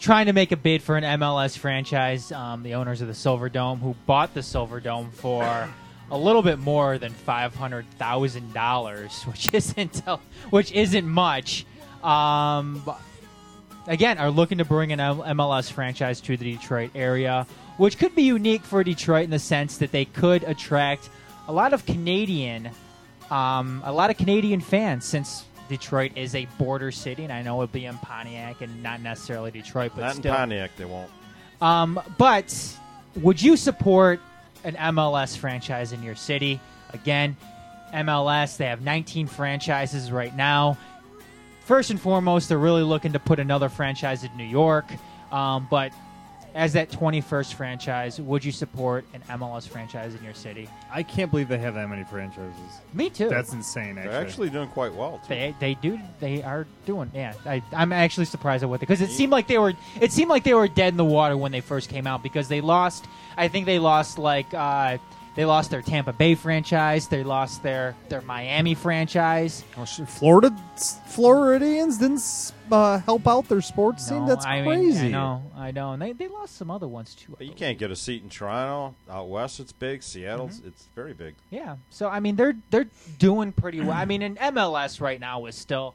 trying 0.00 0.26
to 0.26 0.32
make 0.32 0.50
a 0.50 0.56
bid 0.56 0.82
for 0.82 0.96
an 0.96 1.04
MLS 1.20 1.58
franchise. 1.58 2.32
Um, 2.32 2.62
the 2.62 2.72
owners 2.72 3.02
of 3.02 3.08
the 3.08 3.14
Silver 3.14 3.50
Dome, 3.50 3.80
who 3.80 3.94
bought 4.06 4.32
the 4.32 4.42
Silver 4.42 4.80
Dome 4.80 5.10
for 5.10 5.68
a 6.10 6.16
little 6.16 6.40
bit 6.40 6.58
more 6.58 6.96
than 6.96 7.12
five 7.12 7.54
hundred 7.54 7.84
thousand 7.98 8.54
dollars, 8.54 9.22
which 9.24 9.52
isn't 9.52 10.02
which 10.48 10.72
isn't 10.72 11.06
much. 11.06 11.66
Um, 12.02 12.82
again 13.88 14.18
are 14.18 14.30
looking 14.30 14.58
to 14.58 14.64
bring 14.64 14.92
an 14.92 14.98
MLS 14.98 15.72
franchise 15.72 16.20
to 16.22 16.36
the 16.36 16.52
Detroit 16.52 16.90
area, 16.94 17.46
which 17.78 17.98
could 17.98 18.14
be 18.14 18.22
unique 18.22 18.62
for 18.62 18.84
Detroit 18.84 19.24
in 19.24 19.30
the 19.30 19.38
sense 19.38 19.78
that 19.78 19.90
they 19.90 20.04
could 20.04 20.44
attract 20.44 21.08
a 21.48 21.52
lot 21.52 21.72
of 21.72 21.84
Canadian, 21.86 22.70
um, 23.30 23.82
a 23.84 23.92
lot 23.92 24.10
of 24.10 24.16
Canadian 24.16 24.60
fans 24.60 25.04
since 25.04 25.44
Detroit 25.68 26.12
is 26.16 26.34
a 26.34 26.46
border 26.58 26.90
city, 26.90 27.24
and 27.24 27.32
I 27.32 27.42
know 27.42 27.62
it'll 27.62 27.72
be 27.72 27.86
in 27.86 27.96
Pontiac 27.98 28.60
and 28.60 28.82
not 28.82 29.00
necessarily 29.00 29.50
Detroit, 29.50 29.92
but 29.94 30.02
Not 30.02 30.16
in. 30.16 30.22
Pontiac, 30.22 30.76
they 30.76 30.84
won't. 30.84 31.10
Um, 31.60 32.00
but 32.18 32.54
would 33.16 33.40
you 33.40 33.56
support 33.56 34.20
an 34.64 34.74
MLS 34.74 35.36
franchise 35.36 35.92
in 35.92 36.02
your 36.02 36.14
city? 36.14 36.60
Again, 36.92 37.36
MLS, 37.92 38.56
they 38.56 38.66
have 38.66 38.82
19 38.82 39.26
franchises 39.26 40.12
right 40.12 40.34
now. 40.36 40.76
First 41.68 41.90
and 41.90 42.00
foremost, 42.00 42.48
they're 42.48 42.56
really 42.56 42.82
looking 42.82 43.12
to 43.12 43.18
put 43.18 43.38
another 43.38 43.68
franchise 43.68 44.24
in 44.24 44.34
New 44.38 44.44
York. 44.44 44.86
Um, 45.30 45.68
but 45.70 45.92
as 46.54 46.72
that 46.72 46.90
21st 46.90 47.52
franchise, 47.52 48.18
would 48.18 48.42
you 48.42 48.52
support 48.52 49.04
an 49.12 49.20
MLS 49.38 49.68
franchise 49.68 50.14
in 50.14 50.24
your 50.24 50.32
city? 50.32 50.66
I 50.90 51.02
can't 51.02 51.30
believe 51.30 51.46
they 51.46 51.58
have 51.58 51.74
that 51.74 51.90
many 51.90 52.04
franchises. 52.04 52.80
Me 52.94 53.10
too. 53.10 53.28
That's 53.28 53.52
insane. 53.52 53.98
Actually, 53.98 54.08
They're 54.10 54.20
actually 54.22 54.48
doing 54.48 54.68
quite 54.70 54.94
well. 54.94 55.18
Too. 55.18 55.28
They 55.28 55.54
they 55.60 55.74
do 55.74 56.00
they 56.20 56.42
are 56.42 56.66
doing 56.86 57.10
yeah. 57.12 57.34
I, 57.44 57.62
I'm 57.72 57.92
actually 57.92 58.24
surprised 58.24 58.62
at 58.62 58.70
what 58.70 58.80
because 58.80 59.02
it 59.02 59.10
seemed 59.10 59.32
like 59.32 59.46
they 59.46 59.58
were 59.58 59.74
it 60.00 60.10
seemed 60.10 60.30
like 60.30 60.44
they 60.44 60.54
were 60.54 60.68
dead 60.68 60.94
in 60.94 60.96
the 60.96 61.04
water 61.04 61.36
when 61.36 61.52
they 61.52 61.60
first 61.60 61.90
came 61.90 62.06
out 62.06 62.22
because 62.22 62.48
they 62.48 62.62
lost. 62.62 63.04
I 63.36 63.48
think 63.48 63.66
they 63.66 63.78
lost 63.78 64.18
like 64.18 64.54
uh, 64.54 64.96
they 65.38 65.44
lost 65.44 65.70
their 65.70 65.82
Tampa 65.82 66.12
Bay 66.12 66.34
franchise. 66.34 67.06
They 67.06 67.22
lost 67.22 67.62
their 67.62 67.94
their 68.08 68.22
Miami 68.22 68.74
franchise. 68.74 69.62
Oh, 69.76 69.84
Florida 69.84 70.50
Floridians 71.06 71.98
didn't 71.98 72.52
uh, 72.72 72.98
help 72.98 73.26
out 73.28 73.48
their 73.48 73.60
sports 73.60 74.06
scene. 74.08 74.20
No, 74.22 74.26
That's 74.26 74.44
I 74.44 74.62
crazy. 74.64 75.04
Mean, 75.04 75.14
I 75.14 75.18
know, 75.18 75.42
I 75.56 75.70
know, 75.70 75.92
and 75.92 76.02
they, 76.02 76.12
they 76.12 76.28
lost 76.28 76.56
some 76.56 76.70
other 76.70 76.88
ones 76.88 77.14
too. 77.14 77.34
But 77.38 77.46
you 77.46 77.52
can't 77.52 77.78
get 77.78 77.90
a 77.90 77.96
seat 77.96 78.22
in 78.22 78.28
Toronto. 78.30 78.94
Out 79.08 79.28
west, 79.28 79.60
it's 79.60 79.72
big. 79.72 80.02
Seattle, 80.02 80.48
Mm-hmm. 80.48 80.68
it's 80.68 80.88
very 80.96 81.14
big. 81.14 81.34
Yeah. 81.50 81.76
So 81.90 82.08
I 82.08 82.20
mean, 82.20 82.36
they're 82.36 82.56
they're 82.70 82.88
doing 83.18 83.52
pretty 83.52 83.80
well. 83.80 83.92
I 83.92 84.04
mean, 84.06 84.22
in 84.22 84.34
MLS 84.36 85.00
right 85.00 85.20
now 85.20 85.46
is 85.46 85.54
still 85.54 85.94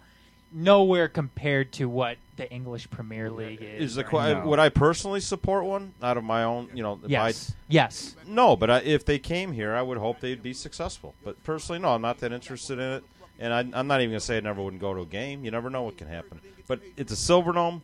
nowhere 0.54 1.08
compared 1.08 1.72
to 1.74 1.86
what 1.90 2.18
the 2.36 2.50
English 2.52 2.90
Premier 2.90 3.30
League 3.30 3.62
is. 3.62 3.82
Is 3.92 3.96
the 3.96 4.04
right 4.04 4.10
qu- 4.10 4.18
now. 4.18 4.46
would 4.48 4.60
I 4.60 4.70
personally 4.70 5.20
support 5.20 5.66
one 5.66 5.94
out 6.02 6.18
of 6.18 6.24
my 6.24 6.44
own? 6.44 6.70
You 6.74 6.84
know, 6.84 7.00
Yes. 7.06 7.50
my- 7.50 7.56
Yes. 7.70 8.16
No, 8.28 8.56
but 8.56 8.70
I, 8.70 8.78
if 8.80 9.06
they 9.06 9.20
came 9.20 9.52
here, 9.52 9.74
I 9.76 9.82
would 9.82 9.98
hope 9.98 10.20
they'd 10.20 10.42
be 10.44 10.54
successful. 10.54 11.14
But 11.24 11.44
personally, 11.44 11.80
no, 11.80 11.90
I'm 11.90 12.02
not 12.02 12.20
that 12.20 12.32
interested 12.32 12.80
in 12.80 12.92
it. 12.94 13.04
And 13.40 13.54
I, 13.54 13.60
I'm 13.80 13.88
not 13.88 14.00
even 14.02 14.12
gonna 14.12 14.20
say 14.20 14.38
I 14.38 14.42
never 14.42 14.62
wouldn't 14.62 14.82
go 14.82 14.94
to 14.94 15.02
a 15.02 15.06
game. 15.06 15.44
You 15.44 15.52
never 15.52 15.70
know 15.70 15.84
what 15.84 15.98
can 15.98 16.08
happen. 16.08 16.40
But 16.68 16.80
it's 16.98 17.12
a 17.12 17.16
Silverdome. 17.16 17.82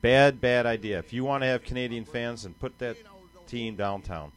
Bad, 0.00 0.40
bad 0.40 0.64
idea. 0.66 0.98
If 0.98 1.12
you 1.12 1.24
want 1.24 1.42
to 1.42 1.46
have 1.46 1.64
Canadian 1.64 2.04
fans, 2.04 2.44
and 2.44 2.58
put 2.58 2.78
that 2.78 2.96
team 3.48 3.74
downtown. 3.74 4.30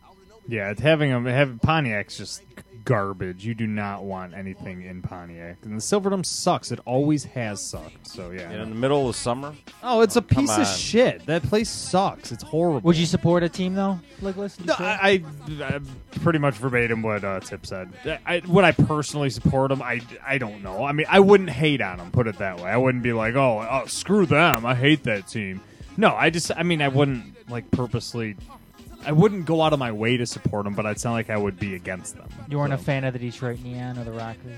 Yeah, 0.48 0.72
it's 0.72 0.82
having 0.82 1.11
them 1.11 1.26
having 1.26 1.60
Pontiac's 1.60 2.18
just 2.18 2.44
garbage. 2.84 3.45
You 3.45 3.53
do 3.53 3.68
not 3.68 4.03
want 4.03 4.34
anything 4.34 4.84
in 4.84 5.02
Pontiac, 5.02 5.58
and 5.64 5.74
the 5.74 5.82
Silverdome 5.82 6.26
sucks. 6.26 6.72
It 6.72 6.80
always 6.86 7.24
has 7.26 7.61
sucked. 7.64 8.08
So 8.08 8.32
yeah, 8.32 8.52
in 8.52 8.70
the 8.70 8.76
middle 8.76 9.08
of 9.08 9.16
summer. 9.16 9.53
Oh, 9.84 10.02
it's 10.02 10.16
a 10.16 10.22
Come 10.22 10.45
piece 10.45 10.58
of 10.58 10.68
shit. 10.68 11.26
That 11.28 11.44
place 11.44 11.70
sucks. 11.70 12.32
It's 12.32 12.44
horrible. 12.44 12.82
Would 12.88 12.98
you 12.98 13.06
support 13.06 13.44
a 13.44 13.50
team 13.50 13.76
though, 13.76 14.00
Legless? 14.22 14.60
No, 14.60 14.74
I, 14.78 15.24
I, 15.50 15.64
I 15.64 15.80
pretty 16.22 16.40
much 16.40 16.56
verbatim 16.56 17.02
what 17.02 17.24
uh, 17.24 17.40
Tip 17.40 17.66
said. 17.66 17.92
I, 18.26 18.42
would 18.48 18.64
I 18.64 18.72
personally 18.72 19.30
support 19.30 19.70
them? 19.70 19.82
I, 19.82 20.02
I 20.26 20.38
don't 20.38 20.64
know. 20.64 20.84
I 20.84 20.92
mean, 20.92 21.06
I 21.10 21.20
wouldn't 21.20 21.52
hate 21.52 21.82
on 21.82 21.98
them. 21.98 22.11
Put 22.11 22.28
it 22.28 22.40
that 22.40 22.58
way. 22.58 22.70
I 22.70 22.78
wouldn't 22.78 23.03
be 23.03 23.14
like, 23.14 23.36
oh, 23.36 23.66
oh, 23.70 23.86
screw 23.86 24.26
them. 24.26 24.66
I 24.66 24.76
hate 24.76 25.03
that 25.03 25.28
team. 25.28 25.61
No, 25.98 26.16
I 26.16 26.30
just, 26.30 26.52
I 26.56 26.64
mean, 26.64 26.82
I 26.82 26.88
wouldn't 26.88 27.50
like 27.50 27.70
purposely. 27.72 28.38
I 29.05 29.11
wouldn't 29.11 29.45
go 29.45 29.61
out 29.61 29.73
of 29.73 29.80
my 29.80 29.91
way 29.91 30.17
to 30.17 30.25
support 30.25 30.63
them, 30.65 30.73
but 30.75 30.85
I'd 30.85 30.99
sound 30.99 31.13
like 31.15 31.30
I 31.30 31.38
would 31.38 31.59
be 31.59 31.75
against 31.75 32.15
them. 32.17 32.30
You 32.47 32.57
weren't 32.59 32.73
a 32.73 32.77
fan 32.77 33.03
of 33.03 33.13
the 33.13 33.19
Detroit 33.19 33.59
Neon 33.61 33.97
or 33.97 34.03
the 34.03 34.11
Rockers? 34.11 34.57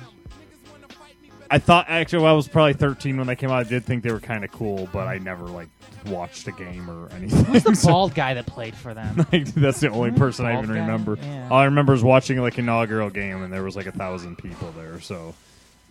I 1.51 1.59
thought 1.59 1.85
actually, 1.87 2.23
well, 2.23 2.33
I 2.33 2.35
was 2.35 2.47
probably 2.47 2.73
13 2.73 3.15
when 3.17 3.27
they 3.27 3.35
came 3.35 3.51
out. 3.51 3.57
I 3.65 3.69
did 3.69 3.85
think 3.85 4.01
they 4.03 4.11
were 4.11 4.19
kind 4.19 4.43
of 4.43 4.51
cool, 4.51 4.89
but 4.91 5.07
I 5.07 5.19
never 5.19 5.43
like 5.45 5.67
watched 6.07 6.47
a 6.47 6.51
game 6.51 6.89
or 6.89 7.09
anything. 7.13 7.45
Who's 7.45 7.63
the 7.63 7.75
So- 7.75 7.89
bald 7.89 8.15
guy 8.15 8.33
that 8.33 8.47
played 8.47 8.75
for 8.75 8.93
them? 8.93 9.17
Like, 9.31 9.45
that's 9.53 9.79
the 9.79 9.89
only 9.89 10.11
person 10.11 10.45
I 10.45 10.53
even 10.57 10.73
guy? 10.73 10.79
remember. 10.81 11.17
Yeah. 11.21 11.49
All 11.51 11.59
I 11.59 11.65
remember 11.65 11.93
is 11.93 12.03
watching 12.03 12.39
like 12.39 12.57
inaugural 12.57 13.09
game, 13.11 13.43
and 13.43 13.53
there 13.53 13.63
was 13.63 13.75
like 13.75 13.85
a 13.85 13.91
thousand 13.91 14.37
people 14.37 14.71
there. 14.71 14.99
So, 14.99 15.35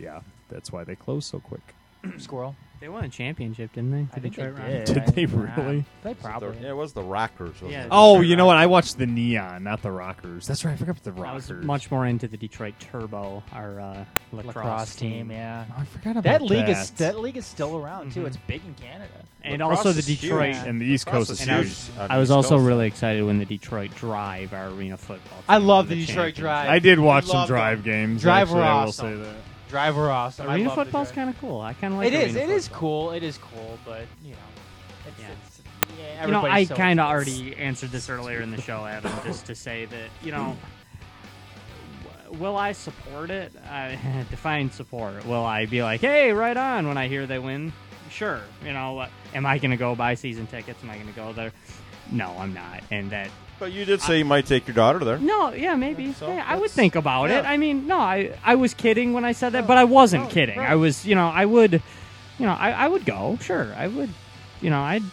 yeah, 0.00 0.20
that's 0.48 0.72
why 0.72 0.82
they 0.84 0.96
closed 0.96 1.30
so 1.30 1.38
quick. 1.40 1.60
Squirrel. 2.18 2.56
They 2.82 2.88
won 2.88 3.04
a 3.04 3.08
championship, 3.08 3.72
didn't 3.74 3.92
they? 3.92 4.08
I 4.12 4.18
think 4.18 4.34
they 4.34 4.42
Detroit 4.42 4.56
did. 4.66 4.84
Did 4.86 5.06
they 5.14 5.26
really? 5.26 5.84
They 6.02 6.14
probably. 6.14 6.58
Yeah, 6.60 6.70
it 6.70 6.76
was 6.76 6.92
the 6.92 7.04
Rockers. 7.04 7.50
wasn't 7.52 7.70
Yeah. 7.70 7.84
it? 7.84 7.88
Oh, 7.92 8.22
you 8.22 8.34
know 8.34 8.44
what? 8.44 8.56
I 8.56 8.66
watched 8.66 8.98
the 8.98 9.06
Neon, 9.06 9.62
not 9.62 9.82
the 9.82 9.92
Rockers. 9.92 10.48
That's 10.48 10.64
right. 10.64 10.72
I 10.72 10.76
forgot 10.76 10.98
about 10.98 11.04
the 11.14 11.22
I 11.22 11.32
was 11.32 11.48
Rockers. 11.48 11.64
much 11.64 11.92
more 11.92 12.06
into 12.06 12.26
the 12.26 12.36
Detroit 12.36 12.74
Turbo, 12.80 13.44
our 13.52 13.78
uh, 13.78 14.04
lacrosse, 14.32 14.56
lacrosse 14.56 14.96
team, 14.96 15.30
yeah. 15.30 15.64
I 15.78 15.84
forgot 15.84 16.10
about 16.16 16.24
that 16.24 16.42
league 16.42 16.66
that. 16.66 16.70
is 16.70 16.90
that 16.90 17.20
league 17.20 17.36
is 17.36 17.46
still 17.46 17.76
around 17.78 18.10
too. 18.14 18.26
It's 18.26 18.36
big 18.48 18.62
in 18.66 18.74
Canada. 18.74 19.12
and 19.44 19.60
Lacrosse 19.62 19.78
also 19.78 19.92
the 19.92 19.98
is 20.00 20.06
huge. 20.08 20.20
Detroit 20.22 20.56
and 20.56 20.80
the 20.80 20.86
East 20.86 21.06
Coast 21.06 21.30
is 21.30 21.40
and 21.42 21.52
I 21.52 21.56
huge. 21.58 21.68
was, 21.68 21.90
on 22.00 22.10
I 22.10 22.18
was 22.18 22.30
East 22.30 22.34
also 22.34 22.56
Coast. 22.56 22.66
really 22.66 22.88
excited 22.88 23.22
when 23.24 23.38
the 23.38 23.44
Detroit 23.44 23.94
Drive, 23.94 24.52
our 24.52 24.70
arena 24.70 24.96
football. 24.96 25.38
I 25.48 25.58
love 25.58 25.88
won 25.88 25.90
the 25.90 26.04
Detroit 26.04 26.34
championship. 26.34 26.40
Drive. 26.42 26.68
I 26.68 26.78
did 26.80 26.98
watch 26.98 27.26
some 27.26 27.36
love 27.36 27.46
drive 27.46 27.84
them. 27.84 27.92
games. 27.92 28.22
Drive 28.22 28.48
actually, 28.48 28.58
were 28.58 28.64
I 28.66 28.72
will 28.74 28.88
awesome. 28.88 29.18
say 29.18 29.22
that. 29.22 29.36
Drive 29.72 29.96
were 29.96 30.10
awesome. 30.10 30.50
I 30.50 30.54
Arena 30.56 30.68
love 30.68 30.76
the 30.76 30.84
football's 30.84 31.10
kind 31.12 31.30
of 31.30 31.38
cool. 31.40 31.58
I 31.62 31.72
kind 31.72 31.94
of 31.94 31.98
like 32.00 32.08
It 32.08 32.12
is. 32.14 32.36
arena 32.36 32.52
It 32.52 32.54
is 32.54 32.68
football. 32.68 32.80
cool. 32.80 33.10
It 33.12 33.22
is 33.22 33.38
cool, 33.38 33.78
but 33.86 34.04
you 34.22 34.32
know, 34.32 34.36
it's, 35.08 35.18
Yeah. 35.18 35.26
it's, 35.46 35.62
yeah, 35.98 36.26
You 36.26 36.30
know, 36.32 36.44
I 36.44 36.64
so 36.64 36.74
kind 36.76 37.00
of 37.00 37.06
already 37.06 37.56
answered 37.56 37.90
this 37.90 38.10
earlier 38.10 38.42
in 38.42 38.50
the 38.50 38.60
show, 38.60 38.84
Adam, 38.84 39.10
just 39.24 39.46
to 39.46 39.54
say 39.54 39.86
that 39.86 40.10
you 40.22 40.30
know, 40.30 40.54
w- 42.28 42.38
will 42.42 42.58
I 42.58 42.72
support 42.72 43.30
it? 43.30 43.50
I 43.66 43.98
define 44.30 44.70
support. 44.70 45.24
Will 45.26 45.42
I 45.44 45.64
be 45.64 45.82
like, 45.82 46.02
hey, 46.02 46.32
right 46.34 46.56
on 46.56 46.86
when 46.86 46.98
I 46.98 47.08
hear 47.08 47.26
they 47.26 47.38
win? 47.38 47.72
Sure. 48.10 48.42
You 48.62 48.74
know, 48.74 49.06
am 49.32 49.46
I 49.46 49.56
going 49.56 49.70
to 49.70 49.78
go 49.78 49.94
buy 49.94 50.16
season 50.16 50.46
tickets? 50.46 50.82
Am 50.84 50.90
I 50.90 50.96
going 50.96 51.08
to 51.08 51.14
go 51.14 51.32
there? 51.32 51.50
No, 52.10 52.36
I'm 52.38 52.52
not. 52.52 52.82
And 52.90 53.08
that 53.10 53.30
But 53.62 53.70
you 53.70 53.84
did 53.84 54.00
say 54.00 54.18
you 54.18 54.24
might 54.24 54.44
take 54.46 54.66
your 54.66 54.74
daughter 54.74 54.98
there. 55.04 55.18
no, 55.18 55.52
yeah, 55.52 55.76
maybe. 55.76 56.12
So 56.14 56.26
yeah, 56.26 56.44
I 56.44 56.54
would 56.54 56.62
that's- 56.62 56.74
think 56.74 56.96
about 56.96 57.30
it. 57.30 57.44
I 57.44 57.56
mean, 57.56 57.86
no, 57.86 57.96
I 57.96 58.36
I 58.44 58.56
was 58.56 58.74
kidding 58.74 59.12
when 59.12 59.24
I 59.24 59.30
said 59.30 59.50
that, 59.50 59.68
but 59.68 59.78
I 59.78 59.84
wasn't 59.84 60.24
no, 60.24 60.30
kidding. 60.30 60.58
right. 60.58 60.70
I 60.70 60.74
was, 60.74 61.06
you 61.06 61.14
know, 61.14 61.28
I 61.28 61.44
would, 61.44 61.74
you 62.40 62.46
know, 62.46 62.54
I, 62.58 62.72
I 62.72 62.88
would 62.88 63.04
go. 63.04 63.38
Sure, 63.40 63.72
I 63.76 63.86
would. 63.86 64.10
You 64.60 64.70
know, 64.70 64.80
I'd 64.80 65.04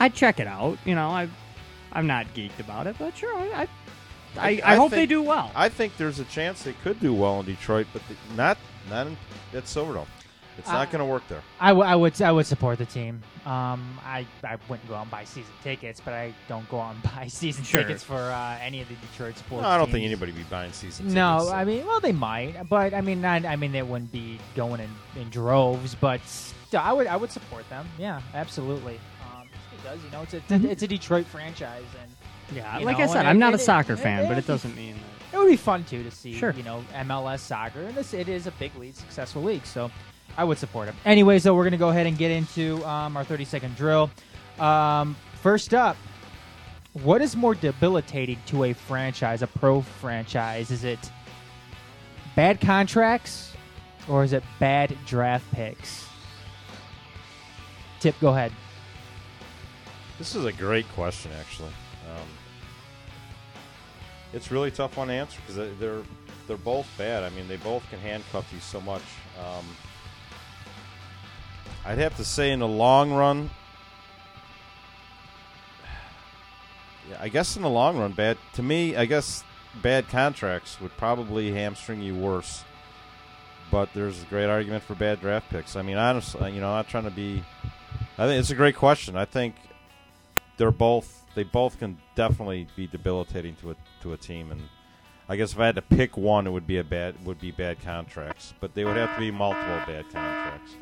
I'd 0.00 0.14
check 0.14 0.40
it 0.40 0.46
out. 0.46 0.78
You 0.86 0.94
know, 0.94 1.08
I 1.10 1.28
I'm 1.92 2.06
not 2.06 2.32
geeked 2.32 2.60
about 2.60 2.86
it, 2.86 2.96
but 2.98 3.14
sure, 3.18 3.36
I 3.36 3.68
I, 4.38 4.62
I, 4.64 4.76
hope 4.76 4.90
they 4.92 4.98
think- 5.00 5.10
do 5.10 5.22
well. 5.22 5.50
I 5.54 5.68
think 5.68 5.98
there's 5.98 6.18
a 6.18 6.24
chance 6.24 6.62
they 6.62 6.72
could 6.72 6.98
do 6.98 7.12
well 7.12 7.40
in 7.40 7.44
Detroit, 7.46 7.88
but 7.92 8.00
the, 8.08 8.14
not 8.36 8.56
not 8.88 9.06
in, 9.06 9.18
at 9.52 9.64
Silverdome. 9.64 10.06
It's 10.60 10.68
Uh, 10.68 10.74
not 10.74 10.90
going 10.90 11.00
to 11.00 11.04
work 11.04 11.26
there. 11.28 11.42
I, 11.58 11.68
w- 11.70 11.86
I 11.86 11.96
would 11.96 12.20
I 12.22 12.30
would 12.32 12.46
support 12.46 12.78
the 12.78 12.84
team. 12.86 13.22
Um, 13.46 13.98
I, 14.04 14.26
I 14.44 14.56
wouldn't 14.68 14.86
go 14.88 14.94
out 14.94 15.02
and 15.02 15.10
buy 15.10 15.24
season 15.24 15.52
tickets, 15.62 16.00
but 16.04 16.12
I 16.14 16.34
don't 16.48 16.68
go 16.68 16.78
out 16.80 16.94
and 16.94 17.02
buy 17.14 17.26
season 17.26 17.64
Sure. 17.64 17.80
tickets 17.82 18.04
for 18.04 18.16
uh, 18.18 18.58
any 18.62 18.80
of 18.82 18.88
the 18.88 18.94
Detroit 18.96 19.36
sports. 19.38 19.62
No, 19.62 19.68
I 19.68 19.76
don't 19.78 19.86
teams. 19.86 19.94
think 19.94 20.04
anybody 20.06 20.32
would 20.32 20.38
be 20.38 20.44
buying 20.44 20.72
season 20.72 21.06
tickets. 21.06 21.14
No, 21.14 21.44
so- 21.46 21.52
I 21.52 21.64
mean, 21.64 21.86
well, 21.86 22.00
they 22.00 22.12
might, 22.12 22.68
but 22.68 22.94
I 22.94 23.00
mean, 23.00 23.20
not, 23.20 23.44
I 23.44 23.56
mean, 23.56 23.72
they 23.72 23.82
wouldn't 23.82 24.12
be 24.12 24.38
going 24.54 24.80
in, 24.80 24.90
in 25.20 25.30
droves, 25.30 25.94
but 25.94 26.20
still, 26.26 26.80
I 26.80 26.92
would 26.92 27.06
I 27.06 27.16
would 27.16 27.30
support 27.32 27.68
them. 27.70 27.88
Yeah, 27.98 28.20
absolutely. 28.34 29.00
Um, 29.34 29.48
because 29.76 29.98
you 30.04 30.10
know 30.10 30.22
it's 30.22 30.34
a 30.34 30.40
Mm-hmm. 30.40 30.66
it's 30.66 30.82
a 30.82 30.86
Detroit 30.88 31.26
franchise, 31.26 31.84
and 32.02 32.56
yeah, 32.56 32.78
like 32.78 32.98
know, 32.98 33.04
I 33.04 33.06
said, 33.06 33.24
I'm 33.26 33.36
it- 33.36 33.40
not 33.40 33.54
a 33.54 33.58
soccer 33.58 33.94
it- 33.94 33.98
fan, 34.00 34.28
but 34.28 34.36
it- 34.36 34.44
it 34.44 34.46
doesn't 34.46 34.76
mean 34.76 34.94
that. 35.30 35.36
it 35.36 35.38
would 35.38 35.48
be 35.48 35.56
fun 35.56 35.84
too 35.84 36.02
to 36.02 36.10
see, 36.10 36.34
Sure. 36.34 36.50
you 36.52 36.62
know, 36.62 36.84
MLS 36.94 37.38
soccer, 37.40 37.80
and 37.80 37.94
this 37.94 38.12
it 38.12 38.28
is 38.28 38.46
a 38.46 38.50
big 38.52 38.74
league, 38.76 38.94
successful 38.96 39.42
league, 39.42 39.64
so 39.64 39.90
I 40.36 40.44
would 40.44 40.58
support 40.58 40.88
him. 40.88 40.96
Anyways, 41.04 41.42
though, 41.42 41.54
we're 41.54 41.64
gonna 41.64 41.76
go 41.76 41.90
ahead 41.90 42.06
and 42.06 42.16
get 42.16 42.30
into 42.30 42.84
um, 42.86 43.16
our 43.16 43.24
30 43.24 43.44
second 43.44 43.76
drill. 43.76 44.10
Um, 44.58 45.16
first 45.42 45.74
up, 45.74 45.96
what 46.92 47.22
is 47.22 47.36
more 47.36 47.54
debilitating 47.54 48.38
to 48.46 48.64
a 48.64 48.72
franchise, 48.72 49.42
a 49.42 49.46
pro 49.46 49.80
franchise? 49.80 50.70
Is 50.70 50.84
it 50.84 50.98
bad 52.34 52.60
contracts 52.60 53.52
or 54.08 54.24
is 54.24 54.32
it 54.32 54.42
bad 54.58 54.96
draft 55.06 55.50
picks? 55.52 56.06
Tip, 58.00 58.18
go 58.20 58.28
ahead. 58.28 58.52
This 60.18 60.34
is 60.34 60.44
a 60.44 60.52
great 60.52 60.88
question, 60.90 61.30
actually. 61.38 61.72
Um, 62.10 62.26
it's 64.32 64.50
really 64.50 64.70
tough 64.70 64.96
one 64.96 65.08
to 65.08 65.14
answer 65.14 65.38
because 65.46 65.78
they're 65.78 66.02
they're 66.46 66.56
both 66.56 66.86
bad. 66.98 67.22
I 67.22 67.30
mean, 67.30 67.46
they 67.46 67.56
both 67.56 67.88
can 67.90 68.00
handcuff 68.00 68.52
you 68.52 68.60
so 68.60 68.80
much. 68.80 69.02
Um, 69.38 69.64
I'd 71.84 71.98
have 71.98 72.16
to 72.16 72.24
say, 72.24 72.50
in 72.50 72.60
the 72.60 72.68
long 72.68 73.12
run, 73.12 73.50
yeah, 77.08 77.16
I 77.20 77.28
guess 77.28 77.56
in 77.56 77.62
the 77.62 77.70
long 77.70 77.98
run, 77.98 78.12
bad 78.12 78.38
to 78.54 78.62
me. 78.62 78.96
I 78.96 79.06
guess 79.06 79.44
bad 79.82 80.08
contracts 80.08 80.80
would 80.80 80.96
probably 80.96 81.52
hamstring 81.52 82.02
you 82.02 82.14
worse. 82.14 82.64
But 83.70 83.90
there's 83.94 84.22
a 84.22 84.26
great 84.26 84.46
argument 84.46 84.82
for 84.82 84.94
bad 84.94 85.20
draft 85.20 85.48
picks. 85.48 85.76
I 85.76 85.82
mean, 85.82 85.96
honestly, 85.96 86.52
you 86.52 86.60
know, 86.60 86.68
I'm 86.68 86.78
not 86.78 86.88
trying 86.88 87.04
to 87.04 87.10
be. 87.10 87.44
I 88.18 88.26
think 88.26 88.40
it's 88.40 88.50
a 88.50 88.56
great 88.56 88.76
question. 88.76 89.16
I 89.16 89.24
think 89.24 89.54
they're 90.60 90.70
both 90.70 91.24
they 91.34 91.42
both 91.42 91.78
can 91.78 91.96
definitely 92.14 92.66
be 92.76 92.86
debilitating 92.86 93.56
to 93.56 93.70
a 93.70 93.76
to 94.02 94.12
a 94.12 94.16
team 94.18 94.52
and 94.52 94.60
I 95.26 95.36
guess 95.36 95.52
if 95.52 95.58
I 95.58 95.64
had 95.66 95.76
to 95.76 95.82
pick 95.82 96.18
one 96.18 96.46
it 96.46 96.50
would 96.50 96.66
be 96.66 96.76
a 96.76 96.84
bad 96.84 97.24
would 97.24 97.40
be 97.40 97.50
bad 97.50 97.80
contracts 97.80 98.52
but 98.60 98.74
they 98.74 98.84
would 98.84 98.98
have 98.98 99.14
to 99.14 99.20
be 99.20 99.30
multiple 99.30 99.80
bad 99.86 100.04
contracts. 100.12 100.74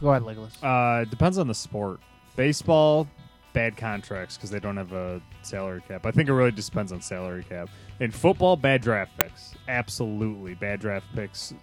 Go 0.00 0.10
ahead, 0.10 0.22
Legolas. 0.22 0.52
Uh, 0.62 1.02
it 1.02 1.10
depends 1.10 1.38
on 1.38 1.48
the 1.48 1.54
sport. 1.54 2.00
Baseball, 2.36 3.08
bad 3.52 3.76
contracts 3.76 4.36
because 4.36 4.50
they 4.50 4.60
don't 4.60 4.76
have 4.76 4.92
a 4.92 5.20
salary 5.42 5.82
cap. 5.88 6.04
I 6.04 6.10
think 6.10 6.28
it 6.28 6.32
really 6.34 6.52
just 6.52 6.70
depends 6.70 6.92
on 6.92 7.00
salary 7.00 7.44
cap. 7.48 7.70
In 8.00 8.10
football, 8.10 8.56
bad 8.56 8.82
draft 8.82 9.16
picks. 9.18 9.54
Absolutely, 9.68 10.54
bad 10.54 10.80
draft 10.80 11.06
picks 11.14 11.54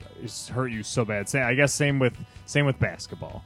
hurt 0.49 0.69
you 0.69 0.81
so 0.81 1.05
bad. 1.05 1.29
Sa- 1.29 1.45
I 1.45 1.53
guess 1.53 1.73
same 1.73 1.99
with 1.99 2.13
same 2.45 2.65
with 2.65 2.79
basketball. 2.79 3.43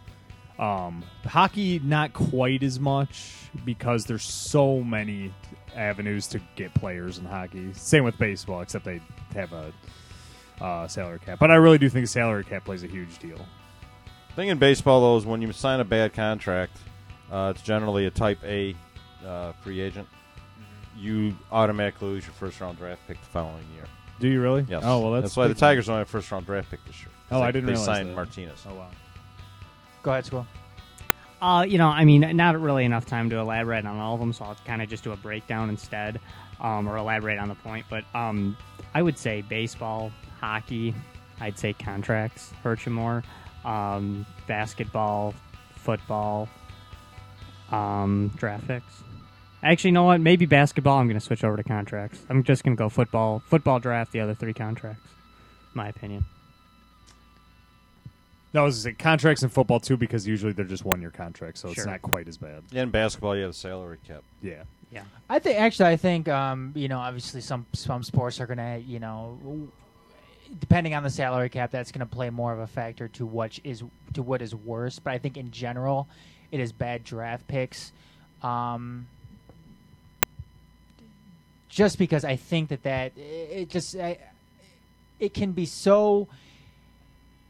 Um, 0.60 1.04
hockey, 1.26 1.80
not 1.80 2.14
quite 2.14 2.64
as 2.64 2.80
much 2.80 3.32
because 3.66 4.06
there's 4.06 4.24
so 4.24 4.82
many 4.82 5.34
avenues 5.76 6.26
to 6.28 6.42
get 6.56 6.74
players 6.74 7.18
in 7.18 7.26
hockey. 7.26 7.74
Same 7.74 8.04
with 8.04 8.18
baseball, 8.18 8.62
except 8.62 8.86
they 8.86 9.02
have 9.36 9.52
a 9.54 9.74
uh, 10.62 10.88
salary 10.88 11.20
cap. 11.20 11.38
But 11.40 11.52
I 11.52 11.56
really 11.56 11.78
do 11.78 11.90
think 11.90 12.08
salary 12.08 12.44
cap 12.44 12.66
plays 12.66 12.84
a 12.84 12.88
huge 12.88 13.20
deal. 13.20 13.46
Thing 14.38 14.50
in 14.50 14.58
baseball 14.60 15.02
though 15.02 15.18
is 15.18 15.26
when 15.26 15.42
you 15.42 15.52
sign 15.52 15.80
a 15.80 15.84
bad 15.84 16.14
contract, 16.14 16.78
uh, 17.32 17.52
it's 17.54 17.64
generally 17.64 18.06
a 18.06 18.12
type 18.12 18.38
A 18.46 18.76
uh, 19.26 19.52
free 19.64 19.82
agent. 19.82 20.08
You 20.96 21.36
automatically 21.52 22.08
lose 22.10 22.26
your 22.26 22.34
first 22.34 22.62
round 22.62 22.78
draft 22.78 23.02
pick 23.08 23.20
the 23.20 23.26
following 23.28 23.66
year. 23.76 23.86
Do 24.20 24.28
you 24.28 24.42
really? 24.42 24.66
Yes. 24.70 24.84
Oh, 24.86 25.00
well, 25.00 25.22
that's 25.22 25.36
why 25.36 25.48
the 25.48 25.54
big. 25.54 25.60
Tigers 25.60 25.88
don't 25.88 25.98
have 25.98 26.08
a 26.08 26.10
first 26.10 26.32
round 26.32 26.46
draft 26.46 26.70
pick 26.72 26.84
this 26.86 27.02
year. 27.02 27.10
Oh, 27.32 27.40
They- 27.40 27.46
I 27.46 27.52
didn't 27.52 27.66
They 27.66 27.72
realize 27.74 27.86
signed 27.86 28.10
that. 28.10 28.16
Martinez. 28.16 28.64
Oh 28.70 28.76
wow. 28.76 28.88
Go 30.04 30.12
ahead, 30.12 30.26
Squirrel. 30.26 30.48
Uh, 31.42 31.66
you 31.68 31.78
know, 31.78 31.88
I 31.90 32.06
mean, 32.06 32.36
not 32.38 32.60
really 32.60 32.86
enough 32.86 33.06
time 33.06 33.30
to 33.32 33.38
elaborate 33.38 33.86
on 33.86 33.98
all 33.98 34.14
of 34.16 34.20
them, 34.20 34.34
so 34.34 34.46
I'll 34.46 34.58
kind 34.66 34.82
of 34.82 34.90
just 34.90 35.04
do 35.04 35.12
a 35.12 35.18
breakdown 35.18 35.70
instead, 35.70 36.20
um, 36.62 36.88
or 36.88 36.98
elaborate 36.98 37.38
on 37.38 37.48
the 37.48 37.56
point. 37.56 37.86
But 37.90 38.06
um, 38.16 38.58
I 38.96 39.02
would 39.04 39.20
say 39.20 39.42
baseball, 39.42 40.12
hockey, 40.40 40.96
I'd 41.40 41.60
say 41.60 41.74
contracts 41.74 42.52
hurt 42.64 42.86
you 42.88 42.92
more. 42.92 43.24
Um, 43.68 44.26
basketball, 44.48 45.34
football, 45.76 46.48
um, 47.72 48.32
draft 48.38 48.68
picks. 48.68 49.04
Actually, 49.62 49.90
you 49.90 49.94
know 49.94 50.04
what? 50.04 50.22
Maybe 50.22 50.46
basketball. 50.46 50.98
I'm 51.00 51.08
going 51.08 51.20
to 51.20 51.26
switch 51.26 51.44
over 51.44 51.58
to 51.58 51.64
contracts. 51.64 52.20
I'm 52.30 52.44
just 52.44 52.64
going 52.64 52.78
to 52.78 52.80
go 52.80 52.88
football, 52.90 53.40
football 53.46 53.80
draft. 53.80 54.12
The 54.14 54.22
other 54.22 54.34
three 54.34 54.54
contracts. 54.54 55.02
My 55.74 55.90
opinion. 55.90 56.26
No, 58.54 58.62
I 58.62 58.66
was 58.66 58.84
gonna 58.84 58.96
say 58.96 59.04
contracts 59.04 59.44
in 59.44 59.50
football 59.50 59.80
too 59.80 59.98
because 59.98 60.26
usually 60.26 60.54
they're 60.54 60.66
just 60.66 60.86
one 60.86 61.02
year 61.02 61.12
contracts, 61.12 61.60
so 61.62 61.68
it's 61.68 61.76
Sure. 61.76 61.86
not 61.86 62.02
quite 62.02 62.28
as 62.28 62.38
bad. 62.38 62.64
In 62.72 62.90
basketball, 62.90 63.36
you 63.36 63.42
have 63.44 63.52
a 63.52 63.54
salary 63.54 63.98
cap. 64.08 64.24
Yeah. 64.42 64.64
Yeah. 64.90 65.04
I 65.30 65.38
think 65.40 65.60
actually, 65.60 65.90
I 65.90 65.98
think 65.98 66.28
um, 66.30 66.72
you 66.74 66.88
know, 66.88 66.98
obviously 66.98 67.42
some 67.42 67.66
some 67.74 68.02
sports 68.04 68.40
are 68.40 68.48
gonna 68.48 68.78
you 68.78 69.00
know, 69.00 69.38
depending 70.60 70.94
on 70.94 71.04
the 71.04 71.10
salary 71.10 71.50
cap, 71.50 71.72
that's 71.72 71.92
gonna 71.92 72.06
play 72.06 72.30
more 72.30 72.54
of 72.54 72.60
a 72.60 72.68
factor 72.68 73.08
to 73.10 73.26
what 73.26 73.60
is 73.64 73.84
to 74.14 74.24
what 74.24 74.42
is 74.42 74.54
worse. 74.54 75.00
But 75.00 75.14
I 75.14 75.18
think 75.18 75.38
in 75.38 75.52
general, 75.52 76.08
it 76.52 76.60
is 76.60 76.72
bad 76.72 77.04
draft 77.04 77.48
picks. 77.48 77.92
Um, 78.42 79.08
just 81.70 81.98
because 81.98 82.26
I 82.26 82.36
think 82.36 82.70
that 82.70 82.84
that 82.84 83.12
it 83.18 83.70
just 83.70 83.96
I, 83.96 84.18
it 85.20 85.34
can 85.34 85.52
be 85.52 85.66
so 85.66 86.28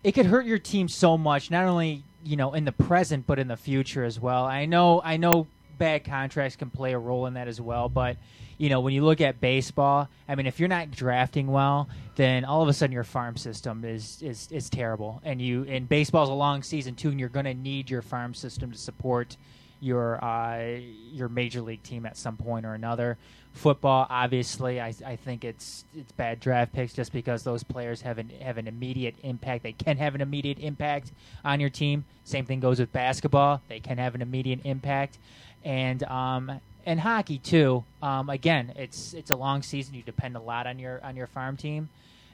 it 0.03 0.13
could 0.13 0.25
hurt 0.25 0.45
your 0.45 0.59
team 0.59 0.87
so 0.87 1.17
much 1.17 1.51
not 1.51 1.65
only 1.65 2.03
you 2.23 2.35
know 2.35 2.53
in 2.53 2.65
the 2.65 2.71
present 2.71 3.25
but 3.27 3.39
in 3.39 3.47
the 3.47 3.57
future 3.57 4.03
as 4.03 4.19
well 4.19 4.45
i 4.45 4.65
know 4.65 5.01
i 5.03 5.17
know 5.17 5.47
bad 5.77 6.03
contracts 6.03 6.55
can 6.55 6.69
play 6.69 6.93
a 6.93 6.99
role 6.99 7.25
in 7.25 7.35
that 7.35 7.47
as 7.47 7.61
well 7.61 7.89
but 7.89 8.17
you 8.57 8.69
know 8.69 8.79
when 8.79 8.93
you 8.93 9.03
look 9.03 9.21
at 9.21 9.39
baseball 9.39 10.07
i 10.27 10.35
mean 10.35 10.45
if 10.45 10.59
you're 10.59 10.69
not 10.69 10.91
drafting 10.91 11.47
well 11.47 11.87
then 12.15 12.43
all 12.45 12.61
of 12.61 12.67
a 12.67 12.73
sudden 12.73 12.93
your 12.93 13.03
farm 13.03 13.37
system 13.37 13.83
is 13.85 14.21
is, 14.21 14.47
is 14.51 14.69
terrible 14.69 15.21
and 15.23 15.41
you 15.41 15.63
and 15.65 15.87
baseball's 15.87 16.29
a 16.29 16.33
long 16.33 16.63
season 16.63 16.95
too 16.95 17.09
and 17.09 17.19
you're 17.19 17.29
going 17.29 17.45
to 17.45 17.53
need 17.53 17.89
your 17.89 18.01
farm 18.01 18.33
system 18.33 18.71
to 18.71 18.77
support 18.77 19.37
your 19.79 20.23
uh, 20.23 20.79
your 21.11 21.29
major 21.29 21.61
league 21.61 21.83
team 21.83 22.05
at 22.05 22.17
some 22.17 22.37
point 22.37 22.65
or 22.65 22.73
another. 22.73 23.17
Football, 23.53 24.05
obviously, 24.09 24.79
I, 24.79 24.93
I 25.05 25.15
think 25.15 25.43
it's 25.43 25.85
it's 25.95 26.11
bad 26.11 26.39
draft 26.39 26.73
picks 26.73 26.93
just 26.93 27.11
because 27.11 27.43
those 27.43 27.63
players 27.63 28.01
have 28.01 28.17
an 28.17 28.31
have 28.41 28.57
an 28.57 28.67
immediate 28.67 29.15
impact. 29.23 29.63
They 29.63 29.73
can 29.73 29.97
have 29.97 30.15
an 30.15 30.21
immediate 30.21 30.59
impact 30.59 31.11
on 31.43 31.59
your 31.59 31.69
team. 31.69 32.05
Same 32.23 32.45
thing 32.45 32.59
goes 32.59 32.79
with 32.79 32.91
basketball; 32.91 33.61
they 33.67 33.79
can 33.79 33.97
have 33.97 34.15
an 34.15 34.21
immediate 34.21 34.59
impact, 34.63 35.17
and 35.63 36.03
um, 36.03 36.59
and 36.87 36.99
hockey 36.99 37.37
too. 37.37 37.83
Um, 38.01 38.29
again, 38.29 38.73
it's 38.75 39.13
it's 39.13 39.29
a 39.29 39.35
long 39.35 39.61
season. 39.61 39.93
You 39.93 40.01
depend 40.01 40.35
a 40.35 40.39
lot 40.39 40.65
on 40.65 40.79
your 40.79 40.99
on 41.03 41.15
your 41.15 41.27
farm 41.27 41.55
team, 41.55 41.89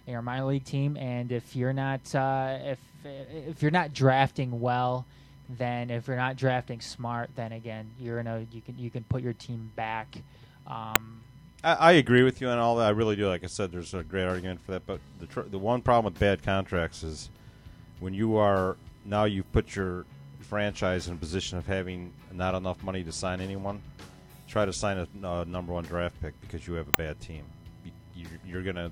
your 0.07 0.22
minor 0.22 0.45
league 0.45 0.64
team, 0.64 0.95
and 0.95 1.32
if 1.32 1.56
you're 1.56 1.73
not 1.73 2.15
uh, 2.15 2.57
if 2.64 2.80
if 3.03 3.61
you're 3.61 3.72
not 3.72 3.93
drafting 3.93 4.61
well 4.61 5.06
then 5.49 5.90
if 5.90 6.07
you're 6.07 6.17
not 6.17 6.38
drafting 6.38 6.82
smart, 6.82 7.30
then 7.35 7.51
again 7.51 7.90
you're 7.99 8.19
in 8.19 8.27
a 8.27 8.45
you 8.51 8.61
can 8.61 8.77
you 8.77 8.90
can 8.90 9.03
put 9.03 9.22
your 9.22 9.33
team 9.33 9.72
back. 9.75 10.17
Um, 10.67 11.22
I, 11.64 11.73
I 11.73 11.91
agree 11.93 12.23
with 12.23 12.41
you 12.41 12.48
on 12.48 12.59
all 12.59 12.77
that. 12.77 12.88
I 12.88 12.90
really 12.90 13.15
do. 13.15 13.27
Like 13.27 13.43
I 13.43 13.48
said, 13.48 13.72
there's 13.72 13.93
a 13.93 14.03
great 14.03 14.25
argument 14.25 14.61
for 14.61 14.72
that. 14.72 14.85
But 14.85 14.99
the 15.19 15.27
tr- 15.27 15.41
the 15.41 15.59
one 15.59 15.82
problem 15.82 16.11
with 16.11 16.19
bad 16.19 16.43
contracts 16.43 17.03
is 17.03 17.30
when 17.99 18.14
you 18.14 18.38
are 18.38 18.77
now 19.06 19.25
you've 19.25 19.51
put 19.51 19.75
your 19.75 20.06
franchise 20.41 21.07
in 21.07 21.14
a 21.14 21.17
position 21.17 21.57
of 21.57 21.65
having 21.65 22.14
not 22.32 22.56
enough 22.56 22.83
money 22.83 23.03
to 23.03 23.11
sign 23.11 23.41
anyone. 23.41 23.82
Try 24.48 24.66
to 24.66 24.74
sign 24.74 24.98
a 24.98 25.28
uh, 25.28 25.44
number 25.46 25.74
one 25.74 25.84
draft 25.84 26.20
pick 26.22 26.40
because 26.42 26.68
you 26.68 26.74
have 26.76 26.88
a 26.88 26.94
bad 26.94 27.20
team. 27.20 27.44
You, 27.84 27.92
you, 28.16 28.28
you're 28.46 28.64
gonna 28.64 28.92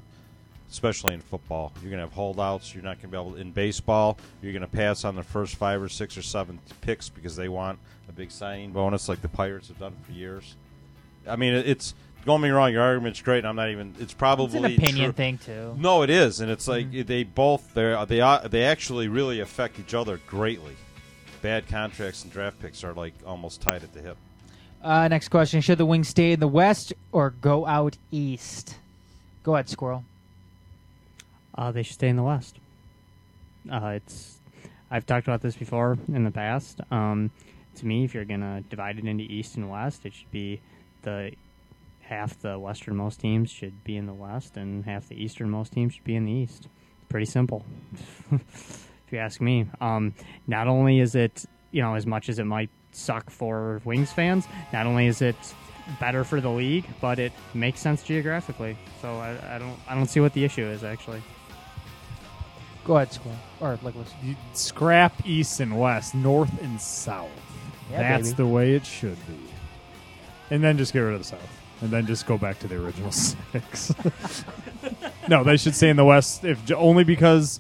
especially 0.72 1.14
in 1.14 1.22
football. 1.22 1.74
You're 1.82 1.92
going 1.92 2.00
to 2.00 2.06
have 2.06 2.14
holdouts. 2.14 2.74
You're 2.74 2.84
not 2.84 2.96
going 3.02 3.12
to 3.12 3.18
be 3.18 3.18
able 3.18 3.36
in 3.36 3.52
baseball. 3.52 4.18
You're 4.42 4.54
going 4.54 4.62
to 4.62 4.68
pass 4.68 5.04
on 5.04 5.16
the 5.16 5.24
first 5.24 5.56
five 5.56 5.82
or 5.82 5.90
six 5.90 6.18
or 6.18 6.22
seven 6.22 6.60
picks 6.80 7.10
because 7.10 7.36
they 7.36 7.50
want 7.50 7.78
a 8.08 8.12
big 8.12 8.32
signing 8.32 8.72
bonus, 8.72 9.10
like 9.10 9.22
the 9.22 9.28
Pirates 9.28 9.68
have 9.68 9.80
done 9.80 9.96
for 10.04 10.14
years. 10.14 10.56
I 11.28 11.36
mean, 11.36 11.54
it's 11.54 11.94
don't 12.26 12.40
get 12.40 12.48
me 12.48 12.52
wrong. 12.52 12.72
Your 12.72 12.82
argument's 12.82 13.22
great. 13.22 13.40
And 13.40 13.48
I'm 13.48 13.56
not 13.56 13.70
even. 13.70 13.94
It's 14.00 14.14
probably 14.14 14.58
an 14.58 14.66
opinion 14.66 15.06
true. 15.06 15.12
thing, 15.12 15.38
too. 15.38 15.76
No, 15.78 16.04
it 16.04 16.10
is, 16.10 16.40
and 16.40 16.50
it's 16.50 16.68
like 16.68 16.92
they 16.92 17.24
both 17.24 17.74
they 17.74 18.04
they 18.08 18.22
are, 18.22 18.48
they 18.48 18.64
actually 18.64 19.08
really 19.08 19.40
affect 19.40 19.80
each 19.80 19.94
other 19.94 20.20
greatly. 20.28 20.76
Bad 21.42 21.68
contracts 21.68 22.24
and 22.24 22.32
draft 22.32 22.60
picks 22.60 22.84
are 22.84 22.94
like 22.94 23.14
almost 23.26 23.62
tied 23.62 23.84
at 23.84 23.94
the 23.94 24.02
hip. 24.02 24.18
Uh, 24.84 25.08
next 25.08 25.30
question: 25.30 25.62
Should 25.62 25.78
the 25.78 25.86
Wings 25.86 26.10
stay 26.10 26.34
in 26.34 26.40
the 26.40 26.48
West 26.48 26.94
or 27.12 27.30
go 27.30 27.66
out 27.66 27.98
east? 28.12 28.78
Go 29.44 29.56
ahead, 29.56 29.70
Squirrel. 29.70 30.04
Uh, 31.56 31.72
they 31.72 31.84
should 31.84 31.96
stay 31.96 32.10
in 32.10 32.16
the 32.16 32.24
West. 32.24 32.58
Uh, 33.70 33.94
it's 33.96 34.40
I've 34.90 35.06
talked 35.06 35.28
about 35.28 35.42
this 35.42 35.56
before 35.56 35.98
in 36.08 36.24
the 36.24 36.32
past. 36.32 36.82
Um, 36.92 37.32
to 37.76 37.86
me, 37.86 38.04
if 38.04 38.14
you're 38.14 38.26
gonna 38.26 38.64
divide 38.70 38.98
it 38.98 39.06
into 39.06 39.24
East 39.24 39.56
and 39.56 39.70
West, 39.70 40.06
it 40.06 40.14
should 40.14 40.32
be 40.32 40.60
the 41.04 41.32
half 42.02 42.40
the 42.42 42.60
westernmost 42.60 43.22
teams 43.22 43.50
should 43.50 43.84
be 43.84 43.96
in 43.96 44.06
the 44.06 44.14
West, 44.14 44.58
and 44.58 44.84
half 44.86 45.08
the 45.08 45.16
easternmost 45.16 45.74
teams 45.74 45.94
should 45.94 46.04
be 46.04 46.16
in 46.16 46.26
the 46.26 46.32
East. 46.32 46.68
Pretty 47.08 47.26
simple, 47.26 47.66
if 48.32 48.90
you 49.12 49.18
ask 49.18 49.40
me. 49.42 49.68
Um, 49.80 50.14
not 50.48 50.68
only 50.68 51.00
is 51.00 51.16
it 51.16 51.46
you 51.72 51.82
know 51.82 51.96
as 51.96 52.06
much 52.06 52.30
as 52.30 52.40
it 52.40 52.46
might 52.46 52.70
suck 52.92 53.30
for 53.30 53.82
Wings 53.86 54.12
fans, 54.12 54.48
not 54.74 54.86
only 54.86 55.08
is 55.08 55.22
it 55.22 55.36
better 56.00 56.24
for 56.24 56.40
the 56.42 56.50
league, 56.50 56.86
but 57.00 57.20
it 57.20 57.32
makes 57.54 57.80
sense 57.80 58.04
geographically. 58.04 58.78
So 59.02 59.16
I, 59.18 59.56
I 59.56 59.60
don't 59.60 59.78
I 59.88 59.96
don't 59.96 60.08
see 60.08 60.20
what 60.20 60.34
the 60.34 60.44
issue 60.44 60.64
is 60.66 60.84
actually. 60.84 61.22
Go 62.84 62.98
ahead, 62.98 63.12
Squirrel 63.14 63.38
or 63.60 63.78
Nicholas. 63.84 64.12
You 64.24 64.36
scrap 64.54 65.14
east 65.26 65.60
and 65.60 65.80
west, 65.80 66.16
north 66.16 66.62
and 66.62 66.82
south. 66.82 67.30
Yeah, 67.92 68.00
That's 68.18 68.30
baby. 68.30 68.38
the 68.38 68.48
way 68.48 68.74
it 68.74 68.86
should 68.86 69.18
be. 69.28 69.38
And 70.50 70.64
then 70.64 70.78
just 70.78 70.92
get 70.94 71.00
rid 71.00 71.14
of 71.14 71.20
the 71.20 71.26
south. 71.26 71.60
And 71.82 71.90
then 71.92 72.06
just 72.06 72.26
go 72.26 72.38
back 72.38 72.60
to 72.60 72.68
the 72.68 72.84
original 72.84 73.12
six. 73.12 73.94
no, 75.30 75.44
they 75.44 75.58
should 75.58 75.76
stay 75.76 75.90
in 75.90 75.96
the 75.96 76.06
west 76.06 76.44
if 76.44 76.72
only 76.72 77.04
because 77.04 77.60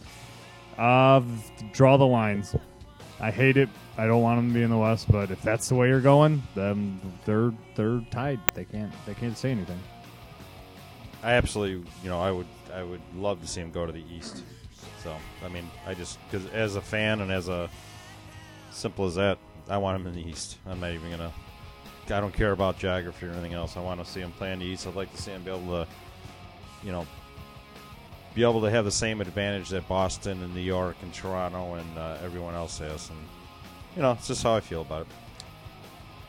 of 0.77 1.51
draw 1.71 1.97
the 1.97 2.07
lines. 2.07 2.55
I 3.21 3.29
hate 3.29 3.55
it. 3.55 3.69
I 3.97 4.07
don't 4.07 4.23
want 4.23 4.39
them 4.39 4.47
to 4.49 4.53
be 4.53 4.63
in 4.63 4.71
the 4.71 4.77
west, 4.77 5.09
but 5.11 5.29
if 5.29 5.41
that's 5.43 5.69
the 5.69 5.75
way 5.75 5.89
you're 5.89 6.01
going, 6.01 6.41
then 6.55 6.99
they're 7.23 7.53
they're 7.75 8.01
tied. 8.09 8.39
They 8.55 8.65
can't 8.65 8.91
they 9.05 9.13
can't 9.13 9.37
say 9.37 9.51
anything. 9.51 9.79
I 11.23 11.33
absolutely, 11.33 11.87
you 12.03 12.09
know, 12.09 12.19
I 12.19 12.31
would, 12.31 12.47
I 12.73 12.81
would 12.81 13.01
love 13.15 13.41
to 13.41 13.47
see 13.47 13.61
them 13.61 13.69
go 13.69 13.85
to 13.85 13.91
the 13.91 14.03
East. 14.11 14.43
So, 15.03 15.15
I 15.45 15.49
mean, 15.49 15.69
I 15.85 15.93
just 15.93 16.17
because 16.29 16.47
as 16.47 16.75
a 16.75 16.81
fan 16.81 17.21
and 17.21 17.31
as 17.31 17.47
a 17.47 17.69
simple 18.71 19.05
as 19.05 19.15
that, 19.15 19.37
I 19.69 19.77
want 19.77 19.99
them 20.03 20.11
in 20.11 20.19
the 20.19 20.27
East. 20.27 20.57
I'm 20.65 20.79
not 20.79 20.91
even 20.91 21.11
gonna. 21.11 21.31
I 22.07 22.19
don't 22.19 22.33
care 22.33 22.51
about 22.51 22.79
geography 22.79 23.27
or 23.27 23.31
anything 23.31 23.53
else. 23.53 23.77
I 23.77 23.81
want 23.81 24.03
to 24.03 24.11
see 24.11 24.19
them 24.19 24.31
play 24.31 24.51
in 24.51 24.59
the 24.59 24.65
East. 24.65 24.87
I'd 24.87 24.95
like 24.95 25.15
to 25.15 25.21
see 25.21 25.31
them 25.31 25.43
be 25.43 25.51
able 25.51 25.85
to, 25.85 25.87
you 26.83 26.91
know, 26.91 27.05
be 28.33 28.43
able 28.43 28.61
to 28.61 28.69
have 28.69 28.85
the 28.85 28.91
same 28.91 29.21
advantage 29.21 29.69
that 29.69 29.87
Boston 29.87 30.41
and 30.43 30.53
New 30.53 30.61
York 30.61 30.95
and 31.01 31.13
Toronto 31.13 31.75
and 31.75 31.97
uh, 31.97 32.17
everyone 32.23 32.55
else 32.55 32.79
has. 32.79 33.09
And 33.09 33.19
you 33.95 34.01
know, 34.01 34.13
it's 34.13 34.27
just 34.27 34.43
how 34.43 34.55
I 34.55 34.61
feel 34.61 34.81
about 34.81 35.01
it. 35.01 35.07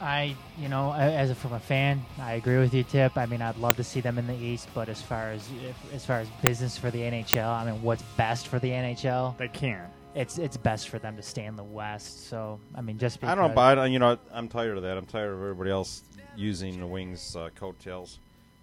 I, 0.01 0.35
you 0.59 0.69
know, 0.69 0.93
as 0.93 1.31
a, 1.31 1.35
from 1.35 1.53
a 1.53 1.61
fan, 1.61 2.05
I 2.19 2.33
agree 2.33 2.59
with 2.59 2.75
you, 2.75 2.83
Tip. 2.83 3.17
I 3.17 3.25
mean, 3.25 3.41
I'd 3.41 3.57
love 3.59 3.77
to 3.77 3.85
see 3.85 4.01
them 4.01 4.19
in 4.19 4.27
the 4.27 4.35
East, 4.35 4.69
but 4.75 4.89
as 4.89 5.01
far 5.01 5.31
as 5.31 5.49
if, 5.65 5.95
as 5.95 6.05
far 6.05 6.19
as 6.19 6.29
business 6.43 6.77
for 6.77 6.91
the 6.91 6.99
NHL, 6.99 7.47
I 7.47 7.65
mean, 7.65 7.81
what's 7.83 8.03
best 8.17 8.49
for 8.49 8.59
the 8.59 8.69
NHL? 8.69 9.37
They 9.37 9.47
can't. 9.47 9.89
It's 10.15 10.39
it's 10.39 10.57
best 10.59 10.89
for 10.89 10.99
them 10.99 11.17
to 11.17 11.23
stay 11.23 11.47
in 11.47 11.57
the 11.57 11.63
West. 11.63 12.29
So 12.29 12.59
I 12.75 12.83
mean, 12.83 12.99
just 12.99 13.21
because 13.21 13.33
I 13.33 13.35
don't 13.37 13.55
buy 13.55 13.73
it. 13.73 13.91
You 13.91 13.99
know, 14.01 14.19
I'm 14.33 14.49
tired 14.49 14.77
of 14.77 14.83
that. 14.83 14.99
I'm 14.99 15.07
tired 15.07 15.33
of 15.33 15.41
everybody 15.41 15.71
else 15.71 16.03
using 16.37 16.81
the 16.81 16.87
Wings 16.87 17.37
uh, 17.37 17.51
coattails. 17.55 18.19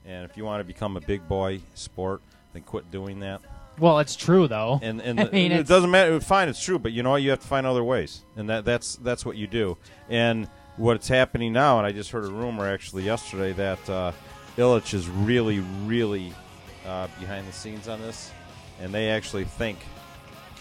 And 0.06 0.30
if 0.30 0.36
you 0.38 0.44
want 0.44 0.60
to 0.60 0.66
become 0.66 0.98
a 0.98 1.02
big 1.02 1.28
boy 1.28 1.62
sport, 1.74 2.22
then 2.54 2.64
quit 2.64 2.90
doing 2.92 3.20
that. 3.22 3.42
Well, 3.80 4.00
it's 4.00 4.16
true 4.16 4.48
though. 4.48 4.80
And 4.82 5.02
and 5.02 5.20
I 5.20 5.24
the- 5.26 5.32
mean, 5.32 5.52
it 5.52 5.68
doesn't 5.68 5.90
matter. 5.92 6.20
Fine, 6.20 6.50
it's 6.50 6.62
true, 6.64 6.80
but 6.80 6.92
you 6.92 7.04
know 7.04 7.12
what? 7.12 7.22
You 7.22 7.30
have 7.32 7.40
to 7.40 7.48
find 7.48 7.66
other 7.66 7.84
ways, 7.84 8.24
and 8.36 8.50
that 8.50 8.66
that's 8.66 8.96
that's 8.98 9.26
what 9.26 9.38
you 9.38 9.48
do. 9.48 9.78
And 10.10 10.50
what's 10.78 11.08
happening 11.08 11.54
now, 11.54 11.78
and 11.78 11.88
I 11.88 11.92
just 11.92 12.12
heard 12.12 12.26
a 12.26 12.32
rumor 12.32 12.68
actually 12.68 13.04
yesterday 13.04 13.54
that 13.54 13.90
uh, 13.90 14.12
Ilitch 14.58 14.94
is 14.94 15.08
really, 15.10 15.60
really 15.86 16.34
uh, 16.86 17.08
behind 17.20 17.48
the 17.48 17.52
scenes 17.54 17.88
on 17.88 18.02
this, 18.02 18.32
and 18.82 18.94
they 18.94 19.10
actually 19.10 19.46
think 19.46 19.78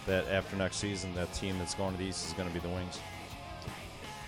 that 0.07 0.27
after 0.29 0.57
next 0.57 0.77
season, 0.77 1.15
that 1.15 1.33
team 1.35 1.59
that's 1.59 1.75
going 1.75 1.93
to 1.93 1.99
the 1.99 2.05
East 2.09 2.27
is 2.27 2.33
going 2.35 2.49
to 2.49 2.55
be 2.55 2.61
the 2.61 2.69
Wings. 2.69 2.99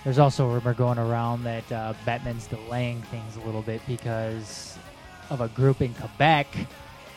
There's 0.05 0.19
also 0.19 0.49
a 0.49 0.55
rumor 0.55 0.75
going 0.75 0.99
around 0.99 1.45
that 1.45 1.71
uh, 1.71 1.93
Bettman's 2.07 2.47
delaying 2.47 3.03
things 3.03 3.37
a 3.37 3.41
little 3.41 3.63
bit 3.63 3.83
because 3.87 4.79
of 5.29 5.41
a 5.43 5.49
group 5.49 5.81
in 5.83 5.93
Quebec 5.95 6.47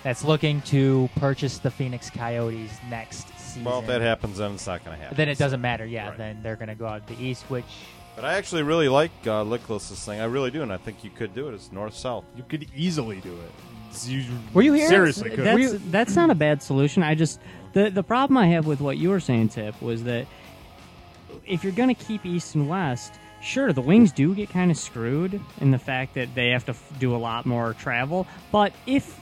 that's 0.03 0.23
looking 0.23 0.61
to 0.63 1.09
purchase 1.15 1.57
the 1.59 1.71
Phoenix 1.71 2.09
Coyotes 2.09 2.71
next 2.89 3.27
season. 3.39 3.63
Well, 3.63 3.79
if 3.79 3.87
that 3.87 4.01
happens, 4.01 4.37
then 4.37 4.53
it's 4.53 4.67
not 4.67 4.83
going 4.83 4.97
to 4.97 5.01
happen. 5.01 5.17
Then 5.17 5.29
it 5.29 5.37
doesn't 5.37 5.61
matter. 5.61 5.85
Yeah, 5.85 6.11
then 6.11 6.41
they're 6.43 6.55
going 6.55 6.69
to 6.69 6.75
go 6.75 6.85
out 6.85 7.07
the 7.07 7.21
East, 7.21 7.43
which 7.49 7.65
But 8.15 8.25
I 8.25 8.33
actually 8.33 8.63
really 8.63 8.89
like 8.89 9.11
uh, 9.25 9.43
Lickless's 9.43 10.03
thing. 10.03 10.19
I 10.19 10.25
really 10.25 10.51
do, 10.51 10.61
and 10.61 10.71
I 10.73 10.77
think 10.77 11.03
you 11.03 11.09
could 11.09 11.33
do 11.33 11.47
it. 11.47 11.53
It's 11.53 11.71
north 11.71 11.95
south. 11.95 12.25
You 12.35 12.43
could 12.47 12.67
easily 12.75 13.21
do 13.21 13.33
it. 13.33 13.51
You 14.07 14.23
Were 14.53 14.63
you 14.63 14.73
here? 14.73 14.87
Seriously, 14.89 15.29
could. 15.29 15.45
That's, 15.45 15.73
that's 15.91 16.15
not 16.15 16.31
a 16.31 16.35
bad 16.35 16.63
solution. 16.63 17.03
I 17.03 17.13
just 17.13 17.39
the 17.73 17.91
the 17.91 18.03
problem 18.03 18.37
I 18.37 18.47
have 18.47 18.65
with 18.65 18.81
what 18.81 18.97
you 18.97 19.09
were 19.09 19.19
saying, 19.19 19.49
Tip, 19.49 19.79
was 19.81 20.03
that 20.05 20.25
if 21.45 21.63
you're 21.63 21.73
going 21.73 21.93
to 21.93 22.03
keep 22.03 22.25
East 22.25 22.55
and 22.55 22.67
West, 22.67 23.13
sure, 23.41 23.71
the 23.71 23.81
Wings 23.81 24.11
do 24.11 24.33
get 24.33 24.49
kind 24.49 24.71
of 24.71 24.77
screwed 24.77 25.39
in 25.61 25.71
the 25.71 25.77
fact 25.77 26.15
that 26.15 26.33
they 26.33 26.49
have 26.49 26.65
to 26.65 26.71
f- 26.71 26.91
do 26.99 27.15
a 27.15 27.17
lot 27.17 27.45
more 27.45 27.73
travel. 27.73 28.25
But 28.51 28.73
if 28.87 29.19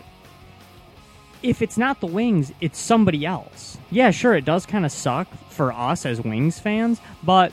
if 1.43 1.61
it's 1.61 1.77
not 1.77 1.99
the 1.99 2.07
Wings, 2.07 2.51
it's 2.61 2.79
somebody 2.79 3.25
else. 3.25 3.77
Yeah, 3.89 4.11
sure, 4.11 4.35
it 4.35 4.45
does 4.45 4.65
kind 4.65 4.85
of 4.85 4.91
suck 4.91 5.27
for 5.49 5.71
us 5.73 6.05
as 6.05 6.21
Wings 6.21 6.59
fans, 6.59 6.99
but 7.23 7.51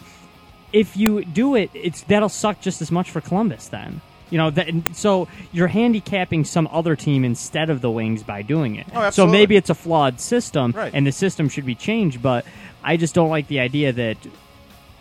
if 0.73 0.97
you 0.97 1.25
do 1.25 1.55
it, 1.55 1.71
it's 1.75 2.03
that'll 2.03 2.29
suck 2.29 2.61
just 2.61 2.83
as 2.83 2.91
much 2.91 3.11
for 3.11 3.21
Columbus 3.21 3.69
then. 3.69 4.01
You 4.31 4.37
know, 4.37 4.51
that, 4.51 4.69
so 4.95 5.27
you're 5.53 5.69
handicapping 5.69 6.45
some 6.45 6.69
other 6.71 6.95
team 6.97 7.25
instead 7.25 7.71
of 7.71 7.81
the 7.81 7.91
Wings 7.91 8.23
by 8.23 8.43
doing 8.43 8.77
it. 8.77 8.87
Oh, 8.95 9.09
so 9.09 9.27
maybe 9.27 9.57
it's 9.57 9.71
a 9.71 9.75
flawed 9.75 10.21
system, 10.21 10.73
Right. 10.77 10.93
and 10.95 11.07
the 11.07 11.13
system 11.13 11.49
should 11.49 11.65
be 11.65 11.75
changed. 11.75 12.21
But 12.21 12.45
I 12.85 12.99
just 12.99 13.15
don't 13.15 13.31
like 13.31 13.49
the 13.49 13.61
idea 13.61 13.91
that 13.95 14.19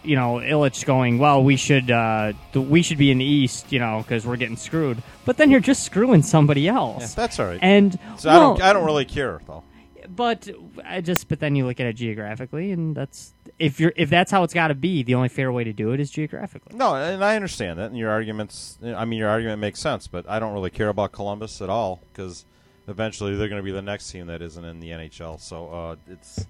you 0.04 0.16
know 0.16 0.36
Ilitch 0.36 0.86
going, 0.86 1.18
well, 1.18 1.44
we 1.44 1.56
should 1.56 1.90
uh, 1.92 2.34
we 2.54 2.82
should 2.82 2.98
be 2.98 3.12
in 3.12 3.18
the 3.18 3.26
East, 3.26 3.72
you 3.72 3.80
know, 3.80 4.00
because 4.02 4.26
we're 4.26 4.38
getting 4.38 4.58
screwed. 4.58 5.02
But 5.26 5.38
then 5.38 5.52
you're 5.52 5.60
just 5.60 5.84
screwing 5.84 6.24
somebody 6.24 6.68
else. 6.68 7.02
Yeah, 7.02 7.24
that's 7.24 7.40
all 7.40 7.48
right. 7.48 7.60
And 7.62 7.98
So 8.18 8.30
I 8.30 8.34
don't. 8.40 8.62
I 8.62 8.74
don't 8.74 8.86
really 8.86 9.06
care 9.06 9.42
though. 9.46 9.64
but 10.10 10.48
I 10.86 11.02
just 11.02 11.28
but 11.28 11.40
then 11.40 11.56
you 11.56 11.66
look 11.66 11.80
at 11.80 11.88
it 11.88 11.94
geographically, 11.94 12.72
and 12.72 12.96
that's 12.96 13.34
if 13.60 13.80
you're 13.80 13.94
if 13.96 14.10
that's 14.10 14.32
how 14.32 14.44
it's 14.44 14.54
got 14.54 14.70
to 14.70 14.76
be. 14.76 15.04
The 15.04 15.16
only 15.16 15.30
fair 15.30 15.52
way 15.52 15.64
to 15.64 15.74
do 15.74 15.92
it 15.92 16.00
is 16.00 16.10
geographically. 16.12 16.76
No, 16.78 16.96
and 16.96 17.24
I 17.24 17.36
understand 17.36 17.80
that, 17.80 17.88
and 17.88 17.98
your 17.98 18.10
arguments. 18.10 18.78
I 18.84 19.06
mean, 19.06 19.20
your 19.20 19.30
argument 19.30 19.60
makes 19.60 19.80
sense, 19.80 20.08
but 20.08 20.30
I 20.30 20.40
don't 20.40 20.54
really 20.54 20.70
care 20.70 20.90
about 20.90 21.12
Columbus 21.12 21.62
at 21.62 21.70
all 21.70 22.00
because 22.14 22.46
eventually 22.88 23.36
they're 23.36 23.50
going 23.50 23.60
to 23.62 23.66
be 23.66 23.72
the 23.72 23.82
next 23.82 24.12
team 24.12 24.28
that 24.28 24.42
isn't 24.42 24.64
in 24.64 24.80
the 24.80 24.90
NHL. 24.92 25.42
So 25.42 25.70
uh, 25.70 25.96
it's, 26.08 26.46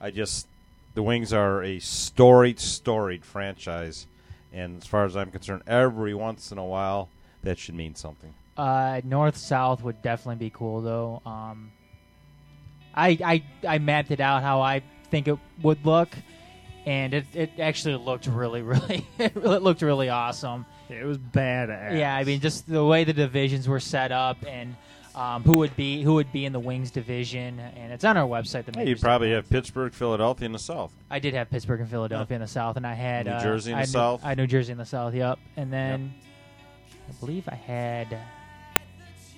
I 0.00 0.10
just, 0.10 0.48
the 0.96 1.02
Wings 1.02 1.30
are 1.30 1.62
a 1.62 1.78
storied, 1.78 2.58
storied 2.58 3.22
franchise, 3.22 4.06
and 4.50 4.78
as 4.78 4.86
far 4.86 5.04
as 5.04 5.14
I'm 5.14 5.30
concerned, 5.30 5.62
every 5.66 6.14
once 6.14 6.50
in 6.50 6.56
a 6.58 6.64
while 6.64 7.10
that 7.42 7.58
should 7.58 7.74
mean 7.74 7.94
something. 7.94 8.32
Uh, 8.56 9.02
north 9.04 9.36
south 9.36 9.82
would 9.82 10.00
definitely 10.00 10.46
be 10.46 10.50
cool 10.50 10.80
though. 10.80 11.20
Um, 11.26 11.70
I 12.94 13.18
I 13.22 13.44
I 13.68 13.78
mapped 13.78 14.10
it 14.10 14.20
out 14.20 14.42
how 14.42 14.62
I 14.62 14.82
think 15.10 15.28
it 15.28 15.38
would 15.62 15.84
look, 15.84 16.16
and 16.86 17.12
it 17.12 17.26
it 17.34 17.50
actually 17.60 17.96
looked 17.96 18.26
really 18.26 18.62
really 18.62 19.06
it 19.18 19.36
looked 19.36 19.82
really 19.82 20.08
awesome. 20.08 20.64
It 20.88 21.04
was 21.04 21.18
badass. 21.18 21.98
Yeah, 21.98 22.16
I 22.16 22.24
mean 22.24 22.40
just 22.40 22.66
the 22.66 22.82
way 22.82 23.04
the 23.04 23.12
divisions 23.12 23.68
were 23.68 23.80
set 23.80 24.10
up 24.12 24.38
and. 24.48 24.74
Um, 25.16 25.42
who 25.44 25.56
would 25.58 25.74
be 25.76 26.02
who 26.02 26.14
would 26.14 26.30
be 26.30 26.44
in 26.44 26.52
the 26.52 26.60
Wings 26.60 26.90
division? 26.90 27.58
And 27.58 27.90
it's 27.90 28.04
on 28.04 28.16
our 28.18 28.28
website. 28.28 28.66
The 28.66 28.78
Hey, 28.78 28.88
you 28.90 28.96
probably 28.96 29.30
have 29.32 29.48
Pittsburgh, 29.48 29.94
Philadelphia 29.94 30.44
in 30.44 30.52
the 30.52 30.58
South. 30.58 30.92
I 31.10 31.18
did 31.20 31.32
have 31.32 31.48
Pittsburgh 31.50 31.80
and 31.80 31.88
Philadelphia 31.88 32.34
in 32.34 32.42
the 32.42 32.46
South, 32.46 32.76
and 32.76 32.86
I 32.86 32.92
had 32.92 33.24
New 33.26 33.32
uh, 33.32 33.42
Jersey 33.42 33.72
in 33.72 33.78
I 33.78 33.82
the 33.82 33.86
knew- 33.86 33.92
South? 33.92 34.20
I 34.24 34.34
New 34.34 34.46
Jersey 34.46 34.72
in 34.72 34.78
the 34.78 34.84
South. 34.84 35.14
Yep, 35.14 35.38
and 35.56 35.72
then 35.72 36.12
I 37.08 37.12
believe 37.20 37.48
I 37.48 37.54
had 37.54 38.18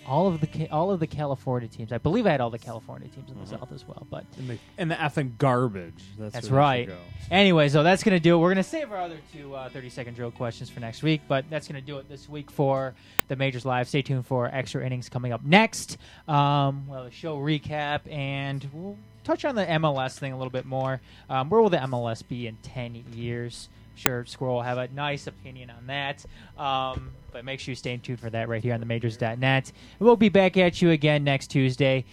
all 0.08 0.26
of 0.26 0.40
the 0.40 0.68
all 0.70 0.90
of 0.90 1.00
the 1.00 1.06
California 1.06 1.68
teams. 1.68 1.92
I 1.92 1.98
believe 1.98 2.26
I 2.26 2.30
had 2.30 2.40
all 2.40 2.50
the 2.50 2.58
California 2.58 3.08
teams 3.08 3.30
in 3.30 3.38
the 3.38 3.44
Mm-hmm. 3.44 3.56
South 3.56 3.72
as 3.72 3.86
well. 3.86 4.06
But 4.10 4.24
And 4.38 4.48
the, 4.50 4.58
and 4.78 4.90
the 4.90 4.94
effing 4.96 5.38
garbage. 5.38 6.02
That's, 6.18 6.34
that's 6.34 6.50
right. 6.50 6.90
Anyway, 7.30 7.68
so 7.68 7.82
that's 7.82 8.02
going 8.02 8.16
to 8.16 8.20
do 8.20 8.34
it. 8.34 8.38
We're 8.38 8.48
going 8.48 8.56
to 8.56 8.62
save 8.62 8.90
our 8.90 8.98
other 8.98 9.18
two 9.32 9.54
uh, 9.54 9.68
30 9.68 9.88
second 9.90 10.14
drill 10.14 10.30
questions 10.30 10.70
for 10.70 10.80
next 10.80 11.02
week, 11.02 11.20
but 11.28 11.44
that's 11.50 11.68
going 11.68 11.80
to 11.80 11.86
do 11.86 11.98
it 11.98 12.08
this 12.08 12.28
week 12.28 12.50
for 12.50 12.94
the 13.28 13.36
Majors 13.36 13.64
Live. 13.64 13.88
Stay 13.88 14.02
tuned 14.02 14.26
for 14.26 14.46
extra 14.52 14.84
innings 14.84 15.08
coming 15.08 15.32
up 15.32 15.44
next. 15.44 15.98
Um, 16.26 16.86
we'll 16.88 17.04
a 17.04 17.10
show 17.10 17.36
recap, 17.38 18.00
and 18.10 18.66
we'll 18.72 18.96
touch 19.24 19.44
on 19.44 19.54
the 19.54 19.64
MLS 19.66 20.18
thing 20.18 20.32
a 20.32 20.36
little 20.36 20.50
bit 20.50 20.64
more. 20.64 21.00
Um, 21.28 21.48
where 21.50 21.60
will 21.60 21.70
the 21.70 21.76
MLS 21.78 22.26
be 22.26 22.46
in 22.46 22.56
10 22.62 23.04
years? 23.12 23.68
Sure, 23.98 24.24
Squirrel 24.26 24.56
will 24.56 24.62
have 24.62 24.78
a 24.78 24.88
nice 24.88 25.26
opinion 25.26 25.70
on 25.70 25.86
that. 25.88 26.24
Um, 26.56 27.12
but 27.32 27.44
make 27.44 27.60
sure 27.60 27.72
you 27.72 27.76
stay 27.76 27.96
tuned 27.96 28.20
for 28.20 28.30
that 28.30 28.48
right 28.48 28.62
here 28.62 28.74
on 28.74 28.80
the 28.80 28.86
majors.net. 28.86 29.72
We'll 29.98 30.16
be 30.16 30.28
back 30.28 30.56
at 30.56 30.80
you 30.80 30.90
again 30.90 31.24
next 31.24 31.48
Tuesday. 31.48 32.04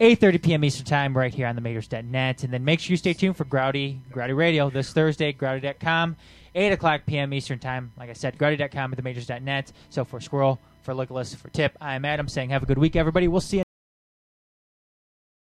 8.30 0.00 0.42
p.m. 0.42 0.64
Eastern 0.64 0.86
Time 0.86 1.16
right 1.16 1.32
here 1.32 1.46
on 1.46 1.54
the 1.54 1.60
Majors.net. 1.60 2.42
And 2.42 2.52
then 2.52 2.64
make 2.64 2.80
sure 2.80 2.92
you 2.92 2.96
stay 2.96 3.12
tuned 3.12 3.36
for 3.36 3.44
Grouty, 3.44 4.00
Grouty 4.10 4.32
Radio 4.32 4.68
this 4.68 4.92
Thursday, 4.92 5.32
Grouty.com, 5.32 6.16
8 6.54 6.72
o'clock 6.72 7.02
p.m. 7.06 7.32
Eastern 7.32 7.58
Time. 7.60 7.92
Like 7.96 8.10
I 8.10 8.14
said, 8.14 8.36
Grouty.com 8.36 8.92
at 8.92 8.96
the 8.96 9.02
Majors.net. 9.02 9.72
So 9.90 10.04
for 10.04 10.20
Squirrel, 10.20 10.60
for 10.82 10.94
Nicholas, 10.94 11.34
for 11.34 11.48
Tip, 11.50 11.76
I'm 11.80 12.04
Adam 12.04 12.28
saying 12.28 12.50
have 12.50 12.62
a 12.62 12.66
good 12.66 12.78
week, 12.78 12.96
everybody. 12.96 13.28
We'll 13.28 13.40
see 13.40 13.58
you 13.58 13.63